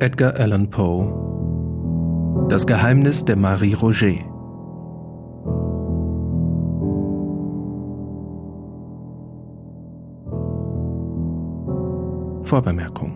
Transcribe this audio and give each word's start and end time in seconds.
Edgar 0.00 0.34
Allan 0.40 0.68
Poe. 0.70 2.48
Das 2.48 2.66
Geheimnis 2.66 3.24
der 3.24 3.36
Marie 3.36 3.74
Roger. 3.74 4.14
Vorbemerkung. 12.44 13.14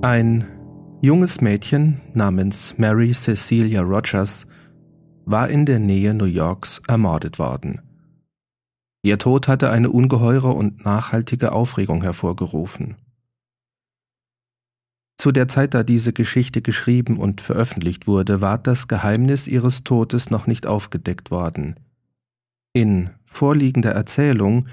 Ein 0.00 0.48
junges 1.02 1.42
Mädchen 1.42 2.00
namens 2.14 2.74
Mary 2.78 3.12
Cecilia 3.12 3.82
Rogers 3.82 4.46
war 5.26 5.50
in 5.50 5.66
der 5.66 5.80
Nähe 5.80 6.14
New 6.14 6.24
Yorks 6.24 6.80
ermordet 6.88 7.38
worden. 7.38 7.89
Ihr 9.02 9.18
Tod 9.18 9.48
hatte 9.48 9.70
eine 9.70 9.90
ungeheure 9.90 10.50
und 10.50 10.84
nachhaltige 10.84 11.52
Aufregung 11.52 12.02
hervorgerufen. 12.02 12.96
Zu 15.16 15.32
der 15.32 15.48
Zeit, 15.48 15.74
da 15.74 15.82
diese 15.82 16.12
Geschichte 16.12 16.62
geschrieben 16.62 17.18
und 17.18 17.40
veröffentlicht 17.40 18.06
wurde, 18.06 18.40
war 18.40 18.58
das 18.58 18.88
Geheimnis 18.88 19.46
ihres 19.46 19.84
Todes 19.84 20.30
noch 20.30 20.46
nicht 20.46 20.66
aufgedeckt 20.66 21.30
worden. 21.30 21.74
In 22.72 23.10
vorliegender 23.26 23.90
Erzählung 23.90 24.66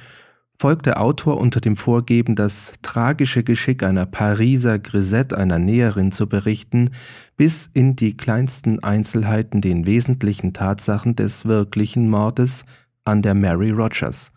folgt 0.59 0.85
der 0.85 1.01
Autor 1.01 1.37
unter 1.37 1.59
dem 1.59 1.77
Vorgeben, 1.77 2.35
das 2.35 2.73
tragische 2.81 3.43
Geschick 3.43 3.83
einer 3.83 4.05
Pariser 4.05 4.79
Grisette 4.79 5.37
einer 5.37 5.59
Näherin 5.59 6.11
zu 6.11 6.27
berichten, 6.27 6.91
bis 7.35 7.69
in 7.73 7.95
die 7.95 8.17
kleinsten 8.17 8.81
Einzelheiten 8.81 9.61
den 9.61 9.85
wesentlichen 9.85 10.53
Tatsachen 10.53 11.15
des 11.15 11.45
wirklichen 11.45 12.09
Mordes 12.09 12.65
an 13.07 13.21
der 13.21 13.33
Mary 13.33 13.71
Rogers, 13.71 14.31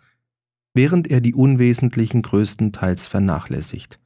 während 0.73 1.07
er 1.07 1.21
die 1.21 1.33
unwesentlichen 1.33 2.21
größtenteils 2.21 3.07
vernachlässigt. 3.07 3.99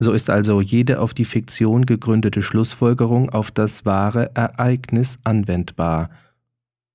So 0.00 0.12
ist 0.12 0.30
also 0.30 0.60
jede 0.60 1.00
auf 1.00 1.12
die 1.14 1.24
Fiktion 1.24 1.84
gegründete 1.84 2.42
Schlussfolgerung 2.42 3.30
auf 3.30 3.50
das 3.50 3.84
wahre 3.84 4.34
Ereignis 4.36 5.18
anwendbar, 5.24 6.10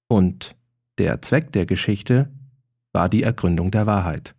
und 0.07 0.55
der 0.99 1.21
Zweck 1.21 1.51
der 1.51 1.65
Geschichte 1.65 2.29
war 2.93 3.09
die 3.09 3.23
Ergründung 3.23 3.71
der 3.71 3.88
Wahrheit. 3.88 4.35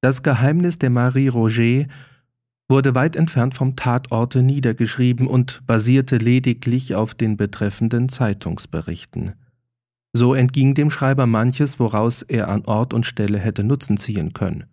Das 0.00 0.22
Geheimnis 0.22 0.78
der 0.78 0.90
Marie 0.90 1.26
Roger 1.26 1.86
wurde 2.68 2.94
weit 2.94 3.16
entfernt 3.16 3.54
vom 3.54 3.74
Tatorte 3.74 4.42
niedergeschrieben 4.42 5.26
und 5.26 5.66
basierte 5.66 6.18
lediglich 6.18 6.94
auf 6.94 7.14
den 7.14 7.36
betreffenden 7.36 8.08
Zeitungsberichten. 8.08 9.34
So 10.18 10.34
entging 10.34 10.74
dem 10.74 10.90
Schreiber 10.90 11.28
manches, 11.28 11.78
woraus 11.78 12.22
er 12.22 12.48
an 12.48 12.64
Ort 12.64 12.92
und 12.92 13.06
Stelle 13.06 13.38
hätte 13.38 13.62
Nutzen 13.62 13.98
ziehen 13.98 14.32
können. 14.32 14.64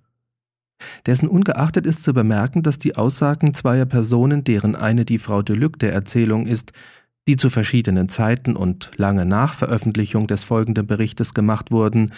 Dessen 1.05 1.27
ungeachtet 1.27 1.85
ist 1.85 2.03
zu 2.03 2.15
bemerken, 2.15 2.63
dass 2.63 2.79
die 2.79 2.95
Aussagen 2.95 3.53
zweier 3.53 3.85
Personen, 3.85 4.43
deren 4.43 4.75
eine 4.75 5.05
die 5.05 5.19
Frau 5.19 5.43
Deluc 5.43 5.77
der 5.77 5.93
Erzählung 5.93 6.47
ist, 6.47 6.71
die 7.27 7.37
zu 7.37 7.51
verschiedenen 7.51 8.09
Zeiten 8.09 8.55
und 8.55 8.89
lange 8.97 9.27
nach 9.27 9.53
Veröffentlichung 9.53 10.25
des 10.25 10.43
folgenden 10.43 10.87
Berichtes 10.87 11.35
gemacht 11.35 11.69
wurden, 11.69 12.11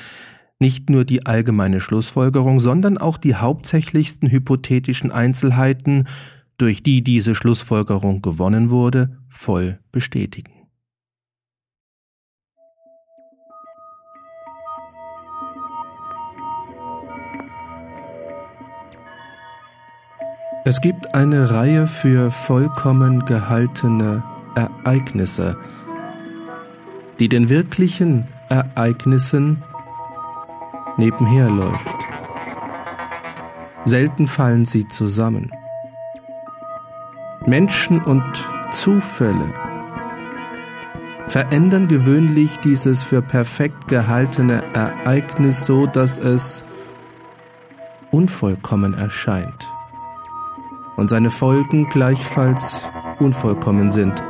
nicht 0.60 0.90
nur 0.90 1.04
die 1.04 1.26
allgemeine 1.26 1.82
Schlussfolgerung, 1.82 2.62
sondern 2.62 2.98
auch 2.98 3.18
die 3.18 3.36
hauptsächlichsten 3.36 4.32
hypothetischen 4.32 5.12
Einzelheiten, 5.12 6.08
durch 6.58 6.82
die 6.82 7.04
diese 7.04 7.36
Schlussfolgerung 7.36 8.22
gewonnen 8.22 8.70
wurde, 8.70 9.18
voll 9.28 9.80
bestätigen. 9.92 10.57
Es 20.68 20.82
gibt 20.82 21.16
eine 21.16 21.50
Reihe 21.52 21.88
für 21.88 22.30
vollkommen 22.30 23.24
gehaltene 23.24 24.22
Ereignisse, 24.54 25.56
die 27.22 27.30
den 27.30 27.48
wirklichen 27.48 28.28
Ereignissen 28.50 29.64
nebenher 30.98 31.50
läuft. 31.50 31.96
Selten 33.86 34.28
fallen 34.28 34.66
sie 34.66 34.86
zusammen. 34.90 35.54
Menschen 37.46 38.04
und 38.04 38.26
Zufälle 38.74 39.54
verändern 41.30 41.88
gewöhnlich 41.88 42.58
dieses 42.58 43.04
für 43.04 43.22
perfekt 43.22 43.88
gehaltene 43.88 44.62
Ereignis 44.74 45.66
so, 45.66 45.88
dass 45.88 46.20
es 46.20 46.62
unvollkommen 48.12 48.96
erscheint 48.96 49.66
und 50.98 51.10
seine 51.10 51.32
Folgen 51.32 51.88
gleichfalls 51.90 52.84
unvollkommen 53.20 53.92
sind 53.92 54.22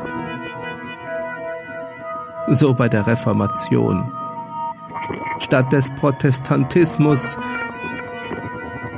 so 2.48 2.74
bei 2.74 2.88
der 2.88 3.06
Reformation. 3.06 4.12
Statt 5.40 5.72
des 5.72 5.90
Protestantismus 5.96 7.38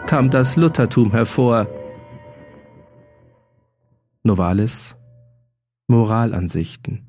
kam 0.05 0.29
das 0.29 0.55
Luthertum 0.55 1.11
hervor. 1.11 1.67
Novalis 4.23 4.95
Moralansichten 5.87 7.08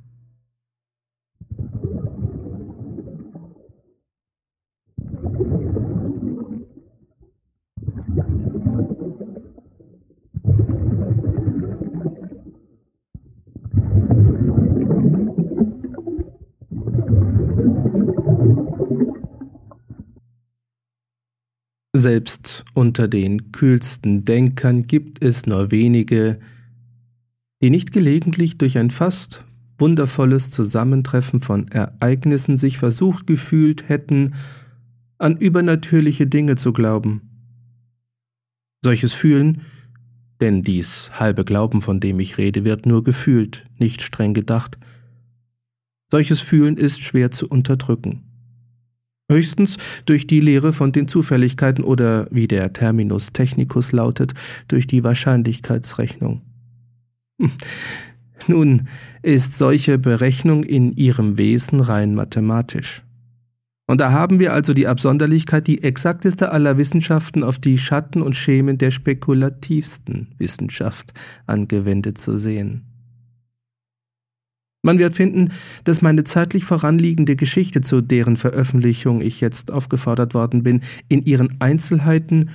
Selbst 21.93 22.65
unter 22.73 23.09
den 23.09 23.51
kühlsten 23.51 24.25
Denkern 24.25 24.87
gibt 24.87 25.23
es 25.25 25.47
nur 25.47 25.73
wenige, 25.73 26.39
die 27.61 27.71
nicht 27.71 27.93
gelegentlich 27.93 28.59
durch 28.59 28.79
ein 28.79 28.91
fast 28.91 29.45
wundervolles 29.77 30.51
Zusammentreffen 30.51 31.41
von 31.41 31.67
Ereignissen 31.69 32.57
sich 32.57 32.79
versucht 32.79 33.27
gefühlt 33.27 33.89
hätten, 33.89 34.35
an 35.19 35.37
übernatürliche 35.37 36.29
Dinge 36.29 36.55
zu 36.57 36.73
glauben. 36.73 37.23
Solches 38.85 39.13
Fühlen, 39.13 39.63
denn 40.41 40.63
dies 40.63 41.11
halbe 41.19 41.45
Glauben, 41.45 41.83
von 41.83 41.99
dem 41.99 42.21
ich 42.21 42.39
rede, 42.39 42.65
wird 42.65 42.87
nur 42.87 43.03
gefühlt, 43.03 43.67
nicht 43.79 44.01
streng 44.01 44.33
gedacht, 44.33 44.79
solches 46.11 46.41
Fühlen 46.41 46.77
ist 46.77 47.03
schwer 47.03 47.31
zu 47.31 47.49
unterdrücken. 47.49 48.30
Höchstens 49.31 49.77
durch 50.07 50.27
die 50.27 50.41
Lehre 50.41 50.73
von 50.73 50.93
den 50.93 51.07
Zufälligkeiten 51.07 51.85
oder, 51.85 52.27
wie 52.31 52.49
der 52.49 52.73
Terminus 52.73 53.33
technicus 53.33 53.93
lautet, 53.93 54.35
durch 54.67 54.87
die 54.87 55.05
Wahrscheinlichkeitsrechnung. 55.05 56.43
Hm. 57.41 57.53
Nun 58.49 58.89
ist 59.23 59.57
solche 59.57 59.99
Berechnung 59.99 60.65
in 60.65 60.93
ihrem 60.93 61.39
Wesen 61.39 61.81
rein 61.81 62.15
mathematisch. 62.15 63.03
Und 63.87 64.01
da 64.01 64.13
haben 64.13 64.39
wir 64.39 64.53
also 64.53 64.73
die 64.73 64.87
Absonderlichkeit, 64.87 65.67
die 65.67 65.83
exakteste 65.83 66.51
aller 66.51 66.79
Wissenschaften 66.79 67.45
auf 67.45 67.59
die 67.59 67.79
Schatten 67.79 68.23
und 68.23 68.35
Schemen 68.35 68.79
der 68.79 68.91
spekulativsten 68.91 70.29
Wissenschaft 70.39 71.13
angewendet 71.47 72.19
zu 72.19 72.37
sehen. 72.37 72.90
Man 74.83 74.99
wird 74.99 75.15
finden, 75.15 75.51
dass 75.85 76.01
meine 76.01 76.25
zeitlich 76.25 76.65
voranliegende 76.65 77.37
Geschichte, 77.37 77.83
zu 77.83 78.01
deren 78.01 78.37
Veröffentlichung 78.37 79.21
ich 79.21 79.41
jetzt 79.41 79.71
aufgefordert 79.71 80.33
worden 80.33 80.63
bin, 80.63 80.81
in 81.09 81.23
ihren 81.23 81.61
Einzelheiten 81.61 82.51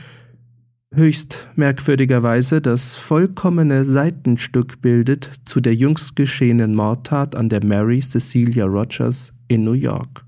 höchst 0.94 1.50
merkwürdigerweise 1.56 2.62
das 2.62 2.96
vollkommene 2.96 3.86
Seitenstück 3.86 4.82
bildet 4.82 5.30
zu 5.44 5.60
der 5.60 5.76
jüngst 5.76 6.16
geschehenen 6.16 6.74
Mordtat 6.74 7.36
an 7.36 7.50
der 7.50 7.64
Mary 7.64 8.00
Cecilia 8.00 8.66
Rogers 8.66 9.34
in 9.48 9.64
New 9.64 9.74
York. 9.74 10.26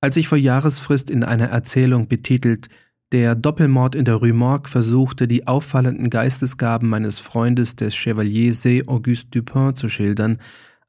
Als 0.00 0.16
ich 0.16 0.28
vor 0.28 0.38
Jahresfrist 0.38 1.10
in 1.10 1.24
einer 1.24 1.46
Erzählung 1.46 2.06
betitelt 2.06 2.68
der 3.12 3.34
Doppelmord 3.34 3.94
in 3.94 4.04
der 4.04 4.16
Rue 4.16 4.32
Morgue 4.32 4.68
versuchte, 4.68 5.26
die 5.26 5.46
auffallenden 5.46 6.10
Geistesgaben 6.10 6.88
meines 6.88 7.18
Freundes 7.18 7.76
des 7.76 7.94
Chevalier 7.94 8.52
C. 8.52 8.86
Auguste 8.86 9.28
Dupin 9.30 9.74
zu 9.74 9.88
schildern, 9.88 10.38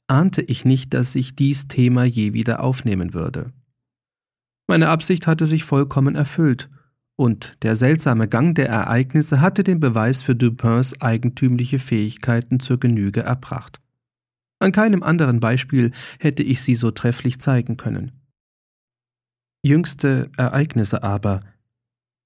ahnte 0.08 0.42
ich 0.42 0.66
nicht, 0.66 0.94
dass 0.94 1.16
ich 1.16 1.36
dies 1.36 1.68
Thema 1.68 2.04
je 2.04 2.34
wieder 2.34 2.62
aufnehmen 2.62 3.14
würde. 3.14 3.54
Meine 4.68 4.90
Absicht 4.90 5.28
hatte 5.28 5.46
sich 5.46 5.64
vollkommen 5.64 6.16
erfüllt, 6.16 6.70
und 7.16 7.58
der 7.64 7.76
seltsame 7.76 8.28
Gang 8.28 8.56
der 8.56 8.70
Ereignisse 8.70 9.42
hatte 9.42 9.64
den 9.64 9.80
Beweis 9.80 10.24
für 10.24 10.36
Dupins 10.36 11.02
eigentümliche 11.02 11.80
Fähigkeiten 11.80 12.60
zur 12.60 12.80
Genüge 12.80 13.22
erbracht. 13.22 13.80
An 14.60 14.72
keinem 14.72 15.04
anderen 15.04 15.40
Beispiel 15.40 15.92
hätte 16.20 16.44
ich 16.44 16.62
sie 16.62 16.76
so 16.76 16.92
trefflich 16.92 17.40
zeigen 17.40 17.78
können. 17.78 18.12
Jüngste 19.64 20.30
Ereignisse 20.38 21.04
aber, 21.04 21.42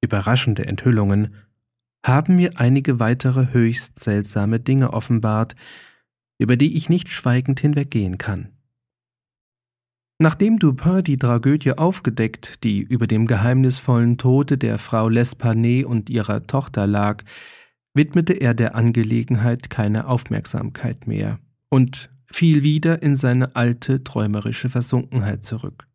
überraschende 0.03 0.65
Enthüllungen, 0.65 1.33
haben 2.05 2.35
mir 2.35 2.59
einige 2.59 2.99
weitere 2.99 3.53
höchst 3.53 3.99
seltsame 3.99 4.59
Dinge 4.59 4.93
offenbart, 4.93 5.55
über 6.37 6.57
die 6.57 6.75
ich 6.75 6.89
nicht 6.89 7.09
schweigend 7.09 7.59
hinweggehen 7.59 8.17
kann. 8.17 8.49
Nachdem 10.19 10.59
Dupin 10.59 11.01
die 11.01 11.17
Tragödie 11.17 11.77
aufgedeckt, 11.77 12.63
die 12.63 12.81
über 12.81 13.07
dem 13.07 13.25
geheimnisvollen 13.25 14.17
Tode 14.17 14.57
der 14.57 14.77
Frau 14.77 15.07
L'Espanay 15.07 15.83
und 15.85 16.09
ihrer 16.09 16.45
Tochter 16.45 16.85
lag, 16.85 17.23
widmete 17.93 18.33
er 18.33 18.53
der 18.53 18.75
Angelegenheit 18.75 19.69
keine 19.69 20.07
Aufmerksamkeit 20.07 21.07
mehr 21.07 21.39
und 21.69 22.09
fiel 22.25 22.63
wieder 22.63 23.01
in 23.01 23.15
seine 23.15 23.55
alte 23.55 24.03
träumerische 24.03 24.69
Versunkenheit 24.69 25.43
zurück. 25.43 25.87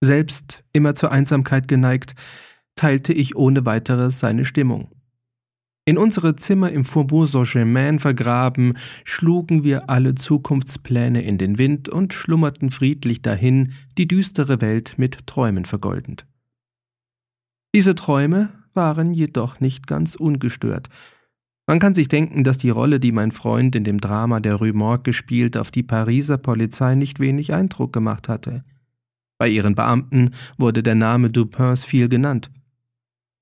Selbst 0.00 0.62
immer 0.72 0.94
zur 0.94 1.12
Einsamkeit 1.12 1.68
geneigt, 1.68 2.14
teilte 2.80 3.12
ich 3.12 3.36
ohne 3.36 3.66
weiteres 3.66 4.20
seine 4.20 4.46
Stimmung. 4.46 4.88
In 5.84 5.98
unsere 5.98 6.34
Zimmer 6.36 6.72
im 6.72 6.86
Faubourg 6.86 7.28
Saint-Germain 7.28 7.98
vergraben, 7.98 8.78
schlugen 9.04 9.64
wir 9.64 9.90
alle 9.90 10.14
Zukunftspläne 10.14 11.20
in 11.20 11.36
den 11.36 11.58
Wind 11.58 11.90
und 11.90 12.14
schlummerten 12.14 12.70
friedlich 12.70 13.20
dahin, 13.20 13.74
die 13.98 14.08
düstere 14.08 14.62
Welt 14.62 14.94
mit 14.96 15.26
Träumen 15.26 15.66
vergoldend. 15.66 16.26
Diese 17.74 17.94
Träume 17.94 18.48
waren 18.72 19.12
jedoch 19.12 19.60
nicht 19.60 19.86
ganz 19.86 20.14
ungestört. 20.14 20.88
Man 21.66 21.80
kann 21.80 21.92
sich 21.92 22.08
denken, 22.08 22.44
dass 22.44 22.56
die 22.56 22.70
Rolle, 22.70 22.98
die 22.98 23.12
mein 23.12 23.30
Freund 23.30 23.76
in 23.76 23.84
dem 23.84 24.00
Drama 24.00 24.40
der 24.40 24.54
Rue 24.54 24.72
Morgue 24.72 25.02
gespielt, 25.02 25.58
auf 25.58 25.70
die 25.70 25.82
Pariser 25.82 26.38
Polizei 26.38 26.94
nicht 26.94 27.20
wenig 27.20 27.52
Eindruck 27.52 27.92
gemacht 27.92 28.30
hatte. 28.30 28.64
Bei 29.38 29.48
ihren 29.48 29.74
Beamten 29.74 30.30
wurde 30.56 30.82
der 30.82 30.94
Name 30.94 31.28
Dupins 31.28 31.84
viel 31.84 32.08
genannt. 32.08 32.50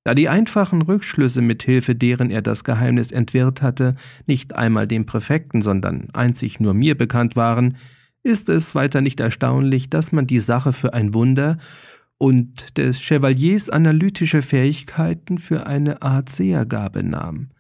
Da 0.05 0.15
die 0.15 0.29
einfachen 0.29 0.83
Rückschlüsse, 0.83 1.43
mit 1.43 1.63
Hilfe 1.63 1.95
deren 1.95 2.31
er 2.31 2.43
das 2.43 2.65
Geheimnis 2.65 3.11
entwirrt 3.11 3.63
hatte, 3.63 3.95
nicht 4.27 4.55
einmal 4.55 4.87
dem 4.87 5.07
Präfekten, 5.07 5.61
sondern 5.61 6.09
einzig 6.13 6.61
nur 6.61 6.75
mir 6.75 6.97
bekannt 6.97 7.37
waren, 7.37 7.77
ist 8.23 8.49
es 8.49 8.75
weiter 8.75 9.01
nicht 9.01 9.21
erstaunlich, 9.21 9.91
dass 9.91 10.13
man 10.13 10.27
die 10.27 10.41
Sache 10.41 10.73
für 10.73 10.95
ein 10.95 11.15
Wunder 11.15 11.59
und 12.19 12.77
des 12.77 13.01
Chevaliers 13.01 13.71
analytische 13.71 14.43
Fähigkeiten 14.43 15.39
für 15.39 15.67
eine 15.67 16.03
Art 16.03 16.29
Sehergabe 16.29 17.03
nahm. 17.03 17.51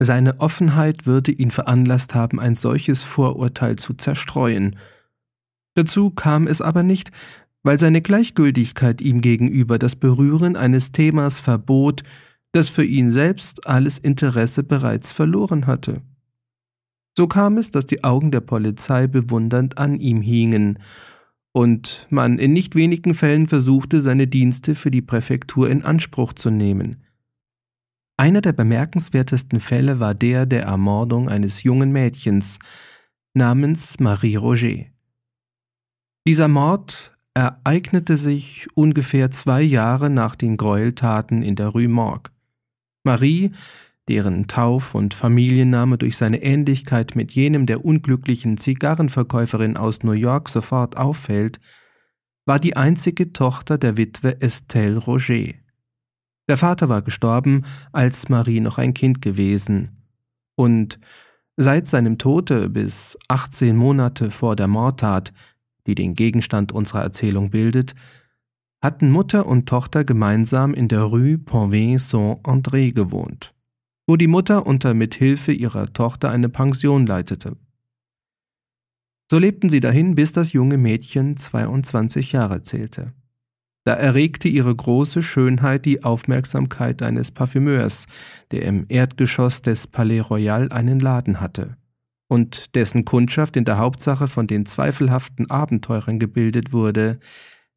Seine 0.00 0.38
Offenheit 0.38 1.06
würde 1.06 1.32
ihn 1.32 1.50
veranlasst 1.50 2.14
haben, 2.14 2.38
ein 2.38 2.54
solches 2.54 3.02
Vorurteil 3.02 3.76
zu 3.76 3.94
zerstreuen. 3.94 4.76
Dazu 5.74 6.10
kam 6.10 6.46
es 6.46 6.60
aber 6.60 6.84
nicht, 6.84 7.10
weil 7.62 7.78
seine 7.78 8.02
Gleichgültigkeit 8.02 9.00
ihm 9.00 9.20
gegenüber 9.20 9.78
das 9.78 9.96
Berühren 9.96 10.56
eines 10.56 10.92
Themas 10.92 11.40
verbot, 11.40 12.02
das 12.52 12.68
für 12.68 12.84
ihn 12.84 13.10
selbst 13.10 13.66
alles 13.66 13.98
Interesse 13.98 14.62
bereits 14.62 15.12
verloren 15.12 15.66
hatte. 15.66 16.02
So 17.16 17.26
kam 17.26 17.58
es, 17.58 17.70
dass 17.70 17.86
die 17.86 18.04
Augen 18.04 18.30
der 18.30 18.40
Polizei 18.40 19.06
bewundernd 19.06 19.78
an 19.78 19.98
ihm 19.98 20.22
hingen, 20.22 20.78
und 21.52 22.06
man 22.10 22.38
in 22.38 22.52
nicht 22.52 22.76
wenigen 22.76 23.14
Fällen 23.14 23.48
versuchte, 23.48 24.00
seine 24.00 24.28
Dienste 24.28 24.76
für 24.76 24.92
die 24.92 25.02
Präfektur 25.02 25.68
in 25.68 25.82
Anspruch 25.82 26.32
zu 26.32 26.50
nehmen. 26.50 27.02
Einer 28.16 28.40
der 28.40 28.52
bemerkenswertesten 28.52 29.58
Fälle 29.58 29.98
war 29.98 30.14
der 30.14 30.46
der 30.46 30.62
Ermordung 30.62 31.28
eines 31.28 31.62
jungen 31.62 31.90
Mädchens 31.90 32.58
namens 33.34 33.98
Marie 33.98 34.36
Roger. 34.36 34.84
Dieser 36.26 36.48
Mord 36.48 37.17
ereignete 37.38 38.16
sich 38.16 38.66
ungefähr 38.74 39.30
zwei 39.30 39.62
Jahre 39.62 40.10
nach 40.10 40.34
den 40.34 40.56
Gräueltaten 40.56 41.42
in 41.42 41.54
der 41.54 41.68
Rue 41.68 41.86
Morgue. 41.86 42.32
Marie, 43.04 43.52
deren 44.08 44.48
Tauf- 44.48 44.94
und 44.94 45.14
Familienname 45.14 45.98
durch 45.98 46.16
seine 46.16 46.42
Ähnlichkeit 46.42 47.14
mit 47.14 47.30
jenem 47.32 47.66
der 47.66 47.84
unglücklichen 47.84 48.56
Zigarrenverkäuferin 48.56 49.76
aus 49.76 50.02
New 50.02 50.12
York 50.12 50.48
sofort 50.48 50.96
auffällt, 50.96 51.60
war 52.44 52.58
die 52.58 52.76
einzige 52.76 53.32
Tochter 53.32 53.78
der 53.78 53.96
Witwe 53.96 54.40
Estelle 54.40 54.98
Roger. 54.98 55.54
Der 56.48 56.56
Vater 56.56 56.88
war 56.88 57.02
gestorben, 57.02 57.62
als 57.92 58.28
Marie 58.28 58.60
noch 58.60 58.78
ein 58.78 58.94
Kind 58.94 59.22
gewesen, 59.22 59.90
und 60.56 60.98
seit 61.56 61.86
seinem 61.86 62.18
Tode 62.18 62.68
bis 62.68 63.16
18 63.28 63.76
Monate 63.76 64.32
vor 64.32 64.56
der 64.56 64.66
Mordtat 64.66 65.32
die 65.88 65.94
den 65.94 66.14
Gegenstand 66.14 66.70
unserer 66.70 67.02
Erzählung 67.02 67.50
bildet, 67.50 67.94
hatten 68.80 69.10
Mutter 69.10 69.46
und 69.46 69.68
Tochter 69.68 70.04
gemeinsam 70.04 70.74
in 70.74 70.86
der 70.86 71.02
Rue 71.02 71.38
Ponvin-Saint-André 71.38 72.92
gewohnt, 72.92 73.54
wo 74.06 74.16
die 74.16 74.28
Mutter 74.28 74.66
unter 74.66 74.94
Mithilfe 74.94 75.50
ihrer 75.50 75.92
Tochter 75.92 76.30
eine 76.30 76.48
Pension 76.48 77.06
leitete. 77.06 77.56
So 79.30 79.38
lebten 79.38 79.68
sie 79.68 79.80
dahin, 79.80 80.14
bis 80.14 80.32
das 80.32 80.52
junge 80.52 80.78
Mädchen 80.78 81.36
22 81.36 82.32
Jahre 82.32 82.62
zählte. 82.62 83.14
Da 83.84 83.94
erregte 83.94 84.48
ihre 84.48 84.74
große 84.74 85.22
Schönheit 85.22 85.86
die 85.86 86.04
Aufmerksamkeit 86.04 87.02
eines 87.02 87.30
Parfümeurs, 87.30 88.06
der 88.50 88.62
im 88.62 88.84
Erdgeschoss 88.88 89.62
des 89.62 89.86
Palais 89.86 90.20
Royal 90.20 90.70
einen 90.70 91.00
Laden 91.00 91.40
hatte 91.40 91.76
und 92.28 92.74
dessen 92.74 93.04
Kundschaft 93.04 93.56
in 93.56 93.64
der 93.64 93.78
Hauptsache 93.78 94.28
von 94.28 94.46
den 94.46 94.66
zweifelhaften 94.66 95.50
Abenteurern 95.50 96.18
gebildet 96.18 96.72
wurde, 96.72 97.18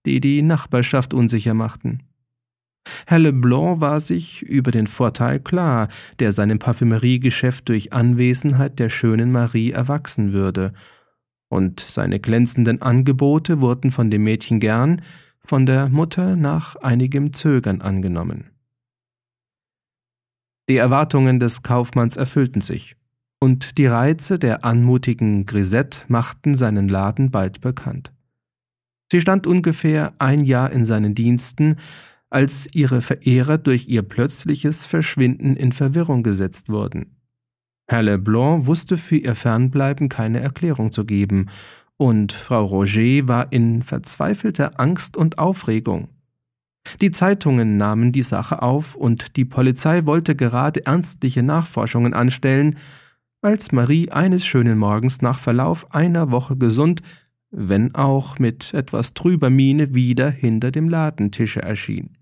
die 0.06 0.20
die 0.20 0.42
Nachbarschaft 0.42 1.14
unsicher 1.14 1.54
machten. 1.54 2.04
Herr 3.06 3.20
Leblanc 3.20 3.80
war 3.80 4.00
sich 4.00 4.42
über 4.42 4.72
den 4.72 4.88
Vorteil 4.88 5.40
klar, 5.40 5.88
der 6.20 6.34
seinem 6.34 6.60
Parfümeriegeschäft 6.60 7.70
durch 7.70 7.94
Anwesenheit 7.94 8.80
der 8.80 8.90
schönen 8.90 9.32
Marie 9.32 9.72
erwachsen 9.72 10.34
würde, 10.34 10.74
und 11.48 11.82
seine 11.82 12.20
glänzenden 12.20 12.82
Angebote 12.82 13.60
wurden 13.60 13.92
von 13.92 14.10
dem 14.10 14.24
Mädchen 14.24 14.62
gern, 14.62 15.02
von 15.44 15.66
der 15.66 15.90
Mutter 15.90 16.38
nach 16.38 16.78
einigem 16.78 17.34
Zögern 17.34 17.82
angenommen. 17.82 18.52
Die 20.70 20.78
Erwartungen 20.78 21.42
des 21.42 21.62
Kaufmanns 21.62 22.16
erfüllten 22.16 22.62
sich 22.62 22.96
und 23.44 23.78
die 23.78 23.88
Reize 23.88 24.40
der 24.40 24.64
anmutigen 24.64 25.46
Grisette 25.46 26.02
machten 26.08 26.56
seinen 26.56 26.88
Laden 26.88 27.32
bald 27.32 27.60
bekannt. 27.60 28.14
Sie 29.12 29.20
stand 29.20 29.48
ungefähr 29.48 30.14
ein 30.20 30.46
Jahr 30.46 30.72
in 30.72 30.86
seinen 30.86 31.16
Diensten, 31.16 31.76
als 32.30 32.70
ihre 32.74 33.02
Verehrer 33.02 33.58
durch 33.58 33.90
ihr 33.90 34.04
plötzliches 34.04 34.86
Verschwinden 34.86 35.58
in 35.58 35.74
Verwirrung 35.74 36.24
gesetzt 36.24 36.70
wurden. 36.70 37.18
Herr 37.90 38.04
Leblanc 38.04 38.68
wusste 38.68 38.96
für 38.96 39.18
ihr 39.18 39.36
Fernbleiben 39.36 40.08
keine 40.08 40.40
Erklärung 40.40 40.92
zu 40.92 41.04
geben, 41.04 41.50
und 41.98 42.32
Frau 42.32 42.66
Roger 42.66 43.28
war 43.28 43.52
in 43.52 43.84
verzweifelter 43.84 44.80
Angst 44.80 45.18
und 45.18 45.40
Aufregung. 45.40 46.08
Die 47.00 47.12
Zeitungen 47.12 47.78
nahmen 47.78 48.12
die 48.12 48.22
Sache 48.22 48.62
auf, 48.62 48.96
und 48.96 49.36
die 49.36 49.46
Polizei 49.46 50.06
wollte 50.06 50.36
gerade 50.36 50.86
ernstliche 50.86 51.44
Nachforschungen 51.44 52.14
anstellen, 52.14 52.78
als 53.42 53.72
Marie 53.72 54.12
eines 54.12 54.46
schönen 54.46 54.78
Morgens 54.78 55.22
nach 55.22 55.40
Verlauf 55.40 55.94
einer 55.94 56.30
Woche 56.30 56.56
gesund, 56.56 57.02
wenn 57.50 57.96
auch 57.96 58.38
mit 58.38 58.74
etwas 58.74 59.14
trüber 59.14 59.50
Miene, 59.50 59.94
wieder 59.94 60.30
hinter 60.30 60.72
dem 60.72 60.88
Ladentische 60.88 61.62
erschien. 61.62 62.18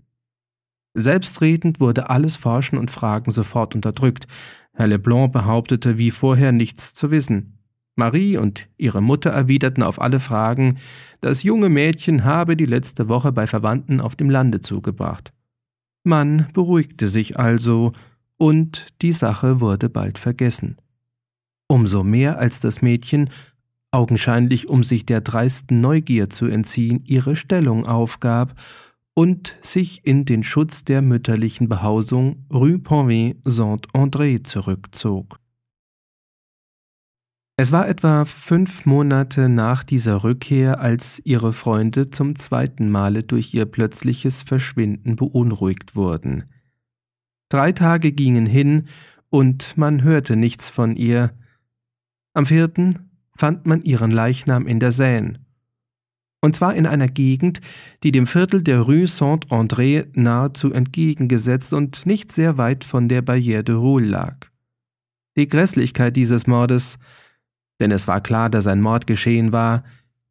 Selbstredend 0.94 1.80
wurde 1.80 2.10
alles 2.10 2.38
Forschen 2.38 2.78
und 2.78 2.90
Fragen 2.90 3.32
sofort 3.32 3.76
unterdrückt. 3.76 4.28
Herr 4.74 4.88
Leblanc 4.88 5.32
behauptete 5.32 5.98
wie 5.98 6.10
vorher 6.10 6.52
nichts 6.52 6.94
zu 6.94 7.12
wissen. 7.12 7.60
Marie 7.96 8.38
und 8.38 8.70
ihre 8.78 9.02
Mutter 9.02 9.30
erwiderten 9.30 9.84
auf 9.84 10.02
alle 10.02 10.22
Fragen, 10.22 10.78
das 11.20 11.44
junge 11.44 11.68
Mädchen 11.68 12.24
habe 12.24 12.56
die 12.56 12.66
letzte 12.66 13.10
Woche 13.10 13.34
bei 13.34 13.46
Verwandten 13.46 14.00
auf 14.00 14.16
dem 14.16 14.30
Lande 14.30 14.62
zugebracht. 14.62 15.34
Man 16.06 16.48
beruhigte 16.54 17.10
sich 17.10 17.38
also, 17.38 17.92
und 18.38 18.88
die 19.02 19.12
Sache 19.12 19.60
wurde 19.60 19.90
bald 19.90 20.18
vergessen 20.18 20.78
umso 21.70 22.04
mehr 22.04 22.40
als 22.40 22.60
das 22.60 22.82
Mädchen, 22.82 23.30
augenscheinlich 23.92 24.68
um 24.68 24.84
sich 24.84 25.06
der 25.06 25.22
dreisten 25.22 25.80
Neugier 25.80 26.30
zu 26.30 26.48
entziehen, 26.48 27.04
ihre 27.06 27.36
Stellung 27.36 27.86
aufgab 27.86 28.60
und 29.14 29.58
sich 29.62 30.06
in 30.06 30.26
den 30.26 30.44
Schutz 30.44 30.84
der 30.84 31.02
mütterlichen 31.02 31.70
Behausung 31.70 32.46
Rue 32.52 32.80
Ponvin-Saint-André 32.80 34.44
zurückzog. 34.44 35.40
Es 37.58 37.74
war 37.74 37.90
etwa 37.90 38.24
fünf 38.24 38.86
Monate 38.86 39.50
nach 39.50 39.84
dieser 39.84 40.24
Rückkehr, 40.24 40.80
als 40.80 41.22
ihre 41.26 41.52
Freunde 41.52 42.10
zum 42.10 42.38
zweiten 42.38 42.90
Male 42.90 43.24
durch 43.24 43.54
ihr 43.54 43.66
plötzliches 43.66 44.44
Verschwinden 44.44 45.18
beunruhigt 45.18 45.98
wurden. 45.98 46.46
Drei 47.50 47.74
Tage 47.74 48.14
gingen 48.14 48.46
hin, 48.46 48.88
und 49.30 49.78
man 49.78 50.04
hörte 50.04 50.38
nichts 50.38 50.70
von 50.70 50.96
ihr, 50.96 51.32
am 52.34 52.46
vierten 52.46 53.10
fand 53.38 53.66
man 53.66 53.82
ihren 53.82 54.12
Leichnam 54.12 54.68
in 54.68 54.80
der 54.80 54.92
Seine. 54.92 55.40
Und 56.42 56.56
zwar 56.56 56.76
in 56.76 56.86
einer 56.86 57.08
Gegend, 57.08 57.60
die 58.04 58.12
dem 58.12 58.26
Viertel 58.26 58.64
der 58.64 58.82
Rue 58.82 59.08
Saint-André 59.08 60.08
nahezu 60.14 60.72
entgegengesetzt 60.72 61.74
und 61.74 62.06
nicht 62.06 62.32
sehr 62.32 62.58
weit 62.58 62.84
von 62.84 63.10
der 63.10 63.24
Barrière 63.24 63.64
de 63.64 63.76
Roule 63.76 64.08
lag. 64.08 64.48
Die 65.38 65.48
Grässlichkeit 65.48 66.16
dieses 66.16 66.48
Mordes, 66.48 66.98
denn 67.80 67.92
es 67.92 68.08
war 68.08 68.22
klar, 68.22 68.50
dass 68.50 68.68
ein 68.68 68.82
Mord 68.82 69.08
geschehen 69.08 69.52
war, 69.52 69.84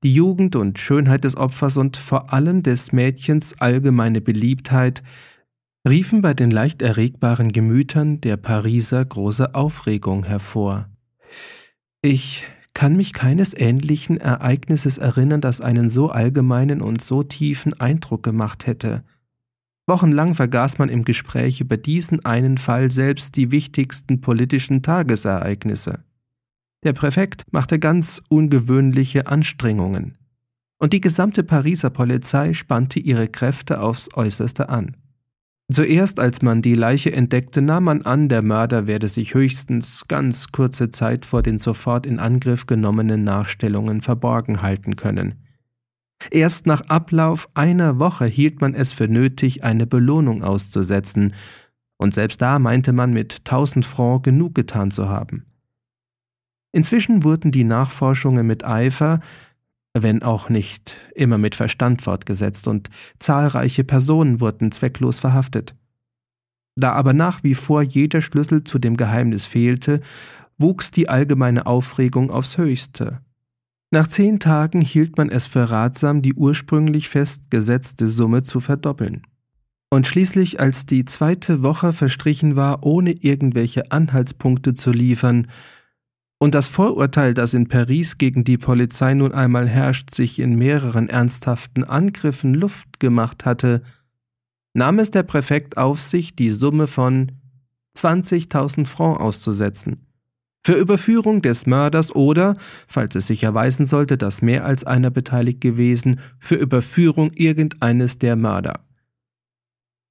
die 0.02 0.14
Jugend 0.14 0.54
und 0.54 0.78
Schönheit 0.78 1.24
des 1.24 1.36
Opfers 1.36 1.76
und 1.76 1.96
vor 1.96 2.32
allem 2.32 2.62
des 2.62 2.92
Mädchens 2.92 3.60
allgemeine 3.60 4.20
Beliebtheit 4.20 5.02
riefen 5.88 6.20
bei 6.20 6.34
den 6.34 6.50
leicht 6.50 6.82
erregbaren 6.82 7.52
Gemütern 7.52 8.20
der 8.20 8.36
Pariser 8.36 9.04
große 9.04 9.54
Aufregung 9.54 10.24
hervor. 10.24 10.88
Ich 12.02 12.46
kann 12.74 12.96
mich 12.96 13.12
keines 13.12 13.54
ähnlichen 13.54 14.18
Ereignisses 14.18 14.98
erinnern, 14.98 15.40
das 15.40 15.60
einen 15.60 15.90
so 15.90 16.10
allgemeinen 16.10 16.80
und 16.80 17.02
so 17.02 17.24
tiefen 17.24 17.78
Eindruck 17.80 18.22
gemacht 18.22 18.66
hätte. 18.66 19.02
Wochenlang 19.88 20.34
vergaß 20.34 20.78
man 20.78 20.90
im 20.90 21.02
Gespräch 21.02 21.60
über 21.60 21.76
diesen 21.76 22.24
einen 22.24 22.58
Fall 22.58 22.92
selbst 22.92 23.34
die 23.36 23.50
wichtigsten 23.50 24.20
politischen 24.20 24.82
Tagesereignisse. 24.82 26.04
Der 26.84 26.92
Präfekt 26.92 27.44
machte 27.50 27.80
ganz 27.80 28.22
ungewöhnliche 28.28 29.26
Anstrengungen, 29.26 30.16
und 30.78 30.92
die 30.92 31.00
gesamte 31.00 31.42
Pariser 31.42 31.90
Polizei 31.90 32.54
spannte 32.54 33.00
ihre 33.00 33.26
Kräfte 33.26 33.80
aufs 33.80 34.08
äußerste 34.14 34.68
an. 34.68 34.96
Zuerst, 35.70 36.18
als 36.18 36.40
man 36.40 36.62
die 36.62 36.74
Leiche 36.74 37.12
entdeckte, 37.12 37.60
nahm 37.60 37.84
man 37.84 38.02
an, 38.02 38.30
der 38.30 38.40
Mörder 38.40 38.86
werde 38.86 39.06
sich 39.06 39.34
höchstens 39.34 40.08
ganz 40.08 40.50
kurze 40.50 40.90
Zeit 40.90 41.26
vor 41.26 41.42
den 41.42 41.58
sofort 41.58 42.06
in 42.06 42.18
Angriff 42.18 42.64
genommenen 42.64 43.22
Nachstellungen 43.22 44.00
verborgen 44.00 44.62
halten 44.62 44.96
können. 44.96 45.34
Erst 46.30 46.66
nach 46.66 46.80
Ablauf 46.88 47.48
einer 47.54 47.98
Woche 47.98 48.24
hielt 48.24 48.62
man 48.62 48.74
es 48.74 48.92
für 48.92 49.08
nötig, 49.08 49.62
eine 49.62 49.86
Belohnung 49.86 50.42
auszusetzen, 50.42 51.34
und 51.98 52.14
selbst 52.14 52.40
da 52.40 52.58
meinte 52.58 52.92
man 52.92 53.12
mit 53.12 53.44
tausend 53.44 53.84
Francs 53.84 54.22
genug 54.22 54.54
getan 54.54 54.90
zu 54.90 55.08
haben. 55.08 55.44
Inzwischen 56.72 57.24
wurden 57.24 57.50
die 57.50 57.64
Nachforschungen 57.64 58.46
mit 58.46 58.64
Eifer, 58.64 59.20
wenn 60.02 60.22
auch 60.22 60.48
nicht 60.48 60.96
immer 61.14 61.38
mit 61.38 61.54
Verstand 61.54 62.02
fortgesetzt, 62.02 62.68
und 62.68 62.90
zahlreiche 63.18 63.84
Personen 63.84 64.40
wurden 64.40 64.72
zwecklos 64.72 65.18
verhaftet. 65.18 65.74
Da 66.76 66.92
aber 66.92 67.12
nach 67.12 67.42
wie 67.42 67.54
vor 67.54 67.82
jeder 67.82 68.22
Schlüssel 68.22 68.64
zu 68.64 68.78
dem 68.78 68.96
Geheimnis 68.96 69.46
fehlte, 69.46 70.00
wuchs 70.58 70.90
die 70.90 71.08
allgemeine 71.08 71.66
Aufregung 71.66 72.30
aufs 72.30 72.58
höchste. 72.58 73.20
Nach 73.90 74.06
zehn 74.06 74.38
Tagen 74.38 74.80
hielt 74.80 75.16
man 75.16 75.30
es 75.30 75.46
für 75.46 75.70
ratsam, 75.70 76.20
die 76.20 76.34
ursprünglich 76.34 77.08
festgesetzte 77.08 78.08
Summe 78.08 78.42
zu 78.42 78.60
verdoppeln. 78.60 79.22
Und 79.90 80.06
schließlich, 80.06 80.60
als 80.60 80.84
die 80.84 81.06
zweite 81.06 81.62
Woche 81.62 81.94
verstrichen 81.94 82.56
war, 82.56 82.84
ohne 82.84 83.12
irgendwelche 83.12 83.90
Anhaltspunkte 83.90 84.74
zu 84.74 84.90
liefern, 84.90 85.46
und 86.38 86.54
das 86.54 86.68
Vorurteil, 86.68 87.34
das 87.34 87.52
in 87.52 87.66
Paris 87.66 88.16
gegen 88.16 88.44
die 88.44 88.58
Polizei 88.58 89.14
nun 89.14 89.32
einmal 89.32 89.68
herrscht, 89.68 90.14
sich 90.14 90.38
in 90.38 90.56
mehreren 90.56 91.08
ernsthaften 91.08 91.84
Angriffen 91.84 92.54
Luft 92.54 93.00
gemacht 93.00 93.44
hatte, 93.44 93.82
nahm 94.72 95.00
es 95.00 95.10
der 95.10 95.24
Präfekt 95.24 95.76
auf 95.76 96.00
sich, 96.00 96.36
die 96.36 96.50
Summe 96.50 96.86
von 96.86 97.32
20.000 97.96 98.86
Francs 98.86 99.20
auszusetzen. 99.20 100.06
Für 100.64 100.74
Überführung 100.74 101.42
des 101.42 101.66
Mörders 101.66 102.14
oder, 102.14 102.56
falls 102.86 103.14
es 103.14 103.26
sich 103.26 103.42
erweisen 103.42 103.86
sollte, 103.86 104.18
dass 104.18 104.42
mehr 104.42 104.64
als 104.64 104.84
einer 104.84 105.10
beteiligt 105.10 105.60
gewesen, 105.60 106.20
für 106.38 106.56
Überführung 106.56 107.32
irgendeines 107.34 108.18
der 108.18 108.36
Mörder. 108.36 108.84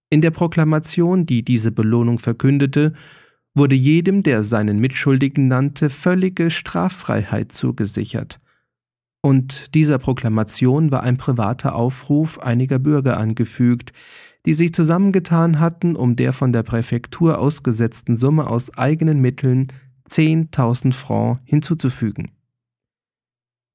In 0.10 0.22
der 0.22 0.32
Proklamation, 0.32 1.26
die 1.26 1.44
diese 1.44 1.72
Belohnung 1.72 2.18
verkündete, 2.18 2.94
wurde 3.58 3.76
jedem, 3.76 4.24
der 4.24 4.44
seinen 4.44 4.80
Mitschuldigen 4.80 5.48
nannte, 5.48 5.90
völlige 5.90 6.50
Straffreiheit 6.50 7.52
zugesichert. 7.52 8.38
Und 9.22 9.74
dieser 9.74 9.98
Proklamation 9.98 10.92
war 10.92 11.04
ein 11.04 11.18
privater 11.18 11.76
Aufruf 11.76 12.40
einiger 12.40 12.80
Bürger 12.80 13.18
angefügt, 13.18 13.92
die 14.46 14.54
sich 14.54 14.74
zusammengetan 14.74 15.60
hatten, 15.60 15.96
um 15.96 16.16
der 16.16 16.32
von 16.32 16.54
der 16.54 16.64
Präfektur 16.64 17.40
ausgesetzten 17.40 18.16
Summe 18.16 18.48
aus 18.48 18.74
eigenen 18.78 19.20
Mitteln 19.20 19.68
10.000 20.10 20.94
Francs 20.94 21.42
hinzuzufügen. 21.44 22.32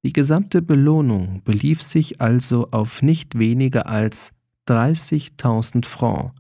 Die 0.04 0.12
gesamte 0.12 0.62
Belohnung 0.62 1.42
belief 1.44 1.82
sich 1.82 2.20
also 2.20 2.68
auf 2.70 3.02
nicht 3.02 3.38
weniger 3.38 3.86
als 3.86 4.32
30.000 4.68 5.84
Francs, 5.84 6.32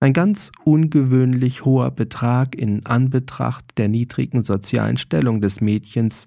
ein 0.00 0.12
ganz 0.12 0.52
ungewöhnlich 0.64 1.64
hoher 1.64 1.90
Betrag 1.90 2.54
in 2.54 2.84
Anbetracht 2.86 3.78
der 3.78 3.88
niedrigen 3.88 4.42
sozialen 4.42 4.98
Stellung 4.98 5.40
des 5.40 5.60
Mädchens 5.60 6.26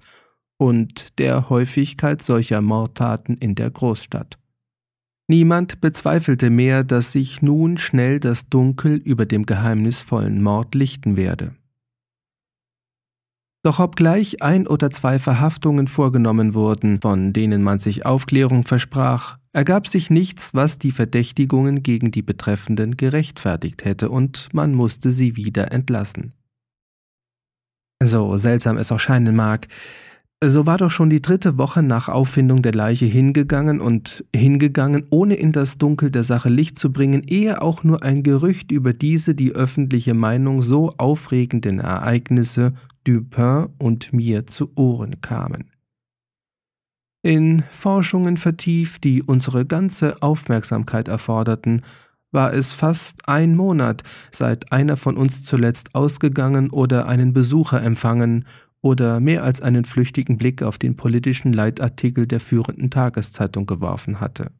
und 0.57 1.19
der 1.19 1.49
Häufigkeit 1.49 2.21
solcher 2.21 2.61
Mordtaten 2.61 3.37
in 3.37 3.55
der 3.55 3.69
Großstadt. 3.69 4.37
Niemand 5.27 5.79
bezweifelte 5.79 6.49
mehr, 6.49 6.83
dass 6.83 7.11
sich 7.11 7.41
nun 7.41 7.77
schnell 7.77 8.19
das 8.19 8.49
Dunkel 8.49 8.95
über 8.97 9.25
dem 9.25 9.45
geheimnisvollen 9.45 10.41
Mord 10.41 10.73
lichten 10.73 11.15
werde. 11.15 11.55
Doch 13.61 13.79
obgleich 13.79 14.41
ein 14.41 14.67
oder 14.67 14.89
zwei 14.89 15.19
Verhaftungen 15.19 15.87
vorgenommen 15.87 16.53
wurden, 16.53 17.01
von 17.01 17.33
denen 17.33 17.61
man 17.61 17.77
sich 17.77 18.05
Aufklärung 18.05 18.63
versprach, 18.63 19.38
ergab 19.53 19.87
sich 19.87 20.09
nichts, 20.09 20.53
was 20.53 20.77
die 20.77 20.91
Verdächtigungen 20.91 21.83
gegen 21.83 22.11
die 22.11 22.21
Betreffenden 22.21 22.97
gerechtfertigt 22.97 23.85
hätte, 23.85 24.09
und 24.09 24.49
man 24.53 24.73
musste 24.73 25.11
sie 25.11 25.35
wieder 25.35 25.71
entlassen. 25.71 26.33
So 28.01 28.37
seltsam 28.37 28.77
es 28.77 28.91
auch 28.91 28.99
scheinen 28.99 29.35
mag, 29.35 29.67
so 30.41 30.65
war 30.65 30.77
doch 30.77 30.89
schon 30.89 31.09
die 31.09 31.21
dritte 31.21 31.57
Woche 31.57 31.83
nach 31.83 32.07
Auffindung 32.07 32.61
der 32.61 32.71
Leiche 32.71 33.05
hingegangen 33.05 33.81
und 33.81 34.23
hingegangen, 34.33 35.05
ohne 35.09 35.33
in 35.33 35.51
das 35.51 35.77
Dunkel 35.77 36.11
der 36.11 36.23
Sache 36.23 36.47
Licht 36.47 36.79
zu 36.79 36.93
bringen, 36.93 37.23
ehe 37.23 37.61
auch 37.61 37.83
nur 37.83 38.03
ein 38.03 38.23
Gerücht 38.23 38.71
über 38.71 38.93
diese 38.93 39.35
die 39.35 39.51
öffentliche 39.51 40.13
Meinung 40.13 40.61
so 40.61 40.93
aufregenden 40.97 41.79
Ereignisse 41.79 42.71
Dupin 43.03 43.67
und 43.79 44.13
mir 44.13 44.47
zu 44.47 44.71
Ohren 44.75 45.19
kamen. 45.19 45.68
In 47.21 47.63
Forschungen 47.69 48.37
vertieft, 48.37 49.03
die 49.03 49.21
unsere 49.21 49.65
ganze 49.65 50.21
Aufmerksamkeit 50.21 51.09
erforderten, 51.09 51.81
war 52.31 52.53
es 52.53 52.71
fast 52.71 53.27
ein 53.27 53.55
Monat, 53.55 54.03
seit 54.31 54.71
einer 54.71 54.95
von 54.95 55.17
uns 55.17 55.43
zuletzt 55.43 55.95
ausgegangen 55.95 56.69
oder 56.69 57.07
einen 57.07 57.33
Besucher 57.33 57.81
empfangen 57.81 58.45
oder 58.81 59.19
mehr 59.19 59.43
als 59.43 59.61
einen 59.61 59.83
flüchtigen 59.83 60.37
Blick 60.37 60.63
auf 60.63 60.77
den 60.77 60.95
politischen 60.95 61.51
Leitartikel 61.51 62.25
der 62.25 62.39
führenden 62.39 62.89
Tageszeitung 62.89 63.65
geworfen 63.65 64.21
hatte. 64.21 64.51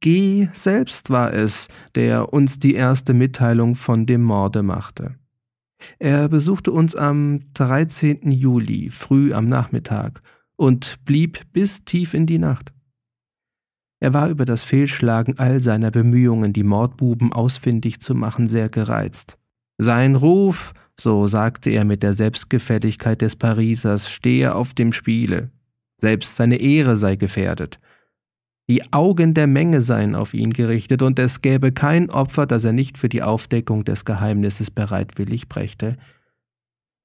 G 0.00 0.48
selbst 0.52 1.08
war 1.08 1.32
es, 1.32 1.68
der 1.94 2.34
uns 2.34 2.58
die 2.58 2.74
erste 2.74 3.14
Mitteilung 3.14 3.74
von 3.74 4.04
dem 4.04 4.22
Morde 4.22 4.62
machte. 4.62 5.14
Er 5.98 6.28
besuchte 6.28 6.72
uns 6.72 6.94
am 6.94 7.40
13. 7.54 8.30
Juli 8.30 8.90
früh 8.90 9.32
am 9.32 9.46
Nachmittag 9.46 10.20
und 10.56 11.04
blieb 11.04 11.40
bis 11.52 11.84
tief 11.84 12.14
in 12.14 12.26
die 12.26 12.38
Nacht. 12.38 12.72
Er 14.00 14.12
war 14.12 14.28
über 14.28 14.44
das 14.44 14.62
Fehlschlagen 14.62 15.38
all 15.38 15.60
seiner 15.60 15.90
Bemühungen, 15.90 16.52
die 16.52 16.62
Mordbuben 16.62 17.32
ausfindig 17.32 18.00
zu 18.00 18.14
machen, 18.14 18.48
sehr 18.48 18.68
gereizt. 18.68 19.38
Sein 19.78 20.14
Ruf, 20.14 20.72
so 21.00 21.26
sagte 21.26 21.70
er 21.70 21.84
mit 21.84 22.02
der 22.02 22.14
Selbstgefälligkeit 22.14 23.22
des 23.22 23.36
Parisers, 23.36 24.10
stehe 24.10 24.54
auf 24.54 24.74
dem 24.74 24.92
Spiele. 24.92 25.50
Selbst 26.00 26.36
seine 26.36 26.56
Ehre 26.56 26.96
sei 26.96 27.16
gefährdet. 27.16 27.80
Die 28.68 28.92
Augen 28.92 29.34
der 29.34 29.46
Menge 29.46 29.80
seien 29.80 30.14
auf 30.14 30.34
ihn 30.34 30.52
gerichtet, 30.52 31.02
und 31.02 31.18
es 31.18 31.42
gäbe 31.42 31.72
kein 31.72 32.10
Opfer, 32.10 32.46
das 32.46 32.64
er 32.64 32.72
nicht 32.72 32.96
für 32.96 33.08
die 33.08 33.22
Aufdeckung 33.22 33.84
des 33.84 34.04
Geheimnisses 34.04 34.70
bereitwillig 34.70 35.48
brächte. 35.48 35.96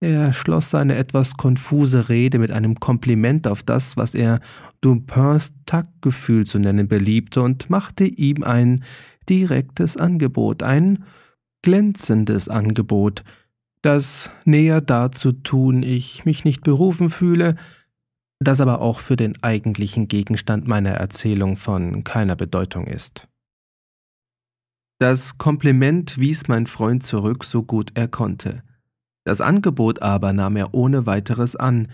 Er 0.02 0.32
schloss 0.32 0.70
seine 0.70 0.96
etwas 0.96 1.36
konfuse 1.36 2.08
Rede 2.08 2.40
mit 2.40 2.52
einem 2.52 2.80
Kompliment 2.80 3.48
auf 3.48 3.64
das, 3.64 3.98
was 3.98 4.16
er 4.16 4.40
Dupins 4.80 5.54
Taktgefühl 5.66 6.46
zu 6.46 6.58
nennen 6.58 6.88
beliebte, 6.88 7.42
und 7.42 7.70
machte 7.70 8.06
ihm 8.06 8.44
ein 8.44 8.84
direktes 9.28 9.98
Angebot, 9.98 10.64
ein 10.64 11.04
glänzendes 11.62 12.48
Angebot, 12.48 13.24
das 13.82 14.30
näher 14.46 14.82
dazu 14.82 15.32
tun 15.32 15.84
ich 15.84 16.26
mich 16.26 16.44
nicht 16.44 16.64
berufen 16.64 17.10
fühle, 17.10 17.56
das 18.40 18.62
aber 18.62 18.82
auch 18.82 19.00
für 19.00 19.16
den 19.16 19.42
eigentlichen 19.44 20.08
Gegenstand 20.08 20.68
meiner 20.68 20.92
Erzählung 20.92 21.58
von 21.58 22.04
keiner 22.04 22.36
Bedeutung 22.36 22.88
ist. 22.88 23.28
Das 25.00 25.38
Kompliment 25.38 26.18
wies 26.18 26.48
mein 26.48 26.68
Freund 26.68 27.06
zurück, 27.06 27.44
so 27.44 27.64
gut 27.64 27.92
er 27.96 28.08
konnte. 28.08 28.64
Das 29.24 29.42
Angebot 29.42 30.02
aber 30.02 30.34
nahm 30.34 30.56
er 30.56 30.74
ohne 30.74 31.06
weiteres 31.06 31.56
an, 31.56 31.88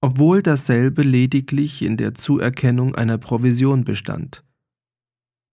obwohl 0.00 0.42
dasselbe 0.42 1.02
lediglich 1.02 1.82
in 1.82 1.96
der 1.96 2.14
Zuerkennung 2.14 2.94
einer 2.94 3.18
Provision 3.18 3.84
bestand. 3.84 4.44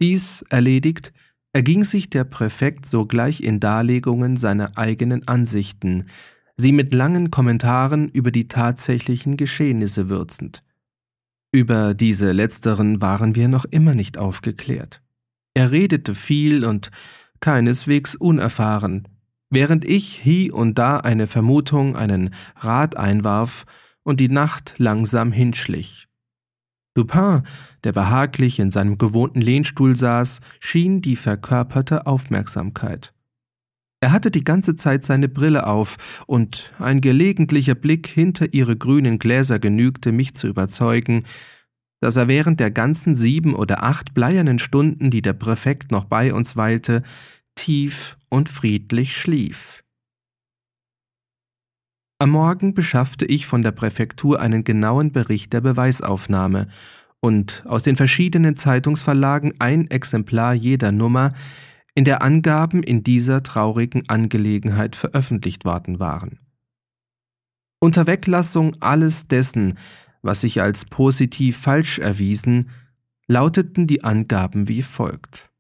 Dies 0.03 0.45
erledigt, 0.51 1.13
erging 1.53 1.85
sich 1.85 2.11
der 2.11 2.25
Präfekt 2.25 2.85
sogleich 2.85 3.41
in 3.41 3.61
Darlegungen 3.61 4.37
seiner 4.37 4.77
eigenen 4.77 5.27
Ansichten, 5.27 6.07
sie 6.57 6.73
mit 6.73 6.93
langen 6.93 7.31
Kommentaren 7.31 8.09
über 8.09 8.31
die 8.31 8.49
tatsächlichen 8.49 9.37
Geschehnisse 9.37 10.09
würzend. 10.09 10.63
Über 11.53 11.95
diese 11.95 12.33
letzteren 12.33 13.01
waren 13.01 13.37
wir 13.37 13.49
noch 13.49 13.65
immer 13.65 13.95
nicht 13.95 14.19
aufgeklärt. 14.19 15.01
Er 15.55 15.71
redete 15.71 16.17
viel 16.17 16.65
und 16.65 16.91
keineswegs 17.39 18.17
unerfahren, 18.17 19.07
während 19.55 19.85
ich 19.85 20.19
hie 20.19 20.51
und 20.51 20.79
da 20.79 20.99
eine 20.99 21.27
Vermutung, 21.27 21.97
einen 21.97 22.35
Rat 22.57 22.97
einwarf 22.97 23.65
und 24.03 24.21
die 24.21 24.29
Nacht 24.29 24.75
langsam 24.79 25.33
hinschlich. 25.33 26.09
Dupin, 26.95 27.43
der 27.83 27.93
behaglich 27.93 28.61
in 28.61 28.71
seinem 28.71 28.99
gewohnten 28.99 29.41
Lehnstuhl 29.41 29.97
saß, 29.97 30.41
schien 30.61 31.01
die 31.01 31.17
verkörperte 31.17 32.07
Aufmerksamkeit. 32.07 33.13
Er 34.01 34.13
hatte 34.13 34.31
die 34.31 34.45
ganze 34.45 34.77
Zeit 34.77 35.03
seine 35.03 35.29
Brille 35.29 35.67
auf, 35.67 35.97
und 36.27 36.73
ein 36.79 37.01
gelegentlicher 37.01 37.75
Blick 37.75 38.07
hinter 38.07 38.53
ihre 38.53 38.77
grünen 38.77 39.19
Gläser 39.19 39.59
genügte, 39.59 40.13
mich 40.13 40.35
zu 40.35 40.47
überzeugen, 40.47 41.25
dass 42.01 42.17
er 42.17 42.29
während 42.29 42.61
der 42.61 42.71
ganzen 42.71 43.17
sieben 43.17 43.55
oder 43.55 43.83
acht 43.83 44.13
bleiernen 44.13 44.59
Stunden, 44.59 45.11
die 45.11 45.23
der 45.23 45.33
Präfekt 45.33 45.91
noch 45.91 46.05
bei 46.05 46.35
uns 46.35 46.55
weilte, 46.55 47.03
tief 47.55 48.19
und 48.35 48.49
friedlich 48.49 49.17
schlief. 49.17 49.85
Am 52.19 52.31
Morgen 52.31 52.75
beschaffte 52.75 53.25
ich 53.27 53.47
von 53.47 53.63
der 53.63 53.71
Präfektur 53.71 54.41
einen 54.41 54.65
genauen 54.65 55.13
Bericht 55.13 55.53
der 55.53 55.61
Beweisaufnahme 55.61 56.67
und 57.21 57.63
aus 57.65 57.85
den 57.85 57.95
verschiedenen 57.95 58.57
Zeitungsverlagen 58.57 59.55
ein 59.61 59.89
Exemplar 59.89 60.53
jeder 60.53 60.91
Nummer, 60.91 61.33
in 61.95 62.03
der 62.03 62.23
Angaben 62.23 62.83
in 62.83 63.05
dieser 63.05 63.45
traurigen 63.45 64.09
Angelegenheit 64.09 64.97
veröffentlicht 64.97 65.65
worden 65.65 66.01
waren. 66.01 66.41
Unter 67.79 68.09
Weglassung 68.09 68.75
alles 68.81 69.29
dessen, 69.29 69.79
was 70.23 70.41
sich 70.41 70.61
als 70.61 70.87
positiv 70.87 71.57
falsch 71.57 72.01
erwiesen, 72.01 72.71
lauteten 73.29 73.87
die 73.87 74.03
Angaben 74.03 74.67
wie 74.67 74.83
folgt. 74.83 75.54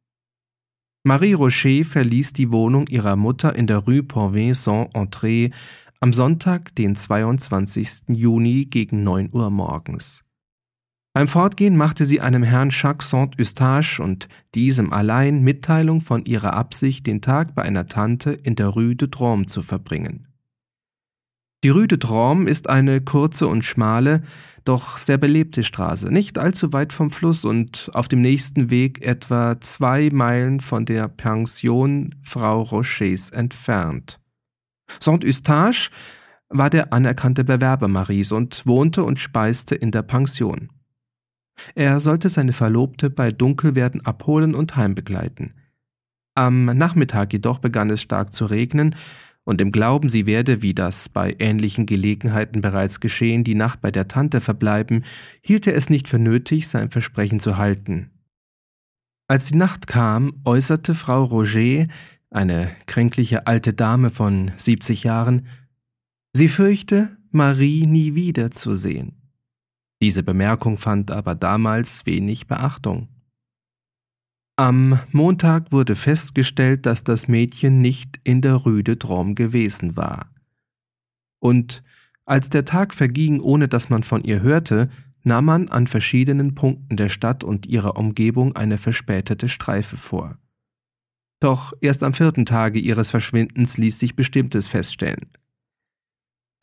Marie 1.06 1.34
Rocher 1.34 1.84
verließ 1.84 2.32
die 2.32 2.50
Wohnung 2.50 2.86
ihrer 2.86 3.14
Mutter 3.14 3.54
in 3.54 3.66
der 3.66 3.80
Rue 3.80 4.02
Porvin-Saint-André 4.02 5.52
am 6.00 6.14
Sonntag, 6.14 6.74
den 6.76 6.96
22. 6.96 8.04
Juni 8.08 8.64
gegen 8.64 9.02
9 9.04 9.28
Uhr 9.30 9.50
morgens. 9.50 10.22
Beim 11.12 11.28
Fortgehen 11.28 11.76
machte 11.76 12.06
sie 12.06 12.22
einem 12.22 12.42
Herrn 12.42 12.70
Jacques 12.70 13.10
Saint-Eustache 13.10 14.02
und 14.02 14.28
diesem 14.54 14.94
allein 14.94 15.42
Mitteilung 15.42 16.00
von 16.00 16.24
ihrer 16.24 16.54
Absicht, 16.54 17.06
den 17.06 17.20
Tag 17.20 17.54
bei 17.54 17.60
einer 17.64 17.84
Tante 17.84 18.32
in 18.32 18.56
der 18.56 18.68
Rue 18.68 18.96
de 18.96 19.06
Drôme 19.06 19.46
zu 19.46 19.60
verbringen. 19.60 20.33
Die 21.64 21.70
Rue 21.70 21.88
de 21.88 21.96
Drôme 21.96 22.46
ist 22.46 22.68
eine 22.68 23.00
kurze 23.00 23.48
und 23.48 23.64
schmale, 23.64 24.22
doch 24.66 24.98
sehr 24.98 25.16
belebte 25.16 25.62
Straße, 25.62 26.12
nicht 26.12 26.36
allzu 26.36 26.74
weit 26.74 26.92
vom 26.92 27.10
Fluss 27.10 27.46
und 27.46 27.90
auf 27.94 28.06
dem 28.06 28.20
nächsten 28.20 28.68
Weg 28.68 29.02
etwa 29.02 29.58
zwei 29.62 30.10
Meilen 30.12 30.60
von 30.60 30.84
der 30.84 31.08
Pension 31.08 32.14
Frau 32.22 32.60
Rochers 32.60 33.30
entfernt. 33.30 34.20
Saint-Eustache 35.00 35.90
war 36.50 36.68
der 36.68 36.92
anerkannte 36.92 37.44
Bewerber 37.44 37.88
Maries 37.88 38.30
und 38.30 38.66
wohnte 38.66 39.02
und 39.02 39.18
speiste 39.18 39.74
in 39.74 39.90
der 39.90 40.02
Pension. 40.02 40.68
Er 41.74 41.98
sollte 41.98 42.28
seine 42.28 42.52
Verlobte 42.52 43.08
bei 43.08 43.30
Dunkelwerden 43.30 44.04
abholen 44.04 44.54
und 44.54 44.76
heimbegleiten. 44.76 45.54
Am 46.34 46.66
Nachmittag 46.66 47.32
jedoch 47.32 47.58
begann 47.58 47.90
es 47.90 48.02
stark 48.02 48.34
zu 48.34 48.44
regnen, 48.44 48.96
und 49.44 49.60
im 49.60 49.72
Glauben, 49.72 50.08
sie 50.08 50.26
werde, 50.26 50.62
wie 50.62 50.74
das 50.74 51.08
bei 51.08 51.36
ähnlichen 51.38 51.86
Gelegenheiten 51.86 52.60
bereits 52.60 53.00
geschehen, 53.00 53.44
die 53.44 53.54
Nacht 53.54 53.80
bei 53.80 53.90
der 53.90 54.08
Tante 54.08 54.40
verbleiben, 54.40 55.04
hielt 55.42 55.66
er 55.66 55.76
es 55.76 55.90
nicht 55.90 56.08
für 56.08 56.18
nötig, 56.18 56.68
sein 56.68 56.90
Versprechen 56.90 57.40
zu 57.40 57.56
halten. 57.56 58.10
Als 59.28 59.46
die 59.46 59.56
Nacht 59.56 59.86
kam, 59.86 60.40
äußerte 60.44 60.94
Frau 60.94 61.24
Roger, 61.24 61.86
eine 62.30 62.74
kränkliche 62.86 63.46
alte 63.46 63.72
Dame 63.72 64.10
von 64.10 64.52
siebzig 64.56 65.04
Jahren, 65.04 65.46
sie 66.34 66.48
fürchte, 66.48 67.16
Marie 67.30 67.86
nie 67.86 68.14
wiederzusehen. 68.14 69.12
Diese 70.02 70.22
Bemerkung 70.22 70.78
fand 70.78 71.10
aber 71.10 71.34
damals 71.34 72.06
wenig 72.06 72.46
Beachtung. 72.46 73.08
Am 74.56 75.00
Montag 75.10 75.72
wurde 75.72 75.96
festgestellt, 75.96 76.86
dass 76.86 77.02
das 77.02 77.26
Mädchen 77.26 77.80
nicht 77.80 78.20
in 78.22 78.40
der 78.40 78.64
Rüde 78.64 78.96
Drom 78.96 79.34
gewesen 79.34 79.96
war. 79.96 80.30
Und 81.40 81.82
als 82.24 82.50
der 82.50 82.64
Tag 82.64 82.94
verging, 82.94 83.40
ohne 83.40 83.66
dass 83.66 83.90
man 83.90 84.04
von 84.04 84.22
ihr 84.22 84.42
hörte, 84.42 84.90
nahm 85.24 85.46
man 85.46 85.68
an 85.70 85.88
verschiedenen 85.88 86.54
Punkten 86.54 86.96
der 86.96 87.08
Stadt 87.08 87.42
und 87.42 87.66
ihrer 87.66 87.96
Umgebung 87.96 88.54
eine 88.54 88.78
verspätete 88.78 89.48
Streife 89.48 89.96
vor. 89.96 90.38
Doch 91.40 91.72
erst 91.80 92.04
am 92.04 92.12
vierten 92.12 92.46
Tage 92.46 92.78
ihres 92.78 93.10
Verschwindens 93.10 93.76
ließ 93.76 93.98
sich 93.98 94.14
Bestimmtes 94.14 94.68
feststellen. 94.68 95.30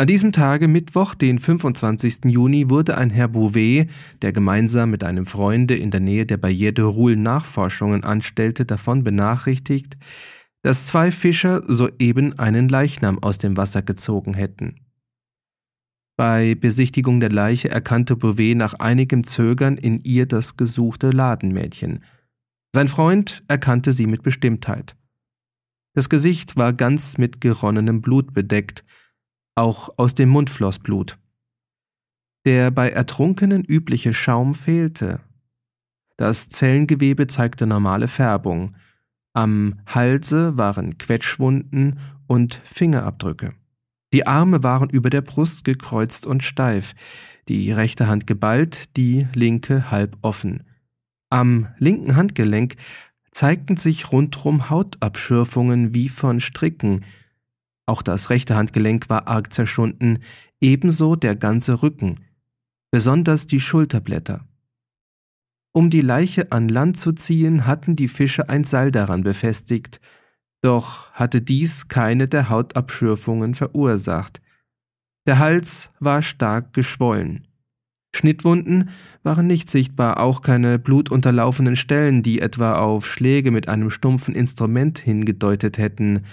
An 0.02 0.08
diesem 0.08 0.32
Tage, 0.32 0.68
Mittwoch, 0.68 1.14
den 1.14 1.38
25. 1.38 2.26
Juni, 2.26 2.72
wurde 2.72 2.98
ein 2.98 3.12
Herr 3.12 3.28
Bouvet, 3.28 3.88
der 4.24 4.34
gemeinsam 4.34 4.90
mit 4.90 5.04
einem 5.04 5.28
Freunde 5.28 5.76
in 5.76 5.92
der 5.92 6.00
Nähe 6.00 6.26
der 6.26 6.42
Barrière 6.42 6.72
de 6.72 6.84
Roule 6.84 7.18
Nachforschungen 7.18 8.04
anstellte, 8.04 8.66
davon 8.66 9.04
benachrichtigt, 9.04 10.00
dass 10.64 10.88
zwei 10.88 11.12
Fischer 11.12 11.62
soeben 11.68 12.40
einen 12.40 12.68
Leichnam 12.68 13.22
aus 13.22 13.38
dem 13.38 13.58
Wasser 13.58 13.84
gezogen 13.84 14.34
hätten. 14.34 14.78
Bei 16.18 16.56
Besichtigung 16.56 17.20
der 17.20 17.32
Leiche 17.32 17.70
erkannte 17.70 18.16
Bouvet 18.16 18.58
nach 18.58 18.74
einigem 18.74 19.24
Zögern 19.24 19.78
in 19.78 20.00
ihr 20.04 20.26
das 20.26 20.58
gesuchte 20.58 21.12
Ladenmädchen. 21.12 22.04
Sein 22.74 22.88
Freund 22.88 23.44
erkannte 23.48 23.94
sie 23.94 24.08
mit 24.08 24.24
Bestimmtheit. 24.24 24.96
Das 25.94 26.10
Gesicht 26.10 26.58
war 26.58 26.74
ganz 26.74 27.20
mit 27.20 27.40
geronnenem 27.40 28.02
Blut 28.02 28.34
bedeckt, 28.34 28.84
auch 29.56 29.90
aus 29.98 30.16
dem 30.16 30.30
Mund 30.30 30.50
floss 30.50 30.80
Blut. 30.80 31.18
Der 32.46 32.72
bei 32.72 32.90
Ertrunkenen 32.90 33.64
übliche 33.64 34.14
Schaum 34.14 34.56
fehlte. 34.56 35.22
Das 36.18 36.50
Zellengewebe 36.50 37.28
zeigte 37.28 37.68
normale 37.68 38.08
Färbung. 38.08 38.76
Am 39.34 39.80
Halse 39.86 40.58
waren 40.58 40.98
Quetschwunden 40.98 42.00
und 42.28 42.62
Fingerabdrücke. 42.64 43.54
Die 44.14 44.28
Arme 44.28 44.64
waren 44.64 44.90
über 44.90 45.10
der 45.10 45.22
Brust 45.22 45.64
gekreuzt 45.64 46.26
und 46.26 46.44
steif, 46.44 46.94
die 47.48 47.72
rechte 47.72 48.08
Hand 48.08 48.28
geballt, 48.28 48.98
die 48.98 49.28
linke 49.34 49.90
halb 49.90 50.18
offen. 50.22 50.64
Am 51.30 51.68
linken 51.78 52.16
Handgelenk 52.16 52.76
zeigten 53.32 53.78
sich 53.78 54.12
rundrum 54.12 54.70
Hautabschürfungen 54.70 55.94
wie 55.94 56.10
von 56.10 56.40
Stricken, 56.40 57.06
auch 57.92 58.02
das 58.02 58.30
rechte 58.30 58.56
Handgelenk 58.56 59.10
war 59.10 59.28
arg 59.28 59.52
zerschunden, 59.52 60.20
ebenso 60.62 61.18
der 61.18 61.36
ganze 61.36 61.84
Rücken, 61.84 62.16
besonders 62.90 63.48
die 63.48 63.60
Schulterblätter. 63.60 64.48
Um 65.74 65.90
die 65.90 66.02
Leiche 66.02 66.52
an 66.54 66.70
Land 66.70 66.98
zu 66.98 67.12
ziehen, 67.12 67.68
hatten 67.68 67.98
die 67.98 68.08
Fische 68.08 68.48
ein 68.48 68.64
Seil 68.64 68.92
daran 68.92 69.24
befestigt, 69.24 70.00
doch 70.62 71.12
hatte 71.12 71.42
dies 71.42 71.90
keine 71.90 72.30
der 72.30 72.50
Hautabschürfungen 72.50 73.56
verursacht. 73.56 74.42
Der 75.26 75.40
Hals 75.40 75.92
war 76.00 76.22
stark 76.22 76.74
geschwollen. 76.74 77.46
Schnittwunden 78.16 78.90
waren 79.24 79.48
nicht 79.48 79.70
sichtbar, 79.70 80.20
auch 80.20 80.42
keine 80.42 80.80
blutunterlaufenen 80.80 81.76
Stellen, 81.76 82.24
die 82.24 82.40
etwa 82.40 82.76
auf 82.80 83.06
Schläge 83.06 83.52
mit 83.52 83.68
einem 83.68 83.90
stumpfen 83.90 84.34
Instrument 84.34 84.98
hingedeutet 85.00 85.78
hätten. 85.78 86.24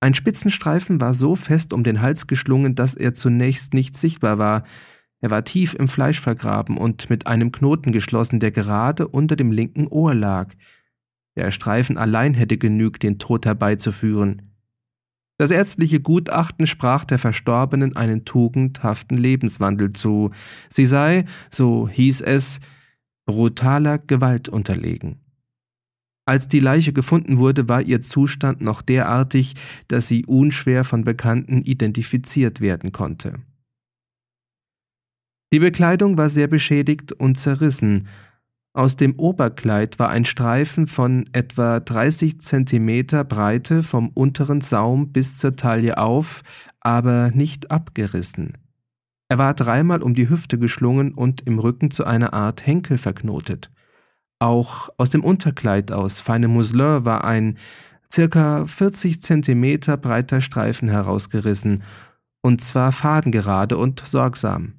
Ein 0.00 0.14
Spitzenstreifen 0.14 1.00
war 1.00 1.14
so 1.14 1.36
fest 1.36 1.72
um 1.72 1.82
den 1.82 2.02
Hals 2.02 2.26
geschlungen, 2.26 2.74
dass 2.74 2.94
er 2.94 3.14
zunächst 3.14 3.74
nicht 3.74 3.96
sichtbar 3.96 4.38
war. 4.38 4.64
Er 5.20 5.30
war 5.30 5.44
tief 5.44 5.74
im 5.74 5.88
Fleisch 5.88 6.20
vergraben 6.20 6.76
und 6.76 7.08
mit 7.08 7.26
einem 7.26 7.50
Knoten 7.50 7.92
geschlossen, 7.92 8.38
der 8.38 8.50
gerade 8.50 9.08
unter 9.08 9.36
dem 9.36 9.50
linken 9.50 9.86
Ohr 9.86 10.14
lag. 10.14 10.52
Der 11.36 11.50
Streifen 11.50 11.98
allein 11.98 12.34
hätte 12.34 12.58
genügt, 12.58 13.02
den 13.02 13.18
Tod 13.18 13.46
herbeizuführen. 13.46 14.42
Das 15.38 15.50
ärztliche 15.50 16.00
Gutachten 16.00 16.66
sprach 16.66 17.04
der 17.04 17.18
Verstorbenen 17.18 17.94
einen 17.94 18.24
tugendhaften 18.24 19.18
Lebenswandel 19.18 19.92
zu. 19.92 20.30
Sie 20.70 20.86
sei, 20.86 21.26
so 21.50 21.88
hieß 21.88 22.22
es, 22.22 22.60
brutaler 23.26 23.98
Gewalt 23.98 24.48
unterlegen. 24.48 25.25
Als 26.28 26.48
die 26.48 26.58
Leiche 26.58 26.92
gefunden 26.92 27.38
wurde, 27.38 27.68
war 27.68 27.80
ihr 27.80 28.00
Zustand 28.00 28.60
noch 28.60 28.82
derartig, 28.82 29.54
dass 29.86 30.08
sie 30.08 30.26
unschwer 30.26 30.82
von 30.82 31.04
Bekannten 31.04 31.62
identifiziert 31.62 32.60
werden 32.60 32.90
konnte. 32.90 33.34
Die 35.52 35.60
Bekleidung 35.60 36.18
war 36.18 36.28
sehr 36.28 36.48
beschädigt 36.48 37.12
und 37.12 37.38
zerrissen. 37.38 38.08
Aus 38.74 38.96
dem 38.96 39.14
Oberkleid 39.14 40.00
war 40.00 40.10
ein 40.10 40.24
Streifen 40.24 40.88
von 40.88 41.30
etwa 41.32 41.78
30 41.78 42.40
Zentimeter 42.40 43.22
Breite 43.22 43.84
vom 43.84 44.08
unteren 44.08 44.60
Saum 44.60 45.12
bis 45.12 45.38
zur 45.38 45.54
Taille 45.54 45.96
auf, 45.96 46.42
aber 46.80 47.30
nicht 47.30 47.70
abgerissen. 47.70 48.58
Er 49.28 49.38
war 49.38 49.54
dreimal 49.54 50.02
um 50.02 50.14
die 50.14 50.28
Hüfte 50.28 50.58
geschlungen 50.58 51.14
und 51.14 51.42
im 51.46 51.60
Rücken 51.60 51.90
zu 51.90 52.04
einer 52.04 52.34
Art 52.34 52.66
Henkel 52.66 52.98
verknotet. 52.98 53.70
Auch 54.38 54.90
aus 54.98 55.10
dem 55.10 55.24
Unterkleid 55.24 55.92
aus 55.92 56.20
feinem 56.20 56.52
Mousselin 56.52 57.04
war 57.04 57.24
ein 57.24 57.56
circa 58.12 58.66
40 58.66 59.22
Zentimeter 59.22 59.96
breiter 59.96 60.40
Streifen 60.40 60.88
herausgerissen, 60.88 61.82
und 62.42 62.60
zwar 62.60 62.92
fadengerade 62.92 63.76
und 63.76 64.00
sorgsam. 64.00 64.74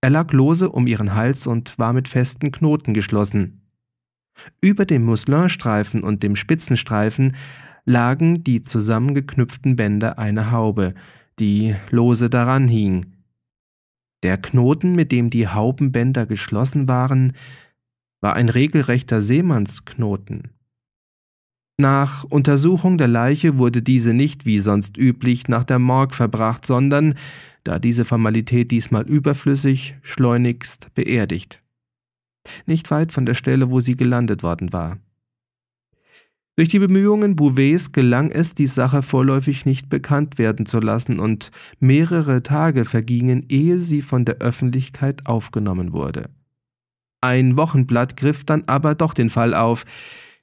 Er 0.00 0.10
lag 0.10 0.32
lose 0.32 0.68
um 0.68 0.86
ihren 0.86 1.14
Hals 1.14 1.46
und 1.46 1.78
war 1.78 1.92
mit 1.92 2.08
festen 2.08 2.50
Knoten 2.50 2.92
geschlossen. 2.92 3.62
Über 4.60 4.84
dem 4.84 5.04
Mousselinstreifen 5.04 6.02
und 6.02 6.22
dem 6.22 6.34
Spitzenstreifen 6.34 7.36
lagen 7.84 8.42
die 8.42 8.62
zusammengeknüpften 8.62 9.76
Bänder 9.76 10.18
einer 10.18 10.50
Haube, 10.50 10.94
die 11.38 11.76
lose 11.90 12.30
daran 12.30 12.68
hing. 12.68 13.06
Der 14.22 14.38
Knoten, 14.38 14.94
mit 14.94 15.12
dem 15.12 15.30
die 15.30 15.48
Haubenbänder 15.48 16.26
geschlossen 16.26 16.88
waren, 16.88 17.32
war 18.22 18.34
ein 18.34 18.48
regelrechter 18.48 19.20
Seemannsknoten. 19.20 20.52
Nach 21.78 22.24
Untersuchung 22.24 22.96
der 22.96 23.08
Leiche 23.08 23.58
wurde 23.58 23.82
diese 23.82 24.14
nicht 24.14 24.46
wie 24.46 24.58
sonst 24.58 24.96
üblich 24.96 25.48
nach 25.48 25.64
der 25.64 25.78
Morgue 25.78 26.14
verbracht, 26.14 26.64
sondern, 26.64 27.14
da 27.64 27.78
diese 27.78 28.04
Formalität 28.04 28.70
diesmal 28.70 29.02
überflüssig, 29.02 29.96
schleunigst 30.02 30.94
beerdigt. 30.94 31.62
Nicht 32.66 32.90
weit 32.90 33.12
von 33.12 33.26
der 33.26 33.34
Stelle, 33.34 33.70
wo 33.70 33.80
sie 33.80 33.96
gelandet 33.96 34.42
worden 34.42 34.72
war. 34.72 34.98
Durch 36.56 36.68
die 36.68 36.78
Bemühungen 36.78 37.34
Bouvets 37.34 37.92
gelang 37.92 38.30
es, 38.30 38.54
die 38.54 38.66
Sache 38.66 39.02
vorläufig 39.02 39.64
nicht 39.64 39.88
bekannt 39.88 40.38
werden 40.38 40.66
zu 40.66 40.80
lassen, 40.80 41.18
und 41.18 41.50
mehrere 41.80 42.42
Tage 42.42 42.84
vergingen, 42.84 43.46
ehe 43.48 43.78
sie 43.78 44.02
von 44.02 44.24
der 44.24 44.36
Öffentlichkeit 44.36 45.26
aufgenommen 45.26 45.92
wurde. 45.92 46.28
Ein 47.22 47.56
Wochenblatt 47.56 48.16
griff 48.16 48.44
dann 48.44 48.64
aber 48.66 48.94
doch 48.94 49.14
den 49.14 49.30
Fall 49.30 49.54
auf. 49.54 49.84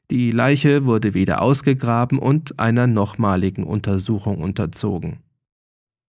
Die 0.10 0.32
Leiche 0.32 0.86
wurde 0.86 1.14
wieder 1.14 1.42
ausgegraben 1.42 2.18
und 2.18 2.60
einer 2.60 2.88
nochmaligen 2.88 3.64
Untersuchung 3.64 4.40
unterzogen. 4.40 5.20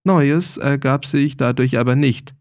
Neues 0.04 0.56
ergab 0.56 1.04
sich 1.04 1.36
dadurch 1.36 1.76
aber 1.76 1.96
nicht. 1.96 2.34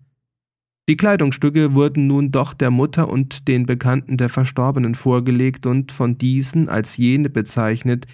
Die 0.87 0.95
Kleidungsstücke 0.95 1.73
wurden 1.73 2.07
nun 2.07 2.31
doch 2.31 2.53
der 2.53 2.71
Mutter 2.71 3.09
und 3.09 3.47
den 3.47 3.65
Bekannten 3.65 4.17
der 4.17 4.29
Verstorbenen 4.29 4.95
vorgelegt 4.95 5.65
und 5.65 5.91
von 5.91 6.17
diesen 6.17 6.69
als 6.69 6.97
jene 6.97 7.29
bezeichnet, 7.29 8.05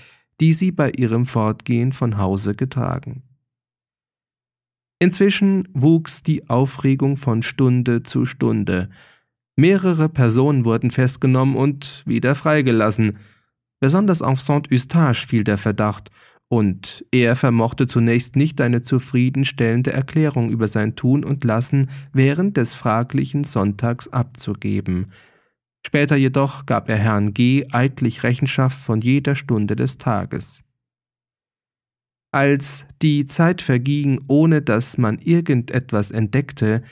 die 0.42 0.54
sie 0.54 0.72
bei 0.72 0.92
ihrem 0.92 1.26
Fortgehen 1.26 1.94
von 1.94 2.18
Hause 2.18 2.56
getragen. 2.56 3.24
Inzwischen 5.00 5.68
wuchs 5.74 6.24
die 6.24 6.50
Aufregung 6.50 7.18
von 7.18 7.44
Stunde 7.44 8.04
zu 8.04 8.26
Stunde. 8.26 8.90
Mehrere 9.56 10.10
Personen 10.10 10.66
wurden 10.66 10.92
festgenommen 10.92 11.56
und 11.56 12.04
wieder 12.06 12.36
freigelassen. 12.36 13.20
Besonders 13.80 14.22
auf 14.22 14.42
Saint-Eustache 14.42 15.28
fiel 15.28 15.44
der 15.44 15.58
Verdacht, 15.58 16.10
und 16.48 17.04
er 17.12 17.36
vermochte 17.36 17.88
zunächst 17.88 18.36
nicht 18.36 18.62
eine 18.62 18.82
zufriedenstellende 18.82 19.92
Erklärung 19.92 20.50
über 20.50 20.68
sein 20.68 20.96
Tun 20.96 21.24
und 21.24 21.44
Lassen 21.44 21.90
während 22.14 22.56
des 22.58 22.76
fraglichen 22.76 23.44
Sonntags 23.44 24.08
abzugeben. 24.10 25.12
Später 25.86 26.16
jedoch 26.16 26.66
gab 26.66 26.90
er 26.90 26.98
Herrn 26.98 27.34
G. 27.34 27.66
eidlich 27.72 28.24
Rechenschaft 28.24 28.80
von 28.80 29.02
jeder 29.02 29.36
Stunde 29.36 29.76
des 29.76 29.98
Tages. 29.98 30.64
Als 32.32 32.86
die 33.02 33.28
Zeit 33.28 33.62
verging, 33.62 34.22
ohne 34.28 34.62
dass 34.62 34.98
man 34.98 35.20
irgendetwas 35.20 36.12
entdeckte, 36.12 36.84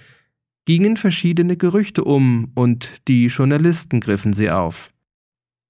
gingen 0.66 0.98
verschiedene 0.98 1.58
Gerüchte 1.58 2.04
um 2.04 2.52
und 2.56 2.90
die 3.08 3.28
Journalisten 3.28 4.00
griffen 4.00 4.34
sie 4.34 4.50
auf. 4.50 4.92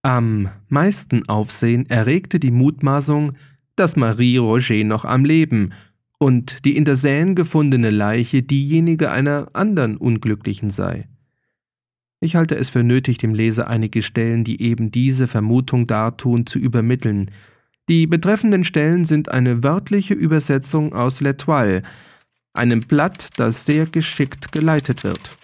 Am 0.01 0.49
meisten 0.67 1.27
Aufsehen 1.27 1.89
erregte 1.89 2.39
die 2.39 2.51
Mutmaßung, 2.51 3.33
dass 3.75 3.95
Marie 3.95 4.37
Roger 4.37 4.83
noch 4.83 5.05
am 5.05 5.25
Leben 5.25 5.73
und 6.19 6.65
die 6.65 6.77
in 6.77 6.85
der 6.85 6.95
Seine 6.95 7.33
gefundene 7.33 7.89
Leiche 7.89 8.43
diejenige 8.43 9.11
einer 9.11 9.49
anderen 9.53 9.97
Unglücklichen 9.97 10.69
sei. 10.69 11.07
Ich 12.19 12.35
halte 12.35 12.55
es 12.55 12.69
für 12.69 12.83
nötig, 12.83 13.17
dem 13.17 13.33
Leser 13.33 13.67
einige 13.67 14.01
Stellen, 14.01 14.45
die 14.45 14.61
eben 14.61 14.91
diese 14.91 15.27
Vermutung 15.27 15.87
dartun, 15.87 16.45
zu 16.45 16.57
übermitteln. 16.59 17.31
Die 17.89 18.07
betreffenden 18.07 18.63
Stellen 18.63 19.03
sind 19.03 19.29
eine 19.29 19.63
wörtliche 19.63 20.13
Übersetzung 20.13 20.93
aus 20.93 21.19
L'Etoile, 21.19 21.83
einem 22.53 22.81
Blatt, 22.81 23.29
das 23.37 23.65
sehr 23.65 23.85
geschickt 23.85 24.51
geleitet 24.51 25.03
wird. 25.03 25.37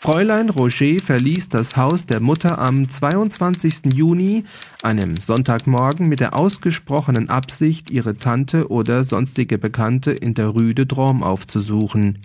Fräulein 0.00 0.48
Roger 0.48 0.98
verließ 0.98 1.50
das 1.50 1.76
Haus 1.76 2.06
der 2.06 2.20
Mutter 2.20 2.58
am 2.58 2.88
22. 2.88 3.92
Juni, 3.94 4.44
einem 4.82 5.18
Sonntagmorgen, 5.18 6.08
mit 6.08 6.20
der 6.20 6.34
ausgesprochenen 6.34 7.28
Absicht, 7.28 7.90
ihre 7.90 8.16
Tante 8.16 8.70
oder 8.70 9.04
sonstige 9.04 9.58
Bekannte 9.58 10.10
in 10.12 10.32
der 10.32 10.46
Rue 10.48 10.74
de 10.74 10.86
Drôme 10.86 11.20
aufzusuchen. 11.20 12.18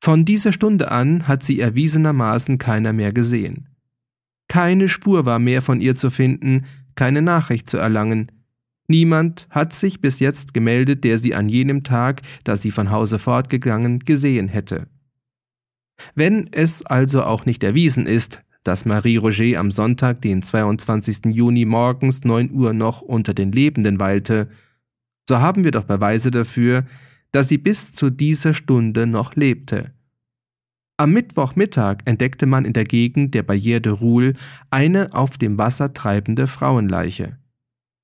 Von 0.00 0.24
dieser 0.24 0.52
Stunde 0.52 0.90
an 0.90 1.28
hat 1.28 1.42
sie 1.42 1.60
erwiesenermaßen 1.60 2.56
keiner 2.56 2.94
mehr 2.94 3.12
gesehen. 3.12 3.68
Keine 4.48 4.88
Spur 4.88 5.26
war 5.26 5.38
mehr 5.38 5.60
von 5.60 5.82
ihr 5.82 5.94
zu 5.94 6.10
finden, 6.10 6.64
keine 6.94 7.20
Nachricht 7.20 7.68
zu 7.68 7.76
erlangen. 7.76 8.32
Niemand 8.88 9.46
hat 9.50 9.72
sich 9.72 10.00
bis 10.00 10.18
jetzt 10.20 10.54
gemeldet, 10.54 11.04
der 11.04 11.18
sie 11.18 11.34
an 11.34 11.48
jenem 11.48 11.84
Tag, 11.84 12.20
da 12.44 12.56
sie 12.56 12.70
von 12.70 12.90
Hause 12.90 13.18
fortgegangen, 13.18 14.00
gesehen 14.00 14.48
hätte. 14.48 14.88
Wenn 16.14 16.48
es 16.52 16.84
also 16.84 17.22
auch 17.22 17.46
nicht 17.46 17.62
erwiesen 17.62 18.06
ist, 18.06 18.42
dass 18.64 18.84
Marie 18.84 19.16
Roger 19.16 19.58
am 19.58 19.70
Sonntag, 19.70 20.20
den 20.22 20.42
22. 20.42 21.26
Juni 21.26 21.64
morgens 21.64 22.24
9 22.24 22.52
Uhr 22.52 22.72
noch 22.72 23.02
unter 23.02 23.34
den 23.34 23.52
Lebenden 23.52 23.98
weilte, 23.98 24.48
so 25.28 25.38
haben 25.38 25.64
wir 25.64 25.70
doch 25.70 25.84
Beweise 25.84 26.30
dafür, 26.30 26.84
dass 27.30 27.48
sie 27.48 27.58
bis 27.58 27.92
zu 27.92 28.10
dieser 28.10 28.54
Stunde 28.54 29.06
noch 29.06 29.34
lebte. 29.34 29.92
Am 30.96 31.12
Mittwochmittag 31.12 31.98
entdeckte 32.04 32.46
man 32.46 32.64
in 32.64 32.74
der 32.74 32.84
Gegend 32.84 33.34
der 33.34 33.46
Barrière 33.46 33.80
de 33.80 33.92
Roule 33.92 34.34
eine 34.70 35.14
auf 35.14 35.38
dem 35.38 35.58
Wasser 35.58 35.94
treibende 35.94 36.46
Frauenleiche. 36.46 37.38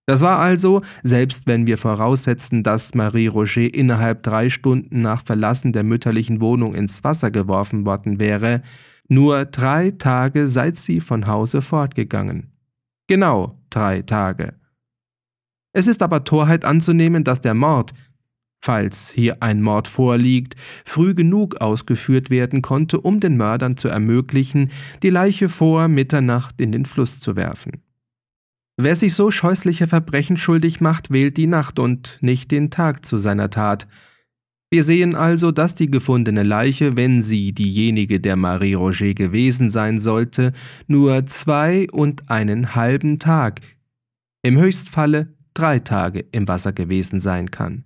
Das 0.08 0.22
war 0.22 0.38
also, 0.38 0.80
selbst 1.02 1.46
wenn 1.46 1.66
wir 1.66 1.76
voraussetzen, 1.76 2.62
dass 2.62 2.94
Marie 2.94 3.26
Roger 3.26 3.74
innerhalb 3.74 4.22
drei 4.22 4.48
Stunden 4.48 5.02
nach 5.02 5.22
Verlassen 5.22 5.74
der 5.74 5.84
mütterlichen 5.84 6.40
Wohnung 6.40 6.74
ins 6.74 7.04
Wasser 7.04 7.30
geworfen 7.30 7.84
worden 7.84 8.18
wäre, 8.18 8.62
nur 9.08 9.44
drei 9.44 9.90
Tage 9.90 10.48
seit 10.48 10.78
sie 10.78 11.00
von 11.00 11.26
Hause 11.26 11.60
fortgegangen. 11.60 12.54
Genau 13.06 13.60
drei 13.68 14.00
Tage. 14.00 14.54
Es 15.74 15.86
ist 15.86 16.02
aber 16.02 16.24
Torheit 16.24 16.64
anzunehmen, 16.64 17.22
dass 17.22 17.42
der 17.42 17.52
Mord, 17.52 17.92
falls 18.62 19.10
hier 19.10 19.42
ein 19.42 19.60
Mord 19.60 19.88
vorliegt, 19.88 20.54
früh 20.86 21.12
genug 21.12 21.56
ausgeführt 21.60 22.30
werden 22.30 22.62
konnte, 22.62 22.98
um 22.98 23.20
den 23.20 23.36
Mördern 23.36 23.76
zu 23.76 23.88
ermöglichen, 23.88 24.70
die 25.02 25.10
Leiche 25.10 25.50
vor 25.50 25.86
Mitternacht 25.88 26.62
in 26.62 26.72
den 26.72 26.86
Fluss 26.86 27.20
zu 27.20 27.36
werfen. 27.36 27.82
Wer 28.80 28.94
sich 28.94 29.14
so 29.14 29.32
scheußliche 29.32 29.88
Verbrechen 29.88 30.36
schuldig 30.36 30.80
macht, 30.80 31.10
wählt 31.10 31.36
die 31.36 31.48
Nacht 31.48 31.80
und 31.80 32.16
nicht 32.20 32.52
den 32.52 32.70
Tag 32.70 33.04
zu 33.04 33.18
seiner 33.18 33.50
Tat. 33.50 33.88
Wir 34.70 34.84
sehen 34.84 35.16
also, 35.16 35.50
dass 35.50 35.74
die 35.74 35.90
gefundene 35.90 36.44
Leiche, 36.44 36.96
wenn 36.96 37.20
sie 37.20 37.52
diejenige 37.52 38.20
der 38.20 38.36
Marie 38.36 38.74
Roger 38.74 39.14
gewesen 39.14 39.68
sein 39.68 39.98
sollte, 39.98 40.52
nur 40.86 41.26
zwei 41.26 41.88
und 41.90 42.30
einen 42.30 42.76
halben 42.76 43.18
Tag, 43.18 43.62
im 44.42 44.56
Höchstfalle 44.56 45.34
drei 45.54 45.80
Tage 45.80 46.20
im 46.30 46.46
Wasser 46.46 46.72
gewesen 46.72 47.18
sein 47.18 47.50
kann. 47.50 47.84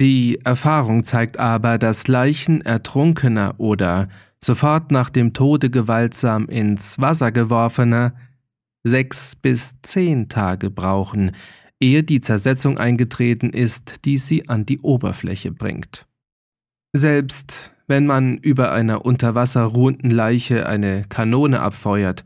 Die 0.00 0.38
Erfahrung 0.44 1.02
zeigt 1.02 1.40
aber, 1.40 1.78
dass 1.78 2.06
Leichen 2.06 2.60
ertrunkener 2.60 3.56
oder 3.58 4.08
sofort 4.40 4.92
nach 4.92 5.10
dem 5.10 5.32
Tode 5.32 5.68
gewaltsam 5.68 6.46
ins 6.46 7.00
Wasser 7.00 7.32
geworfener 7.32 8.14
sechs 8.84 9.36
bis 9.36 9.74
zehn 9.82 10.28
Tage 10.28 10.70
brauchen, 10.70 11.32
ehe 11.80 12.02
die 12.02 12.20
Zersetzung 12.20 12.78
eingetreten 12.78 13.50
ist, 13.50 14.04
die 14.04 14.18
sie 14.18 14.48
an 14.48 14.66
die 14.66 14.80
Oberfläche 14.80 15.52
bringt. 15.52 16.06
Selbst 16.92 17.72
wenn 17.86 18.06
man 18.06 18.36
über 18.38 18.72
einer 18.72 19.04
unter 19.04 19.34
Wasser 19.34 19.62
ruhenden 19.62 20.10
Leiche 20.10 20.66
eine 20.66 21.04
Kanone 21.08 21.60
abfeuert 21.60 22.24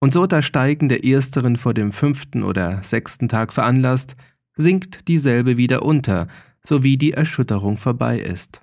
und 0.00 0.12
so 0.12 0.26
das 0.26 0.44
Steigen 0.44 0.88
der 0.88 1.04
ersteren 1.04 1.56
vor 1.56 1.74
dem 1.74 1.92
fünften 1.92 2.42
oder 2.42 2.82
sechsten 2.82 3.28
Tag 3.28 3.52
veranlasst, 3.52 4.16
sinkt 4.56 5.08
dieselbe 5.08 5.56
wieder 5.56 5.82
unter, 5.82 6.28
sowie 6.64 6.98
die 6.98 7.12
Erschütterung 7.12 7.78
vorbei 7.78 8.18
ist. 8.18 8.60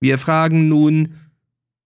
Wir 0.00 0.18
fragen 0.18 0.68
nun, 0.68 1.14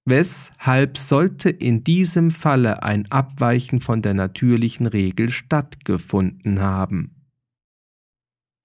weshalb 0.08 0.98
sollte 0.98 1.50
in 1.50 1.84
diesem 1.84 2.30
Falle 2.30 2.82
ein 2.82 3.10
Abweichen 3.10 3.80
von 3.80 4.02
der 4.02 4.14
natürlichen 4.14 4.86
Regel 4.86 5.30
stattgefunden 5.30 6.60
haben? 6.60 7.14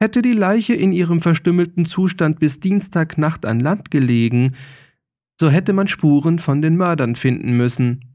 Hätte 0.02 0.22
die 0.22 0.34
Leiche 0.34 0.74
in 0.74 0.92
ihrem 0.92 1.22
verstümmelten 1.22 1.86
Zustand 1.86 2.40
bis 2.40 2.60
Dienstagnacht 2.60 3.46
an 3.46 3.60
Land 3.60 3.90
gelegen, 3.90 4.54
so 5.40 5.50
hätte 5.50 5.74
man 5.74 5.88
Spuren 5.88 6.40
von 6.40 6.62
den 6.62 6.76
Mördern 6.76 7.16
finden 7.16 7.56
müssen. 7.56 8.14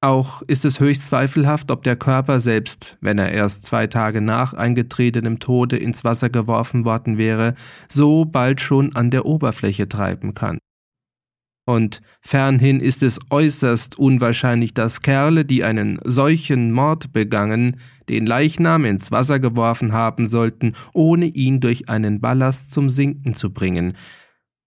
Auch 0.00 0.42
ist 0.42 0.64
es 0.64 0.80
höchst 0.80 1.06
zweifelhaft, 1.06 1.70
ob 1.70 1.84
der 1.84 1.94
Körper 1.94 2.40
selbst, 2.40 2.98
wenn 3.00 3.18
er 3.18 3.30
erst 3.30 3.64
zwei 3.64 3.86
Tage 3.86 4.20
nach 4.20 4.52
eingetretenem 4.52 5.38
Tode 5.38 5.76
ins 5.76 6.02
Wasser 6.02 6.28
geworfen 6.28 6.84
worden 6.84 7.18
wäre, 7.18 7.54
so 7.88 8.24
bald 8.24 8.60
schon 8.60 8.96
an 8.96 9.12
der 9.12 9.26
Oberfläche 9.26 9.88
treiben 9.88 10.34
kann. 10.34 10.58
Und 11.64 12.00
fernhin 12.20 12.80
ist 12.80 13.02
es 13.02 13.20
äußerst 13.30 13.96
unwahrscheinlich, 13.96 14.74
dass 14.74 15.00
Kerle, 15.00 15.44
die 15.44 15.62
einen 15.62 16.00
solchen 16.04 16.72
Mord 16.72 17.12
begangen, 17.12 17.76
den 18.08 18.26
Leichnam 18.26 18.84
ins 18.84 19.12
Wasser 19.12 19.38
geworfen 19.38 19.92
haben 19.92 20.26
sollten, 20.26 20.74
ohne 20.92 21.26
ihn 21.26 21.60
durch 21.60 21.88
einen 21.88 22.20
Ballast 22.20 22.72
zum 22.72 22.90
Sinken 22.90 23.34
zu 23.34 23.52
bringen, 23.52 23.96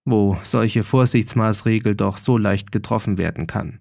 wo 0.05 0.37
solche 0.41 0.83
Vorsichtsmaßregel 0.83 1.95
doch 1.95 2.17
so 2.17 2.37
leicht 2.37 2.71
getroffen 2.71 3.17
werden 3.17 3.45
kann. 3.45 3.79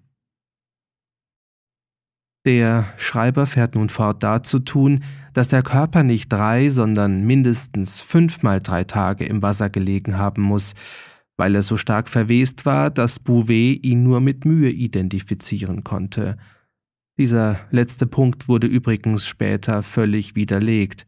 Der 2.45 2.85
Schreiber 2.97 3.47
fährt 3.47 3.75
nun 3.75 3.89
fort 3.89 4.21
dazu 4.21 4.59
tun, 4.59 5.03
dass 5.33 5.47
der 5.47 5.63
Körper 5.63 6.03
nicht 6.03 6.31
drei, 6.31 6.69
sondern 6.69 7.25
mindestens 7.25 8.01
fünfmal 8.01 8.59
drei 8.59 8.83
Tage 8.83 9.25
im 9.25 9.41
Wasser 9.41 9.69
gelegen 9.69 10.17
haben 10.17 10.43
muss, 10.43 10.73
weil 11.37 11.55
er 11.55 11.61
so 11.61 11.77
stark 11.77 12.09
verwest 12.09 12.65
war, 12.65 12.89
dass 12.89 13.19
Bouvet 13.19 13.85
ihn 13.85 14.03
nur 14.03 14.21
mit 14.21 14.45
Mühe 14.45 14.69
identifizieren 14.69 15.83
konnte. 15.83 16.37
Dieser 17.17 17.59
letzte 17.71 18.07
Punkt 18.07 18.47
wurde 18.47 18.67
übrigens 18.67 19.25
später 19.25 19.83
völlig 19.83 20.35
widerlegt. 20.35 21.05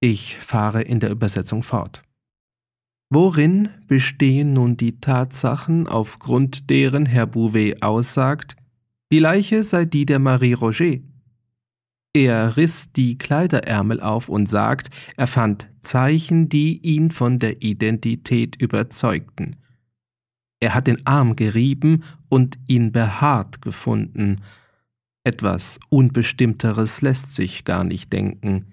Ich 0.00 0.36
fahre 0.38 0.82
in 0.82 1.00
der 1.00 1.10
Übersetzung 1.10 1.62
fort. 1.62 2.02
Worin 3.10 3.68
bestehen 3.88 4.54
nun 4.54 4.76
die 4.76 4.98
Tatsachen, 4.98 5.86
aufgrund 5.86 6.70
deren 6.70 7.04
Herr 7.06 7.26
Bouvet 7.26 7.82
aussagt, 7.82 8.56
die 9.12 9.18
Leiche 9.18 9.62
sei 9.62 9.84
die 9.84 10.06
der 10.06 10.18
Marie 10.18 10.54
Roger? 10.54 10.96
Er 12.14 12.56
riss 12.56 12.92
die 12.92 13.16
Kleiderärmel 13.16 14.00
auf 14.00 14.28
und 14.28 14.46
sagt, 14.46 14.88
er 15.16 15.26
fand 15.26 15.68
Zeichen, 15.80 16.48
die 16.48 16.78
ihn 16.78 17.10
von 17.10 17.38
der 17.38 17.62
Identität 17.62 18.60
überzeugten. 18.60 19.56
Er 20.60 20.74
hat 20.74 20.86
den 20.86 21.04
Arm 21.06 21.36
gerieben 21.36 22.04
und 22.28 22.58
ihn 22.68 22.92
behaart 22.92 23.62
gefunden. 23.62 24.36
Etwas 25.24 25.80
Unbestimmteres 25.88 27.00
lässt 27.00 27.34
sich 27.34 27.64
gar 27.64 27.82
nicht 27.82 28.12
denken. 28.12 28.72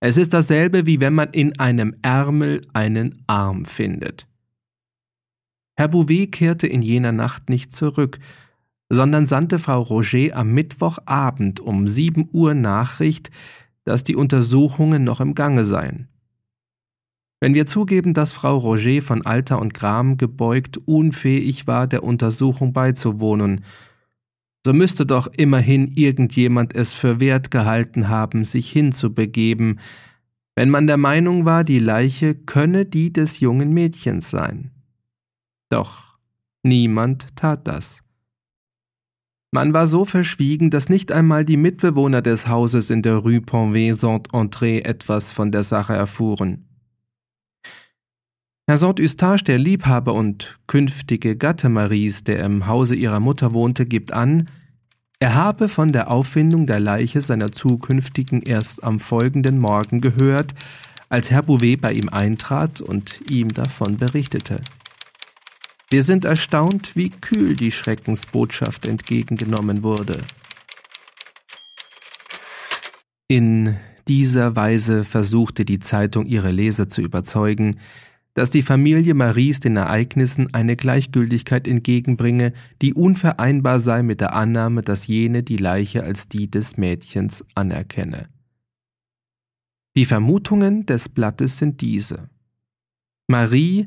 Es 0.00 0.16
ist 0.16 0.32
dasselbe, 0.32 0.86
wie 0.86 1.00
wenn 1.00 1.14
man 1.14 1.30
in 1.30 1.58
einem 1.58 1.96
Ärmel 2.02 2.60
einen 2.72 3.22
Arm 3.26 3.64
findet. 3.64 4.26
Herr 5.76 5.88
Bouvet 5.88 6.32
kehrte 6.32 6.66
in 6.66 6.82
jener 6.82 7.12
Nacht 7.12 7.48
nicht 7.48 7.70
zurück, 7.74 8.18
sondern 8.88 9.26
sandte 9.26 9.58
Frau 9.58 9.82
Roger 9.82 10.34
am 10.36 10.52
Mittwochabend 10.52 11.60
um 11.60 11.88
sieben 11.88 12.28
Uhr 12.32 12.54
Nachricht, 12.54 13.30
dass 13.84 14.04
die 14.04 14.16
Untersuchungen 14.16 15.04
noch 15.04 15.20
im 15.20 15.34
Gange 15.34 15.64
seien. 15.64 16.08
Wenn 17.40 17.54
wir 17.54 17.66
zugeben, 17.66 18.14
dass 18.14 18.32
Frau 18.32 18.56
Roger 18.56 19.00
von 19.00 19.24
Alter 19.24 19.60
und 19.60 19.72
Gram 19.72 20.16
gebeugt 20.16 20.78
unfähig 20.86 21.66
war, 21.66 21.86
der 21.86 22.02
Untersuchung 22.02 22.72
beizuwohnen, 22.72 23.64
so 24.66 24.72
müsste 24.72 25.06
doch 25.06 25.28
immerhin 25.28 25.92
irgendjemand 25.94 26.74
es 26.74 26.92
für 26.92 27.20
wert 27.20 27.50
gehalten 27.50 28.08
haben, 28.08 28.44
sich 28.44 28.70
hinzubegeben, 28.70 29.78
wenn 30.56 30.70
man 30.70 30.88
der 30.88 30.96
Meinung 30.96 31.44
war, 31.44 31.62
die 31.62 31.78
Leiche 31.78 32.34
könne 32.34 32.84
die 32.84 33.12
des 33.12 33.38
jungen 33.38 33.72
Mädchens 33.72 34.30
sein. 34.30 34.72
Doch 35.68 36.18
niemand 36.64 37.36
tat 37.36 37.68
das. 37.68 38.02
Man 39.50 39.72
war 39.72 39.86
so 39.86 40.04
verschwiegen, 40.04 40.70
dass 40.70 40.90
nicht 40.90 41.10
einmal 41.10 41.44
die 41.44 41.56
Mitbewohner 41.56 42.20
des 42.20 42.48
Hauses 42.48 42.90
in 42.90 43.00
der 43.00 43.16
Rue 43.16 43.40
Ponvay-Saint-André 43.40 44.84
etwas 44.84 45.32
von 45.32 45.50
der 45.50 45.62
Sache 45.62 45.94
erfuhren. 45.94 46.68
Herr 48.66 48.76
Saint-Eustache, 48.76 49.44
der 49.44 49.56
Liebhaber 49.56 50.12
und 50.12 50.58
künftige 50.66 51.36
Gatte 51.36 51.70
Maries, 51.70 52.24
der 52.24 52.44
im 52.44 52.66
Hause 52.66 52.94
ihrer 52.94 53.20
Mutter 53.20 53.54
wohnte, 53.54 53.86
gibt 53.86 54.12
an, 54.12 54.44
er 55.20 55.34
habe 55.34 55.68
von 55.68 55.90
der 55.90 56.12
Auffindung 56.12 56.66
der 56.66 56.78
Leiche 56.78 57.22
seiner 57.22 57.50
zukünftigen 57.50 58.42
erst 58.42 58.84
am 58.84 59.00
folgenden 59.00 59.58
Morgen 59.58 60.02
gehört, 60.02 60.54
als 61.08 61.30
Herr 61.30 61.42
Bouvet 61.42 61.80
bei 61.80 61.94
ihm 61.94 62.10
eintrat 62.10 62.82
und 62.82 63.30
ihm 63.30 63.48
davon 63.48 63.96
berichtete. 63.96 64.60
Wir 65.90 66.02
sind 66.02 66.26
erstaunt, 66.26 66.96
wie 66.96 67.08
kühl 67.08 67.54
die 67.54 67.72
Schreckensbotschaft 67.72 68.86
entgegengenommen 68.86 69.82
wurde. 69.82 70.20
In 73.26 73.76
dieser 74.06 74.54
Weise 74.54 75.04
versuchte 75.04 75.64
die 75.64 75.78
Zeitung 75.78 76.26
ihre 76.26 76.50
Leser 76.50 76.90
zu 76.90 77.00
überzeugen, 77.00 77.78
dass 78.34 78.50
die 78.50 78.62
Familie 78.62 79.14
Maries 79.14 79.60
den 79.60 79.76
Ereignissen 79.76 80.52
eine 80.54 80.76
Gleichgültigkeit 80.76 81.66
entgegenbringe, 81.66 82.52
die 82.82 82.94
unvereinbar 82.94 83.80
sei 83.80 84.02
mit 84.02 84.20
der 84.20 84.34
Annahme, 84.34 84.82
dass 84.82 85.06
jene 85.06 85.42
die 85.42 85.56
Leiche 85.56 86.04
als 86.04 86.28
die 86.28 86.50
des 86.50 86.76
Mädchens 86.76 87.44
anerkenne. 87.54 88.28
Die 89.96 90.04
Vermutungen 90.04 90.86
des 90.86 91.08
Blattes 91.08 91.58
sind 91.58 91.80
diese. 91.80 92.28
Marie 93.26 93.86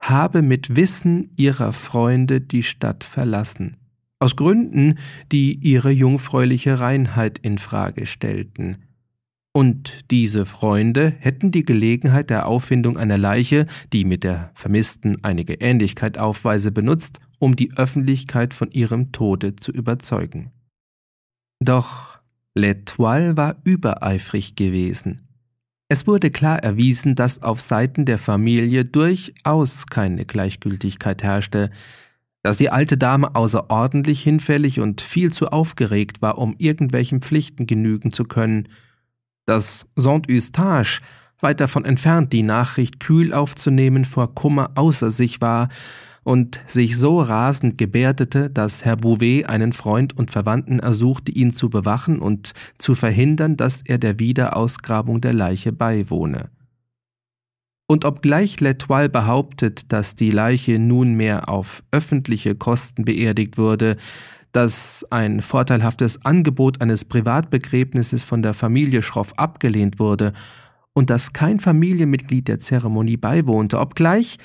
habe 0.00 0.42
mit 0.42 0.76
Wissen 0.76 1.30
ihrer 1.36 1.72
Freunde 1.72 2.40
die 2.40 2.62
Stadt 2.62 3.04
verlassen, 3.04 3.76
aus 4.18 4.36
Gründen, 4.36 4.98
die 5.32 5.54
ihre 5.54 5.90
jungfräuliche 5.90 6.80
Reinheit 6.80 7.38
in 7.38 7.58
Frage 7.58 8.06
stellten, 8.06 8.78
und 9.58 10.10
diese 10.12 10.44
Freunde 10.44 11.14
hätten 11.18 11.50
die 11.50 11.64
Gelegenheit 11.64 12.30
der 12.30 12.46
Auffindung 12.46 12.96
einer 12.96 13.18
Leiche, 13.18 13.66
die 13.92 14.04
mit 14.04 14.22
der 14.22 14.52
Vermissten 14.54 15.16
einige 15.24 15.54
Ähnlichkeit 15.54 16.16
aufweise, 16.16 16.70
benutzt, 16.70 17.18
um 17.40 17.56
die 17.56 17.76
Öffentlichkeit 17.76 18.54
von 18.54 18.70
ihrem 18.70 19.10
Tode 19.10 19.56
zu 19.56 19.72
überzeugen. 19.72 20.52
Doch 21.58 22.20
L'Etoile 22.56 23.36
war 23.36 23.56
übereifrig 23.64 24.54
gewesen. 24.54 25.27
Es 25.90 26.06
wurde 26.06 26.30
klar 26.30 26.58
erwiesen, 26.62 27.14
dass 27.14 27.42
auf 27.42 27.62
Seiten 27.62 28.04
der 28.04 28.18
Familie 28.18 28.84
durchaus 28.84 29.86
keine 29.86 30.26
Gleichgültigkeit 30.26 31.22
herrschte, 31.22 31.70
dass 32.42 32.58
die 32.58 32.68
alte 32.68 32.98
Dame 32.98 33.34
außerordentlich 33.34 34.22
hinfällig 34.22 34.80
und 34.80 35.00
viel 35.00 35.32
zu 35.32 35.48
aufgeregt 35.48 36.20
war, 36.20 36.36
um 36.36 36.54
irgendwelchen 36.58 37.22
Pflichten 37.22 37.66
genügen 37.66 38.12
zu 38.12 38.24
können, 38.24 38.68
dass 39.46 39.86
Saint-Eustache, 39.96 41.00
weit 41.40 41.60
davon 41.60 41.86
entfernt, 41.86 42.34
die 42.34 42.42
Nachricht 42.42 43.00
kühl 43.00 43.32
aufzunehmen, 43.32 44.04
vor 44.04 44.34
Kummer 44.34 44.72
außer 44.74 45.10
sich 45.10 45.40
war 45.40 45.68
und 46.28 46.60
sich 46.66 46.98
so 46.98 47.22
rasend 47.22 47.78
gebärdete, 47.78 48.50
dass 48.50 48.84
Herr 48.84 48.98
Bouvet 48.98 49.48
einen 49.48 49.72
Freund 49.72 50.14
und 50.14 50.30
Verwandten 50.30 50.78
ersuchte, 50.78 51.32
ihn 51.32 51.52
zu 51.52 51.70
bewachen 51.70 52.18
und 52.18 52.52
zu 52.76 52.94
verhindern, 52.94 53.56
dass 53.56 53.80
er 53.80 53.96
der 53.96 54.18
Wiederausgrabung 54.18 55.22
der 55.22 55.32
Leiche 55.32 55.72
beiwohne. 55.72 56.50
Und 57.86 58.04
obgleich 58.04 58.56
L'Etoile 58.56 59.08
behauptet, 59.08 59.90
dass 59.90 60.16
die 60.16 60.30
Leiche 60.30 60.78
nunmehr 60.78 61.48
auf 61.48 61.82
öffentliche 61.92 62.54
Kosten 62.54 63.06
beerdigt 63.06 63.56
würde, 63.56 63.96
dass 64.52 65.06
ein 65.08 65.40
vorteilhaftes 65.40 66.26
Angebot 66.26 66.82
eines 66.82 67.06
Privatbegräbnisses 67.06 68.22
von 68.22 68.42
der 68.42 68.52
Familie 68.52 69.00
Schroff 69.00 69.32
abgelehnt 69.38 69.98
wurde 69.98 70.34
und 70.92 71.08
dass 71.08 71.32
kein 71.32 71.58
Familienmitglied 71.58 72.48
der 72.48 72.58
Zeremonie 72.58 73.16
beiwohnte, 73.16 73.78
obgleich, 73.78 74.36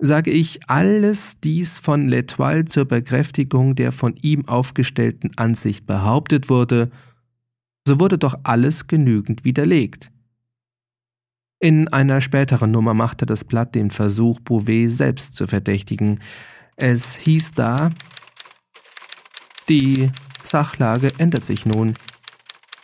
sage 0.00 0.30
ich, 0.30 0.68
alles 0.68 1.38
dies 1.40 1.78
von 1.78 2.08
L'Etoile 2.08 2.64
zur 2.64 2.86
Bekräftigung 2.86 3.74
der 3.74 3.92
von 3.92 4.16
ihm 4.16 4.48
aufgestellten 4.48 5.32
Ansicht 5.36 5.86
behauptet 5.86 6.48
wurde, 6.48 6.90
so 7.86 8.00
wurde 8.00 8.18
doch 8.18 8.38
alles 8.42 8.86
genügend 8.86 9.44
widerlegt. 9.44 10.10
In 11.58 11.88
einer 11.88 12.22
späteren 12.22 12.70
Nummer 12.70 12.94
machte 12.94 13.26
das 13.26 13.44
Blatt 13.44 13.74
den 13.74 13.90
Versuch, 13.90 14.40
Bouvet 14.40 14.90
selbst 14.90 15.34
zu 15.34 15.46
verdächtigen. 15.46 16.20
Es 16.76 17.16
hieß 17.16 17.52
da, 17.52 17.90
die 19.68 20.10
Sachlage 20.42 21.08
ändert 21.18 21.44
sich 21.44 21.66
nun. 21.66 21.94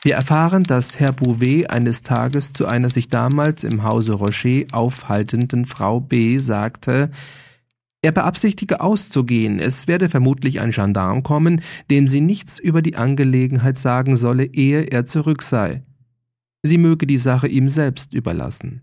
Wir 0.07 0.15
erfahren, 0.15 0.63
dass 0.63 1.01
Herr 1.01 1.11
Bouvet 1.11 1.69
eines 1.69 2.03
Tages 2.03 2.53
zu 2.53 2.67
einer 2.67 2.91
sich 2.91 3.09
damals 3.09 3.65
im 3.65 3.83
Hause 3.83 4.13
Rocher 4.13 4.63
aufhaltenden 4.71 5.67
Frau 5.67 5.99
B. 5.99 6.39
sagte, 6.39 7.11
Er 8.03 8.13
beabsichtige 8.13 8.81
auszugehen, 8.81 9.59
es 9.59 9.89
werde 9.89 10.09
vermutlich 10.09 10.61
ein 10.61 10.71
Gendarm 10.71 11.25
kommen, 11.25 11.61
dem 11.91 12.07
sie 12.07 12.21
nichts 12.21 12.61
über 12.61 12.83
die 12.83 12.95
Angelegenheit 12.95 13.79
sagen 13.79 14.15
solle, 14.15 14.45
ehe 14.45 14.83
er 14.83 15.07
zurück 15.07 15.43
sei. 15.43 15.83
Sie 16.63 16.79
möge 16.79 17.09
die 17.09 17.19
Sache 17.19 17.49
ihm 17.49 17.69
selbst 17.69 18.15
überlassen. 18.15 18.83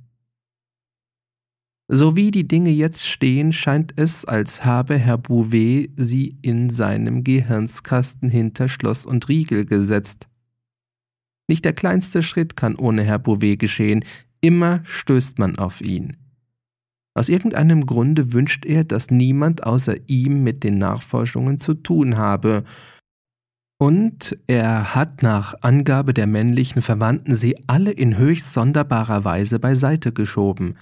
So 1.88 2.17
wie 2.17 2.31
die 2.31 2.49
Dinge 2.49 2.71
jetzt 2.71 3.07
stehen, 3.07 3.53
scheint 3.53 3.93
es, 3.95 4.25
als 4.25 4.65
habe 4.65 4.97
Herr 4.97 5.19
Bouvet 5.19 5.91
sie 5.95 6.38
in 6.41 6.69
seinem 6.69 7.23
Gehirnskasten 7.23 8.27
hinter 8.27 8.67
Schloss 8.67 9.05
und 9.05 9.29
Riegel 9.29 9.65
gesetzt. 9.65 10.27
Nicht 11.53 11.65
der 11.65 11.73
kleinste 11.73 12.23
Schritt 12.23 12.55
kann 12.55 12.75
ohne 12.75 13.03
Herr 13.03 13.19
Bouvet 13.19 13.59
geschehen, 13.59 14.03
immer 14.41 14.79
stößt 14.85 15.37
man 15.37 15.59
auf 15.59 15.81
ihn. 15.81 16.17
Aus 17.13 17.29
irgendeinem 17.29 17.85
Grunde 17.85 18.33
wünscht 18.33 18.65
er, 18.65 18.83
dass 18.83 19.11
niemand 19.11 19.63
außer 19.63 19.97
ihm 20.07 20.41
mit 20.41 20.63
den 20.63 20.79
Nachforschungen 20.79 21.59
zu 21.59 21.75
tun 21.75 22.17
habe, 22.17 22.63
und 23.77 24.35
er 24.47 24.95
hat 24.95 25.21
nach 25.21 25.53
Angabe 25.61 26.15
der 26.15 26.25
männlichen 26.25 26.81
Verwandten 26.81 27.35
sie 27.35 27.55
alle 27.67 27.91
in 27.91 28.17
höchst 28.17 28.51
sonderbarer 28.51 29.23
Weise 29.23 29.59
beiseite 29.59 30.11
geschoben. 30.11 30.77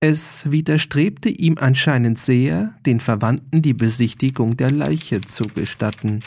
Es 0.00 0.50
widerstrebte 0.50 1.30
ihm 1.30 1.56
anscheinend 1.58 2.18
sehr, 2.18 2.74
den 2.84 3.00
Verwandten 3.00 3.62
die 3.62 3.72
Besichtigung 3.72 4.58
der 4.58 4.72
Leiche 4.72 5.22
zu 5.22 5.44
gestatten. 5.44 6.20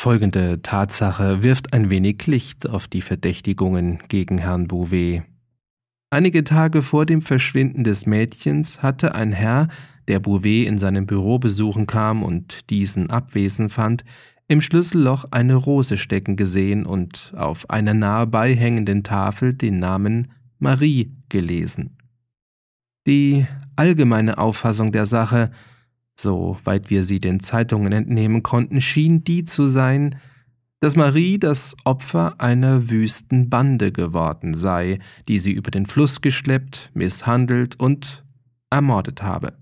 Folgende 0.00 0.62
Tatsache 0.62 1.42
wirft 1.42 1.74
ein 1.74 1.90
wenig 1.90 2.26
Licht 2.26 2.66
auf 2.66 2.88
die 2.88 3.02
Verdächtigungen 3.02 3.98
gegen 4.08 4.38
Herrn 4.38 4.66
Bouvet. 4.66 5.24
Einige 6.08 6.42
Tage 6.42 6.80
vor 6.80 7.04
dem 7.04 7.20
Verschwinden 7.20 7.84
des 7.84 8.06
Mädchens 8.06 8.82
hatte 8.82 9.14
ein 9.14 9.30
Herr, 9.30 9.68
der 10.08 10.18
Bouvet 10.18 10.66
in 10.66 10.78
seinem 10.78 11.04
Büro 11.04 11.38
besuchen 11.38 11.84
kam 11.84 12.22
und 12.22 12.70
diesen 12.70 13.10
abwesend 13.10 13.72
fand, 13.72 14.06
im 14.48 14.62
Schlüsselloch 14.62 15.26
eine 15.32 15.54
Rose 15.54 15.98
stecken 15.98 16.34
gesehen 16.34 16.86
und 16.86 17.34
auf 17.36 17.68
einer 17.68 17.92
nahe 17.92 18.26
beihängenden 18.26 19.02
Tafel 19.02 19.52
den 19.52 19.80
Namen 19.80 20.32
Marie 20.58 21.14
gelesen. 21.28 21.98
Die 23.06 23.46
allgemeine 23.76 24.38
Auffassung 24.38 24.92
der 24.92 25.04
Sache 25.04 25.50
soweit 26.22 26.90
wir 26.90 27.04
sie 27.04 27.20
den 27.20 27.40
Zeitungen 27.40 27.92
entnehmen 27.92 28.42
konnten, 28.42 28.80
schien 28.80 29.24
die 29.24 29.44
zu 29.44 29.66
sein, 29.66 30.16
dass 30.80 30.96
Marie 30.96 31.38
das 31.38 31.76
Opfer 31.84 32.34
einer 32.38 32.88
wüsten 32.88 33.50
Bande 33.50 33.92
geworden 33.92 34.54
sei, 34.54 34.98
die 35.28 35.38
sie 35.38 35.52
über 35.52 35.70
den 35.70 35.86
Fluss 35.86 36.22
geschleppt, 36.22 36.90
misshandelt 36.94 37.78
und 37.78 38.24
ermordet 38.70 39.22
habe. 39.22 39.52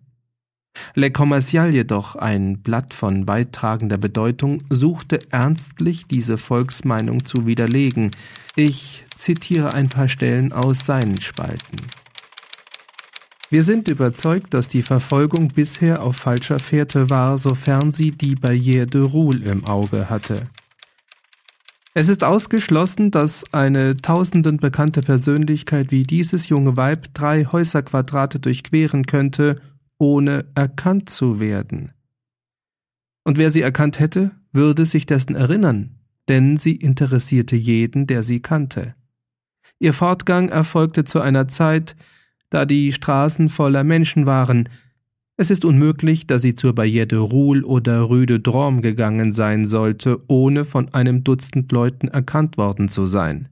Le 0.95 1.11
Commercial 1.11 1.75
jedoch, 1.75 2.15
ein 2.15 2.63
Blatt 2.63 2.95
von 2.95 3.27
weittragender 3.27 3.99
Bedeutung, 3.99 4.63
suchte 4.71 5.19
ernstlich 5.31 6.07
diese 6.07 6.39
Volksmeinung 6.39 7.25
zu 7.25 7.47
widerlegen. 7.47 8.13
Ich 8.55 9.05
zitiere 9.15 9.75
ein 9.75 9.89
paar 9.89 10.09
Stellen 10.09 10.53
aus 10.53 10.87
seinen 10.87 11.21
Spalten. 11.21 11.77
Wir 13.51 13.63
sind 13.63 13.89
überzeugt, 13.89 14.53
dass 14.53 14.69
die 14.69 14.83
Verfolgung 14.83 15.49
bisher 15.49 16.03
auf 16.03 16.17
falscher 16.17 16.59
Fährte 16.59 17.09
war, 17.09 17.39
sofern 17.39 17.93
sie 17.93 18.11
die 18.11 18.35
Barrière 18.35 18.85
de 18.85 19.01
Roule 19.01 19.43
im 19.51 19.65
Auge 19.65 20.11
hatte. 20.11 20.43
Es 21.95 22.11
ist 22.11 22.25
ausgeschlossen, 22.25 23.11
dass 23.11 23.53
eine 23.55 23.97
tausenden 23.97 24.59
bekannte 24.59 25.01
Persönlichkeit 25.01 25.91
wie 25.91 26.03
dieses 26.03 26.51
junge 26.51 26.77
Weib 26.77 27.15
drei 27.15 27.47
Häuserquadrate 27.47 28.39
durchqueren 28.39 29.07
könnte, 29.07 29.63
ohne 29.99 30.45
erkannt 30.55 31.09
zu 31.09 31.41
werden. 31.41 31.93
Und 33.25 33.39
wer 33.39 33.51
sie 33.51 33.63
erkannt 33.63 33.99
hätte, 33.99 34.33
würde 34.53 34.85
sich 34.85 35.07
dessen 35.07 35.35
erinnern, 35.35 35.97
denn 36.29 36.59
sie 36.59 36.77
interessierte 36.77 37.57
jeden, 37.57 38.07
der 38.07 38.23
sie 38.23 38.41
kannte. 38.41 38.95
Ihr 39.79 39.95
Fortgang 39.95 40.51
erfolgte 40.51 41.05
zu 41.05 41.21
einer 41.21 41.49
Zeit, 41.49 41.97
da 42.51 42.65
die 42.65 42.93
Straßen 42.93 43.49
voller 43.49 43.85
Menschen 43.85 44.27
waren. 44.27 44.69
Es 45.37 45.51
ist 45.51 45.65
unmöglich, 45.65 46.27
dass 46.27 46.43
sie 46.43 46.55
zur 46.55 46.73
Barrière 46.73 47.07
de 47.07 47.19
Roule 47.19 47.65
oder 47.65 48.01
Rue 48.01 48.27
de 48.27 48.39
Drôme 48.39 48.81
gegangen 48.81 49.33
sein 49.33 49.67
sollte, 49.67 50.19
ohne 50.29 50.65
von 50.65 50.93
einem 50.95 51.25
Dutzend 51.25 51.71
Leuten 51.71 52.09
erkannt 52.09 52.57
worden 52.57 52.89
zu 52.89 53.07
sein. 53.07 53.49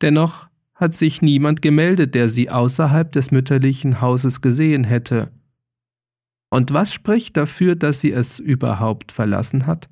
Dennoch 0.00 0.48
hat 0.74 0.94
sich 0.94 1.22
niemand 1.22 1.62
gemeldet, 1.62 2.14
der 2.14 2.28
sie 2.28 2.50
außerhalb 2.50 3.12
des 3.12 3.30
mütterlichen 3.30 4.00
Hauses 4.00 4.40
gesehen 4.40 4.84
hätte. 4.84 5.30
Und 6.50 6.72
was 6.72 6.92
spricht 6.92 7.36
dafür, 7.36 7.76
dass 7.76 8.00
sie 8.00 8.12
es 8.12 8.38
überhaupt 8.38 9.12
verlassen 9.12 9.66
hat? 9.66 9.88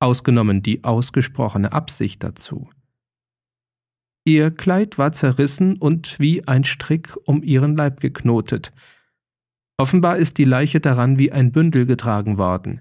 Ausgenommen 0.00 0.62
die 0.62 0.84
ausgesprochene 0.84 1.72
Absicht 1.72 2.22
dazu. 2.22 2.68
Ihr 4.24 4.50
Kleid 4.50 4.96
war 4.96 5.12
zerrissen 5.12 5.76
und 5.76 6.18
wie 6.18 6.48
ein 6.48 6.64
Strick 6.64 7.14
um 7.26 7.42
ihren 7.42 7.76
Leib 7.76 8.00
geknotet. 8.00 8.72
Offenbar 9.76 10.16
ist 10.16 10.38
die 10.38 10.44
Leiche 10.44 10.80
daran 10.80 11.18
wie 11.18 11.30
ein 11.30 11.52
Bündel 11.52 11.84
getragen 11.84 12.38
worden. 12.38 12.80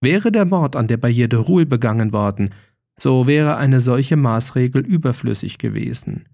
Wäre 0.00 0.32
der 0.32 0.44
Mord 0.44 0.76
an 0.76 0.88
der 0.88 1.00
Barrière 1.00 1.28
de 1.28 1.38
Roule 1.38 1.66
begangen 1.66 2.12
worden, 2.12 2.50
so 2.98 3.26
wäre 3.26 3.56
eine 3.56 3.80
solche 3.80 4.16
Maßregel 4.16 4.84
überflüssig 4.84 5.58
gewesen. 5.58 6.24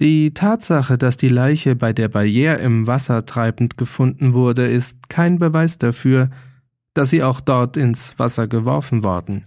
Die 0.00 0.34
Tatsache, 0.34 0.98
dass 0.98 1.16
die 1.16 1.28
Leiche 1.28 1.74
bei 1.74 1.94
der 1.94 2.10
Barrière 2.12 2.56
im 2.56 2.86
Wasser 2.86 3.24
treibend 3.24 3.78
gefunden 3.78 4.34
wurde, 4.34 4.66
ist 4.66 5.08
kein 5.08 5.38
Beweis 5.38 5.78
dafür, 5.78 6.28
dass 6.92 7.10
sie 7.10 7.22
auch 7.22 7.40
dort 7.40 7.78
ins 7.78 8.18
Wasser 8.18 8.46
geworfen 8.46 9.02
worden. 9.02 9.46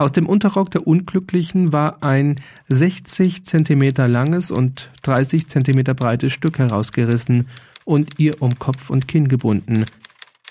Aus 0.00 0.12
dem 0.12 0.24
Unterrock 0.24 0.70
der 0.70 0.86
Unglücklichen 0.86 1.74
war 1.74 2.02
ein 2.02 2.36
60 2.70 3.44
Zentimeter 3.44 4.08
langes 4.08 4.50
und 4.50 4.90
30 5.02 5.46
Zentimeter 5.46 5.92
breites 5.92 6.32
Stück 6.32 6.58
herausgerissen 6.58 7.50
und 7.84 8.18
ihr 8.18 8.40
um 8.40 8.58
Kopf 8.58 8.88
und 8.88 9.08
Kinn 9.08 9.28
gebunden, 9.28 9.84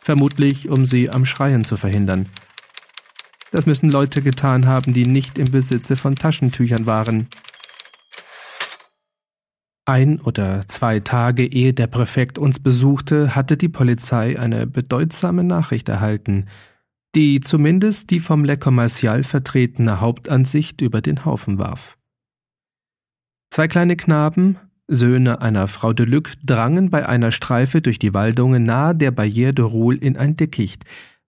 vermutlich 0.03 0.69
um 0.69 0.85
sie 0.85 1.09
am 1.09 1.25
Schreien 1.25 1.63
zu 1.63 1.77
verhindern. 1.77 2.27
Das 3.51 3.65
müssen 3.65 3.89
Leute 3.89 4.21
getan 4.21 4.67
haben, 4.67 4.93
die 4.93 5.07
nicht 5.07 5.39
im 5.39 5.49
Besitze 5.49 5.95
von 5.95 6.13
Taschentüchern 6.13 6.85
waren. 6.85 7.27
Ein 9.85 10.21
oder 10.21 10.67
zwei 10.67 10.99
Tage 10.99 11.43
ehe 11.43 11.73
der 11.73 11.88
Präfekt 11.88 12.38
uns 12.38 12.59
besuchte, 12.59 13.33
hatte 13.33 13.57
die 13.57 13.69
Polizei 13.69 14.38
eine 14.38 14.67
bedeutsame 14.67 15.43
Nachricht 15.43 15.89
erhalten, 15.89 16.45
die 17.15 17.39
zumindest 17.39 18.12
die 18.12 18.19
vom 18.19 18.45
Le 18.45 18.58
Commercial 18.58 19.24
vertretene 19.24 20.00
Hauptansicht 20.00 20.82
über 20.82 21.02
den 21.02 21.26
Haufen 21.26 21.58
warf. 21.58 21.98
Zwei 23.52 23.67
kleine 23.67 23.95
Knaben, 23.95 24.58
Söhne 24.88 25.41
einer 25.41 25.67
Frau 25.67 25.93
de 25.93 26.06
Luc, 26.06 26.32
drangen 26.43 26.89
bei 26.89 27.08
einer 27.08 27.32
Streife 27.32 27.82
durch 27.82 28.00
die 28.00 28.13
Waldungen 28.13 28.63
nahe 28.63 28.95
der 28.95 29.12
Barrière 29.12 29.54
de 29.54 29.65
Roule 29.65 29.98
in 29.98 30.17
ein 30.17 30.36
Dickicht, 30.36 30.84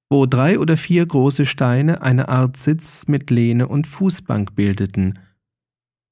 wo 0.09 0.25
drei 0.25 0.59
oder 0.59 0.77
vier 0.77 1.05
große 1.05 1.45
Steine 1.45 2.01
eine 2.01 2.27
Art 2.27 2.57
Sitz 2.57 3.07
mit 3.07 3.29
Lehne 3.29 3.67
und 3.67 3.87
Fußbank 3.87 4.55
bildeten. 4.55 5.19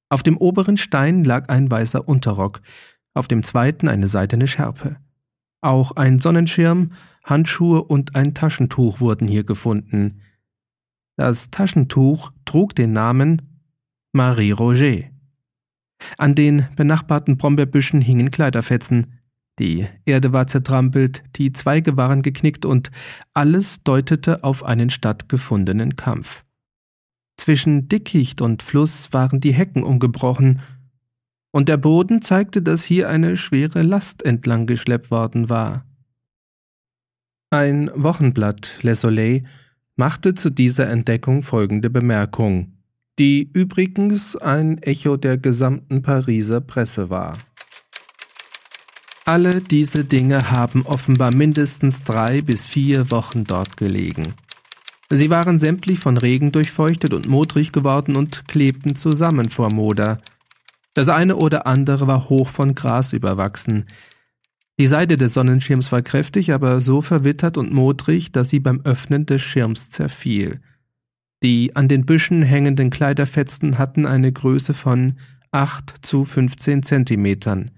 Auf 0.08 0.22
dem 0.22 0.36
oberen 0.36 0.76
Stein 0.76 1.22
lag 1.22 1.48
ein 1.48 1.70
weißer 1.70 2.08
Unterrock, 2.08 2.60
auf 3.14 3.28
dem 3.28 3.42
zweiten 3.42 3.88
eine 3.88 4.06
seidene 4.06 4.48
Schärpe. 4.48 4.96
Auch 5.60 5.92
ein 5.92 6.20
Sonnenschirm, 6.20 6.92
Handschuhe 7.22 7.82
und 7.82 8.16
ein 8.16 8.34
Taschentuch 8.34 9.00
wurden 9.00 9.28
hier 9.28 9.44
gefunden. 9.44 10.20
Das 11.16 11.50
Taschentuch 11.50 12.32
trug 12.44 12.74
den 12.74 12.92
Namen 12.92 13.62
Marie 14.12 14.52
Roger. 14.52 15.04
An 16.16 16.34
den 16.34 16.66
benachbarten 16.76 17.36
Brombeerbüschen 17.36 18.00
hingen 18.00 18.30
Kleiderfetzen. 18.30 19.18
Die 19.58 19.86
Erde 20.06 20.32
war 20.32 20.46
zertrampelt, 20.46 21.22
die 21.36 21.52
Zweige 21.52 21.96
waren 21.96 22.22
geknickt 22.22 22.64
und 22.64 22.90
alles 23.34 23.82
deutete 23.82 24.42
auf 24.42 24.64
einen 24.64 24.88
stattgefundenen 24.88 25.96
Kampf. 25.96 26.44
Zwischen 27.36 27.88
Dickicht 27.88 28.40
und 28.40 28.62
Fluss 28.62 29.12
waren 29.12 29.40
die 29.40 29.52
Hecken 29.52 29.82
umgebrochen, 29.82 30.60
und 31.52 31.68
der 31.68 31.78
Boden 31.78 32.22
zeigte, 32.22 32.62
dass 32.62 32.84
hier 32.84 33.08
eine 33.08 33.36
schwere 33.36 33.82
Last 33.82 34.24
entlang 34.24 34.66
geschleppt 34.66 35.10
worden 35.10 35.48
war. 35.48 35.84
Ein 37.52 37.90
Wochenblatt, 37.96 38.74
Le 38.82 38.94
Soleil, 38.94 39.42
machte 39.96 40.34
zu 40.34 40.50
dieser 40.50 40.88
Entdeckung 40.88 41.42
folgende 41.42 41.90
Bemerkung, 41.90 42.74
die 43.18 43.50
übrigens 43.52 44.36
ein 44.36 44.78
Echo 44.78 45.16
der 45.16 45.36
gesamten 45.36 46.00
Pariser 46.00 46.60
Presse 46.60 47.10
war. 47.10 47.36
Alle 49.24 49.60
diese 49.60 50.04
Dinge 50.04 50.52
haben 50.52 50.86
offenbar 50.86 51.34
mindestens 51.34 52.04
drei 52.04 52.40
bis 52.40 52.66
vier 52.66 53.10
Wochen 53.10 53.42
dort 53.42 53.76
gelegen. 53.76 54.32
Sie 55.10 55.28
waren 55.28 55.58
sämtlich 55.58 55.98
von 55.98 56.18
Regen 56.18 56.52
durchfeuchtet 56.52 57.12
und 57.12 57.28
modrig 57.28 57.72
geworden 57.72 58.16
und 58.16 58.46
klebten 58.46 58.94
zusammen 58.94 59.50
vor 59.50 59.72
Moder. 59.72 60.20
Das 60.94 61.08
eine 61.08 61.34
oder 61.34 61.66
andere 61.66 62.06
war 62.06 62.28
hoch 62.28 62.46
von 62.46 62.76
Gras 62.76 63.12
überwachsen, 63.12 63.86
Die 64.80 64.86
Seite 64.86 65.16
des 65.16 65.34
Sonnenschirms 65.34 65.92
war 65.92 66.00
kräftig, 66.00 66.54
aber 66.54 66.80
so 66.80 67.02
verwittert 67.02 67.58
und 67.58 67.70
modrig, 67.70 68.32
dass 68.32 68.48
sie 68.48 68.60
beim 68.60 68.80
Öffnen 68.80 69.26
des 69.26 69.42
Schirms 69.42 69.90
zerfiel. 69.90 70.62
Die 71.42 71.76
an 71.76 71.86
den 71.86 72.06
Büschen 72.06 72.40
hängenden 72.40 72.88
Kleiderfetzen 72.88 73.76
hatten 73.76 74.06
eine 74.06 74.32
Größe 74.32 74.72
von 74.72 75.18
8 75.52 75.96
zu 76.00 76.24
15 76.24 76.82
Zentimetern. 76.82 77.72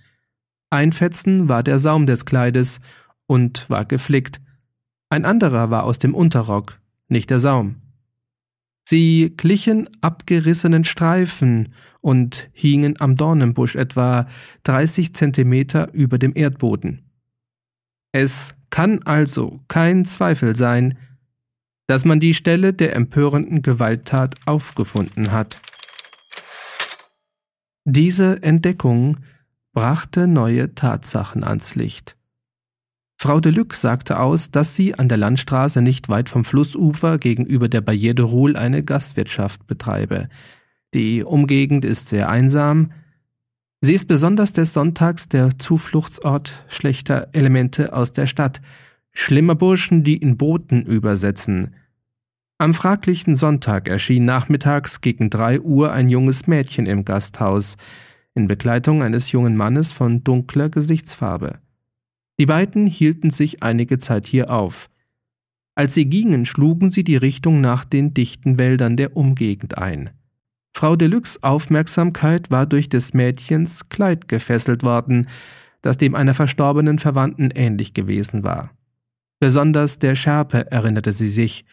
Ein 0.71 0.93
Fetzen 0.93 1.49
war 1.49 1.65
der 1.65 1.81
Saum 1.81 2.07
des 2.07 2.25
Kleides 2.25 2.81
und 3.27 3.69
war 3.69 3.85
geflickt, 3.85 4.41
ein 5.11 5.25
anderer 5.25 5.71
war 5.73 5.83
aus 5.83 5.99
dem 5.99 6.15
Unterrock, 6.15 6.81
nicht 7.09 7.31
der 7.31 7.41
Saum. 7.41 7.83
Sie 8.89 9.35
glichen 9.37 9.89
abgerissenen 10.03 10.85
Streifen 10.85 11.75
und 12.03 12.51
hingen 12.53 13.01
am 13.01 13.17
Dornenbusch 13.17 13.77
etwa 13.77 14.29
30 14.65 15.15
Zentimeter 15.15 15.95
über 15.95 16.19
dem 16.19 16.33
Erdboden. 16.35 17.11
Es 18.13 18.53
kann 18.69 19.03
also 19.05 19.61
kein 19.69 20.05
Zweifel 20.05 20.55
sein, 20.55 20.99
dass 21.87 22.05
man 22.05 22.21
die 22.21 22.35
Stelle 22.35 22.75
der 22.75 22.95
empörenden 22.95 23.63
Gewalttat 23.63 24.35
aufgefunden 24.47 25.33
hat. 25.33 25.59
Diese 27.85 28.43
Entdeckung 28.43 29.19
brachte 29.73 30.27
neue 30.27 30.75
Tatsachen 30.75 31.45
ans 31.45 31.75
Licht. 31.75 32.17
Frau 33.19 33.41
de 33.41 33.53
Luc 33.53 33.75
sagte 33.75 34.19
aus, 34.19 34.51
dass 34.51 34.75
sie 34.75 34.99
an 34.99 35.09
der 35.09 35.19
Landstraße 35.19 35.81
nicht 35.81 36.09
weit 36.09 36.29
vom 36.29 36.45
Flussufer 36.45 37.19
gegenüber 37.19 37.69
der 37.69 37.85
Barrière 37.85 38.15
de 38.15 38.25
Roule 38.25 38.59
eine 38.59 38.83
Gastwirtschaft 38.83 39.67
betreibe. 39.67 40.29
Die 40.95 41.25
Umgegend 41.25 41.85
ist 41.85 42.09
sehr 42.09 42.29
einsam. 42.29 42.93
Sie 43.81 43.95
ist 43.95 44.07
besonders 44.07 44.53
des 44.53 44.75
Sonntags 44.75 45.29
der 45.29 45.59
Zufluchtsort 45.59 46.65
schlechter 46.69 47.29
Elemente 47.33 47.95
aus 47.95 48.13
der 48.13 48.27
Stadt, 48.27 48.61
schlimmer 49.11 49.55
Burschen, 49.55 50.05
die 50.05 50.17
in 50.17 50.37
Booten 50.37 50.83
übersetzen. 50.83 51.75
Am 52.59 52.75
fraglichen 52.75 53.37
Sonntag 53.37 53.89
erschien 53.89 54.25
nachmittags 54.25 55.01
gegen 55.01 55.31
drei 55.31 55.61
Uhr 55.61 55.93
ein 55.93 56.09
junges 56.09 56.47
Mädchen 56.47 56.87
im 56.87 57.05
Gasthaus, 57.05 57.77
in 58.35 58.47
Begleitung 58.47 59.03
eines 59.03 59.33
jungen 59.33 59.57
Mannes 59.57 59.93
von 59.93 60.23
dunkler 60.23 60.69
Gesichtsfarbe. 60.69 61.59
Die 62.39 62.47
beiden 62.47 62.87
hielten 62.87 63.31
sich 63.31 63.63
einige 63.63 63.99
Zeit 63.99 64.27
hier 64.27 64.51
auf. 64.51 64.91
Als 65.75 65.95
sie 65.95 66.05
gingen, 66.05 66.45
schlugen 66.45 66.91
sie 66.91 67.03
die 67.03 67.17
Richtung 67.17 67.61
nach 67.61 67.85
den 67.85 68.15
dichten 68.15 68.59
Wäldern 68.59 68.97
der 68.97 69.17
Umgegend 69.17 69.79
ein. 69.79 70.11
Frau 70.73 70.97
Deluxe 70.97 71.39
Aufmerksamkeit 71.43 72.51
war 72.51 72.67
durch 72.67 72.89
des 72.89 73.15
Mädchens 73.15 73.89
Kleid 73.89 74.29
gefesselt 74.29 74.83
worden, 74.83 75.29
das 75.83 75.99
dem 75.99 76.15
einer 76.15 76.35
verstorbenen 76.35 76.99
Verwandten 76.99 77.51
ähnlich 77.55 77.95
gewesen 77.95 78.43
war. 78.43 78.71
Besonders 79.41 79.99
der 79.99 80.15
Schärpe 80.15 80.71
erinnerte 80.71 81.13
sie 81.13 81.29
sich. 81.29 81.65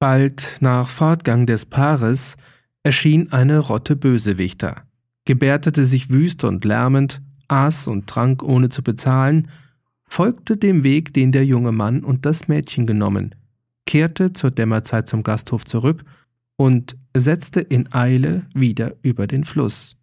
Bald 0.00 0.58
nach 0.60 0.88
Fortgang 0.88 1.46
des 1.46 1.66
Paares 1.66 2.36
erschien 2.82 3.32
eine 3.32 3.58
Rotte 3.58 3.94
Bösewichter, 3.94 4.82
gebärtete 5.24 5.84
sich 5.84 6.10
wüst 6.10 6.42
und 6.44 6.64
lärmend 6.64 7.20
aß 7.52 7.86
und 7.86 8.06
trank 8.06 8.42
ohne 8.42 8.70
zu 8.70 8.82
bezahlen, 8.82 9.48
folgte 10.08 10.56
dem 10.56 10.82
Weg, 10.84 11.12
den 11.12 11.32
der 11.32 11.44
junge 11.44 11.72
Mann 11.72 12.02
und 12.02 12.26
das 12.26 12.48
Mädchen 12.48 12.86
genommen, 12.86 13.34
kehrte 13.86 14.32
zur 14.32 14.50
Dämmerzeit 14.50 15.06
zum 15.08 15.22
Gasthof 15.22 15.64
zurück 15.64 16.02
und 16.56 16.96
setzte 17.14 17.60
in 17.60 17.92
Eile 17.92 18.46
wieder 18.54 18.94
über 19.02 19.26
den 19.26 19.44
Fluss. 19.44 19.96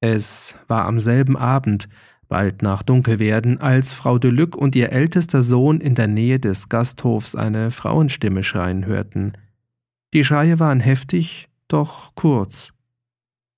Es 0.00 0.54
war 0.66 0.84
am 0.84 1.00
selben 1.00 1.36
Abend, 1.36 1.88
bald 2.28 2.62
nach 2.62 2.82
Dunkelwerden, 2.82 3.60
als 3.60 3.92
Frau 3.92 4.18
de 4.18 4.30
Luc 4.30 4.56
und 4.56 4.76
ihr 4.76 4.92
ältester 4.92 5.42
Sohn 5.42 5.80
in 5.80 5.94
der 5.94 6.08
Nähe 6.08 6.38
des 6.38 6.68
Gasthofs 6.68 7.34
eine 7.34 7.70
Frauenstimme 7.70 8.42
schreien 8.42 8.86
hörten. 8.86 9.32
Die 10.12 10.24
Schreie 10.24 10.58
waren 10.60 10.80
heftig, 10.80 11.48
doch 11.68 12.14
kurz. 12.14 12.72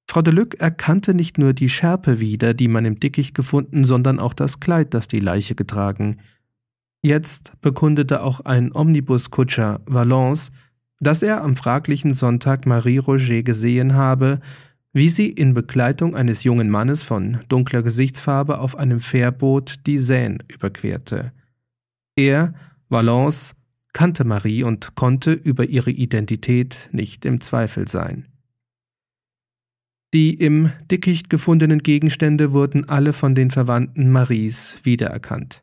Frau 0.08 0.22
de 0.22 0.32
Luc 0.32 0.54
erkannte 0.54 1.14
nicht 1.14 1.36
nur 1.36 1.52
die 1.52 1.68
Schärpe 1.68 2.20
wieder, 2.20 2.54
die 2.54 2.68
man 2.68 2.84
im 2.84 3.00
Dickicht 3.00 3.34
gefunden, 3.34 3.84
sondern 3.84 4.20
auch 4.20 4.34
das 4.34 4.60
Kleid, 4.60 4.94
das 4.94 5.08
die 5.08 5.20
Leiche 5.20 5.54
getragen. 5.54 6.18
Jetzt 7.02 7.52
bekundete 7.60 8.22
auch 8.22 8.40
ein 8.40 8.72
Omnibuskutscher, 8.72 9.80
Valence, 9.86 10.52
dass 11.00 11.22
er 11.22 11.42
am 11.42 11.56
fraglichen 11.56 12.14
Sonntag 12.14 12.66
Marie 12.66 12.98
Roger 12.98 13.42
gesehen 13.42 13.94
habe, 13.94 14.40
wie 14.92 15.10
sie 15.10 15.28
in 15.28 15.52
Begleitung 15.52 16.16
eines 16.16 16.42
jungen 16.42 16.70
Mannes 16.70 17.02
von 17.02 17.40
dunkler 17.48 17.82
Gesichtsfarbe 17.82 18.58
auf 18.60 18.76
einem 18.76 19.00
Fährboot 19.00 19.86
die 19.86 19.98
Seine 19.98 20.38
überquerte. 20.48 21.32
Er, 22.16 22.54
Valence, 22.88 23.54
kannte 23.92 24.24
Marie 24.24 24.62
und 24.62 24.94
konnte 24.94 25.32
über 25.32 25.64
ihre 25.64 25.90
Identität 25.90 26.88
nicht 26.92 27.24
im 27.24 27.40
Zweifel 27.40 27.88
sein. 27.88 28.26
Die 30.14 30.32
im 30.32 30.72
Dickicht 30.90 31.28
gefundenen 31.28 31.80
Gegenstände 31.80 32.52
wurden 32.52 32.88
alle 32.88 33.12
von 33.12 33.34
den 33.34 33.50
Verwandten 33.50 34.10
Maries 34.10 34.78
wiedererkannt. 34.82 35.62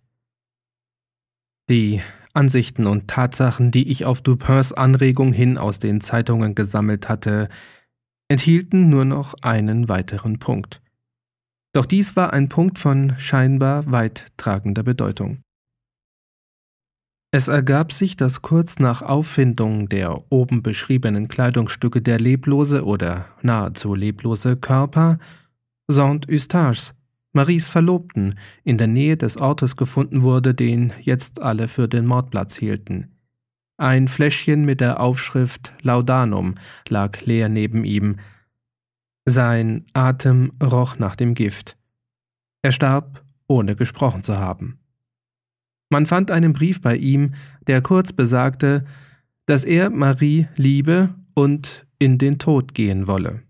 Die 1.70 2.02
Ansichten 2.34 2.88
und 2.88 3.08
Tatsachen, 3.08 3.72
die 3.72 3.90
ich 3.90 4.06
auf 4.06 4.22
Dupins 4.22 4.74
Anregung 4.74 5.34
hin 5.34 5.58
aus 5.58 5.80
den 5.80 6.02
Zeitungen 6.02 6.56
gesammelt 6.56 7.10
hatte, 7.10 7.50
enthielten 8.28 8.90
nur 8.90 9.06
noch 9.06 9.36
einen 9.42 9.88
weiteren 9.90 10.40
Punkt. 10.40 10.82
Doch 11.74 11.86
dies 11.86 12.16
war 12.16 12.34
ein 12.34 12.50
Punkt 12.50 12.80
von 12.80 13.16
scheinbar 13.18 13.92
weittragender 13.92 14.84
Bedeutung. 14.84 15.40
Es 17.32 17.48
ergab 17.48 17.92
sich, 17.92 18.16
dass 18.16 18.44
kurz 18.44 18.78
nach 18.78 19.02
Auffindung 19.02 19.90
der 19.90 20.32
oben 20.32 20.62
beschriebenen 20.62 21.28
Kleidungsstücke 21.28 22.00
der 22.00 22.20
leblose 22.20 22.86
oder 22.86 23.26
nahezu 23.42 23.96
leblose 23.96 24.56
Körper 24.56 25.18
Saint-Eustache, 25.88 26.94
Maries 27.34 27.68
Verlobten, 27.68 28.38
in 28.64 28.78
der 28.78 28.88
Nähe 28.88 29.18
des 29.18 29.38
Ortes 29.38 29.76
gefunden 29.76 30.22
wurde, 30.22 30.54
den 30.54 30.94
jetzt 31.02 31.42
alle 31.42 31.68
für 31.68 31.88
den 31.88 32.06
Mordplatz 32.06 32.56
hielten. 32.56 33.10
Ein 33.78 34.08
Fläschchen 34.08 34.66
mit 34.66 34.80
der 34.80 35.00
Aufschrift 35.00 35.74
Laudanum 35.82 36.56
lag 36.88 37.22
leer 37.26 37.50
neben 37.50 37.86
ihm. 37.86 38.18
Sein 39.26 39.86
Atem 39.94 40.54
roch 40.62 41.00
nach 41.00 41.16
dem 41.16 41.34
Gift. 41.34 41.76
Er 42.62 42.72
starb, 42.72 43.24
ohne 43.48 43.76
gesprochen 43.76 44.22
zu 44.22 44.38
haben. 44.38 44.80
Man 45.90 46.06
fand 46.06 46.32
einen 46.32 46.54
Brief 46.54 46.82
bei 46.82 46.96
ihm, 46.96 47.34
der 47.68 47.82
kurz 47.82 48.14
besagte, 48.14 48.86
dass 49.46 49.64
er 49.64 49.90
Marie 49.90 50.48
liebe 50.56 51.14
und 51.34 51.88
in 52.00 52.18
den 52.18 52.40
Tod 52.40 52.74
gehen 52.74 53.08
wolle. 53.08 53.42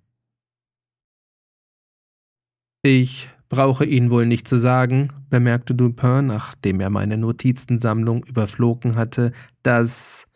Ich 2.82 3.30
brauche 3.54 3.86
Ihnen 3.86 4.10
wohl 4.10 4.26
nicht 4.26 4.48
zu 4.48 4.58
sagen, 4.58 5.10
bemerkte 5.30 5.76
Dupin, 5.76 6.28
nachdem 6.28 6.80
er 6.80 6.90
meine 6.90 7.18
Notizensammlung 7.18 8.24
überflogen 8.26 8.96
hatte, 8.96 9.32
dass 9.62 10.28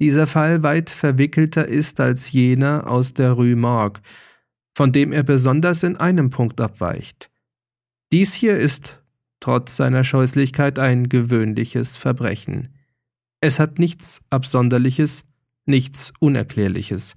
dieser 0.00 0.26
Fall 0.26 0.62
weit 0.62 0.88
verwickelter 0.88 1.66
ist 1.66 1.98
als 1.98 2.30
jener 2.30 2.88
aus 2.88 3.12
der 3.12 3.32
Rue 3.32 3.56
Morgue, 3.56 4.00
von 4.76 4.92
dem 4.92 5.12
er 5.12 5.24
besonders 5.24 5.82
in 5.82 5.96
einem 5.96 6.30
Punkt 6.30 6.60
abweicht. 6.60 7.28
Dies 8.12 8.34
hier 8.34 8.56
ist 8.56 9.02
trotz 9.40 9.76
seiner 9.76 10.04
Scheußlichkeit 10.04 10.78
ein 10.78 11.08
gewöhnliches 11.08 11.96
Verbrechen. 11.96 12.68
Es 13.40 13.58
hat 13.58 13.78
nichts 13.78 14.22
Absonderliches, 14.30 15.24
nichts 15.66 16.12
Unerklärliches. 16.20 17.16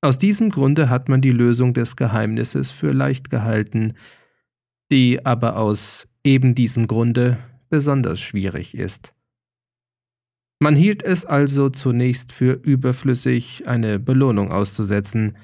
Aus 0.00 0.16
diesem 0.16 0.48
Grunde 0.48 0.88
hat 0.88 1.10
man 1.10 1.20
die 1.20 1.30
Lösung 1.30 1.74
des 1.74 1.94
Geheimnisses 1.94 2.70
für 2.70 2.92
leicht 2.92 3.28
gehalten, 3.28 3.92
die 4.90 5.24
aber 5.24 5.56
aus 5.56 6.06
eben 6.24 6.54
diesem 6.54 6.86
Grunde 6.86 7.38
besonders 7.68 8.20
schwierig 8.20 8.74
ist. 8.74 9.14
Man 10.58 10.76
hielt 10.76 11.02
es 11.02 11.24
also 11.24 11.70
zunächst 11.70 12.32
für 12.32 12.52
überflüssig, 12.52 13.66
eine 13.66 13.98
Belohnung 13.98 14.52
auszusetzen, 14.52 15.36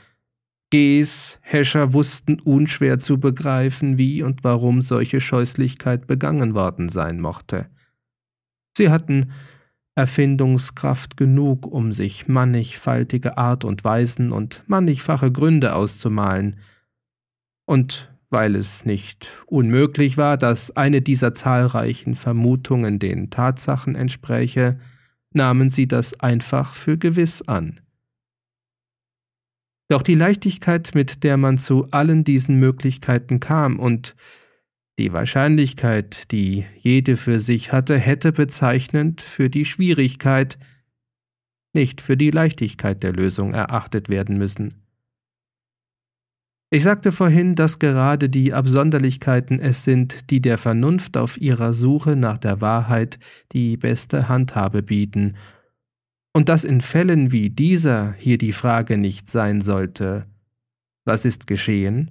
Gs 0.70 1.38
Häscher 1.42 1.92
wussten 1.92 2.40
unschwer 2.40 2.98
zu 2.98 3.20
begreifen, 3.20 3.98
wie 3.98 4.22
und 4.22 4.42
warum 4.42 4.82
solche 4.82 5.20
Scheußlichkeit 5.20 6.06
begangen 6.06 6.54
worden 6.54 6.88
sein 6.88 7.20
mochte. 7.20 7.70
Sie 8.76 8.90
hatten 8.90 9.32
Erfindungskraft 9.94 11.16
genug, 11.16 11.66
um 11.66 11.92
sich 11.92 12.26
mannigfaltige 12.26 13.38
Art 13.38 13.64
und 13.64 13.84
Weisen 13.84 14.32
und 14.32 14.64
mannigfache 14.66 15.30
Gründe 15.30 15.74
auszumalen. 15.74 16.56
Und 17.64 18.12
weil 18.30 18.56
es 18.56 18.84
nicht 18.84 19.30
unmöglich 19.46 20.16
war, 20.16 20.36
dass 20.36 20.76
eine 20.76 21.02
dieser 21.02 21.34
zahlreichen 21.34 22.14
Vermutungen 22.14 22.98
den 22.98 23.30
Tatsachen 23.30 23.94
entspräche, 23.94 24.78
nahmen 25.32 25.70
sie 25.70 25.86
das 25.86 26.18
einfach 26.20 26.74
für 26.74 26.98
gewiss 26.98 27.42
an. 27.42 27.80
Doch 29.88 30.02
die 30.02 30.14
Leichtigkeit, 30.14 30.92
mit 30.94 31.22
der 31.22 31.36
man 31.36 31.58
zu 31.58 31.88
allen 31.92 32.24
diesen 32.24 32.58
Möglichkeiten 32.58 33.38
kam 33.38 33.78
und 33.78 34.16
Die 34.98 35.12
Wahrscheinlichkeit, 35.12 36.32
die 36.32 36.64
jede 36.78 37.18
für 37.18 37.38
sich 37.38 37.70
hatte, 37.70 37.98
hätte 37.98 38.32
bezeichnend 38.32 39.20
für 39.20 39.50
die 39.50 39.66
Schwierigkeit, 39.66 40.58
nicht 41.74 42.00
für 42.00 42.16
die 42.16 42.30
Leichtigkeit 42.30 43.02
der 43.02 43.12
Lösung 43.12 43.52
erachtet 43.52 44.08
werden 44.08 44.38
müssen. 44.38 44.85
Ich 46.70 46.82
sagte 46.82 47.12
vorhin, 47.12 47.54
dass 47.54 47.78
gerade 47.78 48.28
die 48.28 48.52
Absonderlichkeiten 48.52 49.60
es 49.60 49.84
sind, 49.84 50.30
die 50.30 50.40
der 50.40 50.58
Vernunft 50.58 51.16
auf 51.16 51.40
ihrer 51.40 51.72
Suche 51.72 52.16
nach 52.16 52.38
der 52.38 52.60
Wahrheit 52.60 53.20
die 53.52 53.76
beste 53.76 54.28
Handhabe 54.28 54.82
bieten, 54.82 55.36
und 56.34 56.50
dass 56.50 56.64
in 56.64 56.82
Fällen 56.82 57.32
wie 57.32 57.48
dieser 57.48 58.12
hier 58.12 58.36
die 58.36 58.52
Frage 58.52 58.98
nicht 58.98 59.30
sein 59.30 59.62
sollte, 59.62 60.26
was 61.06 61.24
ist 61.24 61.46
geschehen, 61.46 62.10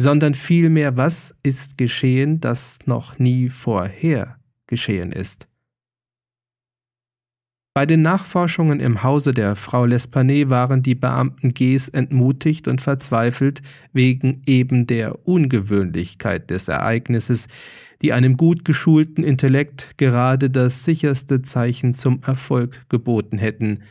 sondern 0.00 0.32
vielmehr, 0.32 0.96
was 0.96 1.34
ist 1.42 1.76
geschehen, 1.76 2.40
das 2.40 2.78
noch 2.86 3.18
nie 3.18 3.50
vorher 3.50 4.38
geschehen 4.66 5.12
ist. 5.12 5.48
Bei 7.74 7.86
den 7.86 8.02
Nachforschungen 8.02 8.80
im 8.80 9.02
Hause 9.02 9.32
der 9.32 9.56
Frau 9.56 9.84
L'Espanaye 9.84 10.50
waren 10.50 10.82
die 10.82 10.94
Beamten 10.94 11.54
Gs 11.54 11.88
entmutigt 11.88 12.68
und 12.68 12.82
verzweifelt 12.82 13.62
wegen 13.94 14.42
eben 14.44 14.86
der 14.86 15.26
Ungewöhnlichkeit 15.26 16.50
des 16.50 16.68
Ereignisses, 16.68 17.48
die 18.02 18.12
einem 18.12 18.36
gut 18.36 18.66
geschulten 18.66 19.24
Intellekt 19.24 19.96
gerade 19.96 20.50
das 20.50 20.84
sicherste 20.84 21.40
Zeichen 21.40 21.94
zum 21.94 22.20
Erfolg 22.26 22.90
geboten 22.90 23.38
hätten. 23.38 23.84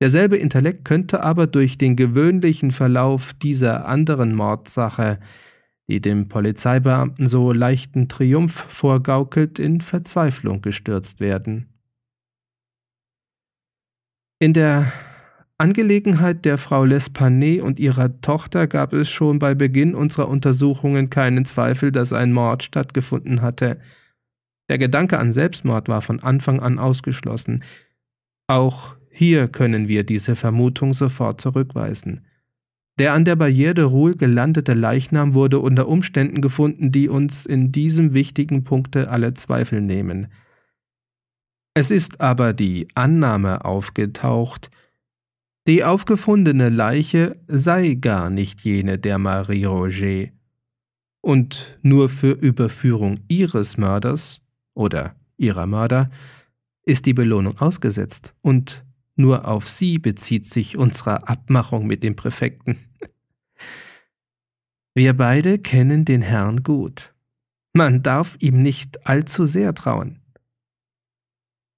Derselbe 0.00 0.38
Intellekt 0.38 0.86
könnte 0.86 1.22
aber 1.22 1.46
durch 1.46 1.76
den 1.76 1.96
gewöhnlichen 1.96 2.70
Verlauf 2.70 3.34
dieser 3.34 3.86
anderen 3.86 4.34
Mordsache, 4.34 5.18
die 5.86 6.00
dem 6.00 6.28
Polizeibeamten 6.28 7.26
so 7.26 7.52
leichten 7.52 8.08
Triumph 8.08 8.54
vorgaukelt, 8.54 9.58
in 9.58 9.82
Verzweiflung 9.82 10.62
gestürzt 10.62 11.20
werden. 11.20 11.73
In 14.44 14.52
der 14.52 14.92
Angelegenheit 15.56 16.44
der 16.44 16.58
Frau 16.58 16.82
L'Espanaye 16.82 17.62
und 17.62 17.80
ihrer 17.80 18.20
Tochter 18.20 18.66
gab 18.66 18.92
es 18.92 19.08
schon 19.08 19.38
bei 19.38 19.54
Beginn 19.54 19.94
unserer 19.94 20.28
Untersuchungen 20.28 21.08
keinen 21.08 21.46
Zweifel, 21.46 21.90
dass 21.90 22.12
ein 22.12 22.30
Mord 22.30 22.62
stattgefunden 22.62 23.40
hatte. 23.40 23.78
Der 24.68 24.76
Gedanke 24.76 25.18
an 25.18 25.32
Selbstmord 25.32 25.88
war 25.88 26.02
von 26.02 26.20
Anfang 26.20 26.60
an 26.60 26.78
ausgeschlossen. 26.78 27.64
Auch 28.46 28.96
hier 29.08 29.48
können 29.48 29.88
wir 29.88 30.04
diese 30.04 30.36
Vermutung 30.36 30.92
sofort 30.92 31.40
zurückweisen. 31.40 32.26
Der 32.98 33.14
an 33.14 33.24
der 33.24 33.38
Barrière 33.38 33.72
de 33.72 33.84
Roule 33.84 34.14
gelandete 34.14 34.74
Leichnam 34.74 35.32
wurde 35.32 35.58
unter 35.58 35.88
Umständen 35.88 36.42
gefunden, 36.42 36.92
die 36.92 37.08
uns 37.08 37.46
in 37.46 37.72
diesem 37.72 38.12
wichtigen 38.12 38.62
Punkte 38.62 39.08
alle 39.08 39.32
Zweifel 39.32 39.80
nehmen. 39.80 40.26
Es 41.74 41.90
ist 41.90 42.20
aber 42.20 42.52
die 42.52 42.86
Annahme 42.94 43.64
aufgetaucht, 43.64 44.70
die 45.66 45.82
aufgefundene 45.82 46.68
Leiche 46.68 47.32
sei 47.48 47.94
gar 47.94 48.30
nicht 48.30 48.60
jene 48.60 48.98
der 48.98 49.18
Marie 49.18 49.64
Roger, 49.64 50.28
und 51.20 51.78
nur 51.82 52.10
für 52.10 52.32
Überführung 52.32 53.20
ihres 53.28 53.78
Mörders 53.78 54.42
oder 54.74 55.16
ihrer 55.38 55.66
Mörder 55.66 56.10
ist 56.82 57.06
die 57.06 57.14
Belohnung 57.14 57.58
ausgesetzt, 57.58 58.34
und 58.42 58.84
nur 59.16 59.48
auf 59.48 59.68
sie 59.68 59.98
bezieht 59.98 60.46
sich 60.46 60.76
unsere 60.76 61.26
Abmachung 61.26 61.86
mit 61.86 62.02
dem 62.02 62.14
Präfekten. 62.14 62.76
Wir 64.94 65.16
beide 65.16 65.58
kennen 65.58 66.04
den 66.04 66.22
Herrn 66.22 66.62
gut. 66.62 67.14
Man 67.72 68.02
darf 68.02 68.36
ihm 68.38 68.62
nicht 68.62 69.06
allzu 69.06 69.46
sehr 69.46 69.74
trauen. 69.74 70.20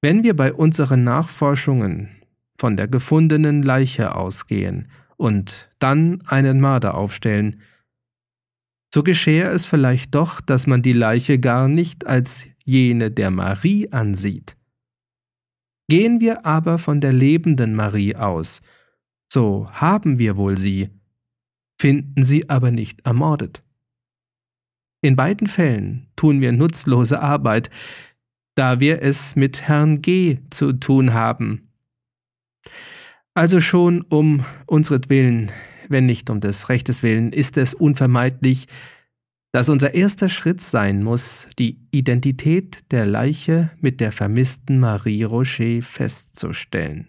Wenn 0.03 0.23
wir 0.23 0.37
bei 0.37 0.53
unseren 0.53 1.05
Nachforschungen 1.05 2.11
von 2.59 2.77
der 2.77 2.89
gefundenen 2.89 3.63
Leiche 3.63 4.15
ausgehen 4.15 4.89
und 5.17 5.71
dann 5.79 6.23
einen 6.27 6.61
Mörder 6.61 6.95
aufstellen, 6.95 7.61
so 8.95 9.03
geschehe 9.03 9.49
es 9.49 9.67
vielleicht 9.67 10.15
doch, 10.15 10.41
dass 10.41 10.67
man 10.67 10.83
die 10.83 10.93
Leiche 10.93 11.39
gar 11.39 11.69
nicht 11.69 12.07
als 12.07 12.47
jene 12.65 13.11
der 13.11 13.31
Marie 13.31 13.91
ansieht. 13.91 14.57
Gehen 15.89 16.21
wir 16.21 16.47
aber 16.47 16.79
von 16.79 17.01
der 17.01 17.13
lebenden 17.13 17.75
Marie 17.75 18.17
aus, 18.17 18.61
so 19.33 19.69
haben 19.71 20.19
wir 20.19 20.37
wohl 20.37 20.59
sie, 20.59 20.91
finden 21.81 22.23
sie 22.23 22.49
aber 22.49 22.71
nicht 22.71 23.07
ermordet. 23.07 23.63
In 25.03 25.15
beiden 25.15 25.47
Fällen 25.47 26.09
tun 26.17 26.41
wir 26.41 26.53
nutzlose 26.53 27.21
Arbeit, 27.21 27.71
da 28.57 28.81
wir 28.81 29.03
es 29.03 29.37
mit 29.37 29.63
Herrn 29.63 30.03
G. 30.03 30.39
zu 30.51 30.73
tun 30.73 31.15
haben. 31.15 31.69
Also 33.35 33.61
schon 33.61 34.03
um 34.03 34.45
unsretwillen, 34.67 35.53
wenn 35.89 36.07
nicht 36.07 36.31
um 36.31 36.41
des 36.41 36.69
Rechtes 36.69 37.03
willen, 37.03 37.33
ist 37.33 37.59
es 37.59 37.75
unvermeidlich, 37.75 38.67
dass 39.53 39.69
unser 39.69 39.95
erster 39.95 40.29
Schritt 40.29 40.61
sein 40.61 41.03
muss, 41.03 41.47
die 41.59 41.79
Identität 41.91 42.91
der 42.91 43.07
Leiche 43.07 43.71
mit 43.81 44.01
der 44.01 44.11
vermissten 44.11 44.81
Marie 44.81 45.23
Rocher 45.23 45.83
festzustellen. 45.83 47.09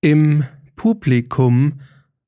Im 0.00 0.44
Publikum 0.76 1.80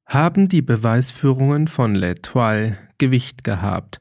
haben 0.06 0.48
die 0.48 0.62
Beweisführungen 0.62 1.66
von 1.68 1.96
L'Etoile 1.96 2.76
Gewicht 2.98 3.42
gehabt, 3.42 4.00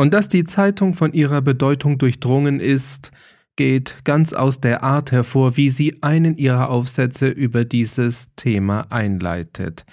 und 0.00 0.14
dass 0.14 0.28
die 0.28 0.44
Zeitung 0.44 0.94
von 0.94 1.12
ihrer 1.12 1.42
Bedeutung 1.42 1.98
durchdrungen 1.98 2.58
ist, 2.58 3.10
geht 3.54 4.02
ganz 4.06 4.32
aus 4.32 4.58
der 4.58 4.82
Art 4.82 5.12
hervor, 5.12 5.58
wie 5.58 5.68
sie 5.68 6.02
einen 6.02 6.38
ihrer 6.38 6.70
Aufsätze 6.70 7.28
über 7.28 7.66
dieses 7.66 8.34
Thema 8.34 8.90
einleitet. 8.90 9.84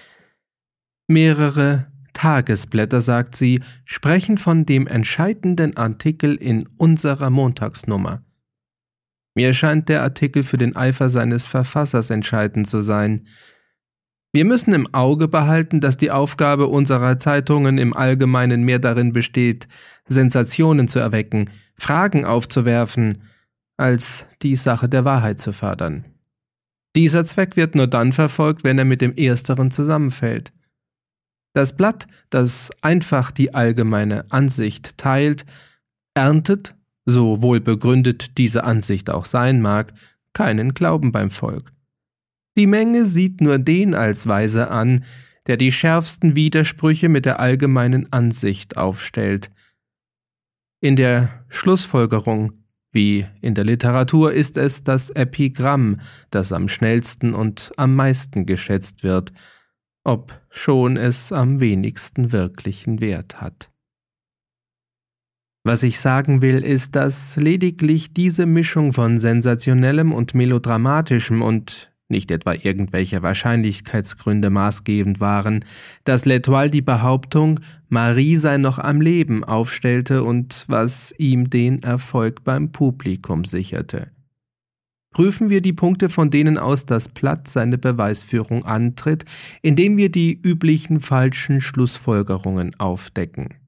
Mehrere 1.10 1.92
Tagesblätter, 2.14 3.02
sagt 3.02 3.36
sie, 3.36 3.60
sprechen 3.84 4.38
von 4.38 4.66
dem 4.66 4.88
entscheidenden 4.88 5.76
Artikel 5.76 6.36
in 6.36 6.66
unserer 6.78 7.30
Montagsnummer. 7.30 8.24
Mir 9.36 9.54
scheint 9.54 9.90
der 9.90 10.04
Artikel 10.04 10.44
für 10.44 10.58
den 10.58 10.78
Eifer 10.78 11.10
seines 11.10 11.46
Verfassers 11.46 12.12
entscheidend 12.12 12.66
zu 12.70 12.80
sein. 12.80 13.28
Wir 14.34 14.46
müssen 14.46 14.74
im 14.74 14.94
Auge 14.94 15.28
behalten, 15.28 15.80
dass 15.80 15.98
die 15.98 16.12
Aufgabe 16.12 16.68
unserer 16.68 17.18
Zeitungen 17.18 17.78
im 17.78 17.96
Allgemeinen 17.96 18.64
mehr 18.64 18.80
darin 18.80 19.14
besteht, 19.14 19.68
Sensationen 20.08 20.88
zu 20.88 21.00
erwecken, 21.00 21.50
Fragen 21.78 22.26
aufzuwerfen, 22.26 23.24
als 23.78 24.26
die 24.42 24.56
Sache 24.56 24.90
der 24.90 25.06
Wahrheit 25.06 25.40
zu 25.40 25.54
fördern. 25.54 26.06
Dieser 26.96 27.24
Zweck 27.26 27.56
wird 27.56 27.76
nur 27.76 27.88
dann 27.88 28.12
verfolgt, 28.12 28.64
wenn 28.64 28.80
er 28.80 28.86
mit 28.86 29.02
dem 29.02 29.16
Ersteren 29.16 29.72
zusammenfällt. 29.72 30.52
Das 31.54 31.76
Blatt, 31.76 32.08
das 32.30 32.72
einfach 32.82 33.32
die 33.32 33.54
allgemeine 33.54 34.26
Ansicht 34.32 34.98
teilt, 34.98 35.46
erntet, 36.16 36.76
so 37.06 37.42
wohl 37.42 37.60
begründet 37.60 38.38
diese 38.38 38.64
Ansicht 38.64 39.10
auch 39.10 39.26
sein 39.26 39.62
mag, 39.62 39.94
keinen 40.34 40.74
Glauben 40.74 41.12
beim 41.12 41.30
Volk. 41.30 41.72
Die 42.58 42.68
Menge 42.68 43.06
sieht 43.06 43.40
nur 43.40 43.60
den 43.60 43.94
als 43.94 44.26
Weise 44.28 44.70
an, 44.72 45.06
der 45.46 45.58
die 45.58 45.72
schärfsten 45.72 46.36
Widersprüche 46.36 47.08
mit 47.08 47.26
der 47.26 47.40
allgemeinen 47.40 48.12
Ansicht 48.12 48.78
aufstellt. 48.78 49.52
In 50.82 50.96
der 50.96 51.46
Schlussfolgerung, 51.50 52.54
wie 52.92 53.28
in 53.42 53.54
der 53.54 53.64
Literatur, 53.64 54.34
ist 54.34 54.58
es 54.58 54.84
das 54.84 55.12
Epigramm, 55.12 56.02
das 56.32 56.52
am 56.52 56.68
schnellsten 56.68 57.36
und 57.36 57.72
am 57.78 57.96
meisten 57.96 58.48
geschätzt 58.48 59.04
wird, 59.04 59.32
ob 60.04 60.42
schon 60.50 60.98
es 60.98 61.32
am 61.32 61.60
wenigsten 61.60 62.32
wirklichen 62.32 63.00
Wert 63.02 63.40
hat. 63.40 63.70
Was 65.64 65.84
ich 65.84 66.00
sagen 66.00 66.42
will, 66.42 66.64
ist, 66.64 66.96
dass 66.96 67.36
lediglich 67.36 68.14
diese 68.14 68.46
Mischung 68.46 68.94
von 68.94 69.20
sensationellem 69.20 70.12
und 70.12 70.34
melodramatischem 70.34 71.42
und 71.42 71.92
nicht 72.10 72.32
etwa 72.32 72.54
irgendwelche 72.54 73.22
Wahrscheinlichkeitsgründe 73.22 74.50
maßgebend 74.50 75.20
waren, 75.20 75.66
dass 76.04 76.26
L'Etoile 76.26 76.70
die 76.70 76.82
Behauptung, 76.82 77.60
Marie 77.90 78.38
sei 78.38 78.58
noch 78.58 78.80
am 78.80 79.02
Leben 79.02 79.44
aufstellte 79.44 80.24
und 80.24 80.66
was 80.68 81.14
ihm 81.18 81.50
den 81.50 81.84
Erfolg 81.84 82.44
beim 82.44 82.72
Publikum 82.72 83.44
sicherte. 83.46 84.12
Prüfen 85.12 85.50
wir 85.50 85.62
die 85.62 85.74
Punkte, 85.74 86.10
von 86.10 86.30
denen 86.30 86.58
aus 86.58 86.86
das 86.86 87.10
Platt 87.10 87.48
seine 87.48 87.78
Beweisführung 87.78 88.66
antritt, 88.66 89.26
indem 89.62 89.98
wir 89.98 90.12
die 90.12 90.40
üblichen 90.40 91.00
falschen 91.00 91.60
Schlussfolgerungen 91.60 92.76
aufdecken. 92.80 93.67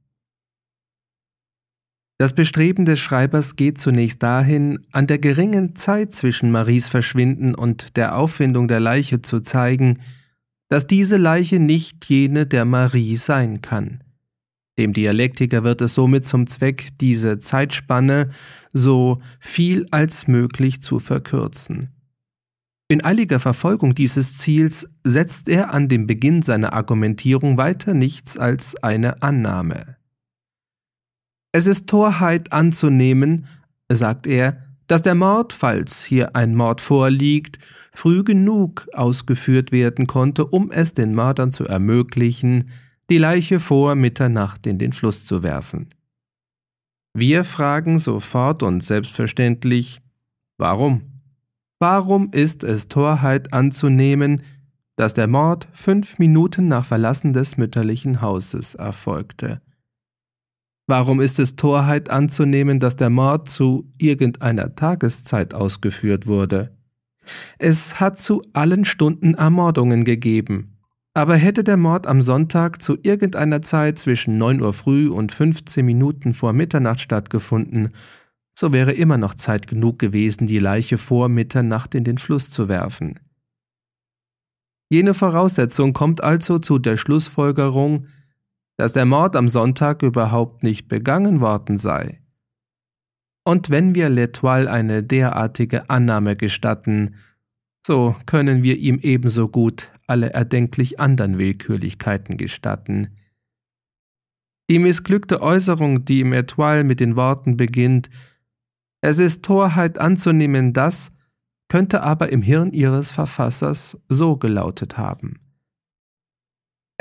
Das 2.22 2.34
Bestreben 2.34 2.84
des 2.84 3.00
Schreibers 3.00 3.56
geht 3.56 3.80
zunächst 3.80 4.22
dahin, 4.22 4.86
an 4.92 5.08
der 5.08 5.20
geringen 5.20 5.78
Zeit 5.78 6.14
zwischen 6.14 6.52
Maries 6.52 6.90
Verschwinden 6.90 7.56
und 7.56 7.96
der 7.96 8.18
Auffindung 8.18 8.68
der 8.68 8.82
Leiche 8.82 9.22
zu 9.22 9.40
zeigen, 9.40 10.02
dass 10.68 10.86
diese 10.86 11.16
Leiche 11.16 11.62
nicht 11.62 12.06
jene 12.10 12.46
der 12.46 12.66
Marie 12.66 13.16
sein 13.16 13.62
kann. 13.62 14.04
Dem 14.78 14.92
Dialektiker 14.92 15.64
wird 15.64 15.80
es 15.80 15.94
somit 15.94 16.26
zum 16.26 16.46
Zweck, 16.48 16.90
diese 17.00 17.40
Zeitspanne 17.40 18.32
so 18.74 19.22
viel 19.40 19.86
als 19.92 20.28
möglich 20.28 20.82
zu 20.82 21.00
verkürzen. 21.00 21.88
In 22.90 23.02
eiliger 23.02 23.40
Verfolgung 23.40 23.96
dieses 23.96 24.38
Ziels 24.38 24.94
setzt 25.06 25.48
er 25.48 25.74
an 25.74 25.88
dem 25.88 26.06
Beginn 26.06 26.42
seiner 26.42 26.74
Argumentierung 26.74 27.56
weiter 27.56 27.94
nichts 27.94 28.38
als 28.38 28.76
eine 28.84 29.22
Annahme. 29.22 29.99
Es 31.52 31.66
ist 31.66 31.88
Torheit 31.88 32.54
anzunehmen, 32.54 33.48
sagt 33.92 34.28
er, 34.28 34.58
dass 34.86 35.02
der 35.02 35.16
Mord, 35.16 35.54
falls 35.54 36.04
hier 36.04 36.36
ein 36.36 36.56
Mord 36.56 36.82
vorliegt, 36.82 37.58
früh 37.94 38.24
genug 38.24 38.88
ausgeführt 38.94 39.72
werden 39.72 40.08
konnte, 40.08 40.46
um 40.46 40.72
es 40.72 40.94
den 40.94 41.14
Mördern 41.14 41.52
zu 41.52 41.66
ermöglichen, 41.66 42.72
die 43.10 43.18
Leiche 43.18 43.60
vor 43.60 43.96
Mitternacht 43.96 44.68
in 44.68 44.78
den 44.78 44.94
Fluss 44.94 45.26
zu 45.26 45.42
werfen. 45.42 45.90
Wir 47.14 47.44
fragen 47.44 47.98
sofort 47.98 48.62
und 48.62 48.82
selbstverständlich, 48.82 50.02
warum? 50.58 51.02
Warum 51.80 52.30
ist 52.32 52.64
es 52.64 52.88
Torheit 52.88 53.54
anzunehmen, 53.54 54.44
dass 54.96 55.14
der 55.16 55.28
Mord 55.28 55.68
fünf 55.72 56.20
Minuten 56.20 56.68
nach 56.68 56.86
Verlassen 56.86 57.34
des 57.34 57.58
mütterlichen 57.58 58.22
Hauses 58.22 58.76
erfolgte? 58.76 59.62
Warum 60.90 61.22
ist 61.22 61.38
es 61.38 61.56
Torheit 61.56 62.10
anzunehmen, 62.10 62.80
dass 62.80 62.96
der 62.96 63.12
Mord 63.12 63.48
zu 63.48 63.88
irgendeiner 64.00 64.74
Tageszeit 64.74 65.54
ausgeführt 65.54 66.26
wurde? 66.26 66.76
Es 67.60 68.00
hat 68.00 68.20
zu 68.20 68.42
allen 68.54 68.86
Stunden 68.86 69.36
Ermordungen 69.36 70.04
gegeben. 70.04 70.80
Aber 71.14 71.36
hätte 71.36 71.64
der 71.64 71.78
Mord 71.78 72.08
am 72.08 72.24
Sonntag 72.24 72.82
zu 72.82 72.98
irgendeiner 73.04 73.62
Zeit 73.62 74.00
zwischen 74.00 74.40
9 74.40 74.62
Uhr 74.62 74.74
früh 74.74 75.10
und 75.10 75.32
15 75.32 75.86
Minuten 75.86 76.34
vor 76.34 76.54
Mitternacht 76.54 77.02
stattgefunden, 77.02 77.90
so 78.58 78.74
wäre 78.74 78.94
immer 78.94 79.20
noch 79.20 79.36
Zeit 79.36 79.68
genug 79.68 80.00
gewesen, 80.00 80.48
die 80.48 80.58
Leiche 80.58 80.98
vor 80.98 81.30
Mitternacht 81.30 81.94
in 81.94 82.04
den 82.04 82.18
Fluss 82.18 82.50
zu 82.50 82.68
werfen. 82.68 83.20
Jene 84.90 85.14
Voraussetzung 85.14 85.94
kommt 85.94 86.24
also 86.24 86.58
zu 86.58 86.80
der 86.80 86.98
Schlussfolgerung, 86.98 88.08
dass 88.80 88.94
der 88.94 89.04
Mord 89.04 89.36
am 89.36 89.50
Sonntag 89.50 90.04
überhaupt 90.04 90.64
nicht 90.64 90.88
begangen 90.88 91.42
worden 91.42 91.78
sei. 91.78 92.22
Und 93.44 93.70
wenn 93.70 93.94
wir 93.94 94.10
L'Etoile 94.10 94.68
eine 94.68 95.04
derartige 95.04 95.90
Annahme 95.90 96.38
gestatten, 96.38 97.16
so 97.86 98.16
können 98.26 98.64
wir 98.64 98.78
ihm 98.78 98.98
ebenso 99.02 99.50
gut 99.50 99.92
alle 100.08 100.30
erdenklich 100.30 100.98
anderen 100.98 101.38
Willkürlichkeiten 101.38 102.38
gestatten. 102.38 103.10
Die 104.70 104.80
missglückte 104.80 105.42
Äußerung, 105.42 106.06
die 106.06 106.22
im 106.22 106.32
Etoile 106.32 106.86
mit 106.86 107.02
den 107.02 107.18
Worten 107.18 107.58
beginnt, 107.58 108.10
es 109.02 109.20
ist 109.20 109.44
Torheit 109.44 109.98
anzunehmen, 109.98 110.72
dass, 110.72 111.12
könnte 111.68 112.02
aber 112.02 112.32
im 112.32 112.42
Hirn 112.42 112.72
ihres 112.72 113.12
Verfassers 113.12 113.98
so 114.08 114.38
gelautet 114.38 114.98
haben. 114.98 115.49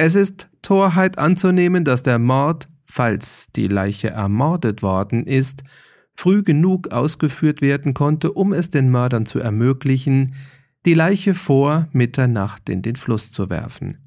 Es 0.01 0.15
ist 0.15 0.49
Torheit 0.63 1.19
anzunehmen, 1.19 1.83
dass 1.85 2.05
der 2.05 2.21
Mord, 2.21 2.69
falls 2.87 3.49
die 3.57 3.67
Leiche 3.67 4.11
ermordet 4.11 4.81
worden 4.81 5.25
ist, 5.27 5.65
früh 6.15 6.45
genug 6.45 6.93
ausgeführt 6.93 7.61
werden 7.63 7.95
konnte, 7.95 8.31
um 8.31 8.53
es 8.53 8.71
den 8.71 8.91
Mördern 8.93 9.27
zu 9.27 9.41
ermöglichen, 9.41 10.37
die 10.87 10.95
Leiche 10.95 11.35
vor 11.35 11.89
Mitternacht 11.91 12.69
in 12.69 12.81
den 12.81 12.95
Fluss 12.95 13.33
zu 13.33 13.51
werfen. 13.51 13.99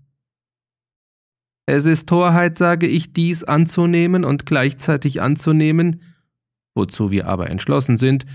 Es 1.66 1.86
ist 1.86 2.08
Torheit, 2.08 2.58
sage 2.58 2.88
ich, 2.88 3.12
dies 3.12 3.44
anzunehmen 3.44 4.24
und 4.24 4.46
gleichzeitig 4.46 5.22
anzunehmen, 5.22 6.02
wozu 6.74 7.12
wir 7.12 7.28
aber 7.28 7.50
entschlossen 7.50 7.98
sind, 7.98 8.26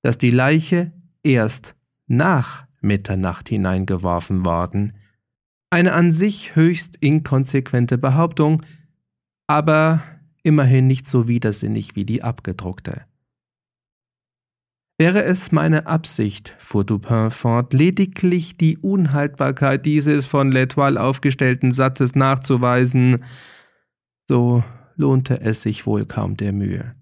dass 0.00 0.16
die 0.16 0.30
Leiche 0.30 0.92
erst 1.22 1.76
nach 2.06 2.66
Mitternacht 2.80 3.50
hineingeworfen 3.50 4.46
worden. 4.46 4.94
Eine 5.70 5.92
an 5.92 6.12
sich 6.12 6.56
höchst 6.56 6.96
inkonsequente 6.96 7.98
Behauptung, 7.98 8.62
aber 9.46 10.02
immerhin 10.42 10.86
nicht 10.86 11.06
so 11.06 11.28
widersinnig 11.28 11.94
wie 11.94 12.04
die 12.04 12.22
abgedruckte. 12.22 13.04
Wäre 15.00 15.22
es 15.22 15.52
meine 15.52 15.86
Absicht, 15.86 16.56
fuhr 16.58 16.84
Dupin 16.84 17.30
fort, 17.30 17.72
lediglich 17.72 18.56
die 18.56 18.78
Unhaltbarkeit 18.78 19.86
dieses 19.86 20.26
von 20.26 20.52
L'Etoile 20.52 20.96
aufgestellten 20.96 21.70
Satzes 21.70 22.16
nachzuweisen, 22.16 23.22
so 24.26 24.64
lohnte 24.96 25.40
es 25.40 25.62
sich 25.62 25.86
wohl 25.86 26.04
kaum 26.04 26.36
der 26.36 26.52
Mühe. 26.52 26.96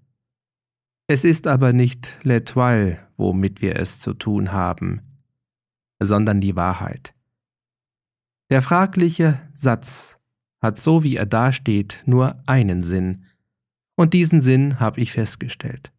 Es 1.07 1.23
ist 1.23 1.47
aber 1.47 1.73
nicht 1.73 2.19
L'Etoile, 2.23 2.99
womit 3.15 3.61
wir 3.63 3.77
es 3.77 3.99
zu 3.99 4.13
tun 4.13 4.51
haben, 4.51 5.01
sondern 5.99 6.39
die 6.39 6.55
Wahrheit. 6.55 7.16
Der 8.49 8.61
fragliche 8.61 9.39
Satz 9.51 10.19
hat 10.61 10.79
so 10.79 11.03
wie 11.03 11.17
er 11.17 11.25
dasteht 11.25 12.03
nur 12.05 12.41
einen 12.45 12.83
Sinn, 12.83 13.25
und 13.95 14.13
diesen 14.13 14.41
Sinn 14.41 14.79
habe 14.79 15.01
ich 15.01 15.11
festgestellt. 15.11 15.91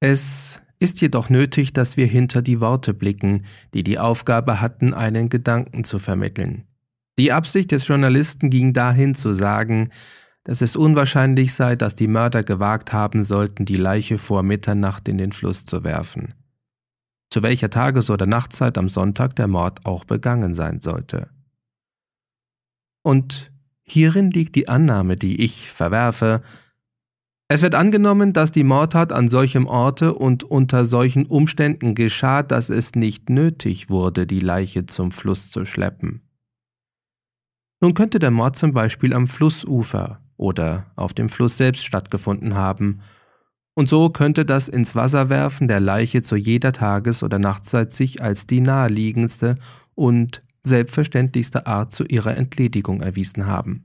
Es 0.00 0.60
ist 0.78 1.00
jedoch 1.00 1.30
nötig, 1.30 1.72
dass 1.72 1.96
wir 1.96 2.06
hinter 2.06 2.42
die 2.42 2.60
Worte 2.60 2.92
blicken, 2.92 3.46
die 3.72 3.82
die 3.82 3.98
Aufgabe 3.98 4.60
hatten, 4.60 4.92
einen 4.92 5.30
Gedanken 5.30 5.84
zu 5.84 5.98
vermitteln. 5.98 6.64
Die 7.18 7.32
Absicht 7.32 7.72
des 7.72 7.88
Journalisten 7.88 8.50
ging 8.50 8.74
dahin 8.74 9.14
zu 9.14 9.32
sagen, 9.32 9.88
dass 10.44 10.60
es 10.60 10.76
unwahrscheinlich 10.76 11.54
sei, 11.54 11.76
dass 11.76 11.96
die 11.96 12.08
Mörder 12.08 12.44
gewagt 12.44 12.92
haben 12.92 13.24
sollten, 13.24 13.64
die 13.64 13.76
Leiche 13.76 14.18
vor 14.18 14.42
Mitternacht 14.42 15.08
in 15.08 15.18
den 15.18 15.32
Fluss 15.32 15.64
zu 15.64 15.82
werfen. 15.82 16.34
Zu 17.36 17.42
welcher 17.42 17.68
Tages- 17.68 18.08
oder 18.08 18.24
Nachtzeit 18.24 18.78
am 18.78 18.88
Sonntag 18.88 19.36
der 19.36 19.46
Mord 19.46 19.84
auch 19.84 20.06
begangen 20.06 20.54
sein 20.54 20.78
sollte. 20.78 21.28
Und 23.02 23.52
hierin 23.82 24.30
liegt 24.30 24.54
die 24.54 24.70
Annahme, 24.70 25.16
die 25.16 25.42
ich 25.42 25.70
verwerfe. 25.70 26.40
Es 27.48 27.60
wird 27.60 27.74
angenommen, 27.74 28.32
dass 28.32 28.52
die 28.52 28.64
Mordtat 28.64 29.12
an 29.12 29.28
solchem 29.28 29.66
Orte 29.66 30.14
und 30.14 30.44
unter 30.44 30.86
solchen 30.86 31.26
Umständen 31.26 31.94
geschah, 31.94 32.42
dass 32.42 32.70
es 32.70 32.94
nicht 32.94 33.28
nötig 33.28 33.90
wurde, 33.90 34.26
die 34.26 34.40
Leiche 34.40 34.86
zum 34.86 35.10
Fluss 35.10 35.50
zu 35.50 35.66
schleppen. 35.66 36.22
Nun 37.82 37.92
könnte 37.92 38.18
der 38.18 38.30
Mord 38.30 38.56
zum 38.56 38.72
Beispiel 38.72 39.12
am 39.12 39.26
Flussufer 39.26 40.22
oder 40.38 40.90
auf 40.96 41.12
dem 41.12 41.28
Fluss 41.28 41.58
selbst 41.58 41.84
stattgefunden 41.84 42.54
haben, 42.54 43.00
und 43.76 43.88
so 43.88 44.08
könnte 44.08 44.44
das 44.46 44.68
ins 44.68 44.96
Wasser 44.96 45.28
werfen 45.28 45.68
der 45.68 45.80
Leiche 45.80 46.22
zu 46.22 46.34
jeder 46.34 46.72
Tages- 46.72 47.22
oder 47.22 47.38
Nachtzeit 47.38 47.92
sich 47.92 48.22
als 48.22 48.46
die 48.46 48.60
naheliegendste 48.60 49.54
und 49.94 50.42
selbstverständlichste 50.64 51.66
Art 51.66 51.92
zu 51.92 52.04
ihrer 52.04 52.36
Entledigung 52.36 53.02
erwiesen 53.02 53.46
haben. 53.46 53.84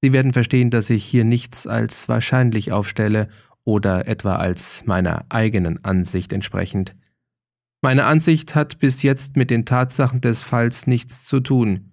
Sie 0.00 0.12
werden 0.12 0.32
verstehen, 0.32 0.70
dass 0.70 0.88
ich 0.90 1.04
hier 1.04 1.24
nichts 1.24 1.66
als 1.66 2.08
wahrscheinlich 2.08 2.70
aufstelle 2.70 3.28
oder 3.64 4.06
etwa 4.06 4.36
als 4.36 4.84
meiner 4.86 5.26
eigenen 5.28 5.84
Ansicht 5.84 6.32
entsprechend. 6.32 6.94
Meine 7.82 8.04
Ansicht 8.04 8.54
hat 8.54 8.78
bis 8.78 9.02
jetzt 9.02 9.36
mit 9.36 9.50
den 9.50 9.64
Tatsachen 9.64 10.20
des 10.20 10.44
Falls 10.44 10.86
nichts 10.86 11.24
zu 11.24 11.40
tun. 11.40 11.90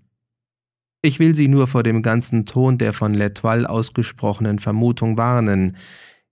Ich 1.05 1.19
will 1.19 1.35
Sie 1.35 1.49
nur 1.49 1.67
vor 1.67 1.83
dem 1.83 2.01
ganzen 2.01 2.45
Ton 2.45 2.77
der 2.77 2.93
von 2.93 3.13
L'Etoile 3.13 3.65
ausgesprochenen 3.65 4.57
Vermutung 4.57 5.17
warnen, 5.17 5.75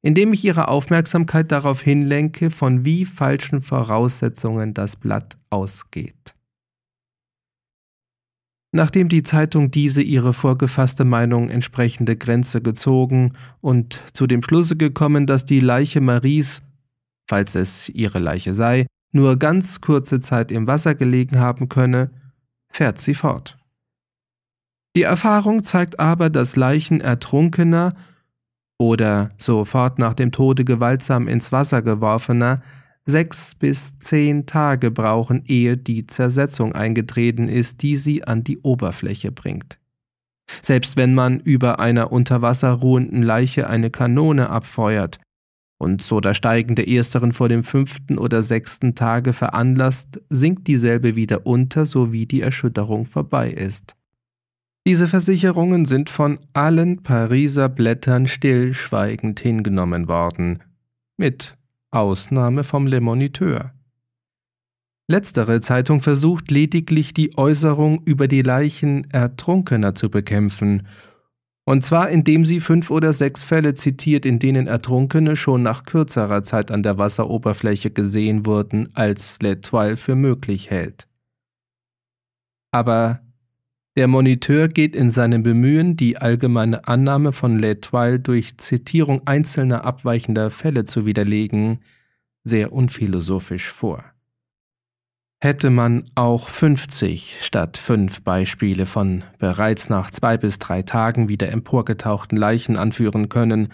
indem 0.01 0.31
ich 0.31 0.45
Ihre 0.45 0.69
Aufmerksamkeit 0.69 1.51
darauf 1.51 1.81
hinlenke, 1.81 2.49
von 2.49 2.85
wie 2.85 3.03
falschen 3.03 3.59
Voraussetzungen 3.59 4.73
das 4.73 4.95
Blatt 4.95 5.37
ausgeht. 5.49 6.35
Nachdem 8.73 9.09
die 9.09 9.23
Zeitung 9.23 9.69
diese 9.69 10.01
ihre 10.01 10.31
vorgefasste 10.31 11.03
Meinung 11.03 11.49
entsprechende 11.49 12.15
Grenze 12.15 12.61
gezogen 12.61 13.33
und 13.59 13.99
zu 14.13 14.27
dem 14.27 14.41
Schlusse 14.41 14.77
gekommen, 14.77 15.27
dass 15.27 15.43
die 15.43 15.59
Leiche 15.59 15.99
Maries, 15.99 16.61
falls 17.29 17.55
es 17.55 17.89
ihre 17.89 18.19
Leiche 18.19 18.53
sei, 18.53 18.87
nur 19.11 19.37
ganz 19.37 19.81
kurze 19.81 20.21
Zeit 20.21 20.53
im 20.53 20.67
Wasser 20.67 20.95
gelegen 20.95 21.41
haben 21.41 21.67
könne, 21.67 22.11
fährt 22.71 22.97
sie 22.97 23.13
fort. 23.13 23.60
Die 24.95 25.03
Erfahrung 25.03 25.63
zeigt 25.63 25.99
aber, 25.99 26.29
dass 26.29 26.55
Leichen 26.55 26.99
ertrunkener 26.99 27.93
oder 28.77 29.29
sofort 29.37 29.99
nach 29.99 30.13
dem 30.13 30.31
Tode 30.31 30.65
gewaltsam 30.65 31.27
ins 31.27 31.51
Wasser 31.51 31.81
geworfener 31.81 32.61
sechs 33.05 33.55
bis 33.55 33.97
zehn 33.99 34.45
Tage 34.45 34.91
brauchen, 34.91 35.43
ehe 35.45 35.77
die 35.77 36.07
Zersetzung 36.07 36.73
eingetreten 36.73 37.47
ist, 37.47 37.81
die 37.81 37.95
sie 37.95 38.23
an 38.23 38.43
die 38.43 38.59
Oberfläche 38.59 39.31
bringt. 39.31 39.79
Selbst 40.61 40.97
wenn 40.97 41.15
man 41.15 41.39
über 41.39 41.79
einer 41.79 42.11
unter 42.11 42.41
Wasser 42.41 42.71
ruhenden 42.71 43.23
Leiche 43.23 43.69
eine 43.69 43.89
Kanone 43.89 44.49
abfeuert 44.49 45.19
und 45.79 46.01
so 46.01 46.19
der 46.19 46.33
steigende 46.33 46.85
Ersteren 46.85 47.31
vor 47.31 47.49
dem 47.49 47.63
fünften 47.63 48.17
oder 48.17 48.43
sechsten 48.43 48.93
Tage 48.93 49.33
veranlasst, 49.33 50.21
sinkt 50.29 50.67
dieselbe 50.67 51.15
wieder 51.15 51.45
unter, 51.45 51.85
so 51.85 52.11
wie 52.11 52.25
die 52.25 52.41
Erschütterung 52.41 53.05
vorbei 53.05 53.49
ist. 53.51 53.95
Diese 54.87 55.07
Versicherungen 55.07 55.85
sind 55.85 56.09
von 56.09 56.39
allen 56.53 57.03
Pariser 57.03 57.69
Blättern 57.69 58.27
stillschweigend 58.27 59.39
hingenommen 59.39 60.07
worden, 60.07 60.63
mit 61.17 61.53
Ausnahme 61.91 62.63
vom 62.63 62.87
Le 62.87 62.99
Moniteur. 62.99 63.73
Letztere 65.07 65.61
Zeitung 65.61 66.01
versucht 66.01 66.49
lediglich 66.49 67.13
die 67.13 67.37
Äußerung 67.37 68.01
über 68.05 68.27
die 68.27 68.41
Leichen 68.41 69.09
Ertrunkener 69.11 69.93
zu 69.93 70.09
bekämpfen, 70.09 70.87
und 71.63 71.85
zwar 71.85 72.09
indem 72.09 72.43
sie 72.43 72.59
fünf 72.59 72.89
oder 72.89 73.13
sechs 73.13 73.43
Fälle 73.43 73.75
zitiert, 73.75 74.25
in 74.25 74.39
denen 74.39 74.65
Ertrunkene 74.65 75.35
schon 75.35 75.61
nach 75.61 75.83
kürzerer 75.83 76.43
Zeit 76.43 76.71
an 76.71 76.81
der 76.81 76.97
Wasseroberfläche 76.97 77.91
gesehen 77.91 78.47
wurden, 78.47 78.89
als 78.95 79.39
L'Etoile 79.41 79.95
für 79.95 80.15
möglich 80.15 80.71
hält. 80.71 81.07
Aber 82.71 83.21
der 83.97 84.07
Moniteur 84.07 84.69
geht 84.69 84.95
in 84.95 85.11
seinem 85.11 85.43
Bemühen, 85.43 85.97
die 85.97 86.17
allgemeine 86.17 86.87
Annahme 86.87 87.33
von 87.33 87.59
L'Etoile 87.59 88.19
durch 88.19 88.57
Zitierung 88.57 89.21
einzelner 89.27 89.83
abweichender 89.83 90.49
Fälle 90.49 90.85
zu 90.85 91.05
widerlegen, 91.05 91.81
sehr 92.45 92.71
unphilosophisch 92.71 93.69
vor. 93.69 94.05
Hätte 95.43 95.71
man 95.71 96.05
auch 96.15 96.47
50 96.47 97.39
statt 97.41 97.75
fünf 97.75 98.21
Beispiele 98.21 98.85
von 98.85 99.23
bereits 99.39 99.89
nach 99.89 100.09
zwei 100.11 100.37
bis 100.37 100.57
drei 100.59 100.83
Tagen 100.83 101.27
wieder 101.27 101.51
emporgetauchten 101.51 102.37
Leichen 102.37 102.77
anführen 102.77 103.27
können, 103.27 103.73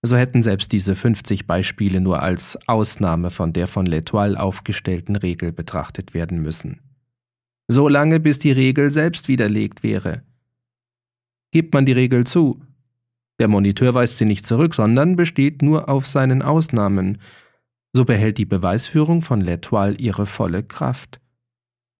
so 0.00 0.16
hätten 0.16 0.42
selbst 0.42 0.72
diese 0.72 0.94
50 0.94 1.46
Beispiele 1.46 2.00
nur 2.00 2.22
als 2.22 2.56
Ausnahme 2.66 3.30
von 3.30 3.52
der 3.52 3.66
von 3.66 3.86
L'Etoile 3.86 4.36
aufgestellten 4.36 5.16
Regel 5.16 5.52
betrachtet 5.52 6.14
werden 6.14 6.40
müssen 6.40 6.80
so 7.68 7.88
lange 7.88 8.18
bis 8.18 8.38
die 8.38 8.52
Regel 8.52 8.90
selbst 8.90 9.28
widerlegt 9.28 9.82
wäre. 9.82 10.22
Gibt 11.52 11.74
man 11.74 11.86
die 11.86 11.92
Regel 11.92 12.24
zu, 12.24 12.60
der 13.38 13.48
Moniteur 13.48 13.94
weist 13.94 14.18
sie 14.18 14.24
nicht 14.24 14.46
zurück, 14.46 14.74
sondern 14.74 15.16
besteht 15.16 15.62
nur 15.62 15.88
auf 15.88 16.06
seinen 16.06 16.42
Ausnahmen, 16.42 17.18
so 17.92 18.04
behält 18.04 18.38
die 18.38 18.46
Beweisführung 18.46 19.22
von 19.22 19.42
L'Etoile 19.42 19.98
ihre 19.98 20.26
volle 20.26 20.62
Kraft. 20.62 21.20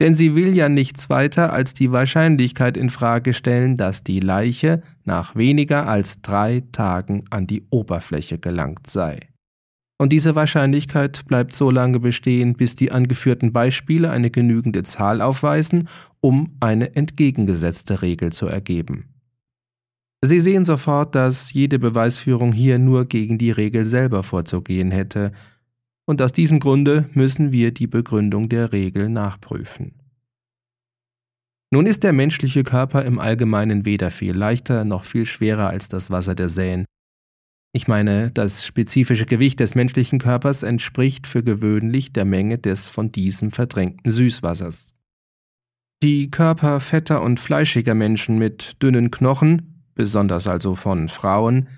Denn 0.01 0.15
sie 0.15 0.35
will 0.35 0.55
ja 0.55 0.69
nichts 0.69 1.11
weiter 1.11 1.53
als 1.53 1.75
die 1.75 1.93
Wahrscheinlichkeit 1.93 2.77
in 2.77 2.91
Frage 2.91 3.35
stellen, 3.35 3.77
dass 3.77 4.05
die 4.05 4.21
Leiche 4.21 4.83
nach 5.05 5.35
weniger 5.35 5.89
als 5.89 6.23
drei 6.23 6.63
Tagen 6.73 7.25
an 7.31 7.47
die 7.47 7.67
Oberfläche 7.71 8.39
gelangt 8.39 8.87
sei 8.87 9.19
und 9.99 10.13
diese 10.13 10.35
Wahrscheinlichkeit 10.35 11.27
bleibt 11.27 11.55
so 11.55 11.71
lange 11.71 11.99
bestehen, 11.99 12.55
bis 12.55 12.77
die 12.77 12.93
angeführten 12.93 13.53
Beispiele 13.53 14.11
eine 14.11 14.31
genügende 14.31 14.85
Zahl 14.85 15.21
aufweisen, 15.21 15.89
um 16.21 16.57
eine 16.61 16.95
entgegengesetzte 16.95 18.01
Regel 18.01 18.33
zu 18.33 18.47
ergeben. 18.47 19.07
Sie 20.23 20.41
sehen 20.41 20.65
sofort, 20.65 21.15
dass 21.15 21.53
jede 21.53 21.79
Beweisführung 21.79 22.53
hier 22.53 22.79
nur 22.79 23.05
gegen 23.05 23.39
die 23.39 23.51
Regel 23.51 23.85
selber 23.85 24.23
vorzugehen 24.23 24.91
hätte, 24.91 25.33
und 26.07 26.23
aus 26.23 26.33
diesem 26.33 26.59
Grunde 26.59 27.09
müssen 27.13 27.53
wir 27.53 27.71
die 27.71 27.87
Begründung 27.87 28.49
der 28.49 28.73
Regel 28.73 29.11
nachprüfen. 29.11 29.93
Nun 31.71 31.85
ist 31.85 32.03
der 32.03 32.15
menschliche 32.15 32.65
Körper 32.65 33.05
im 33.05 33.19
Allgemeinen 33.19 33.85
weder 33.85 34.11
viel 34.11 34.33
leichter 34.33 34.87
noch 34.87 35.05
viel 35.05 35.27
schwerer 35.27 35.69
als 35.69 35.89
das 35.89 36.11
Wasser 36.11 36.35
der 36.35 36.49
Seine, 36.49 36.87
ich 37.73 37.87
meine, 37.87 38.31
das 38.31 38.65
spezifische 38.65 39.27
Gewicht 39.27 39.61
des 39.61 39.75
menschlichen 39.75 40.19
Körpers 40.19 40.63
entspricht 40.63 41.27
für 41.27 41.43
gewöhnlich 41.43 42.13
der 42.13 42.25
Menge 42.25 42.59
des 42.59 42.89
von 42.89 43.13
diesem 43.13 43.51
verdrängten 43.51 44.11
Süßwassers. 44.11 44.95
Die 46.03 46.31
Körper 46.31 46.81
fetter 46.81 47.23
und 47.23 47.41
fleischiger 47.41 47.95
Menschen 47.95 48.39
mit 48.39 48.83
dünnen 48.83 49.11
Knochen, 49.11 49.85
besonders 49.95 50.47
also 50.47 50.75
von 50.75 51.09
Frauen, 51.09 51.69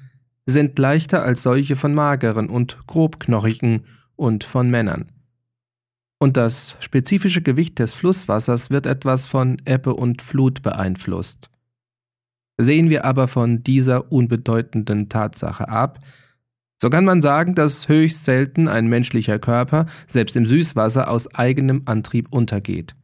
sind 0.47 0.79
leichter 0.79 1.23
als 1.23 1.43
solche 1.43 1.75
von 1.75 1.95
mageren 1.95 2.49
und 2.49 2.87
grobknochigen 2.87 3.85
und 4.17 4.45
von 4.45 4.71
Männern. 4.71 5.11
Und 6.19 6.37
das 6.37 6.77
spezifische 6.81 7.41
Gewicht 7.41 7.79
des 7.79 7.95
Flusswassers 7.95 8.71
wird 8.71 8.87
etwas 8.87 9.27
von 9.27 9.57
Ebbe 9.65 9.95
und 9.95 10.21
Flut 10.21 10.61
beeinflusst. 10.63 11.50
Sehen 12.63 12.91
wir 12.91 13.05
aber 13.05 13.27
von 13.27 13.63
dieser 13.63 14.13
unbedeutenden 14.13 15.09
Tatsache 15.09 15.69
ab, 15.69 16.01
so 16.83 16.89
kann 16.89 17.05
man 17.05 17.21
sagen, 17.21 17.55
dass 17.55 17.89
höchst 17.89 18.25
selten 18.25 18.67
ein 18.67 18.87
menschlicher 18.89 19.39
Körper, 19.39 19.85
selbst 20.07 20.35
im 20.35 20.47
Süßwasser, 20.47 21.11
aus 21.11 21.35
eigenem 21.35 21.83
Antrieb 21.85 22.33
untergeht. 22.33 22.95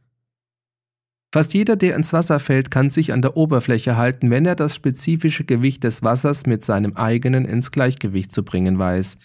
Fast 1.31 1.53
jeder, 1.53 1.75
der 1.75 1.95
ins 1.95 2.11
Wasser 2.13 2.39
fällt, 2.39 2.71
kann 2.71 2.89
sich 2.89 3.13
an 3.13 3.21
der 3.21 3.37
Oberfläche 3.37 3.95
halten, 3.95 4.31
wenn 4.31 4.47
er 4.47 4.55
das 4.55 4.73
spezifische 4.73 5.43
Gewicht 5.43 5.83
des 5.83 6.01
Wassers 6.01 6.47
mit 6.47 6.63
seinem 6.63 6.95
eigenen 6.95 7.45
ins 7.45 7.69
Gleichgewicht 7.69 8.31
zu 8.31 8.43
bringen 8.43 8.79
weiß. 8.79 9.17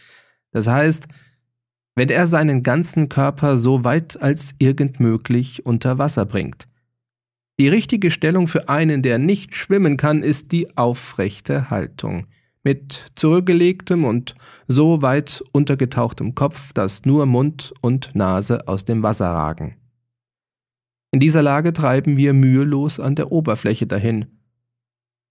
Das 0.50 0.66
heißt, 0.66 1.06
wenn 1.94 2.10
er 2.10 2.26
seinen 2.26 2.62
ganzen 2.62 3.08
Körper 3.08 3.56
so 3.56 3.84
weit 3.84 4.20
als 4.20 4.54
irgend 4.58 5.00
möglich 5.00 5.64
unter 5.64 5.98
Wasser 5.98 6.26
bringt. 6.26 6.66
Die 7.60 7.68
richtige 7.68 8.10
Stellung 8.10 8.46
für 8.46 8.68
einen, 8.68 9.02
der 9.02 9.18
nicht 9.18 9.54
schwimmen 9.54 9.96
kann, 9.96 10.22
ist 10.22 10.52
die 10.52 10.76
aufrechte 10.76 11.70
Haltung. 11.70 12.26
Mit 12.64 13.12
zurückgelegtem 13.16 14.04
und 14.04 14.34
so 14.68 15.02
weit 15.02 15.42
untergetauchtem 15.52 16.34
Kopf, 16.34 16.72
dass 16.72 17.04
nur 17.04 17.26
Mund 17.26 17.74
und 17.80 18.14
Nase 18.14 18.68
aus 18.68 18.84
dem 18.84 19.02
Wasser 19.02 19.26
ragen. 19.26 19.76
In 21.10 21.20
dieser 21.20 21.42
Lage 21.42 21.72
treiben 21.72 22.16
wir 22.16 22.32
mühelos 22.32 22.98
an 22.98 23.16
der 23.16 23.32
Oberfläche 23.32 23.86
dahin. 23.86 24.26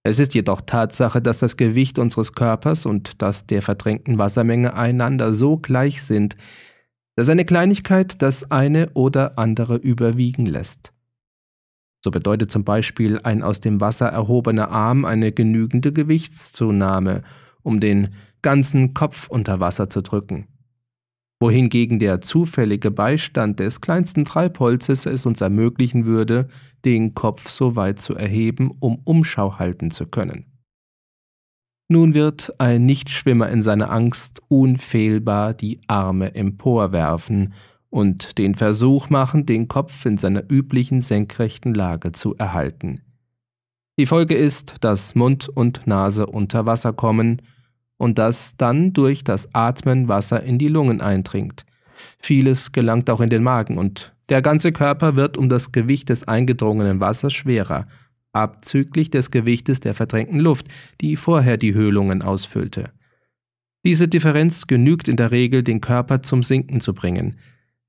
Es 0.04 0.18
ist 0.18 0.34
jedoch 0.34 0.60
Tatsache, 0.60 1.22
dass 1.22 1.38
das 1.38 1.56
Gewicht 1.56 1.98
unseres 1.98 2.32
Körpers 2.34 2.86
und 2.86 3.22
das 3.22 3.46
der 3.46 3.62
verdrängten 3.62 4.18
Wassermenge 4.18 4.74
einander 4.74 5.34
so 5.34 5.58
gleich 5.58 6.02
sind, 6.02 6.36
dass 7.16 7.28
eine 7.28 7.44
Kleinigkeit 7.44 8.20
das 8.22 8.50
eine 8.50 8.90
oder 8.94 9.38
andere 9.38 9.76
überwiegen 9.76 10.46
lässt. 10.46 10.92
So 12.04 12.10
bedeutet 12.10 12.50
zum 12.50 12.64
Beispiel 12.64 13.20
ein 13.22 13.42
aus 13.42 13.60
dem 13.60 13.80
Wasser 13.80 14.08
erhobener 14.08 14.70
Arm 14.70 15.04
eine 15.04 15.30
genügende 15.30 15.92
Gewichtszunahme, 15.92 17.22
um 17.62 17.78
den 17.78 18.08
ganzen 18.42 18.92
Kopf 18.92 19.28
unter 19.28 19.60
Wasser 19.60 19.88
zu 19.88 20.02
drücken. 20.02 20.48
Wohingegen 21.40 21.98
der 21.98 22.20
zufällige 22.20 22.90
Beistand 22.90 23.60
des 23.60 23.80
kleinsten 23.80 24.24
Treibholzes 24.24 25.06
es 25.06 25.26
uns 25.26 25.40
ermöglichen 25.40 26.06
würde, 26.06 26.48
den 26.84 27.14
Kopf 27.14 27.50
so 27.50 27.76
weit 27.76 28.00
zu 28.00 28.14
erheben, 28.14 28.72
um 28.80 29.00
Umschau 29.04 29.58
halten 29.58 29.90
zu 29.90 30.06
können. 30.06 30.46
Nun 31.88 32.14
wird 32.14 32.54
ein 32.58 32.86
Nichtschwimmer 32.86 33.48
in 33.48 33.62
seiner 33.62 33.90
Angst 33.90 34.40
unfehlbar 34.48 35.52
die 35.52 35.80
Arme 35.88 36.34
emporwerfen 36.34 37.54
und 37.92 38.38
den 38.38 38.54
Versuch 38.54 39.10
machen, 39.10 39.44
den 39.44 39.68
Kopf 39.68 40.06
in 40.06 40.16
seiner 40.16 40.42
üblichen 40.50 41.02
senkrechten 41.02 41.74
Lage 41.74 42.12
zu 42.12 42.34
erhalten. 42.36 43.02
Die 43.98 44.06
Folge 44.06 44.34
ist, 44.34 44.76
dass 44.80 45.14
Mund 45.14 45.50
und 45.50 45.86
Nase 45.86 46.24
unter 46.24 46.64
Wasser 46.64 46.94
kommen 46.94 47.42
und 47.98 48.16
dass 48.16 48.56
dann 48.56 48.94
durch 48.94 49.24
das 49.24 49.54
Atmen 49.54 50.08
Wasser 50.08 50.42
in 50.42 50.56
die 50.56 50.68
Lungen 50.68 51.02
eindringt. 51.02 51.66
Vieles 52.18 52.72
gelangt 52.72 53.10
auch 53.10 53.20
in 53.20 53.28
den 53.28 53.42
Magen 53.42 53.76
und 53.76 54.14
der 54.30 54.40
ganze 54.40 54.72
Körper 54.72 55.14
wird 55.16 55.36
um 55.36 55.50
das 55.50 55.70
Gewicht 55.70 56.08
des 56.08 56.26
eingedrungenen 56.26 56.98
Wassers 56.98 57.34
schwerer, 57.34 57.86
abzüglich 58.32 59.10
des 59.10 59.30
Gewichtes 59.30 59.80
der 59.80 59.92
verdrängten 59.92 60.40
Luft, 60.40 60.66
die 61.02 61.16
vorher 61.16 61.58
die 61.58 61.74
Höhlungen 61.74 62.22
ausfüllte. 62.22 62.90
Diese 63.84 64.08
Differenz 64.08 64.66
genügt 64.66 65.08
in 65.08 65.16
der 65.16 65.30
Regel, 65.30 65.62
den 65.62 65.82
Körper 65.82 66.22
zum 66.22 66.42
Sinken 66.42 66.80
zu 66.80 66.94
bringen, 66.94 67.36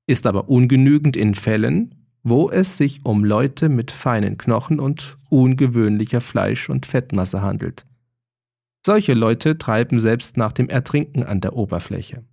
ist 0.06 0.26
aber 0.26 0.48
ungenügend 0.48 1.16
in 1.16 1.34
Fällen, 1.34 1.94
wo 2.22 2.50
es 2.50 2.76
sich 2.76 3.04
um 3.04 3.24
Leute 3.24 3.68
mit 3.68 3.90
feinen 3.90 4.38
Knochen 4.38 4.80
und 4.80 5.18
ungewöhnlicher 5.28 6.20
Fleisch- 6.20 6.70
und 6.70 6.86
Fettmasse 6.86 7.42
handelt. 7.42 7.84
Solche 8.84 9.14
Leute 9.14 9.56
treiben 9.56 10.00
selbst 10.00 10.36
nach 10.36 10.52
dem 10.52 10.68
Ertrinken 10.68 11.24
an 11.24 11.40
der 11.40 11.54
Oberfläche. 11.54 12.24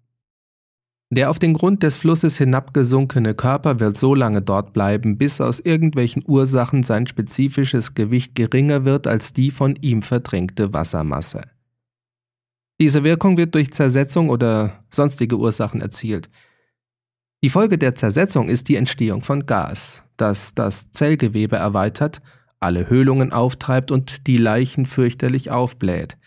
Der 1.13 1.29
auf 1.29 1.39
den 1.39 1.53
Grund 1.53 1.83
des 1.83 1.97
Flusses 1.97 2.37
hinabgesunkene 2.37 3.35
Körper 3.35 3.81
wird 3.81 3.97
so 3.97 4.15
lange 4.15 4.41
dort 4.41 4.71
bleiben, 4.71 5.17
bis 5.17 5.41
aus 5.41 5.59
irgendwelchen 5.59 6.23
Ursachen 6.25 6.83
sein 6.83 7.05
spezifisches 7.05 7.95
Gewicht 7.95 8.33
geringer 8.33 8.85
wird 8.85 9.07
als 9.07 9.33
die 9.33 9.51
von 9.51 9.75
ihm 9.75 10.03
verdrängte 10.03 10.73
Wassermasse. 10.73 11.41
Diese 12.79 13.03
Wirkung 13.03 13.35
wird 13.35 13.55
durch 13.55 13.71
Zersetzung 13.71 14.29
oder 14.29 14.83
sonstige 14.89 15.37
Ursachen 15.37 15.81
erzielt, 15.81 16.29
die 17.43 17.49
Folge 17.49 17.77
der 17.77 17.95
Zersetzung 17.95 18.49
ist 18.49 18.69
die 18.69 18.75
Entstehung 18.75 19.23
von 19.23 19.45
Gas, 19.45 20.03
das 20.17 20.53
das 20.53 20.91
Zellgewebe 20.91 21.55
erweitert, 21.55 22.21
alle 22.59 22.89
Höhlungen 22.89 23.33
auftreibt 23.33 23.91
und 23.91 24.27
die 24.27 24.37
Leichen 24.37 24.85
fürchterlich 24.85 25.49
aufbläht. 25.49 26.17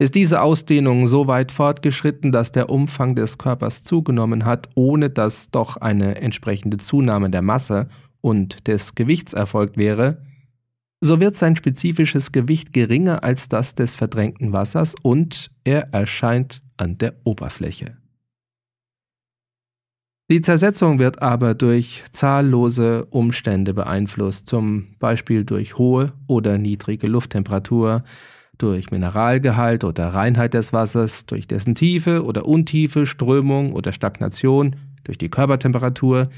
Ist 0.00 0.16
diese 0.16 0.42
Ausdehnung 0.42 1.06
so 1.06 1.28
weit 1.28 1.52
fortgeschritten, 1.52 2.32
dass 2.32 2.50
der 2.50 2.68
Umfang 2.68 3.14
des 3.14 3.38
Körpers 3.38 3.84
zugenommen 3.84 4.44
hat, 4.44 4.68
ohne 4.74 5.08
dass 5.08 5.50
doch 5.50 5.76
eine 5.76 6.16
entsprechende 6.16 6.78
Zunahme 6.78 7.30
der 7.30 7.42
Masse 7.42 7.88
und 8.20 8.66
des 8.66 8.96
Gewichts 8.96 9.34
erfolgt 9.34 9.76
wäre, 9.76 10.20
so 11.00 11.20
wird 11.20 11.36
sein 11.36 11.54
spezifisches 11.54 12.32
Gewicht 12.32 12.72
geringer 12.72 13.22
als 13.22 13.48
das 13.48 13.74
des 13.74 13.94
verdrängten 13.94 14.52
Wassers 14.52 14.94
und 15.02 15.50
er 15.62 15.92
erscheint 15.92 16.62
an 16.76 16.98
der 16.98 17.14
Oberfläche. 17.24 17.98
Die 20.30 20.40
Zersetzung 20.40 20.98
wird 20.98 21.20
aber 21.20 21.54
durch 21.54 22.02
zahllose 22.10 23.04
Umstände 23.06 23.74
beeinflusst, 23.74 24.46
zum 24.46 24.96
Beispiel 24.98 25.44
durch 25.44 25.76
hohe 25.76 26.14
oder 26.26 26.56
niedrige 26.56 27.08
Lufttemperatur, 27.08 28.04
durch 28.56 28.90
Mineralgehalt 28.90 29.84
oder 29.84 30.08
Reinheit 30.08 30.54
des 30.54 30.72
Wassers, 30.72 31.26
durch 31.26 31.46
dessen 31.46 31.74
Tiefe 31.74 32.24
oder 32.24 32.46
Untiefe, 32.46 33.04
Strömung 33.04 33.74
oder 33.74 33.92
Stagnation, 33.92 34.76
durch 35.02 35.18
die 35.18 35.28
Körpertemperatur, 35.28 36.28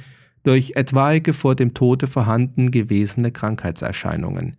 durch 0.42 0.72
etwaige 0.74 1.32
vor 1.32 1.54
dem 1.54 1.72
Tode 1.72 2.08
vorhanden 2.08 2.72
gewesene 2.72 3.30
Krankheitserscheinungen. 3.30 4.56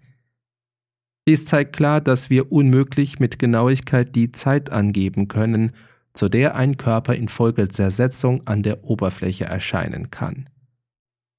Dies 1.27 1.43
zeigt 1.45 1.75
klar, 1.75 1.99
dass 1.99 2.29
wir 2.29 2.53
unmöglich 2.53 3.19
mit 3.19 3.39
Genauigkeit 3.39 4.15
die 4.15 4.31
Zeit 4.31 4.69
angeben 4.69 5.27
können, 5.27 5.73
zu 6.17 6.29
der 6.29 6.55
ein 6.55 6.77
Körper 6.77 7.15
infolge 7.15 7.67
Zersetzung 7.67 8.45
an 8.45 8.63
der 8.63 8.83
Oberfläche 8.83 9.45
erscheinen 9.45 10.11
kann. 10.11 10.49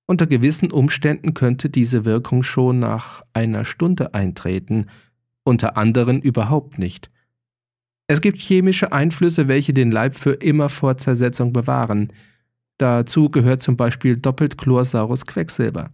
Unter 0.06 0.26
gewissen 0.26 0.72
Umständen 0.72 1.34
könnte 1.34 1.68
diese 1.68 2.04
Wirkung 2.04 2.42
schon 2.42 2.78
nach 2.78 3.22
einer 3.34 3.64
Stunde 3.64 4.14
eintreten, 4.14 4.86
unter 5.44 5.76
anderen 5.76 6.22
überhaupt 6.22 6.78
nicht. 6.78 7.10
Es 8.06 8.22
gibt 8.22 8.38
chemische 8.38 8.92
Einflüsse, 8.92 9.48
welche 9.48 9.74
den 9.74 9.90
Leib 9.90 10.14
für 10.14 10.32
immer 10.32 10.70
vor 10.70 10.96
Zersetzung 10.96 11.52
bewahren. 11.52 12.10
Dazu 12.78 13.28
gehört 13.28 13.60
zum 13.60 13.76
Beispiel 13.76 14.16
doppelt 14.16 14.56
chlorsaures 14.56 15.26
Quecksilber. 15.26 15.90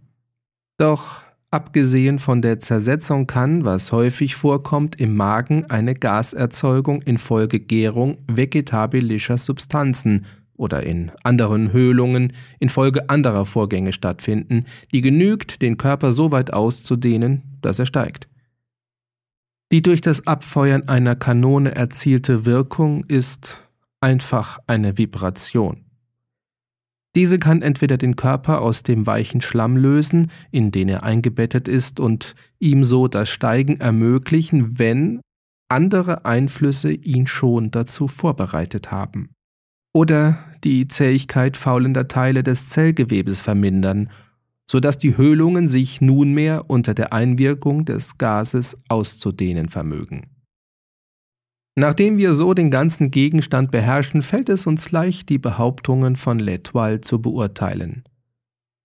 Doch 0.77 1.23
Abgesehen 1.51 2.19
von 2.19 2.41
der 2.41 2.59
Zersetzung 2.59 3.27
kann, 3.27 3.63
was 3.63 3.91
häufig 3.91 4.35
vorkommt, 4.35 4.99
im 4.99 5.15
Magen 5.15 5.65
eine 5.69 5.95
Gaserzeugung 5.95 7.01
infolge 7.03 7.59
Gärung 7.59 8.17
vegetabilischer 8.27 9.37
Substanzen 9.37 10.25
oder 10.57 10.83
in 10.83 11.11
anderen 11.23 11.71
Höhlungen 11.71 12.33
infolge 12.59 13.09
anderer 13.09 13.45
Vorgänge 13.45 13.93
stattfinden, 13.93 14.65
die 14.91 15.01
genügt, 15.01 15.61
den 15.61 15.77
Körper 15.77 16.11
so 16.11 16.31
weit 16.31 16.53
auszudehnen, 16.53 17.43
dass 17.61 17.79
er 17.79 17.85
steigt. 17.85 18.27
Die 19.71 19.81
durch 19.81 20.01
das 20.01 20.27
Abfeuern 20.27 20.87
einer 20.87 21.15
Kanone 21.15 21.75
erzielte 21.75 22.45
Wirkung 22.45 23.03
ist 23.05 23.57
einfach 23.99 24.59
eine 24.67 24.97
Vibration. 24.97 25.84
Diese 27.15 27.39
kann 27.39 27.61
entweder 27.61 27.97
den 27.97 28.17
Körper 28.17 28.61
aus 28.61 28.83
dem 28.83 29.07
weichen 29.07 29.39
Schlamm 29.39 29.77
lösen, 29.77 30.31
in 30.51 30.71
den 30.71 30.89
er 30.89 31.03
eingebettet 31.03 31.69
ist, 31.69 31.99
und 31.99 32.35
ihm 32.59 32.83
so 32.83 33.07
das 33.07 33.29
Steigen 33.29 33.79
ermöglichen, 33.79 34.77
wenn 34.77 35.21
andere 35.69 36.25
Einflüsse 36.25 36.91
ihn 36.91 37.25
schon 37.25 37.71
dazu 37.71 38.07
vorbereitet 38.07 38.91
haben. 38.91 39.29
Oder 39.93 40.37
die 40.65 40.89
Zähigkeit 40.89 41.55
faulender 41.55 42.09
Teile 42.09 42.43
des 42.43 42.69
Zellgewebes 42.69 43.39
vermindern, 43.39 44.09
so 44.69 44.81
dass 44.81 44.97
die 44.97 45.15
Höhlungen 45.15 45.67
sich 45.67 46.01
nunmehr 46.01 46.69
unter 46.69 46.93
der 46.93 47.13
Einwirkung 47.13 47.85
des 47.85 48.17
Gases 48.17 48.77
auszudehnen 48.89 49.69
vermögen. 49.69 50.34
Nachdem 51.75 52.17
wir 52.17 52.35
so 52.35 52.53
den 52.53 52.71
ganzen 52.71 53.11
Gegenstand 53.11 53.69
beherrschen, 53.69 54.21
fällt 54.21 54.47
es 54.47 54.65
uns 54.65 54.91
leicht, 54.91 55.27
die 55.27 55.37
Behauptungen 55.37 56.15
von 56.15 56.39
L'Etoile 56.39 57.01
zu 57.01 57.21
beurteilen. 57.21 58.03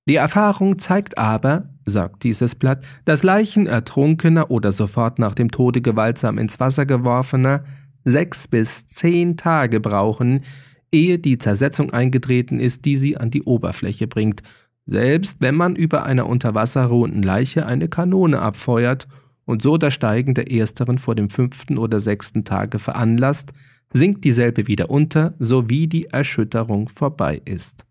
Die 0.09 0.17
Erfahrung 0.17 0.79
zeigt 0.81 1.17
aber, 1.17 1.69
sagt 1.85 2.25
dieses 2.25 2.57
Blatt, 2.57 2.85
dass 3.05 3.23
Leichen 3.23 3.69
ertrunkener 3.69 4.51
oder 4.51 4.73
sofort 4.73 5.21
nach 5.21 5.37
dem 5.37 5.53
Tode 5.53 5.83
gewaltsam 5.83 6.37
ins 6.39 6.59
Wasser 6.59 6.85
geworfener 6.85 7.63
sechs 8.05 8.49
bis 8.49 8.87
zehn 8.87 9.37
Tage 9.37 9.79
brauchen, 9.79 10.41
ehe 10.91 11.21
die 11.21 11.39
Zersetzung 11.39 11.93
eingetreten 11.93 12.59
ist, 12.59 12.87
die 12.87 12.97
sie 12.97 13.17
an 13.17 13.31
die 13.31 13.43
Oberfläche 13.43 14.09
bringt, 14.09 14.43
selbst 14.87 15.41
wenn 15.41 15.55
man 15.55 15.77
über 15.77 16.05
einer 16.05 16.27
unter 16.27 16.55
Wasser 16.55 16.87
ruhenden 16.87 17.23
Leiche 17.23 17.67
eine 17.67 17.89
Kanone 17.89 18.41
abfeuert 18.41 19.07
und 19.45 19.63
so 19.63 19.79
das 19.79 19.95
Steigen 19.95 20.35
der 20.35 20.51
ersteren 20.51 20.99
vor 20.99 21.15
dem 21.15 21.31
fünften 21.31 21.79
oder 21.79 22.01
sechsten 22.01 22.45
Tage 22.45 22.79
veranlasst, 22.79 23.53
sinkt 23.93 24.25
dieselbe 24.25 24.67
wieder 24.67 24.91
unter, 24.91 25.35
sowie 25.39 25.87
die 25.87 26.07
Erschütterung 26.07 26.89
vorbei 26.89 27.43
ist. 27.45 27.85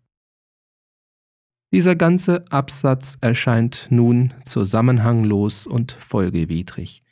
Dieser 1.72 1.94
ganze 1.94 2.44
Absatz 2.50 3.16
erscheint 3.20 3.86
nun 3.90 4.34
zusammenhanglos 4.44 5.66
und 5.66 5.92
folgewidrig. 5.92 7.02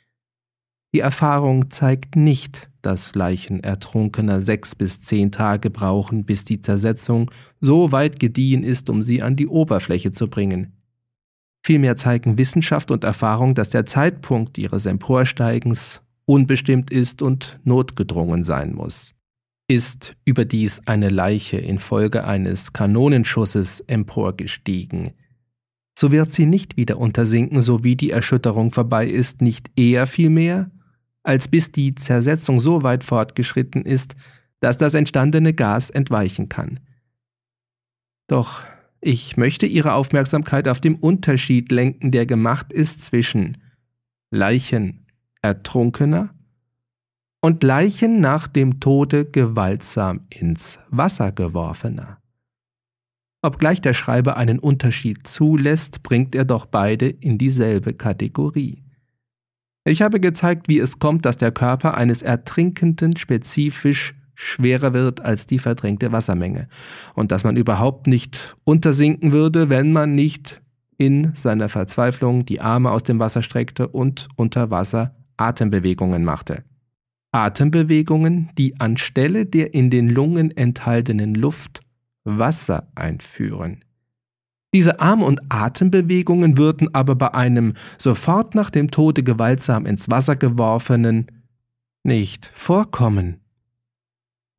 Die 0.93 0.99
Erfahrung 0.99 1.69
zeigt 1.69 2.15
nicht, 2.15 2.69
dass 2.81 3.13
Leichen 3.15 3.63
Ertrunkener 3.63 4.41
sechs 4.41 4.75
bis 4.75 5.01
zehn 5.01 5.31
Tage 5.31 5.69
brauchen, 5.69 6.25
bis 6.25 6.45
die 6.45 6.61
Zersetzung 6.61 7.31
so 7.61 7.91
weit 7.91 8.19
gediehen 8.19 8.63
ist, 8.63 8.89
um 8.89 9.03
sie 9.03 9.21
an 9.21 9.35
die 9.35 9.47
Oberfläche 9.47 10.11
zu 10.11 10.27
bringen. 10.27 10.78
Vielmehr 11.63 11.97
zeigen 11.97 12.37
Wissenschaft 12.37 12.91
und 12.91 13.03
Erfahrung, 13.03 13.53
dass 13.55 13.69
der 13.69 13.85
Zeitpunkt 13.85 14.57
ihres 14.57 14.85
Emporsteigens 14.85 16.01
unbestimmt 16.25 16.91
ist 16.91 17.21
und 17.21 17.59
notgedrungen 17.63 18.43
sein 18.43 18.73
muss. 18.73 19.13
Ist 19.67 20.15
überdies 20.25 20.87
eine 20.87 21.09
Leiche 21.09 21.57
infolge 21.57 22.23
eines 22.25 22.73
Kanonenschusses 22.73 23.81
emporgestiegen, 23.81 25.13
so 25.99 26.13
wird 26.13 26.31
sie 26.31 26.45
nicht 26.45 26.77
wieder 26.77 26.97
untersinken, 26.97 27.61
so 27.61 27.83
wie 27.83 27.97
die 27.97 28.11
Erschütterung 28.11 28.71
vorbei 28.71 29.05
ist, 29.05 29.41
nicht 29.41 29.69
eher 29.75 30.07
vielmehr, 30.07 30.71
als 31.23 31.49
bis 31.49 31.73
die 31.73 31.93
Zersetzung 31.93 32.61
so 32.61 32.83
weit 32.83 33.03
fortgeschritten 33.03 33.81
ist, 33.81 34.15
dass 34.61 34.77
das 34.77 34.93
entstandene 34.93 35.53
Gas 35.53 35.89
entweichen 35.89 36.47
kann. 36.47 36.79
Doch 38.27 38.63
ich 39.01 39.37
möchte 39.37 39.65
Ihre 39.65 39.93
Aufmerksamkeit 39.93 40.67
auf 40.67 40.81
den 40.81 40.95
Unterschied 40.95 41.71
lenken, 41.71 42.11
der 42.11 42.25
gemacht 42.25 42.73
ist 42.73 43.01
zwischen 43.01 43.57
Leichen 44.31 45.05
Ertrunkener 45.41 46.33
und 47.41 47.63
Leichen 47.63 48.19
nach 48.19 48.47
dem 48.47 48.79
Tode 48.79 49.25
gewaltsam 49.25 50.25
ins 50.29 50.79
Wasser 50.89 51.31
geworfener. 51.31 52.19
Obgleich 53.41 53.79
der 53.79 53.93
Schreiber 53.93 54.35
einen 54.35 54.59
Unterschied 54.59 55.25
zulässt, 55.25 56.03
bringt 56.03 56.35
er 56.35 56.43
doch 56.43 56.65
beide 56.65 57.07
in 57.07 57.37
dieselbe 57.37 57.93
Kategorie. 57.93 58.83
Ich 59.85 60.01
habe 60.01 60.19
gezeigt, 60.19 60.67
wie 60.67 60.79
es 60.79 60.99
kommt, 60.99 61.25
dass 61.25 61.37
der 61.37 61.53
Körper 61.53 61.95
eines 61.95 62.21
Ertrinkenden 62.21 63.15
spezifisch 63.15 64.13
schwerer 64.39 64.93
wird 64.93 65.19
als 65.19 65.47
die 65.47 65.59
verdrängte 65.59 66.13
Wassermenge 66.13 66.69
und 67.13 67.33
dass 67.33 67.43
man 67.43 67.57
überhaupt 67.57 68.07
nicht 68.07 68.55
untersinken 68.63 69.33
würde, 69.33 69.69
wenn 69.69 69.91
man 69.91 70.15
nicht 70.15 70.61
in 70.97 71.35
seiner 71.35 71.67
Verzweiflung 71.67 72.45
die 72.45 72.61
Arme 72.61 72.91
aus 72.91 73.03
dem 73.03 73.19
Wasser 73.19 73.41
streckte 73.41 73.89
und 73.89 74.29
unter 74.37 74.71
Wasser 74.71 75.13
Atembewegungen 75.35 76.23
machte. 76.23 76.63
Atembewegungen, 77.33 78.49
die 78.57 78.79
anstelle 78.79 79.45
der 79.45 79.73
in 79.73 79.89
den 79.89 80.09
Lungen 80.09 80.55
enthaltenen 80.55 81.35
Luft 81.35 81.81
Wasser 82.23 82.87
einführen. 82.95 83.83
Diese 84.73 85.01
Arm- 85.01 85.23
und 85.23 85.41
Atembewegungen 85.49 86.57
würden 86.57 86.93
aber 86.93 87.15
bei 87.15 87.33
einem 87.33 87.73
sofort 87.97 88.55
nach 88.55 88.69
dem 88.69 88.89
Tode 88.89 89.23
gewaltsam 89.23 89.85
ins 89.85 90.09
Wasser 90.09 90.37
geworfenen 90.37 91.27
nicht 92.03 92.49
vorkommen. 92.53 93.41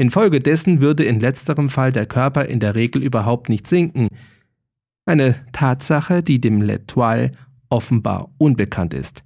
Infolgedessen 0.00 0.80
würde 0.80 1.04
in 1.04 1.20
letzterem 1.20 1.68
Fall 1.68 1.92
der 1.92 2.06
Körper 2.06 2.46
in 2.46 2.58
der 2.58 2.74
Regel 2.74 3.02
überhaupt 3.02 3.50
nicht 3.50 3.66
sinken. 3.66 4.08
Eine 5.04 5.44
Tatsache, 5.52 6.22
die 6.22 6.40
dem 6.40 6.62
L'Etoile 6.62 7.32
offenbar 7.68 8.30
unbekannt 8.38 8.94
ist. 8.94 9.22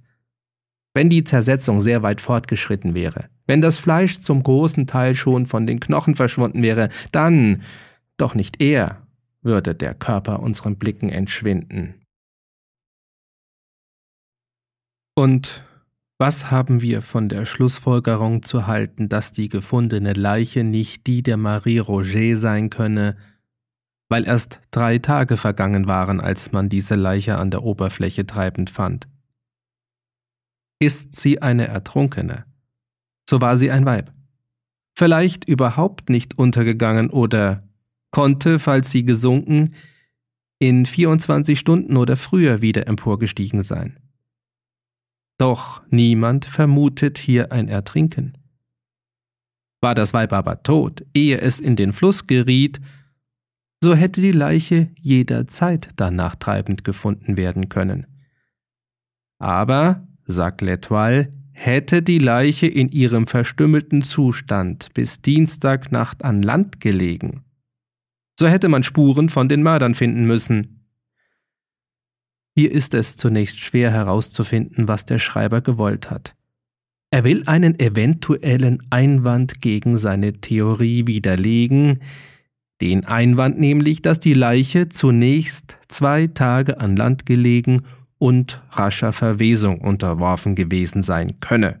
Wenn 0.93 1.09
die 1.09 1.23
Zersetzung 1.23 1.79
sehr 1.79 2.03
weit 2.03 2.19
fortgeschritten 2.19 2.93
wäre, 2.93 3.29
wenn 3.47 3.61
das 3.61 3.77
Fleisch 3.77 4.19
zum 4.19 4.43
großen 4.43 4.85
Teil 4.85 5.15
schon 5.15 5.45
von 5.45 5.65
den 5.65 5.79
Knochen 5.79 6.15
verschwunden 6.15 6.61
wäre, 6.61 6.89
dann, 7.13 7.61
doch 8.17 8.35
nicht 8.35 8.61
er, 8.61 9.07
würde 9.41 9.75
der 9.75 9.93
Körper 9.93 10.41
unseren 10.41 10.75
Blicken 10.75 11.07
entschwinden. 11.07 11.95
Und 15.15 15.64
was 16.17 16.49
haben 16.49 16.81
wir 16.81 17.01
von 17.01 17.27
der 17.27 17.45
Schlussfolgerung 17.45 18.43
zu 18.43 18.67
halten, 18.67 19.09
dass 19.09 19.31
die 19.31 19.49
gefundene 19.49 20.13
Leiche 20.13 20.63
nicht 20.63 21.07
die 21.07 21.23
der 21.23 21.37
Marie 21.37 21.79
Roger 21.79 22.37
sein 22.37 22.69
könne, 22.69 23.17
weil 24.07 24.25
erst 24.25 24.61
drei 24.71 24.99
Tage 24.99 25.35
vergangen 25.35 25.87
waren, 25.87 26.21
als 26.21 26.51
man 26.51 26.69
diese 26.69 26.95
Leiche 26.95 27.37
an 27.37 27.51
der 27.51 27.63
Oberfläche 27.63 28.25
treibend 28.25 28.69
fand? 28.69 29.07
Ist 30.79 31.15
sie 31.15 31.41
eine 31.41 31.67
Ertrunkene? 31.67 32.45
So 33.29 33.41
war 33.41 33.57
sie 33.57 33.71
ein 33.71 33.85
Weib. 33.85 34.11
Vielleicht 34.97 35.45
überhaupt 35.45 36.09
nicht 36.09 36.37
untergegangen 36.37 37.09
oder 37.09 37.67
konnte, 38.11 38.59
falls 38.59 38.91
sie 38.91 39.03
gesunken, 39.03 39.73
in 40.59 40.85
24 40.85 41.59
Stunden 41.59 41.97
oder 41.97 42.15
früher 42.15 42.61
wieder 42.61 42.87
emporgestiegen 42.87 43.61
sein. 43.61 43.99
Doch 45.37 45.83
niemand 45.89 46.45
vermutet 46.45 47.17
hier 47.17 47.51
ein 47.51 47.67
Ertrinken. 47.67 48.37
War 49.81 49.95
das 49.95 50.13
Weib 50.13 50.33
aber 50.33 50.63
tot, 50.63 51.05
ehe 51.13 51.39
es 51.39 51.59
in 51.59 51.75
den 51.75 51.93
Fluss 51.93 52.27
geriet, 52.27 52.79
so 53.83 53.93
hätte 53.93 54.21
die 54.21 54.31
Leiche 54.31 54.89
jederzeit 54.99 55.89
danach 55.97 56.35
treibend 56.35 56.83
gefunden 56.83 57.37
werden 57.37 57.69
können. 57.69 58.07
Aber, 59.37 60.07
sagt 60.23 60.61
L'Etoile, 60.61 61.31
hätte 61.51 62.01
die 62.01 62.19
Leiche 62.19 62.67
in 62.67 62.89
ihrem 62.89 63.27
verstümmelten 63.27 64.01
Zustand 64.01 64.93
bis 64.93 65.21
Dienstagnacht 65.21 66.23
an 66.23 66.41
Land 66.41 66.81
gelegen, 66.81 67.45
so 68.39 68.47
hätte 68.47 68.67
man 68.67 68.83
Spuren 68.83 69.29
von 69.29 69.47
den 69.47 69.63
Mördern 69.63 69.95
finden 69.95 70.25
müssen. 70.25 70.74
Hier 72.55 72.71
ist 72.71 72.93
es 72.93 73.17
zunächst 73.17 73.59
schwer 73.59 73.91
herauszufinden, 73.91 74.87
was 74.87 75.05
der 75.05 75.19
Schreiber 75.19 75.61
gewollt 75.61 76.09
hat. 76.09 76.35
Er 77.11 77.23
will 77.23 77.43
einen 77.47 77.79
eventuellen 77.79 78.81
Einwand 78.89 79.61
gegen 79.61 79.97
seine 79.97 80.33
Theorie 80.33 81.05
widerlegen, 81.05 81.99
den 82.81 83.05
Einwand 83.05 83.59
nämlich, 83.59 84.01
dass 84.01 84.19
die 84.19 84.33
Leiche 84.33 84.89
zunächst 84.89 85.77
zwei 85.87 86.27
Tage 86.27 86.79
an 86.79 86.95
Land 86.95 87.25
gelegen 87.25 87.83
und 88.17 88.61
rascher 88.71 89.13
Verwesung 89.13 89.79
unterworfen 89.79 90.55
gewesen 90.55 91.01
sein 91.01 91.39
könne. 91.39 91.79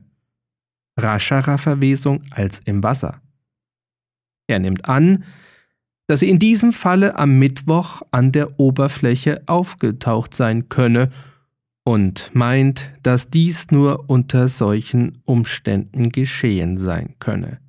Rascherer 0.97 1.57
Verwesung 1.57 2.21
als 2.31 2.59
im 2.59 2.83
Wasser. 2.83 3.21
Er 4.47 4.59
nimmt 4.59 4.87
an, 4.87 5.23
dass 6.07 6.19
sie 6.19 6.29
in 6.29 6.39
diesem 6.39 6.71
Falle 6.71 7.17
am 7.17 7.39
Mittwoch 7.39 8.01
an 8.11 8.31
der 8.31 8.59
Oberfläche 8.59 9.41
aufgetaucht 9.47 10.33
sein 10.33 10.69
könne 10.69 11.11
und 11.83 12.31
meint, 12.33 12.91
dass 13.03 13.29
dies 13.29 13.71
nur 13.71 14.09
unter 14.09 14.47
solchen 14.47 15.21
Umständen 15.25 16.09
geschehen 16.09 16.77
sein 16.77 17.15
könne. 17.19 17.59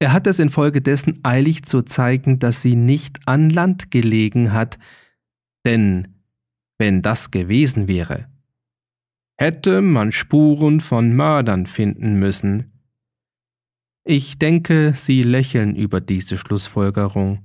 Er 0.00 0.12
hat 0.12 0.26
es 0.26 0.38
infolgedessen 0.38 1.20
eilig 1.24 1.64
zu 1.64 1.82
zeigen, 1.82 2.38
dass 2.38 2.62
sie 2.62 2.76
nicht 2.76 3.18
an 3.26 3.50
Land 3.50 3.90
gelegen 3.90 4.52
hat, 4.52 4.78
denn 5.64 6.08
wenn 6.78 7.02
das 7.02 7.32
gewesen 7.32 7.88
wäre, 7.88 8.26
hätte 9.36 9.80
man 9.80 10.12
Spuren 10.12 10.80
von 10.80 11.14
Mördern 11.14 11.66
finden 11.66 12.18
müssen. 12.18 12.77
Ich 14.10 14.38
denke, 14.38 14.92
Sie 14.94 15.22
lächeln 15.22 15.76
über 15.76 16.00
diese 16.00 16.38
Schlussfolgerung. 16.38 17.40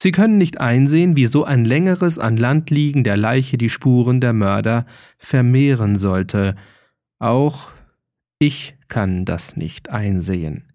Sie 0.00 0.12
können 0.12 0.38
nicht 0.38 0.60
einsehen, 0.60 1.16
wie 1.16 1.26
so 1.26 1.42
ein 1.42 1.64
längeres 1.64 2.20
an 2.20 2.36
Land 2.36 2.70
liegen 2.70 3.02
der 3.02 3.16
Leiche 3.16 3.58
die 3.58 3.68
Spuren 3.68 4.20
der 4.20 4.32
Mörder 4.32 4.86
vermehren 5.18 5.96
sollte. 5.96 6.54
Auch 7.18 7.70
ich 8.38 8.76
kann 8.86 9.24
das 9.24 9.56
nicht 9.56 9.90
einsehen. 9.90 10.70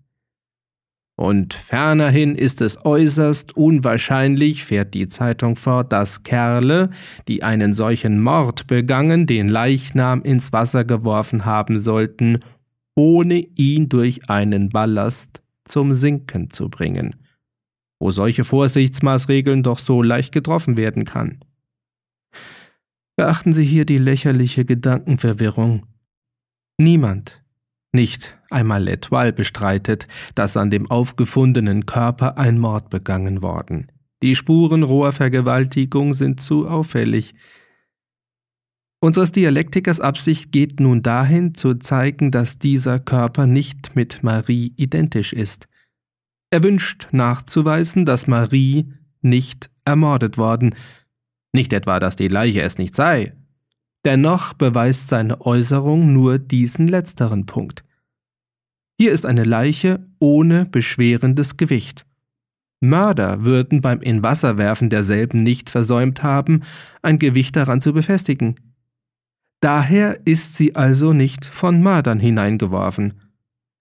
Und 1.15 1.53
fernerhin 1.53 2.35
ist 2.35 2.59
es 2.59 2.83
äußerst 2.85 3.55
unwahrscheinlich, 3.55 4.65
fährt 4.65 4.93
die 4.93 5.07
Zeitung 5.07 5.55
fort, 5.55 5.93
dass 5.93 6.23
Kerle, 6.23 6.89
die 7.29 7.43
einen 7.43 7.73
solchen 7.73 8.21
Mord 8.21 8.67
begangen, 8.67 9.25
den 9.25 9.47
Leichnam 9.47 10.21
ins 10.21 10.51
Wasser 10.51 10.83
geworfen 10.83 11.45
haben 11.45 11.79
sollten, 11.79 12.39
ohne 12.95 13.39
ihn 13.55 13.89
durch 13.89 14.29
einen 14.29 14.69
Ballast 14.69 15.41
zum 15.65 15.93
Sinken 15.93 16.49
zu 16.51 16.69
bringen, 16.69 17.15
wo 17.99 18.11
solche 18.11 18.43
Vorsichtsmaßregeln 18.43 19.63
doch 19.63 19.79
so 19.79 20.01
leicht 20.01 20.33
getroffen 20.33 20.77
werden 20.77 21.05
kann. 21.05 21.39
Beachten 23.15 23.53
Sie 23.53 23.65
hier 23.65 23.85
die 23.85 23.97
lächerliche 23.97 24.65
Gedankenverwirrung. 24.65 25.85
Niemand 26.77 27.43
nicht 27.93 28.37
einmal 28.49 28.87
L'Etoile 28.87 29.33
bestreitet, 29.33 30.07
dass 30.33 30.55
an 30.55 30.71
dem 30.71 30.89
aufgefundenen 30.89 31.85
Körper 31.85 32.37
ein 32.37 32.57
Mord 32.57 32.89
begangen 32.89 33.41
worden. 33.41 33.91
Die 34.23 34.35
Spuren 34.35 34.83
roher 34.83 35.11
Vergewaltigung 35.11 36.13
sind 36.13 36.41
zu 36.41 36.67
auffällig. 36.69 37.33
Unseres 39.01 39.31
Dialektikers 39.31 39.99
Absicht 39.99 40.51
geht 40.51 40.79
nun 40.79 41.01
dahin, 41.01 41.55
zu 41.55 41.75
zeigen, 41.75 42.31
dass 42.31 42.59
dieser 42.59 42.99
Körper 42.99 43.47
nicht 43.47 43.95
mit 43.95 44.23
Marie 44.23 44.73
identisch 44.77 45.33
ist. 45.33 45.67
Er 46.51 46.63
wünscht 46.63 47.07
nachzuweisen, 47.11 48.05
dass 48.05 48.27
Marie 48.27 48.93
nicht 49.21 49.69
ermordet 49.85 50.37
worden, 50.37 50.75
nicht 51.53 51.73
etwa, 51.73 51.99
dass 51.99 52.15
die 52.15 52.27
Leiche 52.27 52.61
es 52.61 52.77
nicht 52.77 52.95
sei, 52.95 53.33
Dennoch 54.03 54.53
beweist 54.53 55.07
seine 55.07 55.41
Äußerung 55.41 56.11
nur 56.11 56.39
diesen 56.39 56.87
letzteren 56.87 57.45
Punkt. 57.45 57.83
Hier 58.99 59.11
ist 59.11 59.25
eine 59.25 59.43
Leiche 59.43 60.03
ohne 60.19 60.65
beschwerendes 60.65 61.57
Gewicht. 61.57 62.05
Mörder 62.79 63.43
würden 63.43 63.81
beim 63.81 64.01
Inwasserwerfen 64.01 64.89
derselben 64.89 65.43
nicht 65.43 65.69
versäumt 65.69 66.23
haben, 66.23 66.63
ein 67.03 67.19
Gewicht 67.19 67.55
daran 67.55 67.79
zu 67.79 67.93
befestigen. 67.93 68.55
Daher 69.61 70.19
ist 70.25 70.55
sie 70.55 70.75
also 70.75 71.13
nicht 71.13 71.45
von 71.45 71.81
Mördern 71.81 72.19
hineingeworfen. 72.19 73.13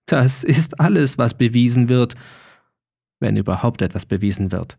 Das 0.06 0.44
ist 0.44 0.78
alles, 0.78 1.18
was 1.18 1.36
bewiesen 1.36 1.88
wird, 1.88 2.14
wenn 3.18 3.36
überhaupt 3.36 3.80
etwas 3.82 4.06
bewiesen 4.06 4.52
wird. 4.52 4.78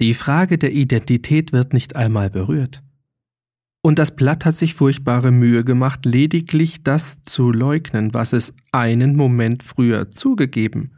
Die 0.00 0.14
Frage 0.14 0.58
der 0.58 0.72
Identität 0.72 1.52
wird 1.52 1.72
nicht 1.72 1.94
einmal 1.94 2.30
berührt. 2.30 2.82
Und 3.82 3.98
das 3.98 4.16
Blatt 4.16 4.46
hat 4.46 4.54
sich 4.54 4.74
furchtbare 4.74 5.30
Mühe 5.30 5.62
gemacht, 5.62 6.06
lediglich 6.06 6.82
das 6.82 7.22
zu 7.24 7.52
leugnen, 7.52 8.14
was 8.14 8.32
es 8.32 8.54
einen 8.72 9.14
Moment 9.14 9.62
früher 9.62 10.10
zugegeben. 10.10 10.92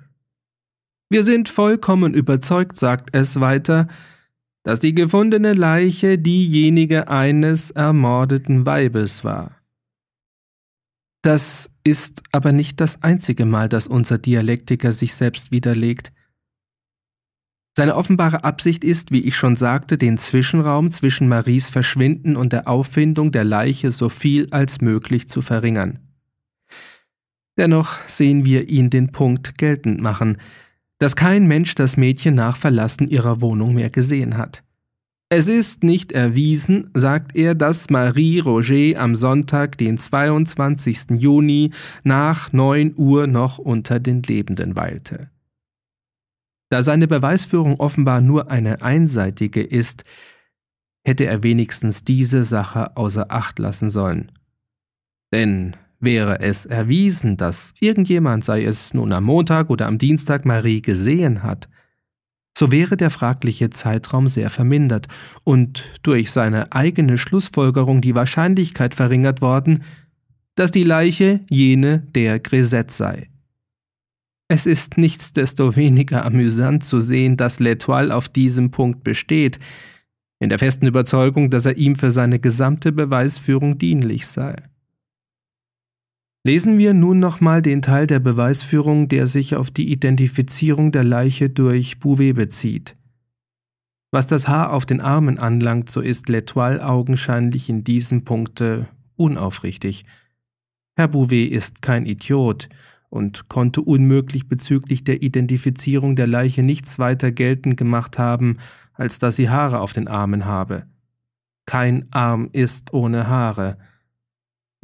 Wir 1.08 1.24
sind 1.24 1.48
vollkommen 1.48 2.14
überzeugt, 2.14 2.76
sagt 2.76 3.10
es 3.12 3.40
weiter, 3.40 3.88
dass 4.66 4.80
die 4.80 4.96
gefundene 4.96 5.52
Leiche 5.52 6.18
diejenige 6.18 7.06
eines 7.06 7.70
ermordeten 7.70 8.66
Weibes 8.66 9.22
war. 9.22 9.54
Das 11.22 11.70
ist 11.84 12.24
aber 12.32 12.50
nicht 12.50 12.80
das 12.80 13.00
einzige 13.04 13.44
Mal, 13.44 13.68
dass 13.68 13.86
unser 13.86 14.18
Dialektiker 14.18 14.90
sich 14.90 15.14
selbst 15.14 15.52
widerlegt. 15.52 16.12
Seine 17.76 17.94
offenbare 17.94 18.42
Absicht 18.42 18.82
ist, 18.82 19.12
wie 19.12 19.20
ich 19.20 19.36
schon 19.36 19.54
sagte, 19.54 19.98
den 19.98 20.18
Zwischenraum 20.18 20.90
zwischen 20.90 21.28
Maries 21.28 21.68
Verschwinden 21.68 22.34
und 22.34 22.52
der 22.52 22.66
Auffindung 22.66 23.30
der 23.30 23.44
Leiche 23.44 23.92
so 23.92 24.08
viel 24.08 24.48
als 24.50 24.80
möglich 24.80 25.28
zu 25.28 25.42
verringern. 25.42 26.00
Dennoch 27.56 28.04
sehen 28.08 28.44
wir 28.44 28.68
ihn 28.68 28.90
den 28.90 29.12
Punkt 29.12 29.58
geltend 29.58 30.00
machen, 30.00 30.38
dass 30.98 31.16
kein 31.16 31.46
Mensch 31.46 31.74
das 31.74 31.96
Mädchen 31.96 32.34
nach 32.34 32.56
Verlassen 32.56 33.08
ihrer 33.08 33.40
Wohnung 33.40 33.74
mehr 33.74 33.90
gesehen 33.90 34.36
hat. 34.36 34.62
Es 35.28 35.48
ist 35.48 35.82
nicht 35.82 36.12
erwiesen, 36.12 36.88
sagt 36.94 37.34
er, 37.34 37.56
dass 37.56 37.90
Marie 37.90 38.38
Roger 38.38 39.00
am 39.00 39.16
Sonntag, 39.16 39.76
den 39.76 39.98
22. 39.98 41.18
Juni, 41.18 41.72
nach 42.04 42.52
9 42.52 42.94
Uhr 42.96 43.26
noch 43.26 43.58
unter 43.58 43.98
den 43.98 44.22
Lebenden 44.22 44.76
weilte. 44.76 45.30
Da 46.70 46.82
seine 46.82 47.08
Beweisführung 47.08 47.80
offenbar 47.80 48.20
nur 48.20 48.50
eine 48.50 48.82
einseitige 48.82 49.62
ist, 49.62 50.04
hätte 51.04 51.26
er 51.26 51.42
wenigstens 51.42 52.04
diese 52.04 52.44
Sache 52.44 52.96
außer 52.96 53.30
Acht 53.30 53.58
lassen 53.58 53.90
sollen. 53.90 54.30
Denn 55.32 55.76
wäre 56.00 56.40
es 56.40 56.66
erwiesen, 56.66 57.36
dass 57.36 57.72
irgendjemand, 57.80 58.44
sei 58.44 58.64
es 58.64 58.94
nun 58.94 59.12
am 59.12 59.24
Montag 59.24 59.70
oder 59.70 59.86
am 59.86 59.98
Dienstag, 59.98 60.44
Marie 60.44 60.82
gesehen 60.82 61.42
hat, 61.42 61.68
so 62.56 62.70
wäre 62.70 62.96
der 62.96 63.10
fragliche 63.10 63.70
Zeitraum 63.70 64.28
sehr 64.28 64.48
vermindert 64.48 65.08
und 65.44 65.84
durch 66.02 66.30
seine 66.30 66.72
eigene 66.72 67.18
Schlussfolgerung 67.18 68.00
die 68.00 68.14
Wahrscheinlichkeit 68.14 68.94
verringert 68.94 69.42
worden, 69.42 69.84
dass 70.54 70.70
die 70.70 70.84
Leiche 70.84 71.40
jene 71.50 71.98
der 72.14 72.40
Grisette 72.40 72.92
sei. 72.92 73.28
Es 74.48 74.64
ist 74.64 74.96
nichtsdestoweniger 74.96 76.24
amüsant 76.24 76.84
zu 76.84 77.00
sehen, 77.00 77.36
dass 77.36 77.60
L'Etoile 77.60 78.10
auf 78.12 78.28
diesem 78.28 78.70
Punkt 78.70 79.02
besteht, 79.02 79.58
in 80.38 80.48
der 80.48 80.58
festen 80.58 80.86
Überzeugung, 80.86 81.50
dass 81.50 81.66
er 81.66 81.76
ihm 81.76 81.96
für 81.96 82.10
seine 82.10 82.38
gesamte 82.38 82.92
Beweisführung 82.92 83.78
dienlich 83.78 84.26
sei. 84.26 84.54
Lesen 86.46 86.78
wir 86.78 86.94
nun 86.94 87.18
nochmal 87.18 87.60
den 87.60 87.82
Teil 87.82 88.06
der 88.06 88.20
Beweisführung, 88.20 89.08
der 89.08 89.26
sich 89.26 89.56
auf 89.56 89.68
die 89.68 89.90
Identifizierung 89.90 90.92
der 90.92 91.02
Leiche 91.02 91.50
durch 91.50 91.98
Bouvet 91.98 92.36
bezieht. 92.36 92.94
Was 94.12 94.28
das 94.28 94.46
Haar 94.46 94.72
auf 94.72 94.86
den 94.86 95.00
Armen 95.00 95.40
anlangt, 95.40 95.90
so 95.90 96.00
ist 96.00 96.28
L'Etoile 96.28 96.84
augenscheinlich 96.84 97.68
in 97.68 97.82
diesem 97.82 98.22
Punkte 98.22 98.86
unaufrichtig. 99.16 100.04
Herr 100.94 101.08
Bouvet 101.08 101.50
ist 101.50 101.82
kein 101.82 102.06
Idiot 102.06 102.68
und 103.08 103.48
konnte 103.48 103.80
unmöglich 103.80 104.46
bezüglich 104.46 105.02
der 105.02 105.24
Identifizierung 105.24 106.14
der 106.14 106.28
Leiche 106.28 106.62
nichts 106.62 107.00
weiter 107.00 107.32
geltend 107.32 107.76
gemacht 107.76 108.20
haben, 108.20 108.58
als 108.92 109.18
dass 109.18 109.34
sie 109.34 109.50
Haare 109.50 109.80
auf 109.80 109.92
den 109.92 110.06
Armen 110.06 110.44
habe. 110.44 110.86
Kein 111.66 112.06
Arm 112.12 112.50
ist 112.52 112.92
ohne 112.94 113.26
Haare. 113.26 113.78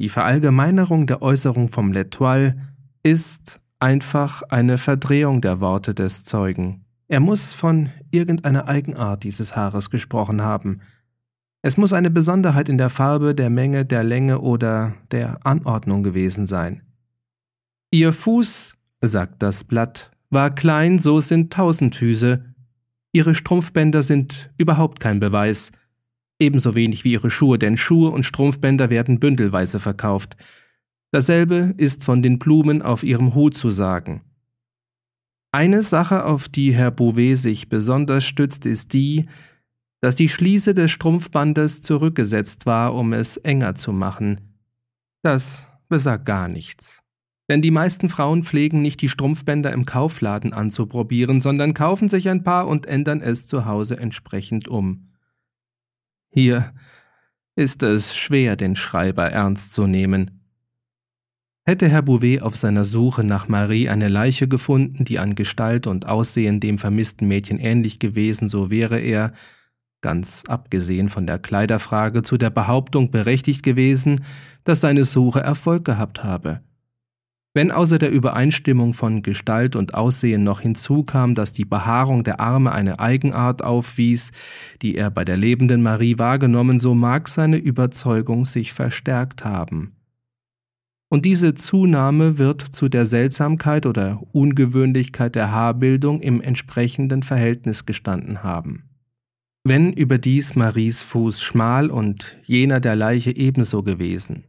Die 0.02 0.08
Verallgemeinerung 0.08 1.06
der 1.06 1.22
Äußerung 1.22 1.68
vom 1.68 1.92
L'Etoile 1.92 2.56
ist 3.04 3.60
einfach 3.78 4.42
eine 4.42 4.76
Verdrehung 4.76 5.40
der 5.40 5.60
Worte 5.60 5.94
des 5.94 6.24
Zeugen. 6.24 6.84
Er 7.06 7.20
muss 7.20 7.54
von 7.54 7.88
irgendeiner 8.10 8.66
Eigenart 8.66 9.22
dieses 9.22 9.54
Haares 9.54 9.90
gesprochen 9.90 10.42
haben. 10.42 10.80
Es 11.62 11.76
muss 11.76 11.92
eine 11.92 12.10
Besonderheit 12.10 12.68
in 12.68 12.78
der 12.78 12.90
Farbe, 12.90 13.32
der 13.32 13.48
Menge, 13.48 13.84
der 13.84 14.02
Länge 14.02 14.40
oder 14.40 14.94
der 15.12 15.46
Anordnung 15.46 16.02
gewesen 16.02 16.48
sein. 16.48 16.82
Ihr 17.92 18.12
Fuß, 18.12 18.74
sagt 19.02 19.40
das 19.40 19.62
Blatt, 19.62 20.10
war 20.30 20.52
klein, 20.52 20.98
so 20.98 21.20
sind 21.20 21.52
tausend 21.52 21.94
Füße. 21.94 22.44
Ihre 23.12 23.36
Strumpfbänder 23.36 24.02
sind 24.02 24.50
überhaupt 24.58 24.98
kein 24.98 25.20
Beweis, 25.20 25.70
ebenso 26.42 26.74
wenig 26.74 27.04
wie 27.04 27.12
ihre 27.12 27.30
Schuhe, 27.30 27.58
denn 27.58 27.76
Schuhe 27.76 28.10
und 28.10 28.24
Strumpfbänder 28.24 28.90
werden 28.90 29.20
bündelweise 29.20 29.80
verkauft. 29.80 30.36
Dasselbe 31.12 31.74
ist 31.76 32.04
von 32.04 32.22
den 32.22 32.38
Blumen 32.38 32.82
auf 32.82 33.02
ihrem 33.02 33.34
Hut 33.34 33.56
zu 33.56 33.70
sagen. 33.70 34.22
Eine 35.52 35.82
Sache, 35.82 36.24
auf 36.24 36.48
die 36.48 36.74
Herr 36.74 36.90
Bouvet 36.90 37.36
sich 37.36 37.68
besonders 37.68 38.24
stützt, 38.24 38.64
ist 38.64 38.92
die, 38.92 39.26
dass 40.00 40.16
die 40.16 40.28
Schließe 40.28 40.74
des 40.74 40.90
Strumpfbandes 40.90 41.82
zurückgesetzt 41.82 42.66
war, 42.66 42.94
um 42.94 43.12
es 43.12 43.36
enger 43.36 43.74
zu 43.74 43.92
machen. 43.92 44.40
Das 45.22 45.68
besagt 45.88 46.26
gar 46.26 46.48
nichts. 46.48 47.02
Denn 47.50 47.60
die 47.60 47.70
meisten 47.70 48.08
Frauen 48.08 48.42
pflegen 48.42 48.80
nicht 48.80 49.02
die 49.02 49.10
Strumpfbänder 49.10 49.72
im 49.72 49.84
Kaufladen 49.84 50.54
anzuprobieren, 50.54 51.40
sondern 51.40 51.74
kaufen 51.74 52.08
sich 52.08 52.30
ein 52.30 52.42
paar 52.42 52.66
und 52.66 52.86
ändern 52.86 53.20
es 53.20 53.46
zu 53.46 53.66
Hause 53.66 53.98
entsprechend 53.98 54.68
um. 54.68 55.11
Hier 56.34 56.72
ist 57.56 57.82
es 57.82 58.16
schwer, 58.16 58.56
den 58.56 58.74
Schreiber 58.74 59.26
ernst 59.26 59.74
zu 59.74 59.86
nehmen. 59.86 60.40
Hätte 61.64 61.88
Herr 61.88 62.00
Bouvet 62.00 62.40
auf 62.40 62.56
seiner 62.56 62.86
Suche 62.86 63.22
nach 63.22 63.48
Marie 63.48 63.90
eine 63.90 64.08
Leiche 64.08 64.48
gefunden, 64.48 65.04
die 65.04 65.18
an 65.18 65.34
Gestalt 65.34 65.86
und 65.86 66.08
Aussehen 66.08 66.58
dem 66.58 66.78
vermissten 66.78 67.28
Mädchen 67.28 67.58
ähnlich 67.58 67.98
gewesen, 67.98 68.48
so 68.48 68.70
wäre 68.70 68.98
er, 68.98 69.32
ganz 70.00 70.42
abgesehen 70.48 71.10
von 71.10 71.26
der 71.26 71.38
Kleiderfrage, 71.38 72.22
zu 72.22 72.38
der 72.38 72.50
Behauptung 72.50 73.10
berechtigt 73.10 73.62
gewesen, 73.62 74.24
dass 74.64 74.80
seine 74.80 75.04
Suche 75.04 75.40
Erfolg 75.40 75.84
gehabt 75.84 76.24
habe. 76.24 76.62
Wenn 77.54 77.70
außer 77.70 77.98
der 77.98 78.10
Übereinstimmung 78.10 78.94
von 78.94 79.22
Gestalt 79.22 79.76
und 79.76 79.94
Aussehen 79.94 80.42
noch 80.42 80.60
hinzukam, 80.60 81.34
dass 81.34 81.52
die 81.52 81.66
Behaarung 81.66 82.24
der 82.24 82.40
Arme 82.40 82.72
eine 82.72 82.98
Eigenart 82.98 83.62
aufwies, 83.62 84.30
die 84.80 84.96
er 84.96 85.10
bei 85.10 85.24
der 85.24 85.36
lebenden 85.36 85.82
Marie 85.82 86.18
wahrgenommen, 86.18 86.78
so 86.78 86.94
mag 86.94 87.28
seine 87.28 87.58
Überzeugung 87.58 88.46
sich 88.46 88.72
verstärkt 88.72 89.44
haben 89.44 89.96
und 91.12 91.26
diese 91.26 91.54
Zunahme 91.54 92.38
wird 92.38 92.62
zu 92.62 92.88
der 92.88 93.04
Seltsamkeit 93.04 93.84
oder 93.84 94.22
Ungewöhnlichkeit 94.32 95.34
der 95.34 95.52
Haarbildung 95.52 96.22
im 96.22 96.40
entsprechenden 96.40 97.22
Verhältnis 97.22 97.84
gestanden 97.84 98.42
haben. 98.42 98.84
Wenn 99.62 99.92
überdies 99.92 100.54
Maries 100.54 101.02
Fuß 101.02 101.42
schmal 101.42 101.90
und 101.90 102.38
jener 102.46 102.80
der 102.80 102.96
Leiche 102.96 103.36
ebenso 103.36 103.82
gewesen, 103.82 104.44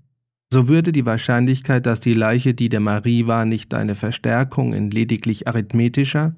so 0.54 0.68
würde 0.70 0.92
die 0.92 1.06
Wahrscheinlichkeit, 1.06 1.86
dass 1.86 2.00
die 2.00 2.14
Leiche 2.14 2.54
die 2.54 2.70
der 2.70 2.80
Marie 2.80 3.28
war, 3.28 3.44
nicht 3.44 3.74
eine 3.74 3.96
Verstärkung 3.96 4.72
in 4.72 4.90
lediglich 4.90 5.48
arithmetischer, 5.48 6.36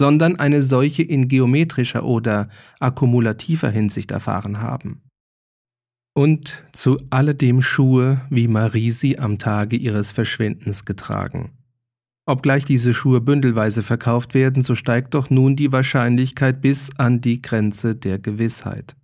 sondern 0.00 0.36
eine 0.36 0.62
solche 0.62 1.02
in 1.02 1.28
geometrischer 1.28 2.04
oder 2.04 2.48
akkumulativer 2.80 3.70
Hinsicht 3.70 4.10
erfahren 4.10 4.60
haben 4.60 5.04
und 6.14 6.62
zu 6.72 6.98
alledem 7.10 7.60
Schuhe, 7.60 8.22
wie 8.30 8.48
Marie 8.48 8.90
sie 8.90 9.18
am 9.18 9.38
Tage 9.38 9.76
ihres 9.76 10.12
Verschwindens 10.12 10.84
getragen. 10.84 11.50
Obgleich 12.26 12.64
diese 12.64 12.94
Schuhe 12.94 13.20
bündelweise 13.20 13.82
verkauft 13.82 14.32
werden, 14.32 14.62
so 14.62 14.74
steigt 14.74 15.12
doch 15.12 15.28
nun 15.28 15.56
die 15.56 15.72
Wahrscheinlichkeit 15.72 16.62
bis 16.62 16.88
an 16.96 17.20
die 17.20 17.42
Grenze 17.42 17.94
der 17.94 18.18
Gewissheit. 18.18 18.96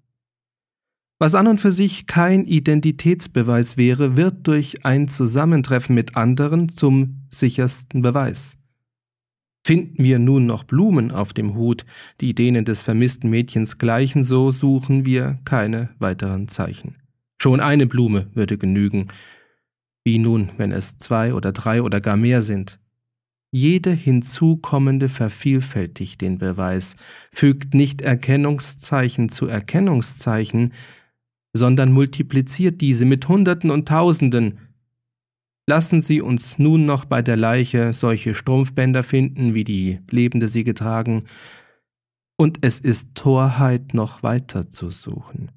Was 1.22 1.34
an 1.34 1.48
und 1.48 1.60
für 1.60 1.70
sich 1.70 2.06
kein 2.06 2.46
Identitätsbeweis 2.46 3.76
wäre, 3.76 4.16
wird 4.16 4.46
durch 4.46 4.86
ein 4.86 5.06
Zusammentreffen 5.06 5.94
mit 5.94 6.16
anderen 6.16 6.70
zum 6.70 7.26
sichersten 7.28 8.00
Beweis. 8.00 8.56
Finden 9.62 10.02
wir 10.02 10.18
nun 10.18 10.46
noch 10.46 10.64
Blumen 10.64 11.10
auf 11.10 11.34
dem 11.34 11.54
Hut, 11.54 11.84
die 12.22 12.34
denen 12.34 12.64
des 12.64 12.82
vermissten 12.82 13.28
Mädchens 13.28 13.76
gleichen, 13.76 14.24
so 14.24 14.50
suchen 14.50 15.04
wir 15.04 15.38
keine 15.44 15.90
weiteren 15.98 16.48
Zeichen. 16.48 16.96
Schon 17.36 17.60
eine 17.60 17.86
Blume 17.86 18.30
würde 18.32 18.56
genügen. 18.56 19.08
Wie 20.04 20.18
nun, 20.18 20.52
wenn 20.56 20.72
es 20.72 20.96
zwei 20.96 21.34
oder 21.34 21.52
drei 21.52 21.82
oder 21.82 22.00
gar 22.00 22.16
mehr 22.16 22.40
sind? 22.40 22.80
Jede 23.52 23.90
hinzukommende 23.90 25.10
vervielfältigt 25.10 26.22
den 26.22 26.38
Beweis, 26.38 26.96
fügt 27.30 27.74
nicht 27.74 28.00
Erkennungszeichen 28.00 29.28
zu 29.28 29.46
Erkennungszeichen, 29.46 30.72
sondern 31.52 31.92
multipliziert 31.92 32.80
diese 32.80 33.04
mit 33.04 33.28
Hunderten 33.28 33.70
und 33.70 33.88
Tausenden. 33.88 34.58
Lassen 35.66 36.02
Sie 36.02 36.20
uns 36.20 36.58
nun 36.58 36.84
noch 36.84 37.04
bei 37.04 37.22
der 37.22 37.36
Leiche 37.36 37.92
solche 37.92 38.34
Strumpfbänder 38.34 39.02
finden, 39.02 39.54
wie 39.54 39.64
die 39.64 40.00
Lebende 40.10 40.48
sie 40.48 40.64
getragen, 40.64 41.24
und 42.36 42.58
es 42.62 42.80
ist 42.80 43.14
Torheit, 43.14 43.92
noch 43.92 44.22
weiter 44.22 44.70
zu 44.70 44.90
suchen. 44.90 45.50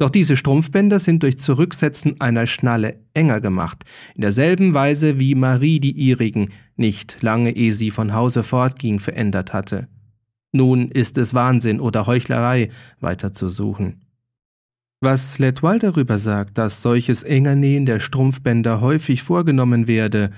Doch 0.00 0.08
diese 0.08 0.34
Strumpfbänder 0.34 0.98
sind 0.98 1.22
durch 1.22 1.38
Zurücksetzen 1.38 2.18
einer 2.22 2.46
Schnalle 2.46 3.04
enger 3.12 3.42
gemacht, 3.42 3.84
in 4.14 4.22
derselben 4.22 4.72
Weise 4.72 5.20
wie 5.20 5.34
Marie 5.34 5.78
die 5.78 5.92
ihrigen, 5.92 6.52
nicht 6.76 7.20
lange 7.20 7.54
ehe 7.54 7.74
sie 7.74 7.90
von 7.90 8.14
Hause 8.14 8.42
fortging, 8.42 8.98
verändert 8.98 9.52
hatte. 9.52 9.88
Nun 10.52 10.88
ist 10.88 11.18
es 11.18 11.34
Wahnsinn 11.34 11.80
oder 11.80 12.06
Heuchlerei, 12.06 12.70
weiter 13.00 13.34
zu 13.34 13.48
suchen. 13.50 14.00
Was 15.02 15.38
L'Etoile 15.38 15.78
darüber 15.78 16.18
sagt, 16.18 16.58
dass 16.58 16.82
solches 16.82 17.22
Engernähen 17.22 17.86
der 17.86 18.00
Strumpfbänder 18.00 18.82
häufig 18.82 19.22
vorgenommen 19.22 19.86
werde, 19.86 20.30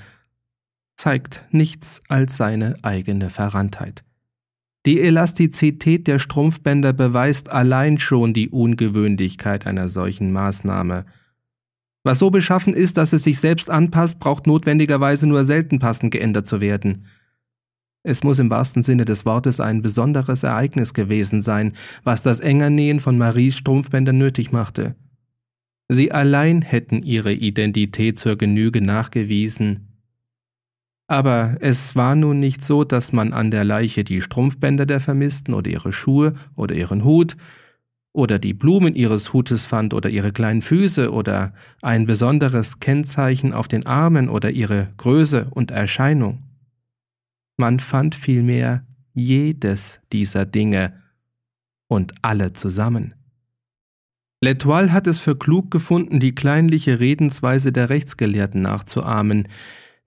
zeigt 0.95 1.45
nichts 1.51 2.01
als 2.09 2.36
seine 2.36 2.77
eigene 2.82 3.28
Verranntheit. 3.28 4.05
Die 4.86 5.01
Elastizität 5.01 6.07
der 6.07 6.20
Strumpfbänder 6.20 6.93
beweist 6.93 7.51
allein 7.51 7.99
schon 7.99 8.35
die 8.35 8.51
Ungewöhnlichkeit 8.51 9.66
einer 9.66 9.89
solchen 9.89 10.31
Maßnahme. 10.31 11.07
Was 12.05 12.20
so 12.20 12.31
beschaffen 12.31 12.73
ist, 12.73 12.97
dass 12.97 13.12
es 13.12 13.24
sich 13.24 13.41
selbst 13.41 13.69
anpasst, 13.69 14.20
braucht 14.20 14.47
notwendigerweise 14.47 15.27
nur 15.27 15.45
selten 15.45 15.81
passend 15.81 16.12
geändert 16.12 16.47
zu 16.47 16.61
werden. 16.61 17.07
Es 18.05 18.24
muss 18.24 18.39
im 18.39 18.51
wahrsten 18.51 18.83
Sinne 18.83 19.05
des 19.05 19.24
Wortes 19.24 19.61
ein 19.61 19.83
besonderes 19.83 20.43
Ereignis 20.43 20.93
gewesen 20.93 21.41
sein, 21.41 21.73
was 22.03 22.23
das 22.23 22.41
Engernähen 22.41 22.99
von 22.99 23.16
Maries 23.16 23.57
Strumpfbändern 23.57 24.19
nötig 24.19 24.51
machte. 24.51 24.97
Sie 25.89 26.11
allein 26.11 26.62
hätten 26.62 27.03
ihre 27.03 27.33
Identität 27.33 28.19
zur 28.19 28.37
Genüge 28.37 28.81
nachgewiesen, 28.81 29.93
aber 31.12 31.59
es 31.61 31.95
war 31.95 32.15
nun 32.15 32.39
nicht 32.39 32.65
so, 32.65 32.85
dass 32.85 33.12
man 33.12 33.35
an 33.35 33.51
der 33.51 33.65
Leiche 33.65 34.03
die 34.03 34.23
Strumpfbänder 34.23 34.87
der 34.87 34.99
Vermissten 34.99 35.53
oder 35.53 35.70
ihre 35.70 35.93
Schuhe 35.93 36.33
oder 36.57 36.74
ihren 36.74 37.05
Hut 37.05 37.37
oder 38.15 38.39
die 38.39 38.55
Blumen 38.55 38.95
ihres 38.95 39.35
Hutes 39.35 39.66
fand 39.66 39.93
oder 39.93 40.09
ihre 40.09 40.33
kleinen 40.33 40.62
Füße 40.62 41.12
oder 41.12 41.53
ein 41.83 42.07
besonderes 42.07 42.81
Kennzeichen 42.81 43.53
auf 43.53 43.69
den 43.69 43.85
Armen 43.85 44.31
oder 44.31 44.51
ihre 44.51 44.89
Größe 44.97 45.49
und 45.51 45.70
Erscheinung. 45.70 46.43
Man 47.62 47.78
fand 47.78 48.16
vielmehr 48.16 48.84
jedes 49.14 50.01
dieser 50.12 50.44
Dinge 50.44 51.01
und 51.86 52.12
alle 52.20 52.55
zusammen. 52.55 53.14
L'Etoile 54.44 54.90
hat 54.90 55.06
es 55.06 55.20
für 55.20 55.36
klug 55.36 55.70
gefunden, 55.70 56.18
die 56.18 56.34
kleinliche 56.34 56.98
Redensweise 56.98 57.70
der 57.70 57.89
Rechtsgelehrten 57.89 58.62
nachzuahmen, 58.62 59.47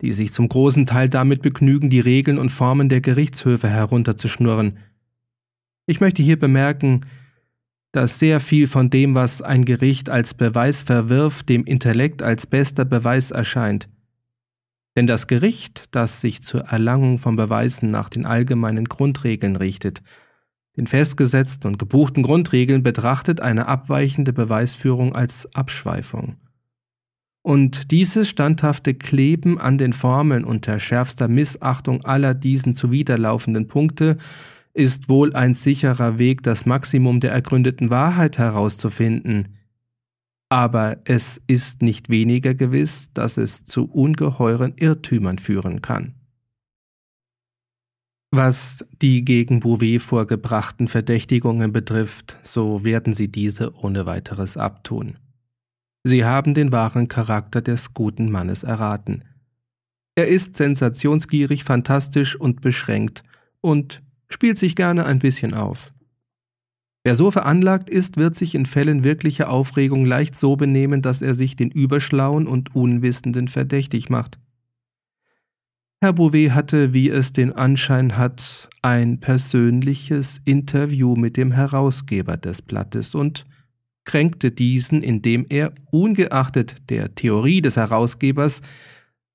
die 0.01 0.11
sich 0.11 0.33
zum 0.33 0.49
großen 0.49 0.85
Teil 0.85 1.07
damit 1.07 1.41
begnügen, 1.41 1.89
die 1.89 2.01
Regeln 2.01 2.39
und 2.39 2.49
Formen 2.49 2.89
der 2.89 2.99
Gerichtshöfe 2.99 3.69
herunterzuschnurren. 3.69 4.77
Ich 5.85 6.01
möchte 6.01 6.21
hier 6.21 6.37
bemerken, 6.37 7.05
dass 7.93 8.19
sehr 8.19 8.41
viel 8.41 8.67
von 8.67 8.89
dem, 8.89 9.15
was 9.15 9.41
ein 9.41 9.63
Gericht 9.63 10.09
als 10.09 10.33
Beweis 10.33 10.83
verwirft, 10.83 11.47
dem 11.47 11.63
Intellekt 11.63 12.21
als 12.21 12.47
bester 12.47 12.83
Beweis 12.83 13.31
erscheint. 13.31 13.87
Denn 14.95 15.07
das 15.07 15.27
Gericht, 15.27 15.83
das 15.91 16.21
sich 16.21 16.41
zur 16.41 16.61
Erlangung 16.61 17.17
von 17.17 17.35
Beweisen 17.35 17.91
nach 17.91 18.09
den 18.09 18.25
allgemeinen 18.25 18.85
Grundregeln 18.85 19.55
richtet, 19.55 20.01
den 20.77 20.87
festgesetzten 20.87 21.69
und 21.71 21.79
gebuchten 21.79 22.23
Grundregeln 22.23 22.83
betrachtet 22.83 23.41
eine 23.41 23.67
abweichende 23.67 24.33
Beweisführung 24.33 25.15
als 25.15 25.53
Abschweifung. 25.55 26.35
Und 27.41 27.91
dieses 27.91 28.27
standhafte 28.27 28.95
Kleben 28.95 29.59
an 29.59 29.77
den 29.77 29.93
Formeln 29.93 30.43
unter 30.43 30.79
schärfster 30.79 31.27
Missachtung 31.27 32.03
aller 32.03 32.33
diesen 32.33 32.73
zuwiderlaufenden 32.73 33.67
Punkte 33.67 34.17
ist 34.73 35.07
wohl 35.09 35.33
ein 35.35 35.53
sicherer 35.53 36.17
Weg, 36.17 36.43
das 36.43 36.65
Maximum 36.65 37.19
der 37.19 37.31
ergründeten 37.31 37.89
Wahrheit 37.89 38.37
herauszufinden. 38.37 39.59
Aber 40.49 40.97
es 41.05 41.41
ist 41.47 41.81
nicht 41.81 42.09
weniger 42.09 42.53
gewiss, 42.53 43.09
dass 43.13 43.37
es 43.37 43.63
zu 43.63 43.85
ungeheuren 43.85 44.73
Irrtümern 44.77 45.39
führen 45.39 45.81
kann. 45.81 46.13
Was 48.31 48.85
die 49.01 49.23
gegen 49.23 49.61
Bouvet 49.61 50.01
vorgebrachten 50.01 50.87
Verdächtigungen 50.87 51.71
betrifft, 51.71 52.37
so 52.43 52.83
werden 52.83 53.13
Sie 53.13 53.29
diese 53.29 53.73
ohne 53.75 54.05
weiteres 54.05 54.57
abtun. 54.57 55.17
Sie 56.03 56.25
haben 56.25 56.53
den 56.53 56.71
wahren 56.71 57.07
Charakter 57.07 57.61
des 57.61 57.93
guten 57.93 58.29
Mannes 58.29 58.63
erraten. 58.63 59.23
Er 60.15 60.27
ist 60.27 60.55
sensationsgierig, 60.55 61.63
fantastisch 61.63 62.35
und 62.35 62.61
beschränkt 62.61 63.23
und 63.61 64.03
spielt 64.29 64.57
sich 64.57 64.75
gerne 64.75 65.05
ein 65.05 65.19
bisschen 65.19 65.53
auf. 65.53 65.94
Wer 67.05 67.13
so 67.13 67.29
veranlagt 67.29 67.87
ist, 67.87 68.17
wird 68.17 68.35
sich 68.35 68.55
in 68.55 68.65
Fällen 68.65 69.03
wirklicher 69.03 69.51
Aufregung 69.51 70.07
leicht 70.07 70.33
so 70.33 70.55
benehmen, 70.55 71.03
dass 71.03 71.21
er 71.21 71.35
sich 71.35 71.55
den 71.55 71.69
Überschlauen 71.69 72.47
und 72.47 72.75
Unwissenden 72.75 73.47
verdächtig 73.47 74.09
macht. 74.09 74.39
Herr 76.01 76.13
Bouvet 76.13 76.55
hatte, 76.55 76.93
wie 76.93 77.09
es 77.09 77.31
den 77.31 77.51
Anschein 77.51 78.17
hat, 78.17 78.69
ein 78.81 79.19
persönliches 79.19 80.41
Interview 80.45 81.15
mit 81.15 81.37
dem 81.37 81.51
Herausgeber 81.51 82.37
des 82.37 82.63
Blattes 82.63 83.13
und 83.13 83.45
kränkte 84.03 84.49
diesen, 84.49 85.03
indem 85.03 85.45
er, 85.47 85.73
ungeachtet 85.91 86.89
der 86.89 87.13
Theorie 87.13 87.61
des 87.61 87.77
Herausgebers, 87.77 88.63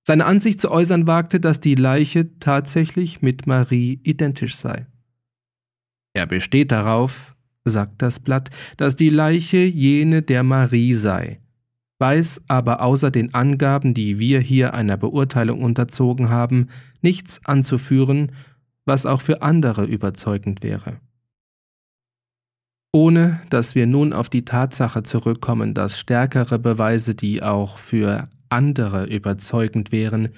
seine 0.05 0.27
Ansicht 0.27 0.61
zu 0.61 0.73
äußern 0.73 1.07
wagte, 1.07 1.39
dass 1.39 1.61
die 1.61 1.77
Leiche 1.77 2.37
tatsächlich 2.41 3.23
mit 3.23 3.47
Marie 3.47 4.01
identisch 4.03 4.57
sei. 4.57 4.87
Er 6.15 6.27
besteht 6.27 6.73
darauf, 6.73 7.37
sagt 7.65 8.03
das 8.03 8.21
Blatt, 8.21 8.51
dass 8.77 8.97
die 8.97 9.11
Leiche 9.11 9.59
jene 9.59 10.23
der 10.23 10.43
Marie 10.43 10.95
sei, 10.95 11.41
weiß 11.99 12.43
aber 12.49 12.81
außer 12.83 13.11
den 13.11 13.35
Angaben, 13.35 13.95
die 13.95 14.19
wir 14.19 14.41
hier 14.41 14.75
einer 14.75 14.97
Beurteilung 14.97 15.63
unterzogen 15.63 16.31
haben, 16.31 16.69
nichts 17.03 17.45
anzuführen, 17.45 18.33
was 18.87 19.07
auch 19.07 19.21
für 19.21 19.43
andere 19.43 19.85
überzeugend 19.85 20.63
wäre. 20.63 21.01
Ohne 22.93 23.41
dass 23.51 23.75
wir 23.75 23.87
nun 23.87 24.13
auf 24.13 24.29
die 24.29 24.45
Tatsache 24.45 25.05
zurückkommen, 25.05 25.75
dass 25.75 25.99
stärkere 25.99 26.59
Beweise, 26.59 27.15
die 27.15 27.43
auch 27.43 27.79
für 27.79 28.29
andere 28.49 29.07
überzeugend 29.07 29.93
wären, 29.93 30.31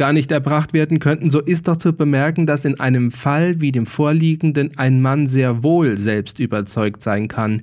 gar 0.00 0.12
nicht 0.12 0.32
erbracht 0.32 0.72
werden 0.72 0.98
könnten, 0.98 1.30
so 1.30 1.40
ist 1.40 1.68
doch 1.68 1.76
zu 1.76 1.92
bemerken, 1.92 2.46
dass 2.46 2.64
in 2.64 2.80
einem 2.80 3.12
Fall 3.12 3.60
wie 3.60 3.70
dem 3.70 3.86
vorliegenden 3.86 4.70
ein 4.76 5.00
Mann 5.00 5.28
sehr 5.28 5.62
wohl 5.62 5.98
selbst 5.98 6.40
überzeugt 6.40 7.02
sein 7.02 7.28
kann 7.28 7.62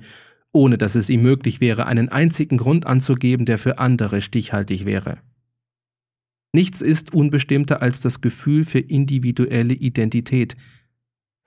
ohne 0.52 0.78
dass 0.78 0.94
es 0.94 1.08
ihm 1.08 1.22
möglich 1.22 1.60
wäre, 1.60 1.86
einen 1.86 2.08
einzigen 2.08 2.56
Grund 2.56 2.86
anzugeben, 2.86 3.46
der 3.46 3.58
für 3.58 3.78
andere 3.78 4.22
stichhaltig 4.22 4.84
wäre. 4.84 5.18
Nichts 6.52 6.80
ist 6.80 7.12
unbestimmter 7.14 7.82
als 7.82 8.00
das 8.00 8.20
Gefühl 8.20 8.64
für 8.64 8.80
individuelle 8.80 9.74
Identität. 9.74 10.56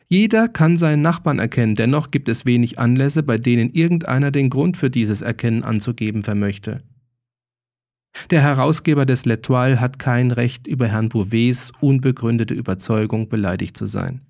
Jeder 0.08 0.48
kann 0.48 0.78
seinen 0.78 1.02
Nachbarn 1.02 1.40
erkennen, 1.40 1.76
dennoch 1.76 2.12
gibt 2.12 2.30
es 2.30 2.46
wenig 2.46 2.78
Anlässe, 2.78 3.24
bei 3.24 3.38
denen 3.38 3.72
irgendeiner 3.72 4.30
den 4.30 4.50
Grund 4.50 4.78
für 4.78 4.90
dieses 4.90 5.22
Erkennen 5.22 5.64
anzugeben 5.64 6.24
vermöchte. 6.24 6.84
Der 8.30 8.42
Herausgeber 8.42 9.06
des 9.06 9.26
L'Etoile 9.26 9.80
hat 9.80 10.00
kein 10.00 10.32
Recht, 10.32 10.68
über 10.68 10.88
Herrn 10.88 11.10
Bouvets 11.10 11.72
unbegründete 11.80 12.54
Überzeugung 12.54 13.30
beleidigt 13.30 13.78
zu 13.78 13.86
sein. 13.86 14.22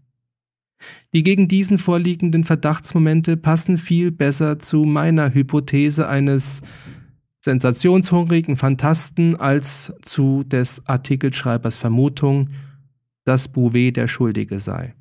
Die 1.14 1.24
gegen 1.24 1.48
diesen 1.48 1.78
vorliegenden 1.78 2.44
Verdachtsmomente 2.44 3.38
passen 3.38 3.78
viel 3.78 4.12
besser 4.12 4.60
zu 4.60 4.84
meiner 4.86 5.34
Hypothese 5.34 6.08
eines 6.08 6.62
sensationshungrigen 7.44 8.56
Fantasten 8.56 9.36
als 9.36 9.94
zu 10.03 10.44
des 10.44 10.86
Artikelschreibers 10.88 11.78
Vermutung, 11.78 12.49
dass 13.26 13.48
Bouvet 13.48 13.98
der 13.98 14.08
Schuldige 14.08 14.60
sei. 14.60 14.95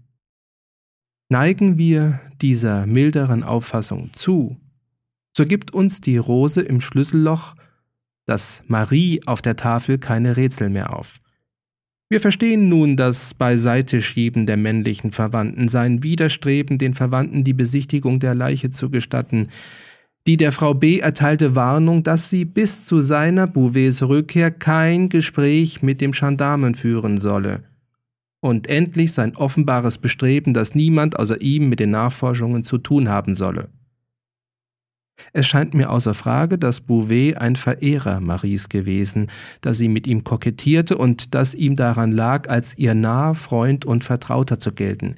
Neigen 1.29 1.79
wir 1.79 2.21
dieser 2.41 2.87
milderen 2.87 3.45
Auffassung 3.45 4.11
zu, 4.15 4.57
so 5.37 5.47
gibt 5.47 5.73
uns 5.73 6.01
die 6.01 6.17
Rose 6.17 6.61
im 6.61 6.81
Schlüsselloch, 6.81 7.55
das 8.31 8.63
Marie 8.69 9.21
auf 9.27 9.43
der 9.43 9.57
Tafel 9.57 9.99
keine 9.99 10.37
Rätsel 10.37 10.71
mehr 10.71 10.97
auf. 10.97 11.21
Wir 12.09 12.21
verstehen 12.21 12.69
nun 12.69 12.97
das 12.97 13.35
Beiseiteschieben 13.35 14.47
der 14.47 14.57
männlichen 14.57 15.13
Verwandten, 15.13 15.69
sein 15.69 16.03
Widerstreben, 16.03 16.79
den 16.79 16.95
Verwandten 16.95 17.45
die 17.45 17.53
Besichtigung 17.53 18.19
der 18.19 18.35
Leiche 18.35 18.71
zu 18.71 18.91
gestatten, 18.91 19.49
die 20.27 20.37
der 20.37 20.53
Frau 20.53 20.75
B. 20.75 20.99
erteilte 20.99 21.55
Warnung, 21.55 22.03
dass 22.03 22.31
sie 22.31 22.45
bis 22.45 22.85
zu 22.85 23.01
seiner 23.01 23.47
Bouvets 23.47 24.03
Rückkehr 24.03 24.51
kein 24.51 25.09
Gespräch 25.09 25.83
mit 25.83 26.01
dem 26.01 26.13
Gendarmen 26.13 26.75
führen 26.75 27.19
solle, 27.19 27.65
und 28.41 28.69
endlich 28.69 29.13
sein 29.13 29.37
offenbares 29.37 29.99
Bestreben, 29.99 30.55
dass 30.55 30.75
niemand 30.75 31.19
außer 31.19 31.41
ihm 31.41 31.69
mit 31.69 31.79
den 31.79 31.91
Nachforschungen 31.91 32.65
zu 32.65 32.79
tun 32.79 33.09
haben 33.09 33.35
solle. 33.35 33.69
Es 35.33 35.47
scheint 35.47 35.75
mir 35.75 35.91
außer 35.91 36.15
Frage, 36.15 36.59
dass 36.59 36.81
Bouvet 36.81 37.37
ein 37.39 37.57
Verehrer 37.57 38.21
Maries 38.21 38.69
gewesen, 38.69 39.31
dass 39.61 39.79
sie 39.79 39.89
mit 39.89 40.07
ihm 40.07 40.25
kokettierte 40.25 40.97
und 40.97 41.35
dass 41.35 41.55
ihm 41.55 41.77
daran 41.77 42.13
lag, 42.13 42.49
als 42.49 42.77
ihr 42.77 42.95
naher 42.95 43.35
Freund 43.35 43.85
und 43.85 44.05
Vertrauter 44.05 44.59
zu 44.59 44.73
gelten. 44.73 45.17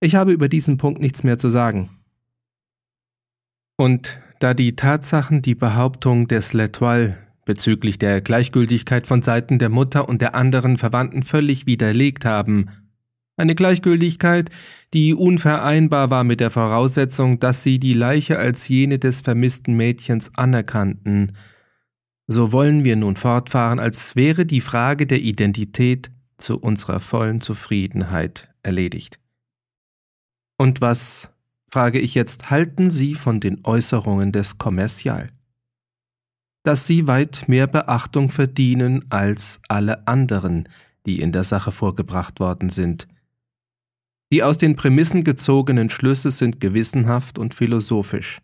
Ich 0.00 0.14
habe 0.14 0.32
über 0.32 0.48
diesen 0.48 0.76
Punkt 0.76 1.00
nichts 1.00 1.24
mehr 1.24 1.38
zu 1.38 1.48
sagen. 1.48 1.90
Und 3.76 4.20
da 4.40 4.54
die 4.54 4.76
Tatsachen 4.76 5.42
die 5.42 5.54
Behauptung 5.54 6.28
des 6.28 6.52
L'Etoile 6.52 7.16
bezüglich 7.44 7.98
der 7.98 8.20
Gleichgültigkeit 8.20 9.06
von 9.06 9.22
Seiten 9.22 9.58
der 9.58 9.70
Mutter 9.70 10.08
und 10.08 10.20
der 10.20 10.34
anderen 10.34 10.76
Verwandten 10.76 11.22
völlig 11.22 11.66
widerlegt 11.66 12.24
haben, 12.24 12.68
eine 13.38 13.54
Gleichgültigkeit, 13.54 14.50
die 14.94 15.14
unvereinbar 15.14 16.10
war 16.10 16.24
mit 16.24 16.40
der 16.40 16.50
Voraussetzung, 16.50 17.38
dass 17.38 17.62
sie 17.62 17.78
die 17.78 17.94
Leiche 17.94 18.38
als 18.38 18.68
jene 18.68 18.98
des 18.98 19.20
vermissten 19.20 19.74
Mädchens 19.76 20.30
anerkannten. 20.36 21.32
So 22.26 22.52
wollen 22.52 22.84
wir 22.84 22.96
nun 22.96 23.16
fortfahren, 23.16 23.78
als 23.78 24.16
wäre 24.16 24.46
die 24.46 24.60
Frage 24.60 25.06
der 25.06 25.20
Identität 25.20 26.10
zu 26.38 26.58
unserer 26.58 27.00
vollen 27.00 27.40
Zufriedenheit 27.40 28.48
erledigt. 28.62 29.18
Und 30.56 30.80
was, 30.80 31.30
frage 31.70 32.00
ich 32.00 32.14
jetzt, 32.14 32.50
halten 32.50 32.90
Sie 32.90 33.14
von 33.14 33.40
den 33.40 33.64
Äußerungen 33.64 34.32
des 34.32 34.58
Kommercial? 34.58 35.30
Dass 36.64 36.86
sie 36.86 37.06
weit 37.06 37.44
mehr 37.48 37.66
Beachtung 37.66 38.30
verdienen 38.30 39.04
als 39.10 39.60
alle 39.68 40.06
anderen, 40.06 40.68
die 41.06 41.20
in 41.20 41.32
der 41.32 41.44
Sache 41.44 41.72
vorgebracht 41.72 42.40
worden 42.40 42.70
sind, 42.70 43.06
die 44.32 44.42
aus 44.42 44.58
den 44.58 44.76
Prämissen 44.76 45.24
gezogenen 45.24 45.90
Schlüsse 45.90 46.30
sind 46.30 46.60
gewissenhaft 46.60 47.38
und 47.38 47.54
philosophisch. 47.54 48.40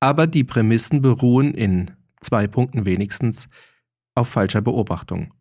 Aber 0.00 0.26
die 0.26 0.44
Prämissen 0.44 1.02
beruhen 1.02 1.52
in 1.54 1.90
zwei 2.20 2.46
Punkten 2.46 2.84
wenigstens 2.84 3.48
auf 4.14 4.28
falscher 4.28 4.60
Beobachtung. 4.62 5.34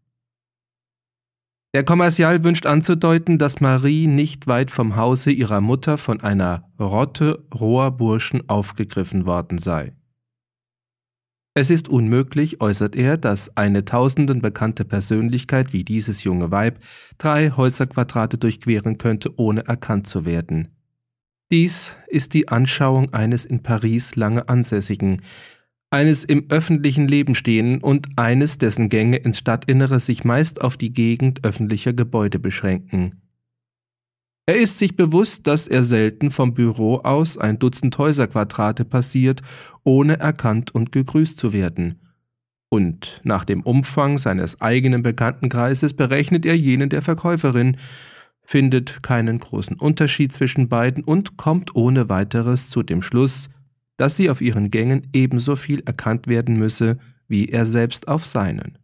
Der 1.75 1.85
Kommerzial 1.85 2.43
wünscht 2.43 2.65
anzudeuten, 2.65 3.37
dass 3.37 3.61
Marie 3.61 4.07
nicht 4.07 4.47
weit 4.47 4.71
vom 4.71 4.95
Hause 4.95 5.29
ihrer 5.29 5.61
Mutter 5.61 5.99
von 5.99 6.19
einer 6.21 6.67
Rotte 6.79 7.45
roher 7.53 7.91
Burschen 7.91 8.49
aufgegriffen 8.49 9.27
worden 9.27 9.59
sei. 9.59 9.93
Es 11.55 11.69
ist 11.69 11.89
unmöglich, 11.89 12.61
äußert 12.61 12.95
er, 12.95 13.17
dass 13.17 13.55
eine 13.57 13.83
tausenden 13.83 14.41
bekannte 14.41 14.85
Persönlichkeit 14.85 15.73
wie 15.73 15.83
dieses 15.83 16.23
junge 16.23 16.51
Weib 16.51 16.79
drei 17.17 17.49
Häuserquadrate 17.49 18.37
durchqueren 18.37 18.97
könnte, 18.97 19.37
ohne 19.37 19.65
erkannt 19.65 20.07
zu 20.07 20.25
werden. 20.25 20.69
Dies 21.51 21.95
ist 22.07 22.35
die 22.35 22.47
Anschauung 22.47 23.11
eines 23.13 23.43
in 23.45 23.63
Paris 23.63 24.15
lange 24.15 24.47
Ansässigen, 24.47 25.23
eines 25.89 26.23
im 26.23 26.45
öffentlichen 26.49 27.07
Leben 27.07 27.33
stehenden 27.33 27.81
und 27.81 28.07
eines, 28.15 28.59
dessen 28.59 28.89
Gänge 28.89 29.17
ins 29.17 29.39
Stadtinnere 29.39 29.99
sich 29.99 30.23
meist 30.23 30.61
auf 30.61 30.77
die 30.77 30.93
Gegend 30.93 31.43
öffentlicher 31.43 31.93
Gebäude 31.93 32.37
beschränken. 32.37 33.28
Er 34.49 34.55
ist 34.55 34.79
sich 34.79 34.95
bewusst, 34.95 35.45
dass 35.45 35.67
er 35.67 35.83
selten 35.83 36.31
vom 36.31 36.55
Büro 36.55 36.95
aus 37.03 37.37
ein 37.37 37.59
Dutzend 37.59 37.95
Häuserquadrate 37.99 38.83
passiert, 38.83 39.43
ohne 39.83 40.17
erkannt 40.17 40.73
und 40.73 40.91
gegrüßt 40.91 41.37
zu 41.37 41.53
werden. 41.53 42.01
Und 42.67 43.21
nach 43.23 43.45
dem 43.45 43.61
Umfang 43.61 44.17
seines 44.17 44.59
eigenen 44.59 45.03
Bekanntenkreises 45.03 45.93
berechnet 45.93 46.47
er 46.47 46.57
jenen 46.57 46.89
der 46.89 47.03
Verkäuferin, 47.03 47.77
findet 48.41 49.03
keinen 49.03 49.37
großen 49.37 49.77
Unterschied 49.77 50.33
zwischen 50.33 50.67
beiden 50.67 51.03
und 51.03 51.37
kommt 51.37 51.75
ohne 51.75 52.09
weiteres 52.09 52.71
zu 52.71 52.81
dem 52.81 53.03
Schluss, 53.03 53.51
dass 53.97 54.15
sie 54.15 54.31
auf 54.31 54.41
ihren 54.41 54.71
Gängen 54.71 55.09
ebenso 55.13 55.57
viel 55.57 55.81
erkannt 55.81 56.25
werden 56.25 56.57
müsse, 56.57 56.97
wie 57.27 57.49
er 57.49 57.67
selbst 57.67 58.07
auf 58.07 58.25
seinen. 58.25 58.79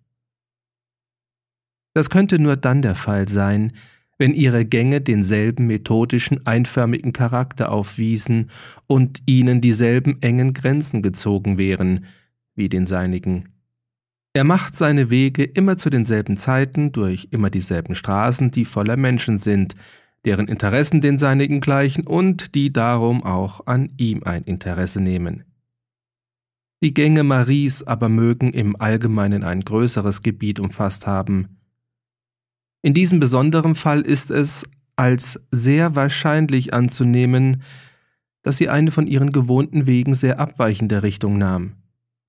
Das 1.95 2.11
könnte 2.11 2.37
nur 2.37 2.55
dann 2.55 2.83
der 2.83 2.93
Fall 2.93 3.27
sein, 3.27 3.71
wenn 4.17 4.33
ihre 4.33 4.65
Gänge 4.65 5.01
denselben 5.01 5.67
methodischen, 5.67 6.45
einförmigen 6.45 7.13
Charakter 7.13 7.71
aufwiesen 7.71 8.49
und 8.87 9.21
ihnen 9.25 9.61
dieselben 9.61 10.21
engen 10.21 10.53
Grenzen 10.53 11.01
gezogen 11.01 11.57
wären 11.57 12.05
wie 12.55 12.69
den 12.69 12.85
seinigen. 12.85 13.49
Er 14.33 14.43
macht 14.43 14.75
seine 14.75 15.09
Wege 15.09 15.43
immer 15.43 15.77
zu 15.77 15.89
denselben 15.89 16.37
Zeiten 16.37 16.91
durch 16.91 17.29
immer 17.31 17.49
dieselben 17.49 17.95
Straßen, 17.95 18.51
die 18.51 18.65
voller 18.65 18.97
Menschen 18.97 19.37
sind, 19.37 19.75
deren 20.25 20.47
Interessen 20.47 21.01
den 21.01 21.17
seinigen 21.17 21.61
gleichen 21.61 22.05
und 22.05 22.55
die 22.55 22.73
darum 22.73 23.23
auch 23.23 23.65
an 23.67 23.93
ihm 23.97 24.23
ein 24.23 24.43
Interesse 24.43 24.99
nehmen. 24.99 25.43
Die 26.83 26.93
Gänge 26.93 27.23
Maries 27.23 27.83
aber 27.83 28.09
mögen 28.09 28.51
im 28.51 28.75
Allgemeinen 28.79 29.43
ein 29.43 29.61
größeres 29.61 30.21
Gebiet 30.21 30.59
umfasst 30.59 31.07
haben. 31.07 31.57
In 32.86 32.94
diesem 32.94 33.20
besonderen 33.20 33.74
Fall 33.74 34.02
ist 34.02 34.30
es 34.30 34.64
als 34.95 35.44
sehr 35.49 35.95
wahrscheinlich 35.95 36.72
anzunehmen, 36.72 37.64
dass 38.44 38.57
sie 38.57 38.70
eine 38.70 38.91
von 38.91 39.07
ihren 39.07 39.32
gewohnten 39.32 39.88
Wegen 39.88 40.14
sehr 40.14 40.40
abweichende 40.40 41.02
Richtung 41.02 41.40
nahm. 41.40 41.78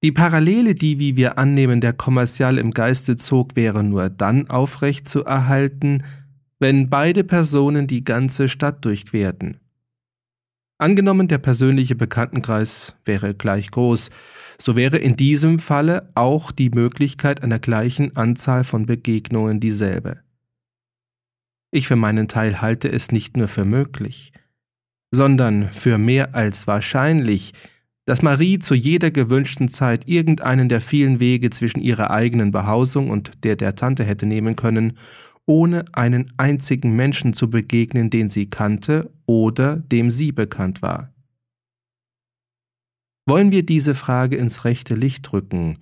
Die 0.02 0.12
Parallele, 0.12 0.74
die, 0.74 0.98
wie 0.98 1.14
wir 1.14 1.36
annehmen, 1.36 1.82
der 1.82 1.92
Kommerzial 1.92 2.56
im 2.56 2.70
Geiste 2.70 3.16
zog, 3.16 3.54
wäre 3.54 3.84
nur 3.84 4.08
dann 4.08 4.48
aufrecht 4.48 5.06
zu 5.06 5.26
erhalten, 5.26 6.02
wenn 6.58 6.88
beide 6.88 7.22
Personen 7.22 7.86
die 7.86 8.02
ganze 8.02 8.48
Stadt 8.48 8.82
durchquerten. 8.82 9.60
Angenommen, 10.78 11.28
der 11.28 11.36
persönliche 11.36 11.96
Bekanntenkreis 11.96 12.94
wäre 13.04 13.34
gleich 13.34 13.70
groß, 13.72 14.08
so 14.58 14.74
wäre 14.74 14.96
in 14.96 15.16
diesem 15.16 15.58
Falle 15.58 16.08
auch 16.14 16.50
die 16.50 16.70
Möglichkeit 16.70 17.42
einer 17.42 17.58
gleichen 17.58 18.16
Anzahl 18.16 18.64
von 18.64 18.86
Begegnungen 18.86 19.60
dieselbe. 19.60 20.24
Ich 21.70 21.88
für 21.88 21.96
meinen 21.96 22.28
Teil 22.28 22.60
halte 22.60 22.90
es 22.90 23.10
nicht 23.10 23.36
nur 23.36 23.48
für 23.48 23.64
möglich, 23.64 24.32
sondern 25.10 25.72
für 25.72 25.98
mehr 25.98 26.34
als 26.34 26.66
wahrscheinlich, 26.66 27.52
dass 28.06 28.22
Marie 28.22 28.60
zu 28.60 28.74
jeder 28.74 29.10
gewünschten 29.10 29.68
Zeit 29.68 30.08
irgendeinen 30.08 30.68
der 30.68 30.80
vielen 30.80 31.18
Wege 31.18 31.50
zwischen 31.50 31.80
ihrer 31.80 32.10
eigenen 32.10 32.52
Behausung 32.52 33.10
und 33.10 33.44
der 33.44 33.56
der 33.56 33.74
Tante 33.74 34.04
hätte 34.04 34.26
nehmen 34.26 34.54
können, 34.54 34.96
ohne 35.44 35.84
einen 35.92 36.26
einzigen 36.36 36.94
Menschen 36.94 37.32
zu 37.32 37.50
begegnen, 37.50 38.10
den 38.10 38.28
sie 38.28 38.48
kannte 38.48 39.10
oder 39.26 39.76
dem 39.76 40.10
sie 40.10 40.32
bekannt 40.32 40.82
war. 40.82 41.12
Wollen 43.28 43.50
wir 43.50 43.66
diese 43.66 43.94
Frage 43.94 44.36
ins 44.36 44.64
rechte 44.64 44.94
Licht 44.94 45.32
rücken, 45.32 45.78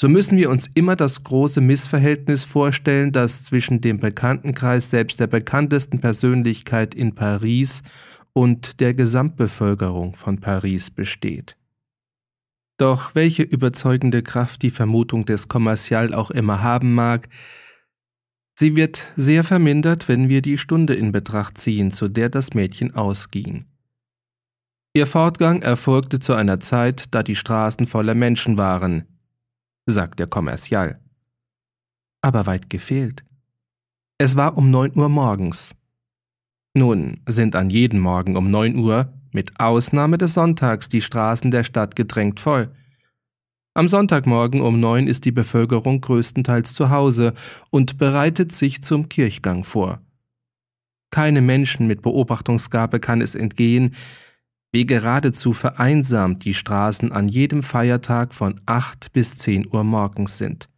so 0.00 0.08
müssen 0.08 0.36
wir 0.36 0.50
uns 0.50 0.68
immer 0.74 0.96
das 0.96 1.22
große 1.22 1.60
Missverhältnis 1.60 2.44
vorstellen, 2.44 3.12
das 3.12 3.44
zwischen 3.44 3.80
dem 3.80 4.00
Bekanntenkreis 4.00 4.90
selbst 4.90 5.20
der 5.20 5.28
bekanntesten 5.28 6.00
Persönlichkeit 6.00 6.94
in 6.94 7.14
Paris 7.14 7.82
und 8.32 8.80
der 8.80 8.94
Gesamtbevölkerung 8.94 10.16
von 10.16 10.40
Paris 10.40 10.90
besteht. 10.90 11.56
Doch 12.76 13.14
welche 13.14 13.44
überzeugende 13.44 14.22
Kraft 14.22 14.62
die 14.62 14.70
Vermutung 14.70 15.24
des 15.24 15.46
Kommercial 15.46 16.12
auch 16.12 16.32
immer 16.32 16.60
haben 16.60 16.92
mag, 16.92 17.28
sie 18.58 18.74
wird 18.74 19.12
sehr 19.14 19.44
vermindert, 19.44 20.08
wenn 20.08 20.28
wir 20.28 20.42
die 20.42 20.58
Stunde 20.58 20.94
in 20.96 21.12
Betracht 21.12 21.56
ziehen, 21.56 21.92
zu 21.92 22.08
der 22.08 22.30
das 22.30 22.52
Mädchen 22.52 22.96
ausging. 22.96 23.66
Ihr 24.92 25.06
Fortgang 25.06 25.62
erfolgte 25.62 26.18
zu 26.18 26.34
einer 26.34 26.58
Zeit, 26.58 27.06
da 27.12 27.22
die 27.22 27.36
Straßen 27.36 27.86
voller 27.86 28.16
Menschen 28.16 28.58
waren, 28.58 29.13
sagt 29.86 30.18
der 30.18 30.26
Kommercial. 30.26 31.00
Aber 32.22 32.46
weit 32.46 32.70
gefehlt. 32.70 33.24
Es 34.18 34.36
war 34.36 34.56
um 34.56 34.70
neun 34.70 34.96
Uhr 34.96 35.08
morgens. 35.08 35.74
Nun 36.74 37.20
sind 37.28 37.54
an 37.54 37.70
jedem 37.70 38.00
Morgen 38.00 38.36
um 38.36 38.50
neun 38.50 38.76
Uhr, 38.76 39.12
mit 39.32 39.60
Ausnahme 39.60 40.16
des 40.16 40.34
Sonntags, 40.34 40.88
die 40.88 41.00
Straßen 41.00 41.50
der 41.50 41.64
Stadt 41.64 41.96
gedrängt 41.96 42.40
voll. 42.40 42.70
Am 43.74 43.88
Sonntagmorgen 43.88 44.60
um 44.60 44.78
neun 44.78 45.08
ist 45.08 45.24
die 45.24 45.32
Bevölkerung 45.32 46.00
größtenteils 46.00 46.74
zu 46.74 46.90
Hause 46.90 47.34
und 47.70 47.98
bereitet 47.98 48.52
sich 48.52 48.82
zum 48.82 49.08
Kirchgang 49.08 49.64
vor. 49.64 50.00
Keinem 51.10 51.46
Menschen 51.46 51.88
mit 51.88 52.02
Beobachtungsgabe 52.02 53.00
kann 53.00 53.20
es 53.20 53.34
entgehen, 53.34 53.94
wie 54.74 54.86
geradezu 54.86 55.52
vereinsamt 55.52 56.44
die 56.44 56.52
Straßen 56.52 57.12
an 57.12 57.28
jedem 57.28 57.62
Feiertag 57.62 58.34
von 58.34 58.60
acht 58.66 59.12
bis 59.12 59.36
zehn 59.36 59.72
Uhr 59.72 59.84
morgens 59.84 60.36
sind. 60.36 60.68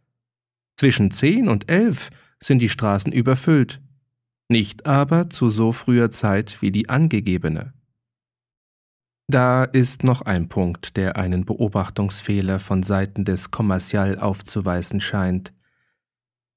Zwischen 0.79 1.09
zehn 1.09 1.47
und 1.47 1.71
elf 1.71 2.11
sind 2.39 2.59
die 2.59 2.69
Straßen 2.69 3.11
überfüllt, 3.11 3.81
nicht 4.49 4.85
aber 4.85 5.31
zu 5.31 5.49
so 5.49 5.71
früher 5.71 6.11
Zeit 6.11 6.61
wie 6.61 6.69
die 6.69 6.89
angegebene. 6.89 7.73
Da 9.27 9.63
ist 9.63 10.03
noch 10.03 10.21
ein 10.21 10.47
Punkt, 10.47 10.95
der 10.95 11.17
einen 11.17 11.43
Beobachtungsfehler 11.43 12.59
von 12.59 12.83
Seiten 12.83 13.25
des 13.25 13.49
Kommercial 13.49 14.19
aufzuweisen 14.19 15.01
scheint. 15.01 15.53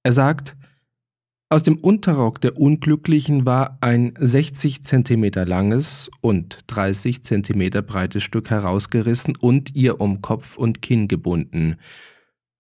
Er 0.02 0.12
sagt, 0.12 0.56
aus 1.50 1.64
dem 1.64 1.76
Unterrock 1.78 2.40
der 2.40 2.56
Unglücklichen 2.56 3.44
war 3.44 3.76
ein 3.80 4.14
60 4.16 4.82
Zentimeter 4.82 5.44
langes 5.44 6.08
und 6.20 6.60
30 6.68 7.22
Zentimeter 7.24 7.82
breites 7.82 8.22
Stück 8.22 8.50
herausgerissen 8.50 9.36
und 9.36 9.74
ihr 9.74 10.00
um 10.00 10.22
Kopf 10.22 10.56
und 10.56 10.80
Kinn 10.80 11.08
gebunden. 11.08 11.74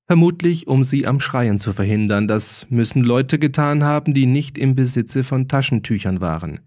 Vermutlich, 0.08 0.66
um 0.66 0.82
sie 0.82 1.06
am 1.06 1.20
Schreien 1.20 1.60
zu 1.60 1.72
verhindern. 1.72 2.26
Das 2.26 2.66
müssen 2.68 3.02
Leute 3.02 3.38
getan 3.38 3.84
haben, 3.84 4.12
die 4.12 4.26
nicht 4.26 4.58
im 4.58 4.74
Besitze 4.74 5.22
von 5.22 5.46
Taschentüchern 5.46 6.20
waren. 6.20 6.58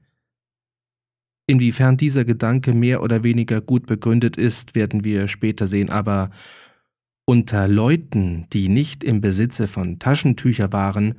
Inwiefern 1.46 1.98
dieser 1.98 2.24
Gedanke 2.24 2.74
mehr 2.74 3.04
oder 3.04 3.26
weniger 3.26 3.60
gut 3.60 3.86
begründet 3.86 4.38
ist, 4.38 4.76
werden 4.76 5.04
wir 5.04 5.28
später 5.28 5.68
sehen, 5.68 5.90
aber 5.90 6.30
unter 7.26 7.68
Leuten, 7.68 8.48
die 8.54 8.70
nicht 8.70 9.04
im 9.04 9.20
Besitze 9.20 9.68
von 9.68 10.00
Taschentücher 10.00 10.72
waren, 10.72 11.16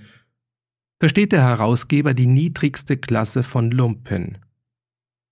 versteht 1.05 1.33
der 1.33 1.43
Herausgeber 1.43 2.15
die 2.15 2.27
niedrigste 2.27 2.97
Klasse 2.97 3.43
von 3.43 3.71
Lumpen. 3.71 4.39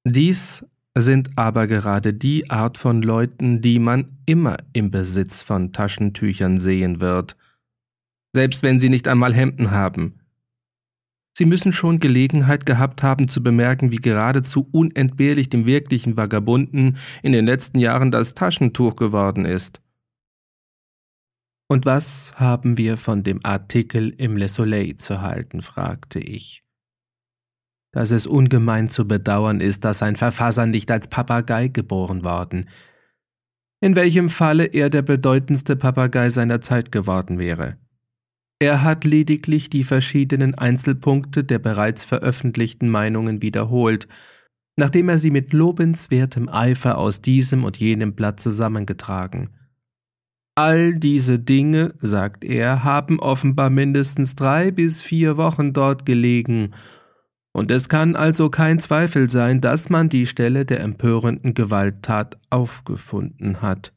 Dies 0.05 0.66
sind 0.94 1.31
aber 1.36 1.66
gerade 1.66 2.12
die 2.12 2.51
Art 2.51 2.77
von 2.77 3.01
Leuten, 3.01 3.62
die 3.62 3.78
man 3.78 4.19
immer 4.27 4.59
im 4.74 4.90
Besitz 4.90 5.40
von 5.40 5.73
Taschentüchern 5.73 6.59
sehen 6.59 7.01
wird, 7.01 7.39
selbst 8.35 8.62
wenn 8.62 8.81
sie 8.81 8.90
nicht 8.90 9.09
einmal 9.09 9.32
Hemden 9.32 9.70
haben. 9.70 10.20
Sie 11.39 11.47
müssen 11.47 11.73
schon 11.73 12.01
Gelegenheit 12.01 12.66
gehabt 12.66 13.03
haben 13.03 13.28
zu 13.28 13.43
bemerken, 13.43 13.90
wie 13.90 13.97
geradezu 13.97 14.69
unentbehrlich 14.73 15.49
dem 15.49 15.65
wirklichen 15.65 16.19
Vagabunden 16.19 16.99
in 17.23 17.32
den 17.32 17.47
letzten 17.47 17.78
Jahren 17.78 18.11
das 18.11 18.35
Taschentuch 18.35 18.94
geworden 18.94 19.47
ist. 19.47 19.81
Und 21.69 21.87
was 21.87 22.33
haben 22.37 22.77
wir 22.77 22.97
von 22.97 23.23
dem 23.23 23.41
Artikel 23.45 24.11
im 24.19 24.37
Le 24.37 24.49
Soleil 24.49 24.97
zu 24.97 25.23
halten? 25.23 25.63
fragte 25.63 26.19
ich. 26.19 26.63
Dass 27.93 28.11
es 28.11 28.27
ungemein 28.27 28.89
zu 28.89 29.07
bedauern 29.07 29.61
ist, 29.61 29.85
dass 29.85 30.03
ein 30.03 30.17
Verfasser 30.17 30.67
nicht 30.67 30.91
als 30.91 31.09
Papagei 31.09 31.69
geboren 31.69 32.25
worden, 32.25 32.69
in 33.81 33.97
welchem 33.97 34.31
Falle 34.31 34.67
er 34.67 34.91
der 34.91 35.03
bedeutendste 35.03 35.77
Papagei 35.77 36.31
seiner 36.31 36.61
Zeit 36.61 36.93
geworden 36.93 37.39
wäre. 37.39 37.79
Er 38.61 38.83
hat 38.83 39.05
lediglich 39.05 39.71
die 39.71 39.83
verschiedenen 39.83 40.55
Einzelpunkte 40.55 41.43
der 41.43 41.59
bereits 41.59 42.05
veröffentlichten 42.05 42.89
Meinungen 42.89 43.43
wiederholt, 43.43 44.07
nachdem 44.77 45.09
er 45.09 45.19
sie 45.19 45.31
mit 45.33 45.53
lobenswertem 45.53 46.49
Eifer 46.49 46.97
aus 46.97 47.21
diesem 47.21 47.65
und 47.65 47.79
jenem 47.79 48.15
Blatt 48.15 48.41
zusammengetragen– 48.41 49.51
All 50.55 50.95
diese 50.95 51.39
Dinge, 51.39 51.95
sagt 52.01 52.45
er, 52.45 52.85
haben 52.85 53.20
offenbar 53.20 53.70
mindestens 53.70 54.35
drei 54.35 54.70
bis 54.70 55.03
vier 55.03 55.37
Wochen 55.37 55.73
dort 55.73 56.05
gelegen, 56.05 56.74
und 57.55 57.70
es 57.70 57.89
kann 57.91 58.16
also 58.16 58.49
kein 58.49 58.81
Zweifel 58.81 59.29
sein, 59.29 59.61
dass 59.61 59.91
man 59.91 60.09
die 60.09 60.27
Stelle 60.27 60.65
der 60.65 60.81
empörenden 60.81 61.53
Gewalttat 61.53 62.39
aufgefunden 62.49 63.61
hat. 63.61 63.93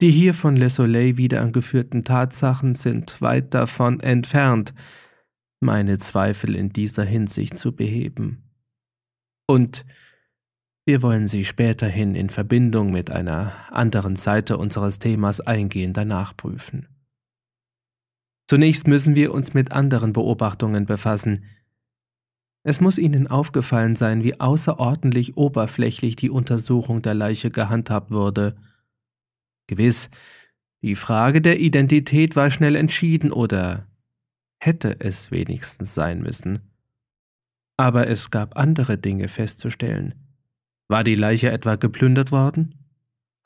Die 0.00 0.10
hier 0.10 0.34
von 0.34 0.54
Le 0.56 0.68
Soleil 0.70 1.16
wieder 1.16 1.40
angeführten 1.40 2.04
Tatsachen 2.04 2.74
sind 2.74 3.20
weit 3.20 3.54
davon 3.54 4.00
entfernt, 4.00 4.74
meine 5.60 5.98
Zweifel 5.98 6.54
in 6.54 6.70
dieser 6.70 7.04
Hinsicht 7.04 7.56
zu 7.56 7.74
beheben. 7.74 8.44
Und 9.46 9.84
wir 10.88 11.02
wollen 11.02 11.26
sie 11.26 11.44
späterhin 11.44 12.14
in 12.14 12.30
Verbindung 12.30 12.90
mit 12.90 13.10
einer 13.10 13.52
anderen 13.70 14.16
Seite 14.16 14.56
unseres 14.56 14.98
Themas 14.98 15.38
eingehender 15.38 16.06
nachprüfen. 16.06 16.88
Zunächst 18.46 18.86
müssen 18.86 19.14
wir 19.14 19.34
uns 19.34 19.52
mit 19.52 19.72
anderen 19.72 20.14
Beobachtungen 20.14 20.86
befassen. 20.86 21.44
Es 22.62 22.80
muss 22.80 22.96
Ihnen 22.96 23.26
aufgefallen 23.26 23.96
sein, 23.96 24.24
wie 24.24 24.40
außerordentlich 24.40 25.36
oberflächlich 25.36 26.16
die 26.16 26.30
Untersuchung 26.30 27.02
der 27.02 27.12
Leiche 27.12 27.50
gehandhabt 27.50 28.10
wurde. 28.10 28.56
Gewiss, 29.66 30.08
die 30.80 30.94
Frage 30.94 31.42
der 31.42 31.60
Identität 31.60 32.34
war 32.34 32.50
schnell 32.50 32.76
entschieden 32.76 33.30
oder 33.30 33.86
hätte 34.58 34.98
es 35.00 35.30
wenigstens 35.30 35.92
sein 35.92 36.22
müssen. 36.22 36.60
Aber 37.76 38.06
es 38.06 38.30
gab 38.30 38.56
andere 38.56 38.96
Dinge 38.96 39.28
festzustellen. 39.28 40.27
War 40.88 41.04
die 41.04 41.14
Leiche 41.14 41.50
etwa 41.50 41.76
geplündert 41.76 42.32
worden? 42.32 42.74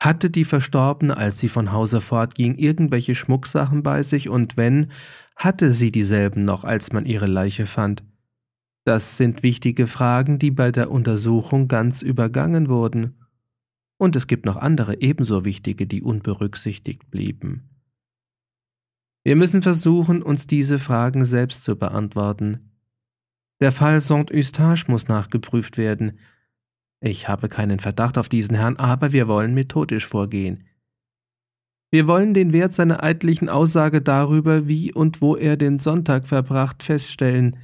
Hatte 0.01 0.29
die 0.29 0.45
Verstorbene, 0.45 1.15
als 1.15 1.39
sie 1.39 1.49
von 1.49 1.71
Hause 1.71 2.01
fortging, 2.01 2.55
irgendwelche 2.55 3.15
Schmucksachen 3.15 3.83
bei 3.83 4.03
sich 4.03 4.29
und 4.29 4.57
wenn, 4.57 4.91
hatte 5.35 5.71
sie 5.71 5.91
dieselben 5.91 6.45
noch, 6.45 6.63
als 6.63 6.91
man 6.91 7.05
ihre 7.05 7.27
Leiche 7.27 7.65
fand? 7.67 8.03
Das 8.85 9.17
sind 9.17 9.43
wichtige 9.43 9.87
Fragen, 9.87 10.39
die 10.39 10.51
bei 10.51 10.71
der 10.71 10.91
Untersuchung 10.91 11.67
ganz 11.67 12.01
übergangen 12.01 12.67
wurden. 12.67 13.17
Und 13.97 14.15
es 14.15 14.27
gibt 14.27 14.45
noch 14.45 14.57
andere 14.57 15.01
ebenso 15.01 15.45
wichtige, 15.45 15.87
die 15.87 16.01
unberücksichtigt 16.01 17.09
blieben. 17.09 17.69
Wir 19.23 19.37
müssen 19.37 19.61
versuchen, 19.61 20.21
uns 20.21 20.47
diese 20.47 20.79
Fragen 20.79 21.23
selbst 21.23 21.63
zu 21.63 21.77
beantworten. 21.77 22.71
Der 23.61 23.71
Fall 23.71 24.01
Saint-Eustache 24.01 24.91
muss 24.91 25.07
nachgeprüft 25.07 25.77
werden. 25.77 26.19
Ich 27.05 27.27
habe 27.27 27.49
keinen 27.49 27.79
Verdacht 27.79 28.17
auf 28.17 28.29
diesen 28.29 28.55
Herrn, 28.55 28.77
aber 28.77 29.11
wir 29.11 29.27
wollen 29.27 29.53
methodisch 29.53 30.07
vorgehen. 30.07 30.63
Wir 31.91 32.07
wollen 32.07 32.33
den 32.33 32.53
Wert 32.53 32.73
seiner 32.73 33.03
eidlichen 33.03 33.49
Aussage 33.49 34.01
darüber, 34.01 34.69
wie 34.69 34.93
und 34.93 35.21
wo 35.21 35.35
er 35.35 35.57
den 35.57 35.79
Sonntag 35.79 36.25
verbracht, 36.25 36.81
feststellen. 36.81 37.57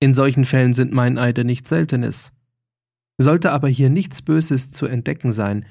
In 0.00 0.14
solchen 0.14 0.46
Fällen 0.46 0.72
sind 0.72 0.94
Meineide 0.94 1.44
nichts 1.44 1.68
Seltenes. 1.68 2.32
Sollte 3.18 3.52
aber 3.52 3.68
hier 3.68 3.90
nichts 3.90 4.22
Böses 4.22 4.70
zu 4.70 4.86
entdecken 4.86 5.30
sein, 5.30 5.66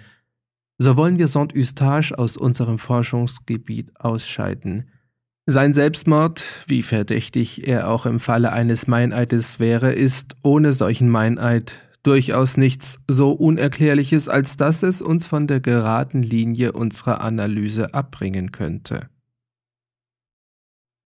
so 0.78 0.98
wollen 0.98 1.18
wir 1.18 1.28
Saint-Eustache 1.28 2.18
aus 2.18 2.38
unserem 2.38 2.78
Forschungsgebiet 2.78 4.00
ausscheiden. 4.00 4.92
Sein 5.48 5.74
Selbstmord, 5.74 6.44
wie 6.68 6.84
verdächtig 6.84 7.68
er 7.68 7.90
auch 7.90 8.06
im 8.06 8.20
Falle 8.20 8.52
eines 8.52 8.86
Meineides 8.86 9.60
wäre, 9.60 9.94
ist 9.94 10.36
ohne 10.44 10.74
solchen 10.74 11.10
Meineid 11.10 11.85
durchaus 12.06 12.58
nichts 12.58 13.00
so 13.08 13.32
Unerklärliches, 13.32 14.30
als 14.30 14.58
dass 14.58 14.84
es 14.84 15.02
uns 15.02 15.26
von 15.26 15.48
der 15.48 15.60
geraden 15.60 16.22
Linie 16.22 16.74
unserer 16.74 17.22
Analyse 17.22 17.94
abbringen 17.94 18.52
könnte. 18.52 19.10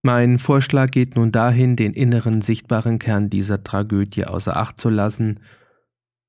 Mein 0.01 0.39
Vorschlag 0.39 0.91
geht 0.91 1.15
nun 1.15 1.31
dahin, 1.31 1.76
den 1.76 1.93
inneren 1.93 2.41
sichtbaren 2.41 2.99
Kern 2.99 3.30
dieser 3.30 3.63
Tragödie 3.63 4.26
außer 4.26 4.55
Acht 4.55 4.80
zu 4.80 4.89
lassen 4.89 5.41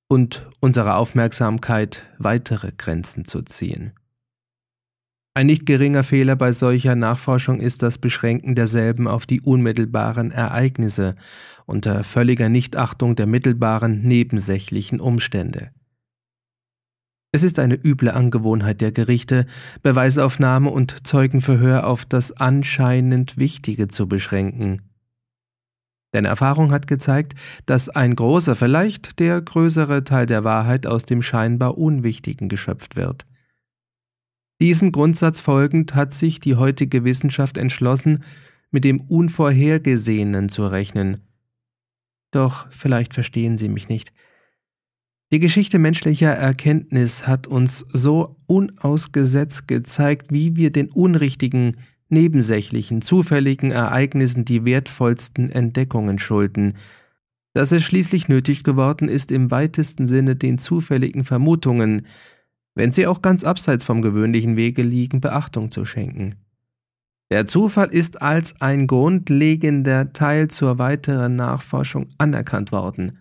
und 0.08 0.48
unserer 0.58 0.96
Aufmerksamkeit 0.96 2.06
weitere 2.18 2.72
Grenzen 2.76 3.24
zu 3.24 3.42
ziehen. 3.42 3.92
Ein 5.34 5.46
nicht 5.46 5.64
geringer 5.64 6.02
Fehler 6.02 6.34
bei 6.34 6.50
solcher 6.50 6.96
Nachforschung 6.96 7.60
ist 7.60 7.84
das 7.84 7.98
Beschränken 7.98 8.56
derselben 8.56 9.06
auf 9.06 9.26
die 9.26 9.40
unmittelbaren 9.40 10.32
Ereignisse 10.32 11.14
unter 11.70 12.04
völliger 12.04 12.48
Nichtachtung 12.48 13.16
der 13.16 13.26
mittelbaren 13.26 14.02
nebensächlichen 14.02 15.00
Umstände. 15.00 15.70
Es 17.32 17.44
ist 17.44 17.60
eine 17.60 17.76
üble 17.76 18.10
Angewohnheit 18.10 18.80
der 18.80 18.90
Gerichte, 18.90 19.46
Beweisaufnahme 19.82 20.68
und 20.68 21.06
Zeugenverhör 21.06 21.86
auf 21.86 22.04
das 22.04 22.32
anscheinend 22.32 23.38
Wichtige 23.38 23.86
zu 23.86 24.08
beschränken. 24.08 24.82
Denn 26.12 26.24
Erfahrung 26.24 26.72
hat 26.72 26.88
gezeigt, 26.88 27.34
dass 27.66 27.88
ein 27.88 28.16
großer, 28.16 28.56
vielleicht 28.56 29.20
der 29.20 29.40
größere 29.40 30.02
Teil 30.02 30.26
der 30.26 30.42
Wahrheit 30.42 30.88
aus 30.88 31.04
dem 31.04 31.22
scheinbar 31.22 31.78
Unwichtigen 31.78 32.48
geschöpft 32.48 32.96
wird. 32.96 33.26
Diesem 34.60 34.90
Grundsatz 34.90 35.40
folgend 35.40 35.94
hat 35.94 36.12
sich 36.12 36.40
die 36.40 36.56
heutige 36.56 37.04
Wissenschaft 37.04 37.56
entschlossen, 37.56 38.24
mit 38.72 38.84
dem 38.84 39.00
Unvorhergesehenen 39.00 40.48
zu 40.48 40.66
rechnen. 40.66 41.29
Doch 42.30 42.66
vielleicht 42.70 43.14
verstehen 43.14 43.58
Sie 43.58 43.68
mich 43.68 43.88
nicht. 43.88 44.12
Die 45.32 45.38
Geschichte 45.38 45.78
menschlicher 45.78 46.32
Erkenntnis 46.32 47.26
hat 47.26 47.46
uns 47.46 47.84
so 47.92 48.36
unausgesetzt 48.46 49.68
gezeigt, 49.68 50.32
wie 50.32 50.56
wir 50.56 50.72
den 50.72 50.90
unrichtigen, 50.90 51.76
nebensächlichen, 52.08 53.00
zufälligen 53.00 53.70
Ereignissen 53.70 54.44
die 54.44 54.64
wertvollsten 54.64 55.48
Entdeckungen 55.48 56.18
schulden, 56.18 56.74
dass 57.52 57.70
es 57.70 57.84
schließlich 57.84 58.28
nötig 58.28 58.64
geworden 58.64 59.08
ist, 59.08 59.30
im 59.30 59.52
weitesten 59.52 60.06
Sinne 60.06 60.34
den 60.34 60.58
zufälligen 60.58 61.24
Vermutungen, 61.24 62.06
wenn 62.74 62.92
sie 62.92 63.06
auch 63.06 63.22
ganz 63.22 63.44
abseits 63.44 63.84
vom 63.84 64.02
gewöhnlichen 64.02 64.56
Wege 64.56 64.82
liegen, 64.82 65.20
Beachtung 65.20 65.70
zu 65.70 65.84
schenken. 65.84 66.36
Der 67.30 67.46
Zufall 67.46 67.88
ist 67.94 68.22
als 68.22 68.60
ein 68.60 68.88
grundlegender 68.88 70.12
Teil 70.12 70.48
zur 70.48 70.78
weiteren 70.78 71.36
Nachforschung 71.36 72.08
anerkannt 72.18 72.72
worden. 72.72 73.20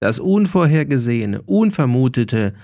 Das 0.00 0.18
Unvorhergesehene, 0.18 1.42
Unvermutete 1.42 2.54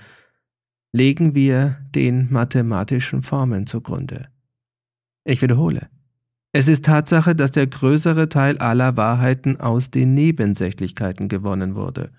legen 0.91 1.35
wir 1.35 1.77
den 1.93 2.31
mathematischen 2.31 3.21
Formeln 3.21 3.67
zugrunde. 3.67 4.27
Ich 5.23 5.41
wiederhole. 5.41 5.89
Es 6.51 6.67
ist 6.67 6.83
Tatsache, 6.85 7.35
dass 7.35 7.51
der 7.51 7.67
größere 7.67 8.27
Teil 8.27 8.57
aller 8.57 8.97
Wahrheiten 8.97 9.59
aus 9.59 9.91
den 9.91 10.15
Nebensächlichkeiten 10.15 11.29
gewonnen 11.29 11.75
wurde. 11.75 12.11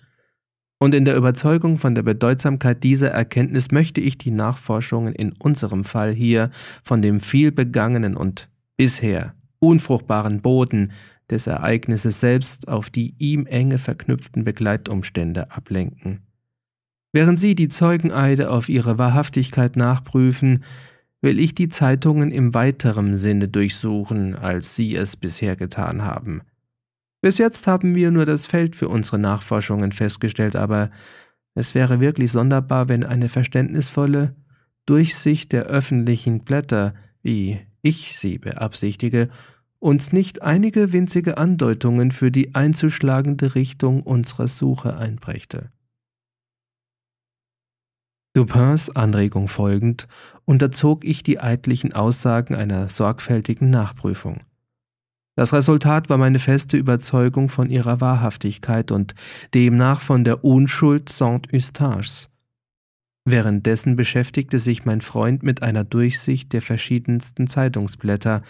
Und 0.79 0.95
in 0.95 1.05
der 1.05 1.17
Überzeugung 1.17 1.79
von 1.79 1.95
der 1.95 2.03
Bedeutsamkeit 2.03 2.83
dieser 2.83 3.11
Erkenntnis 3.11 3.71
möchte 3.71 4.01
ich 4.01 4.19
die 4.19 4.31
Nachforschungen 4.31 5.15
in 5.15 5.33
unserem 5.33 5.85
Fall 5.85 6.13
hier 6.13 6.51
von 6.83 7.03
dem 7.03 7.21
vielbegangenen 7.21 8.17
und 8.17 8.49
bisher 8.77 9.35
unfruchtbaren 9.59 10.41
Boden 10.43 10.93
des 11.31 11.47
Ereignisses 11.47 12.21
selbst 12.21 12.69
auf 12.69 12.91
die 12.91 13.15
ihm 13.19 13.47
enge 13.47 13.79
verknüpften 13.79 14.45
Begleitumstände 14.45 15.51
ablenken. 15.51 16.21
Während 17.13 17.39
Sie 17.39 17.55
die 17.55 17.69
Zeugeneide 17.69 18.51
auf 18.51 18.69
ihre 18.69 18.99
Wahrhaftigkeit 18.99 19.77
nachprüfen, 19.77 20.65
will 21.21 21.39
ich 21.39 21.55
die 21.55 21.69
Zeitungen 21.69 22.31
im 22.31 22.55
weiteren 22.55 23.17
Sinne 23.17 23.49
durchsuchen, 23.49 24.35
als 24.35 24.75
Sie 24.75 24.97
es 24.97 25.17
bisher 25.17 25.57
getan 25.57 26.03
haben. 26.03 26.43
Bis 27.21 27.39
jetzt 27.39 27.67
haben 27.69 27.95
wir 27.95 28.11
nur 28.11 28.27
das 28.27 28.47
Feld 28.47 28.75
für 28.75 28.89
unsere 28.89 29.19
Nachforschungen 29.19 29.93
festgestellt, 29.93 30.57
aber 30.57 30.91
es 31.55 31.75
wäre 31.75 32.01
wirklich 32.01 32.33
sonderbar, 32.33 32.89
wenn 32.89 33.05
eine 33.05 33.29
verständnisvolle 33.29 34.35
Durchsicht 34.87 35.53
der 35.53 35.65
öffentlichen 35.65 36.41
Blätter, 36.41 36.95
wie 37.23 37.61
ich 37.83 38.19
sie 38.19 38.39
beabsichtige, 38.39 39.29
uns 39.79 40.13
nicht 40.13 40.43
einige 40.43 40.93
winzige 40.93 41.39
Andeutungen 41.39 42.13
für 42.13 42.31
die 42.31 42.55
einzuschlagende 42.55 43.55
Richtung 43.55 44.03
unserer 44.03 44.49
Suche 44.49 44.97
einbrächte. 44.97 45.71
Dupins 48.35 48.89
Anregung 48.91 49.49
folgend 49.49 50.09
unterzog 50.47 51.05
ich 51.05 51.23
die 51.23 51.39
eidlichen 51.39 51.93
Aussagen 51.93 52.55
einer 52.55 52.89
sorgfältigen 52.89 53.69
Nachprüfung. 53.69 54.41
Das 55.35 55.53
Resultat 55.53 56.09
war 56.09 56.19
meine 56.19 56.39
feste 56.39 56.77
Überzeugung 56.77 57.49
von 57.49 57.69
ihrer 57.69 58.01
Wahrhaftigkeit 58.01 58.91
und 58.91 59.15
demnach 59.55 60.01
von 60.01 60.25
der 60.25 60.45
Unschuld 60.45 61.09
Saint-Eustaches. 61.09 62.29
Währenddessen 63.25 63.95
beschäftigte 63.95 64.59
sich 64.59 64.85
mein 64.85 65.01
Freund 65.01 65.43
mit 65.43 65.63
einer 65.63 65.85
Durchsicht 65.85 66.53
der 66.53 66.63
verschiedensten 66.63 67.47
Zeitungsblätter, 67.47 68.43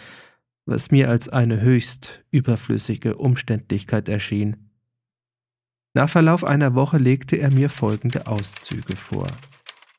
was 0.65 0.89
mir 0.89 1.09
als 1.09 1.29
eine 1.29 1.61
höchst 1.61 2.23
überflüssige 2.31 3.15
Umständlichkeit 3.15 4.09
erschien. 4.09 4.71
Nach 5.93 6.09
Verlauf 6.09 6.43
einer 6.43 6.73
Woche 6.73 6.97
legte 6.97 7.35
er 7.35 7.51
mir 7.51 7.69
folgende 7.69 8.25
Auszüge 8.25 8.95
vor. 8.95 9.27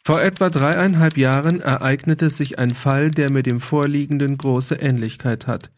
Vor 0.04 0.20
etwa 0.20 0.50
dreieinhalb 0.50 1.16
Jahren 1.16 1.60
ereignete 1.60 2.28
sich 2.28 2.58
ein 2.58 2.70
Fall, 2.70 3.10
der 3.10 3.30
mit 3.30 3.46
dem 3.46 3.60
vorliegenden 3.60 4.36
große 4.36 4.74
Ähnlichkeit 4.74 5.46
hat. 5.46 5.70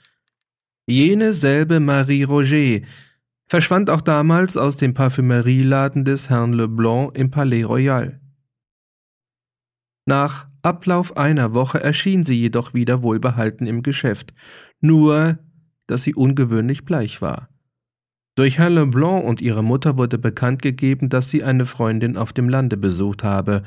Jene 0.87 1.33
selbe 1.33 1.81
Marie 1.81 2.23
Roger 2.23 2.81
verschwand 3.47 3.91
auch 3.91 4.01
damals 4.01 4.57
aus 4.57 4.77
dem 4.77 4.95
Parfümerieladen 4.95 6.05
des 6.05 6.31
Herrn 6.31 6.55
Leblanc 6.55 7.17
im 7.17 7.31
Palais 7.31 7.65
Royal. 7.65 8.21
Nach 10.07 10.47
Ablauf 10.63 11.17
einer 11.17 11.53
Woche 11.53 11.83
erschien 11.83 12.25
sie 12.25 12.41
jedoch 12.41 12.75
wieder 12.75 13.03
wohlbehalten 13.03 13.67
im 13.67 13.83
Geschäft, 13.83 14.33
nur 14.81 15.39
dass 15.87 16.03
sie 16.03 16.15
ungewöhnlich 16.15 16.85
bleich 16.85 17.21
war. 17.21 17.49
Durch 18.37 18.59
Herrn 18.59 18.75
Leblanc 18.75 19.25
und 19.25 19.41
ihre 19.41 19.65
Mutter 19.65 19.97
wurde 19.97 20.19
bekannt 20.19 20.63
gegeben, 20.63 21.09
dass 21.09 21.31
sie 21.31 21.43
eine 21.43 21.67
Freundin 21.67 22.17
auf 22.17 22.33
dem 22.33 22.49
Lande 22.49 22.77
besucht 22.77 23.25
habe, 23.25 23.63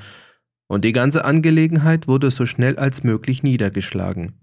und 0.68 0.86
die 0.86 0.92
ganze 0.92 1.26
Angelegenheit 1.26 2.08
wurde 2.08 2.30
so 2.30 2.46
schnell 2.46 2.78
als 2.78 3.04
möglich 3.04 3.42
niedergeschlagen. 3.42 4.34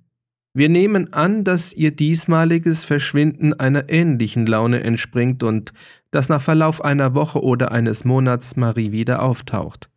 Wir 0.54 0.68
nehmen 0.68 1.12
an, 1.12 1.44
dass 1.44 1.72
ihr 1.72 1.92
diesmaliges 1.92 2.82
Verschwinden 2.82 3.52
einer 3.54 3.88
ähnlichen 3.90 4.44
Laune 4.46 4.82
entspringt 4.82 5.44
und 5.44 5.72
dass 6.10 6.28
nach 6.28 6.42
Verlauf 6.42 6.84
einer 6.84 7.14
Woche 7.14 7.42
oder 7.42 7.70
eines 7.70 8.04
Monats 8.04 8.56
Marie 8.56 8.90
wieder 8.90 9.22
auftaucht. 9.22 9.88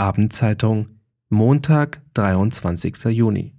Abendzeitung, 0.00 0.88
Montag, 1.28 2.00
23. 2.14 3.04
Juni. 3.10 3.52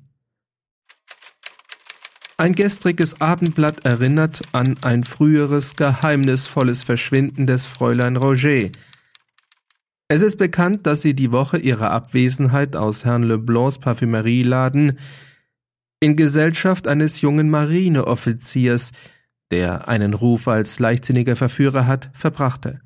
Ein 2.38 2.54
gestriges 2.54 3.22
Abendblatt 3.22 3.86
erinnert 3.86 4.42
an 4.52 4.76
ein 4.82 5.04
früheres 5.04 5.76
geheimnisvolles 5.76 6.84
Verschwinden 6.84 7.46
des 7.46 7.68
Fräulein 7.68 8.16
Roger. 8.16 8.70
Es 10.08 10.24
ist 10.24 10.38
bekannt, 10.38 10.88
dass 10.88 11.04
sie 11.04 11.14
die 11.14 11.32
Woche 11.32 11.60
ihrer 11.60 11.92
Abwesenheit 11.92 12.76
aus 12.76 13.06
Herrn 13.06 13.22
Leblancs 13.22 13.78
Parfümerieladen 13.78 14.98
in 16.00 16.16
Gesellschaft 16.16 16.88
eines 16.88 17.22
jungen 17.22 17.52
Marineoffiziers, 17.52 18.94
der 19.52 19.88
einen 19.88 20.16
Ruf 20.16 20.48
als 20.48 20.80
leichtsinniger 20.80 21.36
Verführer 21.36 21.86
hat, 21.86 22.10
verbrachte. 22.14 22.82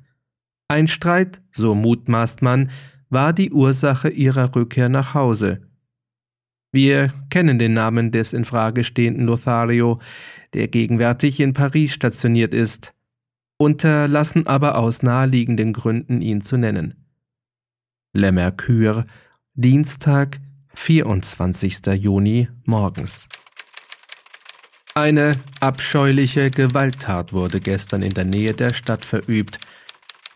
Ein 0.68 0.88
Streit, 0.88 1.40
so 1.52 1.74
mutmaßt 1.74 2.42
man, 2.42 2.68
war 3.10 3.32
die 3.32 3.52
Ursache 3.52 4.08
ihrer 4.08 4.54
Rückkehr 4.54 4.88
nach 4.88 5.14
Hause. 5.14 5.62
Wir 6.72 7.12
kennen 7.30 7.58
den 7.58 7.74
Namen 7.74 8.12
des 8.12 8.32
in 8.32 8.44
Frage 8.44 8.84
stehenden 8.84 9.26
Lothario, 9.26 10.00
der 10.52 10.68
gegenwärtig 10.68 11.40
in 11.40 11.52
Paris 11.52 11.92
stationiert 11.92 12.52
ist, 12.52 12.92
unterlassen 13.58 14.46
aber 14.46 14.76
aus 14.78 15.02
naheliegenden 15.02 15.72
Gründen 15.72 16.20
ihn 16.20 16.42
zu 16.42 16.56
nennen. 16.56 16.94
Le 18.12 18.32
Mercure, 18.32 19.06
Dienstag, 19.54 20.38
24. 20.74 21.86
Juni 21.98 22.48
morgens. 22.64 23.26
Eine 24.94 25.32
abscheuliche 25.60 26.50
Gewalttat 26.50 27.32
wurde 27.32 27.60
gestern 27.60 28.02
in 28.02 28.14
der 28.14 28.24
Nähe 28.24 28.54
der 28.54 28.72
Stadt 28.72 29.04
verübt. 29.04 29.58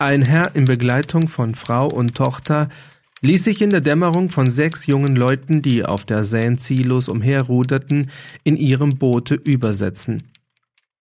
Ein 0.01 0.23
Herr 0.23 0.57
in 0.57 0.65
Begleitung 0.65 1.29
von 1.29 1.55
Frau 1.55 1.87
und 1.87 2.15
Tochter 2.15 2.71
ließ 3.21 3.45
sich 3.45 3.61
in 3.61 3.69
der 3.69 3.83
Dämmerung 3.83 4.31
von 4.31 4.51
sechs 4.51 4.87
jungen 4.87 5.15
Leuten, 5.15 5.61
die 5.61 5.85
auf 5.85 6.07
der 6.07 6.25
Seine 6.25 6.57
ziellos 6.57 7.07
umherruderten, 7.07 8.11
in 8.43 8.57
ihrem 8.57 8.97
Boote 8.97 9.35
übersetzen. 9.35 10.23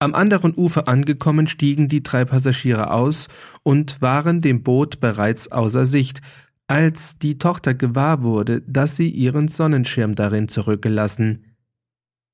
Am 0.00 0.14
anderen 0.14 0.54
Ufer 0.54 0.86
angekommen 0.86 1.46
stiegen 1.46 1.88
die 1.88 2.02
drei 2.02 2.26
Passagiere 2.26 2.90
aus 2.90 3.28
und 3.62 4.02
waren 4.02 4.42
dem 4.42 4.62
Boot 4.62 5.00
bereits 5.00 5.50
außer 5.50 5.86
Sicht, 5.86 6.20
als 6.66 7.16
die 7.16 7.38
Tochter 7.38 7.72
gewahr 7.72 8.22
wurde, 8.22 8.60
dass 8.66 8.96
sie 8.96 9.08
ihren 9.08 9.48
Sonnenschirm 9.48 10.14
darin 10.14 10.48
zurückgelassen. 10.48 11.56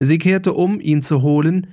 Sie 0.01 0.19
kehrte 0.19 0.53
um, 0.53 0.81
ihn 0.81 1.05
zu 1.05 1.23
holen, 1.23 1.69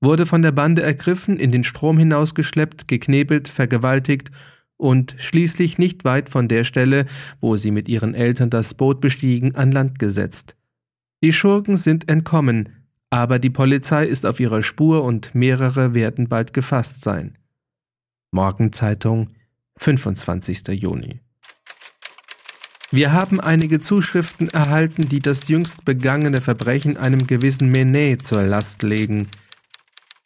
wurde 0.00 0.26
von 0.26 0.42
der 0.42 0.52
Bande 0.52 0.82
ergriffen, 0.82 1.38
in 1.38 1.52
den 1.52 1.64
Strom 1.64 1.98
hinausgeschleppt, 1.98 2.88
geknebelt, 2.88 3.48
vergewaltigt 3.48 4.30
und 4.76 5.14
schließlich 5.18 5.78
nicht 5.78 6.04
weit 6.04 6.28
von 6.28 6.48
der 6.48 6.64
Stelle, 6.64 7.06
wo 7.40 7.56
sie 7.56 7.70
mit 7.70 7.88
ihren 7.88 8.14
Eltern 8.14 8.50
das 8.50 8.74
Boot 8.74 9.00
bestiegen, 9.00 9.54
an 9.54 9.72
Land 9.72 9.98
gesetzt. 9.98 10.56
Die 11.22 11.32
Schurken 11.32 11.76
sind 11.76 12.08
entkommen, 12.08 12.68
aber 13.10 13.38
die 13.38 13.50
Polizei 13.50 14.06
ist 14.06 14.24
auf 14.24 14.38
ihrer 14.38 14.62
Spur 14.62 15.02
und 15.02 15.34
mehrere 15.34 15.94
werden 15.94 16.28
bald 16.28 16.52
gefasst 16.52 17.02
sein. 17.02 17.36
Morgenzeitung, 18.30 19.30
25. 19.78 20.68
Juni. 20.68 21.20
Wir 22.90 23.12
haben 23.12 23.40
einige 23.40 23.80
Zuschriften 23.80 24.48
erhalten, 24.48 25.08
die 25.08 25.18
das 25.18 25.48
jüngst 25.48 25.84
begangene 25.84 26.40
Verbrechen 26.40 26.96
einem 26.96 27.26
gewissen 27.26 27.68
Menet 27.68 28.22
zur 28.22 28.44
Last 28.44 28.82
legen. 28.82 29.28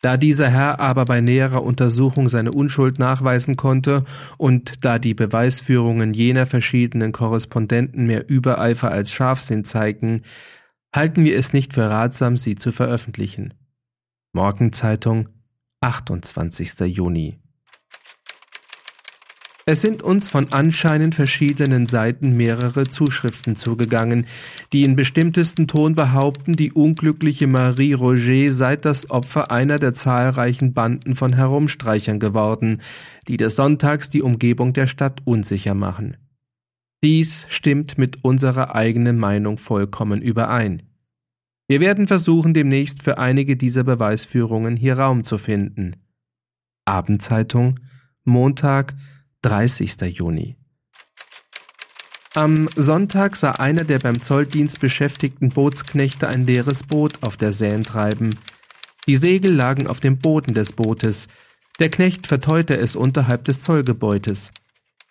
Da 0.02 0.16
dieser 0.16 0.50
Herr 0.50 0.80
aber 0.80 1.04
bei 1.04 1.20
näherer 1.20 1.62
Untersuchung 1.62 2.28
seine 2.28 2.50
Unschuld 2.50 2.98
nachweisen 2.98 3.56
konnte 3.56 4.04
und 4.36 4.84
da 4.84 4.98
die 4.98 5.14
Beweisführungen 5.14 6.12
jener 6.12 6.44
verschiedenen 6.44 7.12
Korrespondenten 7.12 8.06
mehr 8.06 8.28
Übereifer 8.28 8.90
als 8.90 9.12
Scharfsinn 9.12 9.64
zeigen, 9.64 10.22
halten 10.94 11.24
wir 11.24 11.38
es 11.38 11.52
nicht 11.52 11.72
für 11.72 11.88
ratsam, 11.88 12.36
sie 12.36 12.56
zu 12.56 12.72
veröffentlichen. 12.72 13.54
Morgenzeitung, 14.32 15.28
28. 15.80 16.80
Juni. 16.80 17.41
Es 19.64 19.80
sind 19.80 20.02
uns 20.02 20.28
von 20.28 20.48
anscheinend 20.52 21.14
verschiedenen 21.14 21.86
Seiten 21.86 22.36
mehrere 22.36 22.82
Zuschriften 22.82 23.54
zugegangen, 23.54 24.26
die 24.72 24.82
in 24.82 24.96
bestimmtesten 24.96 25.68
Ton 25.68 25.94
behaupten, 25.94 26.54
die 26.54 26.72
unglückliche 26.72 27.46
Marie 27.46 27.92
Roger 27.92 28.52
sei 28.52 28.76
das 28.76 29.08
Opfer 29.10 29.52
einer 29.52 29.78
der 29.78 29.94
zahlreichen 29.94 30.74
Banden 30.74 31.14
von 31.14 31.32
Herumstreichern 31.32 32.18
geworden, 32.18 32.80
die 33.28 33.36
des 33.36 33.54
Sonntags 33.54 34.10
die 34.10 34.22
Umgebung 34.22 34.72
der 34.72 34.88
Stadt 34.88 35.20
unsicher 35.24 35.74
machen. 35.74 36.16
Dies 37.04 37.46
stimmt 37.48 37.98
mit 37.98 38.24
unserer 38.24 38.74
eigenen 38.74 39.16
Meinung 39.16 39.58
vollkommen 39.58 40.22
überein. 40.22 40.82
Wir 41.68 41.80
werden 41.80 42.08
versuchen, 42.08 42.52
demnächst 42.52 43.02
für 43.02 43.18
einige 43.18 43.56
dieser 43.56 43.84
Beweisführungen 43.84 44.76
hier 44.76 44.98
Raum 44.98 45.22
zu 45.22 45.38
finden. 45.38 45.94
Abendzeitung, 46.84 47.78
Montag, 48.24 48.94
30. 49.42 50.00
Juni. 50.02 50.56
Am 52.34 52.68
Sonntag 52.76 53.34
sah 53.34 53.50
einer 53.50 53.82
der 53.82 53.98
beim 53.98 54.20
Zolldienst 54.20 54.80
beschäftigten 54.80 55.48
Bootsknechte 55.48 56.28
ein 56.28 56.46
leeres 56.46 56.84
Boot 56.84 57.22
auf 57.22 57.36
der 57.36 57.52
Seine 57.52 57.82
treiben. 57.82 58.30
Die 59.06 59.16
Segel 59.16 59.52
lagen 59.52 59.88
auf 59.88 59.98
dem 59.98 60.18
Boden 60.18 60.54
des 60.54 60.72
Bootes. 60.72 61.26
Der 61.80 61.90
Knecht 61.90 62.28
verteute 62.28 62.76
es 62.76 62.94
unterhalb 62.94 63.44
des 63.44 63.62
Zollgebäudes. 63.62 64.52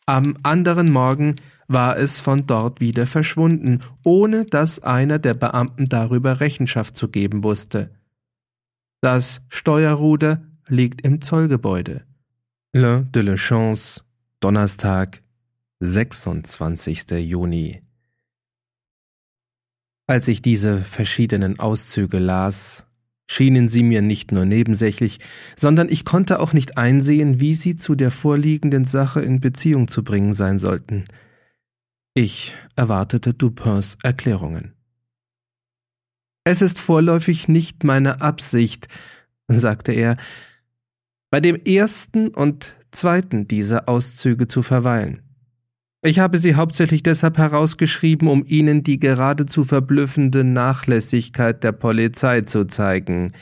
Am 0.05 0.37
anderen 0.43 0.91
Morgen 0.91 1.35
war 1.67 1.97
es 1.97 2.21
von 2.21 2.47
dort 2.47 2.79
wieder 2.79 3.05
verschwunden, 3.05 3.81
ohne 4.03 4.45
dass 4.45 4.81
einer 4.81 5.19
der 5.19 5.33
Beamten 5.33 5.89
darüber 5.89 6.39
Rechenschaft 6.39 6.95
zu 6.95 7.09
geben 7.09 7.43
wusste. 7.43 7.91
Das 9.01 9.41
Steuerruder 9.49 10.41
liegt 10.67 11.01
im 11.01 11.21
Zollgebäude. 11.21 12.05
Le 12.73 13.05
de 13.13 13.23
la 13.23 13.35
Chance 13.35 14.01
Donnerstag, 14.41 15.21
26. 15.81 17.11
Juni. 17.11 17.83
Als 20.07 20.27
ich 20.27 20.41
diese 20.41 20.79
verschiedenen 20.79 21.59
Auszüge 21.59 22.17
las, 22.17 22.83
schienen 23.29 23.69
sie 23.69 23.83
mir 23.83 24.01
nicht 24.01 24.31
nur 24.31 24.45
nebensächlich, 24.45 25.19
sondern 25.55 25.89
ich 25.89 26.05
konnte 26.05 26.39
auch 26.39 26.53
nicht 26.53 26.79
einsehen, 26.79 27.39
wie 27.39 27.53
sie 27.53 27.75
zu 27.75 27.93
der 27.93 28.09
vorliegenden 28.09 28.83
Sache 28.83 29.21
in 29.21 29.41
Beziehung 29.41 29.87
zu 29.87 30.03
bringen 30.03 30.33
sein 30.33 30.57
sollten. 30.57 31.03
Ich 32.15 32.55
erwartete 32.75 33.35
Dupins 33.35 33.95
Erklärungen. 34.01 34.73
Es 36.45 36.63
ist 36.63 36.79
vorläufig 36.79 37.47
nicht 37.47 37.83
meine 37.83 38.21
Absicht, 38.21 38.87
sagte 39.47 39.91
er, 39.91 40.17
bei 41.29 41.39
dem 41.39 41.57
ersten 41.63 42.29
und 42.29 42.75
zweiten 42.91 43.47
dieser 43.47 43.89
Auszüge 43.89 44.47
zu 44.47 44.63
verweilen. 44.63 45.21
Ich 46.03 46.19
habe 46.19 46.39
sie 46.39 46.55
hauptsächlich 46.55 47.03
deshalb 47.03 47.37
herausgeschrieben, 47.37 48.27
um 48.27 48.43
Ihnen 48.45 48.81
die 48.81 48.99
geradezu 48.99 49.63
verblüffende 49.63 50.43
Nachlässigkeit 50.43 51.63
der 51.63 51.73
Polizei 51.73 52.41
zu 52.41 52.65
zeigen, 52.65 53.33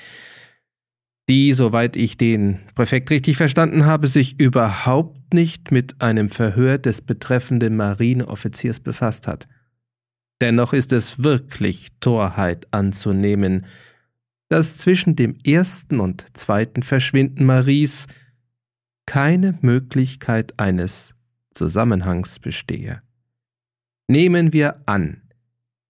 die, 1.29 1.53
soweit 1.53 1.95
ich 1.95 2.17
den 2.17 2.59
Präfekt 2.75 3.11
richtig 3.11 3.37
verstanden 3.37 3.85
habe, 3.85 4.07
sich 4.07 4.39
überhaupt 4.39 5.33
nicht 5.33 5.71
mit 5.71 6.01
einem 6.01 6.27
Verhör 6.27 6.79
des 6.79 7.01
betreffenden 7.01 7.77
Marineoffiziers 7.77 8.81
befasst 8.81 9.27
hat. 9.27 9.47
Dennoch 10.41 10.73
ist 10.73 10.91
es 10.91 11.23
wirklich 11.23 11.89
Torheit 11.99 12.67
anzunehmen, 12.71 13.65
dass 14.49 14.77
zwischen 14.77 15.15
dem 15.15 15.37
ersten 15.45 15.99
und 15.99 16.25
zweiten 16.35 16.81
Verschwinden 16.81 17.45
Maries 17.45 18.07
keine 19.09 19.57
Möglichkeit 19.61 20.53
eines 20.57 21.15
Zusammenhangs 21.55 22.37
bestehe. 22.37 23.01
Nehmen 24.07 24.53
wir 24.53 24.83
an, 24.85 25.23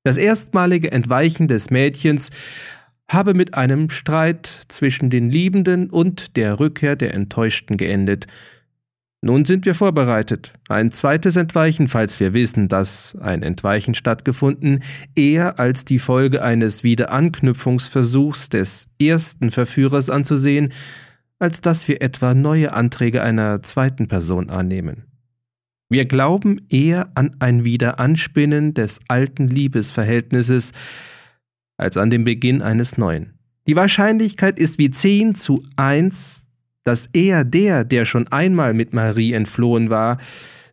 das 0.05 0.15
erstmalige 0.15 0.93
Entweichen 0.93 1.49
des 1.49 1.69
Mädchens 1.69 2.29
habe 3.09 3.33
mit 3.33 3.55
einem 3.55 3.89
Streit 3.89 4.47
zwischen 4.69 5.09
den 5.09 5.29
Liebenden 5.29 5.89
und 5.89 6.37
der 6.37 6.61
Rückkehr 6.61 6.95
der 6.95 7.13
Enttäuschten 7.13 7.75
geendet. 7.75 8.25
Nun 9.21 9.43
sind 9.43 9.65
wir 9.65 9.75
vorbereitet. 9.75 10.53
Ein 10.69 10.91
zweites 10.91 11.35
Entweichen, 11.35 11.89
falls 11.89 12.21
wir 12.21 12.33
wissen, 12.33 12.69
dass 12.69 13.17
ein 13.19 13.43
Entweichen 13.43 13.95
stattgefunden, 13.95 14.81
eher 15.13 15.59
als 15.59 15.83
die 15.83 15.99
Folge 15.99 16.41
eines 16.41 16.85
Wiederanknüpfungsversuchs 16.85 18.47
des 18.47 18.87
ersten 18.97 19.51
Verführers 19.51 20.09
anzusehen, 20.09 20.71
als 21.39 21.61
dass 21.61 21.87
wir 21.87 22.01
etwa 22.01 22.33
neue 22.33 22.73
Anträge 22.73 23.23
einer 23.23 23.63
zweiten 23.63 24.07
Person 24.07 24.49
annehmen. 24.49 25.05
Wir 25.89 26.05
glauben 26.05 26.61
eher 26.69 27.09
an 27.15 27.35
ein 27.39 27.63
Wiederanspinnen 27.63 28.75
des 28.75 28.99
alten 29.07 29.47
Liebesverhältnisses 29.47 30.71
als 31.77 31.97
an 31.97 32.11
den 32.11 32.25
Beginn 32.25 32.61
eines 32.61 32.97
neuen. 32.97 33.33
Die 33.65 33.75
Wahrscheinlichkeit 33.75 34.59
ist 34.59 34.77
wie 34.77 34.91
10 34.91 35.33
zu 35.35 35.63
1, 35.77 36.45
dass 36.83 37.07
eher 37.13 37.43
der, 37.43 37.85
der 37.85 38.05
schon 38.05 38.27
einmal 38.27 38.73
mit 38.73 38.93
Marie 38.93 39.33
entflohen 39.33 39.89
war, 39.89 40.17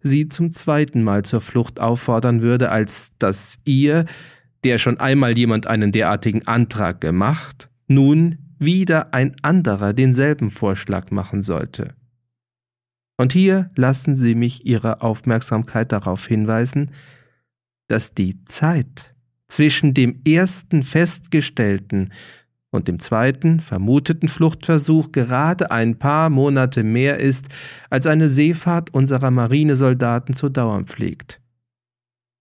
sie 0.03 0.29
zum 0.29 0.53
zweiten 0.53 1.03
Mal 1.03 1.25
zur 1.25 1.41
Flucht 1.41 1.81
auffordern 1.81 2.43
würde, 2.43 2.71
als 2.71 3.13
dass 3.19 3.59
ihr, 3.65 4.05
der 4.65 4.79
schon 4.79 4.99
einmal 4.99 5.37
jemand 5.37 5.67
einen 5.67 5.93
derartigen 5.93 6.47
Antrag 6.47 7.01
gemacht, 7.01 7.69
nun 7.89 8.46
wieder 8.59 9.15
ein 9.15 9.37
anderer 9.43 9.93
denselben 9.93 10.51
Vorschlag 10.51 11.11
machen 11.11 11.43
sollte. 11.43 11.95
Und 13.19 13.33
hier 13.33 13.71
lassen 13.77 14.15
Sie 14.15 14.35
mich 14.35 14.67
Ihre 14.67 15.01
Aufmerksamkeit 15.01 15.93
darauf 15.93 16.27
hinweisen, 16.27 16.91
dass 17.89 18.15
die 18.15 18.45
Zeit 18.45 19.15
zwischen 19.49 19.95
dem 19.95 20.21
ersten 20.27 20.83
festgestellten 20.83 22.11
und 22.71 22.89
dem 22.89 22.99
zweiten 22.99 23.61
vermuteten 23.61 24.29
Fluchtversuch 24.29 25.13
gerade 25.13 25.71
ein 25.71 25.99
paar 25.99 26.31
Monate 26.31 26.83
mehr 26.83 27.19
ist, 27.19 27.49
als 27.91 28.07
eine 28.07 28.29
Seefahrt 28.29 28.93
unserer 28.93 29.31
Marinesoldaten 29.31 30.35
zu 30.35 30.49
dauern 30.49 30.85
pflegt. 30.85 31.41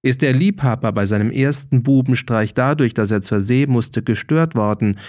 Ist 0.04 0.22
der 0.22 0.34
Liebhaber 0.34 0.92
bei 0.92 1.06
seinem 1.06 1.32
ersten 1.32 1.84
Bubenstreich 1.84 2.54
dadurch, 2.54 2.94
dass 2.94 3.12
er 3.12 3.22
zur 3.22 3.42
See 3.42 3.66
musste, 3.66 4.04
gestört 4.04 4.56
worden, 4.56 5.00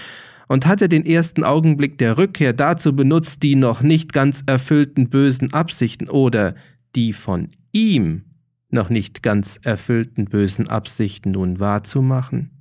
und 0.47 0.65
hat 0.65 0.81
er 0.81 0.87
den 0.87 1.05
ersten 1.05 1.43
Augenblick 1.43 1.97
der 1.97 2.17
Rückkehr 2.17 2.53
dazu 2.53 2.95
benutzt, 2.95 3.43
die 3.43 3.55
noch 3.55 3.81
nicht 3.81 4.13
ganz 4.13 4.43
erfüllten 4.45 5.09
bösen 5.09 5.53
Absichten 5.53 6.09
oder 6.09 6.55
die 6.95 7.13
von 7.13 7.49
ihm 7.71 8.23
noch 8.69 8.89
nicht 8.89 9.23
ganz 9.23 9.59
erfüllten 9.61 10.25
bösen 10.25 10.67
Absichten 10.67 11.31
nun 11.31 11.59
wahrzumachen? 11.59 12.51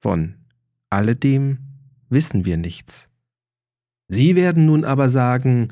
Von 0.00 0.34
alledem 0.90 1.58
wissen 2.08 2.44
wir 2.44 2.56
nichts. 2.56 3.08
Sie 4.08 4.36
werden 4.36 4.66
nun 4.66 4.84
aber 4.84 5.08
sagen, 5.08 5.68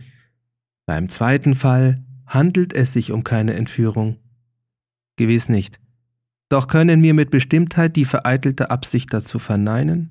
beim 0.86 1.08
zweiten 1.08 1.54
Fall 1.54 2.04
handelt 2.26 2.72
es 2.72 2.92
sich 2.92 3.12
um 3.12 3.24
keine 3.24 3.54
Entführung. 3.54 4.16
Gewiss 5.16 5.48
nicht. 5.48 5.78
Doch 6.48 6.68
können 6.68 7.02
wir 7.02 7.14
mit 7.14 7.30
Bestimmtheit 7.30 7.96
die 7.96 8.04
vereitelte 8.04 8.70
Absicht 8.70 9.12
dazu 9.12 9.38
verneinen? 9.38 10.10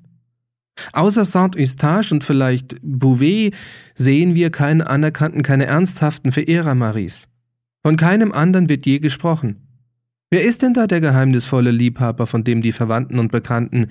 Außer 0.92 1.24
Saint-Eustache 1.24 2.14
und 2.14 2.24
vielleicht 2.24 2.76
Bouvet 2.82 3.54
sehen 3.94 4.34
wir 4.34 4.50
keine 4.50 4.88
anerkannten, 4.88 5.42
keine 5.42 5.66
ernsthaften 5.66 6.32
Verehrer 6.32 6.74
Maries. 6.74 7.28
Von 7.82 7.96
keinem 7.96 8.32
anderen 8.32 8.68
wird 8.68 8.86
je 8.86 8.98
gesprochen. 8.98 9.64
Wer 10.30 10.42
ist 10.42 10.62
denn 10.62 10.74
da 10.74 10.86
der 10.86 11.00
geheimnisvolle 11.00 11.70
Liebhaber, 11.70 12.26
von 12.26 12.42
dem 12.42 12.60
die 12.60 12.72
Verwandten 12.72 13.18
und 13.18 13.30
Bekannten, 13.30 13.88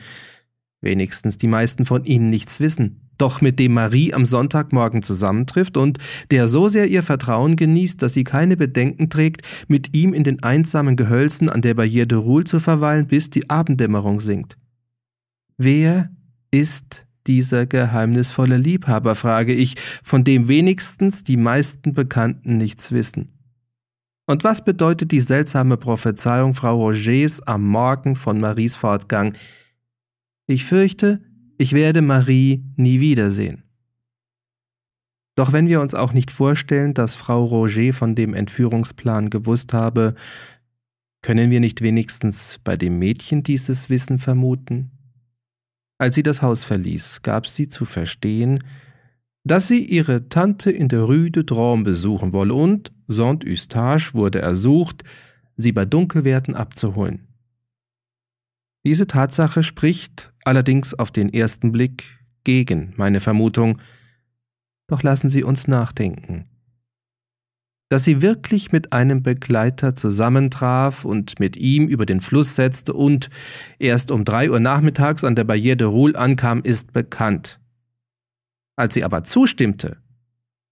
wenigstens 0.82 1.38
die 1.38 1.48
meisten 1.48 1.86
von 1.86 2.04
ihnen 2.04 2.30
nichts 2.30 2.60
wissen, 2.60 3.10
doch 3.18 3.40
mit 3.40 3.60
dem 3.60 3.74
Marie 3.74 4.14
am 4.14 4.26
Sonntagmorgen 4.26 5.02
zusammentrifft 5.02 5.78
und 5.78 6.00
der 6.32 6.48
so 6.48 6.68
sehr 6.68 6.88
ihr 6.88 7.04
Vertrauen 7.04 7.56
genießt, 7.56 8.02
dass 8.02 8.14
sie 8.14 8.24
keine 8.24 8.58
Bedenken 8.58 9.10
trägt, 9.10 9.42
mit 9.68 9.96
ihm 9.96 10.14
in 10.14 10.24
den 10.24 10.44
einsamen 10.44 10.96
Gehölzen 10.96 11.50
an 11.50 11.62
der 11.62 11.76
Barrière 11.76 12.08
de 12.08 12.18
Roule 12.18 12.44
zu 12.44 12.60
verweilen, 12.60 13.08
bis 13.08 13.30
die 13.30 13.50
Abenddämmerung 13.50 14.20
sinkt? 14.20 14.58
Wer 15.58 16.10
ist 16.54 17.08
dieser 17.26 17.66
geheimnisvolle 17.66 18.58
Liebhaber, 18.58 19.16
frage 19.16 19.54
ich, 19.54 19.76
von 20.04 20.24
dem 20.24 20.48
wenigstens 20.48 21.24
die 21.24 21.38
meisten 21.38 21.94
Bekannten 21.94 22.58
nichts 22.58 22.92
wissen. 22.92 23.30
Und 24.26 24.44
was 24.44 24.64
bedeutet 24.64 25.12
die 25.12 25.22
seltsame 25.22 25.78
Prophezeiung 25.78 26.54
Frau 26.54 26.78
Rogers 26.78 27.42
am 27.42 27.68
Morgen 27.68 28.16
von 28.16 28.40
Maries 28.40 28.76
Fortgang? 28.76 29.36
Ich 30.46 30.64
fürchte, 30.66 31.22
ich 31.58 31.74
werde 31.74 32.02
Marie 32.02 32.64
nie 32.76 33.00
wiedersehen. 33.00 33.64
Doch 35.36 35.54
wenn 35.54 35.68
wir 35.68 35.82
uns 35.82 35.96
auch 35.96 36.14
nicht 36.14 36.30
vorstellen, 36.30 36.94
dass 36.94 37.16
Frau 37.16 37.44
Roger 37.44 37.94
von 37.94 38.14
dem 38.14 38.36
Entführungsplan 38.36 39.32
gewusst 39.32 39.74
habe, 39.74 40.14
können 41.24 41.50
wir 41.50 41.60
nicht 41.60 41.82
wenigstens 41.82 42.60
bei 42.64 42.78
dem 42.78 43.00
Mädchen 43.00 43.42
dieses 43.42 43.90
Wissen 43.90 44.20
vermuten? 44.20 44.93
Als 45.98 46.16
sie 46.16 46.24
das 46.24 46.42
Haus 46.42 46.64
verließ, 46.64 47.22
gab 47.22 47.48
sie 47.48 47.70
zu 47.70 47.86
verstehen, 47.86 48.64
dass 49.44 49.68
sie 49.68 49.86
ihre 49.86 50.30
Tante 50.30 50.72
in 50.72 50.88
der 50.88 51.02
Rue 51.02 51.32
de 51.32 51.44
Drôme 51.44 51.84
besuchen 51.84 52.34
wolle 52.34 52.54
und 52.54 52.92
Saint-Eustache 53.08 54.14
wurde 54.14 54.40
ersucht, 54.40 55.04
sie 55.58 55.72
bei 55.72 55.86
Dunkelwerden 55.86 56.56
abzuholen. 56.56 57.28
Diese 58.86 59.08
Tatsache 59.08 59.64
spricht 59.64 60.34
allerdings 60.44 60.94
auf 60.94 61.12
den 61.12 61.34
ersten 61.34 61.72
Blick 61.72 62.20
gegen 62.44 62.94
meine 62.98 63.20
Vermutung, 63.20 63.80
doch 64.88 65.04
lassen 65.04 65.30
Sie 65.30 65.44
uns 65.44 65.68
nachdenken. 65.68 66.50
Dass 67.94 68.06
sie 68.06 68.24
wirklich 68.24 68.72
mit 68.72 68.92
einem 68.92 69.22
Begleiter 69.22 69.94
zusammentraf 69.94 71.06
und 71.06 71.40
mit 71.40 71.56
ihm 71.56 71.88
über 71.88 72.08
den 72.08 72.22
Fluss 72.22 72.56
setzte 72.56 72.92
und 72.92 73.30
erst 73.78 74.10
um 74.10 74.26
drei 74.26 74.50
Uhr 74.50 74.60
nachmittags 74.60 75.24
an 75.24 75.36
der 75.36 75.46
Barrière 75.46 75.76
de 75.76 75.86
Roule 75.86 76.18
ankam, 76.18 76.64
ist 76.64 76.92
bekannt. 76.92 77.60
Als 78.76 78.96
sie 78.96 79.04
aber 79.04 79.24
zustimmte, 79.24 79.98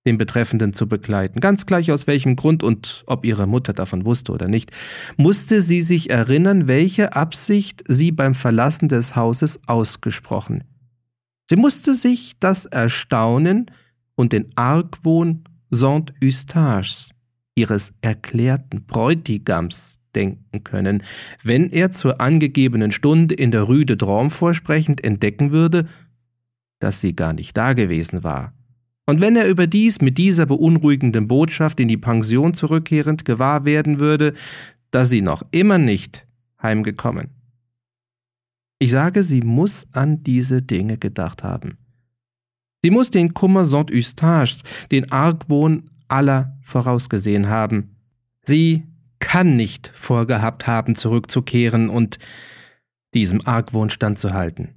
den 0.03 0.17
Betreffenden 0.17 0.73
zu 0.73 0.87
begleiten, 0.87 1.41
ganz 1.41 1.67
gleich 1.67 1.91
aus 1.91 2.07
welchem 2.07 2.35
Grund 2.35 2.63
und 2.63 3.03
ob 3.05 3.23
ihre 3.23 3.45
Mutter 3.45 3.73
davon 3.73 4.03
wusste 4.03 4.31
oder 4.31 4.47
nicht, 4.47 4.71
musste 5.15 5.61
sie 5.61 5.83
sich 5.83 6.09
erinnern, 6.09 6.67
welche 6.67 7.15
Absicht 7.15 7.83
sie 7.87 8.11
beim 8.11 8.33
Verlassen 8.33 8.87
des 8.87 9.15
Hauses 9.15 9.59
ausgesprochen. 9.67 10.63
Sie 11.51 11.55
musste 11.55 11.93
sich 11.93 12.33
das 12.39 12.65
Erstaunen 12.65 13.69
und 14.15 14.33
den 14.33 14.49
Argwohn 14.55 15.43
Saint-Eustaches, 15.71 17.09
ihres 17.55 17.93
erklärten 18.01 18.85
Bräutigams, 18.85 20.01
denken 20.15 20.63
können, 20.63 21.03
wenn 21.43 21.69
er 21.69 21.91
zur 21.91 22.21
angegebenen 22.21 22.91
Stunde 22.91 23.33
in 23.35 23.51
der 23.51 23.63
Rue 23.63 23.85
de 23.85 23.95
Drôme 23.95 24.29
vorsprechend 24.29 25.03
entdecken 25.03 25.51
würde, 25.51 25.87
dass 26.79 27.01
sie 27.01 27.15
gar 27.15 27.33
nicht 27.33 27.55
dagewesen 27.55 28.23
war. 28.23 28.53
Und 29.05 29.21
wenn 29.21 29.35
er 29.35 29.47
überdies 29.47 30.01
mit 30.01 30.17
dieser 30.17 30.45
beunruhigenden 30.45 31.27
Botschaft 31.27 31.79
in 31.79 31.87
die 31.87 31.97
Pension 31.97 32.53
zurückkehrend 32.53 33.25
gewahr 33.25 33.65
werden 33.65 33.99
würde, 33.99 34.33
dass 34.91 35.09
sie 35.09 35.21
noch 35.21 35.43
immer 35.51 35.77
nicht 35.77 36.27
heimgekommen. 36.61 37.29
Ich 38.79 38.91
sage, 38.91 39.23
sie 39.23 39.41
muss 39.41 39.87
an 39.91 40.23
diese 40.23 40.61
Dinge 40.61 40.97
gedacht 40.97 41.43
haben. 41.43 41.77
Sie 42.83 42.91
muss 42.91 43.11
den 43.11 43.33
Kummer 43.33 43.65
Saint-Eustaches, 43.65 44.63
den 44.91 45.11
Argwohn 45.11 45.89
aller 46.07 46.57
vorausgesehen 46.61 47.47
haben. 47.47 47.95
Sie 48.43 48.83
kann 49.19 49.55
nicht 49.55 49.91
vorgehabt 49.93 50.67
haben, 50.67 50.95
zurückzukehren 50.95 51.89
und 51.89 52.17
diesem 53.13 53.45
Argwohn 53.45 53.89
standzuhalten. 53.89 54.69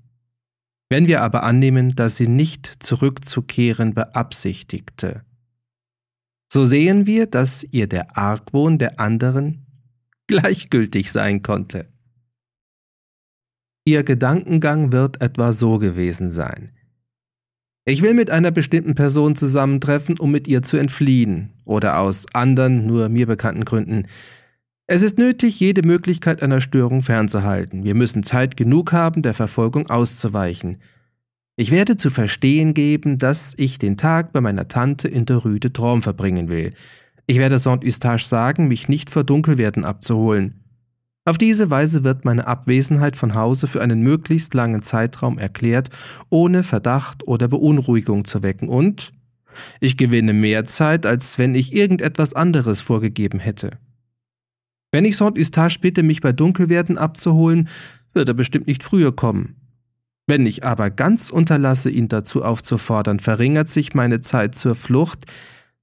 Wenn 0.90 1.08
wir 1.08 1.22
aber 1.22 1.44
annehmen, 1.44 1.96
dass 1.96 2.16
sie 2.16 2.28
nicht 2.28 2.66
zurückzukehren 2.84 3.94
beabsichtigte, 3.94 5.24
so 6.52 6.64
sehen 6.64 7.06
wir, 7.06 7.26
dass 7.26 7.64
ihr 7.64 7.88
der 7.88 8.16
Argwohn 8.16 8.78
der 8.78 9.00
anderen 9.00 9.66
gleichgültig 10.26 11.10
sein 11.10 11.42
konnte. 11.42 11.88
Ihr 13.86 14.04
Gedankengang 14.04 14.92
wird 14.92 15.20
etwa 15.20 15.52
so 15.52 15.78
gewesen 15.78 16.30
sein. 16.30 16.70
Ich 17.86 18.00
will 18.00 18.14
mit 18.14 18.30
einer 18.30 18.50
bestimmten 18.50 18.94
Person 18.94 19.36
zusammentreffen, 19.36 20.18
um 20.18 20.30
mit 20.30 20.48
ihr 20.48 20.62
zu 20.62 20.78
entfliehen, 20.78 21.50
oder 21.66 21.98
aus 21.98 22.24
anderen, 22.32 22.86
nur 22.86 23.10
mir 23.10 23.26
bekannten 23.26 23.66
Gründen. 23.66 24.06
Es 24.86 25.02
ist 25.02 25.18
nötig, 25.18 25.60
jede 25.60 25.86
Möglichkeit 25.86 26.42
einer 26.42 26.62
Störung 26.62 27.02
fernzuhalten. 27.02 27.84
Wir 27.84 27.94
müssen 27.94 28.22
Zeit 28.22 28.56
genug 28.56 28.92
haben, 28.92 29.20
der 29.20 29.34
Verfolgung 29.34 29.88
auszuweichen. 29.90 30.78
Ich 31.56 31.70
werde 31.70 31.96
zu 31.96 32.10
verstehen 32.10 32.72
geben, 32.72 33.18
dass 33.18 33.54
ich 33.58 33.78
den 33.78 33.96
Tag 33.98 34.32
bei 34.32 34.40
meiner 34.40 34.66
Tante 34.66 35.06
in 35.06 35.26
der 35.26 35.36
Rue 35.36 35.60
de 35.60 35.70
Traum 35.70 36.02
verbringen 36.02 36.48
will. 36.48 36.70
Ich 37.26 37.38
werde 37.38 37.58
Saint-Eustache 37.58 38.26
sagen, 38.26 38.66
mich 38.66 38.88
nicht 38.88 39.10
vor 39.10 39.24
Dunkelwerden 39.24 39.84
abzuholen. 39.84 40.63
Auf 41.26 41.38
diese 41.38 41.70
Weise 41.70 42.04
wird 42.04 42.26
meine 42.26 42.46
Abwesenheit 42.46 43.16
von 43.16 43.34
Hause 43.34 43.66
für 43.66 43.80
einen 43.80 44.02
möglichst 44.02 44.52
langen 44.52 44.82
Zeitraum 44.82 45.38
erklärt, 45.38 45.88
ohne 46.28 46.62
Verdacht 46.62 47.26
oder 47.26 47.48
Beunruhigung 47.48 48.26
zu 48.26 48.42
wecken 48.42 48.68
und 48.68 49.12
ich 49.80 49.96
gewinne 49.96 50.32
mehr 50.32 50.64
Zeit, 50.64 51.06
als 51.06 51.38
wenn 51.38 51.54
ich 51.54 51.72
irgendetwas 51.72 52.34
anderes 52.34 52.80
vorgegeben 52.80 53.38
hätte. 53.38 53.78
Wenn 54.92 55.04
ich 55.04 55.16
Saint-Eustache 55.16 55.78
bitte, 55.80 56.02
mich 56.02 56.20
bei 56.20 56.32
Dunkelwerden 56.32 56.98
abzuholen, 56.98 57.68
wird 58.12 58.28
er 58.28 58.34
bestimmt 58.34 58.66
nicht 58.66 58.82
früher 58.82 59.14
kommen. 59.14 59.56
Wenn 60.26 60.46
ich 60.46 60.64
aber 60.64 60.90
ganz 60.90 61.30
unterlasse, 61.30 61.90
ihn 61.90 62.08
dazu 62.08 62.44
aufzufordern, 62.44 63.20
verringert 63.20 63.68
sich 63.68 63.94
meine 63.94 64.20
Zeit 64.20 64.54
zur 64.54 64.74
Flucht, 64.74 65.24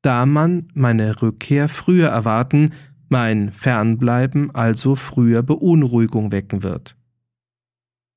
da 0.01 0.25
man 0.25 0.67
meine 0.73 1.21
Rückkehr 1.21 1.69
früher 1.69 2.09
erwarten, 2.09 2.71
mein 3.11 3.51
Fernbleiben 3.51 4.55
also 4.55 4.95
früher 4.95 5.43
Beunruhigung 5.43 6.31
wecken 6.31 6.63
wird. 6.63 6.95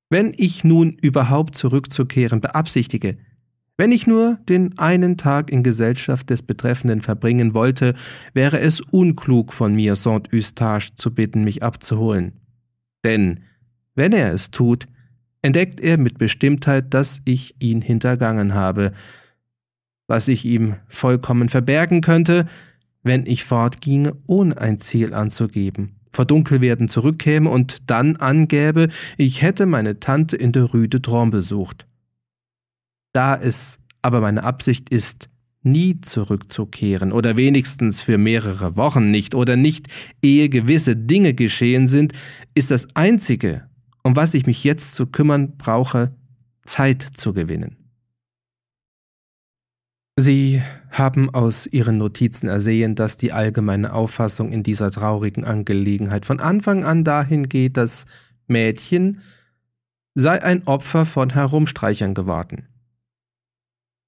Wenn 0.09 0.31
ich 0.37 0.63
nun 0.63 0.97
überhaupt 1.01 1.55
zurückzukehren 1.55 2.39
beabsichtige, 2.39 3.17
wenn 3.77 3.91
ich 3.91 4.07
nur 4.07 4.39
den 4.47 4.77
einen 4.79 5.17
Tag 5.17 5.51
in 5.51 5.63
Gesellschaft 5.63 6.29
des 6.29 6.43
Betreffenden 6.43 7.01
verbringen 7.01 7.53
wollte, 7.53 7.93
wäre 8.33 8.59
es 8.59 8.79
unklug 8.79 9.51
von 9.51 9.75
mir, 9.75 9.97
Saint-Eustache 9.97 10.95
zu 10.95 11.13
bitten, 11.13 11.43
mich 11.43 11.61
abzuholen. 11.61 12.39
Denn, 13.03 13.41
wenn 13.95 14.13
er 14.13 14.31
es 14.31 14.49
tut, 14.49 14.87
entdeckt 15.41 15.81
er 15.81 15.97
mit 15.97 16.17
Bestimmtheit, 16.17 16.93
dass 16.93 17.19
ich 17.25 17.55
ihn 17.59 17.81
hintergangen 17.81 18.53
habe, 18.53 18.93
was 20.07 20.29
ich 20.29 20.45
ihm 20.45 20.75
vollkommen 20.87 21.49
verbergen 21.49 21.99
könnte, 21.99 22.45
wenn 23.05 23.25
ich 23.27 23.45
fortginge, 23.45 24.17
ohne 24.27 24.57
ein 24.57 24.79
Ziel 24.79 25.13
anzugeben, 25.13 25.95
vor 26.11 26.25
Dunkelwerden 26.25 26.89
zurückkäme 26.89 27.49
und 27.49 27.89
dann 27.89 28.15
angäbe, 28.17 28.89
ich 29.15 29.41
hätte 29.41 29.67
meine 29.67 29.99
Tante 29.99 30.35
in 30.35 30.51
der 30.51 30.63
Rue 30.63 30.89
de 30.89 30.99
Tron 30.99 31.29
besucht. 31.29 31.85
Da 33.13 33.35
es 33.35 33.79
aber 34.01 34.21
meine 34.21 34.43
Absicht 34.43 34.89
ist, 34.89 35.29
nie 35.61 36.01
zurückzukehren 36.01 37.11
oder 37.11 37.37
wenigstens 37.37 38.01
für 38.01 38.17
mehrere 38.17 38.75
Wochen 38.75 39.11
nicht 39.11 39.35
oder 39.35 39.55
nicht, 39.55 39.87
ehe 40.21 40.49
gewisse 40.49 40.95
Dinge 40.95 41.33
geschehen 41.33 41.87
sind, 41.87 42.13
ist 42.53 42.71
das 42.71 42.87
Einzige, 42.95 43.67
um 44.03 44.15
was 44.15 44.33
ich 44.33 44.45
mich 44.45 44.63
jetzt 44.63 44.93
zu 44.93 45.07
kümmern 45.07 45.57
brauche, 45.57 46.15
Zeit 46.65 47.01
zu 47.01 47.33
gewinnen. 47.33 47.77
Sie 50.17 50.61
haben 50.97 51.29
aus 51.29 51.67
Ihren 51.67 51.97
Notizen 51.97 52.47
ersehen, 52.47 52.95
dass 52.95 53.17
die 53.17 53.33
allgemeine 53.33 53.93
Auffassung 53.93 54.51
in 54.51 54.63
dieser 54.63 54.91
traurigen 54.91 55.43
Angelegenheit 55.43 56.25
von 56.25 56.39
Anfang 56.39 56.83
an 56.83 57.03
dahin 57.03 57.49
geht, 57.49 57.77
dass 57.77 58.05
Mädchen 58.47 59.21
sei 60.15 60.41
ein 60.41 60.65
Opfer 60.65 61.05
von 61.05 61.31
Herumstreichern 61.31 62.13
geworden. 62.13 62.67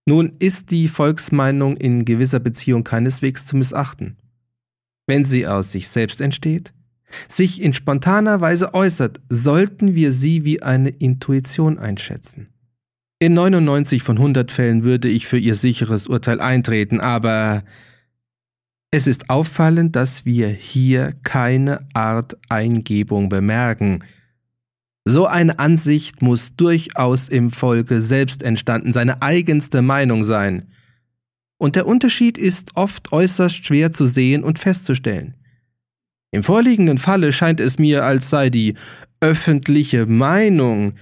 Nun 0.06 0.38
ist 0.40 0.72
die 0.72 0.88
Volksmeinung 0.88 1.76
in 1.76 2.06
gewisser 2.06 2.40
Beziehung 2.40 2.86
keineswegs 2.86 3.46
zu 3.46 3.58
missachten. 3.58 4.16
Wenn 5.06 5.26
sie 5.26 5.46
aus 5.48 5.74
sich 5.74 5.90
selbst 5.90 6.22
entsteht, 6.22 6.74
sich 7.28 7.62
in 7.62 7.74
spontaner 7.74 8.40
Weise 8.40 8.74
äußert, 8.74 9.20
sollten 9.30 9.96
wir 9.96 10.14
sie 10.14 10.46
wie 10.46 10.62
eine 10.62 10.90
Intuition 10.90 11.78
einschätzen. 11.78 12.48
In 13.20 13.34
99 13.34 14.04
von 14.04 14.18
100 14.18 14.52
Fällen 14.52 14.84
würde 14.84 15.08
ich 15.08 15.26
für 15.26 15.40
ihr 15.40 15.56
sicheres 15.56 16.08
Urteil 16.08 16.40
eintreten, 16.40 17.02
aber 17.02 17.64
es 18.92 19.08
ist 19.08 19.30
auffallend, 19.32 19.96
dass 19.96 20.24
wir 20.26 20.50
hier 20.50 21.14
keine 21.24 21.88
Art 21.94 22.38
Eingebung 22.48 23.30
bemerken. 23.30 24.04
So 25.06 25.26
eine 25.26 25.58
Ansicht 25.58 26.22
muss 26.22 26.56
durchaus 26.56 27.28
im 27.28 27.50
Volke 27.50 28.02
selbst 28.02 28.44
entstanden, 28.44 28.94
seine 28.94 29.22
eigenste 29.22 29.82
Meinung 29.82 30.24
sein. 30.24 30.68
Und 31.58 31.76
der 31.76 31.88
Unterschied 31.88 32.38
ist 32.38 32.76
oft 32.76 33.12
äußerst 33.12 33.66
schwer 33.66 33.92
zu 33.92 34.06
sehen 34.06 34.44
und 34.44 34.60
festzustellen. 34.60 35.34
Im 36.32 36.44
vorliegenden 36.44 37.00
Falle 37.00 37.34
scheint 37.34 37.60
es 37.60 37.80
mir, 37.80 38.06
als 38.06 38.30
sei 38.30 38.52
die 38.52 38.76
öffentliche 39.22 40.06
Meinung 40.06 40.94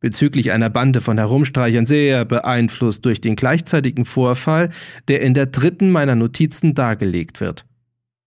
bezüglich 0.00 0.52
einer 0.52 0.70
Bande 0.70 1.00
von 1.00 1.18
Herumstreichern 1.18 1.86
sehr 1.86 2.24
beeinflusst 2.24 3.04
durch 3.04 3.20
den 3.20 3.36
gleichzeitigen 3.36 4.04
Vorfall, 4.04 4.70
der 5.08 5.22
in 5.22 5.34
der 5.34 5.46
dritten 5.46 5.90
meiner 5.90 6.14
Notizen 6.14 6.74
dargelegt 6.74 7.40
wird. 7.40 7.64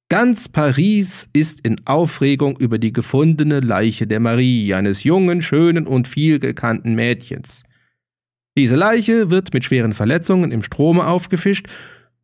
Ganz 0.09 0.49
Paris 0.49 1.29
ist 1.31 1.61
in 1.65 1.87
Aufregung 1.87 2.57
über 2.57 2.77
die 2.77 2.91
gefundene 2.91 3.61
Leiche 3.61 4.07
der 4.07 4.19
Marie, 4.19 4.73
eines 4.73 5.05
jungen, 5.05 5.41
schönen 5.41 5.87
und 5.87 6.07
vielgekannten 6.07 6.95
Mädchens. 6.95 7.63
Diese 8.57 8.75
Leiche 8.75 9.29
wird 9.29 9.53
mit 9.53 9.63
schweren 9.63 9.93
Verletzungen 9.93 10.51
im 10.51 10.63
Strome 10.63 11.07
aufgefischt 11.07 11.67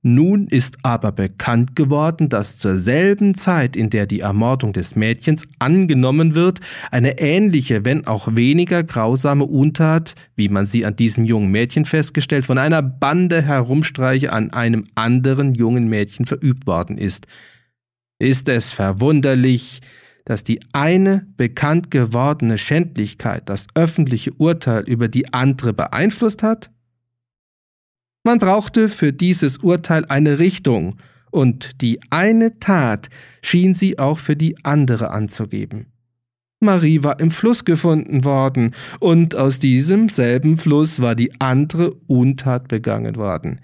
nun 0.04 0.48
ist 0.48 0.78
aber 0.84 1.12
bekannt 1.12 1.76
geworden, 1.76 2.30
dass 2.30 2.58
zur 2.58 2.78
selben 2.78 3.36
Zeit, 3.36 3.76
in 3.76 3.90
der 3.90 4.06
die 4.06 4.20
Ermordung 4.20 4.72
des 4.72 4.96
Mädchens 4.96 5.44
angenommen 5.60 6.36
wird, 6.36 6.62
eine 6.92 7.20
ähnliche, 7.20 7.84
wenn 7.84 8.06
auch 8.06 8.36
weniger 8.36 8.84
grausame 8.84 9.46
Untat, 9.46 10.14
wie 10.36 10.50
man 10.50 10.66
sie 10.66 10.86
an 10.86 10.96
diesem 10.96 11.26
jungen 11.26 11.50
Mädchen 11.50 11.86
festgestellt, 11.86 12.46
von 12.46 12.58
einer 12.58 12.82
Bande 12.82 13.42
Herumstreiche 13.42 14.32
an 14.32 14.54
einem 14.54 14.84
anderen 14.96 15.56
jungen 15.56 15.88
Mädchen 15.88 16.26
verübt 16.26 16.68
worden 16.68 16.98
ist. 16.98 17.26
Ist 18.20 18.50
es 18.50 18.72
verwunderlich, 18.72 19.82
dass 20.26 20.44
die 20.44 20.60
eine 20.74 21.26
bekannt 21.38 21.90
gewordene 21.90 22.58
Schändlichkeit 22.58 23.50
das 23.50 23.68
öffentliche 23.76 24.34
Urteil 24.34 24.84
über 24.84 25.08
die 25.08 25.34
andere 25.34 25.74
beeinflusst 25.74 26.44
hat? 26.44 26.70
Man 28.28 28.40
brauchte 28.40 28.90
für 28.90 29.14
dieses 29.14 29.56
Urteil 29.60 30.04
eine 30.10 30.38
Richtung, 30.38 30.98
und 31.32 31.80
die 31.82 32.02
eine 32.10 32.60
Tat 32.60 33.08
schien 33.42 33.74
sie 33.74 34.00
auch 34.00 34.18
für 34.18 34.36
die 34.36 34.58
andere 34.66 35.12
anzugeben. 35.12 35.86
Marie 36.60 37.04
war 37.04 37.22
im 37.22 37.32
Fluss 37.32 37.64
gefunden 37.64 38.26
worden, 38.26 38.76
und 39.00 39.34
aus 39.38 39.60
diesem 39.60 40.10
selben 40.10 40.58
Fluss 40.58 41.02
war 41.02 41.16
die 41.16 41.40
andere 41.40 41.94
Untat 42.08 42.68
begangen 42.68 43.16
worden. 43.16 43.62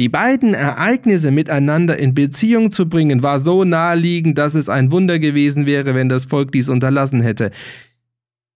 Die 0.00 0.08
beiden 0.08 0.54
Ereignisse 0.54 1.30
miteinander 1.30 1.98
in 1.98 2.14
Beziehung 2.14 2.70
zu 2.70 2.88
bringen, 2.88 3.22
war 3.22 3.40
so 3.40 3.62
naheliegend, 3.64 4.38
dass 4.38 4.54
es 4.54 4.70
ein 4.70 4.90
Wunder 4.90 5.18
gewesen 5.18 5.66
wäre, 5.66 5.94
wenn 5.94 6.08
das 6.08 6.24
Volk 6.24 6.50
dies 6.52 6.70
unterlassen 6.70 7.20
hätte. 7.20 7.50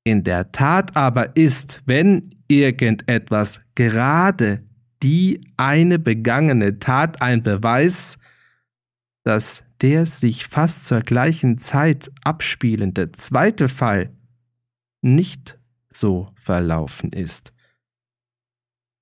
In 0.02 0.24
der 0.24 0.50
Tat 0.52 0.96
aber 0.96 1.36
ist, 1.36 1.82
wenn 1.84 2.30
irgendetwas 2.48 3.60
gerade 3.74 4.65
die 5.06 5.40
eine 5.56 6.00
begangene 6.00 6.80
Tat 6.80 7.22
ein 7.22 7.44
Beweis, 7.44 8.18
dass 9.22 9.62
der 9.80 10.04
sich 10.04 10.48
fast 10.48 10.86
zur 10.86 11.00
gleichen 11.00 11.58
Zeit 11.58 12.10
abspielende 12.24 13.12
zweite 13.12 13.68
Fall 13.68 14.10
nicht 15.02 15.60
so 15.92 16.32
verlaufen 16.34 17.12
ist. 17.12 17.52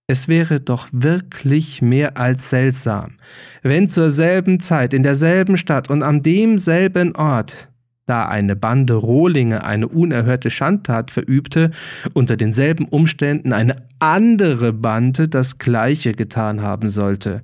Es 0.07 0.29
wäre 0.29 0.61
doch 0.61 0.89
wirklich 0.93 1.81
mehr 1.81 2.19
als 2.19 2.51
seltsam, 2.51 3.17
wenn 3.63 3.89
zur 3.89 4.11
selben 4.11 4.61
Zeit 4.61 4.93
in 4.93 5.05
derselben 5.05 5.57
Stadt 5.57 5.89
und 5.89 6.03
am 6.03 6.23
demselben 6.23 7.17
Ort 7.17 7.71
da 8.07 8.29
eine 8.29 8.57
Bande 8.57 8.95
Rohlinge 8.95 9.65
eine 9.65 9.89
unerhörte 9.89 10.51
Schandtat 10.51 11.11
verübte, 11.11 11.71
unter 12.13 12.37
denselben 12.37 12.87
Umständen 12.87 13.53
eine 13.53 13.77
andere 13.99 14.73
Bande 14.73 15.29
das 15.29 15.59
gleiche 15.59 16.13
getan 16.13 16.61
haben 16.61 16.91
sollte. 16.91 17.43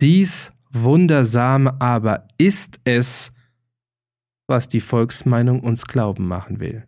Dies 0.00 0.52
Wundersame 0.70 1.80
aber 1.80 2.26
ist 2.38 2.80
es, 2.84 3.32
was 4.46 4.68
die 4.68 4.80
Volksmeinung 4.80 5.60
uns 5.60 5.84
glauben 5.84 6.26
machen 6.26 6.60
will. 6.60 6.84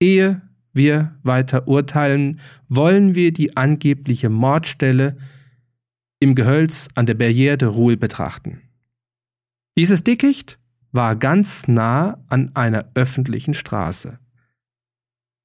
Ehe 0.00 0.42
wir 0.72 1.18
weiter 1.22 1.66
urteilen, 1.66 2.40
wollen 2.68 3.14
wir 3.14 3.32
die 3.32 3.56
angebliche 3.56 4.28
Mordstelle 4.28 5.16
im 6.20 6.34
Gehölz 6.34 6.88
an 6.94 7.06
der 7.06 7.18
Barrière 7.18 7.56
de 7.56 7.68
Roule 7.68 7.96
betrachten. 7.96 8.60
Dieses 9.76 10.04
Dickicht 10.04 10.57
war 10.92 11.16
ganz 11.16 11.68
nah 11.68 12.18
an 12.28 12.50
einer 12.54 12.86
öffentlichen 12.94 13.54
Straße. 13.54 14.18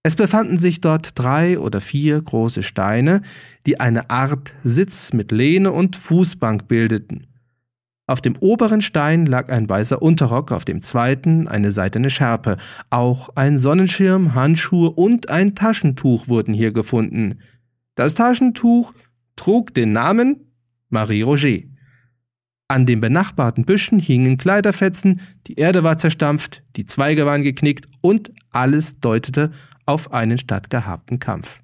Es 0.05 0.17
befanden 0.17 0.57
sich 0.57 0.81
dort 0.81 1.17
drei 1.17 1.57
oder 1.57 1.79
vier 1.79 2.21
große 2.21 2.61
Steine, 2.61 3.21
die 3.65 3.79
eine 3.79 4.09
Art 4.09 4.53
Sitz 4.63 5.13
mit 5.13 5.31
Lehne 5.31 5.71
und 5.71 5.95
Fußbank 5.95 6.67
bildeten. 6.67 7.27
Auf 8.05 8.19
dem 8.19 8.35
oberen 8.37 8.81
Stein 8.81 9.25
lag 9.25 9.47
ein 9.47 9.69
weißer 9.69 10.01
Unterrock, 10.01 10.51
auf 10.51 10.65
dem 10.65 10.81
zweiten 10.81 11.47
eine 11.47 11.71
seidene 11.71 12.09
Schärpe. 12.09 12.57
Auch 12.89 13.29
ein 13.35 13.57
Sonnenschirm, 13.57 14.35
Handschuhe 14.35 14.91
und 14.91 15.29
ein 15.29 15.55
Taschentuch 15.55 16.27
wurden 16.27 16.53
hier 16.53 16.73
gefunden. 16.73 17.39
Das 17.95 18.13
Taschentuch 18.13 18.93
trug 19.37 19.73
den 19.73 19.93
Namen 19.93 20.51
Marie 20.89 21.21
Roger. 21.21 21.59
An 22.73 22.87
den 22.87 23.01
benachbarten 23.01 23.65
Büschen 23.65 23.99
hingen 23.99 24.37
Kleiderfetzen, 24.37 25.21
die 25.45 25.59
Erde 25.59 25.83
war 25.83 25.99
zerstampft, 25.99 26.63
die 26.75 26.87
Zweige 26.87 27.23
waren 27.23 27.43
geknickt 27.43 27.85
und 28.01 28.31
alles 28.49 28.99
deutete 28.99 29.51
auf 29.85 30.11
einen 30.11 30.39
stattgehabten 30.39 31.19
Kampf. 31.19 31.59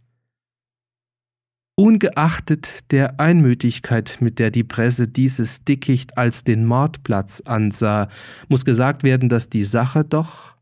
Ungeachtet 1.76 2.92
der 2.92 3.20
Einmütigkeit, 3.20 4.20
mit 4.20 4.38
der 4.38 4.52
die 4.52 4.64
Presse 4.64 5.08
dieses 5.08 5.64
Dickicht 5.64 6.16
als 6.16 6.44
den 6.44 6.64
Mordplatz 6.68 7.42
ansah, 7.42 8.08
muss 8.48 8.64
gesagt 8.64 9.02
werden, 9.02 9.30
dass 9.30 9.50
die 9.50 9.64
Sache 9.64 10.06
doch 10.06 10.54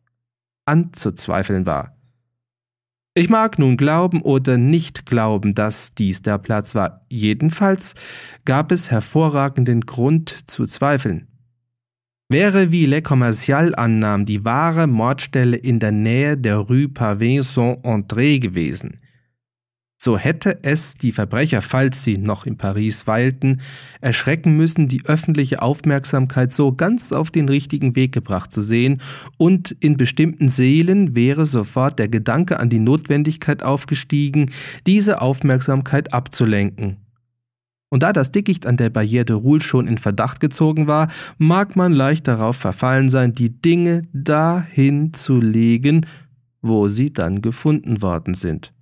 anzuzweifeln 0.66 1.66
war. 1.66 1.97
Ich 3.18 3.30
mag 3.30 3.58
nun 3.58 3.78
glauben 3.78 4.22
oder 4.22 4.60
nicht 4.60 5.08
glauben, 5.08 5.56
dass 5.56 5.96
dies 5.96 6.22
der 6.22 6.38
Platz 6.38 6.76
war. 6.76 7.02
Jedenfalls 7.10 7.96
gab 8.46 8.72
es 8.72 8.92
hervorragenden 8.92 9.82
Grund 9.82 10.30
zu 10.46 10.68
zweifeln. 10.68 11.28
Wäre, 12.30 12.72
wie 12.72 12.86
Le 12.86 13.02
Commercial 13.02 13.74
annahm, 13.74 14.26
die 14.26 14.46
wahre 14.46 14.86
Mordstelle 14.86 15.58
in 15.58 15.80
der 15.80 15.94
Nähe 15.94 16.38
der 16.38 16.58
Rue 16.58 16.90
Pavé 16.90 17.42
Saint-André 17.42 18.38
gewesen, 18.40 19.00
so 20.00 20.16
hätte 20.16 20.60
es 20.62 20.94
die 20.94 21.12
Verbrecher, 21.12 21.64
falls 21.64 22.04
sie 22.04 22.20
noch 22.20 22.46
in 22.46 22.58
Paris 22.58 23.08
weilten, 23.08 23.62
erschrecken 24.00 24.56
müssen, 24.56 24.88
die 24.88 25.04
öffentliche 25.06 25.64
Aufmerksamkeit 25.64 26.52
so 26.52 26.72
ganz 26.72 27.12
auf 27.12 27.32
den 27.32 27.50
richtigen 27.50 27.96
Weg 27.96 28.12
gebracht 28.12 28.52
zu 28.52 28.62
sehen, 28.62 29.02
und 29.38 29.72
in 29.80 29.98
bestimmten 29.98 30.50
Seelen 30.50 31.16
wäre 31.16 31.48
sofort 31.48 31.98
der 31.98 32.10
Gedanke 32.10 32.60
an 32.60 32.70
die 32.70 32.80
Notwendigkeit 32.80 33.64
aufgestiegen, 33.64 34.52
diese 34.86 35.22
Aufmerksamkeit 35.22 36.14
abzulenken. 36.14 36.98
Und 37.90 38.04
da 38.04 38.14
das 38.14 38.32
Dickicht 38.32 38.68
an 38.68 38.78
der 38.78 38.92
Barriere 38.92 39.26
de 39.26 39.36
Roule 39.36 39.62
schon 39.62 39.88
in 39.88 39.98
Verdacht 39.98 40.42
gezogen 40.42 40.88
war, 40.88 41.08
mag 41.38 41.76
man 41.76 41.94
leicht 41.94 42.28
darauf 42.28 42.58
verfallen 42.58 43.10
sein, 43.10 43.34
die 43.34 43.62
Dinge 43.62 44.04
dahin 44.14 45.14
zu 45.14 45.40
legen, 45.40 46.06
wo 46.62 46.88
sie 46.88 47.14
dann 47.14 47.42
gefunden 47.42 48.02
worden 48.02 48.34
sind 48.34 48.74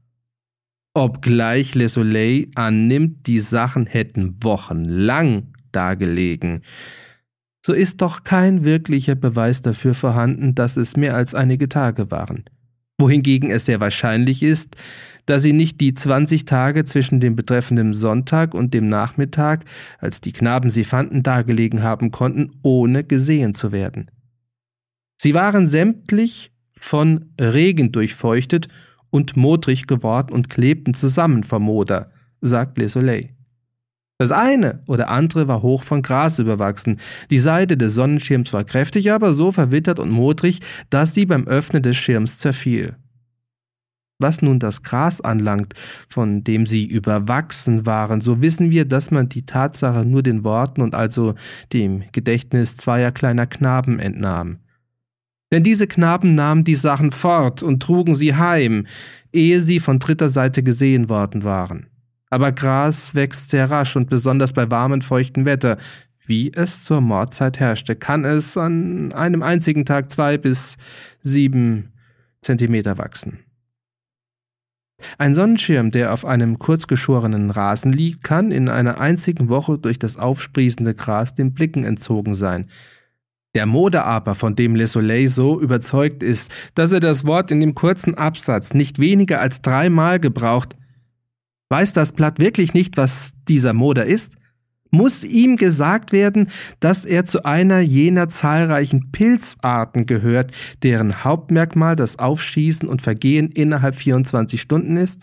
obgleich 0.95 1.75
Le 1.75 1.87
Soleil 1.89 2.47
annimmt, 2.55 3.27
die 3.27 3.39
Sachen 3.39 3.85
hätten 3.85 4.43
wochenlang 4.43 5.53
dagelegen. 5.71 6.61
So 7.63 7.73
ist 7.73 8.01
doch 8.01 8.23
kein 8.23 8.63
wirklicher 8.63 9.15
Beweis 9.15 9.61
dafür 9.61 9.93
vorhanden, 9.93 10.55
dass 10.55 10.77
es 10.77 10.95
mehr 10.95 11.15
als 11.15 11.35
einige 11.35 11.69
Tage 11.69 12.09
waren. 12.11 12.45
Wohingegen 12.97 13.51
es 13.51 13.65
sehr 13.65 13.81
wahrscheinlich 13.81 14.41
ist, 14.41 14.77
dass 15.25 15.43
sie 15.43 15.51
nicht 15.51 15.81
die 15.81 15.93
20 15.93 16.45
Tage 16.45 16.85
zwischen 16.85 17.19
dem 17.19 17.35
betreffenden 17.35 17.93
Sonntag 17.93 18.53
und 18.53 18.73
dem 18.73 18.87
Nachmittag, 18.87 19.65
als 19.99 20.21
die 20.21 20.31
Knaben 20.31 20.69
sie 20.69 20.85
fanden, 20.85 21.23
dagelegen 21.23 21.83
haben 21.83 22.11
konnten, 22.11 22.51
ohne 22.61 23.03
gesehen 23.03 23.53
zu 23.53 23.71
werden. 23.71 24.09
Sie 25.17 25.33
waren 25.33 25.67
sämtlich 25.67 26.51
von 26.79 27.33
Regen 27.39 27.91
durchfeuchtet 27.91 28.69
und 29.15 29.37
modrig 29.37 29.87
geworden 29.87 30.33
und 30.33 30.49
klebten 30.49 30.93
zusammen 30.93 31.45
vom 31.45 31.63
Moder, 31.63 32.11
sagt 32.41 32.77
Le 32.77 32.89
Soleil. 32.89 33.29
Das 34.17 34.33
eine 34.33 34.83
oder 34.87 35.09
andere 35.09 35.47
war 35.47 35.61
hoch 35.61 35.83
von 35.83 36.01
Gras 36.01 36.37
überwachsen. 36.37 36.99
Die 37.29 37.39
Seite 37.39 37.77
des 37.77 37.93
Sonnenschirms 37.93 38.51
war 38.51 38.65
kräftig, 38.65 39.13
aber 39.13 39.33
so 39.33 39.53
verwittert 39.53 39.99
und 39.99 40.09
modrig, 40.09 40.59
dass 40.89 41.13
sie 41.13 41.25
beim 41.25 41.47
Öffnen 41.47 41.81
des 41.81 41.95
Schirms 41.95 42.39
zerfiel. 42.39 42.97
Was 44.19 44.41
nun 44.41 44.59
das 44.59 44.83
Gras 44.83 45.21
anlangt, 45.21 45.75
von 46.09 46.43
dem 46.43 46.65
sie 46.65 46.85
überwachsen 46.85 47.85
waren, 47.85 48.19
so 48.19 48.41
wissen 48.41 48.69
wir, 48.69 48.83
dass 48.83 49.11
man 49.11 49.29
die 49.29 49.45
Tatsache 49.45 50.03
nur 50.03 50.23
den 50.23 50.43
Worten 50.43 50.81
und 50.81 50.93
also 50.93 51.35
dem 51.71 52.03
Gedächtnis 52.11 52.75
zweier 52.75 53.13
kleiner 53.13 53.47
Knaben 53.47 53.99
entnahm. 53.99 54.59
Denn 55.51 55.63
diese 55.63 55.87
Knaben 55.87 56.35
nahmen 56.35 56.63
die 56.63 56.75
Sachen 56.75 57.11
fort 57.11 57.63
und 57.63 57.81
trugen 57.81 58.15
sie 58.15 58.35
heim, 58.35 58.87
ehe 59.31 59.61
sie 59.61 59.79
von 59.79 59.99
dritter 59.99 60.29
Seite 60.29 60.63
gesehen 60.63 61.09
worden 61.09 61.43
waren. 61.43 61.87
Aber 62.29 62.51
Gras 62.51 63.13
wächst 63.15 63.49
sehr 63.49 63.69
rasch 63.69 63.95
und 63.95 64.09
besonders 64.09 64.53
bei 64.53 64.69
warmem, 64.71 65.01
feuchten 65.01 65.45
Wetter, 65.45 65.77
wie 66.25 66.51
es 66.51 66.83
zur 66.83 67.01
Mordzeit 67.01 67.59
herrschte, 67.59 67.95
kann 67.95 68.25
es 68.25 68.57
an 68.57 69.11
einem 69.13 69.43
einzigen 69.43 69.85
Tag 69.85 70.09
zwei 70.09 70.37
bis 70.37 70.75
sieben 71.21 71.93
Zentimeter 72.41 72.97
wachsen. 72.97 73.39
Ein 75.17 75.35
Sonnenschirm, 75.35 75.91
der 75.91 76.13
auf 76.13 76.25
einem 76.25 76.57
kurzgeschorenen 76.57 77.51
Rasen 77.51 77.91
liegt, 77.91 78.23
kann 78.23 78.51
in 78.51 78.69
einer 78.69 78.99
einzigen 78.99 79.49
Woche 79.49 79.77
durch 79.77 79.99
das 79.99 80.17
aufsprießende 80.17 80.95
Gras 80.95 81.35
den 81.35 81.53
Blicken 81.53 81.83
entzogen 81.83 82.33
sein. 82.33 82.67
Der 83.55 83.65
Mode 83.65 84.03
aber, 84.03 84.35
von 84.35 84.55
dem 84.55 84.75
Le 84.75 84.85
Soleil 84.85 85.29
so 85.29 85.61
überzeugt 85.61 86.21
ist, 86.21 86.51
dass 86.75 86.91
er 86.91 86.99
das 86.99 87.25
Wort 87.25 87.51
in 87.51 87.61
dem 87.61 87.73
kurzen 87.73 88.15
Absatz 88.15 88.73
nicht 88.73 88.99
weniger 88.99 89.39
als 89.39 89.61
dreimal 89.61 90.19
gebraucht, 90.19 90.75
weiß 91.69 91.93
das 91.93 92.11
Blatt 92.11 92.39
wirklich 92.39 92.73
nicht, 92.73 92.97
was 92.97 93.31
dieser 93.47 93.71
Moder 93.71 94.05
ist? 94.05 94.35
Muss 94.91 95.23
ihm 95.23 95.55
gesagt 95.55 96.11
werden, 96.11 96.49
dass 96.81 97.05
er 97.05 97.25
zu 97.25 97.45
einer 97.45 97.79
jener 97.79 98.27
zahlreichen 98.27 99.11
Pilzarten 99.13 100.05
gehört, 100.05 100.51
deren 100.83 101.23
Hauptmerkmal 101.23 101.95
das 101.95 102.19
Aufschießen 102.19 102.87
und 102.87 103.01
Vergehen 103.01 103.49
innerhalb 103.49 103.95
24 103.95 104.61
Stunden 104.61 104.97
ist? 104.97 105.21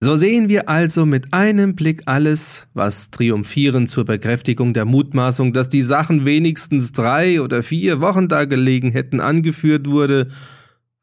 So 0.00 0.14
sehen 0.14 0.48
wir 0.48 0.68
also 0.68 1.06
mit 1.06 1.34
einem 1.34 1.74
Blick 1.74 2.02
alles, 2.06 2.68
was 2.72 3.10
triumphierend 3.10 3.88
zur 3.88 4.04
Bekräftigung 4.04 4.72
der 4.72 4.84
Mutmaßung, 4.84 5.52
dass 5.52 5.68
die 5.68 5.82
Sachen 5.82 6.24
wenigstens 6.24 6.92
drei 6.92 7.40
oder 7.40 7.64
vier 7.64 8.00
Wochen 8.00 8.28
da 8.28 8.44
gelegen 8.44 8.92
hätten, 8.92 9.20
angeführt 9.20 9.90
wurde, 9.90 10.28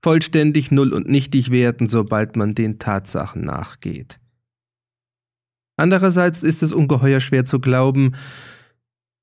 vollständig 0.02 0.72
null 0.72 0.94
und 0.94 1.10
nichtig 1.10 1.52
werden, 1.52 1.88
sobald 1.88 2.38
man 2.38 2.56
den 2.56 2.80
Tatsachen 2.80 3.42
nachgeht. 3.42 4.20
Andererseits 5.76 6.42
ist 6.42 6.64
es 6.64 6.72
ungeheuer 6.72 7.20
schwer 7.20 7.44
zu 7.44 7.60
glauben, 7.60 8.14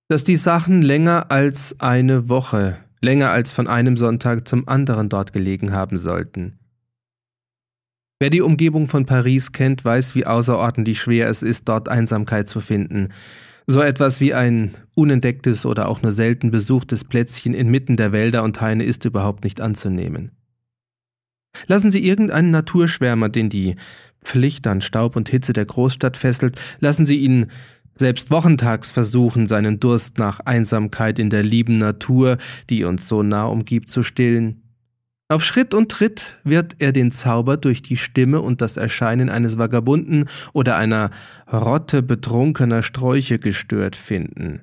dass 0.08 0.22
die 0.22 0.36
Sachen 0.36 0.82
länger 0.82 1.30
als 1.30 1.80
eine 1.80 2.28
Woche, 2.28 2.76
länger 3.00 3.30
als 3.30 3.52
von 3.52 3.68
einem 3.68 3.96
Sonntag 3.96 4.46
zum 4.46 4.68
anderen 4.68 5.08
dort 5.08 5.32
gelegen 5.32 5.72
haben 5.72 5.98
sollten. 5.98 6.58
Wer 8.22 8.30
die 8.30 8.40
Umgebung 8.40 8.86
von 8.86 9.04
Paris 9.04 9.50
kennt, 9.50 9.84
weiß, 9.84 10.14
wie 10.14 10.26
außerordentlich 10.26 11.00
schwer 11.00 11.28
es 11.28 11.42
ist, 11.42 11.68
dort 11.68 11.88
Einsamkeit 11.88 12.48
zu 12.48 12.60
finden. 12.60 13.08
So 13.66 13.80
etwas 13.80 14.20
wie 14.20 14.32
ein 14.32 14.76
unentdecktes 14.94 15.66
oder 15.66 15.88
auch 15.88 16.02
nur 16.02 16.12
selten 16.12 16.52
besuchtes 16.52 17.02
Plätzchen 17.02 17.52
inmitten 17.52 17.96
der 17.96 18.12
Wälder 18.12 18.44
und 18.44 18.60
Haine 18.60 18.84
ist 18.84 19.04
überhaupt 19.04 19.42
nicht 19.42 19.60
anzunehmen. 19.60 20.30
Lassen 21.66 21.90
Sie 21.90 22.06
irgendeinen 22.06 22.52
Naturschwärmer, 22.52 23.28
den 23.28 23.50
die 23.50 23.74
Pflicht 24.22 24.68
an 24.68 24.82
Staub 24.82 25.16
und 25.16 25.28
Hitze 25.28 25.52
der 25.52 25.64
Großstadt 25.64 26.16
fesselt, 26.16 26.60
lassen 26.78 27.04
Sie 27.04 27.16
ihn 27.16 27.46
selbst 27.96 28.30
wochentags 28.30 28.92
versuchen, 28.92 29.48
seinen 29.48 29.80
Durst 29.80 30.18
nach 30.18 30.38
Einsamkeit 30.38 31.18
in 31.18 31.28
der 31.28 31.42
lieben 31.42 31.78
Natur, 31.78 32.38
die 32.70 32.84
uns 32.84 33.08
so 33.08 33.24
nah 33.24 33.46
umgibt, 33.46 33.90
zu 33.90 34.04
stillen. 34.04 34.61
Auf 35.32 35.44
Schritt 35.44 35.72
und 35.72 35.90
Tritt 35.90 36.36
wird 36.44 36.76
er 36.78 36.92
den 36.92 37.10
Zauber 37.10 37.56
durch 37.56 37.80
die 37.80 37.96
Stimme 37.96 38.42
und 38.42 38.60
das 38.60 38.76
Erscheinen 38.76 39.30
eines 39.30 39.56
Vagabunden 39.56 40.28
oder 40.52 40.76
einer 40.76 41.10
Rotte 41.50 42.02
betrunkener 42.02 42.82
Sträuche 42.82 43.38
gestört 43.38 43.96
finden. 43.96 44.60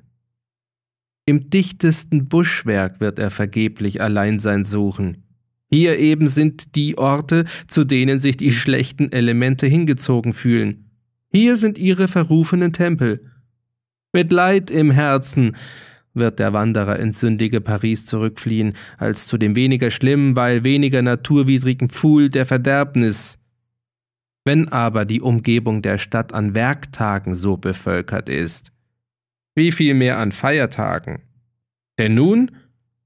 Im 1.26 1.50
dichtesten 1.50 2.28
Buschwerk 2.28 3.00
wird 3.00 3.18
er 3.18 3.32
vergeblich 3.32 4.00
Alleinsein 4.00 4.64
suchen. 4.64 5.24
Hier 5.72 5.98
eben 5.98 6.28
sind 6.28 6.76
die 6.76 6.96
Orte, 6.96 7.46
zu 7.66 7.82
denen 7.82 8.20
sich 8.20 8.36
die 8.36 8.52
schlechten 8.52 9.10
Elemente 9.10 9.66
hingezogen 9.66 10.32
fühlen. 10.32 10.88
Hier 11.32 11.56
sind 11.56 11.78
ihre 11.78 12.06
verrufenen 12.06 12.72
Tempel. 12.72 13.28
Mit 14.12 14.30
Leid 14.30 14.70
im 14.70 14.92
Herzen 14.92 15.56
wird 16.14 16.38
der 16.38 16.52
Wanderer 16.52 16.98
ins 16.98 17.20
sündige 17.20 17.60
Paris 17.60 18.06
zurückfliehen, 18.06 18.74
als 18.98 19.26
zu 19.26 19.38
dem 19.38 19.56
weniger 19.56 19.90
schlimmen, 19.90 20.36
weil 20.36 20.64
weniger 20.64 21.02
naturwidrigen 21.02 21.88
Pfuhl 21.88 22.28
der 22.28 22.46
Verderbnis. 22.46 23.38
Wenn 24.44 24.68
aber 24.68 25.04
die 25.04 25.20
Umgebung 25.20 25.82
der 25.82 25.98
Stadt 25.98 26.32
an 26.32 26.54
Werktagen 26.54 27.34
so 27.34 27.56
bevölkert 27.56 28.28
ist, 28.28 28.72
wie 29.54 29.72
viel 29.72 29.94
mehr 29.94 30.18
an 30.18 30.32
Feiertagen? 30.32 31.22
Denn 31.98 32.14
nun, 32.14 32.50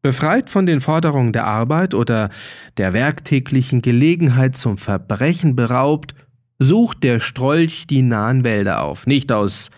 befreit 0.02 0.50
von 0.50 0.66
den 0.66 0.80
Forderungen 0.80 1.32
der 1.32 1.46
Arbeit 1.46 1.94
oder 1.94 2.30
der 2.76 2.92
werktäglichen 2.92 3.82
Gelegenheit 3.82 4.56
zum 4.56 4.78
Verbrechen 4.78 5.56
beraubt, 5.56 6.14
sucht 6.58 7.02
der 7.02 7.20
Strolch 7.20 7.86
die 7.86 8.02
nahen 8.02 8.44
Wälder 8.44 8.82
auf, 8.82 9.06
nicht 9.06 9.32
aus 9.32 9.70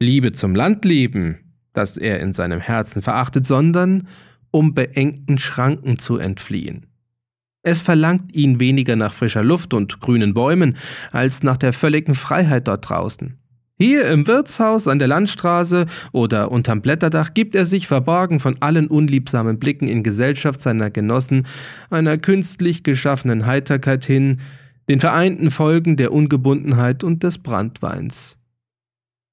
Liebe 0.00 0.32
zum 0.32 0.54
Landleben, 0.54 1.43
das 1.74 1.98
er 1.98 2.20
in 2.20 2.32
seinem 2.32 2.60
Herzen 2.60 3.02
verachtet, 3.02 3.46
sondern 3.46 4.08
um 4.50 4.72
beengten 4.72 5.36
Schranken 5.36 5.98
zu 5.98 6.16
entfliehen. 6.16 6.86
Es 7.62 7.80
verlangt 7.80 8.34
ihn 8.36 8.60
weniger 8.60 8.94
nach 8.94 9.12
frischer 9.12 9.42
Luft 9.42 9.74
und 9.74 10.00
grünen 10.00 10.34
Bäumen 10.34 10.76
als 11.12 11.42
nach 11.42 11.56
der 11.56 11.72
völligen 11.72 12.14
Freiheit 12.14 12.68
dort 12.68 12.88
draußen. 12.88 13.38
Hier 13.76 14.08
im 14.08 14.28
Wirtshaus 14.28 14.86
an 14.86 15.00
der 15.00 15.08
Landstraße 15.08 15.86
oder 16.12 16.52
unterm 16.52 16.80
Blätterdach 16.80 17.34
gibt 17.34 17.56
er 17.56 17.64
sich 17.64 17.88
verborgen 17.88 18.38
von 18.38 18.54
allen 18.60 18.86
unliebsamen 18.86 19.58
Blicken 19.58 19.88
in 19.88 20.04
Gesellschaft 20.04 20.60
seiner 20.60 20.90
Genossen 20.90 21.46
einer 21.90 22.16
künstlich 22.18 22.84
geschaffenen 22.84 23.46
Heiterkeit 23.46 24.04
hin, 24.04 24.38
den 24.88 25.00
vereinten 25.00 25.50
Folgen 25.50 25.96
der 25.96 26.12
Ungebundenheit 26.12 27.02
und 27.02 27.24
des 27.24 27.38
Brandweins. 27.38 28.36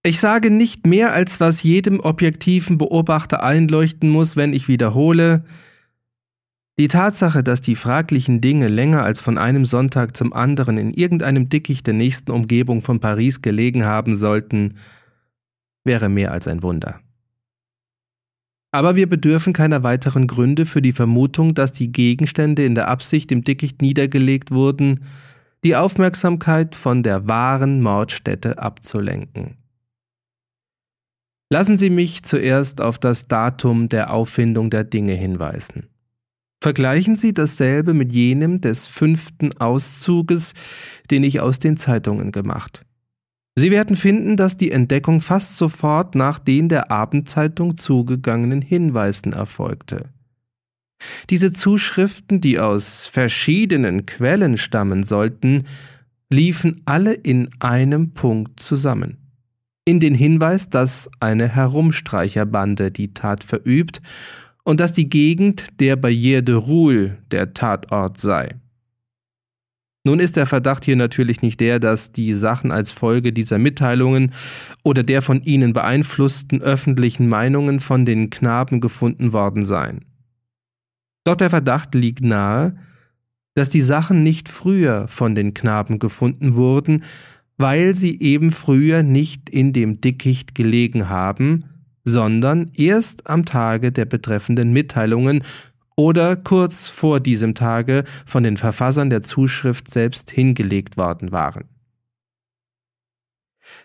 Ich 0.04 0.20
sage 0.20 0.50
nicht 0.50 0.88
mehr, 0.88 1.14
als 1.14 1.40
was 1.40 1.62
jedem 1.62 2.00
objektiven 2.00 2.80
Beobachter 2.80 3.44
einleuchten 3.44 4.10
muss, 4.10 4.36
wenn 4.36 4.54
ich 4.54 4.68
wiederhole, 4.68 5.44
die 6.80 6.88
Tatsache, 6.88 7.44
dass 7.44 7.62
die 7.62 7.76
fraglichen 7.76 8.42
Dinge 8.42 8.68
länger 8.68 9.04
als 9.04 9.22
von 9.22 9.38
einem 9.38 9.66
Sonntag 9.66 10.18
zum 10.18 10.34
anderen 10.34 10.80
in 10.80 10.92
irgendeinem 10.92 11.50
Dickicht 11.50 11.86
der 11.86 11.94
nächsten 11.94 12.32
Umgebung 12.32 12.82
von 12.82 13.00
Paris 13.00 13.44
gelegen 13.44 13.86
haben 13.86 14.16
sollten, 14.16 14.78
wäre 15.84 16.10
mehr 16.10 16.32
als 16.32 16.48
ein 16.48 16.64
Wunder. 16.64 17.00
Aber 18.72 18.96
wir 18.96 19.08
bedürfen 19.08 19.54
keiner 19.54 19.84
weiteren 19.84 20.26
Gründe 20.26 20.66
für 20.66 20.82
die 20.82 20.94
Vermutung, 20.94 21.54
dass 21.54 21.74
die 21.74 21.92
Gegenstände 21.92 22.66
in 22.66 22.74
der 22.74 22.88
Absicht 22.88 23.32
im 23.32 23.44
Dickicht 23.44 23.84
niedergelegt 23.84 24.50
wurden, 24.50 25.02
die 25.64 25.76
Aufmerksamkeit 25.76 26.76
von 26.76 27.04
der 27.04 27.28
wahren 27.28 27.82
Mordstätte 27.82 28.58
abzulenken. 28.58 29.61
Lassen 31.52 31.76
Sie 31.76 31.90
mich 31.90 32.24
zuerst 32.24 32.80
auf 32.80 32.98
das 32.98 33.28
Datum 33.28 33.90
der 33.90 34.14
Auffindung 34.14 34.70
der 34.70 34.86
Dinge 34.86 35.16
hinweisen. 35.16 35.88
Vergleichen 36.64 37.18
Sie 37.18 37.34
dasselbe 37.34 37.94
mit 37.94 38.14
jenem 38.14 38.62
des 38.62 38.88
fünften 38.88 39.58
Auszuges, 39.58 40.54
den 41.10 41.26
ich 41.26 41.42
aus 41.42 41.60
den 41.60 41.76
Zeitungen 41.76 42.32
gemacht. 42.32 42.86
Sie 43.58 43.70
werden 43.70 43.98
finden, 43.98 44.38
dass 44.38 44.56
die 44.56 44.72
Entdeckung 44.72 45.20
fast 45.20 45.58
sofort 45.58 46.16
nach 46.16 46.40
den 46.40 46.70
der 46.70 46.90
Abendzeitung 46.90 47.76
zugegangenen 47.76 48.62
Hinweisen 48.62 49.34
erfolgte. 49.34 50.06
Diese 51.30 51.52
Zuschriften, 51.52 52.40
die 52.40 52.60
aus 52.60 53.08
verschiedenen 53.08 54.06
Quellen 54.06 54.56
stammen 54.56 55.04
sollten, 55.04 55.64
liefen 56.32 56.82
alle 56.86 57.12
in 57.12 57.50
einem 57.60 58.14
Punkt 58.14 58.62
zusammen. 58.62 59.21
In 59.84 60.00
den 60.00 60.14
Hinweis, 60.14 60.70
dass 60.70 61.10
eine 61.20 61.48
Herumstreicherbande 61.48 62.92
die 62.92 63.14
Tat 63.14 63.44
verübt 63.44 64.02
und 64.64 64.80
dass 64.80 64.94
die 64.94 65.10
Gegend 65.10 65.80
der 65.80 65.98
Barrière 65.98 66.42
de 66.42 66.56
Roule 66.56 67.18
der 67.32 67.54
Tatort 67.54 68.20
sei. 68.20 68.56
Nun 70.04 70.20
ist 70.20 70.36
der 70.36 70.48
Verdacht 70.48 70.86
hier 70.86 70.96
natürlich 70.96 71.42
nicht 71.42 71.60
der, 71.60 71.80
dass 71.80 72.12
die 72.12 72.34
Sachen 72.34 72.72
als 72.72 72.92
Folge 72.92 73.34
dieser 73.34 73.60
Mitteilungen 73.60 74.34
oder 74.84 75.04
der 75.04 75.22
von 75.22 75.44
ihnen 75.44 75.74
beeinflussten 75.74 76.62
öffentlichen 76.62 77.28
Meinungen 77.28 77.80
von 77.80 78.06
den 78.06 78.32
Knaben 78.32 78.82
gefunden 78.82 79.32
worden 79.32 79.64
seien. 79.64 80.06
Doch 81.24 81.36
der 81.36 81.52
Verdacht 81.52 81.94
liegt 81.94 82.24
nahe, 82.24 82.76
dass 83.54 83.70
die 83.70 83.82
Sachen 83.82 84.24
nicht 84.24 84.50
früher 84.50 85.08
von 85.08 85.36
den 85.36 85.54
Knaben 85.54 86.00
gefunden 86.00 86.56
wurden, 86.56 87.04
weil 87.62 87.96
sie 87.96 88.20
eben 88.20 88.52
früher 88.52 89.04
nicht 89.04 89.50
in 89.50 89.74
dem 89.74 90.02
Dickicht 90.02 90.56
gelegen 90.56 91.10
haben, 91.10 91.66
sondern 92.04 92.72
erst 92.76 93.30
am 93.30 93.46
Tage 93.46 93.92
der 93.92 94.06
betreffenden 94.06 94.74
Mitteilungen 94.74 95.44
oder 95.96 96.36
kurz 96.36 96.90
vor 96.90 97.20
diesem 97.20 97.54
Tage 97.54 98.04
von 98.26 98.44
den 98.44 98.58
Verfassern 98.58 99.10
der 99.10 99.22
Zuschrift 99.24 99.94
selbst 99.94 100.32
hingelegt 100.32 100.98
worden 100.98 101.32
waren. 101.32 101.66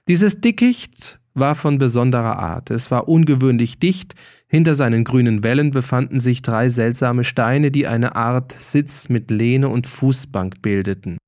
Dieses 0.08 0.40
Dickicht 0.40 1.20
war 1.34 1.54
von 1.54 1.76
besonderer 1.76 2.38
Art. 2.38 2.70
Es 2.70 2.90
war 2.90 3.08
ungewöhnlich 3.08 3.78
dicht, 3.78 4.14
hinter 4.48 4.74
seinen 4.74 5.04
grünen 5.04 5.42
Wellen 5.42 5.72
befanden 5.72 6.20
sich 6.20 6.40
drei 6.40 6.70
seltsame 6.70 7.24
Steine, 7.24 7.70
die 7.70 7.86
eine 7.86 8.16
Art 8.16 8.52
Sitz 8.52 9.08
mit 9.08 9.30
Lehne 9.30 9.68
und 9.68 9.86
Fußbank 9.86 10.62
bildeten. 10.62 11.18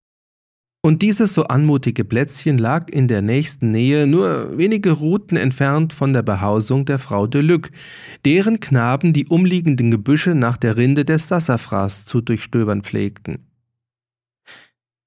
Und 0.81 1.03
dieses 1.03 1.35
so 1.35 1.45
anmutige 1.45 2.05
Plätzchen 2.05 2.57
lag 2.57 2.89
in 2.89 3.09
der 3.09 3.21
nächsten 3.21 3.73
Nähe, 3.73 4.07
nur 4.07 4.57
wenige 4.57 4.93
Routen 4.93 5.37
entfernt 5.37 5.93
von 5.93 6.13
der 6.13 6.23
Behausung 6.23 6.85
der 6.85 7.01
Frau 7.01 7.27
de 7.27 7.41
Luc, 7.41 7.71
deren 8.25 8.61
Knaben 8.61 9.13
die 9.13 9.27
umliegenden 9.27 9.91
Gebüsche 9.91 10.37
nach 10.37 10.57
der 10.57 10.77
Rinde 10.77 11.05
des 11.05 11.27
Sassafras 11.27 12.05
zu 12.05 12.21
durchstöbern 12.21 12.83
pflegten. 12.83 13.49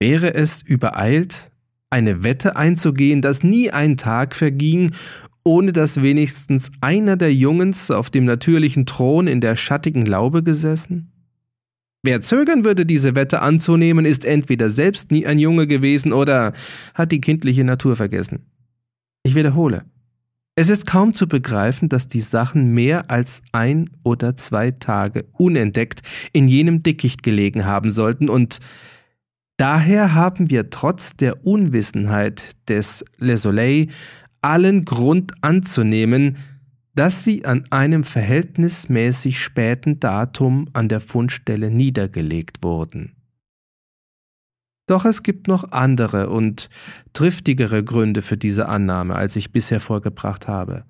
Wäre 0.02 0.34
es 0.34 0.62
übereilt, 0.62 1.52
eine 1.90 2.24
Wette 2.24 2.58
einzugehen, 2.58 3.22
dass 3.22 3.44
nie 3.44 3.70
ein 3.72 3.96
Tag 3.96 4.36
verging, 4.36 4.92
ohne 5.44 5.72
dass 5.72 6.02
wenigstens 6.02 6.72
einer 6.82 7.16
der 7.16 7.34
Jungens 7.34 7.92
auf 7.92 8.10
dem 8.10 8.26
natürlichen 8.26 8.86
Thron 8.86 9.28
in 9.28 9.40
der 9.42 9.56
schattigen 9.56 10.06
Laube 10.06 10.44
gesessen? 10.44 11.11
Wer 12.04 12.22
zögern 12.22 12.64
würde, 12.64 12.86
diese 12.86 13.16
Wette 13.16 13.42
anzunehmen, 13.42 14.06
ist 14.06 14.26
entweder 14.26 14.72
selbst 14.72 15.12
nie 15.12 15.28
ein 15.28 15.38
Junge 15.38 15.68
gewesen 15.68 16.14
oder 16.14 16.54
hat 16.96 17.12
die 17.12 17.22
kindliche 17.22 17.64
Natur 17.64 17.96
vergessen. 17.96 18.48
Ich 19.24 19.36
wiederhole. 19.36 19.86
Es 20.56 20.70
ist 20.70 20.88
kaum 20.88 21.14
zu 21.14 21.28
begreifen, 21.28 21.90
dass 21.90 22.08
die 22.08 22.22
Sachen 22.22 22.74
mehr 22.74 23.10
als 23.12 23.42
ein 23.52 23.90
oder 24.04 24.36
zwei 24.36 24.72
Tage 24.72 25.26
unentdeckt 25.34 26.02
in 26.34 26.48
jenem 26.48 26.84
Dickicht 26.84 27.24
gelegen 27.24 27.66
haben 27.66 27.92
sollten 27.92 28.30
und 28.30 28.60
daher 29.58 30.16
haben 30.16 30.50
wir 30.50 30.72
trotz 30.72 31.16
der 31.16 31.46
Unwissenheit 31.46 32.56
des 32.68 33.06
Le 33.18 33.38
Soleil 33.38 33.88
allen 34.42 34.86
Grund 34.86 35.34
anzunehmen, 35.42 36.38
dass 36.94 37.24
sie 37.24 37.46
an 37.46 37.66
einem 37.70 38.04
verhältnismäßig 38.04 39.42
späten 39.42 40.00
Datum 40.00 40.70
an 40.74 40.90
der 40.90 41.00
Fundstelle 41.00 41.72
niedergelegt 41.72 42.64
wurden. 42.64 43.16
Doch 44.88 45.06
es 45.06 45.24
gibt 45.24 45.48
noch 45.48 45.72
andere 45.72 46.30
und 46.30 46.70
triftigere 47.14 47.84
Gründe 47.84 48.22
für 48.22 48.36
diese 48.36 48.68
Annahme, 48.68 49.16
als 49.16 49.38
ich 49.38 49.54
bisher 49.54 49.80
vorgebracht 49.80 50.48
habe. 50.50 50.84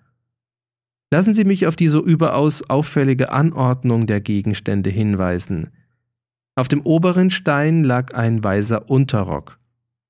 Lassen 1.13 1.33
Sie 1.33 1.43
mich 1.43 1.67
auf 1.67 1.75
die 1.75 1.87
so 1.87 2.03
überaus 2.03 2.67
auffällige 2.67 3.31
Anordnung 3.31 4.07
der 4.07 4.21
Gegenstände 4.21 4.89
hinweisen. 4.89 5.69
Auf 6.55 6.67
dem 6.67 6.81
oberen 6.81 7.29
Stein 7.29 7.83
lag 7.83 8.13
ein 8.13 8.43
weißer 8.43 8.89
Unterrock, 8.89 9.59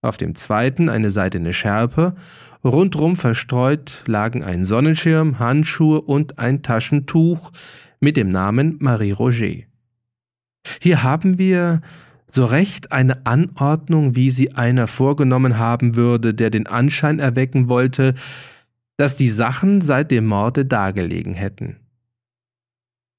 auf 0.01 0.17
dem 0.17 0.35
zweiten 0.35 0.89
eine 0.89 1.11
seidene 1.11 1.53
Schärpe 1.53 2.15
Rundrum 2.63 3.15
verstreut 3.15 4.03
lagen 4.05 4.43
ein 4.43 4.65
Sonnenschirm, 4.65 5.39
Handschuhe 5.39 6.01
und 6.01 6.37
ein 6.37 6.61
Taschentuch 6.61 7.51
mit 7.99 8.17
dem 8.17 8.29
Namen 8.29 8.77
Marie 8.79 9.11
Roger. 9.11 9.63
Hier 10.79 11.01
haben 11.01 11.39
wir 11.39 11.81
so 12.29 12.45
recht 12.45 12.91
eine 12.91 13.25
Anordnung, 13.25 14.15
wie 14.15 14.29
sie 14.29 14.53
einer 14.53 14.87
vorgenommen 14.87 15.57
haben 15.57 15.95
würde, 15.95 16.33
der 16.33 16.49
den 16.51 16.67
Anschein 16.67 17.19
erwecken 17.19 17.67
wollte, 17.67 18.13
dass 18.97 19.15
die 19.15 19.29
Sachen 19.29 19.81
seit 19.81 20.11
dem 20.11 20.27
Morde 20.27 20.65
dagelegen 20.65 21.33
hätten. 21.33 21.77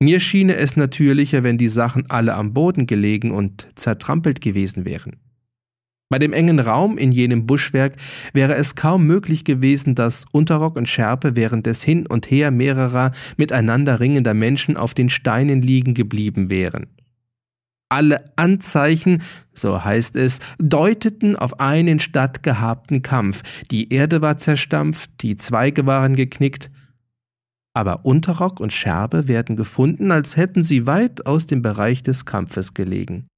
Mir 0.00 0.20
schiene 0.20 0.54
es 0.54 0.76
natürlicher, 0.76 1.42
wenn 1.42 1.58
die 1.58 1.68
Sachen 1.68 2.08
alle 2.10 2.34
am 2.34 2.54
Boden 2.54 2.86
gelegen 2.86 3.32
und 3.32 3.66
zertrampelt 3.74 4.40
gewesen 4.40 4.84
wären. 4.84 5.16
Bei 6.12 6.18
dem 6.18 6.34
engen 6.34 6.60
Raum 6.60 6.98
in 6.98 7.10
jenem 7.10 7.46
Buschwerk 7.46 7.94
wäre 8.34 8.54
es 8.54 8.74
kaum 8.74 9.06
möglich 9.06 9.44
gewesen, 9.44 9.94
dass 9.94 10.26
Unterrock 10.30 10.76
und 10.76 10.86
Schärpe 10.86 11.36
während 11.36 11.64
des 11.64 11.82
Hin 11.82 12.06
und 12.06 12.30
Her 12.30 12.50
mehrerer 12.50 13.12
miteinander 13.38 13.98
ringender 13.98 14.34
Menschen 14.34 14.76
auf 14.76 14.92
den 14.92 15.08
Steinen 15.08 15.62
liegen 15.62 15.94
geblieben 15.94 16.50
wären. 16.50 16.88
Alle 17.88 18.26
Anzeichen, 18.36 19.22
so 19.54 19.82
heißt 19.82 20.16
es, 20.16 20.40
deuteten 20.58 21.34
auf 21.34 21.60
einen 21.60 21.98
stattgehabten 21.98 23.00
Kampf. 23.00 23.42
Die 23.70 23.90
Erde 23.90 24.20
war 24.20 24.36
zerstampft, 24.36 25.22
die 25.22 25.36
Zweige 25.36 25.86
waren 25.86 26.14
geknickt, 26.14 26.70
aber 27.72 28.04
Unterrock 28.04 28.60
und 28.60 28.74
Scherbe 28.74 29.28
werden 29.28 29.56
gefunden, 29.56 30.10
als 30.10 30.36
hätten 30.36 30.62
sie 30.62 30.86
weit 30.86 31.24
aus 31.24 31.46
dem 31.46 31.62
Bereich 31.62 32.02
des 32.02 32.26
Kampfes 32.26 32.74
gelegen. 32.74 33.28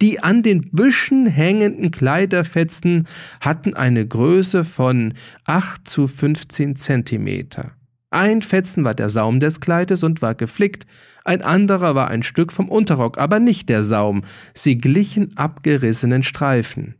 Die 0.00 0.20
an 0.20 0.42
den 0.42 0.70
Büschen 0.70 1.26
hängenden 1.26 1.90
Kleiderfetzen 1.90 3.06
hatten 3.40 3.74
eine 3.74 4.06
Größe 4.06 4.64
von 4.64 5.14
8 5.44 5.88
zu 5.88 6.06
15 6.06 6.76
Zentimeter. 6.76 7.72
Ein 8.10 8.42
Fetzen 8.42 8.84
war 8.84 8.94
der 8.94 9.08
Saum 9.08 9.40
des 9.40 9.60
Kleides 9.60 10.04
und 10.04 10.22
war 10.22 10.36
geflickt, 10.36 10.86
ein 11.24 11.42
anderer 11.42 11.94
war 11.94 12.08
ein 12.08 12.22
Stück 12.22 12.52
vom 12.52 12.68
Unterrock, 12.68 13.18
aber 13.18 13.40
nicht 13.40 13.68
der 13.68 13.82
Saum, 13.82 14.22
sie 14.54 14.78
glichen 14.78 15.36
abgerissenen 15.36 16.22
Streifen. 16.22 16.94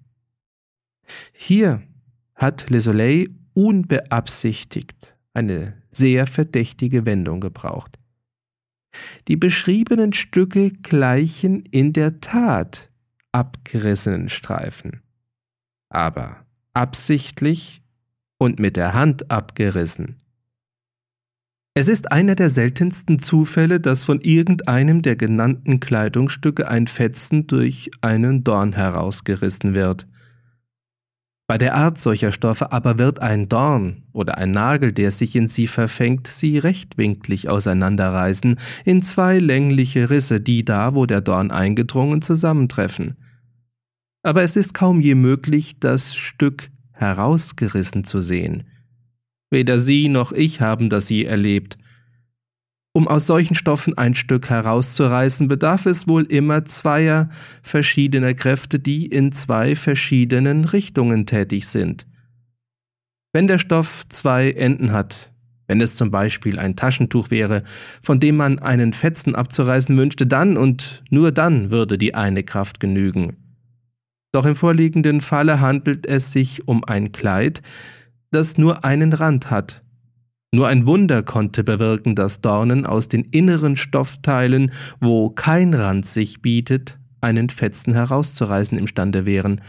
Hier 1.32 1.82
hat 2.34 2.68
Le 2.70 2.80
Soleil 2.80 3.28
unbeabsichtigt 3.52 5.14
eine 5.34 5.74
sehr 5.92 6.26
verdächtige 6.26 7.06
Wendung 7.06 7.40
gebraucht. 7.40 7.98
Die 9.28 9.36
beschriebenen 9.36 10.12
Stücke 10.12 10.70
gleichen 10.70 11.64
in 11.70 11.92
der 11.92 12.20
Tat 12.20 12.90
abgerissenen 13.32 14.28
Streifen, 14.28 15.02
aber 15.88 16.46
absichtlich 16.72 17.82
und 18.38 18.60
mit 18.60 18.76
der 18.76 18.94
Hand 18.94 19.30
abgerissen. 19.30 20.18
Es 21.76 21.88
ist 21.88 22.12
einer 22.12 22.36
der 22.36 22.50
seltensten 22.50 23.18
Zufälle, 23.18 23.80
dass 23.80 24.04
von 24.04 24.20
irgendeinem 24.20 25.02
der 25.02 25.16
genannten 25.16 25.80
Kleidungsstücke 25.80 26.68
ein 26.68 26.86
Fetzen 26.86 27.48
durch 27.48 27.90
einen 28.00 28.44
Dorn 28.44 28.74
herausgerissen 28.74 29.74
wird. 29.74 30.06
Bei 31.46 31.58
der 31.58 31.74
Art 31.74 31.98
solcher 31.98 32.32
Stoffe 32.32 32.72
aber 32.72 32.98
wird 32.98 33.20
ein 33.20 33.50
Dorn 33.50 34.04
oder 34.12 34.38
ein 34.38 34.50
Nagel, 34.50 34.92
der 34.92 35.10
sich 35.10 35.36
in 35.36 35.46
sie 35.46 35.66
verfängt, 35.66 36.26
sie 36.26 36.56
rechtwinklig 36.56 37.50
auseinanderreißen 37.50 38.56
in 38.86 39.02
zwei 39.02 39.38
längliche 39.38 40.08
Risse, 40.08 40.40
die 40.40 40.64
da, 40.64 40.94
wo 40.94 41.04
der 41.04 41.20
Dorn 41.20 41.50
eingedrungen, 41.50 42.22
zusammentreffen. 42.22 43.16
Aber 44.22 44.42
es 44.42 44.56
ist 44.56 44.72
kaum 44.72 45.02
je 45.02 45.14
möglich, 45.14 45.78
das 45.80 46.14
Stück 46.14 46.70
herausgerissen 46.92 48.04
zu 48.04 48.20
sehen. 48.22 48.62
Weder 49.50 49.78
Sie 49.78 50.08
noch 50.08 50.32
ich 50.32 50.62
haben 50.62 50.88
das 50.88 51.10
je 51.10 51.24
erlebt. 51.24 51.76
Um 52.96 53.08
aus 53.08 53.26
solchen 53.26 53.56
Stoffen 53.56 53.98
ein 53.98 54.14
Stück 54.14 54.48
herauszureißen, 54.48 55.48
bedarf 55.48 55.84
es 55.86 56.06
wohl 56.06 56.22
immer 56.22 56.64
zweier 56.64 57.28
verschiedener 57.60 58.34
Kräfte, 58.34 58.78
die 58.78 59.06
in 59.06 59.32
zwei 59.32 59.74
verschiedenen 59.74 60.64
Richtungen 60.64 61.26
tätig 61.26 61.66
sind. 61.66 62.06
Wenn 63.32 63.48
der 63.48 63.58
Stoff 63.58 64.04
zwei 64.10 64.52
Enden 64.52 64.92
hat, 64.92 65.32
wenn 65.66 65.80
es 65.80 65.96
zum 65.96 66.12
Beispiel 66.12 66.60
ein 66.60 66.76
Taschentuch 66.76 67.32
wäre, 67.32 67.64
von 68.00 68.20
dem 68.20 68.36
man 68.36 68.60
einen 68.60 68.92
Fetzen 68.92 69.34
abzureißen 69.34 69.96
wünschte, 69.96 70.28
dann 70.28 70.56
und 70.56 71.02
nur 71.10 71.32
dann 71.32 71.72
würde 71.72 71.98
die 71.98 72.14
eine 72.14 72.44
Kraft 72.44 72.78
genügen. 72.78 73.36
Doch 74.30 74.46
im 74.46 74.54
vorliegenden 74.54 75.20
Falle 75.20 75.60
handelt 75.60 76.06
es 76.06 76.30
sich 76.30 76.68
um 76.68 76.84
ein 76.84 77.10
Kleid, 77.10 77.60
das 78.30 78.56
nur 78.56 78.84
einen 78.84 79.12
Rand 79.12 79.50
hat. 79.50 79.83
Nur 80.54 80.68
ein 80.68 80.86
Wunder 80.86 81.24
konnte 81.24 81.64
bewirken, 81.64 82.14
dass 82.14 82.40
Dornen 82.40 82.86
aus 82.86 83.08
den 83.08 83.24
inneren 83.24 83.74
Stoffteilen, 83.74 84.70
wo 85.00 85.30
kein 85.30 85.74
Rand 85.74 86.06
sich 86.06 86.42
bietet, 86.42 86.96
einen 87.20 87.48
Fetzen 87.48 87.92
herauszureißen 87.92 88.78
imstande 88.78 89.26
wären, 89.26 89.62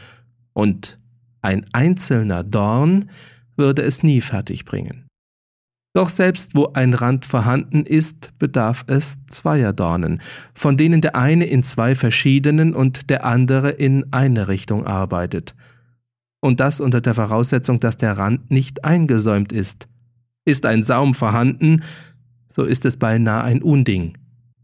und 0.53 0.99
ein 1.41 1.66
einzelner 1.74 2.44
Dorn 2.44 3.10
würde 3.57 3.82
es 3.82 4.03
nie 4.03 4.22
fertigbringen. 4.22 5.07
Doch 5.95 6.10
selbst 6.10 6.53
wo 6.53 6.74
ein 6.74 6.94
Rand 6.94 7.26
vorhanden 7.26 7.84
ist, 7.84 8.32
bedarf 8.38 8.86
es 8.86 9.18
zweier 9.26 9.74
Dornen, 9.74 10.22
von 10.53 10.78
denen 10.78 11.02
der 11.02 11.16
eine 11.16 11.48
in 11.48 11.64
zwei 11.64 11.95
verschiedenen 11.95 12.76
und 12.76 13.10
der 13.10 13.26
andere 13.26 13.72
in 13.72 14.14
eine 14.14 14.48
Richtung 14.49 14.86
arbeitet. 14.86 15.56
Und 16.41 16.60
das 16.60 16.80
unter 16.80 17.02
der 17.02 17.16
Voraussetzung, 17.16 17.80
dass 17.80 17.98
der 17.98 18.20
Rand 18.20 18.52
nicht 18.52 18.86
eingesäumt 18.86 19.52
ist. 19.52 19.88
Ist 20.45 20.65
ein 20.65 20.84
Saum 20.84 21.13
vorhanden, 21.13 21.84
so 22.55 22.63
ist 22.63 22.85
es 22.85 22.97
beinahe 22.97 23.43
ein 23.43 23.61
Unding. 23.61 24.17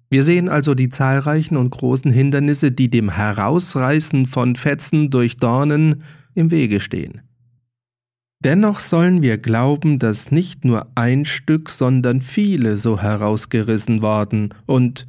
Wir 0.10 0.24
sehen 0.24 0.50
also 0.50 0.76
die 0.76 0.90
zahlreichen 0.90 1.58
und 1.58 1.72
großen 1.72 2.12
Hindernisse, 2.12 2.72
die 2.72 2.90
dem 2.90 3.10
Herausreißen 3.10 4.26
von 4.26 4.56
Fetzen 4.56 5.10
durch 5.10 5.38
Dornen 5.38 6.04
im 6.36 6.52
Wege 6.52 6.80
stehen. 6.80 7.22
Dennoch 8.44 8.80
sollen 8.80 9.22
wir 9.22 9.38
glauben, 9.38 10.00
dass 10.00 10.32
nicht 10.32 10.66
nur 10.66 10.88
ein 10.96 11.26
Stück, 11.26 11.70
sondern 11.70 12.22
viele 12.22 12.76
so 12.76 13.00
herausgerissen 13.00 14.02
worden, 14.02 14.50
und 14.66 15.06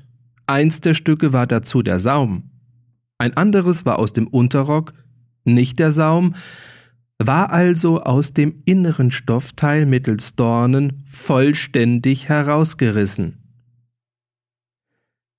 eins 0.46 0.80
der 0.80 0.94
Stücke 0.94 1.32
war 1.32 1.46
dazu 1.46 1.82
der 1.82 1.98
Saum. 1.98 2.50
Ein 3.18 3.36
anderes 3.36 3.86
war 3.86 3.98
aus 3.98 4.12
dem 4.12 4.26
Unterrock, 4.26 4.92
nicht 5.44 5.78
der 5.78 5.92
Saum, 5.92 6.34
war 7.26 7.50
also 7.50 8.02
aus 8.02 8.32
dem 8.32 8.62
inneren 8.64 9.10
Stoffteil 9.10 9.86
mittels 9.86 10.34
Dornen 10.36 11.02
vollständig 11.06 12.28
herausgerissen. 12.28 13.38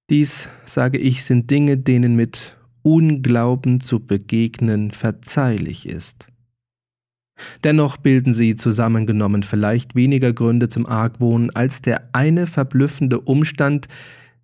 Dies, 0.10 0.50
sage 0.66 0.98
ich, 0.98 1.24
sind 1.24 1.50
Dinge, 1.50 1.78
denen 1.78 2.16
mit 2.16 2.58
Unglauben 2.82 3.80
zu 3.80 4.00
begegnen 4.02 4.92
verzeihlich 4.92 5.88
ist. 5.88 6.28
Dennoch 7.64 7.98
bilden 7.98 8.34
sie 8.34 8.56
zusammengenommen 8.56 9.44
vielleicht 9.44 9.96
weniger 9.96 10.34
Gründe 10.34 10.70
zum 10.70 10.86
Argwohn 10.86 11.50
als 11.52 11.82
der 11.82 12.10
eine 12.14 12.46
verblüffende 12.46 13.22
Umstand, 13.22 13.88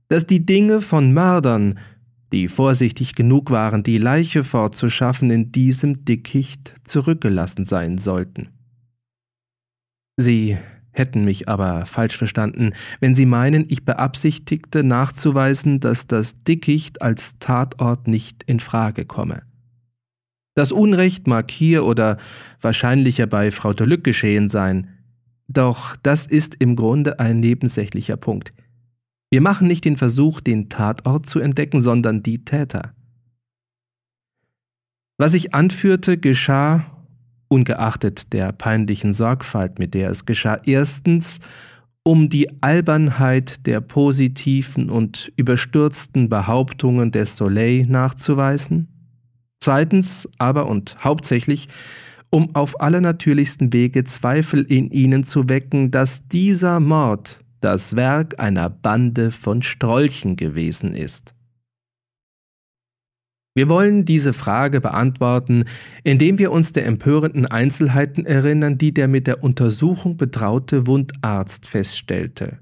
dass 0.07 0.25
die 0.25 0.45
Dinge 0.45 0.81
von 0.81 1.13
Mördern, 1.13 1.77
die 2.31 2.47
vorsichtig 2.47 3.15
genug 3.15 3.51
waren, 3.51 3.83
die 3.83 3.97
Leiche 3.97 4.43
fortzuschaffen, 4.43 5.31
in 5.31 5.51
diesem 5.51 6.05
Dickicht 6.05 6.75
zurückgelassen 6.85 7.65
sein 7.65 7.97
sollten. 7.97 8.49
Sie 10.17 10.57
hätten 10.91 11.23
mich 11.23 11.47
aber 11.47 11.85
falsch 11.85 12.17
verstanden, 12.17 12.73
wenn 12.99 13.15
Sie 13.15 13.25
meinen, 13.25 13.65
ich 13.69 13.85
beabsichtigte 13.85 14.83
nachzuweisen, 14.83 15.79
dass 15.79 16.07
das 16.07 16.43
Dickicht 16.43 17.01
als 17.01 17.39
Tatort 17.39 18.07
nicht 18.07 18.43
in 18.43 18.59
Frage 18.59 19.05
komme. 19.05 19.43
Das 20.55 20.71
Unrecht 20.73 21.25
mag 21.25 21.49
hier 21.51 21.85
oder 21.85 22.17
wahrscheinlicher 22.59 23.27
bei 23.27 23.49
Frau 23.51 23.73
de 23.73 23.97
geschehen 23.97 24.49
sein. 24.49 24.89
Doch 25.47 25.95
das 26.03 26.25
ist 26.25 26.55
im 26.59 26.75
Grunde 26.75 27.19
ein 27.19 27.39
nebensächlicher 27.39 28.17
Punkt. 28.17 28.51
Wir 29.29 29.41
machen 29.41 29.67
nicht 29.67 29.85
den 29.85 29.97
Versuch, 29.97 30.41
den 30.41 30.69
Tatort 30.69 31.27
zu 31.27 31.39
entdecken, 31.39 31.81
sondern 31.81 32.23
die 32.23 32.43
Täter. 32.43 32.93
Was 35.17 35.33
ich 35.33 35.53
anführte, 35.53 36.17
geschah, 36.17 36.85
ungeachtet 37.47 38.33
der 38.33 38.51
peinlichen 38.51 39.13
Sorgfalt, 39.13 39.77
mit 39.79 39.93
der 39.93 40.09
es 40.09 40.25
geschah, 40.25 40.59
erstens, 40.65 41.39
um 42.03 42.29
die 42.29 42.49
Albernheit 42.61 43.65
der 43.65 43.81
positiven 43.81 44.89
und 44.89 45.31
überstürzten 45.35 46.29
Behauptungen 46.29 47.11
des 47.11 47.35
Soleil 47.35 47.85
nachzuweisen, 47.85 48.87
Zweitens 49.59 50.27
aber 50.37 50.67
und 50.67 51.03
hauptsächlich, 51.03 51.67
um 52.29 52.55
auf 52.55 52.79
allernatürlichsten 52.79 53.73
Wege 53.73 54.03
Zweifel 54.05 54.61
in 54.63 54.89
ihnen 54.89 55.23
zu 55.23 55.49
wecken, 55.49 55.91
dass 55.91 56.27
dieser 56.27 56.79
Mord 56.79 57.41
das 57.61 57.95
Werk 57.95 58.39
einer 58.39 58.69
Bande 58.69 59.31
von 59.31 59.61
Strolchen 59.61 60.35
gewesen 60.35 60.93
ist. 60.93 61.33
Wir 63.55 63.67
wollen 63.67 64.05
diese 64.05 64.31
Frage 64.31 64.79
beantworten, 64.79 65.65
indem 66.03 66.37
wir 66.37 66.51
uns 66.51 66.71
der 66.71 66.85
empörenden 66.85 67.45
Einzelheiten 67.45 68.25
erinnern, 68.25 68.77
die 68.77 68.93
der 68.93 69.07
mit 69.07 69.27
der 69.27 69.43
Untersuchung 69.43 70.17
betraute 70.17 70.87
Wundarzt 70.87 71.65
feststellte. 71.65 72.59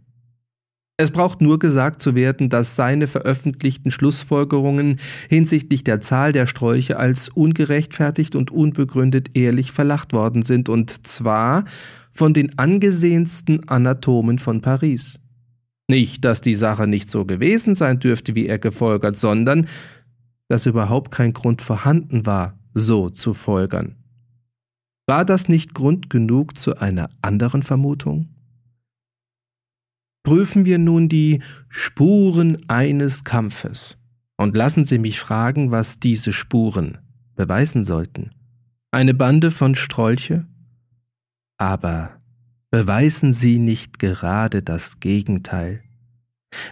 Es 0.99 1.11
braucht 1.11 1.41
nur 1.41 1.60
gesagt 1.60 2.02
zu 2.02 2.15
werden, 2.15 2.49
dass 2.49 2.76
seine 2.76 3.06
veröffentlichten 3.06 3.91
Schlussfolgerungen 3.91 4.99
hinsichtlich 5.30 5.84
der 5.84 6.02
Zahl 6.02 6.32
der 6.32 6.48
Sträuche 6.48 6.98
als 6.98 7.30
ungerechtfertigt 7.30 8.36
und 8.36 8.49
unbegründet 8.49 9.38
ehrlich 9.38 9.72
verlacht 9.72 10.11
worden 10.14 10.41
sind, 10.41 10.69
und 10.69 11.06
zwar 11.06 11.65
von 12.18 12.34
den 12.34 12.57
angesehensten 12.57 13.68
Anatomen 13.69 14.39
von 14.39 14.61
Paris. 14.61 15.19
Nicht, 15.88 16.26
dass 16.26 16.41
die 16.41 16.56
Sache 16.56 16.88
nicht 16.88 17.10
so 17.10 17.26
gewesen 17.26 17.76
sein 17.76 17.99
dürfte, 17.99 18.35
wie 18.35 18.48
er 18.48 18.60
gefolgert, 18.60 19.18
sondern 19.18 19.68
dass 20.49 20.65
überhaupt 20.65 21.11
kein 21.11 21.34
Grund 21.34 21.61
vorhanden 21.61 22.26
war, 22.26 22.57
so 22.73 23.10
zu 23.10 23.34
folgern. 23.34 23.95
War 25.06 25.23
das 25.23 25.48
nicht 25.48 25.73
Grund 25.73 26.10
genug 26.10 26.57
zu 26.57 26.77
einer 26.77 27.10
anderen 27.22 27.64
Vermutung? 27.64 28.27
prüfen 30.27 30.65
wir 30.65 30.77
nun 30.77 31.07
die 31.07 31.41
Spuren 31.69 32.57
eines 32.68 33.23
Kampfes. 33.23 33.95
Und 34.35 34.57
lassen 34.57 34.84
Sie 34.84 34.99
mich 34.99 35.22
fragen, 35.22 35.72
was 35.72 35.99
diese 35.99 36.34
Spuren 36.34 36.98
beweisen 37.38 37.85
sollten. 37.85 38.31
Eine 38.91 39.14
Bande 39.14 39.52
von 39.52 39.76
Strolche? 39.76 40.45
Aber 41.57 42.11
beweisen 42.69 43.34
sie 43.34 43.59
nicht 43.59 43.99
gerade 43.99 44.61
das 44.61 44.99
Gegenteil? 44.99 45.81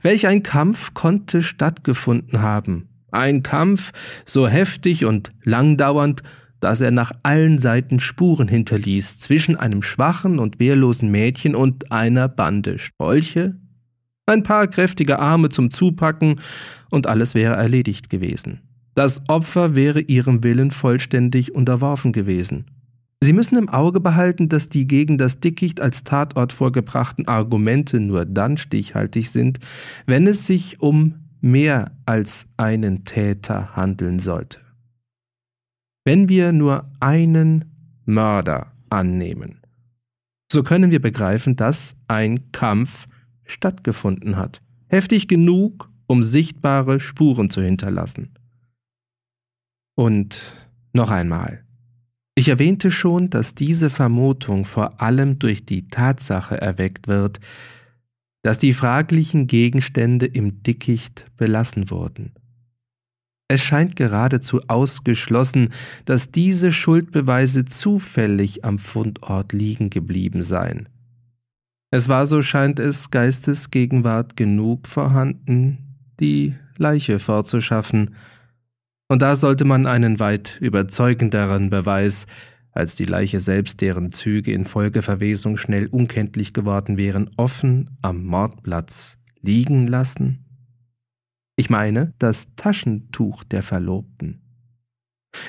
Welch 0.01 0.27
ein 0.27 0.43
Kampf 0.43 0.93
konnte 0.93 1.41
stattgefunden 1.41 2.41
haben? 2.41 2.89
Ein 3.11 3.43
Kampf 3.43 3.91
so 4.25 4.47
heftig 4.47 5.05
und 5.05 5.31
langdauernd, 5.43 6.21
dass 6.59 6.81
er 6.81 6.91
nach 6.91 7.11
allen 7.23 7.57
Seiten 7.57 7.99
Spuren 7.99 8.47
hinterließ 8.47 9.19
zwischen 9.19 9.55
einem 9.55 9.81
schwachen 9.81 10.39
und 10.39 10.59
wehrlosen 10.59 11.11
Mädchen 11.11 11.55
und 11.55 11.91
einer 11.91 12.27
Bande 12.27 12.79
Strolche, 12.79 13.55
ein 14.25 14.43
paar 14.43 14.67
kräftige 14.67 15.19
Arme 15.19 15.49
zum 15.49 15.69
Zupacken 15.69 16.39
und 16.89 17.07
alles 17.07 17.35
wäre 17.35 17.55
erledigt 17.55 18.09
gewesen. 18.09 18.61
Das 18.95 19.21
Opfer 19.27 19.75
wäre 19.75 20.01
ihrem 20.01 20.43
Willen 20.43 20.71
vollständig 20.71 21.53
unterworfen 21.53 22.11
gewesen. 22.11 22.65
Sie 23.25 23.33
müssen 23.33 23.55
im 23.55 23.69
Auge 23.69 24.01
behalten, 24.01 24.49
dass 24.49 24.69
die 24.69 24.85
gegen 24.85 25.17
das 25.17 25.39
Dickicht 25.39 25.81
als 25.81 26.03
Tatort 26.03 26.53
vorgebrachten 26.53 27.27
Argumente 27.27 27.99
nur 27.99 28.23
dann 28.23 28.55
stichhaltig 28.55 29.31
sind, 29.31 29.57
wenn 30.05 30.27
es 30.27 30.45
sich 30.45 30.79
um 30.79 31.15
mehr 31.41 31.97
als 32.05 32.45
einen 32.55 33.03
Täter 33.03 33.75
handeln 33.75 34.19
sollte. 34.19 34.59
Wenn 36.03 36.29
wir 36.29 36.51
nur 36.51 36.87
einen 36.99 37.65
Mörder 38.05 38.73
annehmen, 38.91 39.59
so 40.51 40.61
können 40.61 40.91
wir 40.91 41.01
begreifen, 41.01 41.55
dass 41.55 41.95
ein 42.07 42.51
Kampf 42.51 43.07
stattgefunden 43.43 44.37
hat. 44.37 44.61
Heftig 44.87 45.27
genug, 45.27 45.89
um 46.05 46.23
sichtbare 46.23 46.99
Spuren 46.99 47.49
zu 47.49 47.63
hinterlassen. 47.63 48.35
Und 49.95 50.39
noch 50.93 51.09
einmal. 51.09 51.64
Ich 52.37 52.49
erwähnte 52.49 52.91
schon, 52.91 53.29
dass 53.29 53.55
diese 53.55 53.89
Vermutung 53.89 54.65
vor 54.65 55.01
allem 55.01 55.39
durch 55.39 55.65
die 55.65 55.87
Tatsache 55.87 56.59
erweckt 56.59 57.07
wird, 57.07 57.39
dass 58.43 58.57
die 58.57 58.73
fraglichen 58.73 59.47
Gegenstände 59.47 60.25
im 60.25 60.61
Dickicht 60.61 61.25
belassen 61.37 61.89
wurden. 61.89 62.33
Es 63.47 63.63
scheint 63.63 63.95
geradezu 63.95 64.61
ausgeschlossen, 64.67 65.69
dass 66.03 66.31
diese 66.31 66.71
Schuldbeweise 66.71 67.63
zufällig 67.65 68.65
am 68.65 68.79
Fundort 68.79 69.53
liegen 69.53 69.89
geblieben 69.89 70.43
seien. 70.43 70.89
Es 71.91 72.09
war, 72.09 72.25
so 72.25 72.41
scheint 72.41 72.79
es, 72.79 73.11
Geistesgegenwart 73.11 74.35
genug 74.35 74.87
vorhanden, 74.87 75.77
die 76.19 76.55
Leiche 76.77 77.19
fortzuschaffen, 77.19 78.15
und 79.07 79.21
da 79.21 79.35
sollte 79.35 79.65
man 79.65 79.85
einen 79.85 80.19
weit 80.19 80.57
überzeugenderen 80.59 81.69
Beweis 81.69 82.25
als 82.71 82.95
die 82.95 83.05
Leiche 83.05 83.39
selbst, 83.39 83.81
deren 83.81 84.11
Züge 84.11 84.51
infolge 84.51 85.01
Verwesung 85.01 85.57
schnell 85.57 85.87
unkenntlich 85.87 86.53
geworden 86.53 86.97
wären, 86.97 87.29
offen 87.37 87.97
am 88.01 88.25
Mordplatz 88.25 89.17
liegen 89.41 89.87
lassen? 89.87 90.45
Ich 91.55 91.69
meine 91.69 92.13
das 92.19 92.55
Taschentuch 92.57 93.45
der 93.45 93.63
Verlobten. 93.63 94.41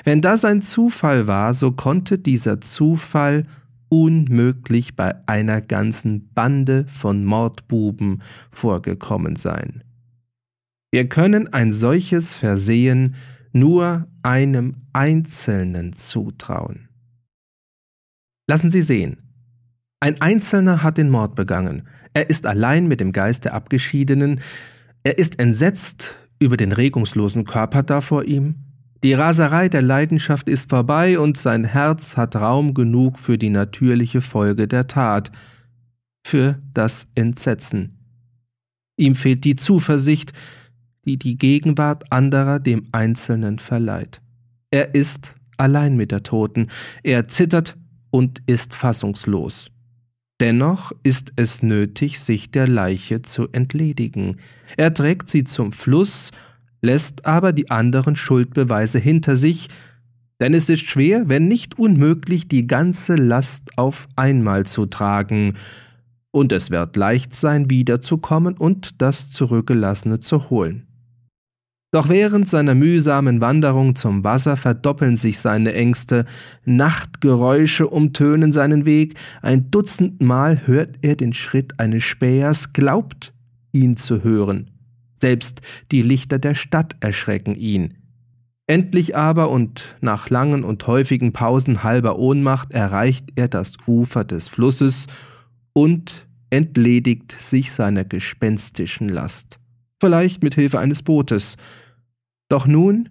Wenn 0.03 0.21
das 0.21 0.45
ein 0.45 0.61
Zufall 0.61 1.27
war, 1.27 1.53
so 1.53 1.71
konnte 1.71 2.17
dieser 2.17 2.61
Zufall 2.61 3.43
unmöglich 3.89 4.95
bei 4.95 5.15
einer 5.27 5.61
ganzen 5.61 6.33
Bande 6.33 6.85
von 6.87 7.25
Mordbuben 7.25 8.21
vorgekommen 8.51 9.35
sein. 9.35 9.83
Wir 10.91 11.09
können 11.09 11.53
ein 11.53 11.73
solches 11.73 12.35
Versehen 12.35 13.15
nur 13.59 14.07
einem 14.23 14.75
Einzelnen 14.93 15.93
zutrauen. 15.93 16.89
Lassen 18.47 18.71
Sie 18.71 18.81
sehen. 18.81 19.17
Ein 19.99 20.21
Einzelner 20.21 20.83
hat 20.83 20.97
den 20.97 21.09
Mord 21.09 21.35
begangen. 21.35 21.87
Er 22.13 22.29
ist 22.29 22.45
allein 22.45 22.87
mit 22.87 22.99
dem 22.99 23.11
Geist 23.11 23.45
der 23.45 23.53
Abgeschiedenen. 23.53 24.41
Er 25.03 25.17
ist 25.17 25.39
entsetzt 25.39 26.15
über 26.39 26.57
den 26.57 26.71
regungslosen 26.71 27.45
Körper 27.45 27.83
da 27.83 28.01
vor 28.01 28.23
ihm. 28.23 28.55
Die 29.03 29.13
Raserei 29.13 29.69
der 29.69 29.81
Leidenschaft 29.81 30.49
ist 30.49 30.69
vorbei 30.69 31.19
und 31.19 31.37
sein 31.37 31.63
Herz 31.63 32.17
hat 32.17 32.35
Raum 32.35 32.73
genug 32.73 33.19
für 33.19 33.37
die 33.37 33.49
natürliche 33.49 34.21
Folge 34.21 34.67
der 34.67 34.87
Tat, 34.87 35.31
für 36.25 36.59
das 36.73 37.07
Entsetzen. 37.15 37.97
Ihm 38.97 39.15
fehlt 39.15 39.43
die 39.43 39.55
Zuversicht, 39.55 40.33
die 41.07 41.17
die 41.17 41.37
Gegenwart 41.37 42.11
anderer 42.11 42.59
dem 42.59 42.85
Einzelnen 42.91 43.59
verleiht. 43.59 44.21
Er 44.69 44.93
ist 44.93 45.33
allein 45.55 45.95
mit 45.95 46.11
der 46.11 46.23
Toten, 46.23 46.67
er 47.01 47.27
zittert 47.27 47.77
und 48.11 48.41
ist 48.45 48.75
fassungslos. 48.75 49.71
Dennoch 50.39 50.91
ist 51.03 51.33
es 51.35 51.63
nötig, 51.63 52.19
sich 52.19 52.51
der 52.51 52.67
Leiche 52.67 53.21
zu 53.23 53.47
entledigen. 53.53 54.37
Er 54.75 54.93
trägt 54.93 55.29
sie 55.29 55.45
zum 55.45 55.71
Fluss, 55.71 56.29
lässt 56.81 57.25
aber 57.25 57.53
die 57.53 57.71
anderen 57.71 58.15
Schuldbeweise 58.15 58.99
hinter 58.99 59.35
sich, 59.35 59.69
denn 60.39 60.53
es 60.53 60.69
ist 60.69 60.83
schwer, 60.83 61.29
wenn 61.29 61.47
nicht 61.47 61.79
unmöglich, 61.79 62.47
die 62.47 62.67
ganze 62.67 63.15
Last 63.15 63.77
auf 63.77 64.07
einmal 64.15 64.65
zu 64.65 64.85
tragen, 64.85 65.55
und 66.29 66.51
es 66.51 66.69
wird 66.69 66.95
leicht 66.95 67.35
sein, 67.35 67.71
wiederzukommen 67.71 68.55
und 68.55 69.01
das 69.01 69.31
Zurückgelassene 69.31 70.19
zu 70.19 70.51
holen. 70.51 70.86
Doch 71.91 72.09
während 72.09 72.49
seiner 72.49 72.75
mühsamen 72.75 73.39
Wanderung 73.39 73.95
zum 73.95 74.25
Wasser 74.25 74.57
verdoppeln 74.57 75.15
sich 75.15 75.39
seine 75.39 75.73
Ängste, 75.73 76.25
Nachtgeräusche 76.65 77.87
umtönen 77.87 78.51
seinen 78.51 78.85
Weg, 78.85 79.15
ein 79.41 79.71
Dutzend 79.71 80.21
Mal 80.21 80.67
hört 80.67 80.97
er 81.01 81.15
den 81.15 81.33
Schritt 81.33 81.79
eines 81.79 82.03
Spähers, 82.03 82.73
glaubt, 82.73 83.33
ihn 83.71 83.95
zu 83.95 84.21
hören. 84.21 84.69
Selbst 85.21 85.61
die 85.91 86.01
Lichter 86.01 86.39
der 86.39 86.55
Stadt 86.55 86.97
erschrecken 86.99 87.55
ihn. 87.55 87.93
Endlich 88.67 89.15
aber 89.15 89.49
und 89.49 89.95
nach 90.01 90.29
langen 90.29 90.65
und 90.65 90.85
häufigen 90.87 91.31
Pausen 91.31 91.83
halber 91.83 92.19
Ohnmacht 92.19 92.73
erreicht 92.73 93.29
er 93.35 93.47
das 93.47 93.77
Ufer 93.87 94.25
des 94.25 94.49
Flusses 94.49 95.07
und 95.71 96.27
entledigt 96.49 97.31
sich 97.31 97.71
seiner 97.71 98.03
gespenstischen 98.03 99.07
Last 99.07 99.57
vielleicht 99.99 100.43
mit 100.43 100.55
Hilfe 100.55 100.79
eines 100.79 101.01
Bootes. 101.01 101.55
Doch 102.49 102.67
nun, 102.67 103.09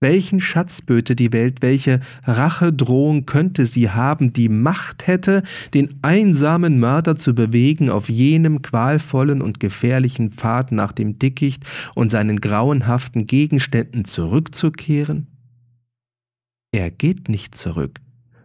welchen 0.00 0.38
Schatz 0.38 0.80
böte 0.80 1.16
die 1.16 1.32
Welt, 1.32 1.60
welche 1.60 1.98
Rachedrohung 2.22 3.26
könnte 3.26 3.66
sie 3.66 3.90
haben, 3.90 4.32
die 4.32 4.48
Macht 4.48 5.08
hätte, 5.08 5.42
den 5.74 5.98
einsamen 6.02 6.78
Mörder 6.78 7.18
zu 7.18 7.34
bewegen, 7.34 7.90
auf 7.90 8.08
jenem 8.08 8.62
qualvollen 8.62 9.42
und 9.42 9.58
gefährlichen 9.58 10.30
Pfad 10.30 10.70
nach 10.70 10.92
dem 10.92 11.18
Dickicht 11.18 11.64
und 11.96 12.12
seinen 12.12 12.40
grauenhaften 12.40 13.26
Gegenständen 13.26 14.04
zurückzukehren? 14.04 15.26
Er 16.70 16.92
geht 16.92 17.28
nicht 17.28 17.56
zurück, 17.56 17.98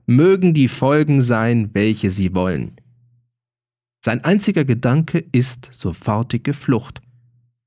mögen 0.07 0.55
die 0.55 0.67
Folgen 0.67 1.21
sein, 1.21 1.69
welche 1.73 2.09
sie 2.09 2.33
wollen. 2.33 2.71
Sein 4.03 4.23
einziger 4.23 4.65
Gedanke 4.65 5.23
ist 5.31 5.69
sofortige 5.71 6.53
Flucht. 6.53 7.02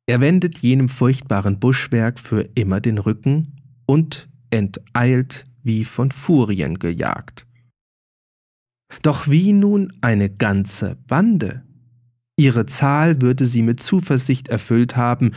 Er 0.07 0.21
wendet 0.21 0.59
jenem 0.61 0.89
furchtbaren 0.89 1.59
Buschwerk 1.59 2.21
für 2.21 2.49
immer 2.55 2.81
den 2.81 2.99
Rücken 2.99 3.55
und 3.87 4.29
enteilt 4.51 5.45
wie 5.65 5.85
von 5.85 6.13
Furien 6.13 6.79
gejagt. 6.79 7.45
Doch 9.03 9.29
wie 9.29 9.53
nun 9.53 9.93
eine 10.01 10.31
ganze 10.31 10.97
Bande? 11.09 11.65
Ihre 12.37 12.67
Zahl 12.67 13.21
würde 13.21 13.47
sie 13.47 13.63
mit 13.63 13.83
Zuversicht 13.83 14.49
erfüllt 14.49 14.97
haben, 14.97 15.33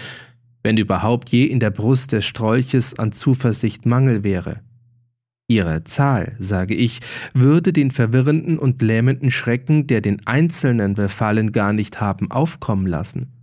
wenn 0.62 0.78
überhaupt 0.78 1.30
je 1.30 1.46
in 1.46 1.60
der 1.60 1.72
Brust 1.72 2.12
des 2.12 2.26
Strolches 2.26 3.00
an 3.00 3.12
Zuversicht 3.12 3.88
Mangel 3.88 4.24
wäre. 4.24 4.62
Ihre 5.48 5.84
Zahl, 5.84 6.36
sage 6.38 6.76
ich, 6.76 7.00
würde 7.34 7.74
den 7.74 7.90
verwirrenden 7.90 8.60
und 8.60 8.84
lähmenden 8.84 9.32
Schrecken, 9.32 9.88
der 9.88 10.02
den 10.02 10.24
Einzelnen 10.28 10.94
befallen, 10.94 11.52
gar 11.54 11.74
nicht 11.74 12.00
haben 12.00 12.30
aufkommen 12.30 12.86
lassen. 12.86 13.39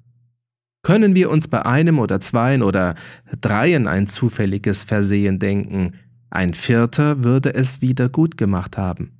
Können 0.87 1.17
wir 1.17 1.31
uns 1.31 1.49
bei 1.49 1.67
einem 1.67 1.99
oder 1.99 2.21
zweien 2.21 2.63
oder 2.63 2.95
dreien 3.41 3.89
ein 3.89 4.07
zufälliges 4.07 4.85
Versehen 4.85 5.41
denken, 5.41 5.95
ein 6.31 6.55
Vierter 6.55 7.25
würde 7.25 7.53
es 7.55 7.83
wieder 7.83 8.09
gut 8.09 8.37
gemacht 8.37 8.77
haben. 8.77 9.11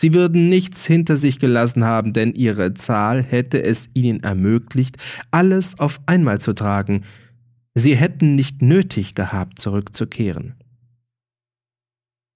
Sie 0.00 0.14
würden 0.14 0.48
nichts 0.48 0.86
hinter 0.86 1.18
sich 1.18 1.38
gelassen 1.38 1.84
haben, 1.84 2.14
denn 2.14 2.32
ihre 2.32 2.72
Zahl 2.72 3.22
hätte 3.22 3.62
es 3.62 3.90
ihnen 3.92 4.22
ermöglicht, 4.22 4.96
alles 5.30 5.78
auf 5.78 6.00
einmal 6.06 6.40
zu 6.40 6.54
tragen. 6.54 7.04
Sie 7.74 7.96
hätten 7.96 8.34
nicht 8.34 8.62
nötig 8.62 9.14
gehabt, 9.14 9.58
zurückzukehren. 9.58 10.54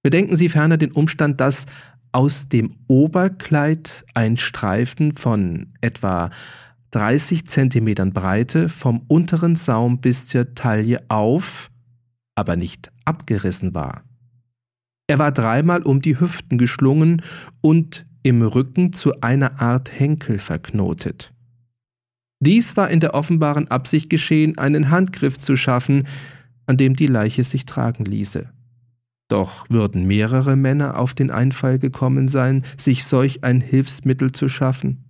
Bedenken 0.03 0.36
Sie 0.36 0.51
ferner 0.51 0.77
den 0.77 0.93
Umstand, 0.93 1.40
dass 1.40 1.65
aus 2.12 2.51
dem 2.51 2.77
Oberkleid 2.86 4.05
ein 4.12 4.36
Streifen 4.36 5.12
von 5.12 5.73
etwa 5.81 6.28
30 6.90 7.47
Zentimetern 7.47 8.12
Breite 8.12 8.69
vom 8.69 9.02
unteren 9.09 9.56
Saum 9.56 10.01
bis 10.01 10.27
zur 10.27 10.55
Taille 10.55 11.01
auf, 11.09 11.70
aber 12.35 12.56
nicht 12.56 12.90
abgerissen 13.05 13.74
war. 13.74 14.02
Er 15.06 15.19
war 15.19 15.32
dreimal 15.32 15.82
um 15.82 16.02
die 16.02 16.20
Hüften 16.20 16.59
geschlungen 16.59 17.23
und 17.60 18.06
im 18.23 18.43
Rücken 18.43 18.93
zu 18.93 19.20
einer 19.20 19.60
Art 19.60 19.98
Henkel 19.98 20.39
verknotet. 20.39 21.32
Dies 22.40 22.77
war 22.77 22.90
in 22.90 23.01
der 23.01 23.15
offenbaren 23.15 23.69
Absicht 23.69 24.10
geschehen, 24.10 24.59
einen 24.59 24.90
Handgriff 24.90 25.39
zu 25.39 25.56
schaffen, 25.56 26.06
an 26.66 26.77
dem 26.77 26.94
die 26.94 27.06
Leiche 27.06 27.43
sich 27.43 27.66
tragen 27.66 28.05
ließe. 28.05 28.48
Doch 29.28 29.69
würden 29.69 30.06
mehrere 30.06 30.56
Männer 30.56 30.98
auf 30.98 31.15
den 31.15 31.31
Einfall 31.31 31.78
gekommen 31.78 32.28
sein, 32.28 32.62
sich 32.78 33.05
solch 33.05 33.44
ein 33.44 33.60
Hilfsmittel 33.60 34.32
zu 34.32 34.48
schaffen? 34.48 35.07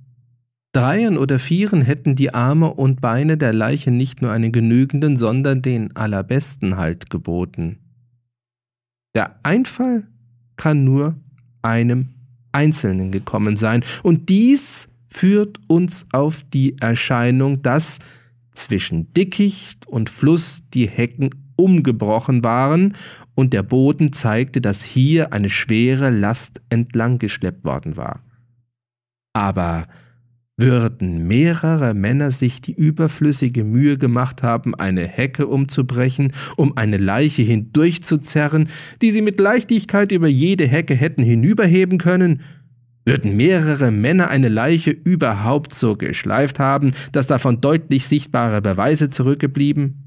Dreien 0.73 1.16
oder 1.16 1.39
Vieren 1.39 1.82
hätten 1.82 2.15
die 2.15 2.35
Arme 2.35 2.73
und 2.74 3.01
Beine 3.01 3.39
der 3.39 3.53
Leiche 3.53 3.90
nicht 3.90 4.20
nur 4.20 4.32
einen 4.32 4.53
genügenden, 4.53 5.16
sondern 5.16 5.62
den 5.62 5.97
allerbesten 5.97 6.77
Halt 6.77 7.11
geboten. 7.11 7.78
Der 9.15 9.40
Einfall 9.43 10.07
kann 10.57 10.85
nur 10.85 11.16
einem 11.62 12.11
Einzelnen 12.53 13.11
gekommen 13.11 13.57
sein, 13.57 13.82
und 14.03 14.28
dies 14.28 14.89
führt 15.09 15.59
uns 15.69 16.05
auf 16.12 16.43
die 16.43 16.77
Erscheinung, 16.78 17.62
dass 17.62 17.99
zwischen 18.53 19.12
Dickicht 19.15 19.86
und 19.86 20.11
Fluss 20.11 20.62
die 20.74 20.89
Hecken 20.89 21.31
umgebrochen 21.57 22.45
waren 22.45 22.95
und 23.35 23.53
der 23.53 23.62
Boden 23.62 24.12
zeigte, 24.12 24.61
dass 24.61 24.82
hier 24.82 25.32
eine 25.32 25.49
schwere 25.49 26.11
Last 26.11 26.61
entlang 26.69 27.19
geschleppt 27.19 27.65
worden 27.65 27.97
war. 27.97 28.23
Aber 29.32 29.89
würden 30.59 31.27
mehrere 31.27 31.95
Männer 31.95 32.31
sich 32.33 32.61
die 32.61 32.75
überflüssige 32.75 33.65
Mühe 33.65 33.97
gemacht 33.97 34.43
haben, 34.43 34.75
eine 34.75 35.07
Hecke 35.07 35.47
umzubrechen, 35.47 36.33
um 36.57 36.77
eine 36.77 36.99
Leiche 36.99 37.43
hindurchzuzerren, 37.43 38.69
die 39.01 39.13
sie 39.13 39.23
mit 39.23 39.39
Leichtigkeit 39.41 40.13
über 40.13 40.27
jede 40.27 40.67
Hecke 40.67 40.95
hätten 40.95 41.23
hinüberheben 41.23 41.99
können, 41.99 42.43
würden 43.05 43.37
mehrere 43.37 43.91
Männer 43.91 44.29
eine 44.29 44.49
Leiche 44.49 44.91
überhaupt 44.91 45.73
so 45.73 45.97
geschleift 45.97 46.59
haben, 46.59 46.91
dass 47.13 47.27
davon 47.27 47.61
deutlich 47.61 48.05
sichtbare 48.05 48.61
Beweise 48.61 49.09
zurückgeblieben? 49.09 50.05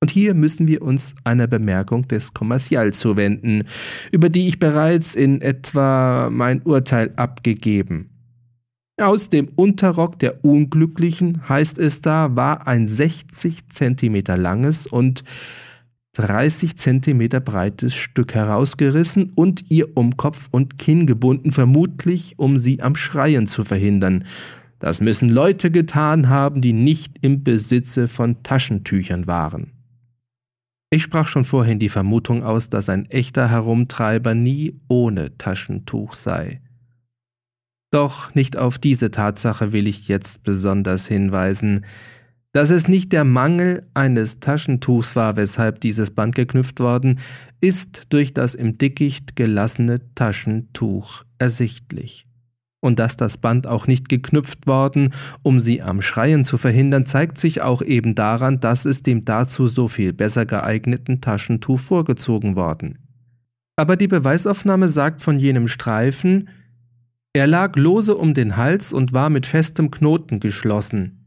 Und 0.00 0.10
hier 0.10 0.34
müssen 0.34 0.68
wir 0.68 0.82
uns 0.82 1.14
einer 1.24 1.46
Bemerkung 1.46 2.06
des 2.06 2.34
Kommercial 2.34 2.92
zuwenden, 2.92 3.64
über 4.12 4.28
die 4.28 4.46
ich 4.46 4.58
bereits 4.58 5.14
in 5.14 5.40
etwa 5.40 6.28
mein 6.30 6.60
Urteil 6.62 7.14
abgegeben 7.16 8.13
Aus 8.96 9.28
dem 9.28 9.48
Unterrock 9.56 10.20
der 10.20 10.44
Unglücklichen, 10.44 11.48
heißt 11.48 11.78
es 11.78 12.00
da, 12.00 12.36
war 12.36 12.68
ein 12.68 12.86
60 12.86 13.68
Zentimeter 13.68 14.36
langes 14.36 14.86
und 14.86 15.24
30 16.12 16.76
Zentimeter 16.76 17.40
breites 17.40 17.92
Stück 17.94 18.34
herausgerissen 18.34 19.32
und 19.34 19.68
ihr 19.68 19.96
um 19.96 20.16
Kopf 20.16 20.46
und 20.52 20.78
Kinn 20.78 21.08
gebunden, 21.08 21.50
vermutlich 21.50 22.38
um 22.38 22.56
sie 22.56 22.82
am 22.82 22.94
Schreien 22.94 23.48
zu 23.48 23.64
verhindern. 23.64 24.24
Das 24.78 25.00
müssen 25.00 25.28
Leute 25.28 25.72
getan 25.72 26.28
haben, 26.28 26.60
die 26.60 26.72
nicht 26.72 27.16
im 27.20 27.42
Besitze 27.42 28.06
von 28.06 28.44
Taschentüchern 28.44 29.26
waren. 29.26 29.72
Ich 30.90 31.02
sprach 31.02 31.26
schon 31.26 31.44
vorhin 31.44 31.80
die 31.80 31.88
Vermutung 31.88 32.44
aus, 32.44 32.68
dass 32.68 32.88
ein 32.88 33.06
echter 33.06 33.50
Herumtreiber 33.50 34.36
nie 34.36 34.78
ohne 34.86 35.36
Taschentuch 35.36 36.14
sei. 36.14 36.60
Doch 37.94 38.34
nicht 38.34 38.56
auf 38.56 38.78
diese 38.78 39.12
Tatsache 39.12 39.72
will 39.72 39.86
ich 39.86 40.08
jetzt 40.08 40.42
besonders 40.42 41.06
hinweisen, 41.06 41.84
dass 42.50 42.70
es 42.70 42.88
nicht 42.88 43.12
der 43.12 43.22
Mangel 43.22 43.84
eines 43.94 44.40
Taschentuchs 44.40 45.14
war, 45.14 45.36
weshalb 45.36 45.80
dieses 45.80 46.10
Band 46.10 46.34
geknüpft 46.34 46.80
worden, 46.80 47.20
ist 47.60 48.12
durch 48.12 48.34
das 48.34 48.56
im 48.56 48.78
Dickicht 48.78 49.36
gelassene 49.36 50.00
Taschentuch 50.16 51.22
ersichtlich. 51.38 52.26
Und 52.80 52.98
dass 52.98 53.16
das 53.16 53.38
Band 53.38 53.68
auch 53.68 53.86
nicht 53.86 54.08
geknüpft 54.08 54.66
worden, 54.66 55.14
um 55.44 55.60
sie 55.60 55.80
am 55.80 56.02
Schreien 56.02 56.44
zu 56.44 56.58
verhindern, 56.58 57.06
zeigt 57.06 57.38
sich 57.38 57.62
auch 57.62 57.80
eben 57.80 58.16
daran, 58.16 58.58
dass 58.58 58.86
es 58.86 59.04
dem 59.04 59.24
dazu 59.24 59.68
so 59.68 59.86
viel 59.86 60.12
besser 60.12 60.46
geeigneten 60.46 61.20
Taschentuch 61.20 61.78
vorgezogen 61.78 62.56
worden. 62.56 62.98
Aber 63.76 63.94
die 63.94 64.08
Beweisaufnahme 64.08 64.88
sagt 64.88 65.22
von 65.22 65.38
jenem 65.38 65.68
Streifen, 65.68 66.48
er 67.34 67.46
lag 67.48 67.76
lose 67.76 68.16
um 68.16 68.32
den 68.32 68.56
Hals 68.56 68.92
und 68.92 69.12
war 69.12 69.28
mit 69.28 69.44
festem 69.44 69.90
Knoten 69.90 70.40
geschlossen. 70.40 71.26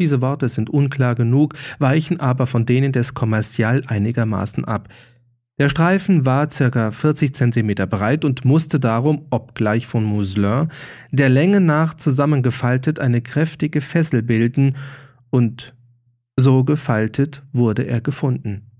Diese 0.00 0.20
Worte 0.20 0.48
sind 0.48 0.70
unklar 0.70 1.14
genug, 1.14 1.54
weichen 1.78 2.18
aber 2.18 2.46
von 2.46 2.66
denen 2.66 2.92
des 2.92 3.14
Kommerzial 3.14 3.82
einigermaßen 3.86 4.64
ab. 4.64 4.88
Der 5.58 5.68
Streifen 5.68 6.24
war 6.24 6.48
ca. 6.48 6.90
40 6.90 7.32
cm 7.32 7.74
breit 7.88 8.24
und 8.24 8.44
musste 8.44 8.80
darum, 8.80 9.26
obgleich 9.30 9.86
von 9.86 10.02
Mousselin, 10.02 10.68
der 11.12 11.28
Länge 11.28 11.60
nach 11.60 11.94
zusammengefaltet 11.94 12.98
eine 12.98 13.20
kräftige 13.20 13.80
Fessel 13.80 14.22
bilden, 14.22 14.76
und 15.30 15.74
so 16.36 16.64
gefaltet 16.64 17.42
wurde 17.52 17.86
er 17.86 18.00
gefunden. 18.00 18.70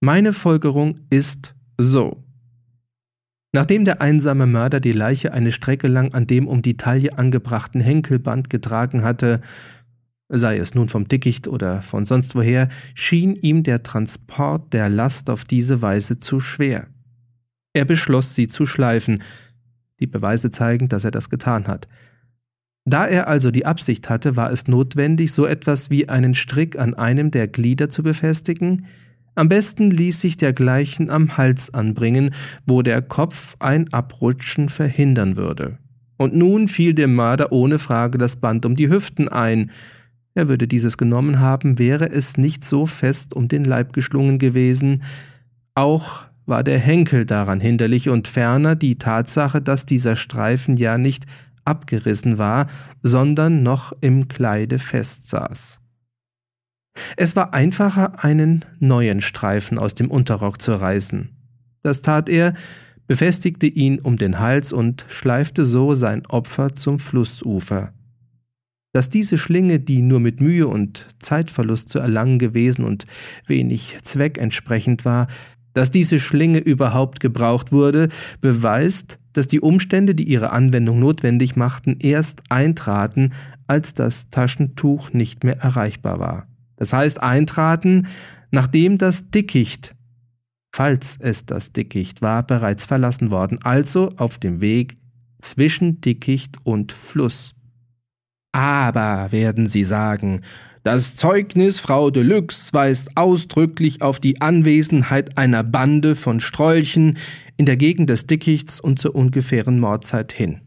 Meine 0.00 0.32
Folgerung 0.32 1.00
ist 1.10 1.54
so. 1.76 2.24
Nachdem 3.52 3.84
der 3.84 4.00
einsame 4.00 4.46
Mörder 4.46 4.80
die 4.80 4.92
Leiche 4.92 5.32
eine 5.32 5.52
Strecke 5.52 5.88
lang 5.88 6.12
an 6.12 6.26
dem 6.26 6.46
um 6.46 6.60
die 6.60 6.76
Taille 6.76 7.16
angebrachten 7.16 7.80
Henkelband 7.80 8.50
getragen 8.50 9.02
hatte, 9.02 9.40
sei 10.28 10.58
es 10.58 10.74
nun 10.74 10.88
vom 10.88 11.08
Dickicht 11.08 11.48
oder 11.48 11.80
von 11.80 12.04
sonst 12.04 12.34
woher, 12.34 12.68
schien 12.94 13.34
ihm 13.34 13.62
der 13.62 13.82
Transport 13.82 14.72
der 14.74 14.90
Last 14.90 15.30
auf 15.30 15.44
diese 15.44 15.80
Weise 15.80 16.18
zu 16.18 16.40
schwer. 16.40 16.88
Er 17.72 17.86
beschloss, 17.86 18.34
sie 18.34 18.48
zu 18.48 18.66
schleifen. 18.66 19.22
Die 20.00 20.06
Beweise 20.06 20.50
zeigen, 20.50 20.88
dass 20.88 21.04
er 21.04 21.10
das 21.10 21.30
getan 21.30 21.66
hat. 21.66 21.88
Da 22.84 23.06
er 23.06 23.28
also 23.28 23.50
die 23.50 23.66
Absicht 23.66 24.08
hatte, 24.08 24.36
war 24.36 24.50
es 24.50 24.66
notwendig, 24.66 25.32
so 25.32 25.46
etwas 25.46 25.90
wie 25.90 26.08
einen 26.08 26.34
Strick 26.34 26.78
an 26.78 26.94
einem 26.94 27.30
der 27.30 27.48
Glieder 27.48 27.88
zu 27.88 28.02
befestigen, 28.02 28.86
am 29.38 29.48
besten 29.48 29.90
ließ 29.90 30.20
sich 30.20 30.36
dergleichen 30.36 31.10
am 31.10 31.36
Hals 31.36 31.72
anbringen, 31.72 32.34
wo 32.66 32.82
der 32.82 33.02
Kopf 33.02 33.56
ein 33.60 33.92
Abrutschen 33.92 34.68
verhindern 34.68 35.36
würde. 35.36 35.78
Und 36.16 36.34
nun 36.34 36.66
fiel 36.66 36.92
dem 36.92 37.14
Mörder 37.14 37.52
ohne 37.52 37.78
Frage 37.78 38.18
das 38.18 38.36
Band 38.36 38.66
um 38.66 38.74
die 38.74 38.90
Hüften 38.90 39.28
ein. 39.28 39.70
Er 40.34 40.48
würde 40.48 40.66
dieses 40.66 40.96
genommen 40.96 41.38
haben, 41.38 41.78
wäre 41.78 42.10
es 42.10 42.36
nicht 42.36 42.64
so 42.64 42.86
fest 42.86 43.34
um 43.34 43.46
den 43.46 43.64
Leib 43.64 43.92
geschlungen 43.92 44.38
gewesen. 44.38 45.04
Auch 45.74 46.24
war 46.44 46.64
der 46.64 46.78
Henkel 46.78 47.24
daran 47.24 47.60
hinderlich 47.60 48.08
und 48.08 48.26
ferner 48.26 48.74
die 48.74 48.98
Tatsache, 48.98 49.62
dass 49.62 49.86
dieser 49.86 50.16
Streifen 50.16 50.76
ja 50.76 50.98
nicht 50.98 51.24
abgerissen 51.64 52.38
war, 52.38 52.66
sondern 53.02 53.62
noch 53.62 53.92
im 54.00 54.26
Kleide 54.26 54.78
festsaß. 54.78 55.78
Es 57.16 57.36
war 57.36 57.54
einfacher, 57.54 58.24
einen 58.24 58.64
neuen 58.78 59.20
Streifen 59.20 59.78
aus 59.78 59.94
dem 59.94 60.10
Unterrock 60.10 60.60
zu 60.60 60.72
reißen. 60.72 61.30
Das 61.82 62.02
tat 62.02 62.28
er, 62.28 62.54
befestigte 63.06 63.66
ihn 63.66 63.98
um 63.98 64.16
den 64.16 64.38
Hals 64.38 64.72
und 64.72 65.06
schleifte 65.08 65.64
so 65.64 65.94
sein 65.94 66.26
Opfer 66.26 66.74
zum 66.74 66.98
Flussufer. 66.98 67.92
Dass 68.92 69.10
diese 69.10 69.38
Schlinge, 69.38 69.80
die 69.80 70.02
nur 70.02 70.20
mit 70.20 70.40
Mühe 70.40 70.66
und 70.66 71.06
Zeitverlust 71.18 71.88
zu 71.88 71.98
erlangen 71.98 72.38
gewesen 72.38 72.84
und 72.84 73.06
wenig 73.46 73.98
zweckentsprechend 74.02 75.04
war, 75.04 75.28
dass 75.74 75.90
diese 75.90 76.18
Schlinge 76.18 76.58
überhaupt 76.58 77.20
gebraucht 77.20 77.72
wurde, 77.72 78.08
beweist, 78.40 79.18
dass 79.32 79.46
die 79.46 79.60
Umstände, 79.60 80.14
die 80.14 80.24
ihre 80.24 80.50
Anwendung 80.50 80.98
notwendig 80.98 81.54
machten, 81.54 81.96
erst 82.00 82.42
eintraten, 82.48 83.32
als 83.68 83.94
das 83.94 84.30
Taschentuch 84.30 85.12
nicht 85.12 85.44
mehr 85.44 85.58
erreichbar 85.58 86.18
war. 86.18 86.46
Das 86.78 86.92
heißt 86.92 87.22
eintraten, 87.22 88.06
nachdem 88.50 88.96
das 88.96 89.30
Dickicht, 89.30 89.94
falls 90.72 91.16
es 91.18 91.44
das 91.44 91.72
Dickicht 91.72 92.22
war, 92.22 92.46
bereits 92.46 92.84
verlassen 92.84 93.30
worden, 93.30 93.58
also 93.62 94.10
auf 94.16 94.38
dem 94.38 94.60
Weg 94.60 94.96
zwischen 95.40 96.00
Dickicht 96.00 96.56
und 96.64 96.92
Fluss. 96.92 97.54
Aber, 98.52 99.30
werden 99.30 99.66
Sie 99.66 99.84
sagen, 99.84 100.40
das 100.84 101.16
Zeugnis 101.16 101.80
Frau 101.80 102.10
Deluxe 102.10 102.72
weist 102.72 103.16
ausdrücklich 103.16 104.00
auf 104.00 104.20
die 104.20 104.40
Anwesenheit 104.40 105.36
einer 105.36 105.62
Bande 105.62 106.14
von 106.14 106.40
Strolchen 106.40 107.18
in 107.56 107.66
der 107.66 107.76
Gegend 107.76 108.08
des 108.08 108.26
Dickichts 108.26 108.80
und 108.80 108.98
zur 108.98 109.14
ungefähren 109.14 109.80
Mordzeit 109.80 110.32
hin. 110.32 110.60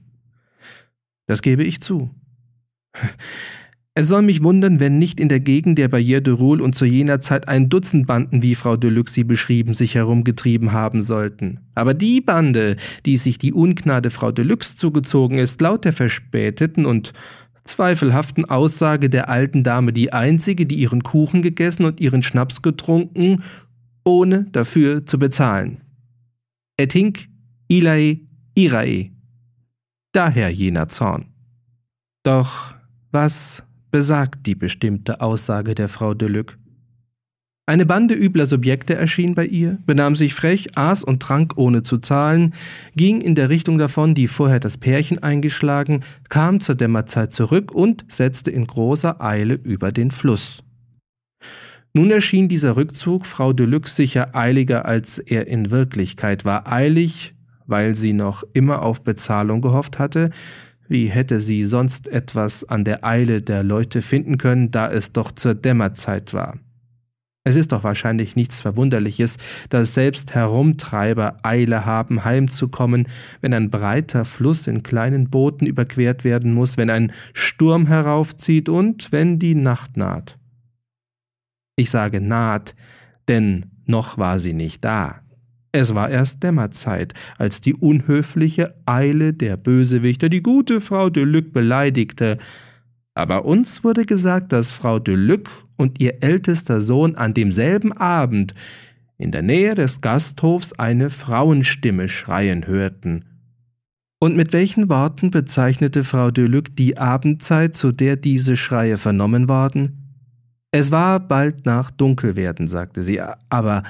Das 1.26 1.42
gebe 1.42 1.64
ich 1.64 1.82
zu. 1.82 2.12
Es 3.94 4.08
soll 4.08 4.22
mich 4.22 4.42
wundern, 4.42 4.80
wenn 4.80 5.00
nicht 5.00 5.20
in 5.20 5.28
der 5.28 5.42
Gegend 5.42 5.78
der 5.78 5.92
Barrière 5.92 6.22
de 6.22 6.34
Roule 6.34 6.64
und 6.64 6.76
zu 6.76 6.86
jener 6.86 7.20
Zeit 7.20 7.50
ein 7.50 7.68
Dutzend 7.68 8.08
Banden, 8.08 8.42
wie 8.42 8.56
Frau 8.56 8.78
Deluxe 8.78 9.14
sie 9.14 9.26
beschrieben, 9.26 9.74
sich 9.74 9.96
herumgetrieben 9.96 10.72
haben 10.72 11.02
sollten. 11.02 11.60
Aber 11.76 11.94
die 11.94 12.22
Bande, 12.22 12.78
die 13.06 13.18
sich 13.18 13.38
die 13.38 13.52
Ungnade 13.52 14.10
Frau 14.10 14.32
Deluxe 14.32 14.78
zugezogen 14.78 15.40
ist, 15.40 15.60
laut 15.60 15.84
der 15.84 15.92
verspäteten 15.92 16.86
und 16.86 17.12
zweifelhaften 17.66 18.46
Aussage 18.46 19.10
der 19.10 19.28
alten 19.28 19.62
Dame 19.62 19.92
die 19.92 20.14
einzige, 20.14 20.66
die 20.66 20.76
ihren 20.76 21.04
Kuchen 21.04 21.42
gegessen 21.42 21.84
und 21.84 22.00
ihren 22.00 22.24
Schnaps 22.24 22.62
getrunken, 22.62 23.44
ohne 24.06 24.46
dafür 24.54 25.06
zu 25.06 25.20
bezahlen. 25.20 25.82
Etink, 26.78 27.28
Ilae, 27.68 28.22
Irae. 28.56 29.12
Daher 30.14 30.50
jener 30.50 30.88
Zorn. 30.88 31.26
Doch 32.24 32.74
was 33.12 33.64
besagt 33.92 34.48
die 34.48 34.56
bestimmte 34.56 35.22
Aussage 35.22 35.76
der 35.76 35.90
Frau 35.90 36.14
Deluc. 36.14 36.58
Eine 37.68 37.86
Bande 37.86 38.16
übler 38.16 38.48
Subjekte 38.48 38.96
erschien 38.96 39.36
bei 39.36 39.46
ihr, 39.46 39.78
benahm 39.86 40.16
sich 40.16 40.34
frech, 40.34 40.76
aß 40.76 41.04
und 41.04 41.22
trank 41.22 41.54
ohne 41.58 41.84
zu 41.84 42.00
zahlen, 42.00 42.54
ging 42.96 43.22
in 43.22 43.36
der 43.36 43.50
Richtung 43.50 43.78
davon, 43.78 44.16
die 44.16 44.28
vorher 44.28 44.60
das 44.60 44.78
Pärchen 44.78 45.22
eingeschlagen, 45.22 46.04
kam 46.28 46.60
zur 46.60 46.76
Dämmerzeit 46.76 47.32
zurück 47.32 47.72
und 47.72 48.04
setzte 48.10 48.52
in 48.52 48.66
großer 48.66 49.22
Eile 49.22 49.54
über 49.54 49.92
den 49.92 50.12
Fluss. 50.12 50.64
Nun 51.94 52.10
erschien 52.10 52.48
dieser 52.48 52.78
Rückzug 52.78 53.26
Frau 53.26 53.54
Deluc 53.54 53.88
sicher 53.88 54.36
eiliger, 54.36 54.86
als 54.86 55.20
er 55.20 55.48
in 55.48 55.72
Wirklichkeit 55.72 56.46
war, 56.46 56.72
eilig, 56.72 57.36
weil 57.68 57.96
sie 57.96 58.14
noch 58.14 58.44
immer 58.54 58.82
auf 58.82 59.04
Bezahlung 59.04 59.62
gehofft 59.62 60.00
hatte, 60.00 60.32
wie 60.92 61.08
hätte 61.08 61.40
sie 61.40 61.64
sonst 61.64 62.10
etwas 62.10 62.66
an 62.66 62.84
der 62.84 63.06
Eile 63.06 63.42
der 63.42 63.64
Leute 63.64 64.02
finden 64.02 64.38
können, 64.38 64.72
da 64.72 64.92
es 64.92 65.14
doch 65.14 65.32
zur 65.32 65.56
Dämmerzeit 65.56 66.34
war? 66.34 66.60
Es 67.46 67.56
ist 67.56 67.72
doch 67.72 67.86
wahrscheinlich 67.86 68.36
nichts 68.36 68.60
Verwunderliches, 68.60 69.38
dass 69.70 69.94
selbst 69.94 70.36
Herumtreiber 70.36 71.38
Eile 71.44 71.86
haben, 71.86 72.26
heimzukommen, 72.26 73.08
wenn 73.40 73.54
ein 73.54 73.72
breiter 73.72 74.26
Fluss 74.26 74.68
in 74.68 74.84
kleinen 74.84 75.30
Booten 75.30 75.66
überquert 75.66 76.26
werden 76.26 76.54
muss, 76.54 76.76
wenn 76.76 76.90
ein 76.90 77.14
Sturm 77.34 77.88
heraufzieht 77.88 78.68
und 78.68 79.14
wenn 79.14 79.40
die 79.40 79.56
Nacht 79.56 79.96
naht. 79.96 80.38
Ich 81.78 81.90
sage 81.90 82.20
naht, 82.20 82.76
denn 83.30 83.72
noch 83.86 84.18
war 84.18 84.40
sie 84.40 84.54
nicht 84.54 84.84
da. 84.84 85.22
Es 85.72 85.96
war 85.96 86.10
erst 86.10 86.44
Dämmerzeit, 86.44 87.14
als 87.38 87.62
die 87.62 87.74
unhöfliche 87.74 88.76
Eile 88.86 89.34
der 89.34 89.56
Bösewichter 89.58 90.28
die 90.28 90.44
gute 90.44 90.82
Frau 90.82 91.10
de 91.10 91.24
Luc 91.24 91.54
beleidigte. 91.54 92.38
Aber 93.14 93.46
uns 93.46 93.84
wurde 93.84 94.06
gesagt, 94.06 94.52
dass 94.52 94.72
Frau 94.72 95.00
de 95.00 95.16
Luc 95.16 95.50
und 95.78 96.02
ihr 96.02 96.22
ältester 96.24 96.82
Sohn 96.82 97.16
an 97.16 97.34
demselben 97.34 97.94
Abend 97.94 98.54
in 99.18 99.32
der 99.32 99.44
Nähe 99.44 99.76
des 99.76 100.02
Gasthofs 100.02 100.74
eine 100.74 101.10
Frauenstimme 101.10 102.10
schreien 102.10 102.68
hörten. 102.68 103.26
Und 104.20 104.36
mit 104.36 104.54
welchen 104.54 104.90
Worten 104.90 105.32
bezeichnete 105.32 106.04
Frau 106.04 106.32
Deluc 106.32 106.76
die 106.76 106.98
Abendzeit, 106.98 107.76
zu 107.76 107.92
der 107.92 108.18
diese 108.18 108.56
Schreie 108.56 108.98
vernommen 108.98 109.50
worden? 109.50 109.98
Es 110.72 110.92
war 110.92 111.20
bald 111.20 111.66
nach 111.66 111.92
Dunkelwerden, 111.92 112.68
sagte 112.68 113.04
sie, 113.04 113.20
aber 113.50 113.84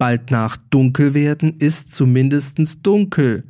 bald 0.00 0.30
nach 0.30 0.56
Dunkelwerden 0.56 1.58
ist 1.58 1.94
zumindest 1.94 2.58
dunkel, 2.82 3.44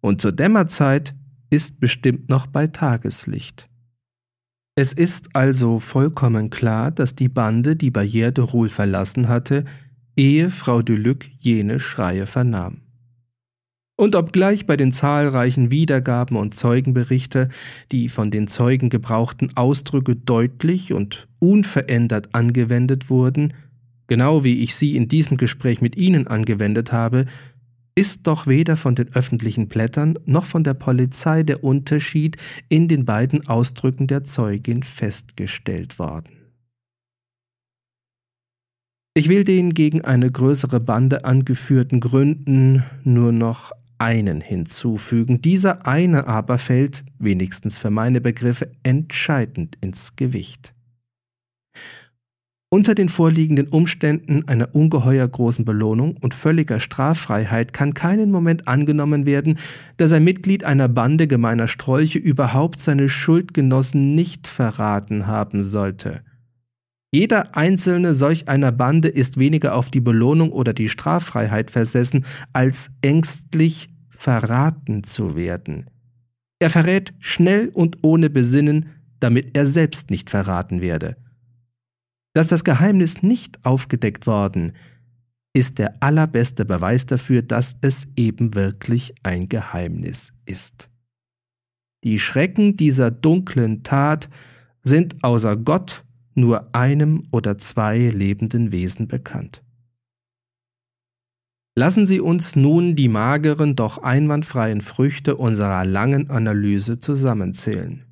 und 0.00 0.20
zur 0.22 0.30
Dämmerzeit 0.30 1.16
ist 1.50 1.80
bestimmt 1.80 2.28
noch 2.28 2.46
bei 2.46 2.68
Tageslicht. 2.68 3.68
Es 4.76 4.92
ist 4.92 5.34
also 5.34 5.80
vollkommen 5.80 6.48
klar, 6.48 6.92
dass 6.92 7.16
die 7.16 7.28
Bande 7.28 7.74
die 7.74 7.90
Barrière 7.90 8.30
de 8.30 8.44
Roule 8.44 8.70
verlassen 8.70 9.28
hatte, 9.28 9.64
ehe 10.16 10.50
Frau 10.50 10.80
Deluc 10.80 11.28
jene 11.40 11.80
Schreie 11.80 12.26
vernahm. 12.28 12.82
Und 13.96 14.14
obgleich 14.14 14.66
bei 14.66 14.76
den 14.76 14.92
zahlreichen 14.92 15.72
Wiedergaben 15.72 16.36
und 16.36 16.54
Zeugenberichte 16.54 17.48
die 17.90 18.08
von 18.08 18.30
den 18.30 18.46
Zeugen 18.46 18.90
gebrauchten 18.90 19.56
Ausdrücke 19.56 20.14
deutlich 20.14 20.92
und 20.92 21.28
unverändert 21.40 22.32
angewendet 22.32 23.10
wurden, 23.10 23.52
genau 24.10 24.42
wie 24.42 24.60
ich 24.60 24.74
sie 24.74 24.96
in 24.96 25.06
diesem 25.06 25.36
Gespräch 25.36 25.80
mit 25.80 25.96
Ihnen 25.96 26.26
angewendet 26.26 26.90
habe, 26.90 27.26
ist 27.94 28.26
doch 28.26 28.48
weder 28.48 28.76
von 28.76 28.96
den 28.96 29.14
öffentlichen 29.14 29.68
Blättern 29.68 30.18
noch 30.26 30.46
von 30.46 30.64
der 30.64 30.74
Polizei 30.74 31.44
der 31.44 31.62
Unterschied 31.62 32.36
in 32.68 32.88
den 32.88 33.04
beiden 33.04 33.46
Ausdrücken 33.46 34.08
der 34.08 34.24
Zeugin 34.24 34.82
festgestellt 34.82 36.00
worden. 36.00 36.32
Ich 39.14 39.28
will 39.28 39.44
den 39.44 39.74
gegen 39.74 40.02
eine 40.02 40.30
größere 40.30 40.80
Bande 40.80 41.24
angeführten 41.24 42.00
Gründen 42.00 42.82
nur 43.04 43.30
noch 43.30 43.70
einen 43.98 44.40
hinzufügen. 44.40 45.40
Dieser 45.40 45.86
eine 45.86 46.26
aber 46.26 46.58
fällt, 46.58 47.04
wenigstens 47.20 47.78
für 47.78 47.90
meine 47.90 48.20
Begriffe, 48.20 48.72
entscheidend 48.82 49.76
ins 49.80 50.16
Gewicht. 50.16 50.74
Unter 52.72 52.94
den 52.94 53.08
vorliegenden 53.08 53.66
Umständen 53.66 54.46
einer 54.46 54.76
ungeheuer 54.76 55.26
großen 55.26 55.64
Belohnung 55.64 56.16
und 56.20 56.34
völliger 56.34 56.78
Straffreiheit 56.78 57.72
kann 57.72 57.94
keinen 57.94 58.30
Moment 58.30 58.68
angenommen 58.68 59.26
werden, 59.26 59.58
dass 59.96 60.12
ein 60.12 60.22
Mitglied 60.22 60.62
einer 60.62 60.86
Bande 60.86 61.26
gemeiner 61.26 61.66
Strolche 61.66 62.20
überhaupt 62.20 62.78
seine 62.78 63.08
Schuldgenossen 63.08 64.14
nicht 64.14 64.46
verraten 64.46 65.26
haben 65.26 65.64
sollte. 65.64 66.22
Jeder 67.12 67.56
einzelne 67.56 68.14
solch 68.14 68.46
einer 68.46 68.70
Bande 68.70 69.08
ist 69.08 69.36
weniger 69.36 69.74
auf 69.74 69.90
die 69.90 70.00
Belohnung 70.00 70.52
oder 70.52 70.72
die 70.72 70.88
Straffreiheit 70.88 71.72
versessen, 71.72 72.24
als 72.52 72.90
ängstlich 73.02 73.90
verraten 74.10 75.02
zu 75.02 75.34
werden. 75.34 75.86
Er 76.60 76.70
verrät 76.70 77.14
schnell 77.18 77.70
und 77.74 77.98
ohne 78.02 78.30
Besinnen, 78.30 78.90
damit 79.18 79.56
er 79.56 79.66
selbst 79.66 80.10
nicht 80.10 80.30
verraten 80.30 80.80
werde. 80.80 81.16
Dass 82.32 82.48
das 82.48 82.64
Geheimnis 82.64 83.22
nicht 83.22 83.64
aufgedeckt 83.64 84.26
worden, 84.26 84.72
ist 85.52 85.78
der 85.78 86.00
allerbeste 86.02 86.64
Beweis 86.64 87.06
dafür, 87.06 87.42
dass 87.42 87.76
es 87.80 88.06
eben 88.16 88.54
wirklich 88.54 89.14
ein 89.22 89.48
Geheimnis 89.48 90.32
ist. 90.46 90.88
Die 92.04 92.18
Schrecken 92.18 92.76
dieser 92.76 93.10
dunklen 93.10 93.82
Tat 93.82 94.28
sind 94.82 95.22
außer 95.22 95.56
Gott 95.56 96.04
nur 96.34 96.74
einem 96.74 97.26
oder 97.32 97.58
zwei 97.58 97.98
lebenden 97.98 98.72
Wesen 98.72 99.08
bekannt. 99.08 99.62
Lassen 101.76 102.06
Sie 102.06 102.20
uns 102.20 102.56
nun 102.56 102.94
die 102.94 103.08
mageren, 103.08 103.76
doch 103.76 103.98
einwandfreien 103.98 104.80
Früchte 104.80 105.36
unserer 105.36 105.84
langen 105.84 106.30
Analyse 106.30 106.98
zusammenzählen. 106.98 108.04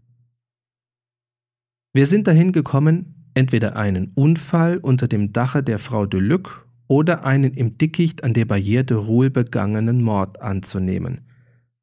Wir 1.93 2.07
sind 2.07 2.27
dahin 2.27 2.53
gekommen, 2.53 3.18
entweder 3.39 3.77
einen 3.77 4.11
Unfall 4.17 4.79
unter 4.79 5.07
dem 5.07 5.33
Dache 5.33 5.63
der 5.63 5.79
Frau 5.79 6.07
de 6.07 6.19
Luc 6.19 6.67
oder 6.89 7.25
einen 7.25 7.55
im 7.55 7.79
Dickicht 7.79 8.25
an 8.25 8.35
der 8.35 8.47
Barrière 8.47 8.83
de 8.83 8.97
Roule 8.97 9.31
begangenen 9.31 10.03
Mord 10.03 10.43
anzunehmen. 10.43 11.21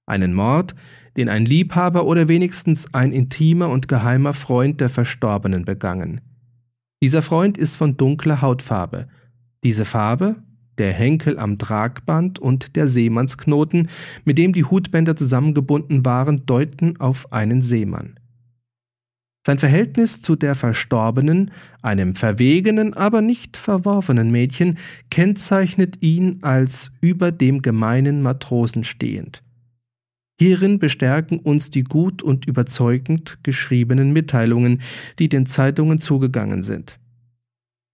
Einen 0.05 0.33
Mord, 0.33 0.75
den 1.15 1.29
ein 1.29 1.45
Liebhaber 1.45 2.05
oder 2.05 2.27
wenigstens 2.27 2.93
ein 2.93 3.13
intimer 3.13 3.69
und 3.69 3.87
geheimer 3.87 4.33
Freund 4.33 4.81
der 4.81 4.89
Verstorbenen 4.89 5.63
begangen. 5.63 6.19
Dieser 7.01 7.21
Freund 7.21 7.57
ist 7.57 7.77
von 7.77 7.95
dunkler 7.95 8.41
Hautfarbe. 8.41 9.07
Diese 9.63 9.85
Farbe, 9.85 10.35
der 10.77 10.91
Henkel 10.91 11.39
am 11.39 11.57
Tragband 11.57 12.37
und 12.37 12.75
der 12.75 12.89
Seemannsknoten, 12.89 13.87
mit 14.25 14.37
dem 14.37 14.51
die 14.51 14.65
Hutbänder 14.65 15.15
zusammengebunden 15.15 16.03
waren, 16.05 16.45
deuten 16.45 16.99
auf 16.99 17.31
einen 17.31 17.61
Seemann. 17.61 18.19
Sein 19.45 19.59
Verhältnis 19.59 20.23
zu 20.23 20.35
der 20.35 20.55
Verstorbenen, 20.55 21.51
einem 21.83 22.15
verwegenen, 22.15 22.95
aber 22.95 23.21
nicht 23.21 23.57
verworfenen 23.57 24.31
Mädchen, 24.31 24.79
kennzeichnet 25.11 26.01
ihn 26.01 26.39
als 26.41 26.91
über 26.99 27.31
dem 27.31 27.61
gemeinen 27.61 28.23
Matrosen 28.23 28.83
stehend. 28.83 29.43
Hierin 30.39 30.79
bestärken 30.79 31.37
uns 31.37 31.69
die 31.69 31.83
gut 31.83 32.23
und 32.23 32.47
überzeugend 32.47 33.37
geschriebenen 33.43 34.11
Mitteilungen, 34.13 34.81
die 35.19 35.29
den 35.29 35.45
Zeitungen 35.45 36.01
zugegangen 36.01 36.63
sind. 36.63 36.99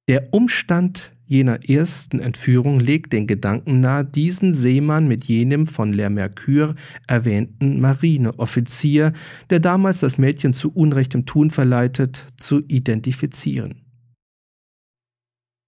Der 0.07 0.33
Umstand 0.33 1.11
jener 1.31 1.69
ersten 1.69 2.19
Entführung 2.19 2.81
legt 2.81 3.13
den 3.13 3.25
Gedanken 3.25 3.79
nahe, 3.79 4.03
diesen 4.03 4.53
Seemann 4.53 5.07
mit 5.07 5.23
jenem 5.23 5.65
von 5.65 5.93
Le 5.93 6.09
Mercure 6.09 6.75
erwähnten 7.07 7.79
Marineoffizier, 7.79 9.13
der 9.49 9.61
damals 9.61 10.01
das 10.01 10.17
Mädchen 10.17 10.53
zu 10.53 10.73
unrechtem 10.73 11.25
Tun 11.25 11.49
verleitet, 11.49 12.27
zu 12.35 12.59
identifizieren. 12.67 13.85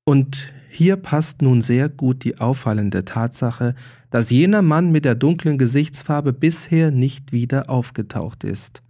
Und 0.05 0.53
hier 0.69 0.97
passt 0.97 1.41
nun 1.41 1.61
sehr 1.61 1.87
gut 1.87 2.25
die 2.25 2.39
auffallende 2.39 3.05
Tatsache, 3.05 3.73
dass 4.09 4.31
jener 4.31 4.63
Mann 4.63 4.91
mit 4.91 5.05
der 5.05 5.15
dunklen 5.15 5.57
Gesichtsfarbe 5.57 6.33
bisher 6.33 6.91
nicht 6.91 7.31
wieder 7.31 7.69
aufgetaucht 7.69 8.43
ist. 8.43 8.83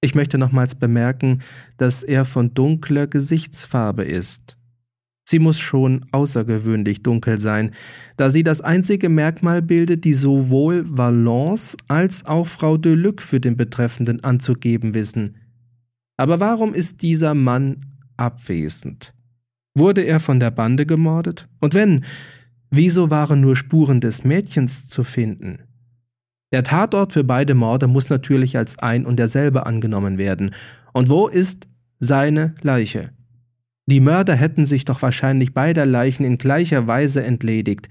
Ich 0.00 0.14
möchte 0.14 0.38
nochmals 0.38 0.76
bemerken, 0.76 1.42
dass 1.78 2.04
er 2.04 2.24
von 2.24 2.54
dunkler 2.54 3.08
Gesichtsfarbe 3.08 4.04
ist. 4.04 4.56
Sie 5.30 5.38
muss 5.38 5.60
schon 5.60 6.04
außergewöhnlich 6.10 7.04
dunkel 7.04 7.38
sein, 7.38 7.70
da 8.16 8.30
sie 8.30 8.42
das 8.42 8.62
einzige 8.62 9.08
Merkmal 9.08 9.62
bildet, 9.62 10.04
die 10.04 10.12
sowohl 10.12 10.82
Valence 10.88 11.76
als 11.86 12.26
auch 12.26 12.48
Frau 12.48 12.76
de 12.76 12.96
Luc 12.96 13.22
für 13.22 13.38
den 13.38 13.56
Betreffenden 13.56 14.24
anzugeben 14.24 14.92
wissen. 14.92 15.36
Aber 16.16 16.40
warum 16.40 16.74
ist 16.74 17.02
dieser 17.02 17.36
Mann 17.36 17.86
abwesend? 18.16 19.14
Wurde 19.72 20.00
er 20.00 20.18
von 20.18 20.40
der 20.40 20.50
Bande 20.50 20.84
gemordet? 20.84 21.46
Und 21.60 21.74
wenn, 21.74 22.04
wieso 22.70 23.10
waren 23.10 23.40
nur 23.40 23.54
Spuren 23.54 24.00
des 24.00 24.24
Mädchens 24.24 24.88
zu 24.88 25.04
finden? 25.04 25.60
Der 26.52 26.64
Tatort 26.64 27.12
für 27.12 27.22
beide 27.22 27.54
Morde 27.54 27.86
muss 27.86 28.10
natürlich 28.10 28.58
als 28.58 28.80
ein 28.80 29.06
und 29.06 29.20
derselbe 29.20 29.64
angenommen 29.64 30.18
werden. 30.18 30.56
Und 30.92 31.08
wo 31.08 31.28
ist 31.28 31.68
seine 32.00 32.56
Leiche? 32.62 33.12
Die 33.90 33.98
Mörder 33.98 34.36
hätten 34.36 34.66
sich 34.66 34.84
doch 34.84 35.02
wahrscheinlich 35.02 35.52
beider 35.52 35.84
Leichen 35.84 36.22
in 36.22 36.38
gleicher 36.38 36.86
Weise 36.86 37.24
entledigt. 37.24 37.88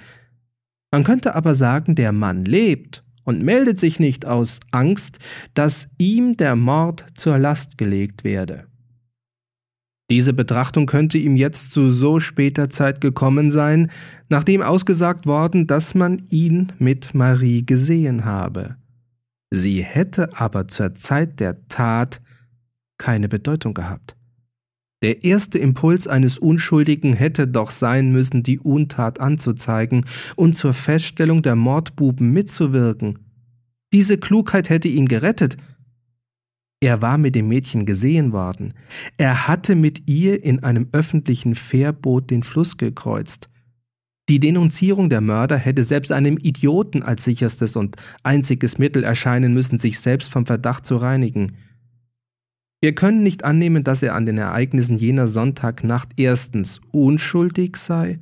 Man 0.92 1.04
könnte 1.04 1.36
aber 1.36 1.56
sagen, 1.56 1.94
der 1.94 2.14
Mann 2.14 2.46
lebt 2.46 3.04
und 3.26 3.44
meldet 3.44 3.82
sich 3.82 4.00
nicht 4.00 4.26
aus 4.26 4.62
Angst, 4.72 5.20
dass 5.56 5.90
ihm 5.98 6.38
der 6.38 6.56
Mord 6.56 7.06
zur 7.16 7.38
Last 7.38 7.78
gelegt 7.78 8.24
werde. 8.24 8.66
Diese 10.10 10.32
Betrachtung 10.32 10.86
könnte 10.86 11.18
ihm 11.18 11.36
jetzt 11.36 11.74
zu 11.74 11.92
so 11.92 12.22
später 12.22 12.70
Zeit 12.70 13.02
gekommen 13.02 13.52
sein, 13.52 13.92
nachdem 14.30 14.62
ausgesagt 14.62 15.26
worden, 15.26 15.68
dass 15.68 15.96
man 15.96 16.24
ihn 16.30 16.72
mit 16.80 17.14
Marie 17.14 17.66
gesehen 17.66 18.24
habe. 18.24 18.78
Sie 19.52 19.84
hätte 19.84 20.40
aber 20.40 20.70
zur 20.70 20.96
Zeit 20.96 21.42
der 21.42 21.68
Tat 21.68 22.22
keine 22.98 23.28
Bedeutung 23.28 23.74
gehabt. 23.74 24.16
Der 25.02 25.24
erste 25.24 25.60
Impuls 25.60 26.08
eines 26.08 26.38
Unschuldigen 26.38 27.14
hätte 27.14 27.48
doch 27.48 27.72
sein 27.72 28.12
müssen, 28.12 28.44
die 28.44 28.60
Untat 28.60 29.20
anzuzeigen 29.20 30.06
und 30.36 30.58
zur 30.58 30.74
Feststellung 30.74 31.42
der 31.42 31.56
Mordbuben 31.56 32.32
mitzuwirken. 32.32 33.20
Diese 33.94 34.18
Klugheit 34.18 34.70
hätte 34.70 34.88
ihn 34.88 35.08
gerettet, 35.08 35.58
er 36.82 37.02
war 37.02 37.18
mit 37.18 37.36
dem 37.36 37.50
Mädchen 37.50 37.86
gesehen 37.86 38.32
worden. 38.32 38.74
Er 39.18 39.48
hatte 39.48 39.76
mit 39.76 40.10
ihr 40.10 40.44
in 40.44 40.64
einem 40.64 40.88
öffentlichen 40.94 41.56
Fährboot 41.56 42.32
den 42.32 42.44
Fluss 42.44 42.78
gekreuzt. 42.78 43.50
Die 44.30 44.40
Denunzierung 44.40 45.10
der 45.10 45.22
Mörder 45.22 45.58
hätte 45.58 45.84
selbst 45.84 46.12
einem 46.12 46.38
Idioten 46.38 47.04
als 47.04 47.26
sicherstes 47.26 47.76
und 47.76 47.98
einziges 48.24 48.78
Mittel 48.78 49.04
erscheinen 49.04 49.54
müssen, 49.54 49.78
sich 49.78 50.00
selbst 50.00 50.32
vom 50.32 50.46
Verdacht 50.46 50.86
zu 50.86 50.96
reinigen. 50.96 51.58
Wir 52.82 52.96
können 52.96 53.24
nicht 53.24 53.44
annehmen, 53.44 53.84
dass 53.84 54.04
er 54.04 54.16
an 54.16 54.26
den 54.26 54.38
Ereignissen 54.38 54.98
jener 54.98 55.28
Sonntagnacht 55.28 56.10
erstens 56.18 56.80
unschuldig 56.92 57.76
sei 57.76 58.20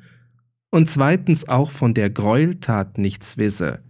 und 0.71 0.89
zweitens 0.89 1.47
auch 1.47 1.69
von 1.69 1.93
der 1.93 2.09
Gräueltat 2.09 2.97
nichts 2.97 3.37
wisse. 3.37 3.83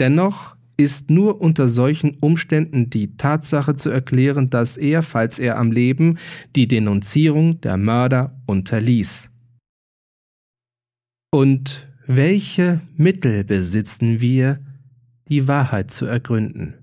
Dennoch 0.00 0.56
ist 0.78 1.10
nur 1.10 1.42
unter 1.42 1.68
solchen 1.68 2.16
Umständen 2.20 2.88
die 2.88 3.16
Tatsache 3.18 3.76
zu 3.76 3.90
erklären, 3.90 4.48
dass 4.48 4.78
er, 4.78 5.02
falls 5.02 5.38
er 5.38 5.58
am 5.58 5.72
Leben, 5.72 6.18
die 6.56 6.66
Denunzierung 6.66 7.60
der 7.60 7.76
Mörder 7.76 8.40
unterließ. 8.46 9.30
Und 11.30 11.86
welche 12.06 12.80
Mittel 12.96 13.44
besitzen 13.44 14.22
wir, 14.22 14.58
die 15.28 15.46
Wahrheit 15.46 15.90
zu 15.90 16.06
ergründen? 16.06 16.79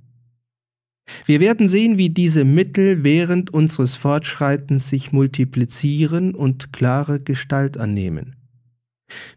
Wir 1.25 1.39
werden 1.39 1.67
sehen, 1.67 1.97
wie 1.97 2.09
diese 2.09 2.43
Mittel 2.43 3.03
während 3.03 3.53
unseres 3.53 3.95
Fortschreitens 3.95 4.89
sich 4.89 5.11
multiplizieren 5.11 6.35
und 6.35 6.73
klare 6.73 7.19
Gestalt 7.19 7.77
annehmen. 7.77 8.35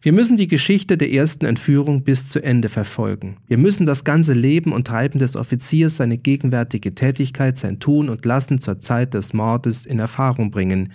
Wir 0.03 0.13
müssen 0.13 0.37
die 0.37 0.49
Geschichte 0.49 0.97
der 0.97 1.13
ersten 1.13 1.45
Entführung 1.45 2.03
bis 2.03 2.29
zu 2.29 2.43
Ende 2.43 2.69
verfolgen. 2.69 3.37
Wir 3.47 3.57
müssen 3.57 3.87
das 3.87 4.03
ganze 4.03 4.33
Leben 4.33 4.73
und 4.73 4.89
Treiben 4.89 5.21
des 5.21 5.37
Offiziers, 5.37 5.97
seine 5.97 6.19
gegenwärtige 6.19 6.95
Tätigkeit, 6.95 7.57
sein 7.57 7.79
Tun 7.79 8.09
und 8.09 8.25
Lassen 8.25 8.61
zur 8.61 8.81
Zeit 8.81 9.15
des 9.15 9.33
Mordes 9.33 9.87
in 9.87 10.01
Erfahrung 10.01 10.51
bringen. 10.51 10.93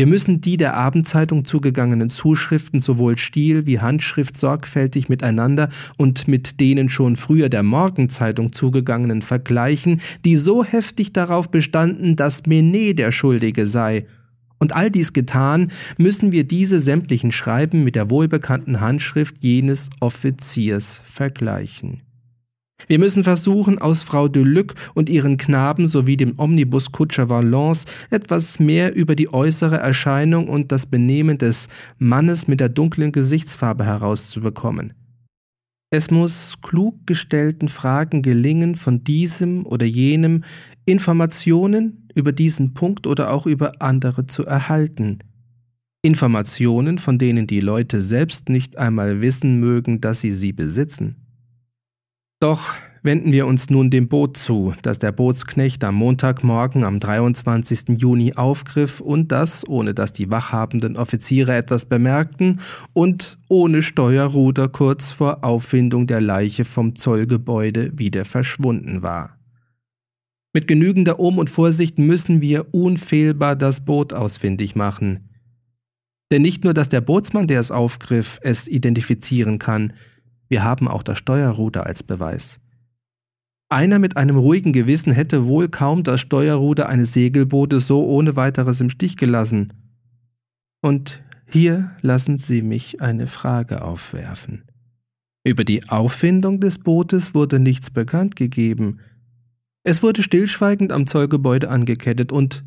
Wir 0.00 0.06
müssen 0.06 0.40
die 0.40 0.56
der 0.56 0.78
Abendzeitung 0.78 1.44
zugegangenen 1.44 2.08
Zuschriften 2.08 2.80
sowohl 2.80 3.18
Stil 3.18 3.66
wie 3.66 3.80
Handschrift 3.80 4.34
sorgfältig 4.34 5.10
miteinander 5.10 5.68
und 5.98 6.26
mit 6.26 6.58
denen 6.58 6.88
schon 6.88 7.16
früher 7.16 7.50
der 7.50 7.62
Morgenzeitung 7.62 8.54
zugegangenen 8.54 9.20
vergleichen, 9.20 10.00
die 10.24 10.36
so 10.36 10.64
heftig 10.64 11.12
darauf 11.12 11.50
bestanden, 11.50 12.16
dass 12.16 12.46
Menet 12.46 12.98
der 12.98 13.12
Schuldige 13.12 13.66
sei 13.66 14.06
und 14.58 14.74
all 14.74 14.90
dies 14.90 15.12
getan, 15.12 15.70
müssen 15.98 16.32
wir 16.32 16.44
diese 16.44 16.80
sämtlichen 16.80 17.30
Schreiben 17.30 17.84
mit 17.84 17.94
der 17.94 18.08
wohlbekannten 18.08 18.80
Handschrift 18.80 19.36
jenes 19.40 19.90
Offiziers 20.00 21.02
vergleichen. 21.04 22.00
Wir 22.86 22.98
müssen 22.98 23.24
versuchen, 23.24 23.78
aus 23.78 24.02
Frau 24.02 24.28
de 24.28 24.42
Luc 24.42 24.74
und 24.94 25.08
ihren 25.08 25.36
Knaben 25.36 25.86
sowie 25.86 26.16
dem 26.16 26.38
Omnibuskutscher 26.38 27.28
Valence 27.28 27.84
etwas 28.10 28.58
mehr 28.58 28.94
über 28.94 29.14
die 29.14 29.32
äußere 29.32 29.78
Erscheinung 29.78 30.48
und 30.48 30.72
das 30.72 30.86
Benehmen 30.86 31.38
des 31.38 31.68
Mannes 31.98 32.48
mit 32.48 32.60
der 32.60 32.68
dunklen 32.68 33.12
Gesichtsfarbe 33.12 33.84
herauszubekommen. 33.84 34.94
Es 35.92 36.10
muss 36.10 36.54
klug 36.62 37.04
gestellten 37.06 37.68
Fragen 37.68 38.22
gelingen, 38.22 38.76
von 38.76 39.02
diesem 39.02 39.66
oder 39.66 39.84
jenem 39.84 40.44
Informationen 40.84 42.08
über 42.14 42.30
diesen 42.30 42.74
Punkt 42.74 43.08
oder 43.08 43.32
auch 43.32 43.44
über 43.44 43.72
andere 43.80 44.26
zu 44.26 44.46
erhalten. 44.46 45.18
Informationen, 46.02 46.98
von 46.98 47.18
denen 47.18 47.48
die 47.48 47.60
Leute 47.60 48.02
selbst 48.02 48.48
nicht 48.48 48.78
einmal 48.78 49.20
wissen 49.20 49.58
mögen, 49.58 50.00
dass 50.00 50.20
sie 50.20 50.30
sie 50.30 50.52
besitzen. 50.52 51.16
Doch 52.40 52.74
wenden 53.02 53.32
wir 53.32 53.46
uns 53.46 53.68
nun 53.68 53.90
dem 53.90 54.08
Boot 54.08 54.38
zu, 54.38 54.72
das 54.80 54.98
der 54.98 55.12
Bootsknecht 55.12 55.84
am 55.84 55.96
Montagmorgen 55.96 56.84
am 56.84 56.98
23. 56.98 58.00
Juni 58.00 58.32
aufgriff 58.34 59.00
und 59.00 59.30
das, 59.30 59.68
ohne 59.68 59.92
dass 59.92 60.14
die 60.14 60.30
wachhabenden 60.30 60.96
Offiziere 60.96 61.54
etwas 61.54 61.84
bemerkten 61.84 62.60
und 62.94 63.38
ohne 63.50 63.82
Steuerruder 63.82 64.68
kurz 64.68 65.12
vor 65.12 65.44
Auffindung 65.44 66.06
der 66.06 66.22
Leiche 66.22 66.64
vom 66.64 66.96
Zollgebäude 66.96 67.92
wieder 67.98 68.24
verschwunden 68.24 69.02
war. 69.02 69.38
Mit 70.54 70.66
genügender 70.66 71.20
Um- 71.20 71.38
und 71.38 71.50
Vorsicht 71.50 71.98
müssen 71.98 72.40
wir 72.40 72.72
unfehlbar 72.74 73.54
das 73.54 73.84
Boot 73.84 74.14
ausfindig 74.14 74.74
machen. 74.74 75.28
Denn 76.32 76.40
nicht 76.40 76.64
nur, 76.64 76.72
dass 76.72 76.88
der 76.88 77.02
Bootsmann, 77.02 77.48
der 77.48 77.60
es 77.60 77.70
aufgriff, 77.70 78.38
es 78.42 78.66
identifizieren 78.66 79.58
kann, 79.58 79.92
wir 80.50 80.62
haben 80.62 80.86
auch 80.86 81.02
das 81.02 81.16
Steuerruder 81.16 81.86
als 81.86 82.02
Beweis. 82.02 82.60
Einer 83.70 83.98
mit 83.98 84.18
einem 84.18 84.36
ruhigen 84.36 84.72
Gewissen 84.72 85.12
hätte 85.12 85.46
wohl 85.46 85.68
kaum 85.68 86.02
das 86.02 86.20
Steuerruder 86.20 86.88
eines 86.88 87.14
Segelbootes 87.14 87.86
so 87.86 88.04
ohne 88.04 88.36
weiteres 88.36 88.80
im 88.82 88.90
Stich 88.90 89.16
gelassen. 89.16 89.72
Und 90.82 91.22
hier 91.48 91.92
lassen 92.02 92.36
Sie 92.36 92.60
mich 92.60 93.00
eine 93.00 93.26
Frage 93.26 93.82
aufwerfen. 93.82 94.64
Über 95.44 95.64
die 95.64 95.88
Auffindung 95.88 96.60
des 96.60 96.78
Bootes 96.78 97.32
wurde 97.34 97.58
nichts 97.58 97.90
bekannt 97.90 98.36
gegeben, 98.36 98.98
es 99.82 100.02
wurde 100.02 100.22
stillschweigend 100.22 100.92
am 100.92 101.06
Zollgebäude 101.06 101.70
angekettet 101.70 102.32
und 102.32 102.64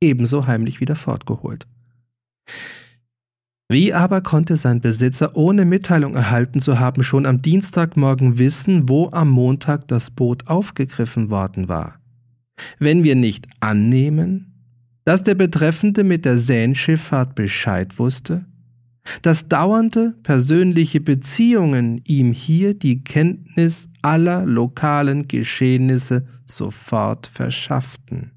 ebenso 0.00 0.46
heimlich 0.46 0.80
wieder 0.80 0.96
fortgeholt. 0.96 1.66
Wie 3.72 3.94
aber 3.94 4.20
konnte 4.20 4.56
sein 4.56 4.82
Besitzer 4.82 5.34
ohne 5.34 5.64
Mitteilung 5.64 6.14
erhalten 6.14 6.60
zu 6.60 6.78
haben 6.78 7.02
schon 7.02 7.24
am 7.24 7.40
Dienstagmorgen 7.40 8.36
wissen, 8.36 8.86
wo 8.90 9.08
am 9.12 9.30
Montag 9.30 9.88
das 9.88 10.10
Boot 10.10 10.46
aufgegriffen 10.46 11.30
worden 11.30 11.68
war? 11.68 11.98
Wenn 12.78 13.02
wir 13.02 13.14
nicht 13.14 13.46
annehmen, 13.60 14.52
dass 15.06 15.22
der 15.22 15.36
Betreffende 15.36 16.04
mit 16.04 16.26
der 16.26 16.36
Seenschifffahrt 16.36 17.34
Bescheid 17.34 17.98
wusste, 17.98 18.44
dass 19.22 19.48
dauernde 19.48 20.16
persönliche 20.22 21.00
Beziehungen 21.00 22.02
ihm 22.04 22.34
hier 22.34 22.74
die 22.74 23.02
Kenntnis 23.02 23.88
aller 24.02 24.44
lokalen 24.44 25.28
Geschehnisse 25.28 26.26
sofort 26.44 27.26
verschafften. 27.26 28.31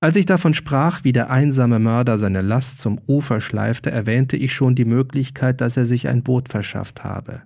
Als 0.00 0.16
ich 0.16 0.26
davon 0.26 0.52
sprach, 0.52 1.04
wie 1.04 1.12
der 1.12 1.30
einsame 1.30 1.78
Mörder 1.78 2.18
seine 2.18 2.42
Last 2.42 2.80
zum 2.80 3.00
Ufer 3.06 3.40
schleifte, 3.40 3.90
erwähnte 3.90 4.36
ich 4.36 4.52
schon 4.52 4.74
die 4.74 4.84
Möglichkeit, 4.84 5.60
dass 5.60 5.76
er 5.76 5.86
sich 5.86 6.08
ein 6.08 6.22
Boot 6.22 6.48
verschafft 6.48 7.02
habe. 7.02 7.42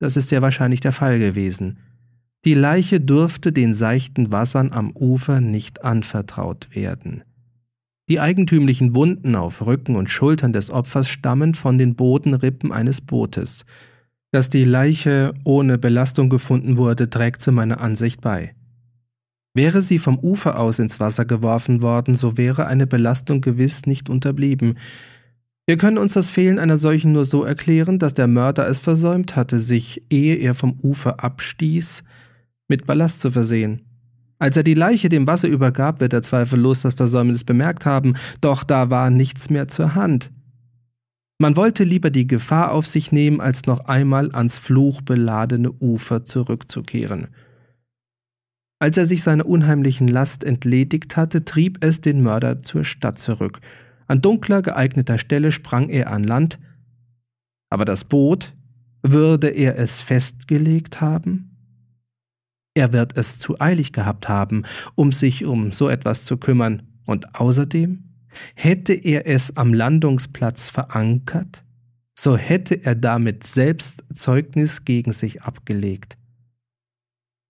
Das 0.00 0.16
ist 0.16 0.30
sehr 0.30 0.42
wahrscheinlich 0.42 0.80
der 0.80 0.92
Fall 0.92 1.20
gewesen. 1.20 1.78
Die 2.44 2.54
Leiche 2.54 3.00
durfte 3.00 3.52
den 3.52 3.72
seichten 3.72 4.32
Wassern 4.32 4.72
am 4.72 4.90
Ufer 4.96 5.40
nicht 5.40 5.84
anvertraut 5.84 6.74
werden. 6.74 7.22
Die 8.08 8.18
eigentümlichen 8.18 8.96
Wunden 8.96 9.36
auf 9.36 9.64
Rücken 9.64 9.94
und 9.94 10.10
Schultern 10.10 10.52
des 10.52 10.70
Opfers 10.70 11.08
stammen 11.08 11.54
von 11.54 11.78
den 11.78 11.94
Bodenrippen 11.94 12.72
eines 12.72 13.00
Bootes. 13.00 13.64
Dass 14.32 14.50
die 14.50 14.64
Leiche 14.64 15.34
ohne 15.44 15.78
Belastung 15.78 16.28
gefunden 16.28 16.76
wurde, 16.76 17.08
trägt 17.08 17.40
zu 17.40 17.52
meiner 17.52 17.80
Ansicht 17.80 18.20
bei. 18.20 18.56
Wäre 19.54 19.82
sie 19.82 19.98
vom 19.98 20.18
Ufer 20.18 20.58
aus 20.58 20.78
ins 20.78 20.98
Wasser 20.98 21.24
geworfen 21.24 21.82
worden, 21.82 22.14
so 22.14 22.38
wäre 22.38 22.66
eine 22.66 22.86
Belastung 22.86 23.40
gewiss 23.42 23.84
nicht 23.84 24.08
unterblieben. 24.08 24.78
Wir 25.66 25.76
können 25.76 25.98
uns 25.98 26.14
das 26.14 26.30
Fehlen 26.30 26.58
einer 26.58 26.78
solchen 26.78 27.12
nur 27.12 27.26
so 27.26 27.44
erklären, 27.44 27.98
dass 27.98 28.14
der 28.14 28.28
Mörder 28.28 28.66
es 28.66 28.78
versäumt 28.78 29.36
hatte, 29.36 29.58
sich, 29.58 30.02
ehe 30.10 30.36
er 30.36 30.54
vom 30.54 30.78
Ufer 30.82 31.22
abstieß, 31.22 32.02
mit 32.68 32.86
Ballast 32.86 33.20
zu 33.20 33.30
versehen. 33.30 33.82
Als 34.38 34.56
er 34.56 34.64
die 34.64 34.74
Leiche 34.74 35.08
dem 35.08 35.26
Wasser 35.26 35.48
übergab, 35.48 36.00
wird 36.00 36.14
er 36.14 36.22
zweifellos 36.22 36.80
das 36.80 36.94
Versäumnis 36.94 37.44
bemerkt 37.44 37.86
haben, 37.86 38.14
doch 38.40 38.64
da 38.64 38.90
war 38.90 39.10
nichts 39.10 39.50
mehr 39.50 39.68
zur 39.68 39.94
Hand. 39.94 40.32
Man 41.38 41.56
wollte 41.56 41.84
lieber 41.84 42.10
die 42.10 42.26
Gefahr 42.26 42.72
auf 42.72 42.86
sich 42.86 43.12
nehmen, 43.12 43.40
als 43.40 43.66
noch 43.66 43.80
einmal 43.84 44.30
ans 44.32 44.58
fluchbeladene 44.58 45.70
Ufer 45.72 46.24
zurückzukehren. 46.24 47.28
Als 48.82 48.96
er 48.96 49.06
sich 49.06 49.22
seiner 49.22 49.46
unheimlichen 49.46 50.08
Last 50.08 50.42
entledigt 50.42 51.16
hatte, 51.16 51.44
trieb 51.44 51.84
es 51.84 52.00
den 52.00 52.20
Mörder 52.20 52.64
zur 52.64 52.84
Stadt 52.84 53.16
zurück. 53.16 53.60
An 54.08 54.20
dunkler, 54.20 54.60
geeigneter 54.60 55.18
Stelle 55.18 55.52
sprang 55.52 55.88
er 55.88 56.10
an 56.10 56.24
Land. 56.24 56.58
Aber 57.70 57.84
das 57.84 58.02
Boot, 58.02 58.56
würde 59.04 59.50
er 59.50 59.78
es 59.78 60.00
festgelegt 60.00 61.00
haben? 61.00 61.56
Er 62.74 62.92
wird 62.92 63.16
es 63.16 63.38
zu 63.38 63.60
eilig 63.60 63.92
gehabt 63.92 64.28
haben, 64.28 64.64
um 64.96 65.12
sich 65.12 65.44
um 65.44 65.70
so 65.70 65.88
etwas 65.88 66.24
zu 66.24 66.36
kümmern, 66.36 66.82
und 67.06 67.36
außerdem, 67.36 68.02
hätte 68.56 68.94
er 68.94 69.28
es 69.28 69.56
am 69.56 69.74
Landungsplatz 69.74 70.70
verankert, 70.70 71.62
so 72.18 72.36
hätte 72.36 72.84
er 72.84 72.96
damit 72.96 73.46
selbst 73.46 74.02
Zeugnis 74.12 74.84
gegen 74.84 75.12
sich 75.12 75.42
abgelegt. 75.42 76.16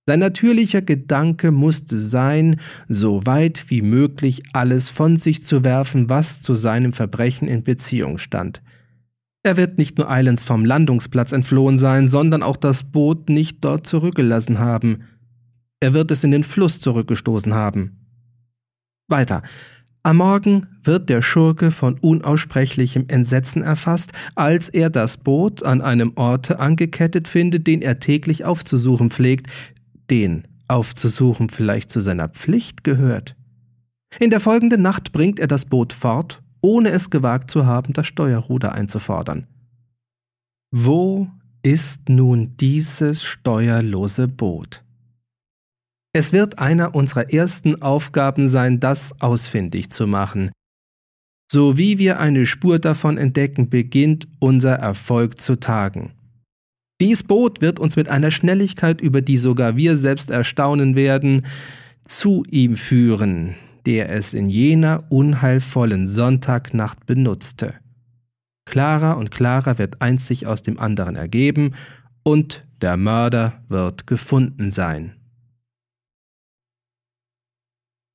Sein 0.04 0.18
natürlicher 0.18 0.82
Gedanke 0.82 1.52
musste 1.52 1.96
sein, 1.96 2.60
so 2.88 3.24
weit 3.24 3.66
wie 3.68 3.82
möglich 3.82 4.42
alles 4.52 4.90
von 4.90 5.16
sich 5.16 5.46
zu 5.46 5.62
werfen, 5.62 6.08
was 6.08 6.42
zu 6.42 6.56
seinem 6.56 6.92
Verbrechen 6.92 7.46
in 7.46 7.62
Beziehung 7.62 8.18
stand. 8.18 8.62
Er 9.44 9.56
wird 9.56 9.78
nicht 9.78 9.98
nur 9.98 10.10
eilends 10.10 10.42
vom 10.42 10.64
Landungsplatz 10.64 11.32
entflohen 11.32 11.78
sein, 11.78 12.08
sondern 12.08 12.42
auch 12.42 12.56
das 12.56 12.84
Boot 12.84 13.28
nicht 13.28 13.58
dort 13.64 13.86
zurückgelassen 13.86 14.58
haben. 14.58 15.04
Er 15.80 15.94
wird 15.94 16.10
es 16.10 16.24
in 16.24 16.32
den 16.32 16.44
Fluss 16.44 16.80
zurückgestoßen 16.80 17.54
haben. 17.54 17.98
Weiter. 19.08 19.42
Am 20.04 20.16
Morgen 20.16 20.66
wird 20.82 21.08
der 21.08 21.22
Schurke 21.22 21.70
von 21.70 21.96
unaussprechlichem 21.98 23.04
Entsetzen 23.06 23.62
erfasst, 23.62 24.12
als 24.34 24.68
er 24.68 24.90
das 24.90 25.16
Boot 25.16 25.62
an 25.62 25.80
einem 25.80 26.12
Orte 26.16 26.58
angekettet 26.58 27.28
findet, 27.28 27.68
den 27.68 27.82
er 27.82 28.00
täglich 28.00 28.44
aufzusuchen 28.44 29.10
pflegt, 29.10 29.46
den 30.10 30.48
aufzusuchen 30.68 31.48
vielleicht 31.50 31.90
zu 31.90 32.00
seiner 32.00 32.28
Pflicht 32.28 32.84
gehört. 32.84 33.36
In 34.18 34.30
der 34.30 34.40
folgenden 34.40 34.82
Nacht 34.82 35.12
bringt 35.12 35.38
er 35.38 35.46
das 35.46 35.64
Boot 35.64 35.92
fort, 35.92 36.42
ohne 36.60 36.90
es 36.90 37.10
gewagt 37.10 37.50
zu 37.50 37.66
haben, 37.66 37.92
das 37.92 38.06
Steuerruder 38.06 38.72
einzufordern. 38.72 39.46
Wo 40.70 41.28
ist 41.62 42.08
nun 42.08 42.56
dieses 42.56 43.22
steuerlose 43.22 44.28
Boot? 44.28 44.82
Es 46.14 46.32
wird 46.32 46.58
einer 46.58 46.94
unserer 46.94 47.32
ersten 47.32 47.80
Aufgaben 47.80 48.48
sein, 48.48 48.80
das 48.80 49.18
ausfindig 49.20 49.90
zu 49.90 50.06
machen. 50.06 50.50
So 51.50 51.78
wie 51.78 51.98
wir 51.98 52.18
eine 52.20 52.46
Spur 52.46 52.78
davon 52.78 53.18
entdecken, 53.18 53.68
beginnt 53.68 54.28
unser 54.38 54.74
Erfolg 54.74 55.40
zu 55.40 55.58
tagen. 55.58 56.12
Dies 57.02 57.24
Boot 57.24 57.60
wird 57.60 57.80
uns 57.80 57.96
mit 57.96 58.08
einer 58.08 58.30
Schnelligkeit, 58.30 59.00
über 59.00 59.22
die 59.22 59.36
sogar 59.36 59.74
wir 59.76 59.96
selbst 59.96 60.30
erstaunen 60.30 60.94
werden, 60.94 61.44
zu 62.04 62.44
ihm 62.48 62.76
führen, 62.76 63.56
der 63.86 64.10
es 64.10 64.34
in 64.34 64.48
jener 64.48 65.02
unheilvollen 65.08 66.06
Sonntagnacht 66.06 67.04
benutzte. 67.04 67.74
Klarer 68.66 69.16
und 69.16 69.32
klarer 69.32 69.78
wird 69.78 70.00
eins 70.00 70.28
sich 70.28 70.46
aus 70.46 70.62
dem 70.62 70.78
anderen 70.78 71.16
ergeben, 71.16 71.74
und 72.22 72.64
der 72.80 72.96
Mörder 72.96 73.54
wird 73.68 74.06
gefunden 74.06 74.70
sein. 74.70 75.16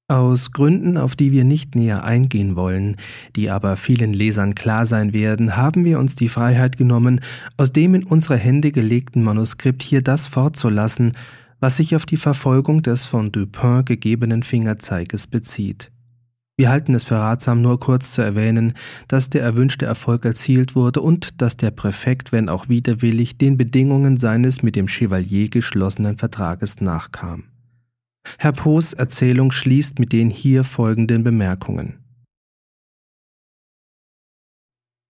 Aus 0.09 0.53
Gründen, 0.53 0.95
auf 0.95 1.17
die 1.17 1.33
wir 1.33 1.43
nicht 1.43 1.75
näher 1.75 2.05
eingehen 2.05 2.55
wollen, 2.55 2.95
die 3.35 3.49
aber 3.49 3.75
vielen 3.75 4.13
Lesern 4.13 4.55
klar 4.55 4.85
sein 4.85 5.11
werden, 5.11 5.57
haben 5.57 5.83
wir 5.83 5.99
uns 5.99 6.15
die 6.15 6.29
Freiheit 6.29 6.77
genommen, 6.77 7.19
aus 7.57 7.73
dem 7.73 7.93
in 7.93 8.05
unsere 8.05 8.37
Hände 8.37 8.71
gelegten 8.71 9.21
Manuskript 9.21 9.83
hier 9.83 10.01
das 10.01 10.25
fortzulassen, 10.25 11.11
was 11.59 11.75
sich 11.75 11.93
auf 11.93 12.05
die 12.05 12.15
Verfolgung 12.15 12.83
des 12.83 13.03
von 13.03 13.33
Dupin 13.33 13.83
gegebenen 13.83 14.43
Fingerzeiges 14.43 15.27
bezieht. 15.27 15.91
Wir 16.55 16.69
halten 16.69 16.95
es 16.95 17.03
für 17.03 17.15
ratsam, 17.15 17.61
nur 17.61 17.77
kurz 17.77 18.13
zu 18.13 18.21
erwähnen, 18.21 18.75
dass 19.09 19.29
der 19.29 19.43
erwünschte 19.43 19.85
Erfolg 19.85 20.23
erzielt 20.23 20.73
wurde 20.73 21.01
und 21.01 21.41
dass 21.41 21.57
der 21.57 21.71
Präfekt, 21.71 22.31
wenn 22.31 22.47
auch 22.47 22.69
widerwillig, 22.69 23.37
den 23.37 23.57
Bedingungen 23.57 24.15
seines 24.15 24.63
mit 24.63 24.77
dem 24.77 24.87
Chevalier 24.87 25.49
geschlossenen 25.49 26.17
Vertrages 26.17 26.79
nachkam. 26.79 27.43
Herr 28.37 28.51
Poes 28.51 28.93
Erzählung 28.93 29.51
schließt 29.51 29.99
mit 29.99 30.13
den 30.13 30.29
hier 30.29 30.63
folgenden 30.63 31.23
Bemerkungen. 31.23 32.03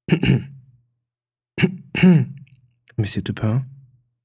Monsieur 2.96 3.24
Dupin? 3.24 3.66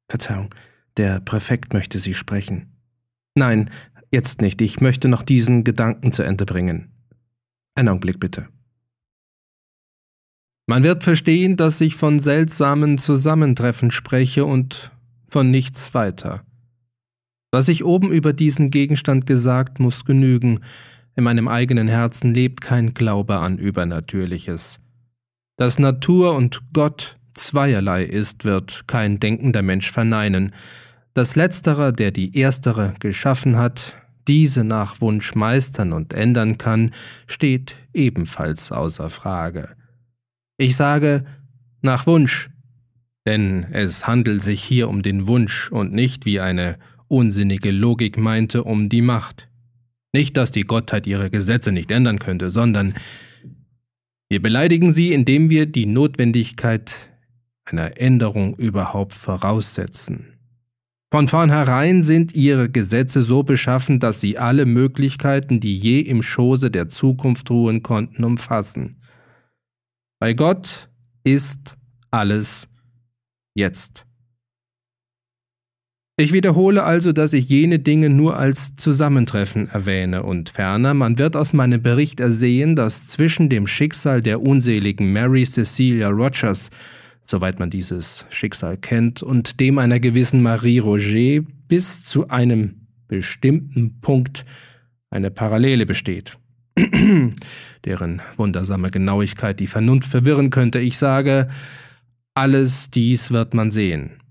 Verzeihung, 0.09 0.55
der 0.97 1.21
Präfekt 1.21 1.73
möchte 1.73 1.99
Sie 1.99 2.15
sprechen. 2.15 2.77
Nein, 3.35 3.71
jetzt 4.11 4.41
nicht. 4.41 4.61
Ich 4.61 4.81
möchte 4.81 5.09
noch 5.09 5.23
diesen 5.23 5.65
Gedanken 5.65 6.13
zu 6.13 6.23
Ende 6.23 6.45
bringen. 6.45 6.93
Einen 7.75 7.89
Augenblick 7.89 8.21
bitte. 8.21 8.49
Man 10.67 10.85
wird 10.85 11.03
verstehen, 11.03 11.57
dass 11.57 11.81
ich 11.81 11.97
von 11.97 12.19
seltsamen 12.19 12.99
Zusammentreffen 12.99 13.91
spreche 13.91 14.45
und 14.45 14.93
von 15.29 15.51
nichts 15.51 15.95
weiter. 15.95 16.45
Was 17.55 17.69
ich 17.69 17.85
oben 17.85 18.11
über 18.11 18.33
diesen 18.33 18.71
Gegenstand 18.71 19.27
gesagt, 19.27 19.79
muss 19.79 20.07
genügen. 20.07 20.61
In 21.15 21.25
meinem 21.25 21.49
eigenen 21.49 21.87
Herzen 21.87 22.33
lebt 22.33 22.63
kein 22.63 22.95
Glaube 22.95 23.37
an 23.37 23.59
Übernatürliches. 23.59 24.81
Dass 25.59 25.79
Natur 25.79 26.35
und 26.35 26.63
Gott 26.73 27.19
zweierlei 27.35 28.05
ist, 28.05 28.47
wird 28.47 28.89
kein 28.89 29.21
denkender 29.21 29.61
Mensch 29.61 29.91
verneinen. 29.91 30.55
Dass 31.13 31.37
letzterer, 31.37 31.93
der 31.93 32.11
die 32.11 32.39
erstere 32.39 32.95
geschaffen 33.01 33.59
hat, 33.59 33.97
diese 34.27 34.65
nach 34.65 35.03
Wunsch 35.03 35.35
meistern 35.35 35.93
und 35.93 36.15
ändern 36.15 36.57
kann, 36.57 36.93
steht 37.27 37.77
ebenfalls 37.93 38.73
außer 38.73 39.11
Frage. 39.11 39.77
Ich 40.57 40.75
sage 40.75 41.27
nach 41.83 42.07
Wunsch, 42.07 42.49
denn 43.27 43.67
es 43.73 44.07
handelt 44.07 44.41
sich 44.41 44.63
hier 44.63 44.89
um 44.89 45.03
den 45.03 45.27
Wunsch 45.27 45.71
und 45.71 45.93
nicht 45.93 46.25
wie 46.25 46.41
eine 46.41 46.79
unsinnige 47.13 47.71
Logik 47.71 48.17
meinte, 48.17 48.65
um 48.65 48.89
die 48.89 49.03
Macht. 49.03 49.49
Nicht, 50.15 50.37
dass 50.37 50.51
die 50.51 50.63
Gottheit 50.63 51.07
ihre 51.07 51.31
Gesetze 51.31 51.71
nicht 51.71 51.91
ändern 51.91 52.19
könnte, 52.19 52.51
sondern 52.51 52.95
wir 54.31 54.41
beleidigen 54.41 54.93
sie, 54.93 55.13
indem 55.13 55.51
wir 55.51 55.67
die 55.67 55.87
Notwendigkeit 55.87 56.95
einer 57.67 58.01
Änderung 58.01 58.55
überhaupt 58.57 59.13
voraussetzen. 59.13 60.39
Von 61.13 61.29
vornherein 61.29 62.03
sind 62.03 62.35
ihre 62.35 62.71
Gesetze 62.71 63.21
so 63.21 63.43
beschaffen, 63.43 64.01
dass 64.01 64.23
sie 64.23 64.39
alle 64.39 64.65
Möglichkeiten, 64.65 65.61
die 65.61 65.79
je 65.79 66.01
im 66.01 66.23
Schoße 66.23 66.71
der 66.71 66.89
Zukunft 66.89 67.51
ruhen 67.51 67.83
konnten, 67.83 68.25
umfassen. 68.25 69.03
Bei 70.19 70.33
Gott 70.33 70.89
ist 71.25 71.77
alles 72.11 72.69
jetzt. 73.55 74.07
Ich 76.19 76.35
wiederhole 76.35 76.85
also, 76.85 77.13
dass 77.13 77.33
ich 77.33 77.49
jene 77.49 77.79
Dinge 77.79 78.11
nur 78.11 78.37
als 78.37 78.77
Zusammentreffen 78.77 79.69
erwähne, 79.71 80.23
und 80.25 80.51
ferner, 80.51 80.93
man 80.93 81.17
wird 81.19 81.37
aus 81.37 81.55
meinem 81.55 81.83
Bericht 81.83 82.21
ersehen, 82.21 82.77
dass 82.77 83.07
zwischen 83.07 83.49
dem 83.49 83.67
Schicksal 83.67 84.21
der 84.21 84.43
unseligen 84.43 85.11
Mary 85.11 85.45
Cecilia 85.45 86.11
Rogers, 86.11 86.69
soweit 87.25 87.59
man 87.59 87.71
dieses 87.71 88.27
Schicksal 88.29 88.77
kennt, 88.77 89.23
und 89.23 89.59
dem 89.59 89.79
einer 89.79 90.01
gewissen 90.01 90.43
Marie 90.43 90.81
Roger 90.81 91.43
bis 91.67 92.05
zu 92.05 92.29
einem 92.29 92.83
bestimmten 93.09 93.99
Punkt 94.03 94.45
eine 95.09 95.31
Parallele 95.31 95.87
besteht, 95.87 96.37
deren 97.87 98.21
wundersame 98.37 98.91
Genauigkeit 98.91 99.59
die 99.61 99.67
Vernunft 99.67 100.11
verwirren 100.11 100.51
könnte. 100.51 100.79
Ich 100.79 100.99
sage, 100.99 101.49
alles 102.35 102.91
dies 102.91 103.31
wird 103.31 103.55
man 103.55 103.71
sehen. 103.71 104.22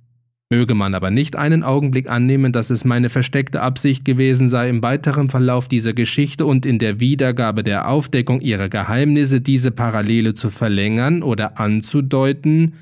Möge 0.52 0.76
man 0.76 0.94
aber 0.96 1.12
nicht 1.12 1.38
einen 1.38 1.64
Augenblick 1.64 2.10
annehmen, 2.10 2.52
dass 2.52 2.72
es 2.72 2.84
meine 2.84 3.08
versteckte 3.08 3.62
Absicht 3.62 4.04
gewesen 4.04 4.50
sei, 4.50 4.68
im 4.68 4.84
weiteren 4.84 5.30
Verlauf 5.30 5.70
dieser 5.70 5.94
Geschichte 5.94 6.46
und 6.46 6.66
in 6.66 6.78
der 6.78 7.00
Wiedergabe 7.00 7.64
der 7.64 7.88
Aufdeckung 7.88 8.42
ihrer 8.42 8.68
Geheimnisse 8.68 9.40
diese 9.40 9.72
Parallele 9.72 10.34
zu 10.34 10.50
verlängern 10.50 11.24
oder 11.24 11.58
anzudeuten, 11.58 12.74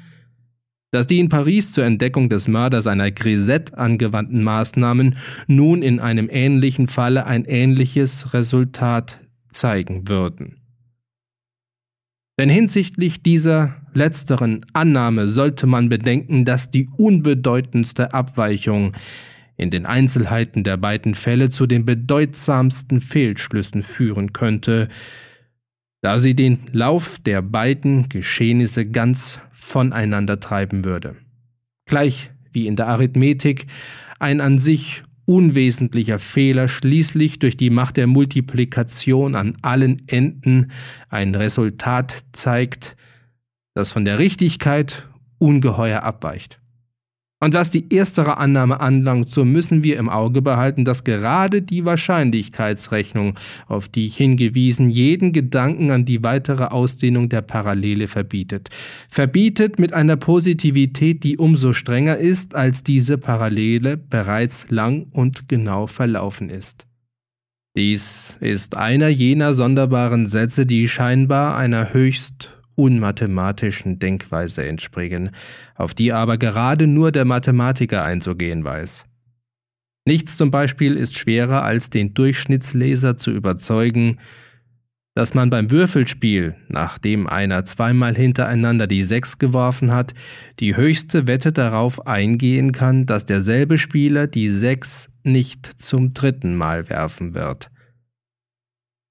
dass 0.90 1.06
die 1.06 1.20
in 1.20 1.30
Paris 1.30 1.72
zur 1.72 1.86
Entdeckung 1.86 2.28
des 2.28 2.48
Mörders 2.48 2.88
einer 2.88 3.12
Grisette 3.12 3.78
angewandten 3.78 4.42
Maßnahmen 4.42 5.16
nun 5.46 5.84
in 5.84 6.00
einem 6.00 6.28
ähnlichen 6.28 6.88
Falle 6.88 7.28
ein 7.28 7.46
ähnliches 7.46 8.34
Resultat 8.34 9.20
zeigen 9.52 10.08
würden. 10.08 10.56
Denn 12.40 12.50
hinsichtlich 12.50 13.22
dieser 13.22 13.79
letzteren 13.94 14.66
Annahme 14.74 15.28
sollte 15.28 15.68
man 15.68 15.90
bedenken, 15.90 16.46
dass 16.46 16.72
die 16.72 16.88
unbedeutendste 16.98 18.14
Abweichung 18.14 18.94
in 19.58 19.70
den 19.70 19.86
Einzelheiten 19.86 20.64
der 20.64 20.78
beiden 20.78 21.16
Fälle 21.16 21.50
zu 21.50 21.68
den 21.68 21.86
bedeutsamsten 21.86 23.02
Fehlschlüssen 23.02 23.84
führen 23.84 24.32
könnte, 24.32 24.88
da 26.02 26.18
sie 26.18 26.36
den 26.36 26.60
Lauf 26.72 27.20
der 27.20 27.42
beiden 27.42 28.08
Geschehnisse 28.08 28.86
ganz 28.86 29.40
voneinander 29.52 30.40
treiben 30.40 30.86
würde. 30.86 31.16
Gleich 31.86 32.32
wie 32.52 32.68
in 32.68 32.76
der 32.76 32.88
Arithmetik 32.88 33.68
ein 34.20 34.40
an 34.42 34.58
sich 34.58 35.04
unwesentlicher 35.26 36.18
Fehler 36.18 36.68
schließlich 36.68 37.38
durch 37.40 37.56
die 37.56 37.70
Macht 37.70 37.98
der 37.98 38.08
Multiplikation 38.08 39.36
an 39.36 39.58
allen 39.62 40.02
Enden 40.08 40.72
ein 41.10 41.36
Resultat 41.36 42.24
zeigt, 42.32 42.96
das 43.74 43.92
von 43.92 44.06
der 44.06 44.20
Richtigkeit 44.20 45.08
ungeheuer 45.38 46.04
abweicht. 46.04 46.60
Und 47.42 47.54
was 47.54 47.72
die 47.72 47.94
erstere 47.94 48.38
Annahme 48.38 48.82
anlangt, 48.82 49.30
so 49.30 49.46
müssen 49.46 49.82
wir 49.82 49.98
im 49.98 50.10
Auge 50.10 50.42
behalten, 50.42 50.84
dass 50.84 51.06
gerade 51.06 51.62
die 51.62 51.86
Wahrscheinlichkeitsrechnung, 51.86 53.36
auf 53.68 53.88
die 53.88 54.08
ich 54.08 54.18
hingewiesen, 54.18 54.90
jeden 54.90 55.32
Gedanken 55.32 55.90
an 55.90 56.04
die 56.04 56.22
weitere 56.22 56.66
Ausdehnung 56.66 57.30
der 57.30 57.42
Parallele 57.42 58.10
verbietet. 58.10 58.70
Verbietet 59.08 59.80
mit 59.80 59.94
einer 59.94 60.18
Positivität, 60.18 61.24
die 61.24 61.38
umso 61.38 61.72
strenger 61.72 62.18
ist, 62.18 62.56
als 62.56 62.84
diese 62.84 63.18
Parallele 63.18 63.96
bereits 63.96 64.70
lang 64.70 65.08
und 65.12 65.48
genau 65.48 65.88
verlaufen 65.88 66.50
ist. 66.50 66.88
Dies 67.78 68.36
ist 68.42 68.76
einer 68.76 69.08
jener 69.08 69.54
sonderbaren 69.54 70.28
Sätze, 70.28 70.66
die 70.66 70.90
scheinbar 70.90 71.56
einer 71.56 71.94
höchst 71.94 72.59
unmathematischen 72.80 74.00
Denkweise 74.00 74.66
entspringen, 74.66 75.32
auf 75.76 75.94
die 75.94 76.14
aber 76.14 76.38
gerade 76.38 76.88
nur 76.88 77.12
der 77.12 77.26
Mathematiker 77.26 78.04
einzugehen 78.04 78.64
weiß. 78.64 79.06
Nichts 80.06 80.38
zum 80.38 80.50
Beispiel 80.50 80.96
ist 80.96 81.18
schwerer 81.18 81.64
als 81.64 81.90
den 81.90 82.14
Durchschnittsleser 82.14 83.18
zu 83.18 83.32
überzeugen, 83.32 84.18
dass 85.14 85.34
man 85.34 85.50
beim 85.50 85.70
Würfelspiel, 85.70 86.56
nachdem 86.70 87.28
einer 87.28 87.66
zweimal 87.66 88.16
hintereinander 88.16 88.88
die 88.88 89.04
Sechs 89.04 89.38
geworfen 89.38 89.92
hat, 89.92 90.14
die 90.60 90.78
höchste 90.78 91.28
Wette 91.28 91.52
darauf 91.52 92.08
eingehen 92.08 92.72
kann, 92.72 93.06
dass 93.06 93.26
derselbe 93.26 93.78
Spieler 93.78 94.28
die 94.28 94.50
Sechs 94.50 95.10
nicht 95.24 95.66
zum 95.66 96.14
dritten 96.14 96.56
Mal 96.56 96.90
werfen 96.90 97.34
wird. 97.34 97.70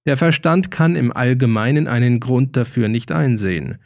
Der 0.08 0.16
Verstand 0.16 0.70
kann 0.70 0.96
im 0.96 1.12
Allgemeinen 1.12 1.86
einen 1.86 2.18
Grund 2.18 2.56
dafür 2.56 2.88
nicht 2.88 3.12
einsehen. 3.12 3.76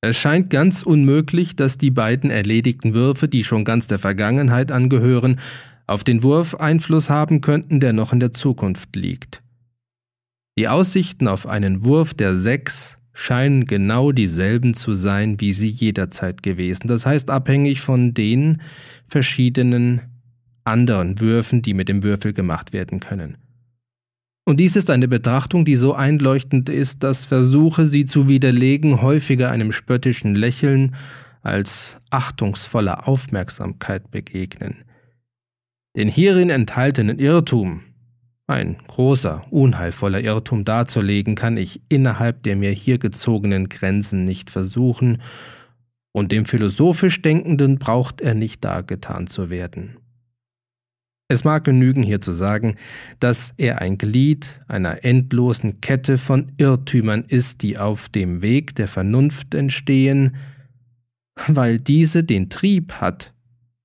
Es 0.00 0.16
scheint 0.16 0.50
ganz 0.50 0.82
unmöglich, 0.82 1.54
dass 1.54 1.78
die 1.78 1.92
beiden 1.92 2.30
erledigten 2.30 2.94
Würfe, 2.94 3.28
die 3.28 3.44
schon 3.44 3.64
ganz 3.64 3.86
der 3.86 4.00
Vergangenheit 4.00 4.72
angehören, 4.72 5.38
auf 5.86 6.02
den 6.02 6.24
Wurf 6.24 6.56
Einfluss 6.56 7.10
haben 7.10 7.42
könnten, 7.42 7.78
der 7.78 7.92
noch 7.92 8.12
in 8.12 8.18
der 8.18 8.34
Zukunft 8.34 8.96
liegt. 8.96 9.40
Die 10.58 10.66
Aussichten 10.66 11.28
auf 11.28 11.46
einen 11.46 11.84
Wurf 11.84 12.12
der 12.12 12.36
Sechs 12.36 12.98
scheinen 13.12 13.66
genau 13.66 14.10
dieselben 14.10 14.74
zu 14.74 14.94
sein, 14.94 15.40
wie 15.40 15.52
sie 15.52 15.70
jederzeit 15.70 16.42
gewesen, 16.42 16.88
das 16.88 17.06
heißt 17.06 17.30
abhängig 17.30 17.82
von 17.82 18.14
den 18.14 18.60
verschiedenen 19.06 20.00
anderen 20.64 21.20
Würfen, 21.20 21.62
die 21.62 21.72
mit 21.72 21.88
dem 21.88 22.02
Würfel 22.02 22.32
gemacht 22.32 22.72
werden 22.72 22.98
können. 22.98 23.38
Und 24.48 24.60
dies 24.60 24.76
ist 24.76 24.90
eine 24.90 25.08
Betrachtung, 25.08 25.64
die 25.64 25.74
so 25.74 25.94
einleuchtend 25.94 26.68
ist, 26.68 27.02
dass 27.02 27.26
Versuche, 27.26 27.84
sie 27.84 28.06
zu 28.06 28.28
widerlegen, 28.28 29.02
häufiger 29.02 29.50
einem 29.50 29.72
spöttischen 29.72 30.36
Lächeln 30.36 30.94
als 31.42 31.96
achtungsvoller 32.10 33.08
Aufmerksamkeit 33.08 34.12
begegnen. 34.12 34.84
Den 35.96 36.08
hierin 36.08 36.50
enthaltenen 36.50 37.18
Irrtum, 37.18 37.82
ein 38.46 38.76
großer, 38.86 39.44
unheilvoller 39.50 40.20
Irrtum 40.20 40.64
darzulegen, 40.64 41.34
kann 41.34 41.56
ich 41.56 41.80
innerhalb 41.88 42.44
der 42.44 42.54
mir 42.54 42.70
hier 42.70 42.98
gezogenen 42.98 43.68
Grenzen 43.68 44.24
nicht 44.24 44.50
versuchen, 44.50 45.20
und 46.12 46.32
dem 46.32 46.46
philosophisch 46.46 47.20
Denkenden 47.20 47.78
braucht 47.78 48.22
er 48.22 48.34
nicht 48.34 48.64
dargetan 48.64 49.26
zu 49.26 49.50
werden. 49.50 49.98
Es 51.28 51.42
mag 51.42 51.64
genügen, 51.64 52.04
hier 52.04 52.20
zu 52.20 52.30
sagen, 52.30 52.76
dass 53.18 53.52
er 53.56 53.80
ein 53.80 53.98
Glied 53.98 54.60
einer 54.68 55.04
endlosen 55.04 55.80
Kette 55.80 56.18
von 56.18 56.52
Irrtümern 56.56 57.24
ist, 57.26 57.62
die 57.62 57.78
auf 57.78 58.08
dem 58.08 58.42
Weg 58.42 58.76
der 58.76 58.86
Vernunft 58.86 59.52
entstehen, 59.52 60.36
weil 61.48 61.80
diese 61.80 62.22
den 62.22 62.48
Trieb 62.48 62.92
hat, 62.94 63.34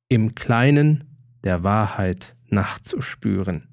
im 0.08 0.36
Kleinen 0.36 1.04
der 1.44 1.64
Wahrheit 1.64 2.36
nachzuspüren. 2.50 3.68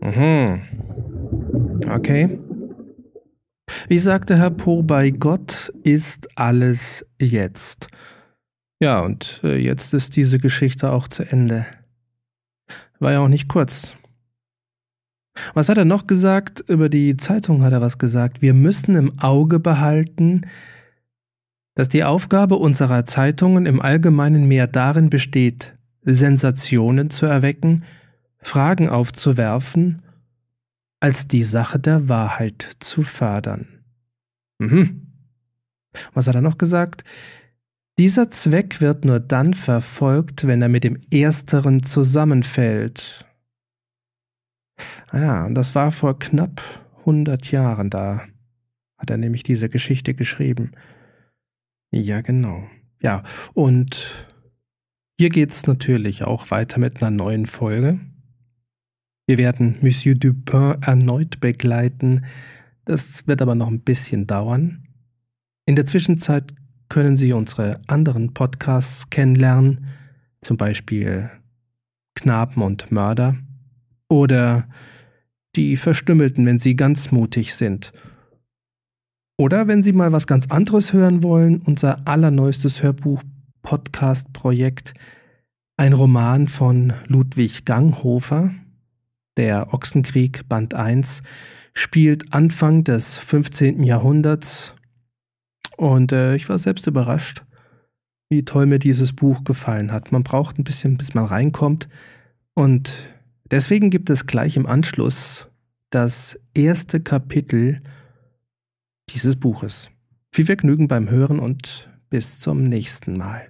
Mhm. 0.00 0.62
Okay. 1.90 2.38
Wie 3.88 3.98
sagte 3.98 4.36
Herr 4.36 4.50
Poe, 4.50 4.82
bei 4.82 5.10
Gott 5.10 5.72
ist 5.82 6.28
alles 6.38 7.04
jetzt. 7.20 7.88
Ja, 8.80 9.00
und 9.00 9.40
äh, 9.44 9.56
jetzt 9.56 9.92
ist 9.92 10.16
diese 10.16 10.38
Geschichte 10.38 10.90
auch 10.90 11.08
zu 11.08 11.22
Ende. 11.22 11.66
War 12.98 13.12
ja 13.12 13.20
auch 13.20 13.28
nicht 13.28 13.48
kurz. 13.48 13.94
Was 15.54 15.68
hat 15.68 15.78
er 15.78 15.84
noch 15.84 16.06
gesagt? 16.06 16.60
Über 16.60 16.88
die 16.88 17.16
Zeitung 17.16 17.62
hat 17.62 17.72
er 17.72 17.80
was 17.80 17.98
gesagt. 17.98 18.42
Wir 18.42 18.54
müssen 18.54 18.94
im 18.94 19.18
Auge 19.18 19.60
behalten, 19.60 20.42
dass 21.74 21.88
die 21.88 22.04
Aufgabe 22.04 22.56
unserer 22.56 23.06
Zeitungen 23.06 23.66
im 23.66 23.80
Allgemeinen 23.80 24.46
mehr 24.46 24.66
darin 24.66 25.08
besteht, 25.08 25.74
Sensationen 26.02 27.10
zu 27.10 27.26
erwecken, 27.26 27.84
Fragen 28.38 28.88
aufzuwerfen, 28.88 30.02
als 31.00 31.26
die 31.26 31.42
Sache 31.42 31.78
der 31.78 32.08
Wahrheit 32.08 32.76
zu 32.80 33.02
fördern. 33.02 33.66
Mhm. 34.58 35.06
Was 36.12 36.26
hat 36.26 36.34
er 36.34 36.42
noch 36.42 36.58
gesagt? 36.58 37.04
Dieser 37.98 38.30
Zweck 38.30 38.80
wird 38.80 39.04
nur 39.04 39.20
dann 39.20 39.54
verfolgt, 39.54 40.46
wenn 40.46 40.62
er 40.62 40.68
mit 40.68 40.84
dem 40.84 40.98
Ersteren 41.10 41.82
zusammenfällt. 41.82 43.26
Ah 45.08 45.18
ja, 45.18 45.46
und 45.46 45.54
das 45.54 45.74
war 45.74 45.92
vor 45.92 46.18
knapp 46.18 46.62
100 47.00 47.50
Jahren 47.50 47.90
da, 47.90 48.26
hat 48.96 49.10
er 49.10 49.18
nämlich 49.18 49.42
diese 49.42 49.68
Geschichte 49.68 50.14
geschrieben. 50.14 50.72
Ja, 51.90 52.20
genau. 52.20 52.68
Ja, 53.02 53.22
und 53.54 54.26
hier 55.18 55.28
geht's 55.30 55.66
natürlich 55.66 56.22
auch 56.22 56.50
weiter 56.50 56.78
mit 56.78 57.02
einer 57.02 57.10
neuen 57.10 57.46
Folge. 57.46 58.00
Wir 59.30 59.38
werden 59.38 59.78
Monsieur 59.80 60.16
Dupin 60.16 60.74
erneut 60.82 61.38
begleiten, 61.38 62.24
das 62.84 63.28
wird 63.28 63.40
aber 63.40 63.54
noch 63.54 63.68
ein 63.68 63.78
bisschen 63.78 64.26
dauern. 64.26 64.88
In 65.66 65.76
der 65.76 65.86
Zwischenzeit 65.86 66.52
können 66.88 67.14
Sie 67.14 67.32
unsere 67.32 67.80
anderen 67.86 68.34
Podcasts 68.34 69.08
kennenlernen, 69.08 69.86
zum 70.42 70.56
Beispiel 70.56 71.30
Knaben 72.16 72.60
und 72.60 72.90
Mörder 72.90 73.36
oder 74.08 74.66
die 75.54 75.76
Verstümmelten, 75.76 76.44
wenn 76.44 76.58
Sie 76.58 76.74
ganz 76.74 77.12
mutig 77.12 77.54
sind. 77.54 77.92
Oder 79.38 79.68
wenn 79.68 79.84
Sie 79.84 79.92
mal 79.92 80.10
was 80.10 80.26
ganz 80.26 80.48
anderes 80.48 80.92
hören 80.92 81.22
wollen, 81.22 81.60
unser 81.60 82.08
allerneuestes 82.08 82.82
Hörbuch-Podcast-Projekt, 82.82 84.92
ein 85.76 85.92
Roman 85.92 86.48
von 86.48 86.94
Ludwig 87.06 87.64
Ganghofer, 87.64 88.50
der 89.36 89.72
Ochsenkrieg 89.72 90.48
Band 90.48 90.74
1, 90.74 91.22
spielt 91.74 92.32
Anfang 92.32 92.84
des 92.84 93.16
15. 93.16 93.82
Jahrhunderts. 93.82 94.74
Und 95.76 96.12
äh, 96.12 96.34
ich 96.34 96.48
war 96.48 96.58
selbst 96.58 96.86
überrascht, 96.86 97.42
wie 98.28 98.44
toll 98.44 98.66
mir 98.66 98.78
dieses 98.78 99.12
Buch 99.12 99.44
gefallen 99.44 99.92
hat. 99.92 100.12
Man 100.12 100.22
braucht 100.22 100.58
ein 100.58 100.64
bisschen, 100.64 100.96
bis 100.96 101.14
man 101.14 101.24
reinkommt. 101.24 101.88
Und 102.54 102.92
deswegen 103.50 103.90
gibt 103.90 104.10
es 104.10 104.26
gleich 104.26 104.56
im 104.56 104.66
Anschluss 104.66 105.48
das 105.90 106.38
erste 106.54 107.00
Kapitel 107.00 107.80
dieses 109.10 109.36
Buches. 109.36 109.90
Viel 110.32 110.46
Vergnügen 110.46 110.86
beim 110.86 111.10
Hören 111.10 111.40
und 111.40 111.88
bis 112.10 112.38
zum 112.38 112.62
nächsten 112.62 113.16
Mal. 113.16 113.48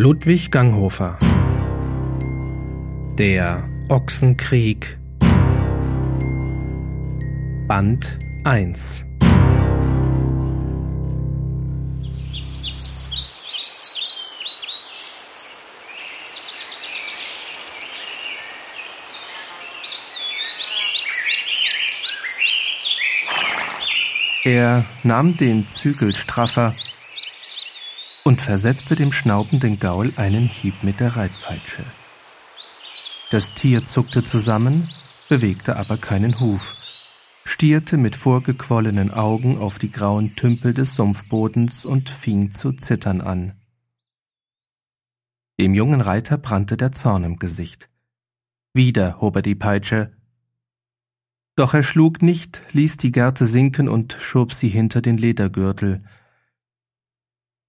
Ludwig 0.00 0.52
Ganghofer. 0.52 1.18
Der 3.18 3.68
Ochsenkrieg. 3.88 4.96
Band 7.66 8.16
1 8.44 9.04
Er 24.44 24.84
nahm 25.02 25.36
den 25.36 25.66
Zügel 25.66 26.14
straffer 26.14 26.72
und 28.28 28.42
versetzte 28.42 28.94
dem 28.94 29.10
schnaubenden 29.10 29.78
Gaul 29.80 30.12
einen 30.16 30.48
Hieb 30.48 30.82
mit 30.82 31.00
der 31.00 31.16
Reitpeitsche. 31.16 31.82
Das 33.30 33.54
Tier 33.54 33.86
zuckte 33.86 34.22
zusammen, 34.22 34.90
bewegte 35.30 35.76
aber 35.76 35.96
keinen 35.96 36.38
Huf, 36.38 36.76
stierte 37.46 37.96
mit 37.96 38.16
vorgequollenen 38.16 39.10
Augen 39.10 39.56
auf 39.56 39.78
die 39.78 39.90
grauen 39.90 40.36
Tümpel 40.36 40.74
des 40.74 40.94
Sumpfbodens 40.94 41.86
und 41.86 42.10
fing 42.10 42.50
zu 42.50 42.72
zittern 42.72 43.22
an. 43.22 43.54
Dem 45.58 45.72
jungen 45.72 46.02
Reiter 46.02 46.36
brannte 46.36 46.76
der 46.76 46.92
Zorn 46.92 47.24
im 47.24 47.38
Gesicht. 47.38 47.88
Wieder 48.74 49.22
hob 49.22 49.36
er 49.36 49.42
die 49.42 49.54
Peitsche. 49.54 50.12
Doch 51.56 51.72
er 51.72 51.82
schlug 51.82 52.20
nicht, 52.20 52.60
ließ 52.72 52.98
die 52.98 53.10
Gerte 53.10 53.46
sinken 53.46 53.88
und 53.88 54.18
schob 54.20 54.52
sie 54.52 54.68
hinter 54.68 55.00
den 55.00 55.16
Ledergürtel, 55.16 56.02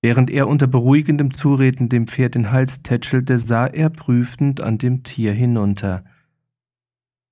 Während 0.01 0.29
er 0.29 0.47
unter 0.47 0.67
beruhigendem 0.67 1.31
Zureden 1.31 1.89
dem 1.89 2.07
Pferd 2.07 2.35
den 2.35 2.51
Hals 2.51 2.83
tätschelte, 2.83 3.37
sah 3.37 3.67
er 3.67 3.89
prüfend 3.89 4.61
an 4.61 4.77
dem 4.77 5.03
Tier 5.03 5.33
hinunter. 5.33 6.05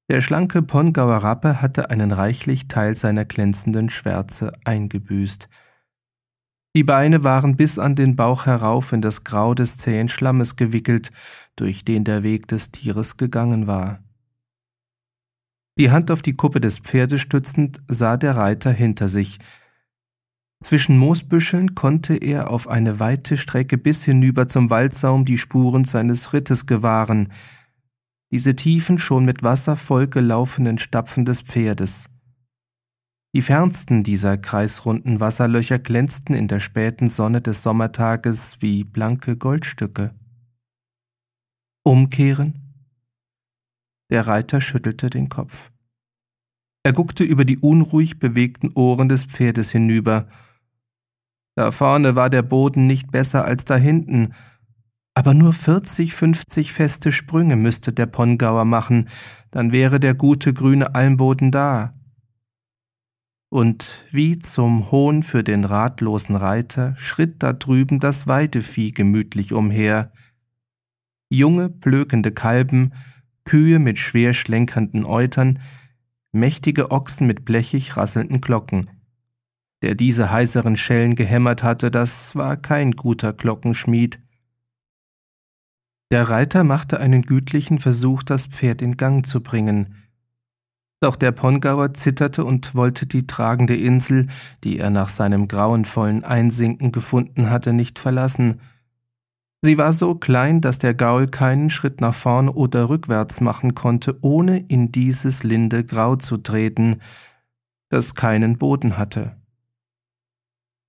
Der 0.09 0.21
schlanke 0.21 0.61
Pongauer 0.61 1.17
Rappe 1.17 1.61
hatte 1.61 1.89
einen 1.89 2.11
reichlich 2.11 2.67
Teil 2.67 2.95
seiner 2.95 3.25
glänzenden 3.25 3.89
Schwärze 3.89 4.53
eingebüßt. 4.63 5.49
Die 6.75 6.83
Beine 6.83 7.23
waren 7.23 7.55
bis 7.55 7.79
an 7.79 7.95
den 7.95 8.15
Bauch 8.15 8.45
herauf 8.45 8.93
in 8.93 9.01
das 9.01 9.23
Grau 9.23 9.53
des 9.53 9.77
zähen 9.77 10.09
Schlammes 10.09 10.55
gewickelt, 10.55 11.09
durch 11.55 11.83
den 11.83 12.03
der 12.03 12.23
Weg 12.23 12.47
des 12.47 12.71
Tieres 12.71 13.17
gegangen 13.17 13.67
war. 13.67 13.99
Die 15.79 15.91
Hand 15.91 16.11
auf 16.11 16.21
die 16.21 16.33
Kuppe 16.33 16.61
des 16.61 16.79
Pferdes 16.79 17.21
stützend, 17.21 17.81
sah 17.87 18.17
der 18.17 18.35
Reiter 18.35 18.71
hinter 18.71 19.09
sich, 19.09 19.39
zwischen 20.63 20.97
Moosbüscheln 20.97 21.75
konnte 21.75 22.15
er 22.15 22.49
auf 22.49 22.67
eine 22.67 22.99
weite 22.99 23.37
Strecke 23.37 23.77
bis 23.77 24.03
hinüber 24.03 24.47
zum 24.47 24.69
Waldsaum 24.69 25.25
die 25.25 25.37
Spuren 25.37 25.83
seines 25.83 26.33
Rittes 26.33 26.65
gewahren, 26.65 27.31
diese 28.31 28.55
tiefen, 28.55 28.97
schon 28.97 29.23
mit 29.23 29.43
Wasser 29.43 29.77
vollgelaufenen 29.77 30.79
Stapfen 30.79 31.23
des 31.23 31.41
Pferdes. 31.41 32.09
Die 33.33 33.41
fernsten 33.41 34.03
dieser 34.03 34.37
kreisrunden 34.37 35.19
Wasserlöcher 35.19 35.79
glänzten 35.79 36.33
in 36.33 36.47
der 36.47 36.59
späten 36.59 37.07
Sonne 37.07 37.41
des 37.41 37.61
Sommertages 37.61 38.61
wie 38.61 38.83
blanke 38.83 39.37
Goldstücke. 39.37 40.13
Umkehren? 41.83 42.75
Der 44.09 44.27
Reiter 44.27 44.59
schüttelte 44.59 45.09
den 45.09 45.29
Kopf. 45.29 45.71
Er 46.83 46.93
guckte 46.93 47.23
über 47.23 47.45
die 47.45 47.59
unruhig 47.59 48.17
bewegten 48.19 48.71
Ohren 48.73 49.09
des 49.09 49.25
Pferdes 49.25 49.71
hinüber. 49.71 50.27
Da 51.57 51.71
vorne 51.71 52.15
war 52.15 52.29
der 52.29 52.43
Boden 52.43 52.85
nicht 52.85 53.09
besser 53.09 53.43
als 53.43 53.65
da 53.65 53.77
hinten, 53.77 54.35
aber 55.15 55.33
nur 55.33 55.53
40, 55.53 56.13
50 56.13 56.71
feste 56.71 57.11
Sprünge 57.11 57.55
müsste 57.55 57.91
der 57.91 58.05
Pongauer 58.05 58.63
machen, 58.63 59.09
dann 59.49 59.71
wäre 59.71 59.99
der 59.99 60.13
gute 60.13 60.53
grüne 60.53 60.93
Almboden 60.93 61.49
da. 61.49 61.93
Und 63.49 64.05
wie 64.11 64.37
zum 64.37 64.91
Hohn 64.91 65.23
für 65.23 65.43
den 65.43 65.63
ratlosen 65.63 66.35
Reiter 66.35 66.93
schritt 66.97 67.41
da 67.41 67.53
drüben 67.53 67.99
das 67.99 68.27
Weidevieh 68.27 68.91
gemütlich 68.91 69.51
umher. 69.51 70.11
Junge, 71.27 71.69
blökende 71.69 72.31
Kalben, 72.31 72.93
Kühe 73.45 73.79
mit 73.79 73.97
schwer 73.97 74.35
schlenkernden 74.35 75.05
Eutern, 75.05 75.57
mächtige 76.31 76.91
Ochsen 76.91 77.25
mit 77.25 77.45
blechig 77.45 77.97
rasselnden 77.97 78.41
Glocken. 78.41 78.96
Der 79.81 79.95
diese 79.95 80.31
heißeren 80.31 80.75
Schellen 80.75 81.15
gehämmert 81.15 81.61
hatte, 81.63 81.91
das 81.91 82.35
war 82.35 82.57
kein 82.57 82.91
guter 82.93 83.33
Glockenschmied. 83.33 84.19
Der 86.11 86.29
Reiter 86.29 86.63
machte 86.63 86.99
einen 86.99 87.23
gütlichen 87.23 87.79
Versuch, 87.79 88.23
das 88.23 88.47
Pferd 88.47 88.81
in 88.81 88.97
Gang 88.97 89.25
zu 89.25 89.41
bringen. 89.41 89.93
Doch 90.99 91.15
der 91.15 91.31
Pongauer 91.31 91.93
zitterte 91.93 92.43
und 92.43 92.73
wollte 92.73 93.05
die 93.05 93.27
tragende 93.27 93.75
Insel, 93.75 94.27
die 94.63 94.79
er 94.79 94.89
nach 94.89 95.09
seinem 95.09 95.47
grauenvollen 95.47 96.23
Einsinken 96.23 96.91
gefunden 96.91 97.51
hatte, 97.51 97.71
nicht 97.73 97.99
verlassen. 97.99 98.61
Sie 99.61 99.77
war 99.77 99.93
so 99.93 100.15
klein, 100.15 100.61
dass 100.61 100.79
der 100.79 100.95
Gaul 100.95 101.27
keinen 101.27 101.69
Schritt 101.69 102.01
nach 102.01 102.15
vorn 102.15 102.47
oder 102.49 102.89
rückwärts 102.89 103.41
machen 103.41 103.75
konnte, 103.75 104.17
ohne 104.21 104.59
in 104.59 104.91
dieses 104.91 105.43
linde 105.43 105.83
Grau 105.83 106.15
zu 106.15 106.37
treten, 106.37 107.01
das 107.89 108.15
keinen 108.15 108.57
Boden 108.57 108.97
hatte. 108.97 109.35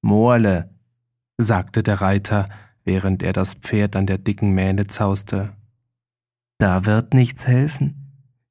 Morle, 0.00 0.70
sagte 1.38 1.82
der 1.82 2.00
Reiter, 2.00 2.46
während 2.84 3.22
er 3.22 3.32
das 3.32 3.54
Pferd 3.54 3.96
an 3.96 4.06
der 4.06 4.18
dicken 4.18 4.52
Mähne 4.52 4.86
zauste. 4.86 5.52
Da 6.58 6.86
wird 6.86 7.14
nichts 7.14 7.46
helfen. 7.46 7.94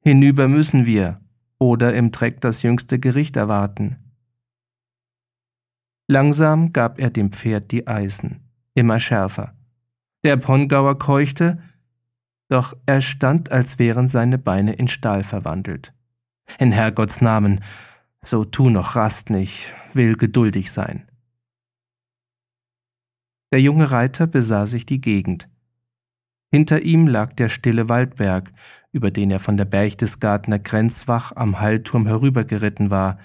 Hinüber 0.01 0.47
müssen 0.47 0.85
wir, 0.85 1.19
oder 1.59 1.93
im 1.95 2.11
Dreck 2.11 2.39
das 2.41 2.61
jüngste 2.61 2.99
Gericht 2.99 3.35
erwarten. 3.35 3.97
Langsam 6.07 6.71
gab 6.71 6.99
er 6.99 7.09
dem 7.09 7.31
Pferd 7.31 7.71
die 7.71 7.87
Eisen, 7.87 8.39
immer 8.73 8.99
schärfer. 8.99 9.53
Der 10.23 10.37
Pongauer 10.37 10.97
keuchte, 10.97 11.61
doch 12.47 12.77
er 12.85 13.01
stand, 13.01 13.51
als 13.51 13.77
wären 13.77 14.07
seine 14.07 14.37
Beine 14.37 14.73
in 14.73 14.87
Stahl 14.87 15.23
verwandelt. 15.23 15.93
In 16.59 16.71
Herrgotts 16.71 17.19
Namen, 17.19 17.61
so 18.23 18.45
tu 18.45 18.69
noch 18.69 18.95
Rast 18.95 19.29
nicht, 19.29 19.73
will 19.93 20.15
geduldig 20.15 20.71
sein. 20.71 21.05
Der 23.51 23.61
junge 23.61 23.91
Reiter 23.91 24.27
besah 24.27 24.67
sich 24.67 24.85
die 24.85 25.01
Gegend. 25.01 25.49
Hinter 26.51 26.81
ihm 26.83 27.07
lag 27.07 27.33
der 27.33 27.49
stille 27.49 27.89
Waldberg, 27.89 28.51
über 28.91 29.11
den 29.11 29.31
er 29.31 29.39
von 29.39 29.57
der 29.57 29.65
Berchtesgadener 29.65 30.59
Grenzwach 30.59 31.33
am 31.35 31.59
Hallturm 31.59 32.07
herübergeritten 32.07 32.89
war. 32.89 33.19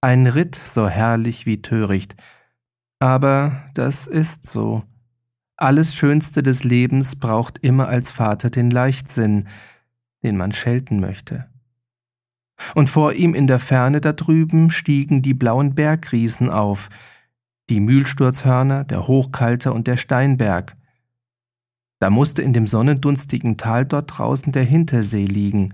Ein 0.00 0.26
Ritt 0.26 0.54
so 0.54 0.88
herrlich 0.88 1.46
wie 1.46 1.62
töricht. 1.62 2.16
Aber 2.98 3.64
das 3.74 4.06
ist 4.06 4.48
so. 4.48 4.82
Alles 5.56 5.94
Schönste 5.94 6.42
des 6.42 6.64
Lebens 6.64 7.16
braucht 7.16 7.58
immer 7.58 7.88
als 7.88 8.10
Vater 8.10 8.50
den 8.50 8.70
Leichtsinn, 8.70 9.46
den 10.22 10.36
man 10.36 10.52
schelten 10.52 11.00
möchte. 11.00 11.48
Und 12.74 12.88
vor 12.88 13.12
ihm 13.12 13.34
in 13.34 13.46
der 13.46 13.58
Ferne 13.58 14.00
da 14.00 14.12
drüben 14.12 14.70
stiegen 14.70 15.22
die 15.22 15.34
blauen 15.34 15.74
Bergriesen 15.74 16.48
auf, 16.48 16.88
die 17.72 17.80
Mühlsturzhörner, 17.80 18.84
der 18.84 19.08
Hochkalter 19.08 19.74
und 19.74 19.86
der 19.86 19.96
Steinberg. 19.96 20.76
Da 22.00 22.10
musste 22.10 22.42
in 22.42 22.52
dem 22.52 22.66
sonnendunstigen 22.66 23.56
Tal 23.56 23.86
dort 23.86 24.18
draußen 24.18 24.52
der 24.52 24.64
Hintersee 24.64 25.24
liegen. 25.24 25.72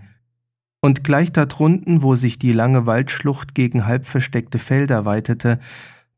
Und 0.80 1.02
gleich 1.02 1.32
drunten, 1.32 2.02
wo 2.02 2.14
sich 2.14 2.38
die 2.38 2.52
lange 2.52 2.86
Waldschlucht 2.86 3.56
gegen 3.56 3.86
halb 3.86 4.06
versteckte 4.06 4.60
Felder 4.60 5.06
weitete, 5.06 5.58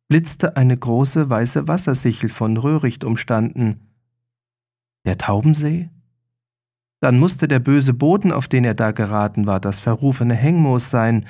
blitzte 0.09 0.59
eine 0.59 0.77
große 0.77 1.31
weiße 1.31 1.67
Wassersichel 1.67 2.29
von 2.29 2.59
Röhricht 2.59 3.03
umstanden. 3.03 3.81
Der 5.07 5.17
Taubensee? 5.17 5.89
Dann 7.01 7.19
musste 7.19 7.49
der 7.49 7.61
böse 7.61 7.95
Boden, 7.95 8.33
auf 8.33 8.49
den 8.49 8.65
er 8.65 8.75
da 8.75 8.91
geraten 8.91 9.47
war, 9.47 9.61
das 9.61 9.79
verrufene 9.79 10.35
Hengmoos 10.35 10.91
sein, 10.91 11.25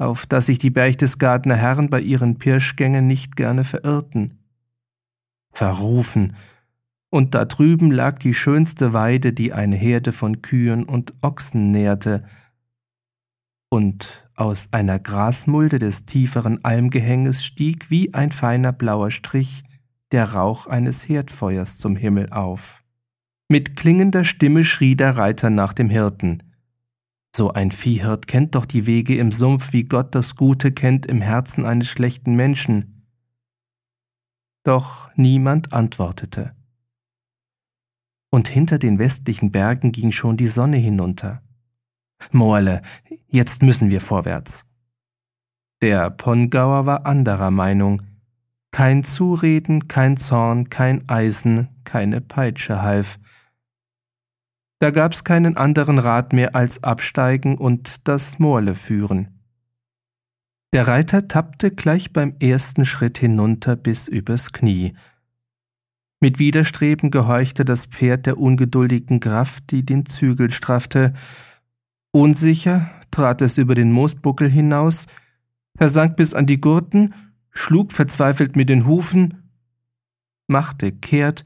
auf 0.00 0.26
das 0.26 0.46
sich 0.46 0.58
die 0.58 0.70
Berchtesgadener 0.70 1.56
Herren 1.56 1.90
bei 1.90 2.00
ihren 2.00 2.38
Pirschgängen 2.38 3.06
nicht 3.06 3.36
gerne 3.36 3.64
verirrten. 3.64 4.38
Verrufen, 5.52 6.34
und 7.10 7.34
da 7.34 7.44
drüben 7.44 7.90
lag 7.90 8.18
die 8.18 8.34
schönste 8.34 8.92
Weide, 8.92 9.32
die 9.32 9.52
eine 9.52 9.76
Herde 9.76 10.12
von 10.12 10.42
Kühen 10.42 10.84
und 10.84 11.12
Ochsen 11.22 11.70
nährte, 11.70 12.24
und 13.68 14.28
aus 14.34 14.68
einer 14.72 14.98
Grasmulde 14.98 15.78
des 15.78 16.04
tieferen 16.04 16.64
Almgehänges 16.64 17.44
stieg 17.44 17.90
wie 17.90 18.14
ein 18.14 18.32
feiner 18.32 18.72
blauer 18.72 19.10
Strich 19.10 19.62
der 20.12 20.32
Rauch 20.32 20.66
eines 20.66 21.08
Herdfeuers 21.08 21.78
zum 21.78 21.94
Himmel 21.94 22.30
auf. 22.30 22.82
Mit 23.48 23.76
klingender 23.76 24.24
Stimme 24.24 24.64
schrie 24.64 24.96
der 24.96 25.16
Reiter 25.16 25.50
nach 25.50 25.72
dem 25.72 25.90
Hirten. 25.90 26.42
So 27.34 27.52
ein 27.52 27.70
Viehhirt 27.70 28.26
kennt 28.26 28.54
doch 28.54 28.66
die 28.66 28.86
Wege 28.86 29.16
im 29.16 29.30
Sumpf, 29.30 29.72
wie 29.72 29.84
Gott 29.84 30.14
das 30.14 30.34
Gute 30.34 30.72
kennt 30.72 31.06
im 31.06 31.20
Herzen 31.20 31.64
eines 31.64 31.88
schlechten 31.88 32.34
Menschen. 32.34 33.06
Doch 34.64 35.10
niemand 35.16 35.72
antwortete. 35.72 36.54
Und 38.30 38.48
hinter 38.48 38.78
den 38.78 38.98
westlichen 38.98 39.50
Bergen 39.50 39.92
ging 39.92 40.12
schon 40.12 40.36
die 40.36 40.48
Sonne 40.48 40.76
hinunter. 40.76 41.42
Moerle, 42.32 42.82
jetzt 43.28 43.62
müssen 43.62 43.90
wir 43.90 44.00
vorwärts. 44.00 44.66
Der 45.82 46.10
Pongauer 46.10 46.84
war 46.84 47.06
anderer 47.06 47.50
Meinung. 47.50 48.02
Kein 48.72 49.02
Zureden, 49.02 49.88
kein 49.88 50.16
Zorn, 50.16 50.68
kein 50.68 51.08
Eisen, 51.08 51.68
keine 51.84 52.20
Peitsche 52.20 52.82
half. 52.82 53.18
Da 54.80 54.90
gab's 54.90 55.24
keinen 55.24 55.58
anderen 55.58 55.98
Rat 55.98 56.32
mehr 56.32 56.54
als 56.54 56.82
absteigen 56.82 57.58
und 57.58 58.08
das 58.08 58.38
Moorle 58.38 58.74
führen. 58.74 59.28
Der 60.72 60.88
Reiter 60.88 61.28
tappte 61.28 61.70
gleich 61.70 62.14
beim 62.14 62.34
ersten 62.40 62.86
Schritt 62.86 63.18
hinunter 63.18 63.76
bis 63.76 64.08
übers 64.08 64.52
Knie. 64.52 64.94
Mit 66.18 66.38
Widerstreben 66.38 67.10
gehorchte 67.10 67.66
das 67.66 67.86
Pferd 67.86 68.24
der 68.24 68.38
ungeduldigen 68.38 69.20
Kraft, 69.20 69.70
die 69.70 69.84
den 69.84 70.06
Zügel 70.06 70.50
straffte. 70.50 71.12
Unsicher 72.10 72.90
trat 73.10 73.42
es 73.42 73.58
über 73.58 73.74
den 73.74 73.92
Moosbuckel 73.92 74.48
hinaus, 74.48 75.06
versank 75.76 76.16
bis 76.16 76.32
an 76.32 76.46
die 76.46 76.60
Gurten, 76.60 77.14
schlug 77.50 77.92
verzweifelt 77.92 78.56
mit 78.56 78.70
den 78.70 78.86
Hufen, 78.86 79.50
machte 80.46 80.92
kehrt 80.92 81.44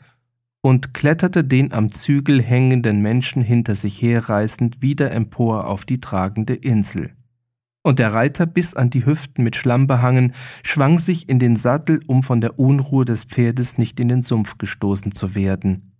und 0.64 0.94
kletterte 0.94 1.44
den 1.44 1.74
am 1.74 1.92
Zügel 1.92 2.40
hängenden 2.40 3.02
Menschen 3.02 3.42
hinter 3.42 3.74
sich 3.74 4.00
herreißend 4.00 4.80
wieder 4.80 5.10
empor 5.10 5.66
auf 5.66 5.84
die 5.84 6.00
tragende 6.00 6.54
Insel. 6.54 7.10
Und 7.82 7.98
der 7.98 8.14
Reiter, 8.14 8.46
bis 8.46 8.72
an 8.72 8.88
die 8.88 9.04
Hüften 9.04 9.44
mit 9.44 9.56
Schlamm 9.56 9.86
behangen, 9.86 10.32
schwang 10.62 10.96
sich 10.96 11.28
in 11.28 11.38
den 11.38 11.56
Sattel, 11.56 12.00
um 12.06 12.22
von 12.22 12.40
der 12.40 12.58
Unruhe 12.58 13.04
des 13.04 13.24
Pferdes 13.24 13.76
nicht 13.76 14.00
in 14.00 14.08
den 14.08 14.22
Sumpf 14.22 14.56
gestoßen 14.56 15.12
zu 15.12 15.34
werden. 15.34 15.92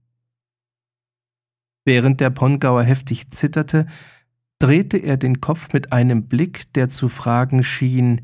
Während 1.85 2.23
der 2.23 2.31
Pongauer 2.31 2.85
heftig 2.85 3.29
zitterte, 3.29 3.85
drehte 4.59 4.97
er 4.97 5.19
den 5.19 5.43
Kopf 5.43 5.75
mit 5.75 5.93
einem 5.93 6.27
Blick, 6.27 6.73
der 6.73 6.89
zu 6.89 7.11
fragen 7.11 7.63
schien, 7.63 8.23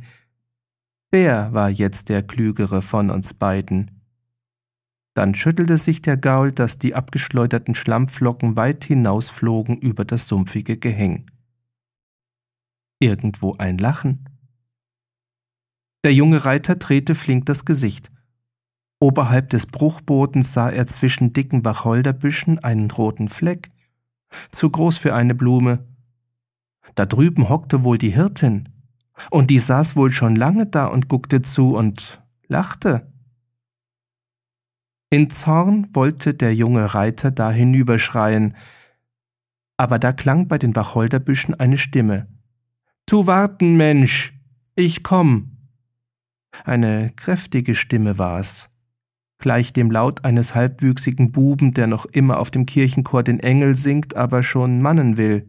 wer 1.10 1.52
war 1.52 1.68
jetzt 1.68 2.08
der 2.08 2.22
Klügere 2.22 2.80
von 2.80 3.10
uns 3.10 3.34
beiden? 3.34 3.99
Dann 5.20 5.34
schüttelte 5.34 5.76
sich 5.76 6.00
der 6.00 6.16
Gaul, 6.16 6.50
dass 6.50 6.78
die 6.78 6.94
abgeschleuderten 6.94 7.74
Schlammpflocken 7.74 8.56
weit 8.56 8.84
hinausflogen 8.84 9.76
über 9.76 10.06
das 10.06 10.26
sumpfige 10.26 10.78
Gehäng. 10.78 11.30
Irgendwo 13.00 13.54
ein 13.58 13.76
Lachen. 13.76 14.24
Der 16.04 16.14
junge 16.14 16.46
Reiter 16.46 16.76
drehte 16.76 17.14
flink 17.14 17.44
das 17.44 17.66
Gesicht. 17.66 18.10
Oberhalb 18.98 19.50
des 19.50 19.66
Bruchbodens 19.66 20.54
sah 20.54 20.70
er 20.70 20.86
zwischen 20.86 21.34
dicken 21.34 21.66
Wacholderbüschen 21.66 22.58
einen 22.60 22.90
roten 22.90 23.28
Fleck, 23.28 23.70
zu 24.50 24.70
groß 24.70 24.96
für 24.96 25.14
eine 25.14 25.34
Blume. 25.34 25.86
Da 26.94 27.04
drüben 27.04 27.50
hockte 27.50 27.84
wohl 27.84 27.98
die 27.98 28.14
Hirtin. 28.14 28.70
Und 29.30 29.50
die 29.50 29.58
saß 29.58 29.96
wohl 29.96 30.12
schon 30.12 30.34
lange 30.34 30.64
da 30.64 30.86
und 30.86 31.08
guckte 31.08 31.42
zu 31.42 31.76
und 31.76 32.22
lachte. 32.48 33.09
In 35.12 35.28
Zorn 35.28 35.88
wollte 35.92 36.34
der 36.34 36.54
junge 36.54 36.94
Reiter 36.94 37.32
da 37.32 37.50
hinüberschreien, 37.50 38.54
aber 39.76 39.98
da 39.98 40.12
klang 40.12 40.46
bei 40.46 40.56
den 40.56 40.76
Wacholderbüschen 40.76 41.54
eine 41.58 41.78
Stimme. 41.78 42.28
Tu 43.06 43.26
warten, 43.26 43.76
Mensch, 43.76 44.32
ich 44.76 45.02
komm. 45.02 45.56
Eine 46.64 47.10
kräftige 47.16 47.74
Stimme 47.74 48.18
war's, 48.18 48.70
gleich 49.38 49.72
dem 49.72 49.90
Laut 49.90 50.24
eines 50.24 50.54
halbwüchsigen 50.54 51.32
Buben, 51.32 51.74
der 51.74 51.88
noch 51.88 52.06
immer 52.06 52.38
auf 52.38 52.52
dem 52.52 52.64
Kirchenchor 52.64 53.24
den 53.24 53.40
Engel 53.40 53.74
singt, 53.74 54.14
aber 54.14 54.44
schon 54.44 54.80
mannen 54.80 55.16
will. 55.16 55.48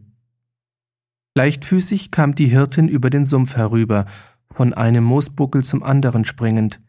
Leichtfüßig 1.36 2.10
kam 2.10 2.34
die 2.34 2.46
Hirtin 2.46 2.88
über 2.88 3.10
den 3.10 3.26
Sumpf 3.26 3.56
herüber, 3.56 4.06
von 4.50 4.74
einem 4.74 5.04
Moosbuckel 5.04 5.62
zum 5.62 5.84
anderen 5.84 6.24
springend. 6.24 6.80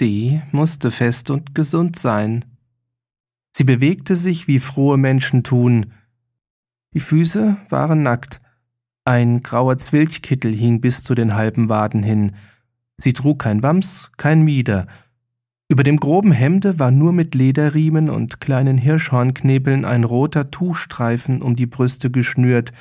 Die 0.00 0.42
musste 0.52 0.90
fest 0.90 1.30
und 1.30 1.54
gesund 1.54 1.98
sein. 1.98 2.44
Sie 3.52 3.64
bewegte 3.64 4.14
sich, 4.14 4.46
wie 4.46 4.58
frohe 4.58 4.98
Menschen 4.98 5.42
tun. 5.42 5.92
Die 6.92 7.00
Füße 7.00 7.56
waren 7.70 8.02
nackt. 8.02 8.40
Ein 9.04 9.42
grauer 9.42 9.78
Zwilchkittel 9.78 10.54
hing 10.54 10.80
bis 10.80 11.02
zu 11.02 11.14
den 11.14 11.34
halben 11.34 11.68
Waden 11.70 12.02
hin. 12.02 12.32
Sie 12.98 13.14
trug 13.14 13.38
kein 13.38 13.62
Wams, 13.62 14.10
kein 14.18 14.42
Mieder. 14.42 14.86
Über 15.68 15.82
dem 15.82 15.96
groben 15.96 16.32
Hemde 16.32 16.78
war 16.78 16.90
nur 16.90 17.12
mit 17.12 17.34
Lederriemen 17.34 18.10
und 18.10 18.40
kleinen 18.40 18.78
Hirschhornknebeln 18.78 19.84
ein 19.84 20.04
roter 20.04 20.50
Tuchstreifen 20.50 21.40
um 21.40 21.56
die 21.56 21.66
Brüste 21.66 22.10
geschnürt, 22.10 22.72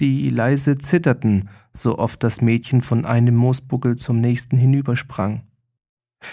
die 0.00 0.28
leise 0.28 0.78
zitterten, 0.78 1.48
so 1.72 1.98
oft 1.98 2.22
das 2.22 2.40
Mädchen 2.40 2.82
von 2.82 3.04
einem 3.04 3.36
Moosbuckel 3.36 3.96
zum 3.96 4.20
nächsten 4.20 4.56
hinübersprang. 4.56 5.42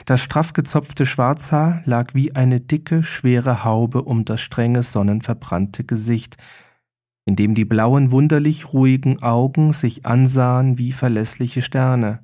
Das 0.06 0.22
straff 0.22 0.53
gezopfte 0.53 1.06
Schwarzhaar 1.06 1.82
lag 1.85 2.14
wie 2.14 2.35
eine 2.35 2.59
dicke, 2.59 3.03
schwere 3.03 3.64
Haube 3.64 4.03
um 4.03 4.26
das 4.26 4.42
strenge, 4.42 4.84
sonnenverbrannte 4.84 5.84
Gesicht, 5.84 6.38
in 7.26 7.35
dem 7.35 7.53
die 7.56 7.66
blauen, 7.66 8.11
wunderlich 8.11 8.74
ruhigen 8.74 9.22
Augen 9.22 9.74
sich 9.74 10.06
ansahen 10.06 10.77
wie 10.77 10.92
verlässliche 10.92 11.61
Sterne. 11.61 12.19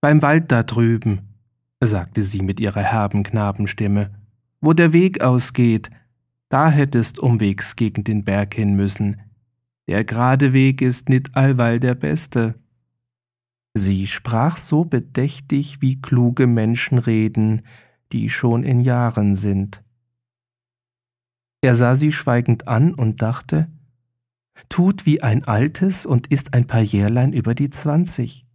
Beim 0.00 0.22
Wald 0.22 0.50
da 0.50 0.62
drüben, 0.62 1.34
sagte 1.80 2.22
sie 2.22 2.42
mit 2.42 2.60
ihrer 2.60 2.82
herben 2.82 3.22
Knabenstimme, 3.22 4.10
wo 4.60 4.72
der 4.72 4.92
Weg 4.92 5.22
ausgeht, 5.22 5.90
da 6.48 6.70
hättest 6.70 7.18
umwegs 7.18 7.76
gegen 7.76 8.04
den 8.04 8.24
Berg 8.24 8.54
hin 8.54 8.74
müssen. 8.74 9.20
Der 9.88 10.04
gerade 10.04 10.52
Weg 10.52 10.82
ist 10.82 11.08
nit 11.08 11.36
allweil 11.36 11.80
der 11.80 11.94
beste. 11.94 12.54
Sie 13.76 14.06
sprach 14.06 14.56
so 14.56 14.84
bedächtig, 14.84 15.82
wie 15.82 16.00
kluge 16.00 16.46
Menschen 16.46 16.98
reden, 16.98 17.62
die 18.12 18.30
schon 18.30 18.62
in 18.62 18.80
Jahren 18.80 19.34
sind. 19.34 19.82
Er 21.60 21.74
sah 21.74 21.96
sie 21.96 22.12
schweigend 22.12 22.68
an 22.68 22.94
und 22.94 23.20
dachte, 23.22 23.68
tut 24.68 25.06
wie 25.06 25.22
ein 25.22 25.44
altes 25.44 26.06
und 26.06 26.28
ist 26.28 26.54
ein 26.54 26.66
paar 26.66 26.82
Jährlein 26.82 27.32
über 27.32 27.54
die 27.54 27.70
zwanzig. 27.70 28.46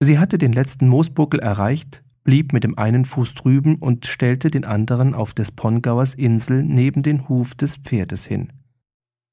Sie 0.00 0.18
hatte 0.18 0.36
den 0.36 0.52
letzten 0.52 0.88
Moosbuckel 0.88 1.38
erreicht, 1.38 2.02
blieb 2.24 2.52
mit 2.52 2.64
dem 2.64 2.76
einen 2.76 3.04
Fuß 3.04 3.34
drüben 3.34 3.76
und 3.76 4.06
stellte 4.06 4.50
den 4.50 4.64
anderen 4.64 5.14
auf 5.14 5.34
des 5.34 5.52
Pongauers 5.52 6.14
Insel 6.14 6.64
neben 6.64 7.04
den 7.04 7.28
Huf 7.28 7.54
des 7.54 7.76
Pferdes 7.76 8.24
hin. 8.24 8.52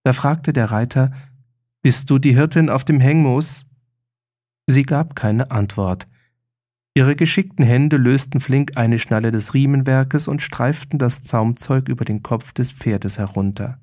Da 0.03 0.13
fragte 0.13 0.53
der 0.53 0.71
Reiter, 0.71 1.11
bist 1.81 2.09
du 2.09 2.19
die 2.19 2.35
Hirtin 2.35 2.69
auf 2.69 2.83
dem 2.83 2.99
Hengmoos? 2.99 3.65
Sie 4.67 4.83
gab 4.83 5.15
keine 5.15 5.51
Antwort. 5.51 6.07
Ihre 6.93 7.15
geschickten 7.15 7.65
Hände 7.65 7.97
lösten 7.97 8.39
flink 8.39 8.75
eine 8.75 8.99
Schnalle 8.99 9.31
des 9.31 9.53
Riemenwerkes 9.53 10.27
und 10.27 10.41
streiften 10.41 10.99
das 10.99 11.23
Zaumzeug 11.23 11.87
über 11.87 12.03
den 12.03 12.21
Kopf 12.23 12.51
des 12.51 12.71
Pferdes 12.71 13.17
herunter. 13.17 13.79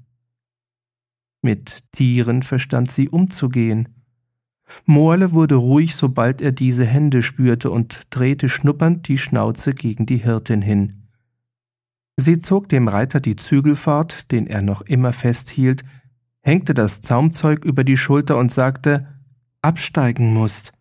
Mit 1.43 1.91
Tieren 1.93 2.43
verstand 2.43 2.91
sie 2.91 3.09
umzugehen. 3.09 3.89
Morle 4.85 5.33
wurde 5.33 5.55
ruhig, 5.55 5.95
sobald 5.95 6.43
er 6.43 6.53
diese 6.53 6.85
Hände 6.85 7.23
spürte 7.23 7.71
und 7.71 8.03
drehte 8.11 8.49
schnuppernd 8.49 9.09
die 9.09 9.17
Schnauze 9.17 9.73
gegen 9.73 10.07
die 10.07 10.19
Hirtin 10.19 10.61
hin. 10.61 11.07
Sie 12.19 12.39
zog 12.39 12.69
dem 12.69 12.89
Reiter 12.89 13.21
die 13.21 13.37
Zügel 13.37 13.77
fort, 13.77 14.31
den 14.33 14.47
er 14.47 14.63
noch 14.63 14.83
immer 14.83 15.13
festhielt, 15.13 15.85
hängte 16.47 16.75
das 16.75 17.01
Zaumzeug 17.01 17.65
über 17.65 17.83
die 17.83 17.97
Schulter 17.97 18.39
und 18.39 18.53
sagte, 18.53 19.09
absteigen 19.63 20.33
musst. 20.33 20.73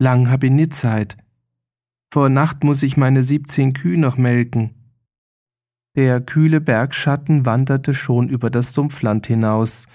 Lang 0.00 0.28
hab 0.28 0.42
ich 0.42 0.50
nit 0.50 0.74
Zeit. 0.74 1.16
Vor 2.12 2.28
Nacht 2.28 2.64
muss 2.64 2.82
ich 2.82 2.96
meine 2.96 3.22
siebzehn 3.22 3.74
Kühe 3.74 3.96
noch 3.96 4.16
melken. 4.16 4.74
Der 5.94 6.20
kühle 6.20 6.60
Bergschatten 6.60 7.46
wanderte 7.46 7.94
schon 7.94 8.28
über 8.28 8.50
das 8.50 8.72
Sumpfland 8.72 9.26
hinaus, 9.26 9.86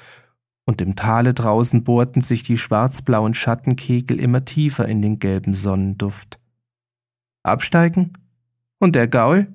und 0.66 0.80
im 0.80 0.96
Tale 0.96 1.34
draußen 1.34 1.84
bohrten 1.84 2.22
sich 2.22 2.44
die 2.44 2.58
schwarzblauen 2.58 3.34
Schattenkegel 3.34 4.18
immer 4.18 4.46
tiefer 4.46 4.88
in 4.88 5.02
den 5.02 5.20
gelben 5.20 5.54
Sonnenduft. 5.54 6.40
Absteigen? 7.44 8.14
Und 8.80 8.96
der 8.96 9.10
Gaul? 9.10 9.54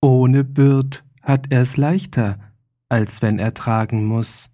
Ohne 0.00 0.44
Bürd 0.44 1.04
hat 1.22 1.50
er's 1.50 1.76
leichter, 1.76 2.38
als 2.88 3.22
wenn 3.22 3.38
er 3.38 3.54
tragen 3.54 4.04
muss. 4.04 4.50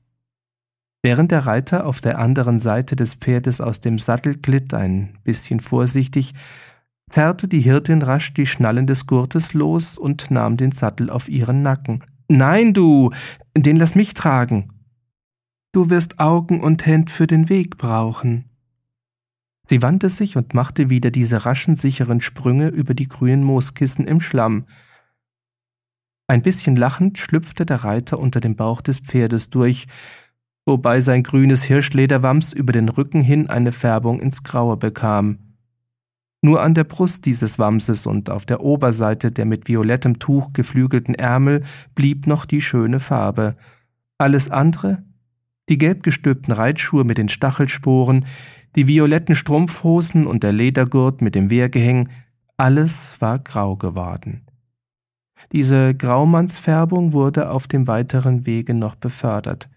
Während 1.03 1.31
der 1.31 1.47
Reiter 1.47 1.87
auf 1.87 2.01
der 2.01 2.19
anderen 2.19 2.59
Seite 2.59 2.97
des 2.97 3.15
Pferdes 3.15 3.61
aus 3.61 3.81
dem 3.81 3.99
Sattel 3.99 4.37
glitt, 4.37 4.73
ein 4.73 5.19
bisschen 5.23 5.61
vorsichtig, 5.61 6.33
zerrte 7.11 7.47
die 7.47 7.61
Hirtin 7.61 8.01
rasch 8.01 8.33
die 8.33 8.47
Schnallen 8.47 8.87
des 8.87 9.07
Gurtes 9.07 9.53
los 9.53 9.99
und 9.99 10.31
nahm 10.31 10.57
den 10.57 10.73
Sattel 10.73 11.11
auf 11.11 11.29
ihren 11.29 11.63
Nacken. 11.63 12.03
Nein, 12.29 12.73
du, 12.73 13.11
den 13.57 13.77
lass 13.77 13.95
mich 13.95 14.15
tragen. 14.15 14.73
Du 15.73 15.91
wirst 15.91 16.21
Augen 16.21 16.61
und 16.61 16.87
Händ 16.87 17.11
für 17.11 17.27
den 17.27 17.49
Weg 17.49 17.77
brauchen. 17.77 18.47
Sie 19.69 19.83
wandte 19.83 20.09
sich 20.09 20.37
und 20.37 20.55
machte 20.55 20.91
wieder 20.91 21.11
diese 21.11 21.45
raschen, 21.45 21.75
sicheren 21.75 22.21
Sprünge 22.21 22.69
über 22.69 22.95
die 22.95 23.09
grünen 23.09 23.45
Mooskissen 23.45 24.07
im 24.07 24.21
Schlamm, 24.21 24.67
ein 26.27 26.43
bisschen 26.43 26.77
lachend 26.77 27.19
schlüpfte 27.19 27.67
der 27.67 27.85
Reiter 27.85 28.19
unter 28.19 28.41
dem 28.41 28.57
Bauch 28.57 28.81
des 28.81 28.99
Pferdes 28.99 29.51
durch, 29.51 29.87
wobei 30.67 31.01
sein 31.01 31.23
grünes 31.23 31.63
Hirschlederwams 31.63 32.53
über 32.53 32.73
den 32.73 32.89
Rücken 32.89 33.21
hin 33.21 33.49
eine 33.49 33.73
Färbung 33.73 34.21
ins 34.21 34.43
Graue 34.43 34.77
bekam. 34.77 35.39
Nur 36.43 36.63
an 36.63 36.75
der 36.75 36.85
Brust 36.85 37.25
dieses 37.25 37.59
Wamses 37.59 38.07
und 38.07 38.29
auf 38.29 38.45
der 38.45 38.63
Oberseite 38.63 39.33
der 39.33 39.47
mit 39.47 39.69
violettem 39.69 40.19
Tuch 40.19 40.53
geflügelten 40.53 41.15
Ärmel 41.15 41.65
blieb 41.95 42.27
noch 42.27 42.45
die 42.45 42.61
schöne 42.61 43.01
Farbe. 43.01 43.57
Alles 44.19 44.51
andere, 44.51 45.03
die 45.69 45.79
gelbgestülpten 45.79 46.53
Reitschuhe 46.53 47.05
mit 47.05 47.17
den 47.17 47.31
Stachelsporen, 47.31 48.27
die 48.77 48.89
violetten 48.89 49.35
Strumpfhosen 49.35 50.27
und 50.27 50.43
der 50.43 50.53
Ledergurt 50.53 51.23
mit 51.23 51.35
dem 51.35 51.49
Wehrgehäng, 51.49 52.11
alles 52.57 53.17
war 53.21 53.39
grau 53.39 53.77
geworden. 53.77 54.43
Diese 55.53 55.95
Graumannsfärbung 55.95 57.13
wurde 57.13 57.51
auf 57.51 57.67
dem 57.69 57.87
weiteren 57.87 58.47
Wege 58.47 58.75
noch 58.75 58.95
befördert. 58.95 59.69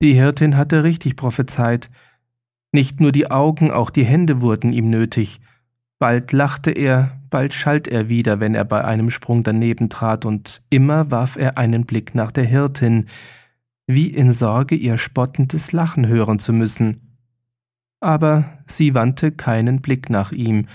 Die 0.00 0.14
Hirtin 0.14 0.56
hatte 0.56 0.84
richtig 0.84 1.16
prophezeit. 1.16 1.90
Nicht 2.72 3.00
nur 3.00 3.12
die 3.12 3.30
Augen, 3.30 3.70
auch 3.70 3.90
die 3.90 4.04
Hände 4.04 4.40
wurden 4.40 4.72
ihm 4.72 4.90
nötig. 4.90 5.40
Bald 5.98 6.32
lachte 6.32 6.70
er, 6.70 7.20
bald 7.30 7.52
schalt 7.52 7.88
er 7.88 8.08
wieder, 8.08 8.38
wenn 8.38 8.54
er 8.54 8.64
bei 8.64 8.84
einem 8.84 9.10
Sprung 9.10 9.42
daneben 9.42 9.88
trat, 9.88 10.24
und 10.24 10.62
immer 10.70 11.10
warf 11.10 11.36
er 11.36 11.58
einen 11.58 11.86
Blick 11.86 12.14
nach 12.14 12.30
der 12.30 12.44
Hirtin, 12.44 13.06
wie 13.86 14.06
in 14.06 14.30
Sorge, 14.30 14.76
ihr 14.76 14.98
spottendes 14.98 15.72
Lachen 15.72 16.06
hören 16.06 16.38
zu 16.38 16.52
müssen. 16.52 17.16
Aber 18.00 18.44
sie 18.66 18.94
wandte 18.94 19.32
keinen 19.32 19.80
Blick 19.80 20.08
nach 20.10 20.30
ihm. 20.30 20.66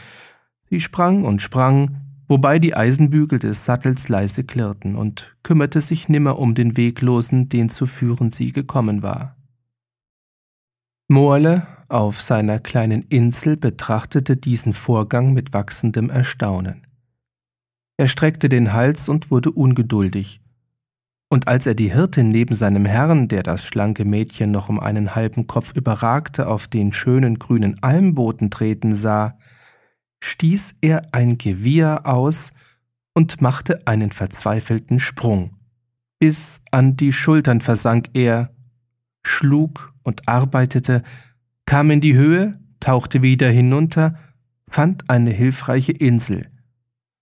Sie 0.70 0.82
sprang 0.82 1.24
und 1.24 1.42
sprang, 1.42 2.02
wobei 2.28 2.60
die 2.60 2.76
Eisenbügel 2.76 3.40
des 3.40 3.66
Sattels 3.66 4.10
leise 4.10 4.44
klirrten 4.44 4.96
und 4.96 5.36
kümmerte 5.44 5.82
sich 5.82 6.10
nimmer 6.10 6.40
um 6.40 6.56
den 6.56 6.78
Weglosen, 6.78 7.50
den 7.50 7.70
zu 7.70 7.86
führen 7.86 8.30
sie 8.30 8.52
gekommen 8.52 9.04
war. 9.04 9.38
Morle 11.08 11.68
auf 11.90 12.22
seiner 12.22 12.60
kleinen 12.60 13.04
Insel 13.04 13.58
betrachtete 13.58 14.38
diesen 14.38 14.74
Vorgang 14.74 15.34
mit 15.34 15.54
wachsendem 15.54 16.10
Erstaunen. 16.10 16.88
Er 17.98 18.08
streckte 18.08 18.50
den 18.50 18.74
Hals 18.74 19.10
und 19.10 19.30
wurde 19.30 19.52
ungeduldig, 19.52 20.44
und 21.34 21.48
als 21.48 21.66
er 21.66 21.74
die 21.74 21.92
Hirtin 21.92 22.30
neben 22.30 22.54
seinem 22.54 22.86
Herrn, 22.86 23.28
der 23.28 23.42
das 23.42 23.66
schlanke 23.66 24.06
Mädchen 24.06 24.52
noch 24.52 24.70
um 24.70 24.80
einen 24.80 25.16
halben 25.16 25.48
Kopf 25.48 25.74
überragte, 25.76 26.46
auf 26.48 26.68
den 26.68 26.94
schönen 26.94 27.40
grünen 27.40 27.82
Almboden 27.82 28.52
treten 28.52 28.94
sah, 28.94 29.40
stieß 30.24 30.76
er 30.80 31.02
ein 31.12 31.38
Gewieher 31.38 32.06
aus 32.06 32.54
und 33.14 33.42
machte 33.42 33.86
einen 33.86 34.12
verzweifelten 34.12 35.00
Sprung. 35.00 35.52
Bis 36.18 36.62
an 36.72 36.96
die 36.96 37.12
Schultern 37.12 37.60
versank 37.60 38.08
er, 38.14 38.50
schlug 39.26 39.94
und 40.02 40.28
arbeitete, 40.30 41.04
kam 41.66 41.92
in 41.92 42.00
die 42.00 42.16
Höhe, 42.16 42.58
tauchte 42.80 43.22
wieder 43.22 43.50
hinunter, 43.50 44.18
fand 44.70 45.10
eine 45.10 45.32
hilfreiche 45.32 45.92
Insel, 45.92 46.48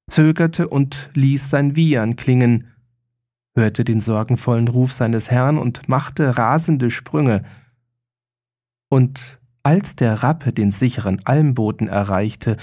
zögerte 0.09 0.67
und 0.67 1.09
ließ 1.15 1.49
sein 1.49 1.75
Wiehern 1.75 2.15
klingen, 2.15 2.67
hörte 3.55 3.83
den 3.83 3.99
sorgenvollen 3.99 4.67
Ruf 4.67 4.93
seines 4.93 5.31
Herrn 5.31 5.57
und 5.57 5.89
machte 5.89 6.37
rasende 6.37 6.91
Sprünge. 6.91 7.43
Und 8.89 9.40
als 9.63 9.95
der 9.95 10.23
Rappe 10.23 10.51
den 10.51 10.71
sicheren 10.71 11.21
Almboden 11.25 11.87
erreichte, 11.87 12.57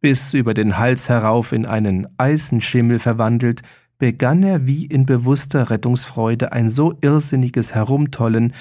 bis 0.00 0.34
über 0.34 0.54
den 0.54 0.78
Hals 0.78 1.08
herauf 1.08 1.52
in 1.52 1.66
einen 1.66 2.06
Eisenschimmel 2.18 2.98
verwandelt, 2.98 3.62
begann 3.98 4.42
er 4.42 4.66
wie 4.66 4.86
in 4.86 5.06
bewusster 5.06 5.70
Rettungsfreude 5.70 6.52
ein 6.52 6.70
so 6.70 6.94
irrsinniges 7.02 7.74
Herumtollen, 7.74 8.54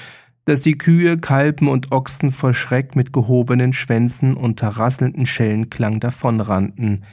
dass 0.45 0.61
die 0.61 0.77
Kühe, 0.77 1.17
Kalben 1.17 1.67
und 1.67 1.91
Ochsen 1.91 2.31
vor 2.31 2.53
Schreck 2.53 2.95
mit 2.95 3.13
gehobenen 3.13 3.71
Schwänzen 3.71 4.35
unter 4.35 4.67
rasselnden 4.69 5.25
Schellenklang 5.25 5.99
davonrannten. 5.99 7.03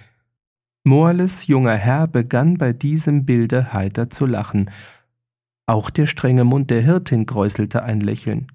Morles 0.84 1.46
junger 1.46 1.74
Herr 1.74 2.06
begann 2.06 2.58
bei 2.58 2.72
diesem 2.72 3.24
Bilde 3.24 3.72
heiter 3.72 4.08
zu 4.08 4.24
lachen. 4.24 4.70
Auch 5.66 5.90
der 5.90 6.06
strenge 6.06 6.44
Mund 6.44 6.70
der 6.70 6.80
Hirtin 6.80 7.26
kräuselte 7.26 7.82
ein 7.82 8.00
Lächeln. 8.00 8.46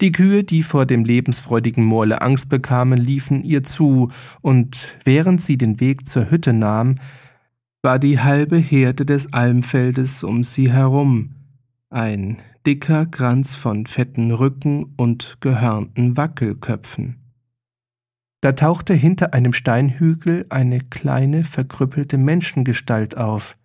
Die 0.00 0.12
Kühe, 0.12 0.44
die 0.44 0.62
vor 0.62 0.86
dem 0.86 1.04
lebensfreudigen 1.04 1.84
Morle 1.84 2.22
Angst 2.22 2.48
bekamen, 2.48 2.98
liefen 2.98 3.42
ihr 3.42 3.62
zu, 3.62 4.10
und 4.40 4.96
während 5.04 5.40
sie 5.40 5.58
den 5.58 5.80
Weg 5.80 6.06
zur 6.08 6.30
Hütte 6.30 6.52
nahm, 6.52 6.96
war 7.82 7.98
die 7.98 8.20
halbe 8.20 8.56
Herde 8.56 9.04
des 9.04 9.32
Almfeldes 9.32 10.22
um 10.22 10.44
sie 10.44 10.72
herum, 10.72 11.34
ein 11.90 12.38
dicker 12.64 13.06
Kranz 13.06 13.56
von 13.56 13.86
fetten 13.86 14.30
Rücken 14.30 14.94
und 14.96 15.38
gehörnten 15.40 16.16
Wackelköpfen. 16.16 17.16
Da 18.40 18.52
tauchte 18.52 18.94
hinter 18.94 19.34
einem 19.34 19.52
Steinhügel 19.52 20.46
eine 20.48 20.80
kleine, 20.80 21.44
verkrüppelte 21.44 22.18
Menschengestalt 22.18 23.16
auf. 23.16 23.56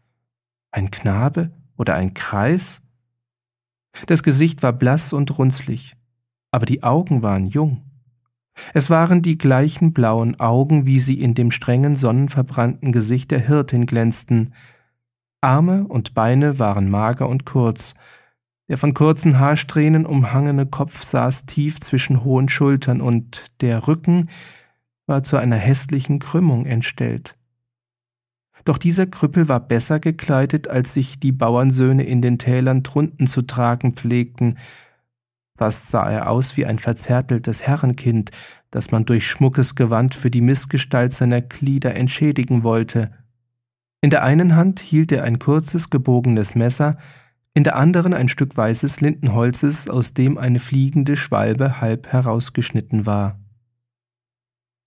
Ein 0.71 0.91
Knabe 0.91 1.51
oder 1.77 1.95
ein 1.95 2.13
Kreis? 2.13 2.81
Das 4.05 4.21
Gesicht 4.21 4.61
war 4.61 4.73
blass 4.73 5.13
und 5.13 5.35
runzlig 5.37 5.96
aber 6.51 6.65
die 6.65 6.83
Augen 6.83 7.23
waren 7.23 7.47
jung. 7.47 7.81
Es 8.73 8.89
waren 8.89 9.21
die 9.21 9.37
gleichen 9.37 9.93
blauen 9.93 10.39
Augen, 10.39 10.85
wie 10.85 10.99
sie 10.99 11.21
in 11.21 11.33
dem 11.33 11.51
strengen, 11.51 11.95
sonnenverbrannten 11.95 12.91
Gesicht 12.91 13.31
der 13.31 13.39
Hirtin 13.39 13.85
glänzten. 13.85 14.53
Arme 15.41 15.85
und 15.87 16.13
Beine 16.13 16.57
waren 16.59 16.89
mager 16.89 17.29
und 17.29 17.45
kurz. 17.45 17.93
Der 18.67 18.77
von 18.77 18.93
kurzen 18.93 19.39
Haarsträhnen 19.39 20.05
umhangene 20.05 20.65
Kopf 20.65 21.03
saß 21.03 21.45
tief 21.45 21.79
zwischen 21.79 22.23
hohen 22.23 22.49
Schultern 22.49 23.01
und 23.01 23.45
der 23.61 23.87
Rücken 23.87 24.29
war 25.05 25.23
zu 25.23 25.37
einer 25.37 25.55
hässlichen 25.55 26.19
Krümmung 26.19 26.65
entstellt. 26.65 27.35
Doch 28.65 28.77
dieser 28.77 29.07
Krüppel 29.07 29.47
war 29.47 29.61
besser 29.61 30.01
gekleidet, 30.01 30.67
als 30.67 30.93
sich 30.93 31.21
die 31.21 31.31
Bauernsöhne 31.31 32.03
in 32.03 32.21
den 32.21 32.37
Tälern 32.37 32.83
drunten 32.83 33.25
zu 33.25 33.43
tragen 33.43 33.93
pflegten, 33.93 34.57
Fast 35.57 35.89
sah 35.89 36.09
er 36.09 36.29
aus 36.29 36.55
wie 36.55 36.65
ein 36.65 36.77
verzärteltes 36.77 37.63
Herrenkind, 37.63 38.31
das 38.69 38.91
man 38.91 39.05
durch 39.05 39.27
schmuckes 39.27 39.73
Gewand 39.75 40.13
für 40.13 40.29
die 40.29 40.41
Missgestalt 40.41 41.13
seiner 41.13 41.41
Glieder 41.41 41.95
entschädigen 41.95 42.63
wollte. 42.63 43.11
In 44.01 44.11
der 44.11 44.23
einen 44.23 44.55
Hand 44.55 44.79
hielt 44.79 45.11
er 45.11 45.23
ein 45.23 45.39
kurzes, 45.39 45.89
gebogenes 45.89 46.53
Messer, 46.53 46.97
in 47.55 47.63
der 47.63 47.75
anderen 47.75 48.13
ein 48.13 48.27
Stück 48.27 48.55
weißes 48.55 49.01
Lindenholzes, 49.01 49.89
aus 49.89 50.13
dem 50.13 50.37
eine 50.37 50.59
fliegende 50.59 51.17
Schwalbe 51.17 51.81
halb 51.81 52.07
herausgeschnitten 52.07 53.07
war. 53.07 53.39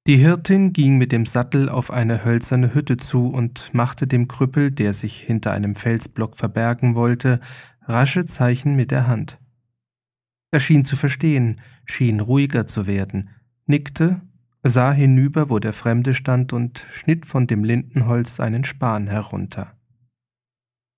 Die 0.06 0.16
Hirtin 0.16 0.72
ging 0.72 0.96
mit 0.96 1.10
dem 1.10 1.26
Sattel 1.26 1.68
auf 1.68 1.90
eine 1.90 2.24
hölzerne 2.24 2.72
Hütte 2.72 2.96
zu 2.96 3.26
und 3.26 3.74
machte 3.74 4.06
dem 4.06 4.28
Krüppel, 4.28 4.70
der 4.70 4.94
sich 4.94 5.20
hinter 5.20 5.50
einem 5.50 5.74
Felsblock 5.74 6.36
verbergen 6.36 6.94
wollte, 6.94 7.40
rasche 7.86 8.24
Zeichen 8.24 8.76
mit 8.76 8.92
der 8.92 9.08
Hand. 9.08 9.38
Er 10.50 10.60
schien 10.60 10.84
zu 10.84 10.96
verstehen, 10.96 11.60
schien 11.84 12.20
ruhiger 12.20 12.66
zu 12.66 12.86
werden, 12.86 13.30
nickte, 13.66 14.20
sah 14.62 14.92
hinüber, 14.92 15.48
wo 15.48 15.58
der 15.58 15.72
Fremde 15.72 16.14
stand, 16.14 16.52
und 16.52 16.84
schnitt 16.90 17.24
von 17.24 17.46
dem 17.46 17.64
Lindenholz 17.64 18.40
einen 18.40 18.64
Span 18.64 19.06
herunter. 19.06 19.76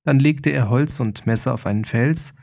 Dann 0.04 0.18
legte 0.18 0.50
er 0.50 0.68
Holz 0.68 1.00
und 1.00 1.26
Messer 1.26 1.54
auf 1.54 1.66
einen 1.66 1.84
Fels, 1.84 2.34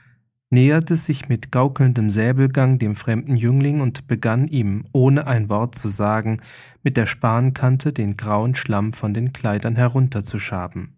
näherte 0.52 0.96
sich 0.96 1.30
mit 1.30 1.52
gaukelndem 1.52 2.10
Säbelgang 2.10 2.80
dem 2.80 2.96
fremden 2.96 3.36
Jüngling 3.36 3.82
und 3.82 4.08
begann 4.08 4.48
ihm, 4.48 4.86
ohne 4.94 5.28
ein 5.28 5.50
Wort 5.50 5.76
zu 5.76 5.90
sagen, 5.90 6.42
mit 6.84 6.98
der 6.98 7.06
Spankante 7.06 7.94
den 7.94 8.18
grauen 8.18 8.56
Schlamm 8.56 8.94
von 8.94 9.14
den 9.14 9.34
Kleidern 9.34 9.76
herunterzuschaben. 9.76 10.96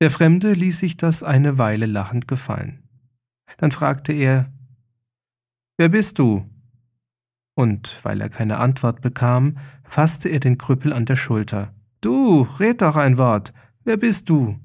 Der 0.00 0.10
Fremde 0.10 0.52
ließ 0.52 0.78
sich 0.78 0.96
das 0.96 1.22
eine 1.22 1.58
Weile 1.58 1.86
lachend 1.86 2.28
gefallen. 2.28 2.87
Dann 3.56 3.72
fragte 3.72 4.12
er 4.12 4.52
Wer 5.78 5.88
bist 5.88 6.18
du? 6.18 6.44
Und 7.54 8.04
weil 8.04 8.20
er 8.20 8.28
keine 8.28 8.58
Antwort 8.58 9.00
bekam, 9.00 9.58
fasste 9.84 10.28
er 10.28 10.40
den 10.40 10.58
Krüppel 10.58 10.92
an 10.92 11.06
der 11.06 11.16
Schulter. 11.16 11.72
Du, 12.00 12.42
red 12.60 12.82
doch 12.82 12.96
ein 12.96 13.18
Wort. 13.18 13.52
Wer 13.84 13.96
bist 13.96 14.28
du? 14.28 14.60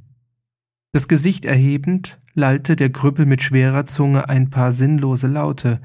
Das 0.92 1.08
Gesicht 1.08 1.46
erhebend, 1.46 2.20
lallte 2.36 2.76
der 2.76 2.92
Krüppel 2.92 3.26
mit 3.26 3.42
schwerer 3.42 3.86
Zunge 3.86 4.30
ein 4.30 4.50
paar 4.50 4.72
sinnlose 4.72 5.28
Laute 5.28 5.82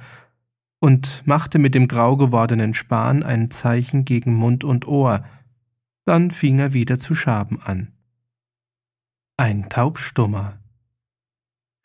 und 0.80 1.26
machte 1.26 1.58
mit 1.58 1.74
dem 1.74 1.88
grau 1.88 2.16
gewordenen 2.16 2.74
Span 2.74 3.22
ein 3.22 3.50
Zeichen 3.50 4.04
gegen 4.04 4.34
Mund 4.34 4.64
und 4.64 4.86
Ohr. 4.86 5.24
Dann 6.04 6.30
fing 6.30 6.58
er 6.58 6.72
wieder 6.72 6.98
zu 6.98 7.14
schaben 7.14 7.60
an. 7.60 7.92
Ein 9.36 9.68
Taubstummer, 9.68 10.57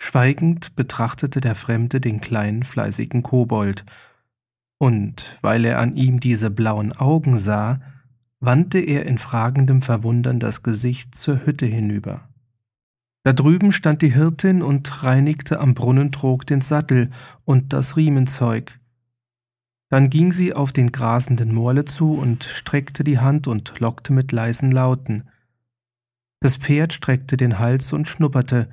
Schweigend 0.06 0.76
betrachtete 0.76 1.40
der 1.40 1.56
Fremde 1.56 2.02
den 2.02 2.20
kleinen, 2.20 2.64
fleißigen 2.64 3.24
Kobold, 3.24 3.86
und 4.78 5.38
weil 5.42 5.64
er 5.64 5.80
an 5.80 5.96
ihm 5.96 6.20
diese 6.20 6.52
blauen 6.52 6.92
Augen 6.92 7.38
sah, 7.38 7.80
wandte 8.42 8.80
er 8.80 9.06
in 9.06 9.18
fragendem 9.18 9.82
Verwundern 9.82 10.42
das 10.42 10.62
Gesicht 10.62 11.16
zur 11.16 11.46
Hütte 11.46 11.66
hinüber. 11.66 12.28
Da 13.24 13.32
drüben 13.32 13.72
stand 13.72 14.02
die 14.02 14.14
Hirtin 14.14 14.62
und 14.62 15.06
reinigte 15.06 15.62
am 15.62 15.74
Brunnentrog 15.74 16.46
den 16.46 16.60
Sattel 16.60 17.10
und 17.46 17.72
das 17.72 17.96
Riemenzeug. 17.96 18.78
Dann 19.90 20.10
ging 20.10 20.34
sie 20.34 20.54
auf 20.54 20.74
den 20.74 20.92
grasenden 20.92 21.56
Morle 21.56 21.86
zu 21.86 22.14
und 22.14 22.44
streckte 22.44 23.06
die 23.06 23.20
Hand 23.20 23.48
und 23.48 23.80
lockte 23.80 24.12
mit 24.12 24.34
leisen 24.34 24.70
Lauten. 24.70 25.30
Das 26.42 26.58
Pferd 26.58 26.92
streckte 26.92 27.38
den 27.38 27.58
Hals 27.58 27.94
und 27.94 28.10
schnupperte, 28.10 28.68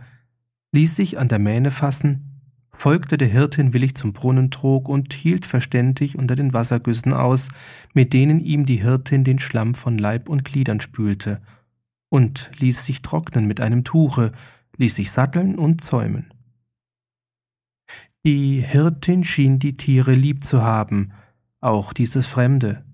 ließ 0.72 0.96
sich 0.96 1.18
an 1.18 1.28
der 1.28 1.38
Mähne 1.38 1.70
fassen, 1.70 2.30
folgte 2.72 3.18
der 3.18 3.28
Hirtin 3.28 3.72
willig 3.74 3.94
zum 3.94 4.12
Brunnentrog 4.12 4.88
und 4.88 5.12
hielt 5.12 5.44
verständig 5.44 6.16
unter 6.16 6.36
den 6.36 6.52
Wassergüssen 6.52 7.12
aus, 7.12 7.48
mit 7.92 8.12
denen 8.12 8.40
ihm 8.40 8.64
die 8.64 8.82
Hirtin 8.82 9.24
den 9.24 9.38
Schlamm 9.38 9.74
von 9.74 9.98
Leib 9.98 10.28
und 10.28 10.44
Gliedern 10.44 10.80
spülte, 10.80 11.40
und 12.08 12.50
ließ 12.58 12.84
sich 12.84 13.02
trocknen 13.02 13.46
mit 13.46 13.60
einem 13.60 13.84
Tuche, 13.84 14.32
ließ 14.76 14.96
sich 14.96 15.10
satteln 15.10 15.58
und 15.58 15.82
zäumen. 15.82 16.32
Die 18.24 18.60
Hirtin 18.60 19.24
schien 19.24 19.58
die 19.58 19.74
Tiere 19.74 20.12
lieb 20.12 20.44
zu 20.44 20.62
haben, 20.62 21.12
auch 21.60 21.92
dieses 21.92 22.26
Fremde. 22.26 22.84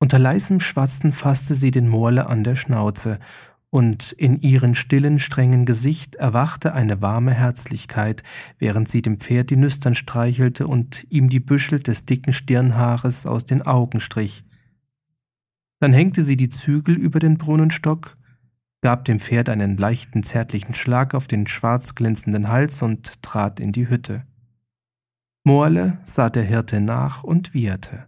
Unter 0.00 0.18
leisem 0.18 0.60
Schwatzen 0.60 1.12
fasste 1.12 1.54
sie 1.54 1.70
den 1.70 1.88
Morle 1.88 2.26
an 2.26 2.44
der 2.44 2.56
Schnauze 2.56 3.18
und 3.70 4.12
in 4.12 4.40
ihren 4.40 4.74
stillen, 4.74 5.18
strengen 5.18 5.66
Gesicht 5.66 6.14
erwachte 6.14 6.72
eine 6.72 7.02
warme 7.02 7.34
Herzlichkeit, 7.34 8.22
während 8.58 8.88
sie 8.88 9.02
dem 9.02 9.18
Pferd 9.18 9.50
die 9.50 9.56
Nüstern 9.56 9.94
streichelte 9.94 10.66
und 10.66 11.06
ihm 11.10 11.28
die 11.28 11.40
Büschel 11.40 11.80
des 11.80 12.06
dicken 12.06 12.32
Stirnhaares 12.32 13.26
aus 13.26 13.44
den 13.44 13.62
Augen 13.62 14.00
strich. 14.00 14.44
Dann 15.80 15.92
hängte 15.92 16.22
sie 16.22 16.36
die 16.36 16.48
Zügel 16.48 16.96
über 16.96 17.18
den 17.18 17.38
Brunnenstock, 17.38 18.16
gab 18.80 19.04
dem 19.04 19.20
Pferd 19.20 19.48
einen 19.48 19.76
leichten, 19.76 20.22
zärtlichen 20.22 20.74
Schlag 20.74 21.14
auf 21.14 21.26
den 21.26 21.46
schwarz 21.46 21.94
glänzenden 21.94 22.48
Hals 22.48 22.80
und 22.82 23.22
trat 23.22 23.60
in 23.60 23.72
die 23.72 23.88
Hütte. 23.88 24.24
Morle 25.44 25.98
sah 26.04 26.30
der 26.30 26.42
Hirte 26.42 26.80
nach 26.80 27.22
und 27.22 27.54
wieherte. 27.54 28.06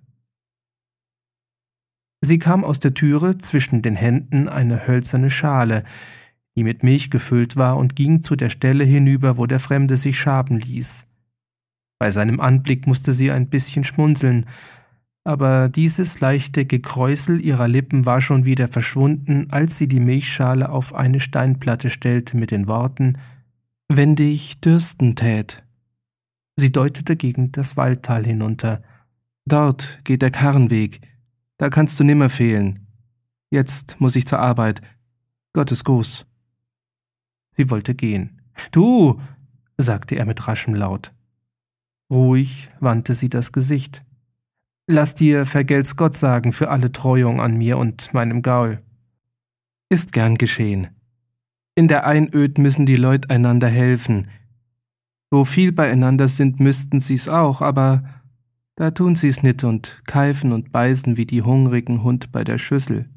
Sie 2.23 2.39
kam 2.39 2.65
aus 2.65 2.81
der 2.81 2.94
Türe, 2.94 3.39
zwischen 3.39 3.82
den 3.82 3.97
Händen 3.97 4.49
eine 4.49 4.86
hölzerne 4.86 5.31
Schale, 5.31 5.84
die 6.57 6.65
mit 6.65 6.82
Milch 6.82 7.10
gefüllt 7.10 7.57
war, 7.57 7.76
und 7.78 7.97
ging 7.97 8.23
zu 8.23 8.36
der 8.36 8.50
Stelle 8.50 8.84
hinüber, 8.84 9.39
wo 9.39 9.47
der 9.47 9.60
Fremde 9.60 9.97
sich 9.97 10.18
schaben 10.18 10.60
ließ. 10.60 11.07
Bei 11.99 12.10
seinem 12.10 12.40
Anblick 12.40 12.86
musste 12.86 13.12
sie 13.12 13.31
ein 13.31 13.49
bisschen 13.49 13.84
schmunzeln, 13.84 14.47
aber 15.24 15.68
dieses 15.68 16.20
leichte 16.20 16.65
Gekräusel 16.65 17.44
ihrer 17.44 17.68
Lippen 17.68 18.07
war 18.07 18.20
schon 18.20 18.44
wieder 18.44 18.68
verschwunden, 18.68 19.49
als 19.50 19.76
sie 19.76 19.86
die 19.86 20.00
Milchschale 20.00 20.70
auf 20.70 20.94
eine 20.94 21.20
Steinplatte 21.20 21.90
stellte 21.90 22.36
mit 22.36 22.50
den 22.50 22.68
Worten 22.68 23.18
Wenn 23.89 24.16
dich 24.16 24.60
dürsten 24.60 25.16
tät. 25.16 25.62
Sie 26.57 26.73
deutete 26.73 27.16
gegen 27.16 27.52
das 27.52 27.76
Waldtal 27.76 28.24
hinunter. 28.24 28.82
Dort 29.47 30.00
geht 30.05 30.23
der 30.23 30.31
Karrenweg, 30.31 31.00
da 31.60 31.68
kannst 31.68 32.00
du 32.00 32.05
nimmer 32.05 32.30
fehlen. 32.30 32.86
Jetzt 33.50 34.00
muss 34.00 34.16
ich 34.16 34.26
zur 34.26 34.39
Arbeit. 34.39 34.80
Gottes 35.52 35.84
Gruß. 35.84 36.24
Sie 37.55 37.68
wollte 37.68 37.94
gehen. 37.94 38.40
Du, 38.70 39.20
sagte 39.76 40.14
er 40.14 40.24
mit 40.24 40.48
raschem 40.48 40.74
Laut. 40.74 41.12
Ruhig 42.10 42.70
wandte 42.80 43.12
sie 43.12 43.28
das 43.28 43.52
Gesicht. 43.52 44.02
Lass 44.86 45.14
dir 45.14 45.44
vergelt's 45.44 45.97
Gott 45.97 46.16
sagen 46.16 46.55
für 46.55 46.70
alle 46.70 46.92
Treuung 46.92 47.42
an 47.42 47.58
mir 47.58 47.76
und 47.76 48.14
meinem 48.14 48.40
Gaul. 48.40 48.82
Ist 49.90 50.14
gern 50.14 50.39
geschehen. 50.39 50.89
In 51.74 51.89
der 51.89 52.06
Einöd 52.06 52.56
müssen 52.56 52.86
die 52.86 52.97
Leut 52.97 53.28
einander 53.28 53.68
helfen. 53.68 54.28
Wo 55.30 55.44
viel 55.44 55.72
beieinander 55.72 56.26
sind, 56.26 56.58
müssten 56.58 57.00
sie's 57.00 57.28
auch, 57.28 57.60
aber 57.60 58.02
da 58.81 58.92
tun 58.92 59.15
sie's 59.15 59.42
nit 59.42 59.62
und 59.62 60.00
keifen 60.07 60.52
und 60.52 60.73
beißen 60.73 61.18
wie 61.18 61.26
die 61.26 61.42
hungrigen 61.42 62.02
Hund 62.02 62.33
bei 62.33 62.44
der 62.44 62.57
Schüssel. 62.57 63.10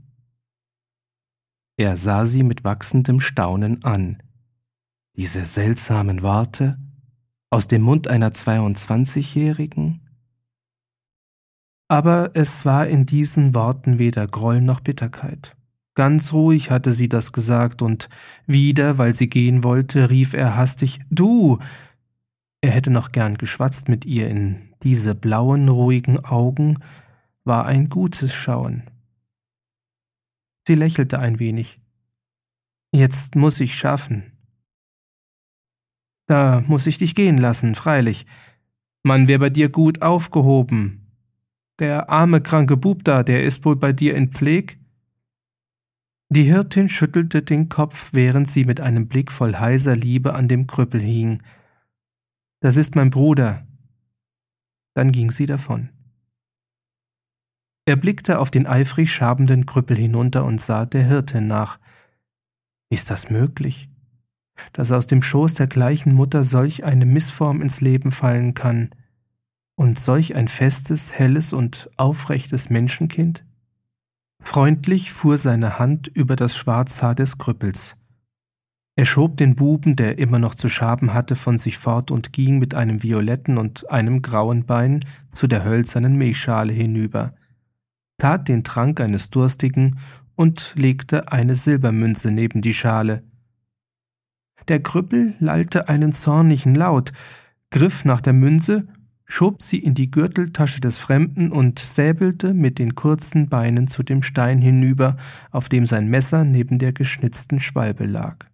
Er 1.77 1.95
sah 1.95 2.25
sie 2.25 2.43
mit 2.43 2.65
wachsendem 2.65 3.21
Staunen 3.21 3.81
an. 3.85 4.21
Diese 5.15 5.45
seltsamen 5.45 6.21
Worte 6.21 6.77
aus 7.49 7.67
dem 7.67 7.81
Mund 7.81 8.09
einer 8.09 8.31
22-Jährigen? 8.31 10.01
Aber 11.87 12.31
es 12.33 12.65
war 12.65 12.85
in 12.87 13.05
diesen 13.05 13.55
Worten 13.55 13.99
weder 13.99 14.27
Groll 14.27 14.59
noch 14.59 14.81
Bitterkeit. 14.81 15.55
Ganz 15.95 16.33
ruhig 16.33 16.71
hatte 16.71 16.91
sie 16.91 17.07
das 17.07 17.31
gesagt, 17.31 17.81
und 17.81 18.09
wieder, 18.47 18.97
weil 18.97 19.13
sie 19.13 19.29
gehen 19.29 19.63
wollte, 19.63 20.09
rief 20.09 20.33
er 20.33 20.57
hastig 20.57 20.99
Du. 21.09 21.59
Er 22.59 22.71
hätte 22.71 22.91
noch 22.91 23.13
gern 23.13 23.35
geschwatzt 23.35 23.87
mit 23.87 24.03
ihr 24.03 24.27
in 24.27 24.72
diese 24.83 25.15
blauen, 25.15 25.69
ruhigen 25.69 26.23
Augen, 26.23 26.79
war 27.43 27.65
ein 27.65 27.89
gutes 27.89 28.33
Schauen. 28.33 28.83
Sie 30.67 30.75
lächelte 30.75 31.19
ein 31.19 31.39
wenig. 31.39 31.79
Jetzt 32.93 33.35
muss 33.35 33.59
ich 33.59 33.75
schaffen. 33.75 34.31
Da 36.27 36.63
muss 36.67 36.87
ich 36.87 36.97
dich 36.97 37.15
gehen 37.15 37.37
lassen, 37.37 37.75
freilich. 37.75 38.25
Man 39.03 39.27
wär 39.27 39.39
bei 39.39 39.49
dir 39.49 39.69
gut 39.69 40.01
aufgehoben. 40.01 41.11
Der 41.79 42.09
arme, 42.09 42.39
kranke 42.39 42.77
Bub 42.77 43.03
da, 43.03 43.23
der 43.23 43.43
ist 43.43 43.65
wohl 43.65 43.75
bei 43.75 43.91
dir 43.91 44.15
in 44.15 44.31
Pfleg? 44.31 44.79
Die 46.29 46.43
Hirtin 46.43 46.87
schüttelte 46.87 47.41
den 47.41 47.67
Kopf, 47.67 48.09
während 48.13 48.47
sie 48.47 48.63
mit 48.63 48.79
einem 48.79 49.07
Blick 49.07 49.31
voll 49.31 49.55
heiser 49.55 49.95
Liebe 49.95 50.33
an 50.33 50.47
dem 50.47 50.67
Krüppel 50.67 51.01
hing. 51.01 51.43
Das 52.61 52.77
ist 52.77 52.95
mein 52.95 53.09
Bruder. 53.09 53.67
Dann 54.93 55.11
ging 55.11 55.31
sie 55.31 55.45
davon. 55.45 55.89
Er 57.85 57.95
blickte 57.97 58.39
auf 58.39 58.49
den 58.49 58.65
eifrig 58.65 59.11
schabenden 59.11 59.65
Krüppel 59.65 59.97
hinunter 59.97 60.45
und 60.45 60.61
sah 60.61 60.85
der 60.85 61.03
Hirtin 61.03 61.47
nach. 61.47 61.79
Ist 62.89 63.09
das 63.09 63.29
möglich? 63.29 63.89
Dass 64.71 64.91
aus 64.91 65.07
dem 65.07 65.21
Schoß 65.21 65.55
der 65.55 65.67
gleichen 65.67 66.13
Mutter 66.13 66.43
solch 66.43 66.83
eine 66.83 67.05
Missform 67.05 67.61
ins 67.61 67.81
Leben 67.81 68.11
fallen 68.11 68.53
kann 68.53 68.91
und 69.75 69.99
solch 69.99 70.35
ein 70.35 70.47
festes, 70.47 71.11
helles 71.11 71.51
und 71.51 71.89
aufrechtes 71.97 72.69
Menschenkind? 72.69 73.43
Freundlich 74.41 75.11
fuhr 75.11 75.37
seine 75.37 75.79
Hand 75.79 76.07
über 76.07 76.35
das 76.35 76.55
Schwarzhaar 76.55 77.15
des 77.15 77.37
Krüppels. 77.37 77.95
Er 78.95 79.05
schob 79.05 79.37
den 79.37 79.55
Buben, 79.55 79.95
der 79.95 80.19
immer 80.19 80.37
noch 80.37 80.53
zu 80.53 80.69
schaben 80.69 81.13
hatte, 81.13 81.35
von 81.35 81.57
sich 81.57 81.79
fort 81.79 82.11
und 82.11 82.31
ging 82.31 82.59
mit 82.59 82.75
einem 82.75 83.01
violetten 83.01 83.57
und 83.57 83.89
einem 83.89 84.21
grauen 84.21 84.65
Bein 84.65 85.03
zu 85.33 85.47
der 85.47 85.65
hölzernen 85.65 86.15
Milchschale 86.15 86.73
hinüber, 86.73 87.33
tat 88.19 88.47
den 88.47 88.63
Trank 88.63 89.01
eines 89.01 89.31
Durstigen 89.31 89.97
und 90.35 90.73
legte 90.75 91.31
eine 91.31 91.55
Silbermünze 91.55 92.31
neben 92.31 92.61
die 92.61 92.75
Schale. 92.75 93.23
Der 94.67 94.81
Krüppel 94.81 95.33
lallte 95.39 95.89
einen 95.89 96.13
zornigen 96.13 96.75
Laut, 96.75 97.11
griff 97.71 98.05
nach 98.05 98.21
der 98.21 98.33
Münze, 98.33 98.87
schob 99.25 99.63
sie 99.63 99.79
in 99.79 99.95
die 99.95 100.11
Gürteltasche 100.11 100.79
des 100.79 100.99
Fremden 100.99 101.51
und 101.51 101.79
säbelte 101.79 102.53
mit 102.53 102.77
den 102.77 102.93
kurzen 102.93 103.49
Beinen 103.49 103.87
zu 103.87 104.03
dem 104.03 104.21
Stein 104.21 104.61
hinüber, 104.61 105.17
auf 105.49 105.67
dem 105.67 105.87
sein 105.87 106.07
Messer 106.09 106.45
neben 106.45 106.77
der 106.77 106.93
geschnitzten 106.93 107.59
Schwalbe 107.59 108.05
lag. 108.05 108.52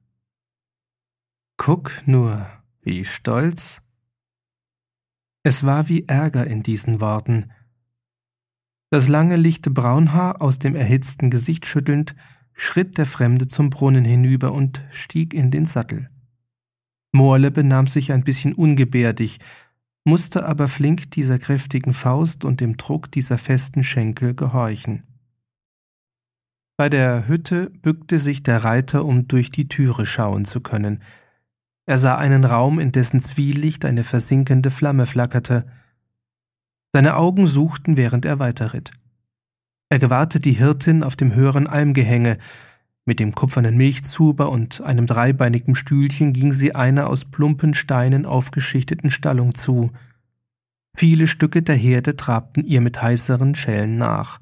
Guck 1.61 2.07
nur, 2.07 2.47
wie 2.83 3.03
stolz. 3.03 3.81
Es 5.43 5.65
war 5.65 5.89
wie 5.89 6.07
Ärger 6.07 6.47
in 6.47 6.63
diesen 6.63 7.01
Worten, 7.01 7.51
das 8.91 9.09
lange 9.09 9.35
lichte 9.35 9.69
Braunhaar 9.69 10.41
aus 10.41 10.57
dem 10.57 10.73
erhitzten 10.73 11.29
Gesicht 11.29 11.65
schüttelnd, 11.65 12.15
schritt 12.53 12.97
der 12.97 13.05
Fremde 13.05 13.47
zum 13.47 13.69
Brunnen 13.69 14.05
hinüber 14.05 14.53
und 14.53 14.85
stieg 14.89 15.33
in 15.33 15.51
den 15.51 15.65
Sattel. 15.65 16.09
Morle 17.11 17.51
benahm 17.51 17.87
sich 17.87 18.13
ein 18.13 18.23
bisschen 18.23 18.53
ungebärdig, 18.53 19.39
musste 20.05 20.45
aber 20.45 20.69
flink 20.69 21.11
dieser 21.11 21.39
kräftigen 21.39 21.91
Faust 21.91 22.45
und 22.45 22.61
dem 22.61 22.77
Druck 22.77 23.11
dieser 23.11 23.37
festen 23.37 23.83
Schenkel 23.83 24.33
gehorchen. 24.33 25.03
Bei 26.77 26.87
der 26.87 27.27
Hütte 27.27 27.69
bückte 27.81 28.17
sich 28.17 28.43
der 28.43 28.63
Reiter, 28.63 29.03
um 29.03 29.27
durch 29.27 29.51
die 29.51 29.67
Türe 29.67 30.05
schauen 30.05 30.45
zu 30.45 30.61
können. 30.61 31.03
Er 31.89 31.97
sah 31.97 32.17
einen 32.17 32.43
Raum, 32.43 32.77
in 32.77 32.91
dessen 32.91 33.19
Zwielicht 33.19 33.83
eine 33.83 34.03
versinkende 34.03 34.69
Flamme 34.69 35.07
flackerte, 35.07 35.65
seine 36.93 37.15
Augen 37.15 37.47
suchten, 37.47 37.97
während 37.97 38.25
er 38.25 38.37
weiterritt. 38.37 38.91
Er 39.89 39.97
gewahrte 39.97 40.39
die 40.39 40.51
Hirtin 40.51 41.01
auf 41.01 41.15
dem 41.15 41.33
höheren 41.33 41.65
Almgehänge. 41.65 42.37
Mit 43.05 43.19
dem 43.19 43.33
kupfernen 43.33 43.75
Milchzuber 43.75 44.51
und 44.51 44.81
einem 44.81 45.07
dreibeinigen 45.07 45.73
Stühlchen 45.73 46.31
ging 46.31 46.51
sie 46.51 46.75
einer 46.75 47.09
aus 47.09 47.25
plumpen 47.25 47.73
Steinen 47.73 48.27
aufgeschichteten 48.27 49.09
Stallung 49.09 49.55
zu. 49.55 49.89
Viele 50.95 51.25
Stücke 51.25 51.63
der 51.63 51.75
Herde 51.75 52.15
trabten 52.15 52.65
ihr 52.65 52.81
mit 52.81 53.01
heißeren 53.01 53.55
Schellen 53.55 53.97
nach, 53.97 54.39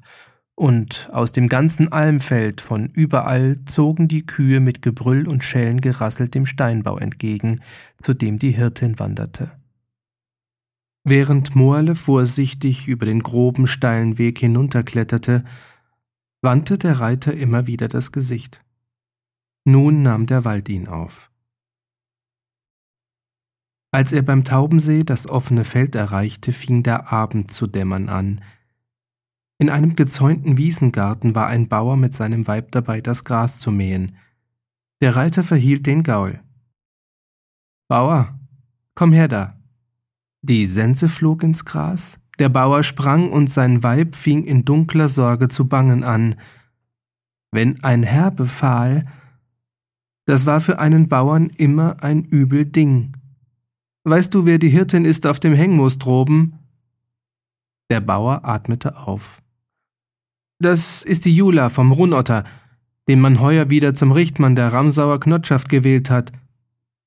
und 0.58 1.08
aus 1.12 1.30
dem 1.30 1.48
ganzen 1.48 1.92
Almfeld 1.92 2.60
von 2.60 2.86
überall 2.86 3.64
zogen 3.64 4.08
die 4.08 4.26
Kühe 4.26 4.58
mit 4.58 4.82
Gebrüll 4.82 5.28
und 5.28 5.44
Schellen 5.44 5.80
gerasselt 5.80 6.34
dem 6.34 6.46
Steinbau 6.46 6.98
entgegen, 6.98 7.60
zu 8.02 8.12
dem 8.12 8.40
die 8.40 8.50
Hirtin 8.50 8.98
wanderte. 8.98 9.52
Während 11.04 11.54
Moerle 11.54 11.94
vorsichtig 11.94 12.88
über 12.88 13.06
den 13.06 13.22
groben, 13.22 13.68
steilen 13.68 14.18
Weg 14.18 14.40
hinunterkletterte, 14.40 15.44
wandte 16.42 16.76
der 16.76 16.98
Reiter 16.98 17.32
immer 17.32 17.68
wieder 17.68 17.86
das 17.86 18.10
Gesicht. 18.10 18.60
Nun 19.64 20.02
nahm 20.02 20.26
der 20.26 20.44
Wald 20.44 20.68
ihn 20.68 20.88
auf. 20.88 21.30
Als 23.92 24.10
er 24.10 24.22
beim 24.22 24.42
Taubensee 24.42 25.04
das 25.04 25.28
offene 25.28 25.64
Feld 25.64 25.94
erreichte, 25.94 26.52
fing 26.52 26.82
der 26.82 27.12
Abend 27.12 27.52
zu 27.52 27.68
dämmern 27.68 28.08
an. 28.08 28.40
In 29.58 29.70
einem 29.70 29.96
gezäunten 29.96 30.56
Wiesengarten 30.56 31.34
war 31.34 31.48
ein 31.48 31.68
Bauer 31.68 31.96
mit 31.96 32.14
seinem 32.14 32.46
Weib 32.46 32.70
dabei, 32.70 33.00
das 33.00 33.24
Gras 33.24 33.58
zu 33.58 33.72
mähen. 33.72 34.16
Der 35.00 35.16
Reiter 35.16 35.42
verhielt 35.42 35.86
den 35.86 36.04
Gaul. 36.04 36.40
Bauer, 37.88 38.38
komm 38.94 39.12
her 39.12 39.26
da, 39.26 39.58
die 40.42 40.66
Sense 40.66 41.08
flog 41.08 41.42
ins 41.42 41.64
Gras, 41.64 42.20
der 42.38 42.48
Bauer 42.48 42.84
sprang 42.84 43.30
und 43.30 43.50
sein 43.50 43.82
Weib 43.82 44.14
fing 44.14 44.44
in 44.44 44.64
dunkler 44.64 45.08
Sorge 45.08 45.48
zu 45.48 45.66
bangen 45.66 46.04
an. 46.04 46.36
Wenn 47.50 47.82
ein 47.82 48.04
Herr 48.04 48.30
befahl, 48.30 49.04
das 50.26 50.46
war 50.46 50.60
für 50.60 50.78
einen 50.78 51.08
Bauern 51.08 51.50
immer 51.56 52.02
ein 52.02 52.22
übel 52.22 52.64
Ding. 52.64 53.16
Weißt 54.04 54.32
du, 54.34 54.46
wer 54.46 54.58
die 54.58 54.68
Hirtin 54.68 55.04
ist 55.04 55.26
auf 55.26 55.40
dem 55.40 55.54
Hengmoos 55.54 55.98
droben? 55.98 56.58
Der 57.90 58.00
Bauer 58.00 58.44
atmete 58.44 58.96
auf. 58.96 59.42
Das 60.60 61.02
ist 61.02 61.24
die 61.24 61.34
Jula 61.34 61.68
vom 61.68 61.92
Runotter, 61.92 62.44
den 63.08 63.20
man 63.20 63.40
heuer 63.40 63.70
wieder 63.70 63.94
zum 63.94 64.12
Richtmann 64.12 64.56
der 64.56 64.72
Ramsauer 64.72 65.20
Knotschaft 65.20 65.68
gewählt 65.68 66.10
hat. 66.10 66.32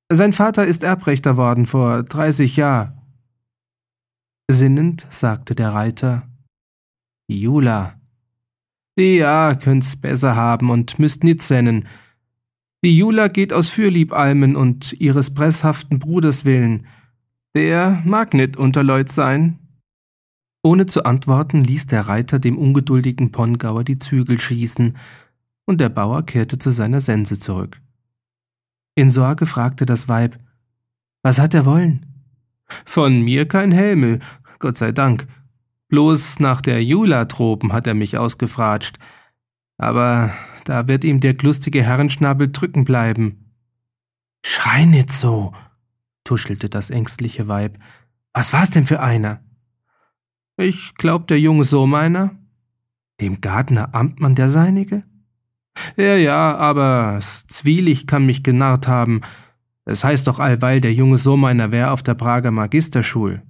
Sein 0.10 0.34
Vater 0.34 0.66
ist 0.66 0.84
Erbrechter 0.84 1.38
worden 1.38 1.66
vor 1.66 2.04
dreißig 2.04 2.56
Jahr. 2.56 2.98
Sinnend 4.50 5.06
sagte 5.10 5.56
der 5.56 5.74
Reiter 5.74 6.28
Jula. 7.28 8.00
Ja, 8.98 9.56
könnt's 9.56 9.96
besser 9.96 10.36
haben 10.36 10.70
und 10.70 11.00
müsst 11.00 11.24
nit 11.24 11.42
sennen. 11.42 11.88
Die 12.84 12.98
Jula 12.98 13.30
geht 13.30 13.54
aus 13.54 13.70
Fürlieb-Almen 13.70 14.56
und 14.56 14.94
ihres 14.94 15.34
presshaften 15.34 16.00
Bruders 16.00 16.46
willen. 16.46 16.88
Der 17.56 18.02
mag 18.06 18.34
nit 18.34 18.58
unter 18.58 18.84
Leut 18.84 19.12
sein. 19.12 19.60
Ohne 20.64 20.86
zu 20.86 21.06
antworten, 21.06 21.64
ließ 21.64 21.88
der 21.88 22.08
Reiter 22.08 22.40
dem 22.40 22.58
ungeduldigen 22.58 23.32
Pongauer 23.32 23.84
die 23.84 23.98
Zügel 23.98 24.40
schießen, 24.40 24.98
und 25.66 25.80
der 25.80 25.90
Bauer 25.90 26.24
kehrte 26.26 26.58
zu 26.58 26.72
seiner 26.72 27.02
Sense 27.02 27.40
zurück. 27.40 27.82
In 28.96 29.10
Sorge 29.10 29.46
fragte 29.46 29.86
das 29.86 30.08
Weib, 30.08 30.38
Was 31.24 31.40
hat 31.40 31.54
er 31.54 31.66
wollen? 31.66 32.06
Von 32.86 33.22
mir 33.22 33.48
kein 33.48 33.72
Helmel, 33.72 34.20
Gott 34.60 34.78
sei 34.78 34.92
Dank. 34.92 35.28
Bloß 35.90 36.40
nach 36.40 36.62
der 36.62 36.84
Jula-Tropen 36.84 37.74
hat 37.74 37.88
er 37.88 37.94
mich 37.94 38.18
ausgefratscht. 38.18 38.98
Aber 39.78 40.34
da 40.66 40.88
wird 40.88 41.04
ihm 41.04 41.20
der 41.20 41.34
glustige 41.34 41.84
Herrenschnabel 41.84 42.52
drücken 42.52 42.86
bleiben. 42.86 43.52
Schrei 44.46 44.86
nicht 44.86 45.12
so, 45.12 45.54
tuschelte 46.24 46.70
das 46.70 46.90
ängstliche 46.90 47.48
Weib. 47.48 47.78
Was 48.34 48.54
war's 48.54 48.70
denn 48.70 48.86
für 48.86 49.02
einer? 49.02 49.42
Ich 50.58 50.96
glaub, 50.96 51.28
der 51.28 51.40
junge 51.40 51.64
Sohn 51.64 51.90
meiner. 51.90 52.36
Dem 53.20 53.42
Gardner 53.42 53.94
Amtmann 53.94 54.36
der 54.36 54.50
Seinige? 54.50 55.04
Ja, 55.96 56.16
ja, 56.16 56.58
aber 56.58 57.20
Zwielicht 57.48 58.08
kann 58.08 58.26
mich 58.26 58.44
genarrt 58.44 58.88
haben. 58.88 59.22
Es 59.86 60.04
heißt 60.04 60.28
doch 60.28 60.40
allweil, 60.40 60.82
der 60.82 60.94
junge 60.94 61.18
Sohn 61.18 61.40
meiner 61.40 61.72
wär 61.72 61.94
auf 61.94 62.04
der 62.04 62.16
Prager 62.16 62.52
Magisterschule. 62.52 63.42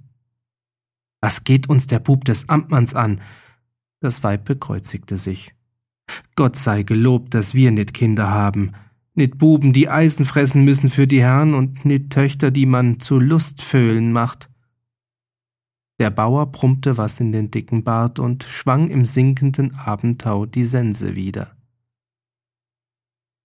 Was 1.20 1.44
geht 1.44 1.68
uns 1.68 1.86
der 1.86 2.00
Bub 2.00 2.24
des 2.24 2.48
Amtmanns 2.48 2.94
an? 2.94 3.20
Das 4.00 4.22
Weib 4.24 4.44
bekreuzigte 4.44 5.16
sich. 5.16 5.54
Gott 6.34 6.56
sei 6.56 6.82
gelobt, 6.82 7.34
dass 7.34 7.54
wir 7.54 7.70
nit 7.70 7.94
Kinder 7.94 8.30
haben, 8.30 8.72
nit 9.14 9.38
Buben, 9.38 9.72
die 9.72 9.88
Eisen 9.88 10.24
fressen 10.24 10.64
müssen 10.64 10.90
für 10.90 11.06
die 11.06 11.22
Herren 11.22 11.54
und 11.54 11.84
nit 11.84 12.10
Töchter, 12.10 12.50
die 12.50 12.66
man 12.66 12.98
zu 12.98 13.18
Lustföhlen 13.18 14.12
macht. 14.12 14.48
Der 16.02 16.10
Bauer 16.10 16.50
brummte 16.50 16.96
was 16.96 17.20
in 17.20 17.30
den 17.30 17.52
dicken 17.52 17.84
Bart 17.84 18.18
und 18.18 18.42
schwang 18.42 18.88
im 18.88 19.04
sinkenden 19.04 19.76
Abendtau 19.76 20.46
die 20.46 20.64
Sense 20.64 21.14
wieder. 21.14 21.56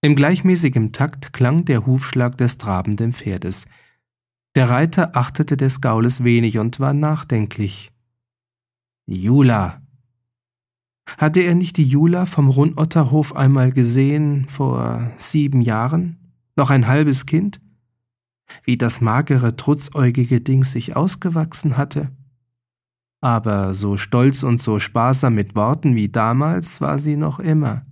Im 0.02 0.16
gleichmäßigen 0.16 0.92
Takt 0.92 1.32
klang 1.32 1.66
der 1.66 1.86
Hufschlag 1.86 2.36
des 2.36 2.58
trabenden 2.58 3.12
Pferdes. 3.12 3.66
Der 4.56 4.70
Reiter 4.70 5.14
achtete 5.14 5.56
des 5.56 5.80
Gaules 5.80 6.24
wenig 6.24 6.58
und 6.58 6.80
war 6.80 6.94
nachdenklich. 6.94 7.92
Jula. 9.06 9.80
Hatte 11.16 11.38
er 11.42 11.54
nicht 11.54 11.76
die 11.76 11.86
Jula 11.86 12.26
vom 12.26 12.48
Rundotterhof 12.48 13.36
einmal 13.36 13.70
gesehen, 13.70 14.48
vor 14.48 15.12
sieben 15.16 15.60
Jahren? 15.60 16.34
Noch 16.56 16.70
ein 16.70 16.88
halbes 16.88 17.24
Kind? 17.24 17.60
Wie 18.64 18.76
das 18.76 19.00
magere, 19.00 19.54
trutzäugige 19.54 20.40
Ding 20.40 20.64
sich 20.64 20.96
ausgewachsen 20.96 21.76
hatte? 21.76 22.10
Aber 23.20 23.74
so 23.74 23.96
stolz 23.96 24.42
und 24.42 24.60
so 24.60 24.78
sparsam 24.78 25.34
mit 25.34 25.56
Worten 25.56 25.96
wie 25.96 26.08
damals 26.08 26.80
war 26.80 26.98
sie 26.98 27.16
noch 27.16 27.40
immer. 27.40 27.84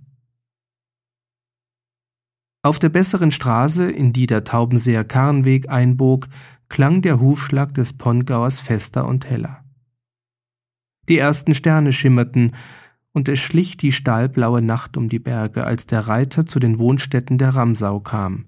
Auf 2.63 2.79
der 2.79 2.89
besseren 2.89 3.31
Straße, 3.31 3.89
in 3.89 4.13
die 4.13 4.25
der 4.25 4.43
Taubenseer 4.43 5.03
Karnweg 5.03 5.69
einbog, 5.69 6.27
klang 6.69 7.01
der 7.01 7.19
Hufschlag 7.19 7.73
des 7.73 7.93
Pongauers 7.93 8.59
fester 8.59 9.07
und 9.07 9.29
heller. 9.29 9.63
Die 11.07 11.17
ersten 11.17 11.53
Sterne 11.53 11.93
schimmerten, 11.93 12.53
und 13.13 13.29
es 13.29 13.39
schlich 13.39 13.77
die 13.77 13.91
stahlblaue 13.91 14.61
Nacht 14.61 14.95
um 14.95 15.09
die 15.09 15.17
Berge, 15.17 15.63
als 15.63 15.87
der 15.87 16.07
Reiter 16.07 16.45
zu 16.45 16.59
den 16.59 16.77
Wohnstätten 16.77 17.37
der 17.37 17.55
Ramsau 17.55 17.99
kam. 17.99 18.45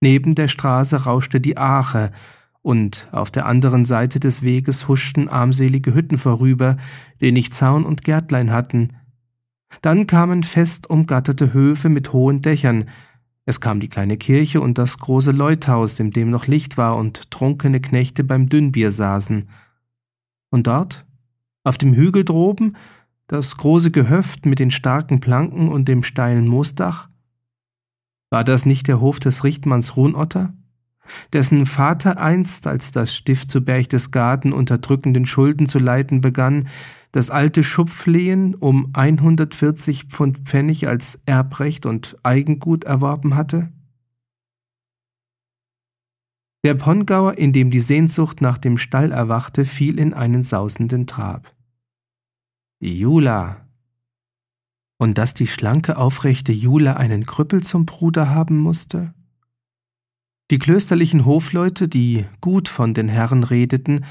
Neben 0.00 0.34
der 0.34 0.48
Straße 0.48 1.04
rauschte 1.04 1.40
die 1.40 1.56
Ache, 1.56 2.10
und 2.62 3.08
auf 3.12 3.30
der 3.30 3.46
anderen 3.46 3.84
Seite 3.84 4.20
des 4.20 4.42
Weges 4.42 4.88
huschten 4.88 5.28
armselige 5.28 5.94
Hütten 5.94 6.16
vorüber, 6.16 6.76
die 7.20 7.32
nicht 7.32 7.52
Zaun 7.52 7.84
und 7.84 8.02
Gärtlein 8.02 8.52
hatten. 8.52 8.88
Dann 9.82 10.06
kamen 10.06 10.42
fest 10.42 10.88
umgatterte 10.88 11.52
Höfe 11.52 11.88
mit 11.88 12.12
hohen 12.12 12.40
Dächern, 12.40 12.84
es 13.44 13.60
kam 13.60 13.80
die 13.80 13.88
kleine 13.88 14.16
Kirche 14.16 14.60
und 14.60 14.78
das 14.78 14.98
große 14.98 15.32
Leuthaus, 15.32 15.98
in 15.98 16.10
dem 16.10 16.30
noch 16.30 16.46
Licht 16.46 16.76
war 16.78 16.96
und 16.96 17.30
trunkene 17.32 17.80
Knechte 17.80 18.22
beim 18.22 18.48
Dünnbier 18.48 18.92
saßen. 18.92 19.48
Und 20.50 20.68
dort, 20.68 21.04
auf 21.64 21.76
dem 21.76 21.92
Hügel 21.92 22.24
droben, 22.24 22.76
das 23.26 23.56
große 23.56 23.90
Gehöft 23.90 24.46
mit 24.46 24.58
den 24.58 24.70
starken 24.70 25.18
Planken 25.18 25.68
und 25.68 25.88
dem 25.88 26.04
steilen 26.04 26.46
Moosdach? 26.46 27.08
War 28.30 28.44
das 28.44 28.64
nicht 28.64 28.86
der 28.86 29.00
Hof 29.00 29.18
des 29.18 29.42
Richtmanns 29.42 29.96
Ruhnotter, 29.96 30.54
dessen 31.32 31.66
Vater 31.66 32.20
einst, 32.20 32.66
als 32.66 32.90
das 32.90 33.14
Stift 33.14 33.50
zu 33.50 33.62
Berchtesgaden 33.62 34.52
unter 34.52 34.78
drückenden 34.78 35.26
Schulden 35.26 35.66
zu 35.66 35.78
leiden 35.78 36.20
begann, 36.20 36.68
das 37.12 37.30
alte 37.30 37.62
Schupflehen 37.62 38.54
um 38.54 38.90
140 38.94 40.04
Pfund 40.04 40.38
Pfennig 40.38 40.88
als 40.88 41.18
Erbrecht 41.26 41.86
und 41.86 42.16
Eigengut 42.22 42.84
erworben 42.84 43.36
hatte? 43.36 43.70
Der 46.64 46.74
Pongauer, 46.74 47.38
in 47.38 47.52
dem 47.52 47.70
die 47.70 47.80
Sehnsucht 47.80 48.40
nach 48.40 48.56
dem 48.56 48.78
Stall 48.78 49.10
erwachte, 49.10 49.64
fiel 49.64 49.98
in 49.98 50.14
einen 50.14 50.42
sausenden 50.42 51.06
Trab. 51.06 51.52
Jula. 52.80 53.68
Und 54.98 55.18
dass 55.18 55.34
die 55.34 55.48
schlanke, 55.48 55.96
aufrechte 55.96 56.52
Jula 56.52 56.94
einen 56.94 57.26
Krüppel 57.26 57.62
zum 57.62 57.84
Bruder 57.84 58.30
haben 58.30 58.58
musste? 58.58 59.12
Die 60.52 60.58
klösterlichen 60.58 61.24
Hofleute, 61.24 61.88
die 61.88 62.26
gut 62.42 62.68
von 62.68 62.92
den 62.92 63.08
Herren 63.08 63.42
redeten, 63.42 64.04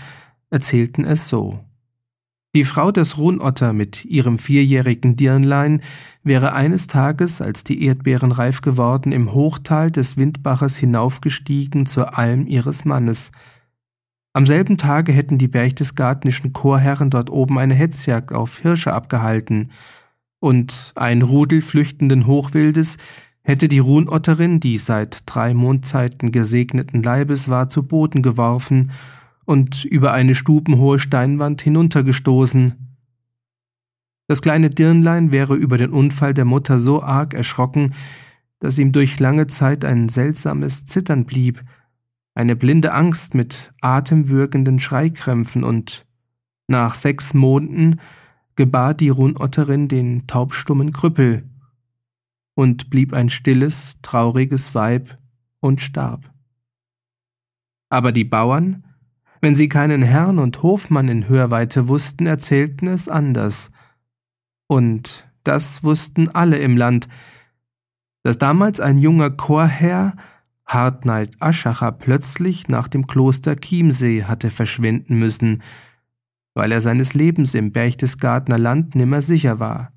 erzählten 0.49 1.05
es 1.05 1.29
so. 1.29 1.59
Die 2.55 2.63
Frau 2.63 2.91
des 2.91 3.19
Ruhnotter 3.19 3.73
mit 3.73 4.05
ihrem 4.05 4.39
vierjährigen 4.39 5.15
Dirnlein 5.15 5.83
wäre 6.23 6.53
eines 6.53 6.87
Tages, 6.87 7.43
als 7.43 7.63
die 7.63 7.83
Erdbeeren 7.83 8.31
reif 8.31 8.61
geworden, 8.61 9.11
im 9.11 9.33
Hochtal 9.33 9.91
des 9.91 10.17
Windbaches 10.17 10.77
hinaufgestiegen 10.77 11.85
zur 11.85 12.17
Alm 12.17 12.47
ihres 12.47 12.85
Mannes. 12.85 13.31
Am 14.33 14.47
selben 14.47 14.79
Tage 14.79 15.11
hätten 15.11 15.37
die 15.37 15.47
berchtesgadenischen 15.47 16.53
Chorherren 16.53 17.11
dort 17.11 17.29
oben 17.29 17.59
eine 17.59 17.75
Hetzjagd 17.75 18.33
auf 18.33 18.57
Hirsche 18.57 18.93
abgehalten, 18.93 19.69
und 20.39 20.93
ein 20.95 21.21
Rudel 21.21 21.61
flüchtenden 21.61 22.25
Hochwildes 22.25 22.97
hätte 23.43 23.67
die 23.67 23.79
Ruhnotterin, 23.79 24.59
die 24.59 24.77
seit 24.77 25.23
drei 25.25 25.53
Mondzeiten 25.53 26.31
gesegneten 26.31 27.01
Leibes 27.01 27.49
war, 27.49 27.69
zu 27.69 27.83
Boden 27.83 28.21
geworfen 28.21 28.91
und 29.45 29.83
über 29.83 30.13
eine 30.13 30.35
stubenhohe 30.35 30.99
Steinwand 30.99 31.61
hinuntergestoßen. 31.61 32.95
Das 34.27 34.41
kleine 34.41 34.69
Dirnlein 34.69 35.31
wäre 35.31 35.55
über 35.55 35.77
den 35.77 35.91
Unfall 35.91 36.33
der 36.33 36.45
Mutter 36.45 36.79
so 36.79 37.01
arg 37.01 37.33
erschrocken, 37.33 37.93
dass 38.59 38.77
ihm 38.77 38.91
durch 38.91 39.19
lange 39.19 39.47
Zeit 39.47 39.83
ein 39.83 40.07
seltsames 40.07 40.85
Zittern 40.85 41.25
blieb, 41.25 41.61
eine 42.33 42.55
blinde 42.55 42.93
Angst 42.93 43.35
mit 43.35 43.73
atemwürgenden 43.81 44.79
Schreikrämpfen 44.79 45.63
und 45.63 46.05
nach 46.67 46.95
sechs 46.95 47.33
Monden 47.33 47.99
gebar 48.55 48.93
die 48.93 49.09
Runotterin 49.09 49.87
den 49.87 50.27
taubstummen 50.27 50.93
Krüppel 50.93 51.43
und 52.61 52.91
blieb 52.91 53.11
ein 53.11 53.31
stilles, 53.31 53.95
trauriges 54.03 54.75
Weib 54.75 55.17
und 55.61 55.81
starb. 55.81 56.31
Aber 57.89 58.11
die 58.11 58.23
Bauern, 58.23 58.83
wenn 59.41 59.55
sie 59.55 59.67
keinen 59.67 60.03
Herrn 60.03 60.37
und 60.37 60.61
Hofmann 60.61 61.07
in 61.07 61.27
Hörweite 61.27 61.87
wussten, 61.87 62.27
erzählten 62.27 62.85
es 62.85 63.09
anders. 63.09 63.71
Und 64.67 65.27
das 65.43 65.83
wussten 65.83 66.29
alle 66.29 66.59
im 66.59 66.77
Land, 66.77 67.07
dass 68.21 68.37
damals 68.37 68.79
ein 68.79 68.99
junger 68.99 69.31
Chorherr, 69.31 70.15
Hartneid 70.63 71.41
Aschacher, 71.41 71.91
plötzlich 71.91 72.67
nach 72.67 72.87
dem 72.87 73.07
Kloster 73.07 73.55
Chiemsee 73.55 74.25
hatte 74.25 74.51
verschwinden 74.51 75.17
müssen, 75.17 75.63
weil 76.53 76.71
er 76.71 76.81
seines 76.81 77.15
Lebens 77.15 77.55
im 77.55 77.71
Berchtesgadener 77.71 78.59
Land 78.59 78.93
nimmer 78.93 79.23
sicher 79.23 79.59
war. 79.59 79.90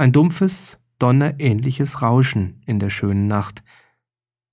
Ein 0.00 0.12
dumpfes, 0.12 0.78
donnerähnliches 0.98 2.02
Rauschen 2.02 2.62
in 2.66 2.78
der 2.78 2.90
schönen 2.90 3.28
Nacht– 3.28 3.62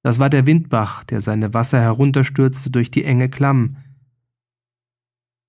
das 0.08 0.20
war 0.20 0.30
der 0.30 0.46
Windbach, 0.46 1.04
der 1.04 1.20
seine 1.20 1.54
Wasser 1.54 1.82
herunterstürzte 1.82 2.70
durch 2.70 2.90
die 2.90 3.04
enge 3.04 3.28
Klamm. 3.28 3.76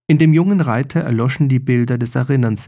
In 0.08 0.18
dem 0.18 0.32
jungen 0.32 0.60
Reiter 0.60 1.00
erloschen 1.00 1.48
die 1.48 1.60
Bilder 1.60 1.96
des 1.96 2.16
Erinnerns. 2.16 2.66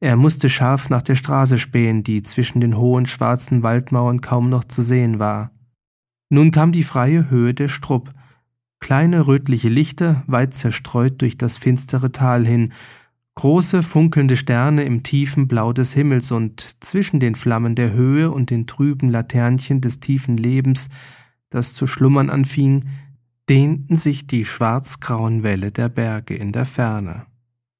Er 0.00 0.16
musste 0.16 0.48
scharf 0.48 0.88
nach 0.88 1.02
der 1.02 1.14
Straße 1.14 1.58
spähen, 1.58 2.02
die 2.02 2.22
zwischen 2.22 2.62
den 2.62 2.78
hohen 2.78 3.04
schwarzen 3.04 3.62
Waldmauern 3.62 4.22
kaum 4.22 4.48
noch 4.48 4.64
zu 4.64 4.80
sehen 4.80 5.18
war. 5.18 5.50
Nun 6.30 6.52
kam 6.52 6.72
die 6.72 6.84
freie 6.84 7.28
Höhe 7.28 7.52
der 7.52 7.68
Strupp. 7.68 8.14
Kleine 8.80 9.26
rötliche 9.26 9.68
Lichter, 9.68 10.22
weit 10.26 10.54
zerstreut 10.54 11.20
durch 11.20 11.36
das 11.36 11.58
finstere 11.58 12.12
Tal 12.12 12.46
hin, 12.46 12.72
große 13.36 13.82
funkelnde 13.82 14.36
Sterne 14.36 14.84
im 14.84 15.02
tiefen 15.02 15.46
Blau 15.46 15.72
des 15.72 15.92
Himmels 15.92 16.30
und 16.30 16.82
zwischen 16.82 17.20
den 17.20 17.34
Flammen 17.34 17.74
der 17.74 17.92
Höhe 17.92 18.30
und 18.30 18.50
den 18.50 18.66
trüben 18.66 19.10
Laternchen 19.10 19.80
des 19.80 20.00
tiefen 20.00 20.36
Lebens 20.36 20.88
das 21.50 21.74
zu 21.74 21.86
schlummern 21.86 22.30
anfing, 22.30 22.88
dehnten 23.48 23.96
sich 23.96 24.26
die 24.26 24.44
schwarzgrauen 24.44 25.42
Wälle 25.42 25.70
der 25.70 25.88
Berge 25.88 26.34
in 26.34 26.52
der 26.52 26.66
Ferne, 26.66 27.26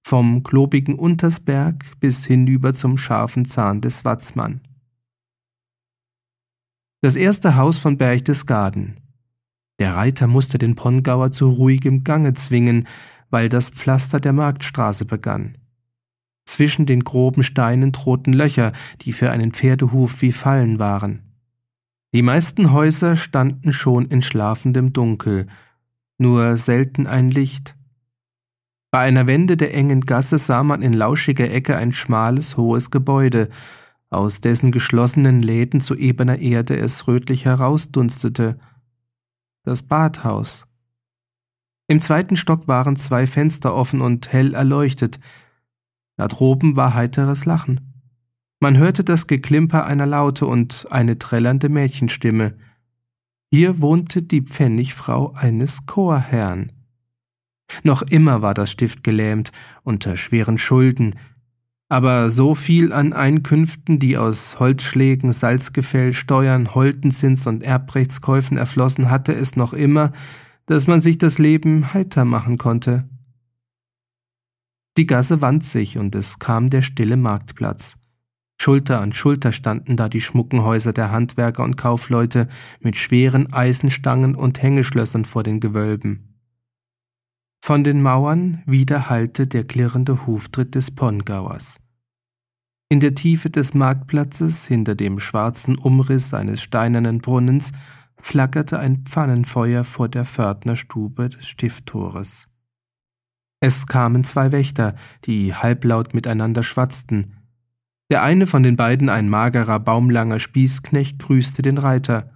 vom 0.03 0.43
klobigen 0.43 0.95
Untersberg 0.95 1.85
bis 2.01 2.25
hinüber 2.25 2.75
zum 2.75 2.97
scharfen 2.97 3.45
Zahn 3.45 3.81
des 3.81 4.05
Watzmann. 4.05 4.61
Das 7.03 7.17
erste 7.17 7.57
Haus 7.57 7.79
von 7.79 7.99
Berchtesgaden. 7.99 9.01
Der 9.79 9.95
Reiter 9.95 10.27
musste 10.27 10.57
den 10.57 10.75
Pongauer 10.75 11.33
zu 11.33 11.51
ruhigem 11.51 12.03
Gange 12.03 12.33
zwingen, 12.33 12.89
weil 13.31 13.49
das 13.49 13.69
Pflaster 13.69 14.21
der 14.21 14.33
Marktstraße 14.33 15.05
begann. 15.05 15.57
Zwischen 16.45 16.87
den 16.87 17.01
groben 17.01 17.43
Steinen 17.43 17.93
drohten 17.93 18.33
Löcher, 18.33 18.73
die 19.03 19.13
für 19.13 19.31
einen 19.31 19.53
Pferdehuf 19.53 20.23
wie 20.23 20.33
Fallen 20.33 20.79
waren. 20.79 21.23
Die 22.15 22.23
meisten 22.23 22.73
Häuser 22.73 23.17
standen 23.17 23.73
schon 23.73 24.07
in 24.07 24.23
schlafendem 24.23 24.93
Dunkel, 24.93 25.47
nur 26.19 26.57
selten 26.57 27.07
ein 27.07 27.31
Licht. 27.31 27.77
Bei 28.91 29.01
einer 29.01 29.27
Wende 29.27 29.57
der 29.57 29.75
engen 29.75 30.01
Gasse 30.03 30.39
sah 30.39 30.63
man 30.63 30.81
in 30.81 30.93
lauschiger 30.93 31.51
Ecke 31.51 31.77
ein 31.77 31.93
schmales, 31.93 32.57
hohes 32.57 32.91
Gebäude, 32.91 33.51
aus 34.09 34.41
dessen 34.41 34.71
geschlossenen 34.71 35.43
Läden 35.43 35.81
zu 35.81 35.95
ebener 35.97 36.39
Erde 36.39 36.77
es 36.79 37.07
rötlich 37.09 37.45
herausdunstete. 37.45 38.57
Das 39.65 39.83
Badhaus. 39.83 40.67
Im 41.89 42.01
zweiten 42.01 42.37
Stock 42.37 42.67
waren 42.67 42.97
zwei 42.97 43.27
Fenster 43.27 43.75
offen 43.75 44.01
und 44.01 44.33
hell 44.33 44.55
erleuchtet. 44.55 45.21
Da 46.17 46.29
droben 46.29 46.77
war 46.77 46.95
heiteres 46.95 47.45
Lachen. 47.45 47.93
Man 48.59 48.77
hörte 48.77 49.05
das 49.05 49.27
Geklimper 49.27 49.85
einer 49.87 50.07
Laute 50.07 50.47
und 50.47 50.87
eine 50.91 51.19
trällernde 51.19 51.69
Mädchenstimme. 51.69 52.57
Hier 53.53 53.81
wohnte 53.81 54.23
die 54.23 54.43
Pfennigfrau 54.43 55.33
eines 55.35 55.87
Chorherrn. 55.87 56.73
Noch 57.83 58.03
immer 58.03 58.43
war 58.43 58.55
das 58.55 58.71
Stift 58.71 59.05
gelähmt, 59.05 59.53
unter 59.83 60.17
schweren 60.17 60.59
Schulden, 60.59 61.15
aber 61.89 62.31
so 62.31 62.57
viel 62.57 62.93
an 62.93 63.13
Einkünften, 63.13 64.01
die 64.01 64.19
aus 64.19 64.59
Holzschlägen, 64.59 65.33
Salzgefäll, 65.33 66.15
Steuern, 66.15 66.75
Holtenzins 66.75 67.47
und 67.47 67.63
Erbrechtskäufen 67.63 68.57
erflossen, 68.57 69.11
hatte 69.11 69.33
es 69.33 69.55
noch 69.55 69.73
immer, 69.73 70.11
dass 70.67 70.87
man 70.87 71.01
sich 71.01 71.19
das 71.19 71.39
Leben 71.39 71.95
heiter 71.95 72.25
machen 72.25 72.59
konnte. 72.59 73.09
Die 74.97 75.07
Gasse 75.07 75.41
wand 75.41 75.65
sich 75.65 75.99
und 75.99 76.15
es 76.15 76.39
kam 76.39 76.71
der 76.71 76.83
stille 76.83 77.17
Marktplatz. 77.17 77.97
Schulter 78.61 79.01
an 79.01 79.13
Schulter 79.13 79.53
standen 79.53 79.97
da 79.97 80.09
die 80.09 80.21
schmucken 80.21 80.63
Häuser 80.63 80.93
der 80.93 81.11
Handwerker 81.11 81.63
und 81.63 81.77
Kaufleute 81.77 82.49
mit 82.81 82.97
schweren 82.97 83.53
Eisenstangen 83.53 84.35
und 84.35 84.63
Hängeschlössern 84.63 85.25
vor 85.25 85.43
den 85.43 85.61
Gewölben. 85.61 86.35
Von 87.63 87.85
den 87.85 88.01
Mauern 88.01 88.63
widerhallte 88.65 89.47
der 89.47 89.65
klirrende 89.65 90.27
Huftritt 90.27 90.75
des 90.75 90.91
Pongauers. 90.91 91.79
In 92.89 93.01
der 93.01 93.15
Tiefe 93.15 93.51
des 93.51 93.75
Marktplatzes, 93.75 94.67
hinter 94.67 94.95
dem 94.95 95.19
schwarzen 95.19 95.77
Umriss 95.77 96.33
eines 96.33 96.63
steinernen 96.63 97.19
Brunnens, 97.19 97.73
flackerte 98.27 98.81
ein 98.81 99.05
Pfannenfeuer 99.05 99.85
vor 99.85 100.09
der 100.09 100.25
Pförtnerstube 100.25 101.29
des 101.29 101.47
Stifttores. 101.47 102.49
Es 103.61 103.87
kamen 103.87 104.25
zwei 104.25 104.51
Wächter, 104.51 104.97
die 105.25 105.55
halblaut 105.55 106.13
miteinander 106.13 106.65
schwatzten, 106.65 107.37
der 108.11 108.25
eine 108.25 108.49
von 108.49 108.65
den 108.65 108.75
beiden, 108.75 109.09
ein 109.09 109.29
magerer, 109.29 109.79
baumlanger 109.79 110.41
Spießknecht, 110.41 111.21
grüßte 111.21 111.63
den 111.63 111.79
Reiter. 111.79 112.29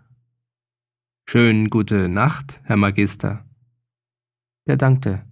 Schön 1.28 1.70
gute 1.70 2.08
Nacht, 2.08 2.60
Herr 2.62 2.76
Magister. 2.76 3.44
Der 4.68 4.76
dankte. 4.76 5.24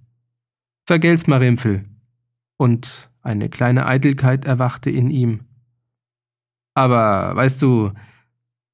Vergelt's, 0.86 1.28
Marimpfel. 1.28 1.84
Und 2.56 3.10
eine 3.22 3.48
kleine 3.48 3.86
Eitelkeit 3.86 4.44
erwachte 4.44 4.90
in 4.90 5.10
ihm. 5.10 5.44
Aber, 6.74 7.36
weißt 7.36 7.62
du, 7.62 7.92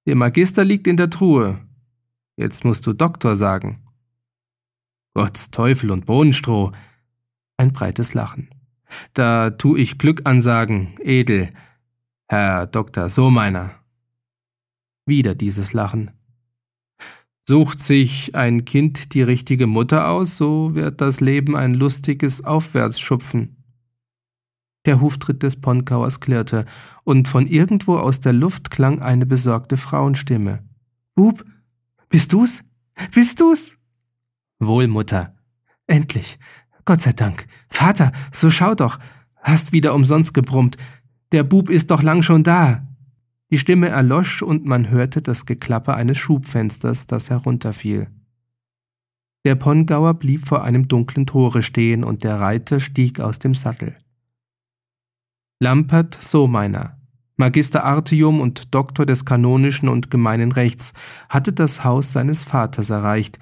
der 0.07 0.17
Magister 0.17 0.65
liegt 0.65 0.87
in 0.87 0.97
der 0.97 1.11
Truhe. 1.11 1.64
Jetzt 2.37 2.65
musst 2.65 2.87
du 2.87 2.93
Doktor 2.93 3.37
sagen. 3.37 3.81
Gott's 5.15 5.51
Teufel 5.51 5.91
und 5.91 6.07
Bohnenstroh. 6.07 6.73
Ein 7.57 7.73
breites 7.73 8.15
Lachen. 8.15 8.49
Da 9.13 9.51
tu 9.51 9.77
ich 9.77 9.99
Glück 9.99 10.23
ansagen, 10.25 10.97
edel, 11.01 11.51
Herr 12.29 12.67
Doktor 12.67 13.09
Sohmeiner. 13.09 13.71
Wieder 15.07 15.35
dieses 15.35 15.73
Lachen. 15.73 16.11
Sucht 17.47 17.79
sich 17.81 18.35
ein 18.35 18.65
Kind 18.65 19.13
die 19.15 19.23
richtige 19.23 19.67
Mutter 19.67 20.09
aus, 20.09 20.37
so 20.37 20.75
wird 20.75 21.01
das 21.01 21.21
Leben 21.21 21.57
ein 21.57 21.75
lustiges 21.75 22.43
Aufwärtsschupfen. 22.43 23.63
Der 24.87 25.01
Huftritt 25.01 25.43
des 25.43 25.61
Ponkauers 25.61 26.21
klirrte, 26.21 26.65
und 27.05 27.29
von 27.29 27.47
irgendwo 27.47 27.99
aus 27.99 28.21
der 28.21 28.33
Luft 28.33 28.71
klang 28.71 29.01
eine 29.01 29.27
besorgte 29.27 29.77
Frauenstimme. 29.77 30.63
Bub, 31.15 31.45
bist 32.09 32.33
du's? 32.33 32.63
Bist 33.13 33.41
du's? 33.41 33.77
Wohl, 34.59 34.89
Mutter. 34.89 35.35
Endlich. 35.87 36.39
Gott 36.85 37.01
sei 37.01 37.13
Dank. 37.13 37.47
Vater, 37.69 38.13
so 38.33 38.51
schau 38.51 38.75
doch. 38.75 38.99
Hast 39.37 39.73
wieder 39.73 39.95
umsonst 39.95 40.35
gebrummt. 40.35 40.77
Der 41.33 41.43
Bub 41.43 41.69
ist 41.69 41.91
doch 41.91 42.03
lang 42.03 42.23
schon 42.23 42.43
da. 42.43 42.87
Die 43.51 43.59
Stimme 43.59 43.89
erlosch 43.89 44.43
und 44.43 44.65
man 44.65 44.89
hörte 44.89 45.23
das 45.23 45.47
Geklapper 45.47 45.95
eines 45.95 46.19
Schubfensters, 46.19 47.07
das 47.07 47.31
herunterfiel. 47.31 48.09
Der 49.45 49.55
Pongauer 49.55 50.15
blieb 50.15 50.47
vor 50.47 50.65
einem 50.65 50.89
dunklen 50.89 51.27
Tore 51.27 51.63
stehen 51.63 52.03
und 52.03 52.25
der 52.25 52.41
Reiter 52.41 52.81
stieg 52.81 53.21
aus 53.21 53.39
dem 53.39 53.55
Sattel. 53.55 53.97
Lampert 55.61 56.17
Sohmeiner, 56.21 56.99
Magister 57.37 57.85
Artium 57.85 58.41
und 58.41 58.75
Doktor 58.75 59.07
des 59.07 59.25
kanonischen 59.25 59.89
und 59.89 60.11
gemeinen 60.11 60.53
Rechts, 60.53 60.93
hatte 61.29 61.53
das 61.53 61.83
Haus 61.83 62.13
seines 62.13 62.45
Vaters 62.45 62.91
erreicht, 62.91 63.39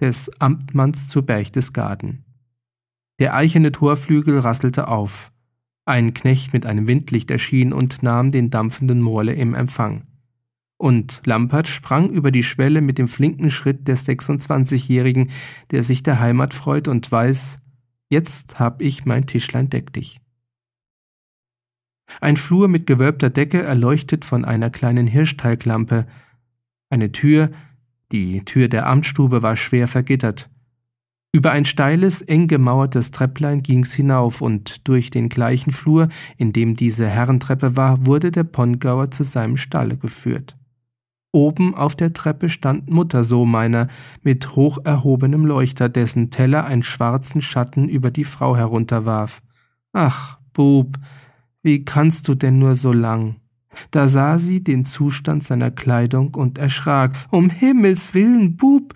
des 0.00 0.30
Amtmanns 0.40 1.08
zu 1.08 1.22
Berchtesgaden. 1.22 2.24
Der 3.18 3.34
eichene 3.34 3.70
Torflügel 3.70 4.38
rasselte 4.38 4.88
auf. 4.88 5.30
Ein 5.84 6.14
Knecht 6.14 6.52
mit 6.52 6.64
einem 6.64 6.88
Windlicht 6.88 7.30
erschien 7.30 7.72
und 7.72 8.02
nahm 8.02 8.32
den 8.32 8.50
dampfenden 8.50 9.02
Morle 9.02 9.34
im 9.34 9.54
Empfang. 9.54 10.06
Und 10.78 11.22
Lampert 11.24 11.68
sprang 11.68 12.10
über 12.10 12.30
die 12.30 12.42
Schwelle 12.42 12.80
mit 12.80 12.98
dem 12.98 13.08
flinken 13.08 13.50
Schritt 13.50 13.86
des 13.86 14.08
26-Jährigen, 14.08 15.30
der 15.70 15.82
sich 15.82 16.02
der 16.02 16.18
Heimat 16.18 16.54
freut 16.54 16.88
und 16.88 17.10
weiß, 17.10 17.58
jetzt 18.08 18.58
hab 18.58 18.82
ich 18.82 19.04
mein 19.04 19.26
Tischlein 19.26 19.68
deck 19.68 19.92
dich. 19.92 20.20
Ein 22.20 22.36
Flur 22.36 22.68
mit 22.68 22.86
gewölbter 22.86 23.30
Decke 23.30 23.62
erleuchtet 23.62 24.24
von 24.24 24.44
einer 24.44 24.70
kleinen 24.70 25.06
Hirschteiglampe. 25.06 26.06
Eine 26.90 27.12
Tür, 27.12 27.50
die 28.12 28.44
Tür 28.44 28.68
der 28.68 28.86
Amtsstube 28.86 29.42
war 29.42 29.56
schwer 29.56 29.88
vergittert. 29.88 30.48
Über 31.32 31.50
ein 31.50 31.64
steiles, 31.64 32.22
eng 32.22 32.46
gemauertes 32.46 33.10
Trepplein 33.10 33.64
ging's 33.64 33.92
hinauf, 33.92 34.40
und 34.40 34.86
durch 34.86 35.10
den 35.10 35.28
gleichen 35.28 35.72
Flur, 35.72 36.08
in 36.36 36.52
dem 36.52 36.76
diese 36.76 37.08
Herrentreppe 37.08 37.76
war, 37.76 38.06
wurde 38.06 38.30
der 38.30 38.44
Pongauer 38.44 39.10
zu 39.10 39.24
seinem 39.24 39.56
Stalle 39.56 39.96
geführt. 39.96 40.56
Oben 41.32 41.74
auf 41.74 41.96
der 41.96 42.12
Treppe 42.12 42.48
stand 42.48 42.88
Mutter 42.88 43.24
Sohmeiner 43.24 43.88
mit 44.22 44.54
hoch 44.54 44.78
erhobenem 44.84 45.44
Leuchter, 45.44 45.88
dessen 45.88 46.30
Teller 46.30 46.66
einen 46.66 46.84
schwarzen 46.84 47.42
Schatten 47.42 47.88
über 47.88 48.12
die 48.12 48.22
Frau 48.22 48.56
herunterwarf. 48.56 49.42
Ach, 49.92 50.38
Bub, 50.52 50.96
wie 51.64 51.84
kannst 51.84 52.28
du 52.28 52.34
denn 52.34 52.58
nur 52.58 52.76
so 52.76 52.92
lang? 52.92 53.36
Da 53.90 54.06
sah 54.06 54.38
sie 54.38 54.62
den 54.62 54.84
Zustand 54.84 55.42
seiner 55.42 55.70
Kleidung 55.70 56.34
und 56.34 56.58
erschrak. 56.58 57.12
Um 57.30 57.50
Himmels 57.50 58.14
willen, 58.14 58.56
Bub, 58.56 58.94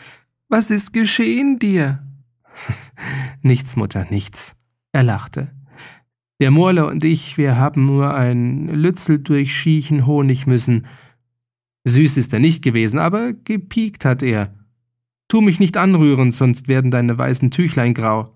was 0.48 0.70
ist 0.70 0.92
geschehen 0.92 1.58
dir? 1.58 2.06
nichts, 3.42 3.74
Mutter, 3.74 4.06
nichts. 4.10 4.54
Er 4.92 5.02
lachte. 5.02 5.50
Der 6.40 6.50
Morle 6.50 6.86
und 6.86 7.04
ich, 7.04 7.36
wir 7.36 7.56
haben 7.56 7.86
nur 7.86 8.14
ein 8.14 8.68
Lützel 8.68 9.18
durch 9.18 9.56
Schiechen 9.56 10.06
Honig 10.06 10.46
müssen. 10.46 10.86
Süß 11.84 12.16
ist 12.16 12.32
er 12.32 12.38
nicht 12.38 12.62
gewesen, 12.62 12.98
aber 12.98 13.32
gepiekt 13.32 14.04
hat 14.04 14.22
er. 14.22 14.54
Tu 15.26 15.40
mich 15.40 15.58
nicht 15.58 15.76
anrühren, 15.76 16.32
sonst 16.32 16.68
werden 16.68 16.90
deine 16.90 17.18
weißen 17.18 17.50
Tüchlein 17.50 17.94
grau. 17.94 18.34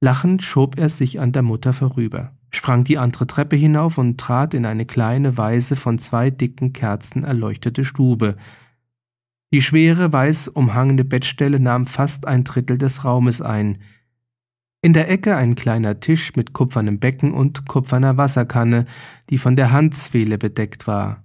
Lachend 0.00 0.42
schob 0.42 0.78
er 0.78 0.88
sich 0.88 1.20
an 1.20 1.32
der 1.32 1.42
Mutter 1.42 1.72
vorüber, 1.72 2.34
sprang 2.50 2.84
die 2.84 2.98
andere 2.98 3.26
Treppe 3.26 3.56
hinauf 3.56 3.98
und 3.98 4.18
trat 4.18 4.54
in 4.54 4.66
eine 4.66 4.86
kleine, 4.86 5.36
weiße, 5.36 5.76
von 5.76 5.98
zwei 5.98 6.30
dicken 6.30 6.72
Kerzen 6.72 7.24
erleuchtete 7.24 7.84
Stube, 7.84 8.36
die 9.52 9.62
schwere, 9.62 10.12
weiß 10.12 10.46
umhangene 10.48 11.04
Bettstelle 11.04 11.58
nahm 11.58 11.86
fast 11.86 12.26
ein 12.26 12.44
Drittel 12.44 12.78
des 12.78 13.04
Raumes 13.04 13.42
ein. 13.42 13.78
In 14.80 14.92
der 14.92 15.10
Ecke 15.10 15.34
ein 15.34 15.56
kleiner 15.56 15.98
Tisch 15.98 16.36
mit 16.36 16.52
kupfernem 16.52 17.00
Becken 17.00 17.32
und 17.32 17.66
kupferner 17.66 18.16
Wasserkanne, 18.16 18.84
die 19.28 19.38
von 19.38 19.56
der 19.56 19.72
Handzwehle 19.72 20.38
bedeckt 20.38 20.86
war. 20.86 21.24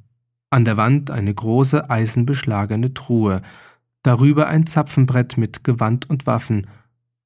An 0.49 0.65
der 0.65 0.75
Wand 0.75 1.11
eine 1.11 1.33
große 1.33 1.89
eisenbeschlagene 1.89 2.95
Truhe, 2.95 3.43
darüber 4.01 4.47
ein 4.47 4.65
Zapfenbrett 4.65 5.37
mit 5.37 5.63
Gewand 5.63 6.09
und 6.09 6.25
Waffen, 6.25 6.65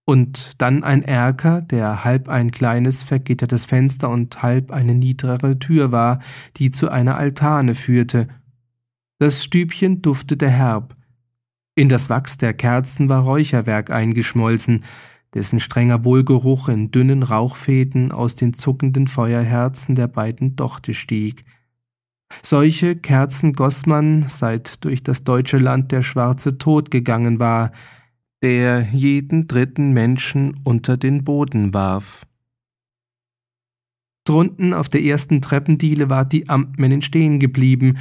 und 0.10 0.54
dann 0.58 0.84
ein 0.84 1.04
Erker, 1.04 1.62
der 1.62 2.04
halb 2.04 2.30
ein 2.30 2.50
kleines 2.50 3.04
vergittertes 3.04 3.66
Fenster 3.66 4.10
und 4.10 4.42
halb 4.42 4.72
eine 4.72 4.96
niedrigere 4.96 5.60
Tür 5.60 5.92
war, 5.92 6.20
die 6.58 6.72
zu 6.72 6.90
einer 6.90 7.16
Altane 7.16 7.76
führte, 7.76 8.28
Das 9.20 9.44
Stübchen 9.44 10.02
duftete 10.02 10.50
herb. 10.50 10.96
In 11.76 11.90
das 11.90 12.10
Wachs 12.10 12.38
der 12.38 12.56
Kerzen 12.56 13.08
war 13.08 13.22
Räucherwerk 13.22 13.92
eingeschmolzen, 13.92 14.84
dessen 15.36 15.60
strenger 15.60 16.04
Wohlgeruch 16.04 16.70
in 16.70 16.90
dünnen 16.90 17.22
Rauchfäden 17.22 18.12
aus 18.12 18.34
den 18.34 18.56
zuckenden 18.56 19.08
Feuerherzen 19.08 19.94
der 19.94 20.08
beiden 20.08 20.56
Dochte 20.56 20.96
stieg. 20.96 21.46
Solche 22.42 22.96
Kerzen 22.96 23.54
goss 23.54 23.86
man, 23.86 24.26
seit 24.28 24.84
durch 24.84 25.04
das 25.04 25.24
deutsche 25.24 25.60
Land 25.60 25.92
der 25.92 26.02
schwarze 26.02 26.58
Tod 26.58 26.90
gegangen 26.90 27.40
war, 27.40 27.72
der 28.42 28.88
jeden 28.92 29.48
dritten 29.48 29.92
Menschen 29.92 30.60
unter 30.64 30.98
den 30.98 31.24
Boden 31.24 31.74
warf. 31.74 32.26
Drunten 34.24 34.74
auf 34.74 34.88
der 34.90 35.04
ersten 35.04 35.42
Treppendiele 35.42 36.10
war 36.10 36.24
die 36.24 36.50
Amtmännin 36.50 37.02
stehen 37.02 37.40
geblieben, 37.40 37.98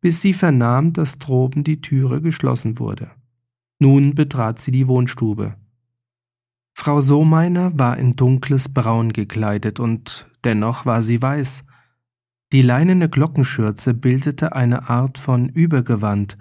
bis 0.00 0.20
sie 0.20 0.32
vernahm, 0.32 0.92
dass 0.92 1.18
droben 1.18 1.64
die 1.64 1.80
Türe 1.80 2.20
geschlossen 2.20 2.78
wurde. 2.78 3.10
Nun 3.78 4.14
betrat 4.14 4.58
sie 4.58 4.70
die 4.70 4.88
Wohnstube. 4.88 5.56
Frau 6.74 7.00
Sohmeiner 7.00 7.76
war 7.78 7.98
in 7.98 8.16
dunkles 8.16 8.68
Braun 8.68 9.12
gekleidet 9.12 9.80
und 9.80 10.28
dennoch 10.44 10.86
war 10.86 11.02
sie 11.02 11.20
weiß. 11.20 11.64
Die 12.52 12.62
leinene 12.62 13.08
Glockenschürze 13.08 13.94
bildete 13.94 14.54
eine 14.54 14.88
Art 14.88 15.18
von 15.18 15.48
Übergewand, 15.48 16.38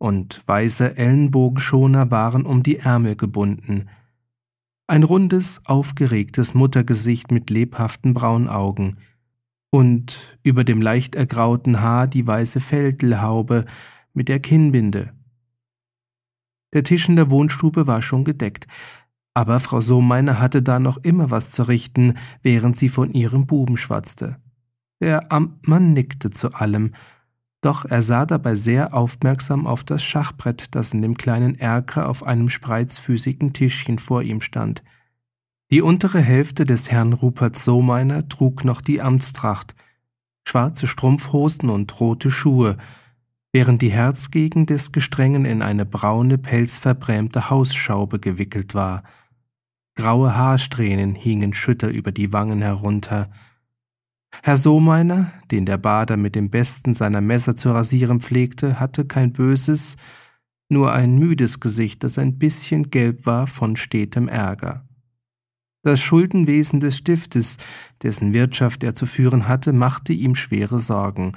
und 0.00 0.42
weiße 0.46 0.96
Ellenbogenschoner 0.96 2.10
waren 2.10 2.46
um 2.46 2.62
die 2.62 2.78
Ärmel 2.78 3.16
gebunden. 3.16 3.88
Ein 4.86 5.02
rundes, 5.02 5.60
aufgeregtes 5.66 6.54
Muttergesicht 6.54 7.30
mit 7.30 7.50
lebhaften 7.50 8.14
Braunaugen 8.14 8.96
und 9.70 10.38
über 10.42 10.64
dem 10.64 10.80
leicht 10.80 11.14
ergrauten 11.14 11.80
Haar 11.80 12.08
die 12.08 12.26
weiße 12.26 12.60
Fältelhaube 12.60 13.66
mit 14.14 14.28
der 14.28 14.40
Kinnbinde. 14.40 15.12
Der 16.72 16.82
Tisch 16.82 17.08
in 17.08 17.16
der 17.16 17.30
Wohnstube 17.30 17.86
war 17.86 18.00
schon 18.00 18.24
gedeckt, 18.24 18.66
aber 19.34 19.60
Frau 19.60 19.82
Sohmeiner 19.82 20.40
hatte 20.40 20.62
da 20.62 20.80
noch 20.80 20.96
immer 20.96 21.30
was 21.30 21.52
zu 21.52 21.64
richten, 21.64 22.14
während 22.42 22.74
sie 22.74 22.88
von 22.88 23.12
ihrem 23.12 23.46
Buben 23.46 23.76
schwatzte. 23.76 24.38
Der 25.00 25.30
Amtmann 25.30 25.92
nickte 25.92 26.30
zu 26.30 26.54
allem, 26.54 26.92
doch 27.60 27.84
er 27.84 28.02
sah 28.02 28.26
dabei 28.26 28.54
sehr 28.54 28.94
aufmerksam 28.94 29.66
auf 29.66 29.84
das 29.84 30.02
Schachbrett, 30.02 30.74
das 30.74 30.92
in 30.92 31.02
dem 31.02 31.16
kleinen 31.16 31.54
Erker 31.56 32.08
auf 32.08 32.22
einem 32.22 32.48
spreizfüßigen 32.48 33.52
Tischchen 33.52 33.98
vor 33.98 34.22
ihm 34.22 34.40
stand. 34.40 34.82
Die 35.70 35.82
untere 35.82 36.20
Hälfte 36.20 36.64
des 36.64 36.90
Herrn 36.90 37.12
Rupert 37.12 37.56
Sohmeiner 37.56 38.28
trug 38.28 38.64
noch 38.64 38.80
die 38.80 39.00
Amtstracht, 39.00 39.74
schwarze 40.46 40.86
Strumpfhosen 40.86 41.70
und 41.70 42.00
rote 42.00 42.30
Schuhe, 42.30 42.76
während 43.52 43.82
die 43.82 43.92
Herzgegend 43.92 44.70
des 44.70 44.92
Gestrengen 44.92 45.44
in 45.44 45.62
eine 45.62 45.84
braune, 45.84 46.38
pelzverbrämte 46.38 47.50
Hausschaube 47.50 48.18
gewickelt 48.18 48.74
war– 48.74 49.02
Graue 50.00 50.34
Haarsträhnen 50.34 51.14
hingen 51.14 51.52
schütter 51.52 51.88
über 51.88 52.10
die 52.10 52.32
Wangen 52.32 52.62
herunter. 52.62 53.30
Herr 54.42 54.56
Sohmeiner, 54.56 55.32
den 55.50 55.66
der 55.66 55.78
Bader 55.78 56.16
mit 56.16 56.34
dem 56.34 56.50
besten 56.50 56.94
seiner 56.94 57.20
Messer 57.20 57.56
zu 57.56 57.70
rasieren 57.70 58.20
pflegte, 58.20 58.80
hatte 58.80 59.04
kein 59.04 59.32
böses, 59.32 59.96
nur 60.68 60.92
ein 60.92 61.18
müdes 61.18 61.60
Gesicht, 61.60 62.04
das 62.04 62.16
ein 62.16 62.38
bisschen 62.38 62.90
gelb 62.90 63.26
war 63.26 63.46
von 63.46 63.76
stetem 63.76 64.28
Ärger. 64.28 64.86
Das 65.82 66.00
Schuldenwesen 66.00 66.80
des 66.80 66.96
Stiftes, 66.96 67.56
dessen 68.02 68.34
Wirtschaft 68.34 68.82
er 68.82 68.94
zu 68.94 69.06
führen 69.06 69.48
hatte, 69.48 69.72
machte 69.72 70.12
ihm 70.12 70.34
schwere 70.34 70.78
Sorgen, 70.78 71.32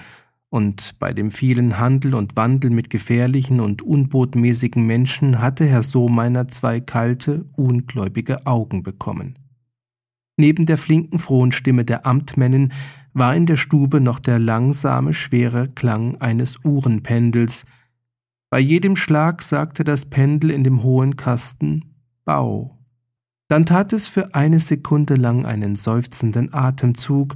und 0.49 0.99
bei 0.99 1.13
dem 1.13 1.31
vielen 1.31 1.79
Handel 1.79 2.13
und 2.13 2.35
Wandel 2.35 2.69
mit 2.69 2.91
gefährlichen 2.91 3.59
und 3.59 3.81
unbotmäßigen 3.81 4.85
Menschen 4.85 5.41
hatte 5.41 5.65
Herr 5.65 5.81
Sohmeiner 5.81 6.47
zwei 6.47 6.79
kalte, 6.79 7.45
ungläubige 7.55 8.45
Augen 8.45 8.83
bekommen. 8.83 9.39
Neben 10.37 10.65
der 10.65 10.77
flinken, 10.77 11.19
frohen 11.19 11.51
Stimme 11.51 11.85
der 11.85 12.05
Amtmännin 12.05 12.71
war 13.13 13.35
in 13.35 13.45
der 13.45 13.57
Stube 13.57 14.01
noch 14.01 14.19
der 14.19 14.39
langsame, 14.39 15.13
schwere 15.13 15.69
Klang 15.69 16.17
eines 16.17 16.57
Uhrenpendels. 16.63 17.65
Bei 18.49 18.59
jedem 18.59 18.95
Schlag 18.95 19.41
sagte 19.41 19.83
das 19.83 20.05
Pendel 20.05 20.51
in 20.51 20.63
dem 20.63 20.83
hohen 20.83 21.15
Kasten 21.15 21.93
Bau. 22.25 22.79
Dann 23.47 23.65
tat 23.65 23.93
es 23.93 24.07
für 24.07 24.33
eine 24.33 24.59
Sekunde 24.59 25.15
lang 25.15 25.45
einen 25.45 25.75
seufzenden 25.75 26.53
Atemzug 26.53 27.35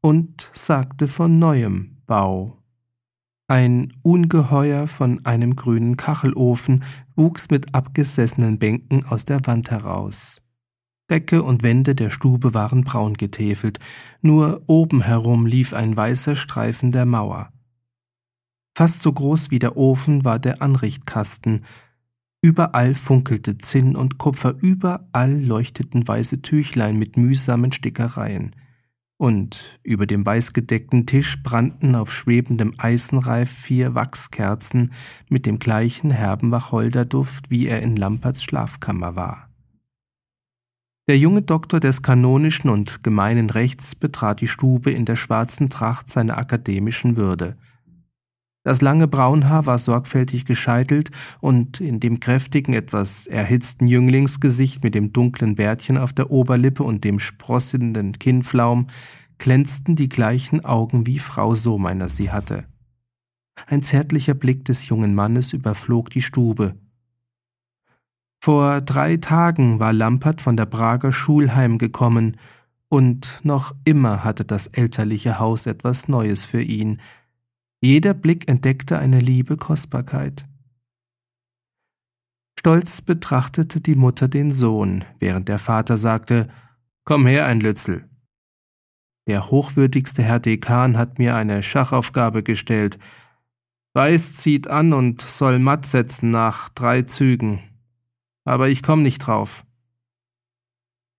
und 0.00 0.50
sagte 0.52 1.08
von 1.08 1.38
neuem 1.38 1.96
Bau. 2.06 2.58
Ein 3.46 3.92
Ungeheuer 4.02 4.86
von 4.86 5.24
einem 5.24 5.54
grünen 5.54 5.96
Kachelofen 5.96 6.82
wuchs 7.14 7.48
mit 7.50 7.74
abgesessenen 7.74 8.58
Bänken 8.58 9.04
aus 9.06 9.24
der 9.24 9.46
Wand 9.46 9.70
heraus. 9.70 10.40
Decke 11.10 11.42
und 11.42 11.62
Wände 11.62 11.94
der 11.94 12.10
Stube 12.10 12.54
waren 12.54 12.82
braun 12.82 13.14
getäfelt, 13.14 13.78
nur 14.22 14.62
oben 14.66 15.02
herum 15.02 15.46
lief 15.46 15.74
ein 15.74 15.96
weißer 15.96 16.36
Streifen 16.36 16.92
der 16.92 17.04
Mauer. 17.06 17.50
Fast 18.76 19.02
so 19.02 19.12
groß 19.12 19.50
wie 19.50 19.58
der 19.58 19.76
Ofen 19.76 20.24
war 20.24 20.38
der 20.38 20.62
Anrichtkasten. 20.62 21.64
Überall 22.42 22.94
funkelte 22.94 23.58
Zinn 23.58 23.96
und 23.96 24.18
Kupfer, 24.18 24.56
überall 24.60 25.40
leuchteten 25.40 26.06
weiße 26.06 26.42
Tüchlein 26.42 26.98
mit 26.98 27.16
mühsamen 27.16 27.72
Stickereien 27.72 28.54
und 29.16 29.78
über 29.82 30.06
dem 30.06 30.26
weißgedeckten 30.26 31.06
Tisch 31.06 31.42
brannten 31.42 31.94
auf 31.94 32.12
schwebendem 32.12 32.74
Eisenreif 32.78 33.50
vier 33.50 33.94
Wachskerzen 33.94 34.92
mit 35.28 35.46
dem 35.46 35.58
gleichen 35.58 36.10
herben 36.10 36.50
Wacholderduft, 36.50 37.50
wie 37.50 37.66
er 37.66 37.80
in 37.82 37.96
Lamperts 37.96 38.42
Schlafkammer 38.42 39.16
war. 39.16 39.53
Der 41.06 41.18
junge 41.18 41.42
Doktor 41.42 41.80
des 41.80 42.02
kanonischen 42.02 42.70
und 42.70 43.02
gemeinen 43.02 43.50
Rechts 43.50 43.94
betrat 43.94 44.40
die 44.40 44.48
Stube 44.48 44.90
in 44.90 45.04
der 45.04 45.16
schwarzen 45.16 45.68
Tracht 45.68 46.08
seiner 46.08 46.38
akademischen 46.38 47.16
Würde– 47.16 47.56
das 48.64 48.80
lange 48.80 49.06
Braunhaar 49.06 49.66
war 49.66 49.78
sorgfältig 49.78 50.46
gescheitelt 50.46 51.10
und 51.40 51.82
in 51.82 52.00
dem 52.00 52.18
kräftigen, 52.18 52.72
etwas 52.72 53.26
erhitzten 53.26 53.86
Jünglingsgesicht 53.86 54.82
mit 54.82 54.94
dem 54.94 55.12
dunklen 55.12 55.54
Bärtchen 55.54 55.98
auf 55.98 56.14
der 56.14 56.30
Oberlippe 56.30 56.82
und 56.82 57.04
dem 57.04 57.18
sprossenden 57.18 58.18
Kinnflaum 58.18 58.86
glänzten 59.36 59.96
die 59.96 60.08
gleichen 60.08 60.64
Augen 60.64 61.06
wie 61.06 61.18
Frau 61.18 61.54
Sohmeiner 61.54 62.08
sie 62.08 62.30
hatte. 62.30 62.64
Ein 63.66 63.82
zärtlicher 63.82 64.34
Blick 64.34 64.64
des 64.64 64.88
jungen 64.88 65.14
Mannes 65.14 65.52
überflog 65.52 66.08
die 66.08 66.22
Stube. 66.22 66.74
Vor 68.44 68.82
drei 68.82 69.16
Tagen 69.16 69.80
war 69.80 69.94
Lampert 69.94 70.42
von 70.42 70.54
der 70.54 70.66
Prager 70.66 71.14
Schulheim 71.14 71.78
gekommen, 71.78 72.36
und 72.90 73.40
noch 73.42 73.74
immer 73.86 74.22
hatte 74.22 74.44
das 74.44 74.66
elterliche 74.66 75.38
Haus 75.38 75.64
etwas 75.64 76.08
Neues 76.08 76.44
für 76.44 76.60
ihn, 76.60 77.00
jeder 77.80 78.12
Blick 78.12 78.46
entdeckte 78.46 78.98
eine 78.98 79.18
liebe 79.18 79.56
Kostbarkeit. 79.56 80.44
Stolz 82.60 83.00
betrachtete 83.00 83.80
die 83.80 83.94
Mutter 83.94 84.28
den 84.28 84.50
Sohn, 84.50 85.06
während 85.18 85.48
der 85.48 85.58
Vater 85.58 85.96
sagte, 85.96 86.48
Komm 87.06 87.26
her, 87.26 87.46
ein 87.46 87.60
Lützel. 87.60 88.06
Der 89.26 89.50
hochwürdigste 89.50 90.22
Herr 90.22 90.38
Dekan 90.38 90.98
hat 90.98 91.18
mir 91.18 91.34
eine 91.34 91.62
Schachaufgabe 91.62 92.42
gestellt. 92.42 92.98
Weiß 93.94 94.36
zieht 94.36 94.68
an 94.68 94.92
und 94.92 95.22
soll 95.22 95.58
matt 95.58 95.86
setzen 95.86 96.30
nach 96.30 96.68
drei 96.68 97.00
Zügen. 97.00 97.62
Aber 98.44 98.68
ich 98.68 98.82
komm 98.82 99.02
nicht 99.02 99.18
drauf. 99.18 99.64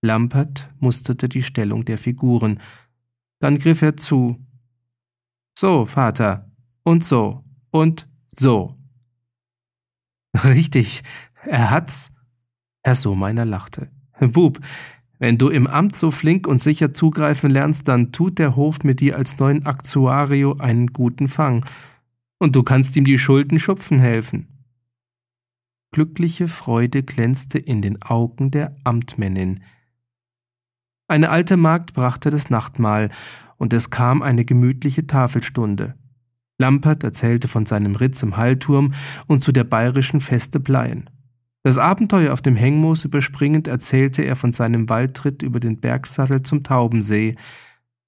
Lampert 0.02 0.70
musterte 0.80 1.28
die 1.28 1.44
Stellung 1.44 1.86
der 1.86 1.98
Figuren. 1.98 2.60
Dann 3.40 3.58
griff 3.58 3.82
er 3.82 3.98
zu. 3.98 4.40
So, 5.58 5.86
Vater, 5.86 6.52
und 6.84 7.04
so 7.04 7.44
und 7.72 8.08
so. 8.38 8.78
Richtig, 10.44 11.02
er 11.44 11.72
hat's. 11.72 12.12
Herr 12.84 12.96
Sohmeiner 12.96 13.46
lachte. 13.46 13.90
Bub, 14.20 14.60
wenn 15.18 15.38
du 15.38 15.50
im 15.50 15.66
Amt 15.66 15.96
so 15.96 16.12
flink 16.12 16.46
und 16.46 16.60
sicher 16.60 16.94
zugreifen 16.94 17.50
lernst, 17.50 17.88
dann 17.88 18.12
tut 18.12 18.38
der 18.38 18.56
Hof 18.56 18.84
mit 18.84 19.00
dir 19.00 19.16
als 19.16 19.40
neuen 19.40 19.66
Aktuario 19.66 20.58
einen 20.58 20.88
guten 20.88 21.28
Fang. 21.28 21.66
Und 22.38 22.56
du 22.56 22.64
kannst 22.64 22.96
ihm 22.96 23.06
die 23.06 23.18
Schulden 23.18 23.60
schupfen 23.60 23.98
helfen. 23.98 24.48
Glückliche 25.96 26.50
Freude 26.50 27.04
glänzte 27.04 27.58
in 27.58 27.82
den 27.82 28.02
Augen 28.02 28.52
der 28.52 28.76
Amtmännin. 28.84 29.62
Eine 31.08 31.30
alte 31.30 31.56
Magd 31.56 31.94
brachte 31.94 32.30
das 32.32 32.50
Nachtmahl, 32.50 33.12
und 33.56 33.72
es 33.72 33.92
kam 33.92 34.22
eine 34.22 34.44
gemütliche 34.44 35.08
Tafelstunde. 35.08 35.96
Lampert 36.58 37.06
erzählte 37.06 37.48
von 37.48 37.66
seinem 37.66 37.96
Ritt 37.96 38.18
zum 38.18 38.36
Hallturm 38.36 38.94
und 39.28 39.42
zu 39.42 39.54
der 39.54 39.64
bayerischen 39.64 40.20
Feste 40.20 40.60
Pleien. 40.60 41.10
Das 41.64 41.78
Abenteuer 41.78 42.34
auf 42.34 42.42
dem 42.42 42.58
Hengmoos 42.58 43.06
überspringend 43.06 43.70
erzählte 43.70 44.22
er 44.24 44.36
von 44.36 44.52
seinem 44.52 44.90
Waldritt 44.90 45.44
über 45.44 45.62
den 45.62 45.80
Bergsattel 45.80 46.42
zum 46.42 46.64
Taubensee. 46.64 47.38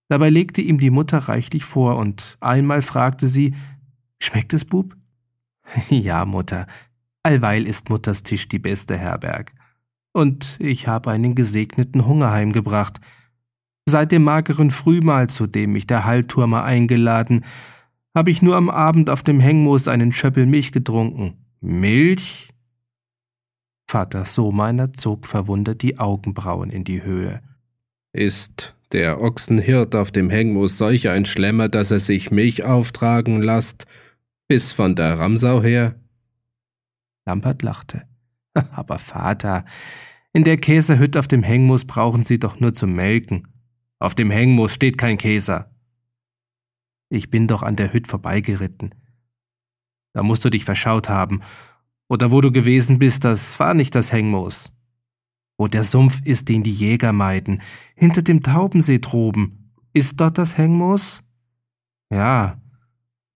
Dabei 0.10 0.30
legte 0.30 0.60
ihm 0.60 0.78
die 0.78 0.90
Mutter 0.90 1.20
reichlich 1.20 1.64
vor 1.64 1.96
und 1.96 2.36
einmal 2.42 2.82
fragte 2.82 3.30
sie, 3.30 3.56
Schmeckt 4.20 4.52
es, 4.52 4.66
Bub? 4.66 4.94
Ja, 5.90 6.26
Mutter, 6.26 6.68
allweil 7.28 7.68
ist 7.68 7.90
Mutters 7.90 8.24
Tisch 8.24 8.48
die 8.48 8.58
beste 8.58 8.98
Herberg. 8.98 9.52
Und 10.14 10.56
ich 10.60 10.88
habe 10.88 11.12
einen 11.12 11.36
gesegneten 11.36 12.06
Hunger 12.06 12.32
heimgebracht. 12.32 13.02
Seit 13.86 14.14
dem 14.14 14.24
mageren 14.24 14.72
Frühmahl, 14.72 15.28
zu 15.28 15.46
dem 15.46 15.74
mich 15.74 15.88
der 15.88 16.06
Hallturmer 16.06 16.64
eingeladen, 16.64 17.44
habe 18.16 18.32
ich 18.32 18.42
nur 18.42 18.56
am 18.56 18.70
Abend 18.70 19.10
auf 19.10 19.24
dem 19.24 19.42
Hengmoos 19.42 19.90
einen 19.90 20.14
Schöppel 20.14 20.46
Milch 20.46 20.72
getrunken. 20.72 21.34
Milch? 21.60 22.48
Vater 23.90 24.24
Sohmeiner 24.24 24.94
zog 24.94 25.28
verwundert 25.28 25.82
die 25.82 26.00
Augenbrauen 26.00 26.70
in 26.70 26.86
die 26.86 27.04
Höhe. 27.04 27.42
Ist 28.14 28.74
der 28.94 29.20
Ochsenhirt 29.22 29.96
auf 29.96 30.12
dem 30.12 30.30
Hengmoos 30.30 30.78
solch 30.78 31.10
ein 31.10 31.26
Schlemmer, 31.26 31.68
dass 31.68 31.92
er 31.92 32.00
sich 32.00 32.32
Milch 32.32 32.64
auftragen 32.64 33.42
lasst, 33.42 33.86
bis 34.48 34.72
von 34.72 34.96
der 34.96 35.20
Ramsau 35.20 35.62
her? 35.62 35.96
Lampert 37.28 37.62
lachte. 37.62 38.08
Aber 38.72 38.98
Vater, 38.98 39.66
in 40.34 40.44
der 40.44 40.58
Käserhütte 40.58 41.20
auf 41.20 41.28
dem 41.28 41.44
Hengmoos 41.44 41.86
brauchen 41.86 42.24
Sie 42.24 42.40
doch 42.40 42.60
nur 42.60 42.74
zu 42.74 42.88
melken. 42.88 43.48
Auf 44.00 44.16
dem 44.16 44.32
Hengmoos 44.32 44.74
steht 44.74 44.98
kein 44.98 45.18
Käser. 45.18 45.70
Ich 47.10 47.30
bin 47.30 47.48
doch 47.48 47.64
an 47.64 47.76
der 47.76 47.94
Hütte 47.94 48.10
vorbeigeritten. 48.10 48.96
Da 50.14 50.24
musst 50.24 50.44
du 50.46 50.50
dich 50.50 50.66
verschaut 50.66 51.10
haben. 51.10 51.42
Oder 52.10 52.32
wo 52.32 52.42
du 52.42 52.52
gewesen 52.52 52.98
bist, 52.98 53.24
das 53.24 53.60
war 53.60 53.74
nicht 53.74 53.94
das 53.94 54.12
Hengmoos. 54.12 54.72
Wo 55.58 55.68
der 55.68 55.84
Sumpf 55.84 56.22
ist, 56.24 56.50
den 56.50 56.64
die 56.64 56.74
Jäger 56.74 57.12
meiden, 57.12 57.62
hinter 57.96 58.22
dem 58.22 58.42
Taubensee 58.42 59.00
droben. 59.00 59.74
Ist 59.94 60.20
dort 60.20 60.38
das 60.38 60.58
Hengmoos? 60.58 61.24
Ja, 62.10 62.62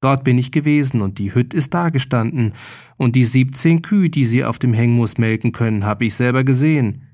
dort 0.01 0.23
bin 0.23 0.37
ich 0.37 0.51
gewesen 0.51 1.01
und 1.01 1.17
die 1.17 1.33
Hütte 1.33 1.55
ist 1.55 1.73
dagestanden 1.73 2.53
und 2.97 3.15
die 3.15 3.25
siebzehn 3.25 3.81
Kühe, 3.81 4.09
die 4.09 4.25
sie 4.25 4.43
auf 4.43 4.59
dem 4.59 4.73
Hengmoos 4.73 5.17
melken 5.17 5.53
können, 5.53 5.85
habe 5.85 6.05
ich 6.05 6.13
selber 6.13 6.43
gesehen. 6.43 7.07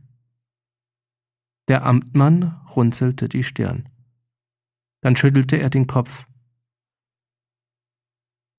Der 1.68 1.86
Amtmann 1.86 2.56
runzelte 2.76 3.30
die 3.30 3.44
Stirn. 3.44 3.90
Dann 5.02 5.16
schüttelte 5.16 5.58
er 5.60 5.70
den 5.70 5.86
Kopf. 5.86 6.26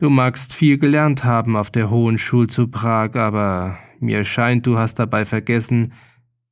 Du 0.00 0.10
magst 0.10 0.54
viel 0.54 0.78
gelernt 0.78 1.24
haben 1.24 1.56
auf 1.56 1.70
der 1.70 1.90
Hohen 1.90 2.18
Schul 2.18 2.46
zu 2.46 2.68
Prag, 2.68 3.16
aber 3.16 3.78
mir 3.98 4.24
scheint, 4.24 4.66
du 4.66 4.78
hast 4.78 4.94
dabei 4.94 5.24
vergessen, 5.24 5.92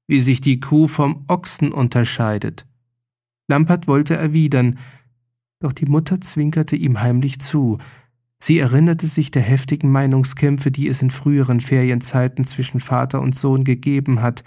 wie 0.08 0.18
sich 0.18 0.40
die 0.40 0.58
Kuh 0.58 0.88
vom 0.88 1.24
Ochsen 1.28 1.72
unterscheidet. 1.72 2.66
Lampert 3.48 3.86
wollte 3.86 4.16
erwidern, 4.16 4.78
doch 5.60 5.73
die 5.73 5.86
Mutter 5.86 6.20
zwinkerte 6.20 6.76
ihm 6.76 7.01
heimlich 7.01 7.41
zu. 7.41 7.78
Sie 8.39 8.59
erinnerte 8.59 9.07
sich 9.07 9.31
der 9.31 9.43
heftigen 9.43 9.91
Meinungskämpfe, 9.91 10.70
die 10.70 10.89
es 10.89 11.01
in 11.01 11.10
früheren 11.10 11.60
Ferienzeiten 11.60 12.44
zwischen 12.44 12.81
Vater 12.81 13.20
und 13.20 13.35
Sohn 13.35 13.65
gegeben 13.65 14.20
hat, 14.20 14.44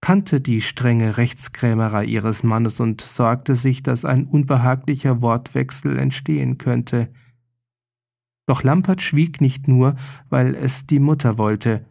kannte 0.00 0.40
die 0.40 0.60
strenge 0.60 1.16
Rechtskrämerei 1.16 2.04
ihres 2.04 2.42
Mannes 2.42 2.78
und 2.78 3.00
sorgte 3.00 3.56
sich, 3.56 3.82
dass 3.82 4.04
ein 4.04 4.26
unbehaglicher 4.26 5.20
Wortwechsel 5.20 5.98
entstehen 5.98 6.58
könnte. 6.58 7.08
Doch 8.46 8.62
Lampert 8.62 9.02
schwieg 9.02 9.40
nicht 9.40 9.68
nur, 9.68 9.96
weil 10.30 10.54
es 10.54 10.86
die 10.86 11.00
Mutter 11.00 11.36
wollte. 11.36 11.84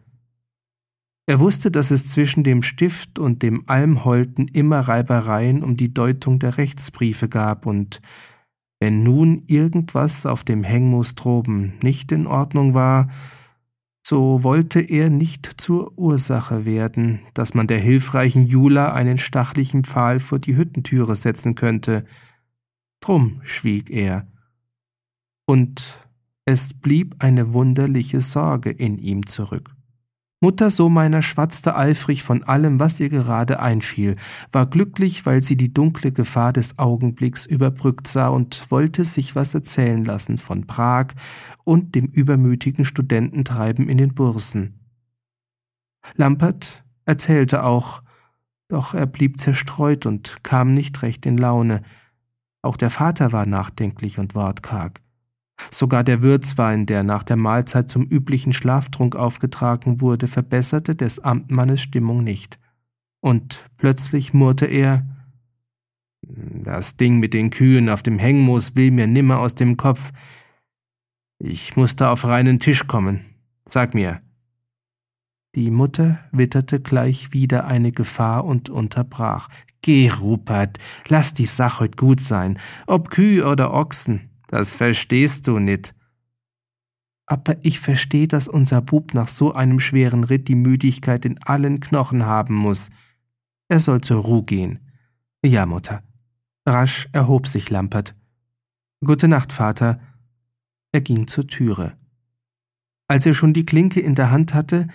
Er 1.26 1.40
wusste, 1.40 1.70
dass 1.70 1.90
es 1.90 2.08
zwischen 2.08 2.42
dem 2.42 2.62
Stift 2.62 3.18
und 3.18 3.42
dem 3.42 3.62
Almholten 3.68 4.48
immer 4.48 4.80
Reibereien 4.80 5.62
um 5.62 5.76
die 5.76 5.92
Deutung 5.92 6.38
der 6.38 6.56
Rechtsbriefe 6.56 7.28
gab, 7.28 7.66
und 7.66 8.00
wenn 8.80 9.02
nun 9.02 9.42
irgendwas 9.46 10.26
auf 10.26 10.44
dem 10.44 10.62
Hengmoos 10.62 11.14
droben 11.14 11.74
nicht 11.82 12.12
in 12.12 12.26
Ordnung 12.26 12.74
war, 12.74 13.08
so 14.06 14.42
wollte 14.42 14.80
er 14.80 15.10
nicht 15.10 15.60
zur 15.60 15.98
Ursache 15.98 16.64
werden, 16.64 17.20
dass 17.34 17.52
man 17.52 17.66
der 17.66 17.78
hilfreichen 17.78 18.46
Jula 18.46 18.92
einen 18.92 19.18
stachlichen 19.18 19.84
Pfahl 19.84 20.18
vor 20.20 20.38
die 20.38 20.56
Hüttentüre 20.56 21.14
setzen 21.14 21.54
könnte. 21.54 22.04
Drum 23.00 23.40
schwieg 23.42 23.90
er. 23.90 24.26
Und 25.46 26.08
es 26.46 26.72
blieb 26.72 27.16
eine 27.18 27.52
wunderliche 27.52 28.22
Sorge 28.22 28.70
in 28.70 28.96
ihm 28.96 29.26
zurück. 29.26 29.74
Mutter 30.40 30.70
Sohmeiner 30.70 31.20
schwatzte 31.20 31.74
eifrig 31.74 32.22
von 32.22 32.44
allem, 32.44 32.78
was 32.78 33.00
ihr 33.00 33.08
gerade 33.08 33.58
einfiel, 33.60 34.14
war 34.52 34.66
glücklich, 34.66 35.26
weil 35.26 35.42
sie 35.42 35.56
die 35.56 35.74
dunkle 35.74 36.12
Gefahr 36.12 36.52
des 36.52 36.78
Augenblicks 36.78 37.44
überbrückt 37.44 38.06
sah 38.06 38.28
und 38.28 38.70
wollte 38.70 39.04
sich 39.04 39.34
was 39.34 39.52
erzählen 39.54 40.04
lassen 40.04 40.38
von 40.38 40.68
Prag 40.68 41.08
und 41.64 41.96
dem 41.96 42.06
übermütigen 42.06 42.84
Studententreiben 42.84 43.88
in 43.88 43.98
den 43.98 44.14
Bursen. 44.14 44.78
Lampert 46.14 46.84
erzählte 47.04 47.64
auch, 47.64 48.02
doch 48.68 48.94
er 48.94 49.06
blieb 49.06 49.40
zerstreut 49.40 50.06
und 50.06 50.44
kam 50.44 50.72
nicht 50.72 51.02
recht 51.02 51.26
in 51.26 51.36
Laune. 51.36 51.82
Auch 52.62 52.76
der 52.76 52.90
Vater 52.90 53.32
war 53.32 53.44
nachdenklich 53.44 54.20
und 54.20 54.36
wortkarg. 54.36 55.00
Sogar 55.70 56.04
der 56.04 56.22
Würzwein, 56.22 56.86
der 56.86 57.02
nach 57.02 57.22
der 57.22 57.36
Mahlzeit 57.36 57.90
zum 57.90 58.04
üblichen 58.04 58.52
Schlaftrunk 58.52 59.16
aufgetragen 59.16 60.00
wurde, 60.00 60.26
verbesserte 60.26 60.94
des 60.94 61.18
Amtmannes 61.18 61.80
Stimmung 61.80 62.22
nicht. 62.24 62.58
Und 63.20 63.68
plötzlich 63.76 64.32
murrte 64.32 64.66
er 64.66 65.06
Das 66.22 66.96
Ding 66.96 67.18
mit 67.18 67.34
den 67.34 67.50
Kühen 67.50 67.88
auf 67.88 68.02
dem 68.02 68.18
Hengmoos 68.18 68.76
will 68.76 68.90
mir 68.90 69.06
nimmer 69.06 69.40
aus 69.40 69.54
dem 69.54 69.76
Kopf. 69.76 70.12
Ich 71.38 71.76
musste 71.76 72.08
auf 72.08 72.24
reinen 72.24 72.58
Tisch 72.58 72.86
kommen. 72.86 73.24
Sag 73.70 73.94
mir. 73.94 74.20
Die 75.54 75.70
Mutter 75.70 76.20
witterte 76.30 76.80
gleich 76.80 77.32
wieder 77.32 77.66
eine 77.66 77.90
Gefahr 77.90 78.44
und 78.44 78.70
unterbrach. 78.70 79.48
Geh, 79.82 80.10
Rupert, 80.10 80.78
lass 81.08 81.34
die 81.34 81.46
Sache 81.46 81.84
heut 81.84 81.96
gut 81.96 82.20
sein, 82.20 82.58
ob 82.86 83.10
Kühe 83.10 83.46
oder 83.46 83.72
Ochsen. 83.72 84.27
Das 84.48 84.74
verstehst 84.74 85.46
du 85.46 85.58
nit. 85.58 85.94
Aber 87.26 87.56
ich 87.62 87.78
versteh, 87.78 88.26
dass 88.26 88.48
unser 88.48 88.80
Bub 88.80 89.14
nach 89.14 89.28
so 89.28 89.52
einem 89.52 89.78
schweren 89.78 90.24
Ritt 90.24 90.48
die 90.48 90.54
Müdigkeit 90.54 91.24
in 91.24 91.38
allen 91.42 91.80
Knochen 91.80 92.24
haben 92.24 92.54
muss. 92.54 92.88
Er 93.68 93.78
soll 93.78 94.00
zur 94.00 94.22
Ruhe 94.22 94.42
gehen. 94.42 94.80
Ja, 95.44 95.66
Mutter. 95.66 96.02
Rasch 96.66 97.08
erhob 97.12 97.46
sich 97.46 97.68
Lampert. 97.68 98.14
Gute 99.04 99.28
Nacht, 99.28 99.52
Vater. 99.52 100.00
Er 100.90 101.02
ging 101.02 101.28
zur 101.28 101.46
Türe. 101.46 101.96
Als 103.08 103.26
er 103.26 103.34
schon 103.34 103.52
die 103.52 103.66
Klinke 103.66 104.00
in 104.00 104.14
der 104.14 104.30
Hand 104.30 104.54
hatte, 104.54 104.88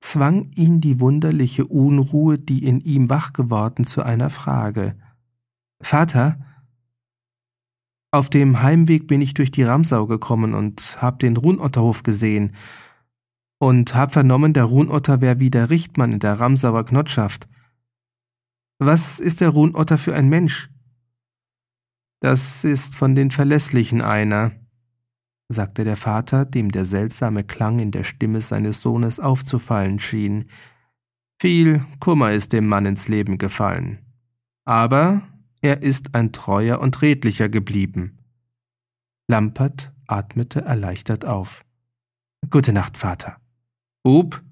zwang 0.00 0.50
ihn 0.54 0.80
die 0.80 0.98
wunderliche 0.98 1.66
Unruhe, 1.66 2.38
die 2.38 2.64
in 2.64 2.80
ihm 2.80 3.10
wach 3.10 3.34
geworden, 3.34 3.84
zu 3.84 4.02
einer 4.02 4.30
Frage. 4.30 4.96
Vater, 5.82 6.38
auf 8.12 8.28
dem 8.28 8.62
Heimweg 8.62 9.06
bin 9.06 9.20
ich 9.20 9.34
durch 9.34 9.50
die 9.50 9.62
Ramsau 9.62 10.06
gekommen 10.06 10.54
und 10.54 11.00
hab 11.00 11.18
den 11.20 11.36
Runotterhof 11.36 12.02
gesehen 12.02 12.52
und 13.58 13.94
hab 13.94 14.12
vernommen, 14.12 14.52
der 14.52 14.64
Runotter 14.64 15.20
wär 15.20 15.38
wie 15.38 15.50
der 15.50 15.70
Richtmann 15.70 16.12
in 16.12 16.18
der 16.18 16.40
Ramsauer 16.40 16.84
Knotschaft. 16.84 17.48
Was 18.78 19.20
ist 19.20 19.40
der 19.40 19.50
Runotter 19.50 19.98
für 19.98 20.14
ein 20.14 20.28
Mensch? 20.28 20.70
Das 22.20 22.64
ist 22.64 22.94
von 22.94 23.14
den 23.14 23.30
Verlässlichen 23.30 24.02
einer, 24.02 24.52
sagte 25.48 25.84
der 25.84 25.96
Vater, 25.96 26.44
dem 26.44 26.70
der 26.70 26.86
seltsame 26.86 27.44
Klang 27.44 27.78
in 27.78 27.90
der 27.90 28.04
Stimme 28.04 28.40
seines 28.40 28.82
Sohnes 28.82 29.20
aufzufallen 29.20 29.98
schien. 29.98 30.46
Viel 31.40 31.84
Kummer 31.98 32.32
ist 32.32 32.52
dem 32.52 32.66
Mann 32.66 32.86
ins 32.86 33.08
Leben 33.08 33.38
gefallen. 33.38 33.98
Aber 34.64 35.22
er 35.60 35.82
ist 35.82 36.14
ein 36.14 36.32
treuer 36.32 36.80
und 36.80 37.02
redlicher 37.02 37.48
geblieben. 37.48 38.18
Lampert 39.28 39.92
atmete 40.06 40.62
erleichtert 40.62 41.24
auf. 41.24 41.64
Gute 42.50 42.72
Nacht, 42.72 42.96
Vater. 42.96 43.40
Bub, 44.02 44.42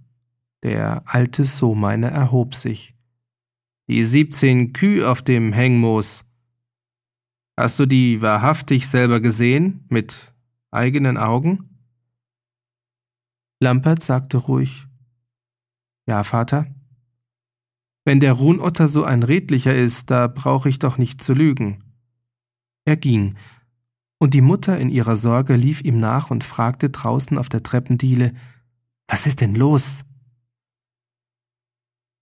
der 0.63 1.03
alte 1.07 1.45
Sohmeiner 1.45 2.09
erhob 2.09 2.55
sich. 2.55 2.95
Die 3.89 4.05
siebzehn 4.05 4.73
Kühe 4.73 5.09
auf 5.09 5.23
dem 5.23 5.53
Hengmoos. 5.53 6.25
Hast 7.59 7.79
du 7.79 7.87
die 7.87 8.21
wahrhaftig 8.23 8.87
selber 8.87 9.21
gesehen, 9.21 9.85
mit 9.89 10.33
eigenen 10.71 11.17
Augen? 11.17 11.71
Lampert 13.61 14.03
sagte 14.03 14.37
ruhig, 14.37 14.87
Ja, 16.07 16.23
Vater. 16.23 16.73
Wenn 18.09 18.21
der 18.21 18.33
Runotter 18.33 18.89
so 18.89 19.05
ein 19.05 19.23
redlicher 19.23 19.75
ist, 19.75 20.11
da 20.11 20.29
brauche 20.29 20.71
ich 20.71 20.79
doch 20.79 20.97
nicht 20.97 21.23
zu 21.23 21.35
lügen. 21.35 21.77
Er 22.87 22.97
ging, 22.97 23.37
und 24.19 24.33
die 24.33 24.41
Mutter 24.41 24.79
in 24.79 24.89
ihrer 24.89 25.15
Sorge 25.15 25.57
lief 25.57 25.83
ihm 25.83 26.01
nach 26.01 26.31
und 26.31 26.43
fragte 26.43 26.89
draußen 26.89 27.37
auf 27.37 27.51
der 27.51 27.63
Treppendiele, 27.63 28.33
was 29.09 29.27
ist 29.27 29.43
denn 29.43 29.55
los? 29.55 30.07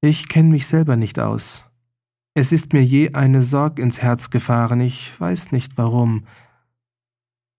Ich 0.01 0.27
kenne 0.27 0.49
mich 0.49 0.67
selber 0.67 0.97
nicht 0.97 1.21
aus. 1.21 1.65
Es 2.35 2.51
ist 2.51 2.73
mir 2.73 2.85
je 2.85 3.15
eine 3.15 3.43
Sorg 3.43 3.79
ins 3.79 4.03
Herz 4.03 4.31
gefahren, 4.31 4.81
ich 4.81 5.21
weiß 5.21 5.53
nicht 5.53 5.79
warum. 5.79 6.27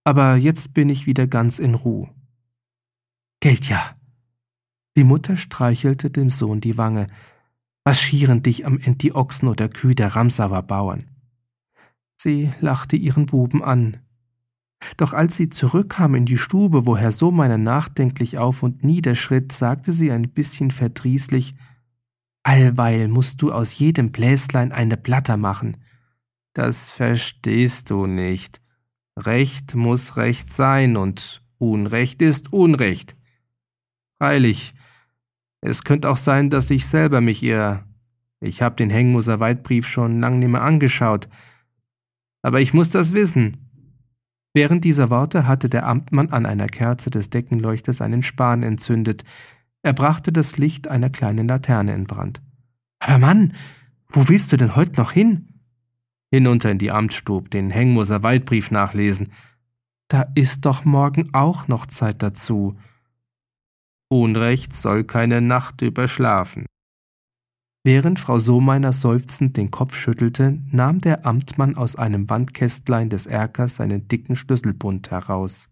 Aber 0.04 0.36
jetzt 0.36 0.74
bin 0.74 0.90
ich 0.90 1.06
wieder 1.06 1.28
ganz 1.28 1.60
in 1.60 1.76
Ruhe. 1.76 2.14
Geld 3.40 3.70
ja. 3.70 3.96
Die 4.98 5.06
Mutter 5.06 5.38
streichelte 5.38 6.10
dem 6.12 6.30
Sohn 6.30 6.60
die 6.60 6.78
Wange. 6.78 7.08
Was 7.88 8.02
schieren 8.02 8.44
dich 8.44 8.66
am 8.66 8.80
End 8.80 9.02
die 9.02 9.16
Ochsen 9.16 9.48
oder 9.48 9.70
Kühe 9.70 9.96
der 9.96 10.14
Ramsauer 10.14 10.62
Bauern? 10.64 11.06
Sie 12.18 12.52
lachte 12.60 12.98
ihren 12.98 13.28
Buben 13.28 13.64
an. 13.64 13.96
Doch 14.98 15.14
als 15.14 15.38
sie 15.38 15.48
zurückkam 15.48 16.14
in 16.14 16.26
die 16.26 16.38
Stube, 16.38 16.86
wo 16.86 16.98
Herr 16.98 17.14
Sohmeiner 17.14 17.58
nachdenklich 17.58 18.40
auf 18.40 18.62
und 18.62 18.84
niederschritt, 18.84 19.54
sagte 19.54 19.94
sie 19.94 20.12
ein 20.12 20.32
bisschen 20.32 20.72
verdrießlich, 20.72 21.56
Allweil 22.44 23.08
musst 23.08 23.42
du 23.42 23.54
aus 23.54 23.80
jedem 23.80 24.12
Bläslein 24.12 24.74
eine 24.74 24.98
Platte 24.98 25.38
machen. 25.38 25.78
Das 26.52 26.92
verstehst 26.92 27.90
du 27.90 28.06
nicht. 28.06 28.60
Recht 29.18 29.76
muss 29.76 30.18
Recht 30.18 30.52
sein 30.52 30.98
und 30.98 31.42
Unrecht 31.58 32.22
ist 32.22 32.52
Unrecht. 32.52 33.16
Freilich, 34.18 34.74
es 35.62 35.84
könnte 35.84 36.10
auch 36.10 36.18
sein, 36.18 36.50
dass 36.50 36.70
ich 36.70 36.86
selber 36.86 37.22
mich 37.22 37.44
irre. 37.44 37.84
Ich 38.40 38.62
hab 38.62 38.78
den 38.78 38.90
Hengmuser 38.90 39.40
Weidbrief 39.40 39.88
schon 39.88 40.20
lang 40.20 40.40
nimmer 40.40 40.62
angeschaut. 40.62 41.28
Aber 42.44 42.62
ich 42.62 42.74
muss 42.74 42.90
das 42.90 43.14
wissen. 43.14 43.58
Während 44.54 44.84
dieser 44.84 45.10
Worte 45.10 45.48
hatte 45.48 45.70
der 45.70 45.88
Amtmann 45.88 46.30
an 46.30 46.46
einer 46.46 46.68
Kerze 46.68 47.10
des 47.10 47.30
Deckenleuchters 47.30 48.02
einen 48.02 48.24
Span 48.24 48.64
entzündet. 48.64 49.24
Er 49.82 49.94
brachte 49.94 50.32
das 50.32 50.58
Licht 50.58 50.88
einer 50.88 51.10
kleinen 51.10 51.48
Laterne 51.48 51.94
in 51.94 52.06
Brand. 52.06 52.42
Aber 53.00 53.18
Mann, 53.18 53.54
wo 54.10 54.28
willst 54.28 54.52
du 54.52 54.58
denn 54.58 54.76
heute 54.76 54.96
noch 54.96 55.12
hin? 55.12 55.48
Hinunter 56.32 56.72
in 56.72 56.78
die 56.78 56.92
Amtsstub, 56.92 57.50
den 57.52 57.70
Hengmoser 57.70 58.24
Waldbrief 58.24 58.72
nachlesen. 58.72 59.30
Da 60.08 60.26
ist 60.36 60.66
doch 60.66 60.86
morgen 60.86 61.34
auch 61.34 61.68
noch 61.68 61.86
Zeit 61.86 62.22
dazu. 62.22 62.78
Unrecht 64.10 64.74
soll 64.74 65.04
keine 65.04 65.42
Nacht 65.42 65.82
überschlafen. 65.82 66.66
Während 67.84 68.20
Frau 68.20 68.38
Sohmeiner 68.38 68.92
seufzend 68.92 69.56
den 69.56 69.72
Kopf 69.72 69.96
schüttelte, 69.96 70.60
nahm 70.72 71.00
der 71.00 71.26
Amtmann 71.26 71.76
aus 71.78 71.96
einem 71.96 72.30
Wandkästlein 72.30 73.10
des 73.10 73.26
Erkers 73.26 73.78
seinen 73.78 74.08
dicken 74.08 74.36
Schlüsselbund 74.36 75.12
heraus. 75.12 75.70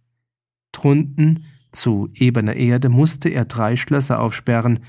Drunten, 0.72 1.46
zu 1.74 2.10
ebener 2.14 2.56
Erde, 2.56 2.90
musste 2.90 3.30
er 3.30 3.46
drei 3.46 3.76
Schlösser 3.76 4.22
aufsperren. 4.22 4.80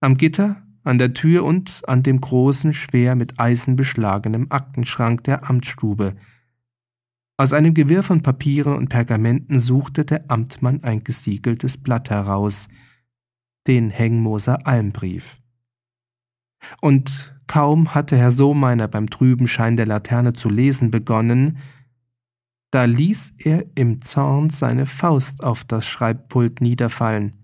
Am 0.00 0.16
Gitter, 0.16 0.62
an 0.82 0.98
der 0.98 1.14
Tür 1.14 1.44
und 1.44 1.82
an 1.88 2.02
dem 2.02 2.20
großen, 2.20 2.72
schwer 2.72 3.14
mit 3.14 3.38
Eisen 3.38 3.76
beschlagenen 3.76 4.50
Aktenschrank 4.50 5.24
der 5.24 5.48
Amtsstube. 5.48 6.14
Aus 7.38 7.52
einem 7.52 7.74
Gewirr 7.74 8.02
von 8.02 8.22
Papieren 8.22 8.74
und 8.74 8.88
Pergamenten 8.88 9.58
suchte 9.58 10.04
der 10.04 10.30
Amtmann 10.30 10.82
ein 10.82 11.04
gesiegeltes 11.04 11.76
Blatt 11.76 12.08
heraus, 12.08 12.68
den 13.66 13.90
Hengmoser 13.90 14.66
Almbrief. 14.66 15.36
Und 16.80 17.36
kaum 17.46 17.94
hatte 17.94 18.16
Herr 18.16 18.30
Sohmeiner 18.30 18.88
beim 18.88 19.10
trüben 19.10 19.48
Schein 19.48 19.76
der 19.76 19.86
Laterne 19.86 20.32
zu 20.32 20.48
lesen 20.48 20.90
begonnen, 20.90 21.58
da 22.70 22.84
ließ 22.84 23.34
er 23.38 23.64
im 23.74 24.00
Zorn 24.02 24.50
seine 24.50 24.86
Faust 24.86 25.44
auf 25.44 25.64
das 25.64 25.86
Schreibpult 25.86 26.60
niederfallen. 26.60 27.36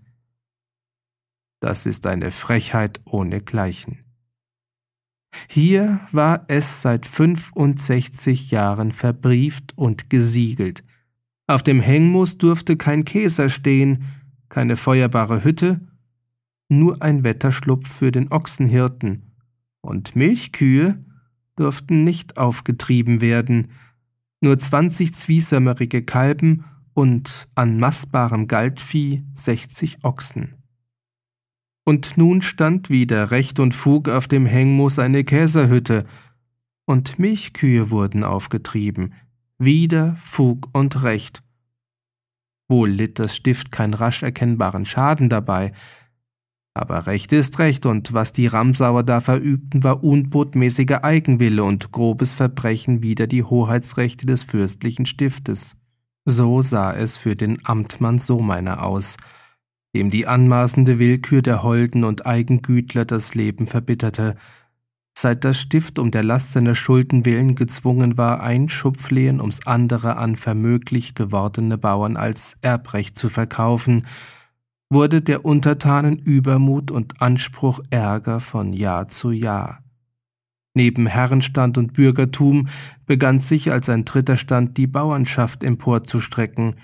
Das 1.61 1.87
ist 1.87 2.07
eine 2.07 2.33
Frechheit 2.33 3.01
ohnegleichen. 3.05 4.01
Hier 5.49 6.01
war 6.13 6.45
es 6.49 6.83
seit 6.83 7.07
65 7.07 8.51
Jahren 8.51 8.93
verbrieft 8.93 9.73
und 9.77 10.11
gesiegelt. 10.11 10.85
Auf 11.47 11.63
dem 11.63 11.81
Hengmus 11.81 12.39
durfte 12.39 12.77
kein 12.77 13.05
Käser 13.05 13.49
stehen, 13.49 14.05
keine 14.49 14.77
feuerbare 14.77 15.45
Hütte 15.45 15.81
nur 16.73 17.03
ein 17.03 17.23
Wetterschlupf 17.23 17.89
für 17.89 18.11
den 18.11 18.33
Ochsenhirten, 18.33 19.33
und 19.83 20.17
Milchkühe 20.17 21.05
durften 21.57 22.05
nicht 22.05 22.39
aufgetrieben 22.39 23.21
werden, 23.21 23.69
nur 24.41 24.59
zwanzig 24.59 25.13
zwiesämmerige 25.13 26.03
Kalben 26.03 26.65
und 26.95 27.49
an 27.55 27.79
maßbarem 27.79 28.49
Galtvieh 28.49 29.25
sechzig 29.35 29.99
Ochsen. 30.03 30.62
Und 31.85 32.17
nun 32.17 32.43
stand 32.43 32.91
wieder 32.91 33.31
Recht 33.31 33.59
und 33.59 33.75
Fug 33.75 34.09
auf 34.09 34.29
dem 34.29 34.47
Hengmus 34.47 34.99
eine 34.99 35.25
Käserhütte, 35.25 36.05
und 36.85 37.19
Milchkühe 37.19 37.91
wurden 37.91 38.25
aufgetrieben, 38.25 39.15
wieder 39.59 40.17
Fug 40.17 40.69
und 40.73 41.03
Recht. 41.05 41.43
Wohl 42.69 42.91
litt 42.91 43.19
das 43.19 43.37
Stift 43.37 43.71
keinen 43.71 43.95
rasch 43.95 44.23
erkennbaren 44.23 44.85
Schaden 44.85 45.29
dabei, 45.29 45.73
aber 46.75 47.07
Recht 47.07 47.33
ist 47.33 47.59
Recht, 47.59 47.85
und 47.85 48.15
was 48.15 48.33
die 48.33 48.47
Ramsauer 48.47 49.03
da 49.03 49.21
verübten, 49.21 49.85
war 49.85 50.03
unbotmäßiger 50.03 51.05
Eigenwille 51.05 51.65
und 51.65 51.93
grobes 51.93 52.33
Verbrechen 52.33 53.03
wider 53.03 53.27
die 53.27 53.43
Hoheitsrechte 53.43 54.25
des 54.25 54.45
fürstlichen 54.45 55.05
Stiftes. 55.05 55.77
So 56.25 56.63
sah 56.63 56.95
es 56.95 57.19
für 57.19 57.37
den 57.37 57.59
Amtmann 57.65 58.19
Sohmeiner 58.19 58.85
aus, 58.85 59.17
dem 59.95 60.11
die 60.11 60.27
anmaßende 60.27 60.99
Willkür 60.99 61.43
der 61.43 61.63
Holden 61.63 62.05
und 62.05 62.27
Eigengütler 62.27 63.05
das 63.05 63.35
Leben 63.35 63.67
verbitterte, 63.67 64.37
seit 65.17 65.45
das 65.45 65.59
Stift 65.59 65.99
um 65.99 66.11
der 66.11 66.23
Last 66.23 66.53
seiner 66.53 66.75
Schulden 66.75 67.25
willen 67.25 67.55
gezwungen 67.55 68.17
war, 68.17 68.43
ein 68.43 68.69
Schupflehen 68.69 69.41
ums 69.41 69.67
andere 69.67 70.17
an 70.17 70.37
vermöglich 70.37 71.15
gewordene 71.15 71.77
Bauern 71.77 72.17
als 72.17 72.57
Erbrecht 72.63 73.19
zu 73.19 73.29
verkaufen, 73.29 74.07
wurde 74.89 75.23
der 75.23 75.45
Untertanen 75.45 76.19
Übermut 76.19 76.91
und 76.91 77.21
Anspruch 77.21 77.81
Ärger 77.91 78.41
von 78.41 78.73
Jahr 78.73 79.09
zu 79.09 79.31
Jahr. 79.31 79.83
Neben 80.75 81.07
Herrenstand 81.07 81.77
und 81.77 81.93
Bürgertum 81.93 82.69
begann 83.07 83.41
sich 83.41 83.71
als 83.71 83.89
ein 83.89 84.05
dritter 84.05 84.37
Stand 84.37 84.79
die 84.79 84.87
Bauernschaft 84.87 85.63
emporzustrecken. 85.63 86.77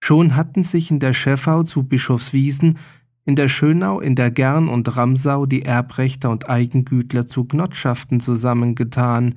Schon 0.00 0.36
hatten 0.36 0.62
sich 0.62 0.90
in 0.90 1.00
der 1.00 1.12
Schäffau 1.12 1.62
zu 1.62 1.82
Bischofswiesen, 1.82 2.78
in 3.24 3.36
der 3.36 3.48
Schönau, 3.48 4.00
in 4.00 4.14
der 4.14 4.30
Gern 4.30 4.68
und 4.68 4.96
Ramsau 4.96 5.46
die 5.46 5.62
Erbrechter 5.62 6.30
und 6.30 6.48
Eigengütler 6.48 7.26
zu 7.26 7.44
Gnotschaften 7.44 8.20
zusammengetan, 8.20 9.34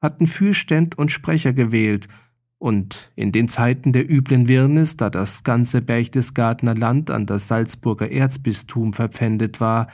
hatten 0.00 0.26
Fürständ 0.26 0.96
und 0.98 1.10
Sprecher 1.10 1.52
gewählt– 1.52 2.08
und 2.60 3.10
in 3.16 3.32
den 3.32 3.48
Zeiten 3.48 3.92
der 3.92 4.08
üblen 4.08 4.46
Wirrnis, 4.46 4.98
da 4.98 5.08
das 5.08 5.44
ganze 5.44 5.80
Berchtesgadener 5.80 6.74
Land 6.74 7.10
an 7.10 7.24
das 7.24 7.48
Salzburger 7.48 8.12
Erzbistum 8.12 8.92
verpfändet 8.92 9.62
war, 9.62 9.88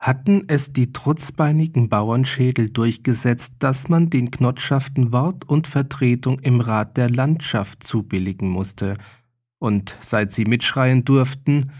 hatten 0.00 0.42
es 0.48 0.72
die 0.72 0.92
trutzbeinigen 0.92 1.88
Bauernschädel 1.88 2.70
durchgesetzt, 2.70 3.52
dass 3.60 3.88
man 3.88 4.10
den 4.10 4.32
Knotschaften 4.32 5.12
Wort 5.12 5.48
und 5.48 5.68
Vertretung 5.68 6.40
im 6.40 6.60
Rat 6.60 6.96
der 6.96 7.08
Landschaft 7.08 7.84
zubilligen 7.84 8.48
musste, 8.48 8.94
und 9.62 9.96
seit 10.00 10.32
sie 10.32 10.44
mitschreien 10.44 11.04
durften, 11.04 11.70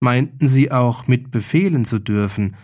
meinten 0.00 0.48
sie 0.48 0.72
auch 0.72 1.06
mitbefehlen 1.06 1.84
zu 1.84 1.98
dürfen, 1.98 2.56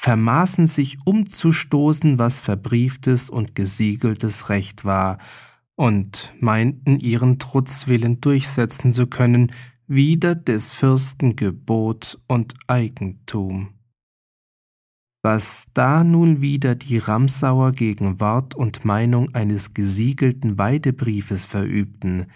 vermaßen 0.00 0.68
sich 0.68 0.98
umzustoßen, 1.04 2.20
was 2.20 2.38
verbrieftes 2.38 3.28
und 3.28 3.56
gesiegeltes 3.56 4.48
Recht 4.48 4.84
war, 4.84 5.18
und 5.74 6.32
meinten 6.38 7.00
ihren 7.00 7.40
Trutzwillen 7.40 8.20
durchsetzen 8.20 8.92
zu 8.92 9.08
können, 9.08 9.50
wider 9.88 10.36
des 10.36 10.72
Fürsten 10.72 11.34
Gebot 11.34 12.20
und 12.28 12.54
Eigentum. 12.68 13.70
Was 15.22 15.66
da 15.74 16.04
nun 16.04 16.40
wieder 16.40 16.76
die 16.76 16.98
Ramsauer 16.98 17.72
gegen 17.72 18.20
Wort 18.20 18.54
und 18.54 18.84
Meinung 18.84 19.34
eines 19.34 19.74
gesiegelten 19.74 20.58
Weidebriefes 20.58 21.44
verübten, 21.44 22.28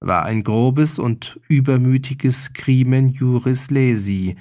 war 0.00 0.24
ein 0.24 0.42
grobes 0.42 0.98
und 0.98 1.40
übermütiges 1.48 2.52
Crimen 2.52 3.10
juris 3.10 3.70
lesi. 3.70 4.36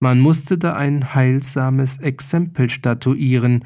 Man 0.00 0.20
musste 0.20 0.58
da 0.58 0.74
ein 0.74 1.14
heilsames 1.14 1.98
Exempel 1.98 2.68
statuieren, 2.68 3.64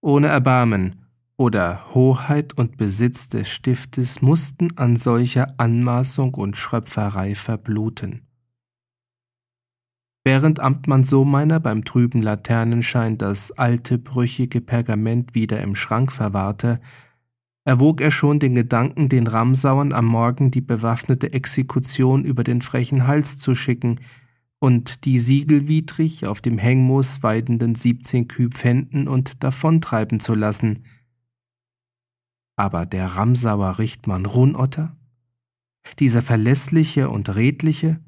ohne 0.00 0.28
Erbarmen, 0.28 0.96
oder 1.38 1.94
Hoheit 1.94 2.54
und 2.54 2.78
Besitz 2.78 3.28
des 3.28 3.50
Stiftes 3.50 4.22
mussten 4.22 4.68
an 4.76 4.96
solcher 4.96 5.48
Anmaßung 5.58 6.32
und 6.34 6.56
Schröpferei 6.56 7.34
verbluten. 7.34 8.22
Während 10.24 10.60
Amtmann 10.60 11.04
Sohmeiner 11.04 11.60
beim 11.60 11.84
trüben 11.84 12.20
Laternenschein 12.20 13.16
das 13.16 13.52
alte, 13.52 13.98
brüchige 13.98 14.60
Pergament 14.60 15.34
wieder 15.34 15.60
im 15.60 15.74
Schrank 15.74 16.10
verwahrte, 16.10 16.80
erwog 17.66 18.00
er 18.00 18.10
schon 18.10 18.38
den 18.38 18.54
Gedanken, 18.54 19.10
den 19.10 19.26
Ramsauern 19.26 19.92
am 19.92 20.06
Morgen 20.06 20.50
die 20.50 20.62
bewaffnete 20.62 21.34
Exekution 21.34 22.24
über 22.24 22.42
den 22.42 22.62
frechen 22.62 23.06
Hals 23.06 23.38
zu 23.38 23.54
schicken 23.54 24.00
und 24.58 25.04
die 25.04 25.18
siegelwidrig 25.18 26.26
auf 26.26 26.40
dem 26.40 26.56
Hengmoos 26.56 27.22
weidenden 27.22 27.74
siebzehn 27.74 28.26
Küh 28.26 28.48
pfänden 28.48 29.06
und 29.06 29.44
davontreiben 29.44 30.20
zu 30.20 30.34
lassen– 30.34 30.78
aber 32.56 32.86
der 32.86 33.06
Ramsauer 33.06 33.78
Richtmann 33.78 34.26
Runotter? 34.26 34.96
dieser 36.00 36.20
verlässliche 36.20 37.10
und 37.10 37.36
redliche? 37.36 38.00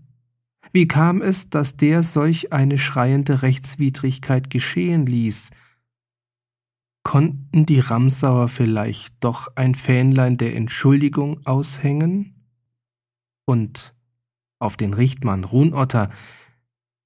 Wie 0.72 0.88
kam 0.88 1.22
es, 1.22 1.48
dass 1.48 1.76
der 1.76 2.02
solch 2.02 2.52
eine 2.52 2.76
schreiende 2.76 3.42
Rechtswidrigkeit 3.42 4.50
geschehen 4.50 5.06
ließ? 5.06 5.50
Konnten 7.08 7.64
die 7.64 7.80
Ramsauer 7.80 8.48
vielleicht 8.48 9.24
doch 9.24 9.48
ein 9.54 9.74
Fähnlein 9.74 10.36
der 10.36 10.54
Entschuldigung 10.54 11.40
aushängen? 11.46 12.44
Und 13.46 13.94
auf 14.58 14.76
den 14.76 14.92
Richtmann 14.92 15.44
Runotter, 15.44 16.10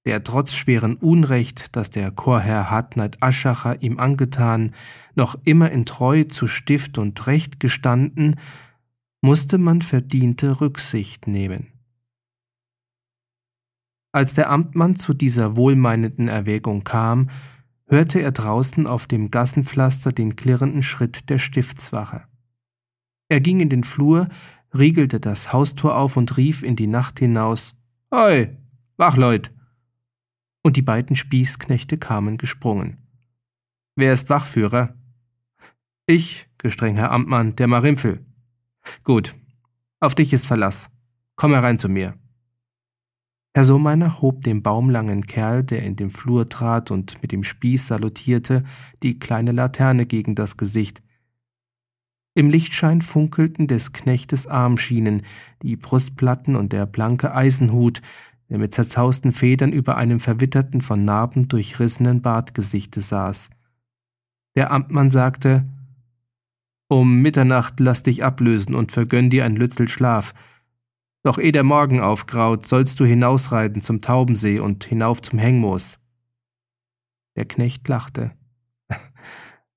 der 0.04 0.24
trotz 0.24 0.54
schweren 0.54 0.96
Unrecht, 0.96 1.76
das 1.76 1.90
der 1.90 2.10
Chorherr 2.10 2.68
Hartneid 2.68 3.22
Aschacher 3.22 3.80
ihm 3.80 4.00
angetan, 4.00 4.72
noch 5.14 5.36
immer 5.44 5.70
in 5.70 5.86
Treu 5.86 6.24
zu 6.24 6.48
Stift 6.48 6.98
und 6.98 7.24
Recht 7.28 7.60
gestanden, 7.60 8.34
musste 9.20 9.56
man 9.56 9.82
verdiente 9.82 10.60
Rücksicht 10.60 11.28
nehmen. 11.28 11.68
Als 14.10 14.34
der 14.34 14.50
Amtmann 14.50 14.96
zu 14.96 15.14
dieser 15.14 15.54
wohlmeinenden 15.54 16.26
Erwägung 16.26 16.82
kam, 16.82 17.30
hörte 17.92 18.22
er 18.22 18.32
draußen 18.32 18.86
auf 18.86 19.06
dem 19.06 19.30
Gassenpflaster 19.30 20.12
den 20.12 20.34
klirrenden 20.34 20.82
Schritt 20.82 21.28
der 21.28 21.38
Stiftswache. 21.38 22.24
Er 23.28 23.40
ging 23.42 23.60
in 23.60 23.68
den 23.68 23.84
Flur, 23.84 24.28
riegelte 24.74 25.20
das 25.20 25.52
Haustor 25.52 25.96
auf 25.96 26.16
und 26.16 26.38
rief 26.38 26.62
in 26.62 26.74
die 26.74 26.86
Nacht 26.86 27.18
hinaus 27.18 27.74
Hoi, 28.10 28.48
Wachleut! 28.96 29.52
Und 30.62 30.78
die 30.78 30.82
beiden 30.82 31.16
Spießknechte 31.16 31.98
kamen 31.98 32.38
gesprungen. 32.38 32.96
Wer 33.94 34.14
ist 34.14 34.30
Wachführer? 34.30 34.94
Ich, 36.06 36.48
gestreng 36.56 36.96
Herr 36.96 37.12
Amtmann, 37.12 37.56
der 37.56 37.68
Marimpfel. 37.68 38.24
Gut, 39.04 39.34
auf 40.00 40.14
dich 40.14 40.32
ist 40.32 40.46
Verlass. 40.46 40.88
Komm 41.36 41.52
herein 41.52 41.78
zu 41.78 41.90
mir. 41.90 42.14
Herr 43.54 43.64
Sohmeiner 43.64 44.22
hob 44.22 44.44
dem 44.44 44.62
baumlangen 44.62 45.26
Kerl, 45.26 45.62
der 45.62 45.82
in 45.82 45.94
den 45.94 46.08
Flur 46.08 46.48
trat 46.48 46.90
und 46.90 47.20
mit 47.20 47.32
dem 47.32 47.44
Spieß 47.44 47.86
salutierte, 47.86 48.64
die 49.02 49.18
kleine 49.18 49.52
Laterne 49.52 50.06
gegen 50.06 50.34
das 50.34 50.56
Gesicht. 50.56 51.02
Im 52.34 52.48
Lichtschein 52.48 53.02
funkelten 53.02 53.66
des 53.66 53.92
Knechtes 53.92 54.46
Armschienen, 54.46 55.22
die 55.62 55.76
Brustplatten 55.76 56.56
und 56.56 56.72
der 56.72 56.86
blanke 56.86 57.34
Eisenhut, 57.34 58.00
der 58.48 58.56
mit 58.56 58.72
zerzausten 58.72 59.32
Federn 59.32 59.72
über 59.72 59.98
einem 59.98 60.18
verwitterten, 60.18 60.80
von 60.80 61.04
Narben 61.04 61.48
durchrissenen 61.48 62.22
Bartgesichte 62.22 63.00
saß. 63.00 63.50
Der 64.56 64.70
Amtmann 64.70 65.10
sagte, 65.10 65.64
Um 66.88 67.20
Mitternacht 67.20 67.80
lass 67.80 68.02
dich 68.02 68.24
ablösen 68.24 68.74
und 68.74 68.92
vergönn 68.92 69.28
dir 69.28 69.44
ein 69.44 69.56
Lützel 69.56 69.88
Schlaf, 69.88 70.32
doch 71.22 71.38
eh 71.38 71.52
der 71.52 71.64
Morgen 71.64 72.00
aufgraut, 72.00 72.66
sollst 72.66 72.98
du 73.00 73.04
hinausreiten 73.04 73.80
zum 73.80 74.00
Taubensee 74.00 74.58
und 74.58 74.84
hinauf 74.84 75.22
zum 75.22 75.38
Hengmoos. 75.38 75.98
Der 77.36 77.44
Knecht 77.44 77.88
lachte. 77.88 78.32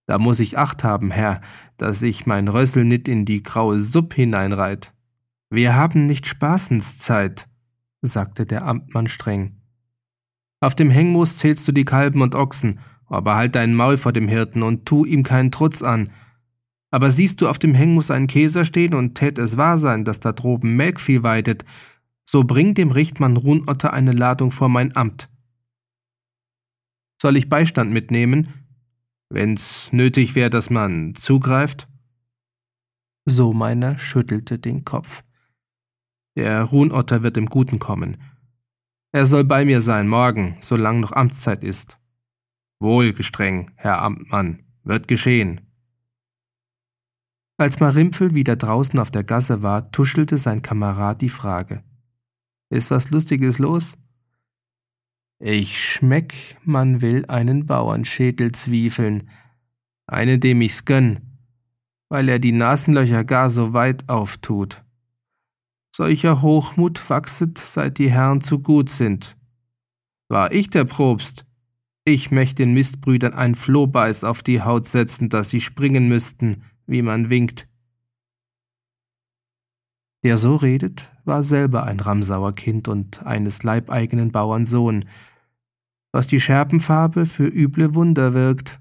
Da 0.07 0.19
muss 0.19 0.39
ich 0.39 0.59
Acht 0.59 0.83
haben, 0.83 1.09
Herr, 1.09 1.41
dass 1.77 2.03
ich 2.03 2.27
mein 2.27 2.47
Rössel 2.47 2.85
nit 2.85 3.07
in 3.07 3.25
die 3.25 3.41
graue 3.41 3.79
Supp 3.79 4.13
hineinreit. 4.13 4.93
Wir 5.49 5.73
haben 5.73 6.05
nicht 6.05 6.27
Spaßenszeit, 6.27 7.47
sagte 8.03 8.45
der 8.45 8.65
Amtmann 8.65 9.07
streng. 9.07 9.61
Auf 10.61 10.75
dem 10.75 10.91
Hengmoos 10.91 11.37
zählst 11.37 11.67
du 11.67 11.71
die 11.71 11.85
Kalben 11.85 12.21
und 12.21 12.35
Ochsen, 12.35 12.79
aber 13.07 13.35
halt 13.35 13.55
dein 13.55 13.73
Maul 13.73 13.97
vor 13.97 14.13
dem 14.13 14.27
Hirten 14.27 14.61
und 14.61 14.85
tu 14.85 15.05
ihm 15.05 15.23
keinen 15.23 15.49
Trutz 15.49 15.81
an, 15.81 16.11
aber 16.91 17.09
siehst 17.11 17.41
du 17.41 17.47
auf 17.47 17.59
dem 17.59 17.73
Hengmus 17.73 18.11
einen 18.11 18.27
Käser 18.27 18.65
stehen 18.65 18.93
und 18.93 19.15
tät 19.15 19.37
es 19.37 19.57
wahr 19.57 19.77
sein, 19.77 20.05
dass 20.05 20.19
da 20.19 20.31
droben 20.31 20.75
Melkvieh 20.75 21.23
weidet, 21.23 21.65
so 22.23 22.43
bring 22.43 22.73
dem 22.73 22.91
Richtmann 22.91 23.37
Runotter 23.37 23.93
eine 23.93 24.11
Ladung 24.11 24.51
vor 24.51 24.69
mein 24.69 24.95
Amt. 24.95 25.29
Soll 27.21 27.37
ich 27.37 27.49
Beistand 27.49 27.91
mitnehmen, 27.91 28.49
wenn's 29.29 29.91
nötig 29.91 30.35
wär, 30.35 30.49
dass 30.49 30.69
man 30.69 31.15
zugreift? 31.15 31.87
So 33.25 33.53
meiner 33.53 33.97
schüttelte 33.97 34.59
den 34.59 34.85
Kopf. 34.85 35.23
Der 36.37 36.63
Runotter 36.63 37.23
wird 37.23 37.37
im 37.37 37.47
Guten 37.47 37.79
kommen. 37.79 38.17
Er 39.11 39.25
soll 39.25 39.45
bei 39.45 39.63
mir 39.63 39.79
sein 39.79 40.07
morgen, 40.07 40.57
solang 40.59 40.99
noch 40.99 41.13
Amtszeit 41.13 41.63
ist. 41.63 41.97
Wohl, 42.79 43.13
gestreng, 43.13 43.71
Herr 43.75 44.01
Amtmann, 44.01 44.63
wird 44.83 45.07
geschehen. 45.07 45.61
Als 47.57 47.79
Marimpfel 47.79 48.35
wieder 48.35 48.57
draußen 48.57 48.99
auf 48.99 49.11
der 49.11 49.23
Gasse 49.23 49.63
war, 49.63 49.89
tuschelte 49.91 50.37
sein 50.37 50.61
Kamerad 50.61 51.21
die 51.21 51.29
Frage. 51.29 51.83
Ist 52.69 52.91
was 52.91 53.11
Lustiges 53.11 53.59
los? 53.59 53.97
Ich 55.39 55.81
schmeck, 55.81 56.57
man 56.63 57.01
will 57.01 57.25
einen 57.27 57.65
Bauernschädel 57.65 58.51
zwiefeln, 58.51 59.29
einen, 60.07 60.39
dem 60.39 60.61
ich's 60.61 60.83
gönn, 60.83 61.19
weil 62.09 62.27
er 62.27 62.39
die 62.39 62.51
Nasenlöcher 62.51 63.23
gar 63.23 63.49
so 63.49 63.73
weit 63.73 64.09
auftut. 64.09 64.83
Solcher 65.95 66.41
Hochmut 66.41 67.09
wachset, 67.09 67.57
seit 67.57 67.99
die 67.99 68.11
Herren 68.11 68.41
zu 68.41 68.59
gut 68.59 68.89
sind. 68.89 69.37
War 70.27 70.51
ich 70.51 70.69
der 70.69 70.83
Probst, 70.83 71.45
ich 72.03 72.31
möcht 72.31 72.59
den 72.59 72.73
Mistbrüdern 72.73 73.33
ein 73.33 73.55
Flohbeiß 73.55 74.25
auf 74.25 74.43
die 74.43 74.61
Haut 74.61 74.85
setzen, 74.85 75.29
dass 75.29 75.49
sie 75.49 75.61
springen 75.61 76.07
müssten, 76.07 76.63
wie 76.87 77.01
man 77.01 77.29
winkt. 77.29 77.67
Der 80.23 80.37
so 80.37 80.55
redet, 80.55 81.11
war 81.23 81.43
selber 81.43 81.83
ein 81.83 81.99
Ramsauer 81.99 82.53
Kind 82.53 82.87
und 82.87 83.25
eines 83.25 83.63
leibeigenen 83.63 84.31
Bauern 84.31 84.65
Sohn, 84.65 85.05
was 86.11 86.27
die 86.27 86.39
Scherpenfarbe 86.39 87.25
für 87.25 87.47
üble 87.47 87.93
Wunder 87.93 88.33
wirkt. 88.33 88.79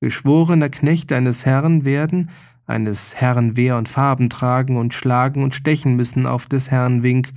Geschworener 0.00 0.68
Knecht 0.68 1.12
eines 1.12 1.46
Herrn 1.46 1.84
werden, 1.84 2.30
eines 2.66 3.14
Herrn 3.16 3.56
Wehr 3.56 3.76
und 3.76 3.88
Farben 3.88 4.28
tragen 4.28 4.76
und 4.76 4.92
schlagen 4.94 5.42
und 5.42 5.54
stechen 5.54 5.96
müssen 5.96 6.26
auf 6.26 6.46
des 6.46 6.70
Herrn 6.70 7.02
Wink, 7.02 7.30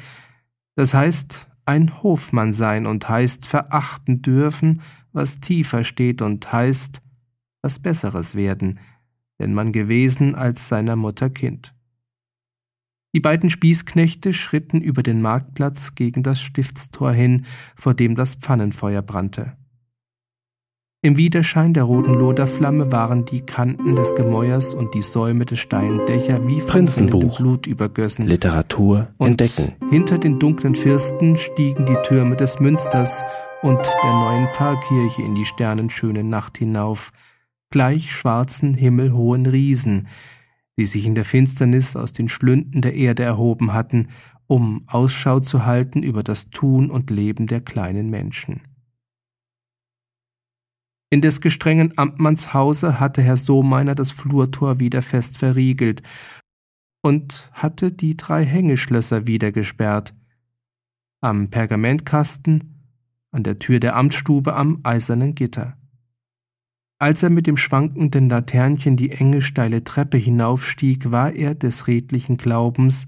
das 0.75 0.93
heißt 0.93 1.47
ein 1.65 2.03
Hofmann 2.03 2.53
sein 2.53 2.85
und 2.85 3.07
heißt 3.07 3.45
verachten 3.45 4.21
dürfen, 4.21 4.81
was 5.13 5.39
tiefer 5.39 5.83
steht 5.83 6.21
und 6.21 6.51
heißt 6.51 7.01
was 7.61 7.79
Besseres 7.79 8.35
werden, 8.35 8.79
denn 9.39 9.53
man 9.53 9.71
gewesen 9.71 10.35
als 10.35 10.67
seiner 10.67 10.95
Mutter 10.95 11.29
Kind. 11.29 11.73
Die 13.15 13.21
beiden 13.21 13.49
Spießknechte 13.49 14.33
schritten 14.33 14.81
über 14.81 15.01
den 15.01 15.21
Marktplatz 15.21 15.95
gegen 15.95 16.21
das 16.21 16.41
Stiftstor 16.41 17.13
hin, 17.13 17.45
vor 17.75 17.93
dem 17.93 18.15
das 18.15 18.35
Pfannenfeuer 18.35 19.01
brannte. 19.01 19.55
Im 21.05 21.17
Widerschein 21.17 21.73
der 21.73 21.83
roten 21.83 22.15
Loderflamme 22.15 22.91
waren 22.91 23.25
die 23.25 23.41
Kanten 23.41 23.95
des 23.95 24.15
Gemäuers 24.15 24.73
und 24.73 24.95
die 24.95 25.03
Säume 25.03 25.45
des 25.45 25.59
steilen 25.59 26.03
Dächer 26.07 26.45
wie 26.47 26.59
Prinzenbuch, 26.59 27.37
Blut 27.37 27.67
übergössen. 27.67 28.25
Literatur 28.25 29.09
und 29.17 29.39
entdecken. 29.39 29.75
Hinter 29.91 30.17
den 30.17 30.39
dunklen 30.39 30.73
Fürsten 30.73 31.37
stiegen 31.37 31.85
die 31.85 31.97
Türme 32.03 32.35
des 32.35 32.59
Münsters 32.59 33.21
und 33.61 33.79
der 34.03 34.13
neuen 34.13 34.49
Pfarrkirche 34.49 35.21
in 35.21 35.35
die 35.35 35.45
sternenschöne 35.45 36.23
Nacht 36.23 36.57
hinauf, 36.57 37.11
gleich 37.69 38.11
schwarzen 38.11 38.73
himmelhohen 38.73 39.45
Riesen, 39.45 40.07
die 40.77 40.85
sich 40.85 41.05
in 41.05 41.15
der 41.15 41.25
Finsternis 41.25 41.95
aus 41.95 42.11
den 42.11 42.29
Schlünden 42.29 42.81
der 42.81 42.95
Erde 42.95 43.23
erhoben 43.23 43.73
hatten, 43.73 44.09
um 44.47 44.83
Ausschau 44.87 45.39
zu 45.39 45.65
halten 45.65 46.03
über 46.03 46.23
das 46.23 46.49
Tun 46.49 46.91
und 46.91 47.09
Leben 47.09 47.47
der 47.47 47.61
kleinen 47.61 48.09
Menschen. 48.09 48.61
In 51.09 51.21
des 51.21 51.39
gestrengen 51.39 51.97
Amtmanns 51.97 52.53
Hause 52.53 52.99
hatte 52.99 53.21
Herr 53.21 53.37
Sohmeiner 53.37 53.95
das 53.95 54.11
Flurtor 54.11 54.79
wieder 54.79 55.01
fest 55.01 55.37
verriegelt 55.37 56.01
und 57.01 57.49
hatte 57.53 57.91
die 57.91 58.17
drei 58.17 58.43
Hängeschlösser 58.43 59.27
wieder 59.27 59.51
gesperrt. 59.51 60.13
Am 61.21 61.49
Pergamentkasten, 61.49 62.91
an 63.31 63.43
der 63.43 63.59
Tür 63.59 63.79
der 63.79 63.95
Amtsstube 63.95 64.55
am 64.55 64.79
eisernen 64.83 65.35
Gitter. 65.35 65.77
Als 67.05 67.21
er 67.21 67.29
mit 67.29 67.45
dem 67.45 67.55
schwankenden 67.55 68.29
Laternchen 68.29 68.95
die 68.95 69.11
enge, 69.11 69.43
steile 69.43 69.83
Treppe 69.83 70.17
hinaufstieg, 70.17 71.11
war 71.11 71.33
er 71.33 71.53
des 71.53 71.85
redlichen 71.85 72.35
Glaubens, 72.35 73.05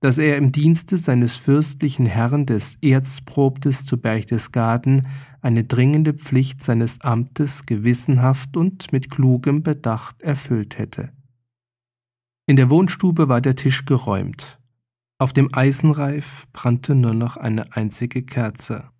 dass 0.00 0.18
er 0.18 0.36
im 0.36 0.50
Dienste 0.50 0.98
seines 0.98 1.36
fürstlichen 1.36 2.06
Herrn 2.06 2.46
des 2.46 2.76
Erzprobtes 2.82 3.84
zu 3.84 3.98
Berchtesgaden 3.98 5.06
eine 5.42 5.62
dringende 5.62 6.12
Pflicht 6.12 6.60
seines 6.60 7.00
Amtes 7.02 7.66
gewissenhaft 7.66 8.56
und 8.56 8.92
mit 8.92 9.10
klugem 9.12 9.62
Bedacht 9.62 10.22
erfüllt 10.22 10.76
hätte. 10.76 11.12
In 12.48 12.56
der 12.56 12.68
Wohnstube 12.68 13.28
war 13.28 13.40
der 13.40 13.54
Tisch 13.54 13.84
geräumt. 13.84 14.58
Auf 15.20 15.32
dem 15.32 15.54
Eisenreif 15.54 16.48
brannte 16.52 16.96
nur 16.96 17.14
noch 17.14 17.36
eine 17.36 17.76
einzige 17.76 18.24
Kerze. 18.24 18.90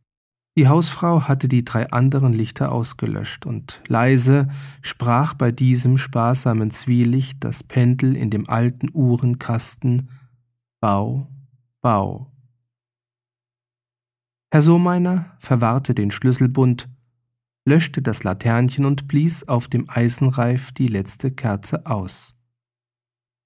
Die 0.57 0.69
Hausfrau 0.69 1.29
hatte 1.29 1.49
die 1.49 1.65
drei 1.65 1.91
anderen 1.91 2.33
Lichter 2.33 2.73
ausgelöscht, 2.73 3.45
und 3.45 3.83
leise 3.89 4.49
sprach 4.81 5.35
bei 5.35 5.53
diesem 5.53 5.99
sparsamen 5.99 6.71
Zwielicht 6.71 7.45
das 7.45 7.63
Pendel 7.63 8.17
in 8.17 8.31
dem 8.31 8.49
alten 8.49 8.89
Uhrenkasten 8.93 10.09
Bau, 10.81 11.29
Bau. 11.83 12.33
Herr 14.51 14.63
Sohmeiner 14.63 15.37
verwahrte 15.39 15.95
den 15.95 16.11
Schlüsselbund, 16.11 16.89
löschte 17.67 18.01
das 18.01 18.25
Laternchen 18.25 18.87
und 18.87 19.09
blies 19.09 19.47
auf 19.47 19.69
dem 19.69 19.91
Eisenreif 19.91 20.73
die 20.73 20.89
letzte 20.89 21.33
Kerze 21.33 21.85
aus. 21.85 22.35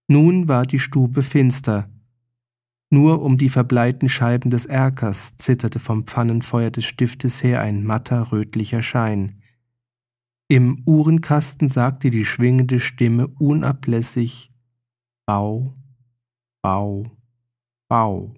Nun 0.06 0.47
war 0.47 0.64
die 0.64 0.78
Stube 0.78 1.22
finster, 1.24 1.89
nur 2.90 3.22
um 3.22 3.38
die 3.38 3.48
verbleiten 3.48 4.08
Scheiben 4.08 4.50
des 4.50 4.66
Erkers 4.66 5.36
zitterte 5.36 5.78
vom 5.78 6.06
Pfannenfeuer 6.06 6.70
des 6.70 6.84
Stiftes 6.84 7.42
her 7.42 7.60
ein 7.60 7.84
matter 7.84 8.32
rötlicher 8.32 8.82
Schein. 8.82 9.40
Im 10.48 10.82
Uhrenkasten 10.84 11.68
sagte 11.68 12.10
die 12.10 12.24
schwingende 12.24 12.80
Stimme 12.80 13.28
unablässig 13.38 14.50
Bau, 15.24 15.76
Bau, 16.60 17.06
Bau. 17.88 18.34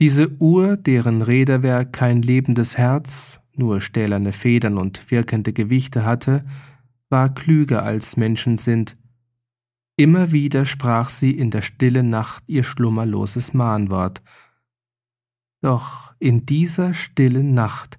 Diese 0.00 0.30
Uhr, 0.40 0.78
deren 0.78 1.20
Räderwerk 1.20 1.92
kein 1.92 2.22
lebendes 2.22 2.78
Herz, 2.78 3.40
nur 3.54 3.82
stählerne 3.82 4.32
Federn 4.32 4.78
und 4.78 5.10
wirkende 5.10 5.52
Gewichte 5.52 6.06
hatte, 6.06 6.44
war 7.10 7.34
klüger 7.34 7.82
als 7.82 8.16
Menschen 8.16 8.56
sind, 8.56 8.96
Immer 9.96 10.32
wieder 10.32 10.64
sprach 10.64 11.10
sie 11.10 11.32
in 11.32 11.50
der 11.50 11.62
stillen 11.62 12.08
Nacht 12.08 12.44
ihr 12.46 12.64
schlummerloses 12.64 13.52
Mahnwort. 13.52 14.22
Doch 15.60 16.14
in 16.18 16.46
dieser 16.46 16.94
stillen 16.94 17.54
Nacht, 17.54 17.98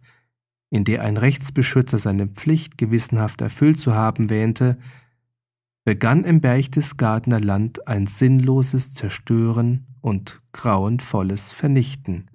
in 0.70 0.84
der 0.84 1.04
ein 1.04 1.18
Rechtsbeschützer 1.18 2.00
seine 2.00 2.28
Pflicht 2.28 2.78
gewissenhaft 2.78 3.42
erfüllt 3.42 3.78
zu 3.78 3.94
haben 3.94 4.30
wähnte, 4.30 4.78
begann 5.86 6.24
im 6.24 6.42
Berchtesgadener 6.42 7.40
Land 7.40 7.88
ein 7.88 8.08
sinnloses 8.08 8.94
Zerstören 8.94 9.86
und 10.02 10.42
grauenvolles 10.52 11.52
Vernichten. 11.52 12.30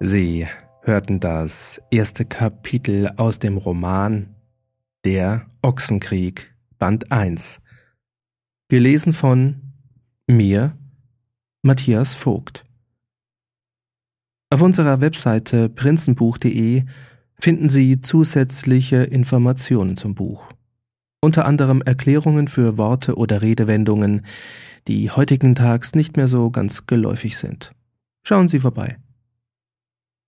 Sie 0.00 0.46
hörten 0.86 1.18
das 1.18 1.82
erste 1.90 2.24
Kapitel 2.24 3.10
aus 3.16 3.40
dem 3.40 3.56
Roman 3.56 4.36
Der 5.04 5.46
Ochsenkrieg, 5.60 6.54
Band 6.78 7.10
1, 7.10 7.60
gelesen 8.68 9.12
von 9.12 9.62
mir, 10.28 10.78
Matthias 11.62 12.14
Vogt. 12.14 12.64
Auf 14.50 14.62
unserer 14.62 15.00
Webseite 15.00 15.68
prinzenbuch.de 15.68 16.84
finden 17.34 17.68
Sie 17.68 18.00
zusätzliche 18.00 18.98
Informationen 19.02 19.96
zum 19.96 20.14
Buch, 20.14 20.46
unter 21.20 21.46
anderem 21.46 21.82
Erklärungen 21.82 22.46
für 22.46 22.78
Worte 22.78 23.16
oder 23.16 23.42
Redewendungen, 23.42 24.24
die 24.86 25.10
heutigen 25.10 25.56
Tags 25.56 25.96
nicht 25.96 26.16
mehr 26.16 26.28
so 26.28 26.48
ganz 26.50 26.86
geläufig 26.86 27.38
sind. 27.38 27.72
Schauen 28.22 28.46
Sie 28.46 28.60
vorbei. 28.60 28.98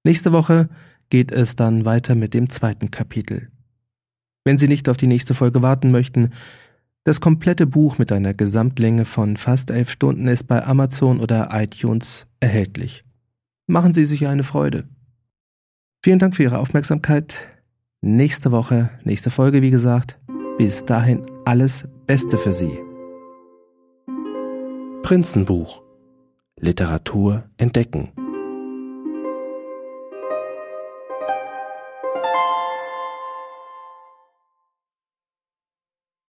Nächste 0.09 0.33
Woche 0.33 0.71
geht 1.11 1.33
es 1.33 1.55
dann 1.55 1.85
weiter 1.85 2.15
mit 2.15 2.33
dem 2.33 2.49
zweiten 2.49 2.91
Kapitel. 2.91 3.51
Wenn 4.43 4.57
Sie 4.57 4.67
nicht 4.67 4.89
auf 4.89 4.97
die 4.97 5.07
nächste 5.07 5.35
Folge 5.35 5.61
warten 5.61 5.91
möchten, 5.91 6.31
das 7.05 7.21
komplette 7.21 7.67
Buch 7.67 7.99
mit 7.99 8.11
einer 8.11 8.33
Gesamtlänge 8.33 9.05
von 9.05 9.37
fast 9.37 9.71
elf 9.71 9.91
Stunden 9.91 10.27
ist 10.27 10.45
bei 10.45 10.65
Amazon 10.65 11.21
oder 11.21 11.51
iTunes 11.53 12.27
erhältlich. 12.41 13.05
Machen 13.67 13.93
Sie 13.93 14.07
sich 14.07 14.27
eine 14.27 14.45
Freude. 14.45 14.89
Vielen 16.03 16.19
Dank 16.19 16.37
für 16.37 16.45
Ihre 16.45 16.57
Aufmerksamkeit. 16.57 17.35
Nächste 18.01 18.51
Woche, 18.51 18.89
nächste 19.05 19.31
Folge, 19.31 19.61
wie 19.61 19.71
gesagt. 19.71 20.19
Bis 20.57 20.87
dahin 20.87 21.21
alles 21.45 21.87
Beste 22.07 22.39
für 22.39 22.55
Sie. 22.55 22.79
Prinzenbuch 25.03 25.83
Literatur 26.59 27.45
entdecken 27.59 28.09